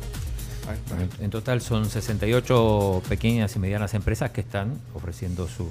En, 0.98 1.24
en 1.24 1.30
total 1.30 1.60
son 1.60 1.88
68 1.88 3.02
pequeñas 3.08 3.54
y 3.56 3.58
medianas 3.58 3.94
empresas 3.94 4.30
que 4.30 4.40
están 4.40 4.80
ofreciendo 4.94 5.48
sus 5.48 5.68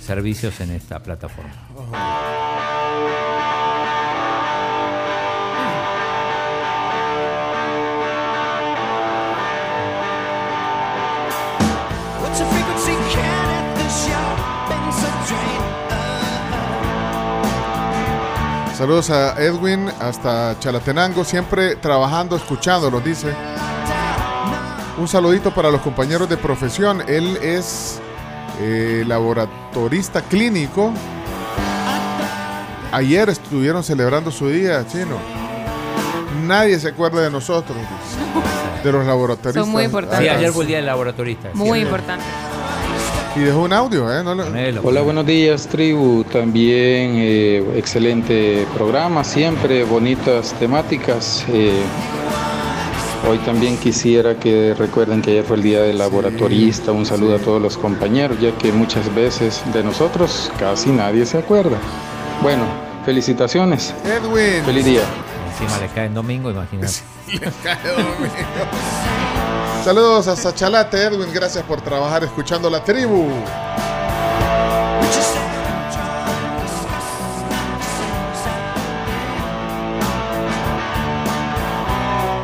servicios 0.00 0.60
en 0.60 0.70
esta 0.70 1.02
plataforma. 1.02 1.52
What's 1.74 2.67
Saludos 18.78 19.10
a 19.10 19.34
Edwin 19.42 19.90
hasta 19.98 20.56
Chalatenango, 20.60 21.24
siempre 21.24 21.74
trabajando, 21.74 22.36
escuchando, 22.36 22.88
nos 22.88 23.04
dice. 23.04 23.34
Un 24.96 25.08
saludito 25.08 25.52
para 25.52 25.68
los 25.68 25.80
compañeros 25.80 26.28
de 26.28 26.36
profesión. 26.36 27.02
Él 27.08 27.38
es 27.42 28.00
eh, 28.60 29.02
laboratorista 29.04 30.22
clínico. 30.22 30.92
Ayer 32.92 33.28
estuvieron 33.30 33.82
celebrando 33.82 34.30
su 34.30 34.48
día, 34.48 34.86
chino. 34.86 35.18
Nadie 36.46 36.78
se 36.78 36.90
acuerda 36.90 37.20
de 37.22 37.32
nosotros, 37.32 37.76
de 38.84 38.92
los 38.92 39.04
laboratoristas. 39.04 39.64
Son 39.64 39.72
muy 39.72 39.82
importantes. 39.82 40.20
Sí, 40.20 40.28
ayer 40.28 40.52
fue 40.52 40.62
el 40.62 40.68
día 40.68 40.76
del 40.76 40.86
laboratorista. 40.86 41.48
Muy 41.52 41.80
importante. 41.80 42.24
Y 43.38 43.42
dejó 43.42 43.62
un 43.62 43.72
audio, 43.72 44.12
¿eh? 44.12 44.24
No 44.24 44.34
lo- 44.34 44.44
Hola, 44.82 45.00
buenos 45.02 45.24
días, 45.24 45.68
tribu. 45.68 46.24
También 46.24 47.12
eh, 47.16 47.64
excelente 47.76 48.66
programa, 48.74 49.22
siempre 49.22 49.84
bonitas 49.84 50.52
temáticas. 50.58 51.44
Eh, 51.52 51.80
hoy 53.28 53.38
también 53.38 53.76
quisiera 53.76 54.34
que 54.34 54.74
recuerden 54.76 55.22
que 55.22 55.30
ayer 55.30 55.44
fue 55.44 55.56
el 55.56 55.62
día 55.62 55.82
del 55.82 55.98
laboratorista. 55.98 56.90
Un 56.90 57.06
saludo 57.06 57.36
a 57.36 57.38
todos 57.38 57.62
los 57.62 57.78
compañeros, 57.78 58.40
ya 58.40 58.50
que 58.58 58.72
muchas 58.72 59.14
veces 59.14 59.62
de 59.72 59.84
nosotros 59.84 60.50
casi 60.58 60.90
nadie 60.90 61.24
se 61.24 61.38
acuerda. 61.38 61.78
Bueno, 62.42 62.64
felicitaciones. 63.04 63.94
Edwin. 64.04 64.64
Feliz 64.64 64.84
día. 64.84 65.02
Encima 65.60 65.78
le 65.80 65.86
cae 65.94 66.06
en 66.06 66.14
domingo, 66.14 66.50
imagínate. 66.50 66.92
Saludos 69.84 70.28
hasta 70.28 70.54
Chalate, 70.54 71.02
Edwin. 71.02 71.32
Gracias 71.32 71.64
por 71.64 71.80
trabajar 71.80 72.24
escuchando 72.24 72.68
la 72.68 72.82
tribu. 72.84 73.28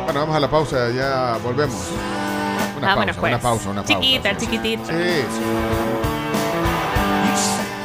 Bueno, 0.05 0.19
vamos 0.19 0.35
a 0.35 0.39
la 0.39 0.49
pausa, 0.49 0.89
ya 0.89 1.37
volvemos. 1.43 1.75
Una 2.77 2.93
ah, 2.93 2.95
pausa, 2.95 3.13
pues. 3.19 3.33
una 3.33 3.41
pausa, 3.41 3.69
una 3.69 3.83
pausa. 3.83 3.99
Chiquita, 3.99 4.37
chiquitita. 4.37 4.85
Sí. 4.85 6.04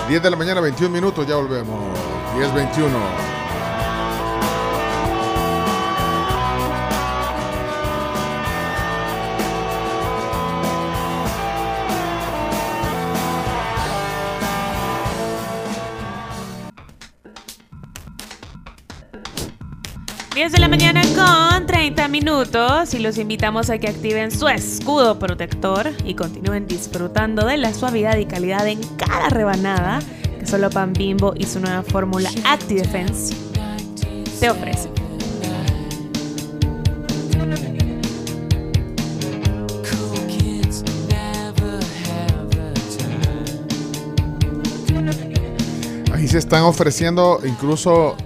10 0.08 0.22
de 0.22 0.30
la 0.30 0.36
mañana, 0.36 0.60
21 0.60 0.92
minutos, 0.92 1.26
ya 1.26 1.34
volvemos. 1.36 1.80
10, 20.36 20.52
21. 20.52 20.52
Diez 20.52 20.52
de 20.52 20.58
la 20.58 20.68
mañana 20.68 21.02
con 21.14 21.66
30 21.66 22.08
minutos 22.08 22.92
y 22.92 22.98
los 22.98 23.16
invitamos 23.16 23.70
a 23.70 23.78
que 23.78 23.88
activen 23.88 24.30
su 24.30 24.46
escudo 24.48 25.18
protector 25.18 25.90
y 26.04 26.14
continúen 26.14 26.66
disfrutando 26.66 27.46
de 27.46 27.56
la 27.56 27.72
suavidad 27.72 28.18
y 28.18 28.26
calidad 28.26 28.68
en 28.68 28.82
cada 28.98 29.30
rebanada 29.30 30.00
que 30.38 30.46
solo 30.46 30.68
Pan 30.68 30.92
Bimbo 30.92 31.32
y 31.34 31.44
su 31.46 31.58
nueva 31.58 31.82
fórmula 31.82 32.30
ActiDefense 32.44 33.34
te 34.38 34.50
ofrecen. 34.50 34.92
Ahí 46.12 46.28
se 46.28 46.38
están 46.38 46.64
ofreciendo 46.64 47.40
incluso 47.42 48.16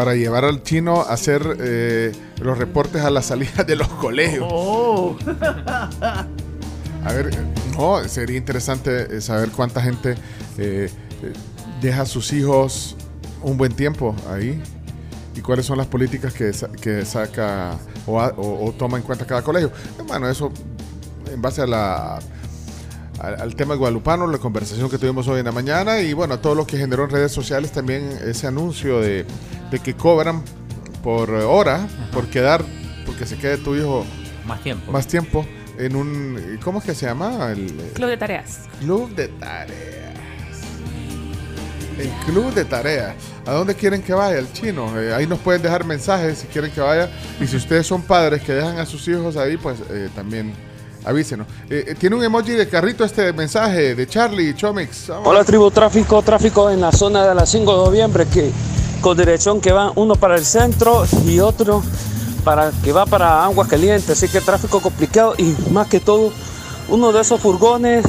para 0.00 0.14
llevar 0.14 0.46
al 0.46 0.62
chino 0.62 1.02
a 1.02 1.12
hacer 1.12 1.58
eh, 1.60 2.12
los 2.40 2.56
reportes 2.56 3.02
a 3.02 3.10
la 3.10 3.20
salida 3.20 3.64
de 3.64 3.76
los 3.76 3.86
colegios. 3.88 4.46
Oh. 4.50 5.14
A 7.04 7.12
ver, 7.12 7.30
no, 7.76 8.02
sería 8.08 8.38
interesante 8.38 9.18
eh, 9.18 9.20
saber 9.20 9.50
cuánta 9.50 9.82
gente 9.82 10.14
eh, 10.56 10.88
deja 11.82 12.00
a 12.00 12.06
sus 12.06 12.32
hijos 12.32 12.96
un 13.42 13.58
buen 13.58 13.74
tiempo 13.74 14.16
ahí 14.30 14.62
y 15.36 15.42
cuáles 15.42 15.66
son 15.66 15.76
las 15.76 15.86
políticas 15.86 16.32
que, 16.32 16.50
que 16.80 17.04
saca 17.04 17.76
o, 18.06 18.18
ha- 18.22 18.32
o- 18.38 18.68
o 18.68 18.72
toma 18.72 18.96
en 18.96 19.02
cuenta 19.02 19.26
cada 19.26 19.42
colegio. 19.42 19.70
Bueno, 20.08 20.30
eso 20.30 20.50
en 21.30 21.42
base 21.42 21.60
a 21.60 21.66
la, 21.66 22.20
al, 23.18 23.38
al 23.38 23.54
tema 23.54 23.74
guadalupano, 23.74 24.26
la 24.26 24.38
conversación 24.38 24.88
que 24.88 24.96
tuvimos 24.96 25.28
hoy 25.28 25.40
en 25.40 25.44
la 25.44 25.52
mañana 25.52 26.00
y 26.00 26.14
bueno, 26.14 26.38
todo 26.38 26.54
lo 26.54 26.66
que 26.66 26.78
generó 26.78 27.04
en 27.04 27.10
redes 27.10 27.32
sociales 27.32 27.70
también 27.70 28.18
ese 28.24 28.46
anuncio 28.46 28.98
de, 29.02 29.26
de 29.70 29.78
que 29.78 29.94
cobran 29.94 30.42
por 31.02 31.30
hora, 31.30 31.86
por 32.12 32.26
quedar, 32.28 32.62
porque 33.06 33.26
se 33.26 33.36
quede 33.36 33.56
tu 33.58 33.74
hijo 33.74 34.04
Más 34.46 34.62
tiempo. 34.62 34.92
más 34.92 35.06
tiempo 35.06 35.46
en 35.78 35.96
un, 35.96 36.58
¿cómo 36.62 36.80
es 36.80 36.84
que 36.84 36.94
se 36.94 37.06
llama? 37.06 37.50
El 37.52 37.68
eh, 37.80 37.90
Club 37.94 38.08
de 38.10 38.16
tareas. 38.18 38.60
club 38.80 39.14
de 39.14 39.28
tareas. 39.28 39.74
El 41.98 42.08
club 42.24 42.52
de 42.54 42.64
tareas. 42.64 43.14
¿A 43.46 43.52
dónde 43.52 43.74
quieren 43.74 44.02
que 44.02 44.12
vaya 44.14 44.38
el 44.38 44.50
chino? 44.52 44.98
Eh, 45.00 45.14
ahí 45.14 45.26
nos 45.26 45.38
pueden 45.38 45.60
dejar 45.62 45.84
mensajes 45.84 46.38
si 46.38 46.46
quieren 46.46 46.70
que 46.70 46.80
vaya. 46.80 47.10
Y 47.40 47.46
si 47.46 47.56
ustedes 47.56 47.86
son 47.86 48.02
padres 48.02 48.42
que 48.42 48.52
dejan 48.52 48.78
a 48.78 48.86
sus 48.86 49.06
hijos 49.08 49.36
ahí, 49.36 49.56
pues 49.56 49.78
eh, 49.90 50.08
también 50.14 50.52
avísenos. 51.04 51.46
Eh, 51.68 51.94
tiene 51.98 52.16
un 52.16 52.24
emoji 52.24 52.52
de 52.52 52.68
carrito 52.68 53.04
este 53.04 53.32
mensaje 53.32 53.94
de 53.94 54.06
Charlie 54.06 54.54
Chomix. 54.54 55.08
Vamos. 55.08 55.28
Hola 55.28 55.44
tribu, 55.44 55.70
tráfico, 55.70 56.22
tráfico 56.22 56.70
en 56.70 56.80
la 56.80 56.92
zona 56.92 57.26
de 57.26 57.34
la 57.34 57.44
5 57.46 57.70
de 57.78 57.84
noviembre 57.86 58.26
que 58.26 58.50
con 59.00 59.16
dirección 59.16 59.60
que 59.60 59.72
va 59.72 59.92
uno 59.94 60.14
para 60.14 60.36
el 60.36 60.44
centro 60.44 61.04
y 61.26 61.40
otro 61.40 61.82
para 62.44 62.70
que 62.82 62.92
va 62.92 63.06
para 63.06 63.44
Aguas 63.44 63.68
Calientes, 63.68 64.10
así 64.10 64.28
que 64.28 64.40
tráfico 64.40 64.80
complicado 64.80 65.34
y 65.36 65.54
más 65.70 65.88
que 65.88 66.00
todo 66.00 66.32
uno 66.88 67.12
de 67.12 67.20
esos 67.20 67.40
furgones, 67.40 68.04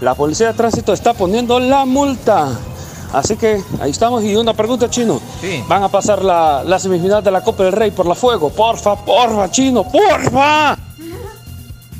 la 0.00 0.14
policía 0.14 0.48
de 0.48 0.54
tránsito 0.54 0.92
está 0.92 1.14
poniendo 1.14 1.58
la 1.60 1.84
multa. 1.84 2.48
Así 3.12 3.36
que 3.36 3.62
ahí 3.80 3.92
estamos 3.92 4.24
y 4.24 4.34
una 4.34 4.54
pregunta 4.54 4.90
chino. 4.90 5.20
¿Van 5.68 5.84
a 5.84 5.88
pasar 5.88 6.22
la, 6.24 6.64
la 6.64 6.78
semifinal 6.78 7.22
de 7.22 7.30
la 7.30 7.42
Copa 7.42 7.62
del 7.62 7.72
Rey 7.72 7.92
por 7.92 8.06
la 8.06 8.16
fuego? 8.16 8.50
Porfa, 8.50 8.96
porfa, 9.04 9.50
chino, 9.50 9.84
porfa. 9.84 10.76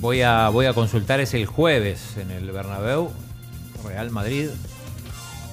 Voy 0.01 0.23
a, 0.23 0.49
voy 0.49 0.67
a 0.67 0.75
consultar, 0.75 1.20
es 1.20 1.33
el 1.34 1.47
jueves 1.47 2.17
en 2.18 2.31
el 2.33 2.51
Bernabéu, 2.51 3.10
Real 3.86 4.10
Madrid, 4.10 4.49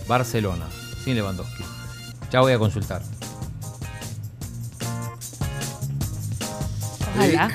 Barcelona, 0.07 0.65
sin 1.03 1.15
Lewandowski. 1.15 1.63
Ya 2.31 2.39
voy 2.41 2.53
a 2.53 2.59
consultar. 2.59 3.01
Ojalá. 7.15 7.49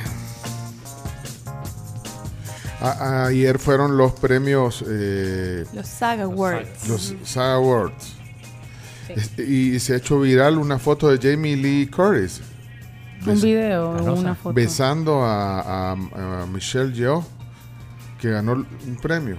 A- 2.81 3.25
ayer 3.27 3.59
fueron 3.59 3.97
los 3.97 4.13
premios, 4.13 4.85
eh, 4.87 5.65
Los 5.73 5.89
Saga 5.89 6.25
Awards. 6.25 6.89
los 6.89 7.15
SAG 7.25 7.55
Awards. 7.55 8.13
Este, 9.09 9.45
Y 9.45 9.81
se 9.81 9.95
ha 9.95 9.97
hecho 9.97 10.21
viral 10.21 10.59
una 10.59 10.79
foto 10.79 11.09
de 11.09 11.19
Jamie 11.19 11.57
Lee 11.57 11.87
Curtis 11.89 12.41
Un 13.25 13.41
video, 13.41 13.91
una 14.13 14.35
foto. 14.35 14.53
besando 14.53 15.23
a, 15.25 15.93
a- 15.93 15.93
a 16.43 16.47
Michelle 16.47 16.93
Yeoh, 16.93 17.25
que 18.21 18.31
ganó 18.31 18.53
un 18.53 18.97
premio. 19.01 19.37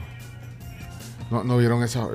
¿No, 1.30 1.43
no 1.43 1.57
vieron 1.57 1.83
esa, 1.83 2.07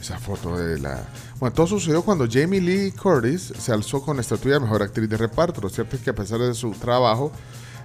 esa 0.00 0.18
foto 0.18 0.56
de 0.56 0.78
la... 0.78 1.00
Bueno, 1.38 1.54
todo 1.54 1.66
sucedió 1.66 2.02
cuando 2.02 2.26
Jamie 2.30 2.62
Lee 2.62 2.92
Curtis 2.92 3.52
se 3.58 3.70
alzó 3.70 4.00
con 4.00 4.16
la 4.16 4.22
estatuilla 4.22 4.54
de 4.54 4.60
Mejor 4.60 4.82
Actriz 4.82 5.06
de 5.06 5.18
Reparto. 5.18 5.60
Lo 5.60 5.68
cierto 5.68 5.96
es 5.96 6.02
que 6.02 6.08
a 6.08 6.14
pesar 6.14 6.38
de 6.40 6.54
su 6.54 6.70
trabajo, 6.70 7.30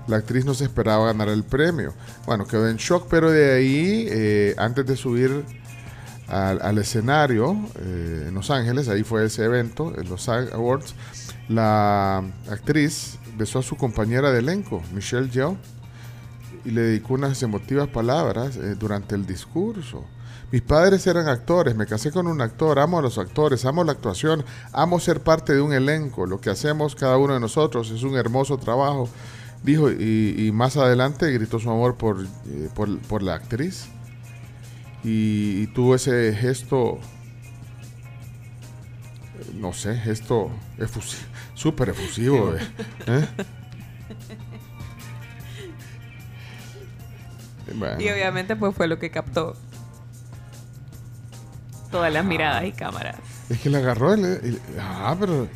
la 0.07 0.17
actriz 0.17 0.45
no 0.45 0.53
se 0.53 0.63
esperaba 0.63 1.07
ganar 1.07 1.27
el 1.27 1.43
premio. 1.43 1.93
Bueno, 2.25 2.47
quedó 2.47 2.69
en 2.69 2.77
shock, 2.77 3.07
pero 3.09 3.29
de 3.29 3.53
ahí, 3.53 4.07
eh, 4.09 4.55
antes 4.57 4.85
de 4.85 4.95
subir 4.95 5.43
al, 6.27 6.77
escenario 6.77 7.57
eh, 7.77 8.25
en 8.29 8.33
Los 8.33 8.49
Ángeles, 8.51 8.87
ahí 8.87 9.03
fue 9.03 9.25
ese 9.25 9.43
evento, 9.43 9.93
en 9.97 10.07
los 10.07 10.29
Awards, 10.29 10.95
la 11.49 12.23
actriz 12.49 13.17
besó 13.37 13.59
a 13.59 13.63
su 13.63 13.75
compañera 13.75 14.31
de 14.31 14.39
elenco, 14.39 14.81
Michelle 14.93 15.29
Yeoh, 15.29 15.57
y 16.63 16.71
le 16.71 16.81
dedicó 16.81 17.15
unas 17.15 17.43
emotivas 17.43 17.89
palabras 17.89 18.55
eh, 18.55 18.75
durante 18.79 19.15
el 19.15 19.25
discurso. 19.25 20.05
Mis 20.51 20.61
padres 20.61 21.07
eran 21.07 21.29
actores, 21.29 21.75
me 21.75 21.85
casé 21.85 22.11
con 22.11 22.27
un 22.27 22.41
actor, 22.41 22.77
amo 22.79 22.99
a 22.99 23.01
los 23.01 23.17
actores, 23.17 23.63
amo 23.63 23.85
la 23.85 23.93
actuación, 23.93 24.43
amo 24.73 24.99
ser 24.99 25.21
parte 25.21 25.53
de 25.53 25.61
un 25.61 25.71
elenco. 25.71 26.25
Lo 26.25 26.41
que 26.41 26.49
hacemos 26.49 26.93
cada 26.93 27.17
uno 27.17 27.33
de 27.33 27.39
nosotros 27.39 27.89
es 27.89 28.03
un 28.03 28.17
hermoso 28.17 28.57
trabajo, 28.57 29.07
dijo, 29.63 29.89
y, 29.89 30.35
y 30.37 30.51
más 30.51 30.75
adelante 30.75 31.31
gritó 31.31 31.57
su 31.57 31.71
amor 31.71 31.95
por, 31.95 32.25
eh, 32.25 32.69
por, 32.75 32.99
por 33.03 33.23
la 33.23 33.35
actriz. 33.35 33.85
Y, 35.05 35.61
y 35.61 35.67
tuvo 35.67 35.95
ese 35.95 36.35
gesto, 36.35 36.99
no 39.55 39.71
sé, 39.71 39.95
gesto 39.95 40.51
súper 41.53 41.89
efusivo. 41.89 42.55
eh, 42.55 42.59
¿eh? 43.07 43.27
Bueno. 47.73 48.01
Y 48.01 48.09
obviamente 48.09 48.57
pues 48.57 48.75
fue 48.75 48.87
lo 48.87 48.99
que 48.99 49.11
captó 49.11 49.55
todas 51.91 52.11
las 52.13 52.23
miradas 52.25 52.63
y 52.65 52.71
cámaras. 52.71 53.15
Es 53.49 53.59
que 53.59 53.69
le 53.69 53.77
agarró 53.77 54.13
el, 54.13 54.25
el- 54.25 54.61
Ah, 54.79 55.15
pero. 55.19 55.47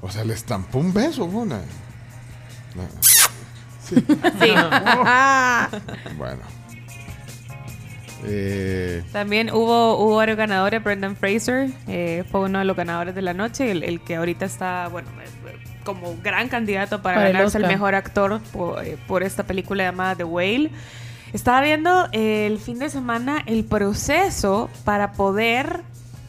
O 0.00 0.10
sea, 0.10 0.24
le 0.24 0.32
estampó 0.34 0.78
un 0.78 0.92
beso, 0.94 1.24
una. 1.24 1.56
la- 2.76 2.88
Sí. 3.82 3.96
bueno. 6.16 6.42
Eh, 8.24 9.02
También 9.12 9.50
hubo, 9.50 9.96
hubo 9.96 10.16
varios 10.16 10.36
ganadores. 10.36 10.82
Brendan 10.84 11.16
Fraser 11.16 11.70
eh, 11.88 12.24
fue 12.30 12.40
uno 12.40 12.58
de 12.58 12.64
los 12.64 12.76
ganadores 12.76 13.14
de 13.14 13.22
la 13.22 13.34
noche, 13.34 13.70
el, 13.70 13.82
el 13.82 14.00
que 14.02 14.16
ahorita 14.16 14.44
está, 14.44 14.88
bueno, 14.88 15.08
eh, 15.46 15.56
como 15.84 16.16
gran 16.22 16.48
candidato 16.48 17.00
para, 17.00 17.16
Para 17.16 17.26
el 17.28 17.32
ganarse 17.32 17.58
el, 17.58 17.64
Oscar. 17.64 17.76
mejor 17.76 17.94
actor 17.94 18.40
por, 18.52 18.84
eh, 18.84 18.98
por 19.08 19.22
esta 19.22 19.44
película 19.44 19.84
llamada 19.84 20.14
The 20.16 20.24
Whale. 20.24 20.70
Estaba 21.32 21.60
viendo 21.60 22.08
eh, 22.12 22.46
el 22.46 22.58
fin 22.58 22.78
de 22.78 22.90
semana 22.90 23.42
el 23.46 23.64
proceso 23.64 24.68
para 24.84 25.12
poder 25.12 25.82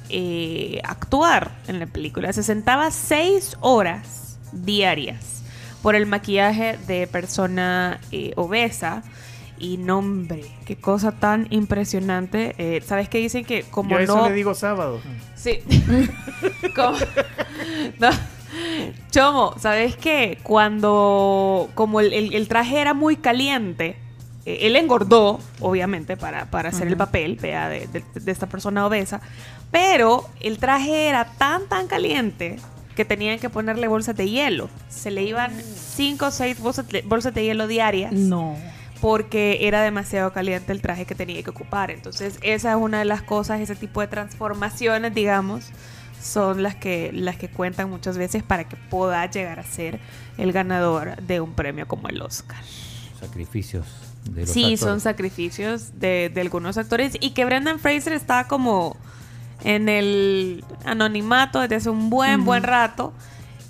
eh, 0.09 0.81
actuar 0.83 1.51
en 1.67 1.79
la 1.79 1.87
película. 1.87 2.31
Se 2.33 2.43
sentaba 2.43 2.91
seis 2.91 3.57
horas 3.61 4.37
diarias 4.51 5.41
por 5.81 5.95
el 5.95 6.05
maquillaje 6.05 6.77
de 6.87 7.07
persona 7.07 7.99
eh, 8.11 8.33
obesa. 8.35 9.03
Y 9.57 9.77
nombre, 9.77 10.43
qué 10.65 10.75
cosa 10.75 11.11
tan 11.11 11.45
impresionante. 11.51 12.55
Eh, 12.57 12.81
¿Sabes 12.83 13.09
qué 13.09 13.19
dicen 13.19 13.45
que 13.45 13.61
como 13.61 13.91
Yo 13.91 13.99
eso 13.99 14.15
no... 14.17 14.27
le 14.27 14.33
digo 14.33 14.55
sábado. 14.55 14.99
Sí. 15.35 15.59
Como- 16.75 16.97
no. 17.99 18.09
Chomo, 19.11 19.53
¿sabes 19.59 19.95
qué? 19.95 20.39
Cuando 20.41 21.69
como 21.75 21.99
el, 21.99 22.11
el- 22.11 22.33
el 22.33 22.47
traje 22.47 22.81
era 22.81 22.95
muy 22.95 23.15
caliente, 23.17 23.97
eh, 24.45 24.59
él 24.61 24.75
engordó, 24.75 25.39
obviamente, 25.59 26.17
para, 26.17 26.45
para 26.51 26.69
hacer 26.69 26.87
el 26.87 26.97
papel, 26.97 27.35
vea, 27.41 27.69
de, 27.69 27.87
de- 27.87 28.03
de 28.19 28.31
esta 28.31 28.47
persona 28.47 28.85
obesa, 28.85 29.21
pero 29.71 30.27
el 30.39 30.57
traje 30.57 31.07
era 31.07 31.25
tan, 31.25 31.67
tan 31.67 31.87
caliente 31.87 32.57
que 32.95 33.05
tenían 33.05 33.39
que 33.39 33.49
ponerle 33.49 33.87
bolsas 33.87 34.15
de 34.17 34.29
hielo. 34.29 34.69
Se 34.89 35.11
le 35.11 35.23
iban 35.23 35.51
cinco 35.63 36.25
o 36.27 36.31
seis 36.31 36.59
bolsas 36.59 36.87
de, 36.89 37.01
bolsas 37.03 37.33
de 37.33 37.43
hielo 37.45 37.67
diarias. 37.67 38.11
No. 38.11 38.57
Porque 38.99 39.59
era 39.61 39.81
demasiado 39.81 40.31
caliente 40.33 40.71
el 40.73 40.81
traje 40.81 41.05
que 41.05 41.15
tenía 41.15 41.41
que 41.41 41.49
ocupar. 41.49 41.89
Entonces, 41.89 42.37
esa 42.43 42.71
es 42.71 42.75
una 42.77 42.99
de 42.99 43.05
las 43.05 43.21
cosas, 43.23 43.59
ese 43.61 43.75
tipo 43.75 44.01
de 44.01 44.07
transformaciones, 44.07 45.13
digamos, 45.15 45.69
son 46.21 46.61
las 46.61 46.75
que, 46.75 47.11
las 47.13 47.35
que 47.37 47.49
cuentan 47.49 47.89
muchas 47.89 48.17
veces 48.17 48.43
para 48.43 48.65
que 48.67 48.75
pueda 48.75 49.25
llegar 49.31 49.59
a 49.59 49.63
ser 49.63 49.99
el 50.37 50.51
ganador 50.51 51.15
de 51.23 51.39
un 51.41 51.53
premio 51.53 51.87
como 51.87 52.09
el 52.09 52.21
Oscar. 52.21 52.61
Sacrificios 53.19 53.85
de 54.25 54.41
los 54.41 54.49
Sí, 54.49 54.61
actores. 54.63 54.79
son 54.79 54.99
sacrificios 55.01 55.99
de, 55.99 56.31
de 56.33 56.41
algunos 56.41 56.77
actores 56.77 57.17
y 57.19 57.31
que 57.31 57.45
Brendan 57.45 57.79
Fraser 57.79 58.13
está 58.13 58.47
como 58.47 58.95
en 59.63 59.89
el 59.89 60.63
anonimato 60.85 61.59
desde 61.59 61.75
hace 61.75 61.89
un 61.89 62.09
buen, 62.09 62.45
buen 62.45 62.63
rato 62.63 63.13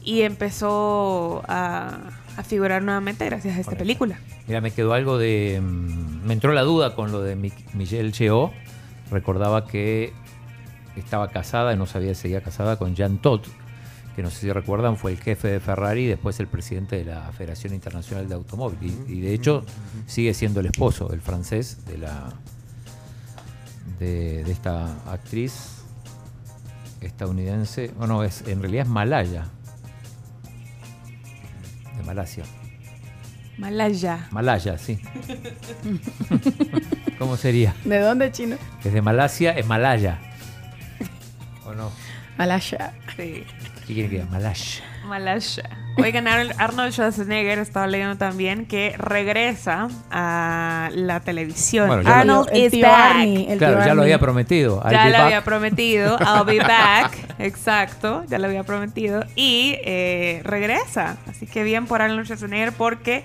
y 0.04 0.22
empezó 0.22 1.44
a, 1.48 2.00
a 2.38 2.44
figurar 2.44 2.82
nuevamente 2.82 3.26
gracias 3.26 3.58
a 3.58 3.60
esta 3.60 3.76
película. 3.78 4.20
Mira, 4.48 4.62
me 4.62 4.72
quedó 4.72 4.94
algo 4.94 5.18
de. 5.18 5.62
mm, 5.62 6.26
Me 6.26 6.34
entró 6.34 6.52
la 6.54 6.62
duda 6.62 6.96
con 6.96 7.12
lo 7.12 7.22
de 7.22 7.36
Mi- 7.36 7.54
Michelle 7.74 8.12
Yeoh. 8.12 8.52
Recordaba 9.12 9.68
que 9.68 10.14
estaba 10.96 11.30
casada, 11.30 11.74
y 11.74 11.78
no 11.78 11.86
sabía 11.86 12.14
si 12.16 12.24
seguía 12.24 12.42
casada 12.42 12.78
con 12.78 12.96
Jean 12.96 13.18
Todt, 13.18 13.48
que 14.16 14.24
no 14.24 14.30
sé 14.30 14.42
si 14.42 14.52
recuerdan, 14.52 14.98
fue 14.98 15.12
el 15.12 15.20
jefe 15.20 15.48
de 15.48 15.60
Ferrari 15.60 16.06
y 16.06 16.08
después 16.08 16.40
el 16.40 16.48
presidente 16.48 16.98
de 16.98 17.06
la 17.06 17.32
Federación 17.32 17.74
Internacional 17.74 18.28
de 18.28 18.36
Automóvil. 18.36 18.78
Y, 19.08 19.14
y 19.14 19.22
de 19.22 19.34
hecho 19.34 19.66
sigue 20.06 20.34
siendo 20.34 20.60
el 20.60 20.68
esposo, 20.68 21.12
el 21.14 21.22
francés, 21.22 21.86
de 21.86 21.98
la 21.98 22.34
de, 24.00 24.44
de 24.44 24.52
esta 24.52 24.86
actriz 25.12 25.84
estadounidense. 27.02 27.92
Bueno, 27.98 28.24
es, 28.24 28.44
en 28.48 28.62
realidad 28.62 28.86
es 28.86 28.90
malaya. 28.90 29.46
De 31.98 32.04
Malasia. 32.04 32.44
Malaya. 33.58 34.28
Malaya, 34.32 34.78
sí. 34.78 35.00
¿Cómo 37.20 37.38
sería? 37.38 37.76
¿De 37.86 38.00
dónde, 38.00 38.32
chino? 38.32 38.56
Es 38.84 38.94
de 38.94 39.02
Malasia, 39.02 39.52
es 39.52 39.68
Malaya. 39.68 40.20
¿O 41.66 41.74
no? 41.74 41.92
Malaya. 42.38 42.94
Sí. 43.16 43.44
¿Qué 43.92 43.96
quiere 43.96 44.10
que 44.10 44.16
diga? 44.20 44.30
Malaya. 44.32 44.84
Malaya. 45.06 45.70
Oigan, 45.98 46.26
Ar- 46.26 46.56
Arnold 46.58 46.94
Schwarzenegger 46.94 47.60
estaba 47.60 47.88
leyendo 47.88 48.16
también 48.16 48.66
que 48.66 48.96
regresa 48.98 49.90
a 50.10 50.90
la 50.94 51.20
televisión. 51.20 51.88
Bueno, 51.88 52.04
ya 52.04 52.10
lo- 52.24 52.40
Arnold 52.46 52.56
is 52.56 52.82
back. 52.82 53.16
Arnie, 53.18 53.52
el 53.52 53.58
Claro, 53.58 53.86
ya 53.86 53.94
lo 53.94 54.04
había 54.04 54.18
prometido. 54.18 54.82
I'll 54.86 54.92
ya 54.94 55.04
be 55.04 55.10
lo 55.12 55.18
back. 55.18 55.26
había 55.26 55.44
prometido. 55.44 56.18
I'll 56.22 56.46
be 56.46 56.60
back. 56.60 57.18
Exacto. 57.40 58.24
Ya 58.30 58.40
lo 58.40 58.48
había 58.48 58.64
prometido. 58.64 59.26
Y 59.36 59.76
eh, 59.84 60.40
regresa. 60.46 61.18
Así 61.28 61.46
que 61.46 61.64
bien 61.66 61.86
por 61.86 62.02
Arnold 62.02 62.24
Schwarzenegger 62.28 62.72
porque 62.72 63.24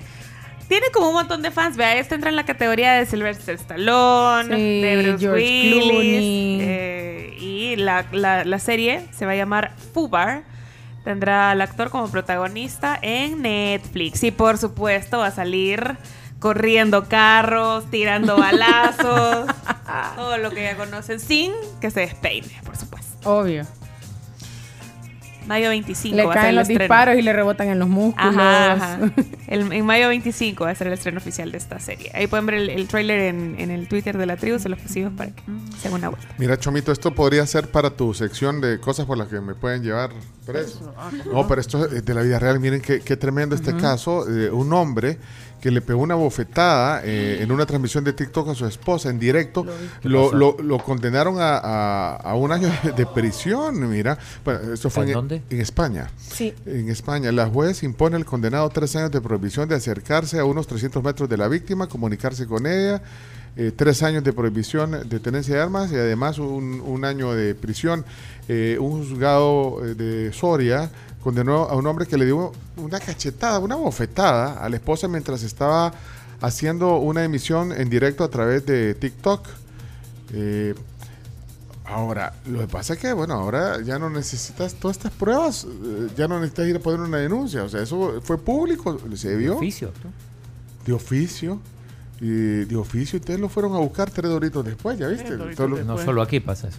tiene 0.67 0.86
como 0.93 1.11
un 1.11 1.15
montón 1.15 1.43
de 1.43 1.53
fans. 1.53 1.77
Vea, 1.77 1.95
este 1.95 2.17
entra 2.17 2.31
en 2.31 2.35
la 2.35 2.45
categoría 2.45 2.95
de 2.95 3.07
Sylvester 3.07 3.55
Stallone, 3.55 4.57
Sí, 4.57 4.81
de 4.83 4.97
Bruce 5.05 5.19
George 5.25 5.45
Willis. 5.45 5.85
Clooney. 5.85 6.59
eh, 6.62 7.36
y 7.39 7.77
la, 7.77 8.05
la- 8.11 8.45
la 8.45 8.59
serie 8.59 9.03
se 9.12 9.25
va 9.27 9.31
a 9.33 9.36
llamar 9.36 9.73
Fubar. 9.95 10.56
Tendrá 11.07 11.52
al 11.52 11.60
actor 11.60 11.89
como 11.91 12.10
protagonista 12.10 12.99
en 13.01 13.43
Netflix. 13.43 14.25
Y 14.25 14.33
por 14.33 14.59
supuesto 14.59 15.18
va 15.18 15.28
a 15.28 15.31
salir 15.31 15.97
corriendo 16.41 17.09
carros, 17.09 17.89
tirando 17.93 18.36
balazos, 18.41 19.47
todo 20.17 20.36
lo 20.39 20.51
que 20.51 20.65
ya 20.65 20.76
conocen, 20.76 21.20
sin 21.20 21.52
que 21.81 21.93
se 21.93 22.01
despeine, 22.01 22.60
por 22.65 22.76
supuesto. 22.76 23.18
Obvio. 23.23 23.65
Mayo 25.47 25.68
25 25.68 26.16
Le 26.16 26.25
va 26.25 26.31
a 26.31 26.34
ser 26.34 26.41
caen 26.42 26.50
el 26.50 26.55
los 26.57 26.62
estreno. 26.62 26.81
disparos 26.81 27.16
y 27.18 27.23
le 27.23 27.33
rebotan 27.33 27.68
en 27.68 27.78
los 27.78 27.89
músculos. 27.89 28.36
Ajá, 28.36 28.73
ajá. 28.73 28.99
El- 29.47 29.73
en 29.73 29.86
mayo 29.86 30.08
25 30.08 30.65
va 30.65 30.70
a 30.70 30.75
ser 30.75 30.89
el 30.89 30.92
estreno 30.94 31.18
oficial 31.18 31.52
de 31.52 31.58
esta 31.58 31.78
serie. 31.78 32.10
Ahí 32.15 32.26
pueden 32.26 32.47
ver 32.47 32.57
el, 32.57 32.70
el 32.70 32.89
tráiler 32.89 33.20
en, 33.20 33.55
en 33.58 33.70
el 33.70 33.86
Twitter 33.89 34.18
de 34.18 34.26
la 34.26 34.36
tribu, 34.36 34.58
se 34.58 34.68
los 34.68 34.78
pusimos 34.81 35.12
para 35.16 35.31
que 35.31 35.42
se 35.81 35.89
hagan 35.89 36.00
una 36.00 36.08
vuelta. 36.08 36.28
Mira, 36.39 36.58
Chomito, 36.58 36.91
esto 36.92 37.15
podría 37.15 37.47
ser 37.47 37.70
para 37.70 37.91
tu 37.91 38.12
sección 38.15 38.60
de 38.60 38.81
cosas 38.81 39.07
por 39.07 39.16
las 39.18 39.28
que 39.28 39.41
me 39.41 39.55
pueden 39.55 39.83
llevar 39.83 40.10
preso. 40.44 40.92
No, 41.33 41.47
pero 41.47 41.60
esto 41.60 41.86
es 41.86 42.05
de 42.05 42.15
la 42.15 42.23
vida 42.23 42.39
real. 42.39 42.58
Miren 42.60 42.81
qué, 42.81 43.00
qué 43.00 43.16
tremendo 43.16 43.55
este 43.55 43.76
caso. 43.76 44.28
eh, 44.28 44.50
un 44.50 44.73
hombre 44.73 45.18
que 45.60 45.70
le 45.70 45.81
pegó 45.81 46.02
una 46.02 46.15
bofetada 46.15 47.01
eh, 47.05 47.39
en 47.43 47.51
una 47.51 47.67
transmisión 47.67 48.05
de 48.05 48.12
TikTok 48.12 48.51
a 48.51 48.55
su 48.55 48.67
esposa 48.67 49.10
en 49.10 49.18
directo. 49.18 49.65
¿Qué 50.02 50.09
Lo, 50.09 50.33
lo- 50.33 50.57
lo 50.62 50.78
condenaron 50.78 51.41
a, 51.41 51.57
a- 51.59 52.17
a 52.17 52.35
un 52.35 52.52
año 52.52 52.68
de, 52.97 53.07
prisión. 53.07 53.89
Mira, 53.91 54.18
bueno, 54.44 54.73
esto 54.73 54.91
fue 54.91 55.05
¿En 55.05 55.09
en, 55.10 55.15
dónde? 55.15 55.39
dónde? 55.41 55.55
En 55.57 55.60
España. 55.62 56.10
Sí. 56.18 56.55
En 56.67 56.89
España, 56.91 57.33
la 57.33 57.47
juez 57.47 57.83
impone 57.83 58.17
al 58.17 58.25
condenado 58.25 58.68
tres 58.70 58.94
años 58.97 59.10
de 59.10 59.20
prohibición 59.20 59.68
de 59.68 59.75
acercarse 59.75 60.39
a 60.39 60.44
unos 60.44 60.67
300 60.67 61.02
metros 61.02 61.28
de 61.28 61.36
la 61.36 61.49
víctima, 61.49 61.89
comunicarse 61.89 62.47
con 62.47 62.67
ella, 62.67 63.02
eh, 63.57 63.73
tres 63.75 64.02
años 64.02 64.23
de 64.23 64.33
prohibición 64.35 65.09
de 65.09 65.18
tenencia 65.18 65.55
de 65.55 65.62
armas 65.62 65.91
y 65.91 65.94
además 65.97 66.39
un, 66.39 66.81
un 66.85 67.05
año 67.05 67.33
de 67.33 67.55
prisión. 67.55 68.05
Eh, 68.49 68.76
un 68.78 69.02
juzgado 69.09 69.85
eh, 69.85 69.94
de 69.94 70.33
Soria 70.33 70.89
condenó 71.26 71.64
a 71.64 71.74
un 71.74 71.84
hombre 71.88 72.06
que 72.06 72.16
le 72.16 72.24
dio 72.24 72.52
una 72.76 73.00
cachetada, 73.00 73.58
una 73.58 73.74
bofetada 73.74 74.64
a 74.64 74.68
la 74.68 74.76
esposa 74.76 75.08
mientras 75.08 75.42
estaba 75.42 75.92
haciendo 76.40 76.98
una 76.98 77.24
emisión 77.24 77.72
en 77.72 77.90
directo 77.90 78.22
a 78.22 78.28
través 78.28 78.64
de 78.64 78.94
TikTok. 78.94 79.44
Eh, 80.32 80.74
Ahora, 81.84 82.32
lo 82.46 82.60
que 82.60 82.66
pasa 82.68 82.94
es 82.94 83.00
que, 83.00 83.12
bueno, 83.12 83.34
ahora 83.34 83.80
ya 83.80 83.98
no 83.98 84.08
necesitas 84.08 84.74
todas 84.74 84.96
estas 84.96 85.12
pruebas, 85.12 85.64
eh, 85.64 86.08
ya 86.16 86.28
no 86.28 86.38
necesitas 86.38 86.68
ir 86.68 86.76
a 86.76 86.78
poner 86.80 87.00
una 87.00 87.18
denuncia, 87.18 87.64
o 87.64 87.68
sea, 87.68 87.80
eso 87.80 88.20
fue 88.22 88.38
público, 88.38 88.98
se 89.14 89.36
vio. 89.36 89.52
De 89.52 89.56
oficio, 89.56 89.92
¿no? 90.02 90.10
De 90.84 90.92
oficio. 90.92 91.60
Y 92.20 92.64
de 92.64 92.76
oficio, 92.76 93.18
ustedes 93.18 93.38
lo 93.40 93.48
fueron 93.48 93.74
a 93.74 93.78
buscar 93.78 94.10
tres 94.10 94.30
doritos 94.30 94.64
después, 94.64 94.98
¿ya 94.98 95.08
viste? 95.08 95.36
No 95.86 95.98
solo 95.98 96.22
aquí 96.22 96.40
pasa 96.40 96.68
eso. 96.68 96.78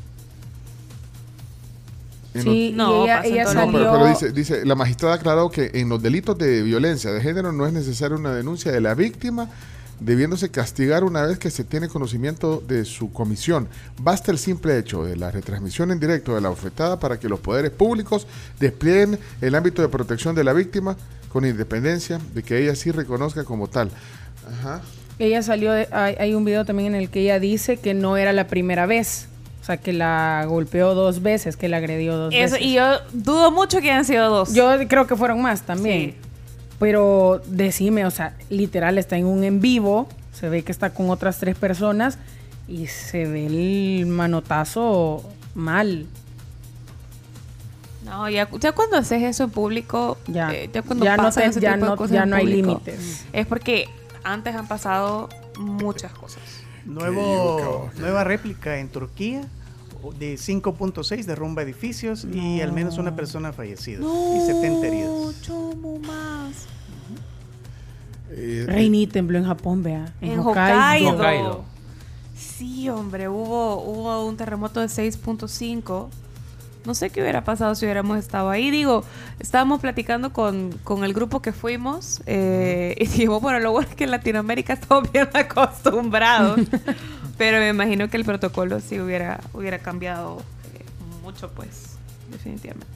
Sí, 2.33 2.71
los- 2.75 2.89
y 2.89 3.03
ella, 3.03 3.21
ella 3.23 3.43
No, 3.45 3.53
salió... 3.53 3.71
pero, 3.79 3.91
pero 3.93 4.07
dice, 4.07 4.31
dice, 4.31 4.65
la 4.65 4.75
magistrada 4.75 5.15
aclaró 5.15 5.49
que 5.49 5.71
en 5.73 5.89
los 5.89 6.01
delitos 6.01 6.37
de 6.37 6.61
violencia 6.61 7.11
de 7.11 7.21
género 7.21 7.51
no 7.51 7.65
es 7.65 7.73
necesaria 7.73 8.15
una 8.17 8.33
denuncia 8.33 8.71
de 8.71 8.81
la 8.81 8.93
víctima, 8.93 9.49
debiéndose 9.99 10.49
castigar 10.51 11.03
una 11.03 11.23
vez 11.23 11.39
que 11.39 11.49
se 11.49 11.63
tiene 11.63 11.87
conocimiento 11.87 12.61
de 12.67 12.85
su 12.85 13.11
comisión. 13.11 13.67
Basta 13.99 14.31
el 14.31 14.37
simple 14.37 14.77
hecho 14.77 15.03
de 15.03 15.15
la 15.15 15.31
retransmisión 15.31 15.89
en 15.91 15.99
directo 15.99 16.35
de 16.35 16.41
la 16.41 16.51
ofetada 16.51 16.99
para 16.99 17.19
que 17.19 17.27
los 17.27 17.39
poderes 17.39 17.71
públicos 17.71 18.27
desplieguen 18.59 19.17
el 19.41 19.55
ámbito 19.55 19.81
de 19.81 19.87
protección 19.89 20.35
de 20.35 20.43
la 20.43 20.53
víctima 20.53 20.95
con 21.33 21.45
independencia 21.45 22.19
de 22.35 22.43
que 22.43 22.61
ella 22.61 22.75
sí 22.75 22.91
reconozca 22.91 23.43
como 23.43 23.67
tal. 23.69 23.89
Ajá. 24.59 24.81
Ella 25.17 25.41
salió, 25.41 25.71
de- 25.71 25.87
hay, 25.91 26.13
hay 26.19 26.35
un 26.35 26.45
video 26.45 26.63
también 26.63 26.93
en 26.93 27.01
el 27.01 27.09
que 27.09 27.21
ella 27.21 27.39
dice 27.39 27.77
que 27.77 27.95
no 27.95 28.17
era 28.17 28.33
la 28.33 28.45
primera 28.47 28.85
vez. 28.85 29.29
O 29.67 29.69
sea, 29.69 29.75
que 29.75 29.91
la 29.91 30.45
golpeó 30.47 30.93
dos 30.95 31.21
veces, 31.21 31.57
que 31.57 31.67
la 31.67 31.75
agredió 31.75 32.15
dos 32.15 32.33
Eso, 32.33 32.53
veces. 32.53 32.65
y 32.65 32.75
yo 32.75 32.99
dudo 33.11 33.51
mucho 33.51 33.81
que 33.81 33.91
hayan 33.91 34.05
sido 34.05 34.29
dos. 34.29 34.53
Yo 34.53 34.69
creo 34.87 35.07
que 35.07 35.17
fueron 35.17 35.41
más 35.41 35.63
también. 35.63 36.15
Pero 36.79 37.41
decime, 37.47 38.05
o 38.05 38.11
sea, 38.11 38.33
literal 38.49 38.97
está 38.97 39.17
en 39.17 39.25
un 39.25 39.43
en 39.43 39.59
vivo, 39.59 40.07
se 40.31 40.47
ve 40.47 40.63
que 40.63 40.71
está 40.71 40.91
con 40.91 41.09
otras 41.09 41.39
tres 41.39 41.57
personas 41.57 42.17
y 42.65 42.87
se 42.87 43.25
ve 43.25 43.47
el 43.47 44.05
manotazo 44.05 45.29
mal. 45.53 46.05
No, 48.05 48.29
ya, 48.29 48.47
ya 48.61 48.71
cuando 48.71 48.95
haces 48.95 49.21
eso 49.21 49.43
en 49.43 49.49
público, 49.49 50.17
Ya. 50.27 50.49
eh, 50.53 50.69
ya 50.71 50.81
cuando 50.81 51.03
Ya 51.03 51.17
no 51.17 51.23
pasan 51.23 51.43
te- 51.43 51.49
ese 51.49 51.59
ya 51.59 51.73
tipo 51.73 51.85
de 51.87 51.91
no- 51.91 51.97
cosas 51.97 52.13
ya 52.13 52.25
no 52.25 52.37
hay 52.37 52.45
límites. 52.45 53.25
Es 53.33 53.45
porque 53.45 53.89
antes 54.23 54.55
han 54.55 54.69
pasado 54.69 55.27
muchas 55.59 56.13
cosas. 56.13 56.41
Nuevo, 56.87 57.89
nueva 57.99 58.23
réplica 58.23 58.79
en 58.79 58.89
Turquía 58.89 59.41
de 60.17 60.35
5.6 60.35 61.25
derrumba 61.25 61.61
edificios 61.61 62.25
y 62.25 62.61
al 62.61 62.71
menos 62.71 62.97
una 62.97 63.15
persona 63.15 63.51
fallecida 63.51 63.99
y 63.99 64.45
70 64.45 64.87
heridos. 64.87 65.35
más. 66.05 66.67
Eh, 68.29 68.65
Reini 68.67 69.07
tembló 69.07 69.37
en 69.37 69.45
Japón, 69.45 69.83
vea. 69.83 70.13
En, 70.21 70.31
En 70.33 70.39
Hokkaido. 70.39 71.09
Hokkaido. 71.11 71.63
Sí, 72.35 72.89
hombre, 72.89 73.27
hubo, 73.29 73.81
hubo 73.81 74.25
un 74.25 74.37
terremoto 74.37 74.79
de 74.79 74.87
6.5. 74.87 76.07
No 76.87 76.95
sé 76.95 77.09
qué 77.09 77.21
hubiera 77.21 77.43
pasado 77.43 77.75
si 77.75 77.83
hubiéramos 77.85 78.17
estado 78.17 78.49
ahí. 78.49 78.71
Digo, 78.71 79.03
estábamos 79.39 79.81
platicando 79.81 80.31
con, 80.31 80.71
con 80.85 81.03
el 81.03 81.13
grupo 81.13 81.41
que 81.41 81.51
fuimos 81.51 82.21
eh, 82.25 82.95
y 82.99 83.07
dijimos, 83.07 83.41
bueno, 83.41 83.59
lo 83.59 83.71
bueno 83.73 83.89
es 83.89 83.95
que 83.95 84.05
en 84.05 84.11
Latinoamérica 84.11 84.71
estamos 84.71 85.11
bien 85.13 85.27
acostumbrados. 85.33 86.61
pero 87.37 87.59
me 87.59 87.67
imagino 87.67 88.09
que 88.09 88.15
el 88.15 88.23
protocolo 88.23 88.79
sí 88.79 89.01
hubiera, 89.01 89.41
hubiera 89.53 89.79
cambiado 89.79 90.41
eh, 90.73 90.85
mucho, 91.21 91.51
pues, 91.51 91.97
definitivamente. 92.31 92.87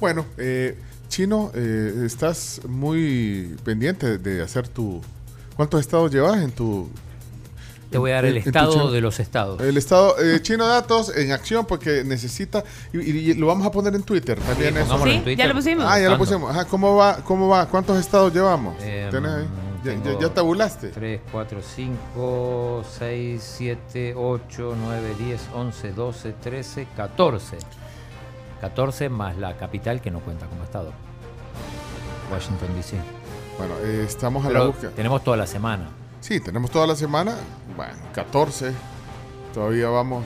Bueno, 0.00 0.24
eh, 0.38 0.78
Chino, 1.10 1.50
eh, 1.54 2.04
estás 2.06 2.62
muy 2.66 3.56
pendiente 3.62 4.16
de 4.16 4.40
hacer 4.40 4.68
tu... 4.68 5.02
¿Cuántos 5.54 5.80
estados 5.80 6.10
llevas 6.10 6.40
en 6.40 6.50
tu... 6.50 6.88
Te 7.90 7.98
voy 7.98 8.12
a 8.12 8.14
dar 8.14 8.24
el 8.26 8.34
tu 8.42 8.48
estado 8.48 8.72
chino? 8.72 8.90
de 8.90 9.00
los 9.00 9.18
estados. 9.20 9.60
El 9.60 9.76
estado 9.76 10.14
eh, 10.20 10.40
Chino 10.42 10.66
Datos 10.66 11.14
en 11.16 11.32
acción 11.32 11.66
porque 11.66 12.04
necesita... 12.04 12.62
Y, 12.92 12.98
y- 13.00 13.30
y 13.30 13.34
lo 13.34 13.46
vamos 13.48 13.66
a 13.66 13.70
poner 13.72 13.94
en 13.94 14.02
Twitter 14.04 14.38
también. 14.38 14.76
eso. 14.76 14.84
pongámoslo 14.86 15.12
en 15.12 15.18
Sí, 15.18 15.24
Twitter. 15.24 15.38
ya 15.38 15.48
lo 15.48 15.54
pusimos. 15.54 15.84
Ah, 15.88 16.00
ya 16.00 16.08
lo 16.10 16.16
pusimos. 16.18 16.50
Ajá, 16.50 16.64
¿cómo 16.66 16.94
va? 16.96 17.16
¿Cómo 17.24 17.48
va? 17.48 17.66
¿Cuántos 17.66 17.98
estados 17.98 18.32
llevamos? 18.32 18.76
Em, 18.82 19.10
¿Tenés 19.10 19.30
ahí? 19.32 19.46
¿Ya, 19.82 19.94
ya, 19.94 20.18
ya 20.20 20.28
tabulaste? 20.28 20.88
3, 20.90 21.20
4, 21.32 21.58
5, 21.76 22.84
6, 22.98 23.54
7, 23.56 24.14
8, 24.16 24.76
9, 24.78 25.14
10, 25.18 25.40
11, 25.54 25.92
12, 25.92 26.32
13, 26.34 26.86
14. 26.96 27.56
14 28.60 29.08
más 29.08 29.36
la 29.38 29.56
capital 29.56 30.00
que 30.02 30.10
no 30.10 30.20
cuenta 30.20 30.46
como 30.46 30.62
estado. 30.64 30.92
Washington 32.30 32.68
DC. 32.76 32.96
Bueno, 33.58 33.74
eh, 33.82 34.04
estamos 34.06 34.44
a 34.44 34.48
Pero 34.48 34.60
la 34.60 34.66
búsqueda. 34.66 34.90
tenemos 34.94 35.24
toda 35.24 35.36
la 35.36 35.46
semana. 35.46 35.88
Sí, 36.30 36.38
tenemos 36.38 36.70
toda 36.70 36.86
la 36.86 36.94
semana. 36.94 37.34
Bueno, 37.76 37.94
14. 38.14 38.72
Todavía 39.52 39.88
vamos 39.88 40.22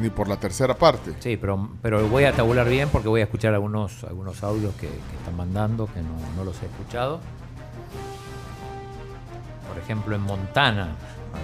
ni 0.00 0.08
por 0.08 0.28
la 0.28 0.36
tercera 0.36 0.74
parte. 0.78 1.14
Sí, 1.18 1.36
pero, 1.36 1.68
pero 1.82 2.06
voy 2.06 2.22
a 2.22 2.32
tabular 2.32 2.68
bien 2.68 2.88
porque 2.90 3.08
voy 3.08 3.22
a 3.22 3.24
escuchar 3.24 3.52
algunos, 3.52 4.04
algunos 4.04 4.40
audios 4.44 4.72
que, 4.76 4.86
que 4.86 5.16
están 5.18 5.36
mandando 5.36 5.86
que 5.92 6.00
no, 6.00 6.10
no 6.36 6.44
los 6.44 6.62
he 6.62 6.66
escuchado. 6.66 7.18
Por 9.68 9.82
ejemplo, 9.82 10.14
en 10.14 10.22
Montana. 10.22 10.90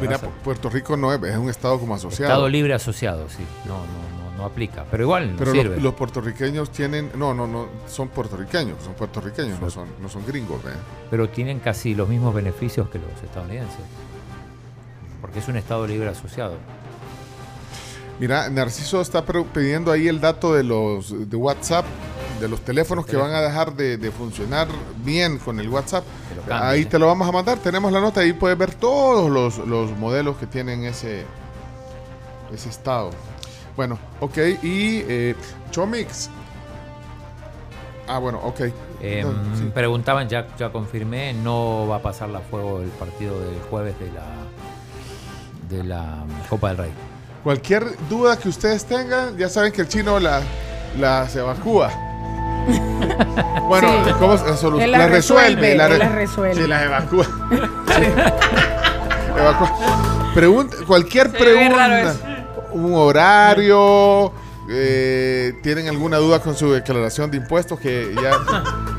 Mira, 0.01 0.15
a- 0.15 0.20
Puerto 0.20 0.70
Rico 0.70 0.97
no 0.97 1.12
es, 1.12 1.20
es 1.25 1.36
un 1.36 1.51
estado 1.51 1.81
como 1.81 1.97
asociado. 1.97 2.33
Estado 2.35 2.49
libre 2.49 2.75
asociado, 2.75 3.28
sí. 3.28 3.44
No, 3.67 3.78
no, 3.78 4.17
no, 4.39 4.44
aplica. 4.47 4.84
Pero 4.91 5.02
igual 5.02 5.34
Pero 5.36 5.52
sirve. 5.52 5.75
los, 5.75 5.83
los 5.83 5.94
puertorriqueños 5.94 6.70
tienen, 6.70 7.10
no, 7.17 7.34
no, 7.34 7.47
no, 7.47 7.67
son 7.86 8.08
puertorriqueños, 8.08 8.83
son 8.83 8.94
puertorriqueños, 8.94 9.60
no 9.60 9.68
son, 9.68 9.89
no 10.00 10.08
son 10.08 10.25
gringos, 10.26 10.62
¿ve? 10.65 10.70
Pero 11.10 11.28
tienen 11.28 11.58
casi 11.58 11.94
los 11.94 12.08
mismos 12.08 12.33
beneficios 12.34 12.89
que 12.89 12.99
los 12.99 13.10
estadounidenses. 13.23 13.81
Porque 15.20 15.41
es 15.41 15.49
un 15.49 15.57
Estado 15.57 15.86
libre 15.86 16.08
asociado. 16.08 16.55
Mira, 18.20 18.49
Narciso 18.50 19.00
está 19.00 19.25
pidiendo 19.25 19.92
ahí 19.92 20.08
el 20.08 20.20
dato 20.20 20.55
de 20.55 20.65
los 20.65 21.28
de 21.31 21.36
WhatsApp, 21.36 21.84
de 22.41 22.49
los 22.49 22.60
teléfonos 22.62 23.07
que 23.07 23.17
van 23.17 23.33
a 23.33 23.41
dejar 23.41 23.75
de, 23.75 23.97
de 23.97 24.10
funcionar 24.10 24.67
bien 25.05 25.39
con 25.39 25.60
el 25.60 25.68
WhatsApp. 25.68 26.05
cambien, 26.49 26.68
Ahí 26.68 26.83
¿eh? 26.83 26.86
te 26.86 26.99
lo 26.99 27.07
vamos 27.07 27.28
a 27.28 27.33
mandar, 27.33 27.58
tenemos 27.58 27.92
la 27.92 28.00
nota, 28.00 28.20
ahí 28.20 28.33
puedes 28.33 28.58
ver 28.58 28.75
todos 28.75 29.31
los, 29.31 29.58
los 29.68 29.91
modelos 29.99 30.36
que 30.36 30.47
tienen 30.47 30.84
ese, 30.84 31.25
ese 32.52 32.68
estado. 32.68 33.10
Bueno, 33.78 33.97
ok, 34.18 34.36
y 34.65 35.05
eh, 35.08 35.36
Chomix. 35.70 36.31
Ah, 38.08 38.18
bueno, 38.18 38.40
ok. 38.42 38.60
Eh, 39.00 39.23
No, 39.24 39.57
sí. 39.57 39.70
Preguntaban, 39.73 40.28
ya, 40.28 40.48
ya 40.58 40.70
confirmé, 40.73 41.32
no 41.32 41.86
va 41.86 41.97
a 41.97 42.02
pasar 42.02 42.28
la 42.28 42.40
fuego 42.40 42.81
el 42.82 42.89
partido 42.89 43.39
del 43.40 43.60
jueves 43.70 43.94
de 44.00 44.10
la 44.10 44.24
de 45.70 45.84
la 45.84 46.24
Copa 46.50 46.70
del 46.70 46.76
Rey. 46.78 46.90
Cualquier 47.44 47.84
duda 48.08 48.36
que 48.36 48.48
ustedes 48.48 48.84
tengan, 48.84 49.36
ya 49.39 49.48
saben 49.48 49.70
que 49.73 49.82
el 49.82 49.89
chino 49.89 50.18
la, 50.18 50.40
las 50.98 51.36
evacúa. 51.36 51.89
bueno, 53.68 53.89
Sí. 54.05 54.10
¿cómo 54.18 54.34
la, 54.34 54.86
las 54.89 55.10
resuelve? 55.12 55.76
la 55.76 55.86
él 55.86 55.98
las 56.00 56.12
resuelve. 56.16 56.62
Sí, 56.62 56.66
las 56.66 56.82
evacúa. 56.82 57.24
Sí. 57.97 58.05
Evacúa. 59.39 59.70
Pregunta, 60.34 60.76
cualquier 60.84 61.31
pregunta, 61.31 62.16
un 62.72 62.94
horario, 62.94 64.32
eh, 64.70 65.55
tienen 65.62 65.88
alguna 65.88 66.18
duda 66.18 66.40
con 66.40 66.55
su 66.55 66.70
declaración 66.72 67.30
de 67.30 67.38
impuestos 67.38 67.78
que 67.80 68.14
ya 68.20 68.32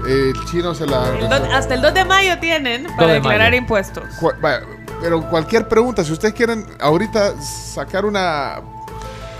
eh, 0.07 0.31
el 0.35 0.45
chino 0.45 0.73
se 0.73 0.85
la 0.87 1.07
El 1.09 1.29
do- 1.29 1.35
hasta 1.53 1.75
el 1.75 1.81
2 1.81 1.93
de 1.93 2.05
mayo 2.05 2.39
tienen 2.39 2.87
para 2.95 3.07
de 3.09 3.13
declarar 3.15 3.49
mayo. 3.51 3.61
impuestos. 3.61 4.03
Cu- 4.19 4.31
vaya, 4.41 4.61
pero 5.01 5.21
cualquier 5.29 5.67
pregunta, 5.67 6.03
si 6.03 6.11
ustedes 6.13 6.33
quieren 6.33 6.65
ahorita 6.79 7.39
sacar 7.41 8.05
una, 8.05 8.61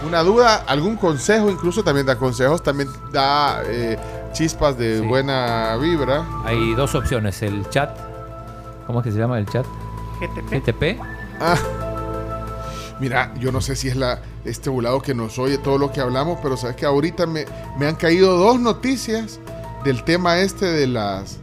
una 0.06 0.22
duda, 0.22 0.64
algún 0.68 0.96
consejo, 0.98 1.50
incluso 1.50 1.84
también 1.84 2.06
da 2.06 2.16
consejos, 2.18 2.62
también 2.62 2.90
da 3.12 3.62
eh, 3.66 3.98
chispas 4.32 4.78
de 4.78 5.00
Sí. 5.00 5.06
buena 5.08 5.76
vibra. 5.78 6.24
Hay 6.46 6.76
dos 6.76 6.94
opciones, 6.94 7.42
el 7.42 7.68
chat, 7.70 7.90
¿cómo 8.86 9.00
es 9.00 9.06
que 9.06 9.12
se 9.12 9.18
llama 9.18 9.40
el 9.40 9.48
chat? 9.48 9.66
GTP. 10.22 10.52
GTP. 10.54 11.02
Ah, 11.42 11.56
mira, 13.00 13.34
yo 13.40 13.52
no 13.52 13.62
sé 13.62 13.76
si 13.76 13.88
es 13.88 13.98
este 14.46 14.70
volado 14.70 15.02
que 15.02 15.14
nos 15.14 15.38
oye 15.40 15.58
todo 15.58 15.78
lo 15.78 15.92
que 15.92 16.02
hablamos, 16.02 16.40
pero 16.42 16.58
sabes 16.58 16.76
que 16.76 16.86
ahorita 16.86 17.26
me, 17.26 17.46
han 17.82 17.96
caído 17.96 18.38
dos 18.38 18.60
noticias 18.60 19.40
del 19.84 20.04
tema 20.04 20.40
este 20.40 20.66
de 20.66 20.88
las 20.88 21.40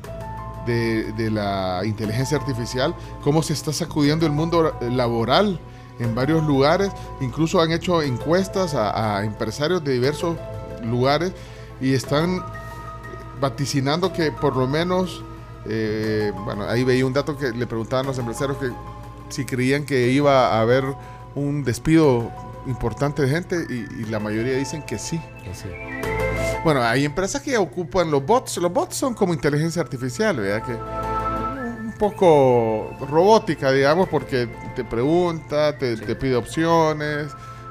de, 0.66 1.30
la 1.30 1.82
inteligencia 1.84 2.36
artificial, 2.38 2.94
cómo 3.22 3.42
se 3.42 3.52
está 3.52 3.72
sacudiendo 3.72 4.26
el 4.26 4.32
mundo 4.32 4.76
laboral 4.80 5.60
en 6.00 6.14
varios 6.14 6.44
lugares, 6.44 6.90
incluso 7.20 7.60
han 7.60 7.70
hecho 7.70 8.02
encuestas 8.02 8.74
a, 8.74 9.18
a 9.18 9.24
empresarios 9.24 9.84
de 9.84 9.92
diversos 9.92 10.36
lugares 10.82 11.32
y 11.80 11.94
están 11.94 12.42
vaticinando 13.40 14.12
que 14.12 14.32
por 14.32 14.56
lo 14.56 14.66
menos, 14.66 15.22
eh, 15.66 16.32
bueno, 16.44 16.64
ahí 16.64 16.84
veía 16.84 17.06
un 17.06 17.12
dato 17.12 17.36
que 17.36 17.52
le 17.52 17.66
preguntaban 17.66 18.06
los 18.06 18.18
empresarios 18.18 18.58
que 18.58 18.70
si 19.28 19.44
creían 19.44 19.84
que 19.84 20.08
iba 20.08 20.48
a 20.48 20.60
haber 20.60 20.84
un 21.36 21.62
despido 21.62 22.30
importante 22.66 23.22
de 23.22 23.28
gente 23.28 23.64
y, 23.70 24.02
y 24.02 24.04
la 24.06 24.18
mayoría 24.18 24.56
dicen 24.56 24.82
que 24.82 24.98
sí. 24.98 25.20
Que 25.44 25.54
sí. 25.54 25.68
Bueno, 26.64 26.82
hay 26.82 27.04
empresas 27.04 27.40
que 27.42 27.56
ocupan 27.56 28.10
los 28.10 28.26
bots. 28.26 28.56
Los 28.56 28.72
bots 28.72 28.96
son 28.96 29.14
como 29.14 29.32
inteligencia 29.32 29.80
artificial, 29.80 30.36
¿verdad? 30.36 30.66
Que 30.66 30.72
un 31.86 31.92
poco 31.98 32.90
robótica, 33.08 33.70
digamos, 33.70 34.08
porque 34.08 34.48
te 34.74 34.82
pregunta, 34.84 35.78
te, 35.78 35.96
te 35.96 36.16
pide 36.16 36.34
opciones. 36.34 37.28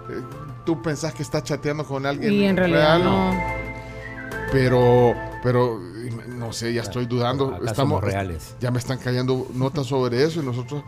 eh, 0.09 0.21
Tú 0.65 0.81
pensás 0.81 1.13
que 1.13 1.21
estás 1.23 1.43
chateando 1.43 1.83
con 1.85 2.05
alguien 2.07 2.33
Y 2.33 2.45
en 2.45 2.57
realidad 2.57 2.97
real, 2.99 3.03
no. 3.03 3.33
Pero, 4.51 5.13
pero 5.43 5.79
no 6.29 6.53
sé, 6.53 6.73
ya 6.73 6.81
estoy 6.81 7.05
dudando. 7.05 7.47
Acá 7.47 7.57
Estamos 7.71 7.75
somos 7.99 8.03
reales. 8.03 8.55
Ya 8.61 8.71
me 8.71 8.79
están 8.79 8.97
cayendo 8.97 9.47
notas 9.53 9.87
sobre 9.87 10.23
eso 10.23 10.41
y 10.41 10.45
nosotros. 10.45 10.83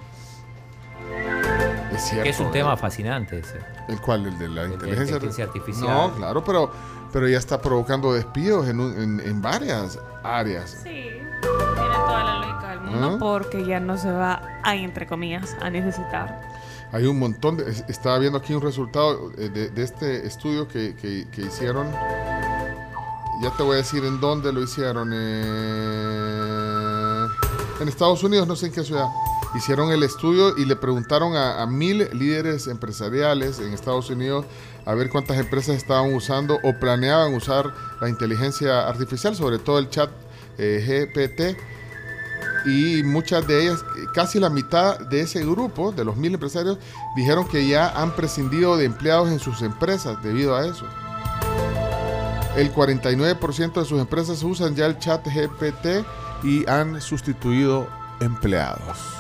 Es 1.97 2.03
cierto. 2.03 2.23
Que 2.23 2.29
es 2.29 2.39
un 2.39 2.45
¿verdad? 2.45 2.59
tema 2.59 2.77
fascinante 2.77 3.39
ese. 3.39 3.59
¿El 3.89 3.99
cuál? 3.99 4.25
¿El 4.27 4.37
de 4.37 4.47
la 4.49 4.63
de 4.63 4.73
inteligencia, 4.73 5.15
inteligencia 5.15 5.45
artificial. 5.45 5.87
No, 5.89 6.13
claro, 6.15 6.43
pero, 6.43 6.71
pero 7.11 7.27
ya 7.27 7.37
está 7.37 7.59
provocando 7.61 8.13
despidos 8.13 8.67
en, 8.69 8.79
un- 8.79 9.01
en, 9.01 9.19
en 9.19 9.41
varias 9.41 9.99
áreas. 10.23 10.71
Sí, 10.83 10.89
tiene 11.41 11.95
toda 12.05 12.23
la 12.23 12.39
lógica 12.39 12.69
del 12.69 12.81
mundo 12.81 13.11
Ah. 13.13 13.17
porque 13.19 13.65
ya 13.65 13.79
no 13.79 13.97
se 13.97 14.11
va 14.11 14.41
a, 14.63 14.75
entre 14.75 15.07
comillas, 15.07 15.55
a 15.61 15.69
necesitar. 15.69 16.41
Hay 16.91 17.05
un 17.05 17.19
montón 17.19 17.57
de... 17.57 17.69
es- 17.69 17.83
Estaba 17.89 18.17
viendo 18.19 18.37
aquí 18.39 18.53
un 18.53 18.61
resultado 18.61 19.31
eh, 19.37 19.49
de, 19.49 19.69
de 19.69 19.83
este 19.83 20.25
estudio 20.25 20.67
que, 20.67 20.95
que- 20.95 21.27
que 21.31 21.41
hicieron. 21.41 21.87
Ya 23.41 23.51
te 23.55 23.61
voy 23.63 23.73
a 23.73 23.77
decir 23.77 24.03
en 24.05 24.19
dónde 24.19 24.51
lo 24.53 24.61
hicieron. 24.63 25.11
eh, 25.13 27.27
en 27.81 27.87
Estados 27.87 28.23
Unidos, 28.23 28.47
no 28.47 28.55
sé 28.55 28.67
en 28.67 28.71
qué 28.71 28.83
ciudad. 28.83 29.07
Hicieron 29.55 29.91
el 29.91 30.03
estudio 30.03 30.57
y 30.57 30.65
le 30.65 30.75
preguntaron 30.75 31.35
a, 31.35 31.65
mil 31.65 32.09
líderes 32.13 32.67
empresariales 32.67 33.59
en 33.59 33.73
Estados 33.73 34.09
Unidos 34.09 34.45
a 34.85 34.93
ver 34.93 35.09
cuántas 35.09 35.37
empresas 35.37 35.75
estaban 35.75 36.13
usando 36.13 36.59
o 36.63 36.73
planeaban 36.79 37.33
usar 37.33 37.73
la 38.01 38.09
inteligencia 38.09 38.87
artificial, 38.87 39.35
sobre 39.35 39.57
todo 39.57 39.79
el 39.79 39.89
chat 39.89 40.09
eh, 40.57 41.15
GPT 41.15 41.57
y 42.67 43.03
muchas 43.03 43.47
de 43.47 43.63
ellas, 43.63 43.83
casi 44.13 44.39
la 44.39 44.49
mitad 44.49 44.99
de 44.99 45.21
ese 45.21 45.41
grupo, 45.45 45.91
de 45.91 46.03
los 46.03 46.17
mil 46.17 46.33
empresarios, 46.33 46.77
dijeron 47.15 47.47
que 47.47 47.67
ya 47.67 47.89
han 47.89 48.15
prescindido 48.15 48.75
de 48.75 48.85
empleados 48.85 49.29
en 49.29 49.39
sus 49.39 49.61
empresas 49.61 50.21
debido 50.21 50.55
a 50.55 50.67
eso. 50.67 50.85
El 52.57 52.73
49% 52.73 53.73
de 53.73 53.85
sus 53.85 53.99
empresas 53.99 54.43
usan 54.43 54.75
ya 54.75 54.85
el 54.87 54.97
chat 54.99 55.25
GPT 55.25 56.05
y 56.43 56.67
han 56.69 56.99
sustituido 57.01 57.87
empleados. 58.19 59.16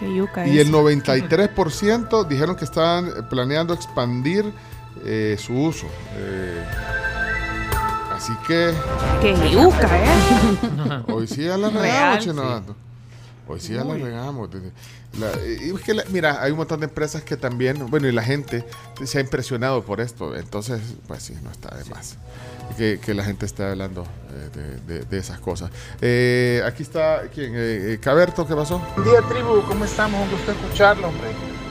Y 0.00 0.58
el 0.58 0.68
eso. 0.68 0.82
93% 0.82 2.26
dijeron 2.26 2.56
que 2.56 2.64
estaban 2.64 3.28
planeando 3.28 3.74
expandir 3.74 4.52
eh, 5.04 5.36
su 5.38 5.54
uso. 5.54 5.86
Eh, 6.16 6.64
así 8.14 8.32
que... 8.46 8.72
Que 9.20 9.50
yuca, 9.50 9.88
¿eh? 9.98 11.02
Hoy 11.08 11.26
sí 11.26 11.44
ya 11.44 11.56
la 11.56 11.68
Real, 11.70 12.18
regamos, 12.18 12.66
sí. 12.66 12.72
Hoy 13.48 13.60
sí 13.60 13.74
ya 13.74 13.82
la 13.84 13.94
regamos. 13.94 14.50
La- 15.18 15.32
y 15.46 15.70
es 15.74 15.80
que 15.80 15.94
la- 15.94 16.04
mira, 16.10 16.42
hay 16.42 16.52
un 16.52 16.58
montón 16.58 16.80
de 16.80 16.86
empresas 16.86 17.22
que 17.22 17.36
también, 17.36 17.86
bueno, 17.90 18.06
y 18.08 18.12
la 18.12 18.22
gente 18.22 18.64
se 19.04 19.18
ha 19.18 19.20
impresionado 19.20 19.82
por 19.82 20.00
esto. 20.00 20.36
Entonces, 20.36 20.80
pues 21.06 21.22
sí, 21.22 21.34
no 21.42 21.50
está 21.50 21.74
de 21.76 21.84
más. 21.86 22.16
Que, 22.76 23.00
que 23.02 23.14
la 23.14 23.24
gente 23.24 23.46
esté 23.46 23.64
hablando 23.64 24.04
eh, 24.04 24.50
de, 24.86 24.94
de- 24.98 25.04
de 25.06 25.18
esas 25.18 25.40
cosas. 25.40 25.70
Eh, 26.02 26.62
aquí 26.66 26.82
está, 26.82 27.22
¿quién? 27.34 27.54
Eh, 27.54 27.94
eh, 27.94 27.98
Caberto, 28.00 28.46
¿qué 28.46 28.54
pasó? 28.54 28.78
Buen 28.94 29.08
día 29.08 29.22
tribu, 29.22 29.62
¿cómo 29.66 29.84
estamos? 29.86 30.20
Un 30.22 30.30
gusto 30.30 30.52
escucharlo, 30.52 31.08
hombre. 31.08 31.28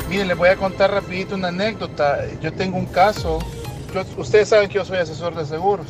Miren, 0.09 0.27
les 0.29 0.37
voy 0.37 0.49
a 0.49 0.55
contar 0.55 0.89
rapidito 0.89 1.35
una 1.35 1.49
anécdota. 1.49 2.25
Yo 2.41 2.51
tengo 2.53 2.77
un 2.77 2.87
caso, 2.87 3.37
yo- 3.93 4.03
ustedes 4.19 4.49
saben 4.49 4.67
que 4.69 4.75
yo 4.75 4.85
soy 4.85 4.97
asesor 4.97 5.35
de 5.35 5.45
seguros. 5.45 5.87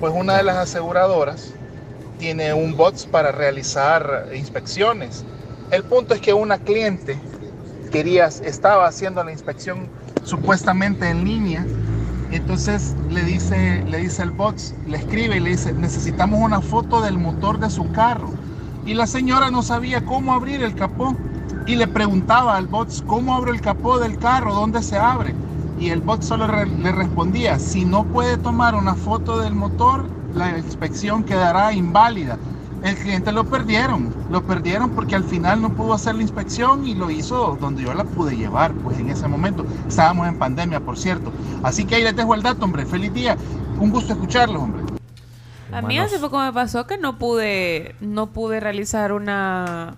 Pues 0.00 0.12
una 0.14 0.36
de 0.36 0.42
las 0.42 0.56
aseguradoras 0.56 1.52
tiene 2.20 2.52
un 2.52 2.76
bots 2.76 3.06
para 3.06 3.32
realizar 3.32 4.28
inspecciones. 4.34 5.24
El 5.70 5.82
punto 5.84 6.12
es 6.12 6.20
que 6.20 6.34
una 6.34 6.58
cliente 6.58 7.18
quería, 7.90 8.26
estaba 8.26 8.86
haciendo 8.86 9.24
la 9.24 9.32
inspección 9.32 9.88
supuestamente 10.22 11.08
en 11.08 11.24
línea. 11.24 11.64
Entonces 12.30 12.94
le 13.08 13.24
dice, 13.24 13.82
le 13.88 13.98
dice 13.98 14.22
el 14.22 14.32
bots, 14.32 14.74
le 14.86 14.98
escribe 14.98 15.38
y 15.38 15.40
le 15.40 15.50
dice, 15.50 15.72
necesitamos 15.72 16.40
una 16.40 16.60
foto 16.60 17.00
del 17.00 17.16
motor 17.16 17.58
de 17.58 17.70
su 17.70 17.90
carro. 17.90 18.28
Y 18.84 18.92
la 18.92 19.06
señora 19.06 19.50
no 19.50 19.62
sabía 19.62 20.04
cómo 20.04 20.34
abrir 20.34 20.62
el 20.62 20.74
capó. 20.74 21.16
Y 21.66 21.76
le 21.76 21.88
preguntaba 21.88 22.56
al 22.56 22.66
bots, 22.66 23.02
¿cómo 23.06 23.34
abro 23.34 23.50
el 23.50 23.62
capó 23.62 23.98
del 23.98 24.18
carro? 24.18 24.52
¿Dónde 24.52 24.82
se 24.82 24.98
abre? 24.98 25.34
Y 25.78 25.88
el 25.88 26.02
bot 26.02 26.22
solo 26.22 26.46
le 26.46 26.92
respondía, 26.92 27.58
si 27.58 27.86
no 27.86 28.04
puede 28.04 28.36
tomar 28.36 28.74
una 28.74 28.94
foto 28.94 29.40
del 29.40 29.54
motor, 29.54 30.19
la 30.34 30.58
inspección 30.58 31.24
quedará 31.24 31.72
inválida. 31.72 32.38
El 32.82 32.96
cliente 32.96 33.30
lo 33.30 33.44
perdieron, 33.44 34.14
lo 34.30 34.42
perdieron 34.42 34.90
porque 34.90 35.14
al 35.14 35.24
final 35.24 35.60
no 35.60 35.74
pudo 35.74 35.92
hacer 35.92 36.14
la 36.14 36.22
inspección 36.22 36.86
y 36.86 36.94
lo 36.94 37.10
hizo 37.10 37.58
donde 37.60 37.82
yo 37.82 37.92
la 37.92 38.04
pude 38.04 38.36
llevar, 38.36 38.72
pues 38.72 38.98
en 38.98 39.10
ese 39.10 39.28
momento. 39.28 39.66
Estábamos 39.86 40.28
en 40.28 40.38
pandemia, 40.38 40.80
por 40.80 40.96
cierto. 40.96 41.30
Así 41.62 41.84
que 41.84 41.96
ahí 41.96 42.02
les 42.02 42.16
dejo 42.16 42.34
el 42.34 42.42
dato, 42.42 42.64
hombre. 42.64 42.86
Feliz 42.86 43.12
día. 43.12 43.36
Un 43.78 43.90
gusto 43.90 44.14
escucharlo, 44.14 44.60
hombre. 44.60 44.82
A 45.72 45.82
mí 45.82 45.98
hace 45.98 46.18
poco 46.18 46.38
me 46.38 46.52
pasó 46.52 46.86
que 46.86 46.98
no 46.98 47.18
pude, 47.18 47.94
no 48.00 48.28
pude 48.28 48.58
realizar 48.60 49.12
una, 49.12 49.94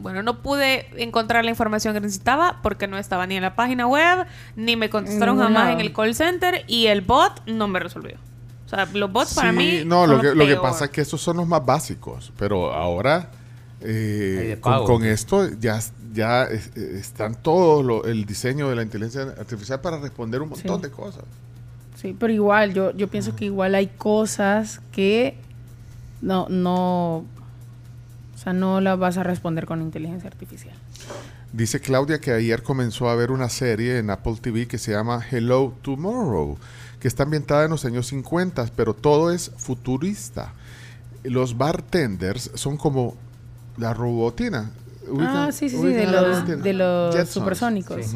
bueno, 0.00 0.22
no 0.22 0.42
pude 0.42 0.86
encontrar 1.02 1.44
la 1.44 1.50
información 1.50 1.94
que 1.94 2.00
necesitaba 2.00 2.58
porque 2.62 2.86
no 2.86 2.98
estaba 2.98 3.26
ni 3.26 3.36
en 3.36 3.42
la 3.42 3.54
página 3.54 3.86
web, 3.86 4.26
ni 4.56 4.76
me 4.76 4.90
contestaron 4.90 5.38
jamás 5.38 5.70
en 5.72 5.80
el 5.80 5.92
call 5.92 6.14
center 6.14 6.64
y 6.66 6.86
el 6.86 7.00
bot 7.00 7.42
no 7.46 7.68
me 7.68 7.78
resolvió. 7.78 8.16
O 8.68 8.70
sea, 8.70 8.86
los 8.92 9.10
bots 9.10 9.34
para 9.34 9.50
Sí, 9.50 9.56
mí 9.56 9.80
no, 9.84 10.06
son 10.06 10.16
lo 10.16 10.20
que, 10.20 10.34
lo 10.34 10.46
que 10.46 10.56
pasa 10.56 10.84
es 10.86 10.90
que 10.90 11.00
estos 11.00 11.20
son 11.22 11.38
los 11.38 11.46
más 11.48 11.64
básicos, 11.64 12.32
pero 12.38 12.72
ahora 12.72 13.30
eh, 13.80 14.58
con, 14.60 14.84
con 14.84 15.04
esto 15.04 15.48
ya, 15.58 15.78
ya 16.12 16.44
es- 16.44 16.70
eh, 16.76 16.96
están 16.98 17.34
todo 17.40 17.82
lo- 17.82 18.04
el 18.04 18.26
diseño 18.26 18.68
de 18.68 18.76
la 18.76 18.82
inteligencia 18.82 19.22
artificial 19.38 19.80
para 19.80 19.98
responder 20.00 20.42
un 20.42 20.50
montón 20.50 20.76
Sí. 20.76 20.82
de 20.82 20.90
cosas. 20.90 21.22
Sí, 21.96 22.14
pero 22.18 22.32
igual, 22.32 22.74
yo, 22.74 22.90
yo 22.96 23.08
pienso 23.08 23.34
que 23.34 23.46
igual 23.46 23.74
hay 23.74 23.86
cosas 23.86 24.80
que 24.92 25.36
no, 26.20 26.46
no, 26.50 27.18
o 27.18 27.24
sea, 28.42 28.52
no 28.52 28.80
las 28.80 28.98
vas 28.98 29.16
a 29.16 29.22
responder 29.22 29.64
con 29.66 29.80
inteligencia 29.80 30.28
artificial. 30.28 30.74
Dice 31.52 31.80
Claudia 31.80 32.20
que 32.20 32.32
ayer 32.32 32.62
comenzó 32.62 33.08
a 33.08 33.14
ver 33.14 33.30
una 33.30 33.48
serie 33.48 33.98
en 33.98 34.10
Apple 34.10 34.36
TV 34.40 34.66
que 34.68 34.76
se 34.78 34.90
llama 34.92 35.24
Hello 35.30 35.72
Tomorrow, 35.82 36.58
que 37.00 37.08
está 37.08 37.22
ambientada 37.24 37.64
en 37.64 37.70
los 37.70 37.84
años 37.84 38.06
50, 38.08 38.66
pero 38.76 38.94
todo 38.94 39.30
es 39.30 39.52
futurista. 39.56 40.52
Los 41.22 41.56
bartenders 41.56 42.50
son 42.54 42.76
como 42.76 43.16
la 43.76 43.94
robotina. 43.94 44.70
Ah, 45.20 45.50
sí, 45.52 45.68
sí, 45.68 45.76
sí, 45.76 45.86
de 45.86 46.06
la 46.06 46.20
los, 46.22 46.36
robotina? 46.38 46.56
de 46.62 46.72
los 46.72 47.14
Jetsons. 47.14 47.34
supersónicos. 47.34 48.06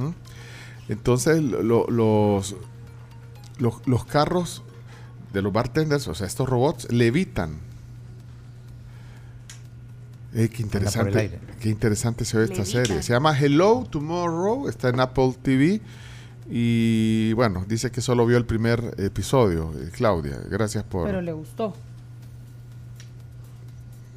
Entonces, 0.88 1.40
lo- 1.42 1.86
los, 1.88 2.56
los, 3.58 3.74
los 3.86 4.04
carros 4.04 4.62
de 5.32 5.40
los 5.42 5.52
bartenders, 5.52 6.08
o 6.08 6.14
sea, 6.14 6.26
estos 6.26 6.48
robots, 6.48 6.90
levitan. 6.92 7.56
Eh, 10.34 10.48
qué 10.48 10.62
interesante, 10.62 11.38
qué 11.60 11.68
interesante 11.68 12.24
se 12.24 12.38
ve 12.38 12.44
esta 12.44 12.64
serie. 12.64 13.02
Se 13.02 13.12
llama 13.12 13.38
Hello 13.38 13.86
Tomorrow, 13.90 14.66
está 14.68 14.88
en 14.88 15.00
Apple 15.00 15.34
TV. 15.42 15.80
Y 16.50 17.32
bueno, 17.34 17.64
dice 17.66 17.90
que 17.90 18.00
solo 18.00 18.26
vio 18.26 18.36
el 18.36 18.44
primer 18.44 18.94
episodio. 18.98 19.72
eh, 19.76 19.90
Claudia, 19.92 20.38
gracias 20.50 20.84
por, 20.84 21.06
Pero 21.06 21.20
le 21.20 21.32
gustó. 21.32 21.74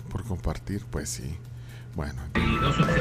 por 0.10 0.24
compartir. 0.24 0.84
Pues 0.90 1.10
sí. 1.10 1.38
Bueno, 1.96 2.22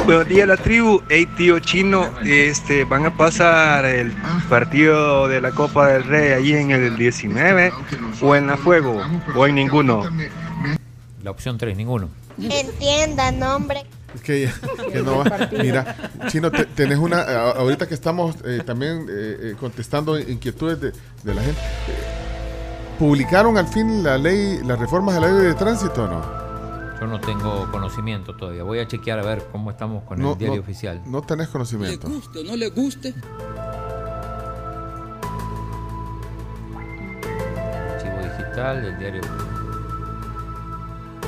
Buenos 0.05 0.28
días 0.28 0.47
la 0.47 0.57
tribu, 0.57 1.03
hey 1.09 1.27
tío 1.36 1.59
chino, 1.59 2.12
este 2.25 2.85
van 2.85 3.05
a 3.07 3.17
pasar 3.17 3.85
el 3.86 4.12
partido 4.49 5.27
de 5.27 5.41
la 5.41 5.51
Copa 5.51 5.89
del 5.89 6.05
Rey 6.05 6.31
allí 6.33 6.53
en 6.53 6.70
el 6.70 6.97
19 6.97 7.73
o 8.23 8.36
en 8.36 8.47
la 8.47 8.57
Fuego 8.57 9.03
o 9.35 9.47
en 9.49 9.57
ninguno. 9.57 10.05
La 11.25 11.33
opción 11.33 11.59
3, 11.59 11.77
ninguno. 11.77 12.09
Entiendan, 12.39 13.43
hombre. 13.43 13.85
Que, 14.23 14.43
ya- 14.47 14.55
que 14.93 15.02
no 15.02 15.18
va. 15.18 15.49
Mira, 15.52 15.97
Chino, 16.28 16.51
te- 16.51 16.67
tenés 16.67 16.99
una. 16.99 17.20
a- 17.20 17.51
Ahorita 17.52 17.86
que 17.89 17.94
estamos 17.94 18.36
eh, 18.44 18.62
también 18.65 19.07
eh, 19.09 19.36
eh, 19.41 19.57
contestando 19.59 20.18
inquietudes 20.18 20.81
de, 20.81 20.93
de 21.23 21.34
la 21.34 21.43
gente. 21.43 21.60
eh, 21.60 22.99
¿Publicaron 22.99 23.59
al 23.59 23.67
fin 23.67 24.02
la 24.05 24.17
ley, 24.18 24.60
las 24.65 24.78
reformas 24.78 25.15
de 25.17 25.20
la 25.20 25.26
ley 25.28 25.47
de 25.47 25.55
tránsito 25.55 26.05
o 26.05 26.09
no? 26.09 26.44
Yo 27.01 27.07
no 27.09 27.20
tengo 27.20 27.70
conocimiento 27.73 28.34
todavía. 28.36 28.62
Voy 28.62 28.78
a 28.78 28.86
chequear 28.86 29.18
a 29.18 29.23
ver 29.25 29.44
cómo 29.51 29.70
estamos 29.70 30.05
con 30.05 30.20
No, 30.20 30.33
el 30.33 30.39
diario 30.39 30.57
no, 30.57 30.62
oficial. 30.62 31.02
No 31.07 31.20
tenés 31.23 31.49
conocimiento. 31.49 32.09
guste 32.09 32.39
o 32.39 32.44
no 32.44 32.57
le 32.57 32.70
guste. 32.70 33.12
digital 38.23 38.83
del 38.83 38.99
diario. 38.99 39.20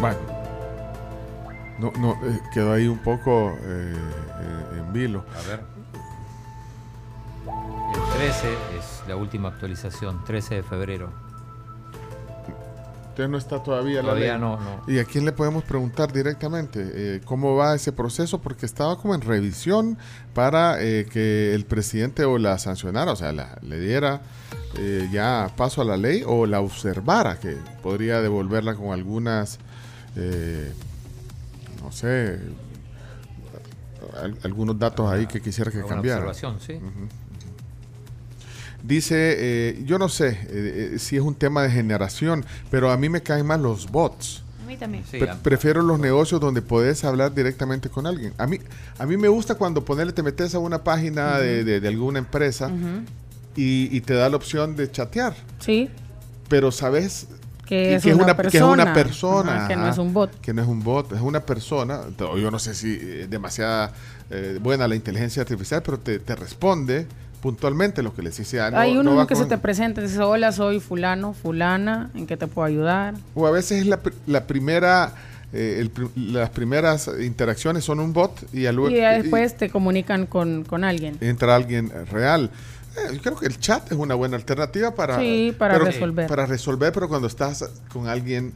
Bueno. 0.00 0.35
No, 1.78 1.92
no, 1.98 2.12
eh, 2.26 2.40
quedó 2.54 2.72
ahí 2.72 2.86
un 2.86 2.98
poco 2.98 3.50
eh, 3.60 3.94
eh, 3.94 4.78
en 4.78 4.92
vilo. 4.92 5.24
A 5.44 5.48
ver. 5.48 5.60
El 7.94 8.18
13 8.18 8.52
es 8.78 9.02
la 9.08 9.16
última 9.16 9.48
actualización, 9.48 10.24
13 10.24 10.56
de 10.56 10.62
febrero. 10.62 11.10
Usted 13.10 13.28
no 13.28 13.38
está 13.38 13.62
todavía 13.62 14.02
la 14.02 14.08
Todavía 14.10 14.32
ley. 14.32 14.40
no, 14.40 14.56
no. 14.60 14.82
¿Y 14.92 14.98
a 14.98 15.04
quién 15.06 15.24
le 15.24 15.32
podemos 15.32 15.64
preguntar 15.64 16.12
directamente 16.12 16.82
eh, 17.16 17.20
cómo 17.24 17.56
va 17.56 17.74
ese 17.74 17.90
proceso? 17.92 18.42
Porque 18.42 18.66
estaba 18.66 18.98
como 18.98 19.14
en 19.14 19.22
revisión 19.22 19.96
para 20.34 20.82
eh, 20.82 21.06
que 21.10 21.54
el 21.54 21.64
presidente 21.64 22.26
o 22.26 22.36
la 22.36 22.58
sancionara, 22.58 23.12
o 23.12 23.16
sea, 23.16 23.32
la- 23.32 23.56
le 23.62 23.80
diera 23.80 24.20
eh, 24.76 25.08
ya 25.10 25.50
paso 25.56 25.80
a 25.80 25.86
la 25.86 25.96
ley 25.96 26.24
o 26.26 26.44
la 26.44 26.60
observara, 26.60 27.40
que 27.40 27.56
podría 27.82 28.20
devolverla 28.20 28.74
con 28.74 28.92
algunas, 28.92 29.58
no 31.82 31.92
sé, 31.92 32.38
al- 34.22 34.36
algunos 34.44 34.78
datos 34.78 35.10
ahí 35.10 35.26
que 35.26 35.40
quisiera 35.40 35.70
que 35.70 35.82
cambiara. 35.82 36.26
observación, 36.26 36.58
sí. 36.60 36.80
Dice, 38.82 39.34
eh, 39.38 39.82
yo 39.84 39.98
no 39.98 40.08
sé 40.08 40.28
eh, 40.28 40.90
eh, 40.94 40.98
si 40.98 41.16
es 41.16 41.22
un 41.22 41.34
tema 41.34 41.62
de 41.62 41.70
generación, 41.70 42.44
pero 42.70 42.90
a 42.90 42.96
mí 42.96 43.08
me 43.08 43.22
caen 43.22 43.46
más 43.46 43.58
los 43.60 43.90
bots. 43.90 44.42
A 44.62 44.66
mí 44.66 44.76
también. 44.76 45.04
Sí, 45.10 45.18
Pre- 45.18 45.30
a- 45.30 45.34
prefiero 45.42 45.82
los 45.82 45.98
negocios 45.98 46.40
donde 46.40 46.62
puedes 46.62 47.04
hablar 47.04 47.34
directamente 47.34 47.88
con 47.88 48.06
alguien. 48.06 48.32
A 48.38 48.46
mí, 48.46 48.58
a 48.98 49.06
mí 49.06 49.16
me 49.16 49.28
gusta 49.28 49.54
cuando 49.56 49.84
ponerle, 49.84 50.12
te 50.12 50.22
metes 50.22 50.54
a 50.54 50.58
una 50.60 50.84
página 50.84 51.38
de, 51.38 51.64
de- 51.64 51.80
de 51.80 51.88
alguna 51.88 52.18
empresa 52.20 52.70
y, 53.56 53.88
y 53.96 54.00
te 54.02 54.14
da 54.14 54.28
la 54.28 54.36
opción 54.36 54.76
de 54.76 54.90
chatear. 54.90 55.34
Sí. 55.60 55.88
Pero 56.48 56.70
sabes 56.70 57.26
Que 57.66 57.96
es 57.96 58.04
una 58.04 58.36
que 58.36 58.56
es 58.56 58.62
una 58.62 58.94
persona. 58.94 59.56
Ajá, 59.56 59.68
que 59.68 59.76
no 59.76 59.88
es 59.88 59.98
un 59.98 60.12
bot. 60.14 60.40
Que 60.40 60.54
no 60.54 60.62
es 60.62 60.68
un 60.68 60.82
bot, 60.82 61.12
es 61.12 61.20
una 61.20 61.40
persona. 61.40 62.00
Yo 62.18 62.50
no 62.50 62.58
sé 62.58 62.74
si 62.74 62.94
es 62.94 63.28
demasiada 63.28 63.92
eh, 64.30 64.58
buena 64.62 64.86
la 64.88 64.94
inteligencia 64.94 65.42
artificial, 65.42 65.82
pero 65.84 65.98
te, 65.98 66.18
te 66.20 66.34
responde 66.36 67.06
puntualmente 67.40 68.02
lo 68.02 68.14
que 68.14 68.22
les 68.22 68.36
dice. 68.36 68.60
Ah, 68.60 68.70
no- 68.70 68.78
Hay 68.78 68.94
no 68.94 69.00
uno 69.12 69.26
que 69.26 69.36
se 69.36 69.44
te 69.46 69.58
presenta 69.58 70.00
y 70.00 70.04
dice, 70.04 70.20
hola, 70.20 70.52
soy 70.52 70.80
fulano, 70.80 71.32
fulana, 71.32 72.10
¿en 72.14 72.26
qué 72.26 72.36
te 72.36 72.46
puedo 72.46 72.66
ayudar? 72.66 73.14
O 73.34 73.46
a 73.46 73.50
veces 73.50 73.82
es 73.82 73.86
la, 73.86 74.00
la 74.26 74.46
primera, 74.46 75.12
eh, 75.52 75.76
el 75.80 75.92
las 76.32 76.50
primeras 76.50 77.08
interacciones 77.20 77.84
son 77.84 78.00
un 78.00 78.12
bot 78.12 78.32
y, 78.52 78.66
al- 78.66 78.78
Y 78.90 78.96
ya 78.96 79.16
y- 79.18 79.22
después 79.22 79.56
te 79.56 79.70
comunican 79.70 80.26
con, 80.26 80.64
con 80.64 80.82
alguien. 80.82 81.18
entra 81.20 81.54
alguien 81.54 81.92
real. 82.10 82.50
Eh, 82.96 83.14
yo 83.14 83.20
creo 83.20 83.36
que 83.36 83.46
el 83.46 83.58
chat 83.58 83.90
es 83.92 83.98
una 83.98 84.14
buena 84.14 84.36
alternativa 84.36 84.94
para, 84.94 85.18
Sí, 85.20 85.54
para 85.56 85.74
pero- 85.74 85.84
resolver. 85.86 86.26
Para 86.26 86.46
resolver, 86.46 86.92
pero 86.92 87.08
cuando 87.08 87.26
estás 87.28 87.64
con 87.92 88.08
alguien 88.08 88.52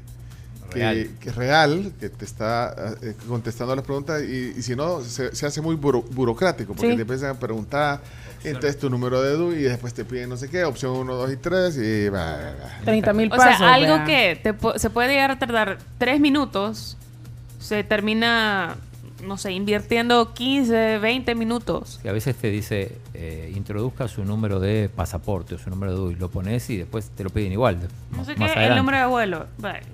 que, 0.73 0.79
Real. 0.79 1.11
que 1.21 1.33
real, 1.33 1.93
que 1.99 2.09
te 2.11 2.25
está 2.25 2.95
eh, 3.03 3.15
contestando 3.29 3.75
las 3.75 3.85
preguntas, 3.85 4.23
y, 4.23 4.55
y 4.57 4.63
si 4.63 4.77
no, 4.77 5.03
se, 5.03 5.35
se 5.35 5.45
hace 5.47 5.61
muy 5.61 5.75
buro- 5.75 6.05
burocrático, 6.13 6.75
porque 6.75 6.91
Sí. 6.91 6.97
te 6.97 7.03
empiezan 7.03 7.31
a 7.31 7.35
preguntar, 7.41 8.01
entonces 8.45 8.79
tu 8.79 8.89
número 8.89 9.21
de 9.21 9.33
DUI, 9.33 9.57
y 9.57 9.63
después 9.63 9.93
te 9.95 10.05
piden 10.05 10.29
no 10.31 10.37
sé 10.37 10.49
qué, 10.49 10.63
opción 10.65 10.93
1, 10.93 11.13
2 11.17 11.33
y 11.33 11.37
3, 11.39 11.77
y 11.77 12.09
va, 12.09 12.25
va, 12.37 12.37
va. 12.37 12.85
30 12.85 13.13
mil 13.13 13.33
O 13.33 13.37
pasos. 13.37 13.59
sea, 13.59 13.75
algo 13.75 14.05
que 14.07 14.39
te 14.43 14.79
se 14.79 14.91
puede 14.91 15.09
llegar 15.09 15.33
a 15.33 15.39
tardar 15.41 15.79
tres 15.99 16.21
minutos, 16.21 16.97
se 17.59 17.83
termina, 17.83 18.77
no 19.25 19.37
sé, 19.37 19.53
invirtiendo 19.53 20.33
15, 20.35 20.99
20 20.99 21.35
minutos. 21.35 21.99
Que 22.03 22.09
a 22.09 22.13
veces 22.13 22.37
te 22.37 22.51
dice, 22.51 22.99
eh, 23.15 23.53
introduzca 23.55 24.09
su 24.09 24.25
número 24.25 24.61
de 24.61 24.89
pasaporte 24.89 25.55
o 25.55 25.59
su 25.59 25.71
número 25.71 25.93
de 25.93 25.99
DUI, 25.99 26.15
lo 26.17 26.31
pones 26.31 26.69
y 26.71 26.77
después 26.77 27.11
te 27.11 27.25
lo 27.25 27.31
piden 27.31 27.53
igual. 27.53 27.79
No 28.11 28.25
sé 28.25 28.37
más 28.37 28.53
qué, 28.53 28.67
el 28.67 28.77
número 28.77 28.99
de 28.99 29.07
vuelo, 29.07 29.47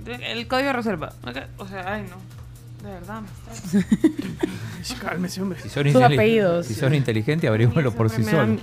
el 0.06 0.46
código 0.46 0.68
de 0.68 0.72
reserva. 0.72 1.12
O 1.58 1.66
sea, 1.66 1.94
ay 1.94 2.02
no. 2.02 2.36
De 2.82 2.92
verdad, 2.92 3.22
me. 3.22 4.98
Cálmese, 5.00 5.42
hombre. 5.42 5.60
Si 5.60 5.68
son, 5.68 6.02
apellidos. 6.04 6.66
si 6.66 6.74
son 6.74 6.94
inteligentes, 6.94 7.48
abrímoslo 7.48 7.90
por 7.92 8.10
sí 8.10 8.22
solos. 8.22 8.60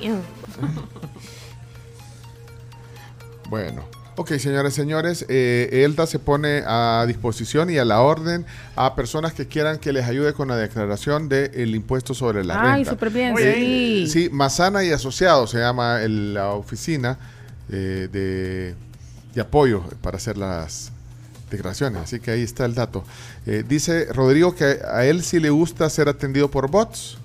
Bueno, 3.49 3.83
ok, 4.15 4.31
señores, 4.37 4.73
señores, 4.73 5.25
eh, 5.29 5.83
Elda 5.85 6.05
se 6.07 6.19
pone 6.19 6.63
a 6.65 7.05
disposición 7.07 7.69
y 7.69 7.77
a 7.77 7.85
la 7.85 8.01
orden 8.01 8.45
a 8.75 8.95
personas 8.95 9.33
que 9.33 9.47
quieran 9.47 9.77
que 9.79 9.91
les 9.93 10.05
ayude 10.05 10.33
con 10.33 10.47
la 10.47 10.55
declaración 10.57 11.29
del 11.29 11.73
impuesto 11.75 12.13
sobre 12.13 12.43
la 12.43 12.61
Ay, 12.61 12.75
renta. 12.83 12.91
súper 12.91 13.09
bien, 13.09 13.35
Eh, 13.39 14.03
sí. 14.05 14.07
Sí, 14.07 14.29
Mazana 14.31 14.83
y 14.83 14.91
Asociados 14.91 15.51
se 15.51 15.59
llama 15.59 16.01
el- 16.01 16.33
la 16.33 16.49
oficina 16.51 17.17
eh, 17.71 18.07
de, 18.11 18.75
de 19.33 19.41
apoyo 19.41 19.83
para 20.01 20.17
hacer 20.17 20.37
las 20.37 20.91
declaraciones. 21.49 22.01
Así 22.03 22.19
que 22.19 22.31
ahí 22.31 22.41
está 22.41 22.65
el 22.65 22.75
dato. 22.75 23.03
Eh, 23.45 23.63
dice 23.67 24.05
Rodrigo 24.11 24.53
que 24.55 24.79
a 24.91 25.05
él 25.05 25.23
sí 25.23 25.39
le 25.39 25.49
gusta 25.49 25.89
ser 25.89 26.09
atendido 26.09 26.49
por 26.51 26.69
bots, 26.69 27.17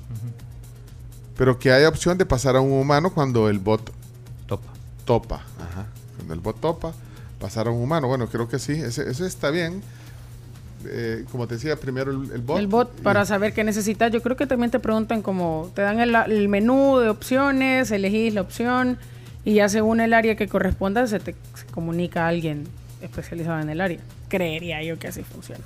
pero 1.37 1.59
que 1.59 1.71
hay 1.73 1.85
opción 1.85 2.19
de 2.19 2.27
pasar 2.27 2.57
a 2.57 2.61
un 2.61 2.73
humano 2.73 3.13
cuando 3.13 3.49
el 3.49 3.59
bot 3.59 3.93
Topa. 4.47 4.73
topa. 5.05 5.37
Ajá. 5.61 5.87
Cuando 6.29 6.35
el 6.35 6.41
bot 6.41 6.61
topa, 6.61 6.93
pasar 7.41 7.69
a 7.69 7.71
un 7.71 7.83
humano. 7.83 8.07
Bueno, 8.07 8.29
creo 8.29 8.49
que 8.49 8.59
sí, 8.59 8.73
ese, 8.73 9.09
ese 9.11 9.27
está 9.27 9.51
bien. 9.51 9.83
Eh, 10.87 11.25
como 11.33 11.47
te 11.49 11.55
decía, 11.55 11.75
primero 11.77 12.13
el, 12.13 12.31
el 12.31 12.41
bot. 12.43 12.59
El 12.59 12.67
bot 12.69 12.91
para 13.03 13.25
saber 13.25 13.53
qué 13.55 13.65
necesitas. 13.65 14.13
Yo 14.13 14.21
creo 14.23 14.37
que 14.37 14.47
también 14.47 14.71
te 14.71 14.79
preguntan 14.79 15.23
como, 15.23 15.73
te 15.75 15.83
dan 15.83 15.99
el, 16.01 16.15
el 16.15 16.49
menú 16.49 16.99
de 16.99 17.09
opciones, 17.09 17.91
elegís 17.91 18.35
la 18.35 18.43
opción 18.43 18.99
y 19.45 19.55
ya 19.55 19.69
según 19.69 20.01
el 20.01 20.13
área 20.13 20.37
que 20.37 20.47
corresponda 20.49 21.07
se 21.07 21.19
te 21.21 21.35
se 21.55 21.65
comunica 21.73 22.27
a 22.27 22.29
alguien 22.29 22.69
especializado 23.01 23.59
en 23.61 23.71
el 23.71 23.81
área. 23.81 23.99
Creería 24.29 24.83
yo 24.83 24.99
que 24.99 25.09
así 25.09 25.23
funciona. 25.23 25.65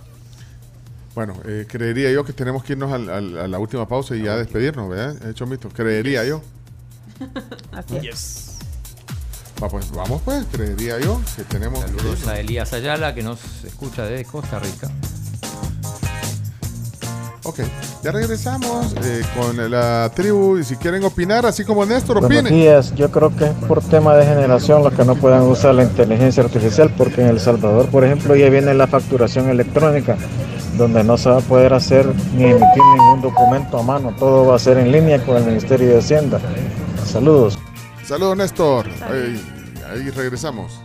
Bueno, 1.14 1.34
eh, 1.46 1.66
creería 1.68 2.10
yo 2.12 2.24
que 2.24 2.32
tenemos 2.32 2.64
que 2.64 2.72
irnos 2.72 2.90
al- 2.92 3.10
al- 3.10 3.38
a 3.38 3.48
la 3.48 3.58
última 3.58 3.86
pausa 3.86 4.14
y 4.16 4.22
ya 4.22 4.36
despedirnos, 4.36 4.88
¿verdad? 4.88 5.28
Hecho 5.28 5.46
mito. 5.46 5.68
Creería 5.68 6.24
yo. 6.24 6.42
Así 7.72 8.08
es. 8.08 8.51
Va, 9.62 9.68
pues, 9.68 9.92
vamos 9.92 10.20
pues, 10.24 10.44
creería 10.50 10.98
yo 10.98 11.20
que 11.36 11.44
tenemos 11.44 11.78
Saludos 11.78 12.26
a 12.26 12.40
Elías 12.40 12.72
Ayala, 12.72 13.14
que 13.14 13.22
nos 13.22 13.38
escucha 13.64 14.04
desde 14.04 14.24
Costa 14.24 14.58
Rica. 14.58 14.90
Ok, 17.44 17.60
ya 18.02 18.10
regresamos 18.10 18.92
eh, 19.04 19.22
con 19.36 19.70
la 19.70 20.10
tribu 20.14 20.58
y 20.58 20.64
si 20.64 20.74
quieren 20.76 21.04
opinar, 21.04 21.46
así 21.46 21.64
como 21.64 21.86
Néstor, 21.86 22.20
Buenos 22.20 22.40
opinen. 22.40 22.52
días, 22.52 22.92
yo 22.96 23.10
creo 23.12 23.36
que 23.36 23.44
es 23.44 23.52
por 23.68 23.80
tema 23.82 24.16
de 24.16 24.26
generación 24.26 24.82
los 24.82 24.94
que 24.94 25.04
no 25.04 25.14
puedan 25.14 25.42
usar 25.42 25.76
la 25.76 25.84
inteligencia 25.84 26.42
artificial, 26.42 26.92
porque 26.96 27.20
en 27.20 27.28
El 27.28 27.38
Salvador, 27.38 27.88
por 27.88 28.04
ejemplo, 28.04 28.34
ya 28.34 28.48
viene 28.48 28.74
la 28.74 28.88
facturación 28.88 29.48
electrónica, 29.48 30.16
donde 30.76 31.04
no 31.04 31.16
se 31.16 31.30
va 31.30 31.38
a 31.38 31.40
poder 31.40 31.72
hacer 31.72 32.06
ni 32.34 32.44
emitir 32.44 32.82
ningún 32.96 33.22
documento 33.22 33.78
a 33.78 33.82
mano, 33.84 34.12
todo 34.18 34.46
va 34.46 34.56
a 34.56 34.58
ser 34.58 34.78
en 34.78 34.90
línea 34.90 35.24
con 35.24 35.36
el 35.36 35.44
Ministerio 35.44 35.88
de 35.88 35.98
Hacienda. 35.98 36.40
Saludos. 37.04 37.58
Saludos, 38.04 38.36
Néstor. 38.36 38.86
Ahí 39.92 40.10
regresamos. 40.10 40.80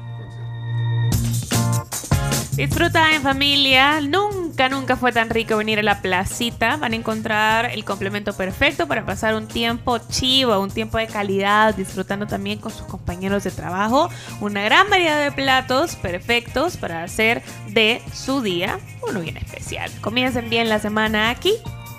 Disfruta 2.57 3.13
en 3.13 3.21
familia. 3.21 4.01
Nunca, 4.01 4.67
nunca 4.67 4.97
fue 4.97 5.11
tan 5.11 5.29
rico 5.29 5.57
venir 5.57 5.77
a 5.77 5.83
la 5.83 6.01
placita. 6.01 6.75
Van 6.77 6.91
a 6.91 6.95
encontrar 6.95 7.65
el 7.65 7.85
complemento 7.85 8.33
perfecto 8.33 8.87
para 8.87 9.05
pasar 9.05 9.35
un 9.35 9.47
tiempo 9.47 9.99
chivo, 9.99 10.59
un 10.59 10.71
tiempo 10.71 10.97
de 10.97 11.05
calidad, 11.05 11.75
disfrutando 11.75 12.25
también 12.25 12.57
con 12.57 12.71
sus 12.71 12.87
compañeros 12.87 13.43
de 13.43 13.51
trabajo. 13.51 14.09
Una 14.41 14.63
gran 14.63 14.89
variedad 14.89 15.23
de 15.23 15.31
platos 15.31 15.95
perfectos 15.97 16.77
para 16.77 17.03
hacer 17.03 17.43
de 17.67 18.01
su 18.11 18.41
día 18.41 18.79
uno 19.07 19.19
bien 19.19 19.37
especial. 19.37 19.91
Comiencen 20.01 20.49
bien 20.49 20.67
la 20.67 20.79
semana 20.79 21.29
aquí 21.29 21.53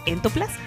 en 0.06 0.20
tu 0.20 0.28
plaza. 0.30 0.58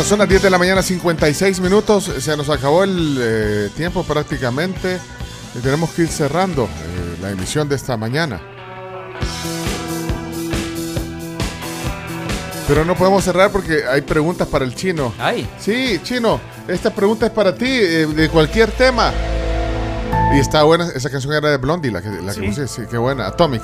Bueno, 0.00 0.08
son 0.08 0.18
las 0.20 0.30
10 0.30 0.40
de 0.44 0.48
la 0.48 0.56
mañana, 0.56 0.82
56 0.82 1.60
minutos. 1.60 2.10
Se 2.20 2.34
nos 2.34 2.48
acabó 2.48 2.84
el 2.84 3.18
eh, 3.20 3.70
tiempo 3.76 4.02
prácticamente. 4.02 4.98
Y 5.54 5.58
tenemos 5.58 5.90
que 5.90 6.00
ir 6.04 6.08
cerrando 6.08 6.64
eh, 6.64 7.18
la 7.20 7.30
emisión 7.32 7.68
de 7.68 7.76
esta 7.76 7.98
mañana. 7.98 8.40
Pero 12.66 12.86
no 12.86 12.94
podemos 12.96 13.22
cerrar 13.22 13.52
porque 13.52 13.84
hay 13.86 14.00
preguntas 14.00 14.48
para 14.48 14.64
el 14.64 14.74
chino. 14.74 15.12
¿Ay? 15.18 15.46
Sí, 15.58 16.00
chino. 16.02 16.40
Esta 16.66 16.88
pregunta 16.94 17.26
es 17.26 17.32
para 17.32 17.54
ti, 17.54 17.66
eh, 17.68 18.06
de 18.06 18.30
cualquier 18.30 18.70
tema. 18.70 19.12
Y 20.34 20.38
está 20.38 20.62
buena, 20.62 20.88
esa 20.94 21.10
canción 21.10 21.34
era 21.34 21.50
de 21.50 21.58
Blondie, 21.58 21.90
la 21.90 22.00
que, 22.00 22.08
la 22.08 22.32
que 22.32 22.40
Sí. 22.40 22.46
puse, 22.46 22.68
sí, 22.68 22.82
qué 22.90 22.96
buena. 22.96 23.26
Atomic. 23.26 23.60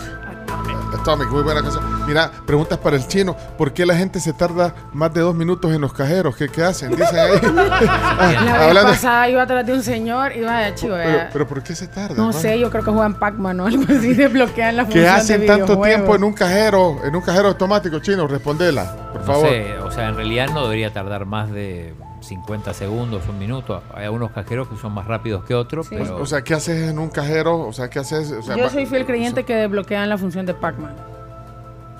Atomic, 1.06 1.28
muy 1.30 1.42
buena 1.44 1.62
canción. 1.62 1.84
Mira, 2.06 2.30
preguntas 2.46 2.78
para 2.78 2.96
el 2.96 3.06
chino. 3.06 3.36
¿Por 3.56 3.72
qué 3.72 3.86
la 3.86 3.94
gente 3.94 4.18
se 4.18 4.32
tarda 4.32 4.74
más 4.92 5.14
de 5.14 5.20
dos 5.20 5.34
minutos 5.36 5.72
en 5.72 5.80
los 5.80 5.92
cajeros? 5.92 6.34
¿Qué, 6.36 6.48
qué 6.48 6.64
hacen? 6.64 6.90
Dicen 6.96 7.16
ahí. 7.18 7.38
Ah, 7.42 8.16
La 8.20 8.26
vez 8.52 8.60
hablando- 8.68 8.90
pasada 8.90 9.28
iba 9.28 9.42
atrás 9.42 9.64
de 9.66 9.72
un 9.72 9.82
señor 9.82 10.32
y 10.34 10.38
iba 10.40 10.58
de 10.60 10.74
chivo. 10.74 10.94
pero, 10.96 11.08
vea. 11.10 11.30
pero 11.32 11.46
¿por 11.46 11.62
qué 11.62 11.74
se 11.76 11.86
tarda? 11.86 12.14
no 12.16 12.32
sé, 12.32 12.58
yo 12.58 12.70
creo 12.70 12.82
que 12.84 12.90
juegan 12.90 13.14
Pac-Man 13.14 13.60
o 13.60 13.66
algo 13.66 13.84
así, 13.84 14.14
desbloquean 14.14 14.76
la 14.76 14.82
función 14.84 15.04
¿Qué 15.04 15.08
de 15.10 15.14
hacen 15.16 15.46
tanto 15.46 15.80
tiempo 15.80 16.16
en 16.16 16.24
un 16.24 16.32
cajero, 16.32 16.98
en 17.04 17.14
un 17.14 17.22
cajero 17.22 17.48
automático 17.48 18.00
chino? 18.00 18.26
Respondela, 18.26 19.10
por 19.12 19.20
No 19.20 19.26
favor. 19.26 19.48
sé, 19.48 19.78
o 19.78 19.90
sea, 19.92 20.08
en 20.08 20.16
realidad 20.16 20.48
no 20.52 20.64
debería 20.64 20.92
tardar 20.92 21.24
más 21.26 21.50
de 21.52 21.94
50 22.26 22.74
segundos, 22.74 23.22
un 23.28 23.38
minuto. 23.38 23.82
Hay 23.94 24.04
algunos 24.04 24.30
cajeros 24.32 24.68
que 24.68 24.76
son 24.76 24.92
más 24.92 25.06
rápidos 25.06 25.44
que 25.44 25.54
otros, 25.54 25.86
pero 25.88 26.16
O 26.16 26.26
sea, 26.26 26.42
¿qué 26.42 26.54
haces 26.54 26.90
en 26.90 26.98
un 26.98 27.08
cajero? 27.10 27.60
O 27.60 27.72
sea, 27.72 27.88
¿qué 27.90 27.98
haces? 28.00 28.30
O 28.32 28.42
sea, 28.42 28.56
Yo 28.56 28.68
soy 28.70 28.86
fiel 28.86 29.06
creyente 29.06 29.44
que 29.44 29.54
desbloquean 29.54 30.08
la 30.08 30.18
función 30.18 30.44
de 30.46 30.54
Pac-Man. 30.54 30.94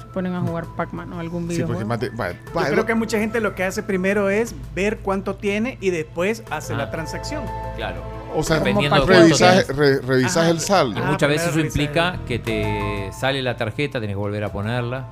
Se 0.00 0.06
ponen 0.06 0.34
a 0.34 0.40
jugar 0.40 0.64
Pac-Man 0.76 1.12
o 1.12 1.20
algún 1.20 1.42
Sí, 1.42 1.62
porque 1.62 1.82
videojuego. 1.82 1.88
más 1.88 2.00
de- 2.00 2.10
va- 2.10 2.32
Yo 2.32 2.72
creo 2.72 2.86
que 2.86 2.94
mucha 2.94 3.18
gente 3.18 3.40
lo 3.40 3.54
que 3.54 3.64
hace 3.64 3.82
primero 3.82 4.28
es 4.30 4.54
ver 4.74 4.98
cuánto 4.98 5.34
tiene 5.36 5.78
y 5.80 5.90
después 5.90 6.42
hace 6.50 6.74
la 6.74 6.90
transacción. 6.90 7.44
claro. 7.76 8.16
O 8.38 8.42
sea, 8.42 8.58
revisas, 8.58 9.68
re- 9.68 10.00
revisas 10.00 10.36
Ajá. 10.36 10.50
el 10.50 10.60
saldo. 10.60 11.00
Y 11.00 11.02
Ah, 11.02 11.06
muchas 11.10 11.28
veces 11.30 11.48
eso 11.48 11.60
implica 11.60 12.18
que 12.28 12.38
te 12.38 13.10
sale 13.18 13.40
la 13.42 13.56
tarjeta, 13.56 13.98
tienes 13.98 14.14
que 14.14 14.18
volver 14.18 14.44
a 14.44 14.52
ponerla, 14.52 15.06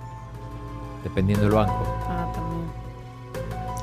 dependiendo 1.03 1.45
del 1.47 1.55
banco. 1.55 1.87
Ah, 2.07 2.31
también. 2.35 2.54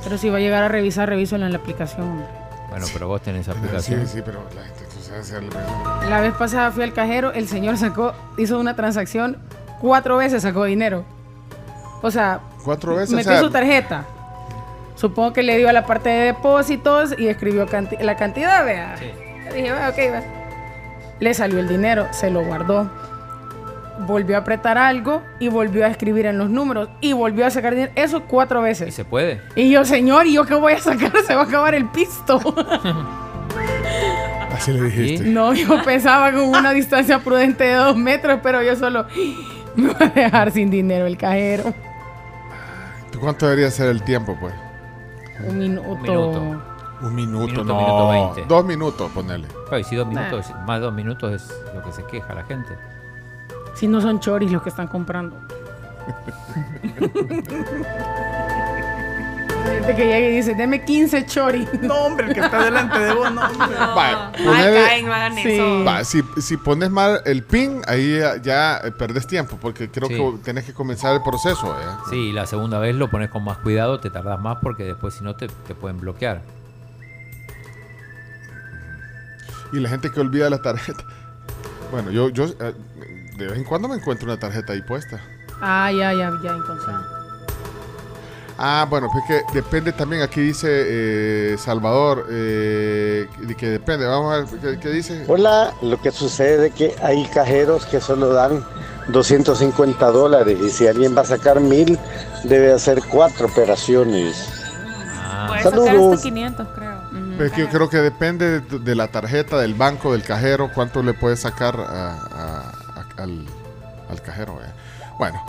Pero 0.04 0.18
si 0.18 0.30
va 0.30 0.38
a 0.38 0.40
llegar 0.40 0.64
a 0.64 0.68
revisar, 0.68 1.08
revísalo 1.10 1.46
en 1.46 1.52
la 1.54 1.58
aplicación. 1.60 2.02
hombre. 2.02 2.26
Bueno, 2.70 2.86
pero 2.94 3.08
vos 3.08 3.22
tenés 3.22 3.46
Sí, 3.46 3.52
aplicación. 3.52 4.08
sí, 4.08 4.22
pero 4.26 4.44
la 4.56 4.64
gente 4.64 4.84
entonces 4.86 5.12
hace 5.12 5.38
el- 5.38 6.10
La 6.10 6.22
vez 6.22 6.34
pasada 6.36 6.72
fui 6.72 6.84
al 6.84 6.94
cajero, 6.94 7.34
el 7.34 7.48
señor 7.48 7.78
sacó, 7.78 8.14
hizo 8.38 8.58
una 8.60 8.76
transacción, 8.76 9.38
cuatro 9.82 10.18
veces 10.18 10.42
sacó 10.44 10.64
dinero. 10.64 11.04
O 12.02 12.10
sea, 12.12 12.40
cuatro 12.64 12.96
veces. 12.96 13.12
metió 13.14 13.32
o 13.32 13.36
sea, 13.36 13.44
su 13.44 13.50
tarjeta. 13.52 14.06
Supongo 14.96 15.34
que 15.34 15.44
le 15.44 15.58
dio 15.58 15.68
a 15.70 15.74
la 15.74 15.86
parte 15.86 16.10
de 16.10 16.26
depósitos 16.28 17.14
y 17.18 17.28
escribió 17.28 17.68
canti- 17.68 17.98
la 18.00 18.16
cantidad, 18.16 18.64
vea. 18.66 18.96
Yo 19.50 19.54
dije, 19.54 19.72
va, 19.72 19.90
ok, 19.90 19.98
va. 20.14 20.22
Le 21.20 21.34
salió 21.34 21.60
el 21.60 21.68
dinero, 21.68 22.08
se 22.12 22.30
lo 22.30 22.44
guardó. 22.46 22.90
Volvió 24.06 24.36
a 24.36 24.40
apretar 24.40 24.78
algo 24.78 25.22
y 25.40 25.48
volvió 25.48 25.86
a 25.86 25.88
escribir 25.90 26.26
en 26.26 26.38
los 26.38 26.50
números 26.50 26.90
y 27.02 27.14
volvió 27.14 27.46
a 27.46 27.50
sacar 27.50 27.74
dinero. 27.76 27.92
Eso 27.96 28.24
cuatro 28.24 28.60
¿Y 28.62 28.64
veces. 28.64 28.94
se 28.94 29.06
puede? 29.06 29.42
Y 29.56 29.70
yo, 29.72 29.86
señor, 29.86 30.26
¿y 30.28 30.34
yo 30.34 30.46
qué 30.46 30.56
voy 30.56 30.74
a 30.74 30.80
sacar? 30.80 31.12
Se 31.28 31.36
va 31.36 31.42
a 31.42 31.46
acabar 31.46 31.76
el 31.76 31.86
pisto. 31.90 32.40
Así 34.54 34.72
le 34.74 34.82
dijiste. 34.84 35.28
No, 35.30 35.54
yo 35.54 35.82
pensaba 35.84 36.32
con 36.32 36.42
una 36.42 36.72
distancia 36.74 37.20
prudente 37.20 37.64
de 37.64 37.76
dos 37.76 37.96
metros, 37.96 38.40
pero 38.44 38.62
yo 38.62 38.76
solo 38.76 39.06
me 39.76 39.88
voy 39.94 39.96
a 40.00 40.08
dejar 40.10 40.52
sin 40.52 40.70
dinero 40.70 41.06
el 41.06 41.18
cajero. 41.18 41.74
¿Tú 43.12 43.20
¿Cuánto 43.20 43.46
debería 43.48 43.72
ser 43.72 43.90
el 43.90 44.04
tiempo, 44.04 44.38
pues? 44.40 44.54
Un 45.48 45.58
minuto. 45.58 45.96
minuto. 45.98 46.62
Un 47.02 47.16
minuto, 47.16 47.48
Minuto, 47.48 47.64
no. 47.64 47.78
minuto 47.78 48.10
veinte. 48.10 48.44
Dos 48.48 48.64
minutos, 48.66 49.12
ponele. 49.12 49.48
Ay, 49.72 49.84
si 49.84 49.96
dos 49.96 50.08
minutos, 50.08 50.54
más 50.68 50.80
de 50.80 50.86
dos 50.86 50.94
minutos 50.94 51.34
es 51.34 51.52
lo 51.74 51.82
que 51.82 51.92
se 51.92 52.04
queja 52.06 52.36
la 52.36 52.44
gente. 52.44 52.70
Si 53.76 53.88
no 53.88 54.02
son 54.02 54.20
choris 54.20 54.52
los 54.52 54.62
que 54.62 54.70
están 54.70 54.88
comprando. 54.88 55.36
Gente 59.64 59.96
que 59.96 60.06
llega 60.06 60.20
y 60.20 60.36
dice, 60.38 60.56
deme 60.56 60.84
15 60.84 61.26
choris. 61.26 61.68
No, 61.82 61.94
hombre, 61.96 62.28
el 62.28 62.34
que 62.34 62.40
está 62.42 62.64
delante 62.66 63.00
de 63.00 63.14
vos, 63.14 63.32
no, 63.32 63.42
hombre. 63.46 63.76
Va, 63.78 64.32
Ay, 64.34 64.74
caen, 64.74 65.06
no 65.06 65.14
hagan 65.14 65.36
Sí. 65.36 65.52
eso. 65.54 65.84
Va, 65.84 66.04
si, 66.04 66.22
si 66.42 66.58
pones 66.58 66.90
mal 66.90 67.22
el 67.26 67.44
pin, 67.44 67.82
ahí 67.88 68.20
ya, 68.20 68.38
ya, 68.42 68.78
eh, 68.84 68.92
perdés 68.92 69.28
tiempo, 69.28 69.58
porque 69.62 69.90
creo 69.90 70.08
Sí. 70.08 70.16
que 70.16 70.44
tenés 70.44 70.66
que 70.66 70.74
comenzar 70.74 71.14
el 71.16 71.22
proceso. 71.22 71.76
¿eh? 71.80 71.86
Sí, 72.10 72.16
y 72.30 72.32
la 72.34 72.46
segunda 72.46 72.80
vez 72.80 72.96
lo 72.96 73.10
pones 73.10 73.30
con 73.30 73.44
más 73.44 73.58
cuidado, 73.60 74.00
te 74.00 74.10
tardas 74.10 74.40
más 74.40 74.58
porque 74.62 74.84
después 74.84 75.14
si 75.16 75.24
no 75.24 75.36
te, 75.36 75.48
te 75.48 75.76
pueden 75.76 76.00
bloquear. 76.00 76.42
Y 79.74 79.80
la 79.80 79.90
gente 79.90 80.12
que 80.12 80.20
olvida 80.20 80.50
la 80.50 80.62
tarjeta. 80.62 81.04
Bueno, 81.92 82.10
yo, 82.12 82.30
yo 82.30 82.46
eh, 82.46 82.74
de 83.38 83.48
vez 83.48 83.58
en 83.58 83.64
cuando 83.64 83.88
me 83.88 83.96
encuentro 83.96 84.26
una 84.28 84.40
tarjeta 84.40 84.74
ahí 84.74 84.82
puesta. 84.82 85.20
Ah, 85.62 85.92
ya, 85.92 86.14
ya, 86.14 86.32
ya 86.44 86.52
encontré. 86.52 86.94
Ah, 88.64 88.86
bueno, 88.90 89.10
pues 89.12 89.24
que 89.28 89.54
depende 89.54 89.92
también, 89.92 90.22
aquí 90.22 90.40
dice 90.42 90.68
eh, 90.70 91.56
Salvador, 91.58 92.28
eh, 92.30 93.28
que 93.58 93.70
depende, 93.70 94.06
vamos 94.06 94.32
a 94.34 94.38
ver, 94.38 94.46
¿qué, 94.62 94.80
qué 94.80 94.90
dice? 94.90 95.26
Hola, 95.28 95.74
lo 95.82 96.00
que 96.00 96.12
sucede 96.12 96.68
es 96.68 96.74
que 96.76 96.96
hay 97.02 97.26
cajeros 97.28 97.86
que 97.88 98.00
solo 98.00 98.34
dan 98.34 98.64
250 99.08 100.06
dólares 100.12 100.60
y 100.62 100.70
si 100.70 100.88
alguien 100.88 101.18
va 101.18 101.22
a 101.22 101.26
sacar 101.26 101.60
mil, 101.60 101.98
debe 102.44 102.72
hacer 102.72 103.02
cuatro 103.10 103.48
operaciones. 103.48 104.48
Puedes 105.48 105.64
sacar 105.64 105.80
Saludos. 105.80 106.14
hasta 106.18 106.24
500, 106.30 106.68
creo. 106.76 106.92
Es 107.40 107.52
que 107.54 107.62
yo 107.62 107.70
creo 107.70 107.90
que 107.90 107.98
depende 107.98 108.60
de, 108.62 108.80
de 108.80 108.96
la 108.96 109.08
tarjeta, 109.08 109.58
del 109.58 109.74
banco, 109.74 110.12
del 110.12 110.22
cajero, 110.24 110.70
cuánto 110.76 111.02
le 111.02 111.14
puedes 111.16 111.40
sacar 111.40 111.76
a- 111.80 112.71
al, 113.22 113.46
al 114.10 114.22
cajero. 114.22 114.60
eh. 114.64 114.70
Bueno, 115.18 115.44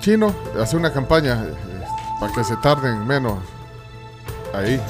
Chino, 0.00 0.34
hace 0.60 0.76
una 0.76 0.92
campaña 0.92 1.44
eh, 1.44 1.54
para 2.20 2.32
que 2.32 2.42
se 2.44 2.56
tarden 2.56 3.06
menos 3.06 3.38
ahí. 4.52 4.80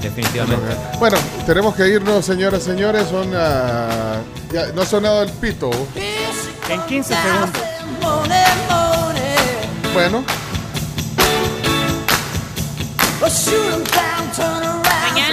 Definitivamente. 0.00 0.76
Bueno, 0.98 1.16
tenemos 1.46 1.74
que 1.74 1.88
irnos, 1.88 2.24
señoras 2.24 2.62
y 2.62 2.66
señores. 2.66 3.08
Son, 3.08 3.30
ah, 3.34 4.16
ya, 4.52 4.66
no 4.74 4.82
ha 4.82 4.86
sonado 4.86 5.22
el 5.22 5.30
pito. 5.30 5.70
En 6.68 6.80
15 6.86 7.14
segundos. 7.14 7.62
Bueno, 9.94 10.24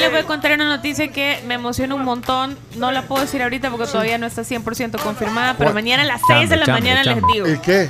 les 0.01 0.11
voy 0.11 0.19
a 0.21 0.25
contar 0.25 0.51
una 0.53 0.65
noticia 0.65 1.07
que 1.09 1.41
me 1.45 1.53
emociona 1.55 1.95
un 1.95 2.03
montón. 2.03 2.57
No 2.75 2.91
la 2.91 3.03
puedo 3.03 3.21
decir 3.21 3.41
ahorita 3.41 3.69
porque 3.69 3.85
todavía 3.87 4.17
no 4.17 4.25
está 4.27 4.41
100% 4.43 4.99
confirmada, 5.01 5.53
pero 5.57 5.71
¿Cuál? 5.71 5.75
mañana 5.83 6.03
a 6.03 6.05
las 6.05 6.19
Chambre, 6.21 6.37
6 6.39 6.49
de 6.49 6.55
la 6.57 6.65
chambre, 6.65 6.81
mañana 6.81 7.03
les 7.03 7.23
digo. 7.33 7.47
¿y 7.47 7.57
qué? 7.59 7.89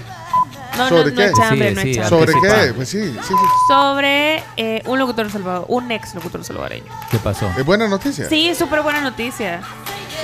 No, 0.78 0.84
no, 0.84 0.90
¿Sobre 0.90 1.12
no 1.12 1.18
qué? 1.18 1.26
es 1.26 1.34
chambre, 1.34 1.70
Sí, 1.70 1.76
no 1.76 1.82
sí, 1.82 1.90
es 1.92 1.96
chambre. 2.10 2.10
¿Sobre 2.34 2.34
qué? 2.66 2.74
Pues 2.74 2.90
sí, 2.90 3.04
sí, 3.04 3.20
sí. 3.28 3.34
Sobre 3.68 4.44
eh, 4.58 4.82
un 4.86 5.00
locutor 5.00 5.30
salvador, 5.30 5.66
un 5.68 5.92
ex 5.92 6.16
locutor 6.16 6.44
salvadoreño. 6.46 6.86
¿Qué 7.10 7.18
pasó? 7.18 7.50
¿Es 7.58 7.66
buena 7.66 7.88
noticia? 7.88 8.30
Sí, 8.30 8.56
súper 8.56 8.82
buena 8.82 9.02
noticia. 9.02 9.60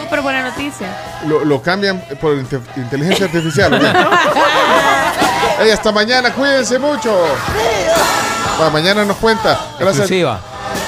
Súper 0.02 0.22
buena 0.22 0.44
noticia. 0.44 0.88
Lo, 1.28 1.44
lo 1.44 1.62
cambian 1.62 2.02
por 2.22 2.36
inte- 2.38 2.62
inteligencia 2.78 3.26
artificial. 3.26 3.74
Ey, 5.60 5.72
hasta 5.72 5.92
mañana, 5.92 6.32
cuídense 6.34 6.78
mucho. 6.80 7.12
Bueno, 8.58 8.72
mañana 8.72 9.04
nos 9.06 9.18
cuenta. 9.18 9.60
Gracias. 9.80 10.00
Exclusiva. 10.10 10.40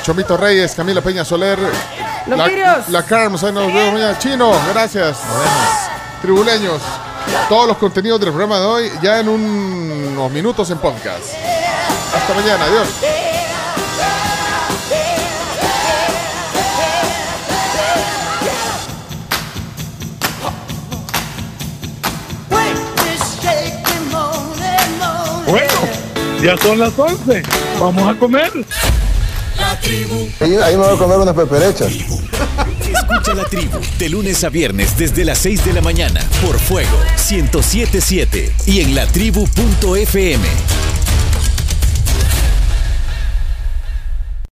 Chomito 0.03 0.37
Reyes, 0.37 0.73
Camila 0.75 1.01
Peña 1.01 1.23
Soler. 1.25 1.59
Los 2.27 2.37
la, 2.37 2.83
la 2.89 3.03
Carms, 3.03 3.43
ahí 3.43 3.51
nos 3.51 3.67
vemos 3.73 3.93
mañana. 3.93 4.17
Chino, 4.17 4.51
gracias. 4.73 5.17
Tribuleños. 6.21 6.81
Todos 7.47 7.67
los 7.67 7.77
contenidos 7.77 8.19
del 8.19 8.29
programa 8.29 8.59
de 8.59 8.65
hoy 8.65 8.91
ya 9.01 9.19
en 9.19 9.29
un- 9.29 10.09
unos 10.13 10.31
minutos 10.31 10.69
en 10.71 10.77
podcast. 10.79 11.23
Hasta 12.15 12.33
mañana, 12.33 12.65
adiós. 12.65 12.87
Bueno, 25.47 25.73
ya 26.41 26.57
son 26.57 26.79
las 26.79 26.97
11. 26.97 27.41
Vamos 27.79 28.15
a 28.15 28.19
comer. 28.19 28.51
Ahí, 30.39 30.77
me 30.77 30.77
voy 30.77 30.95
a 30.95 30.97
comer 30.97 31.17
unas 31.17 31.35
peperechas. 31.35 31.91
Escucha 31.91 33.33
la 33.33 33.43
tribu 33.45 33.79
de 33.97 34.09
lunes 34.09 34.43
a 34.43 34.49
viernes 34.49 34.95
desde 34.97 35.25
las 35.25 35.39
6 35.39 35.65
de 35.65 35.73
la 35.73 35.81
mañana 35.81 36.21
por 36.45 36.59
Fuego 36.59 36.97
1077 37.15 38.53
y 38.67 38.81
en 38.81 38.93
latribu.fm. 38.93 40.78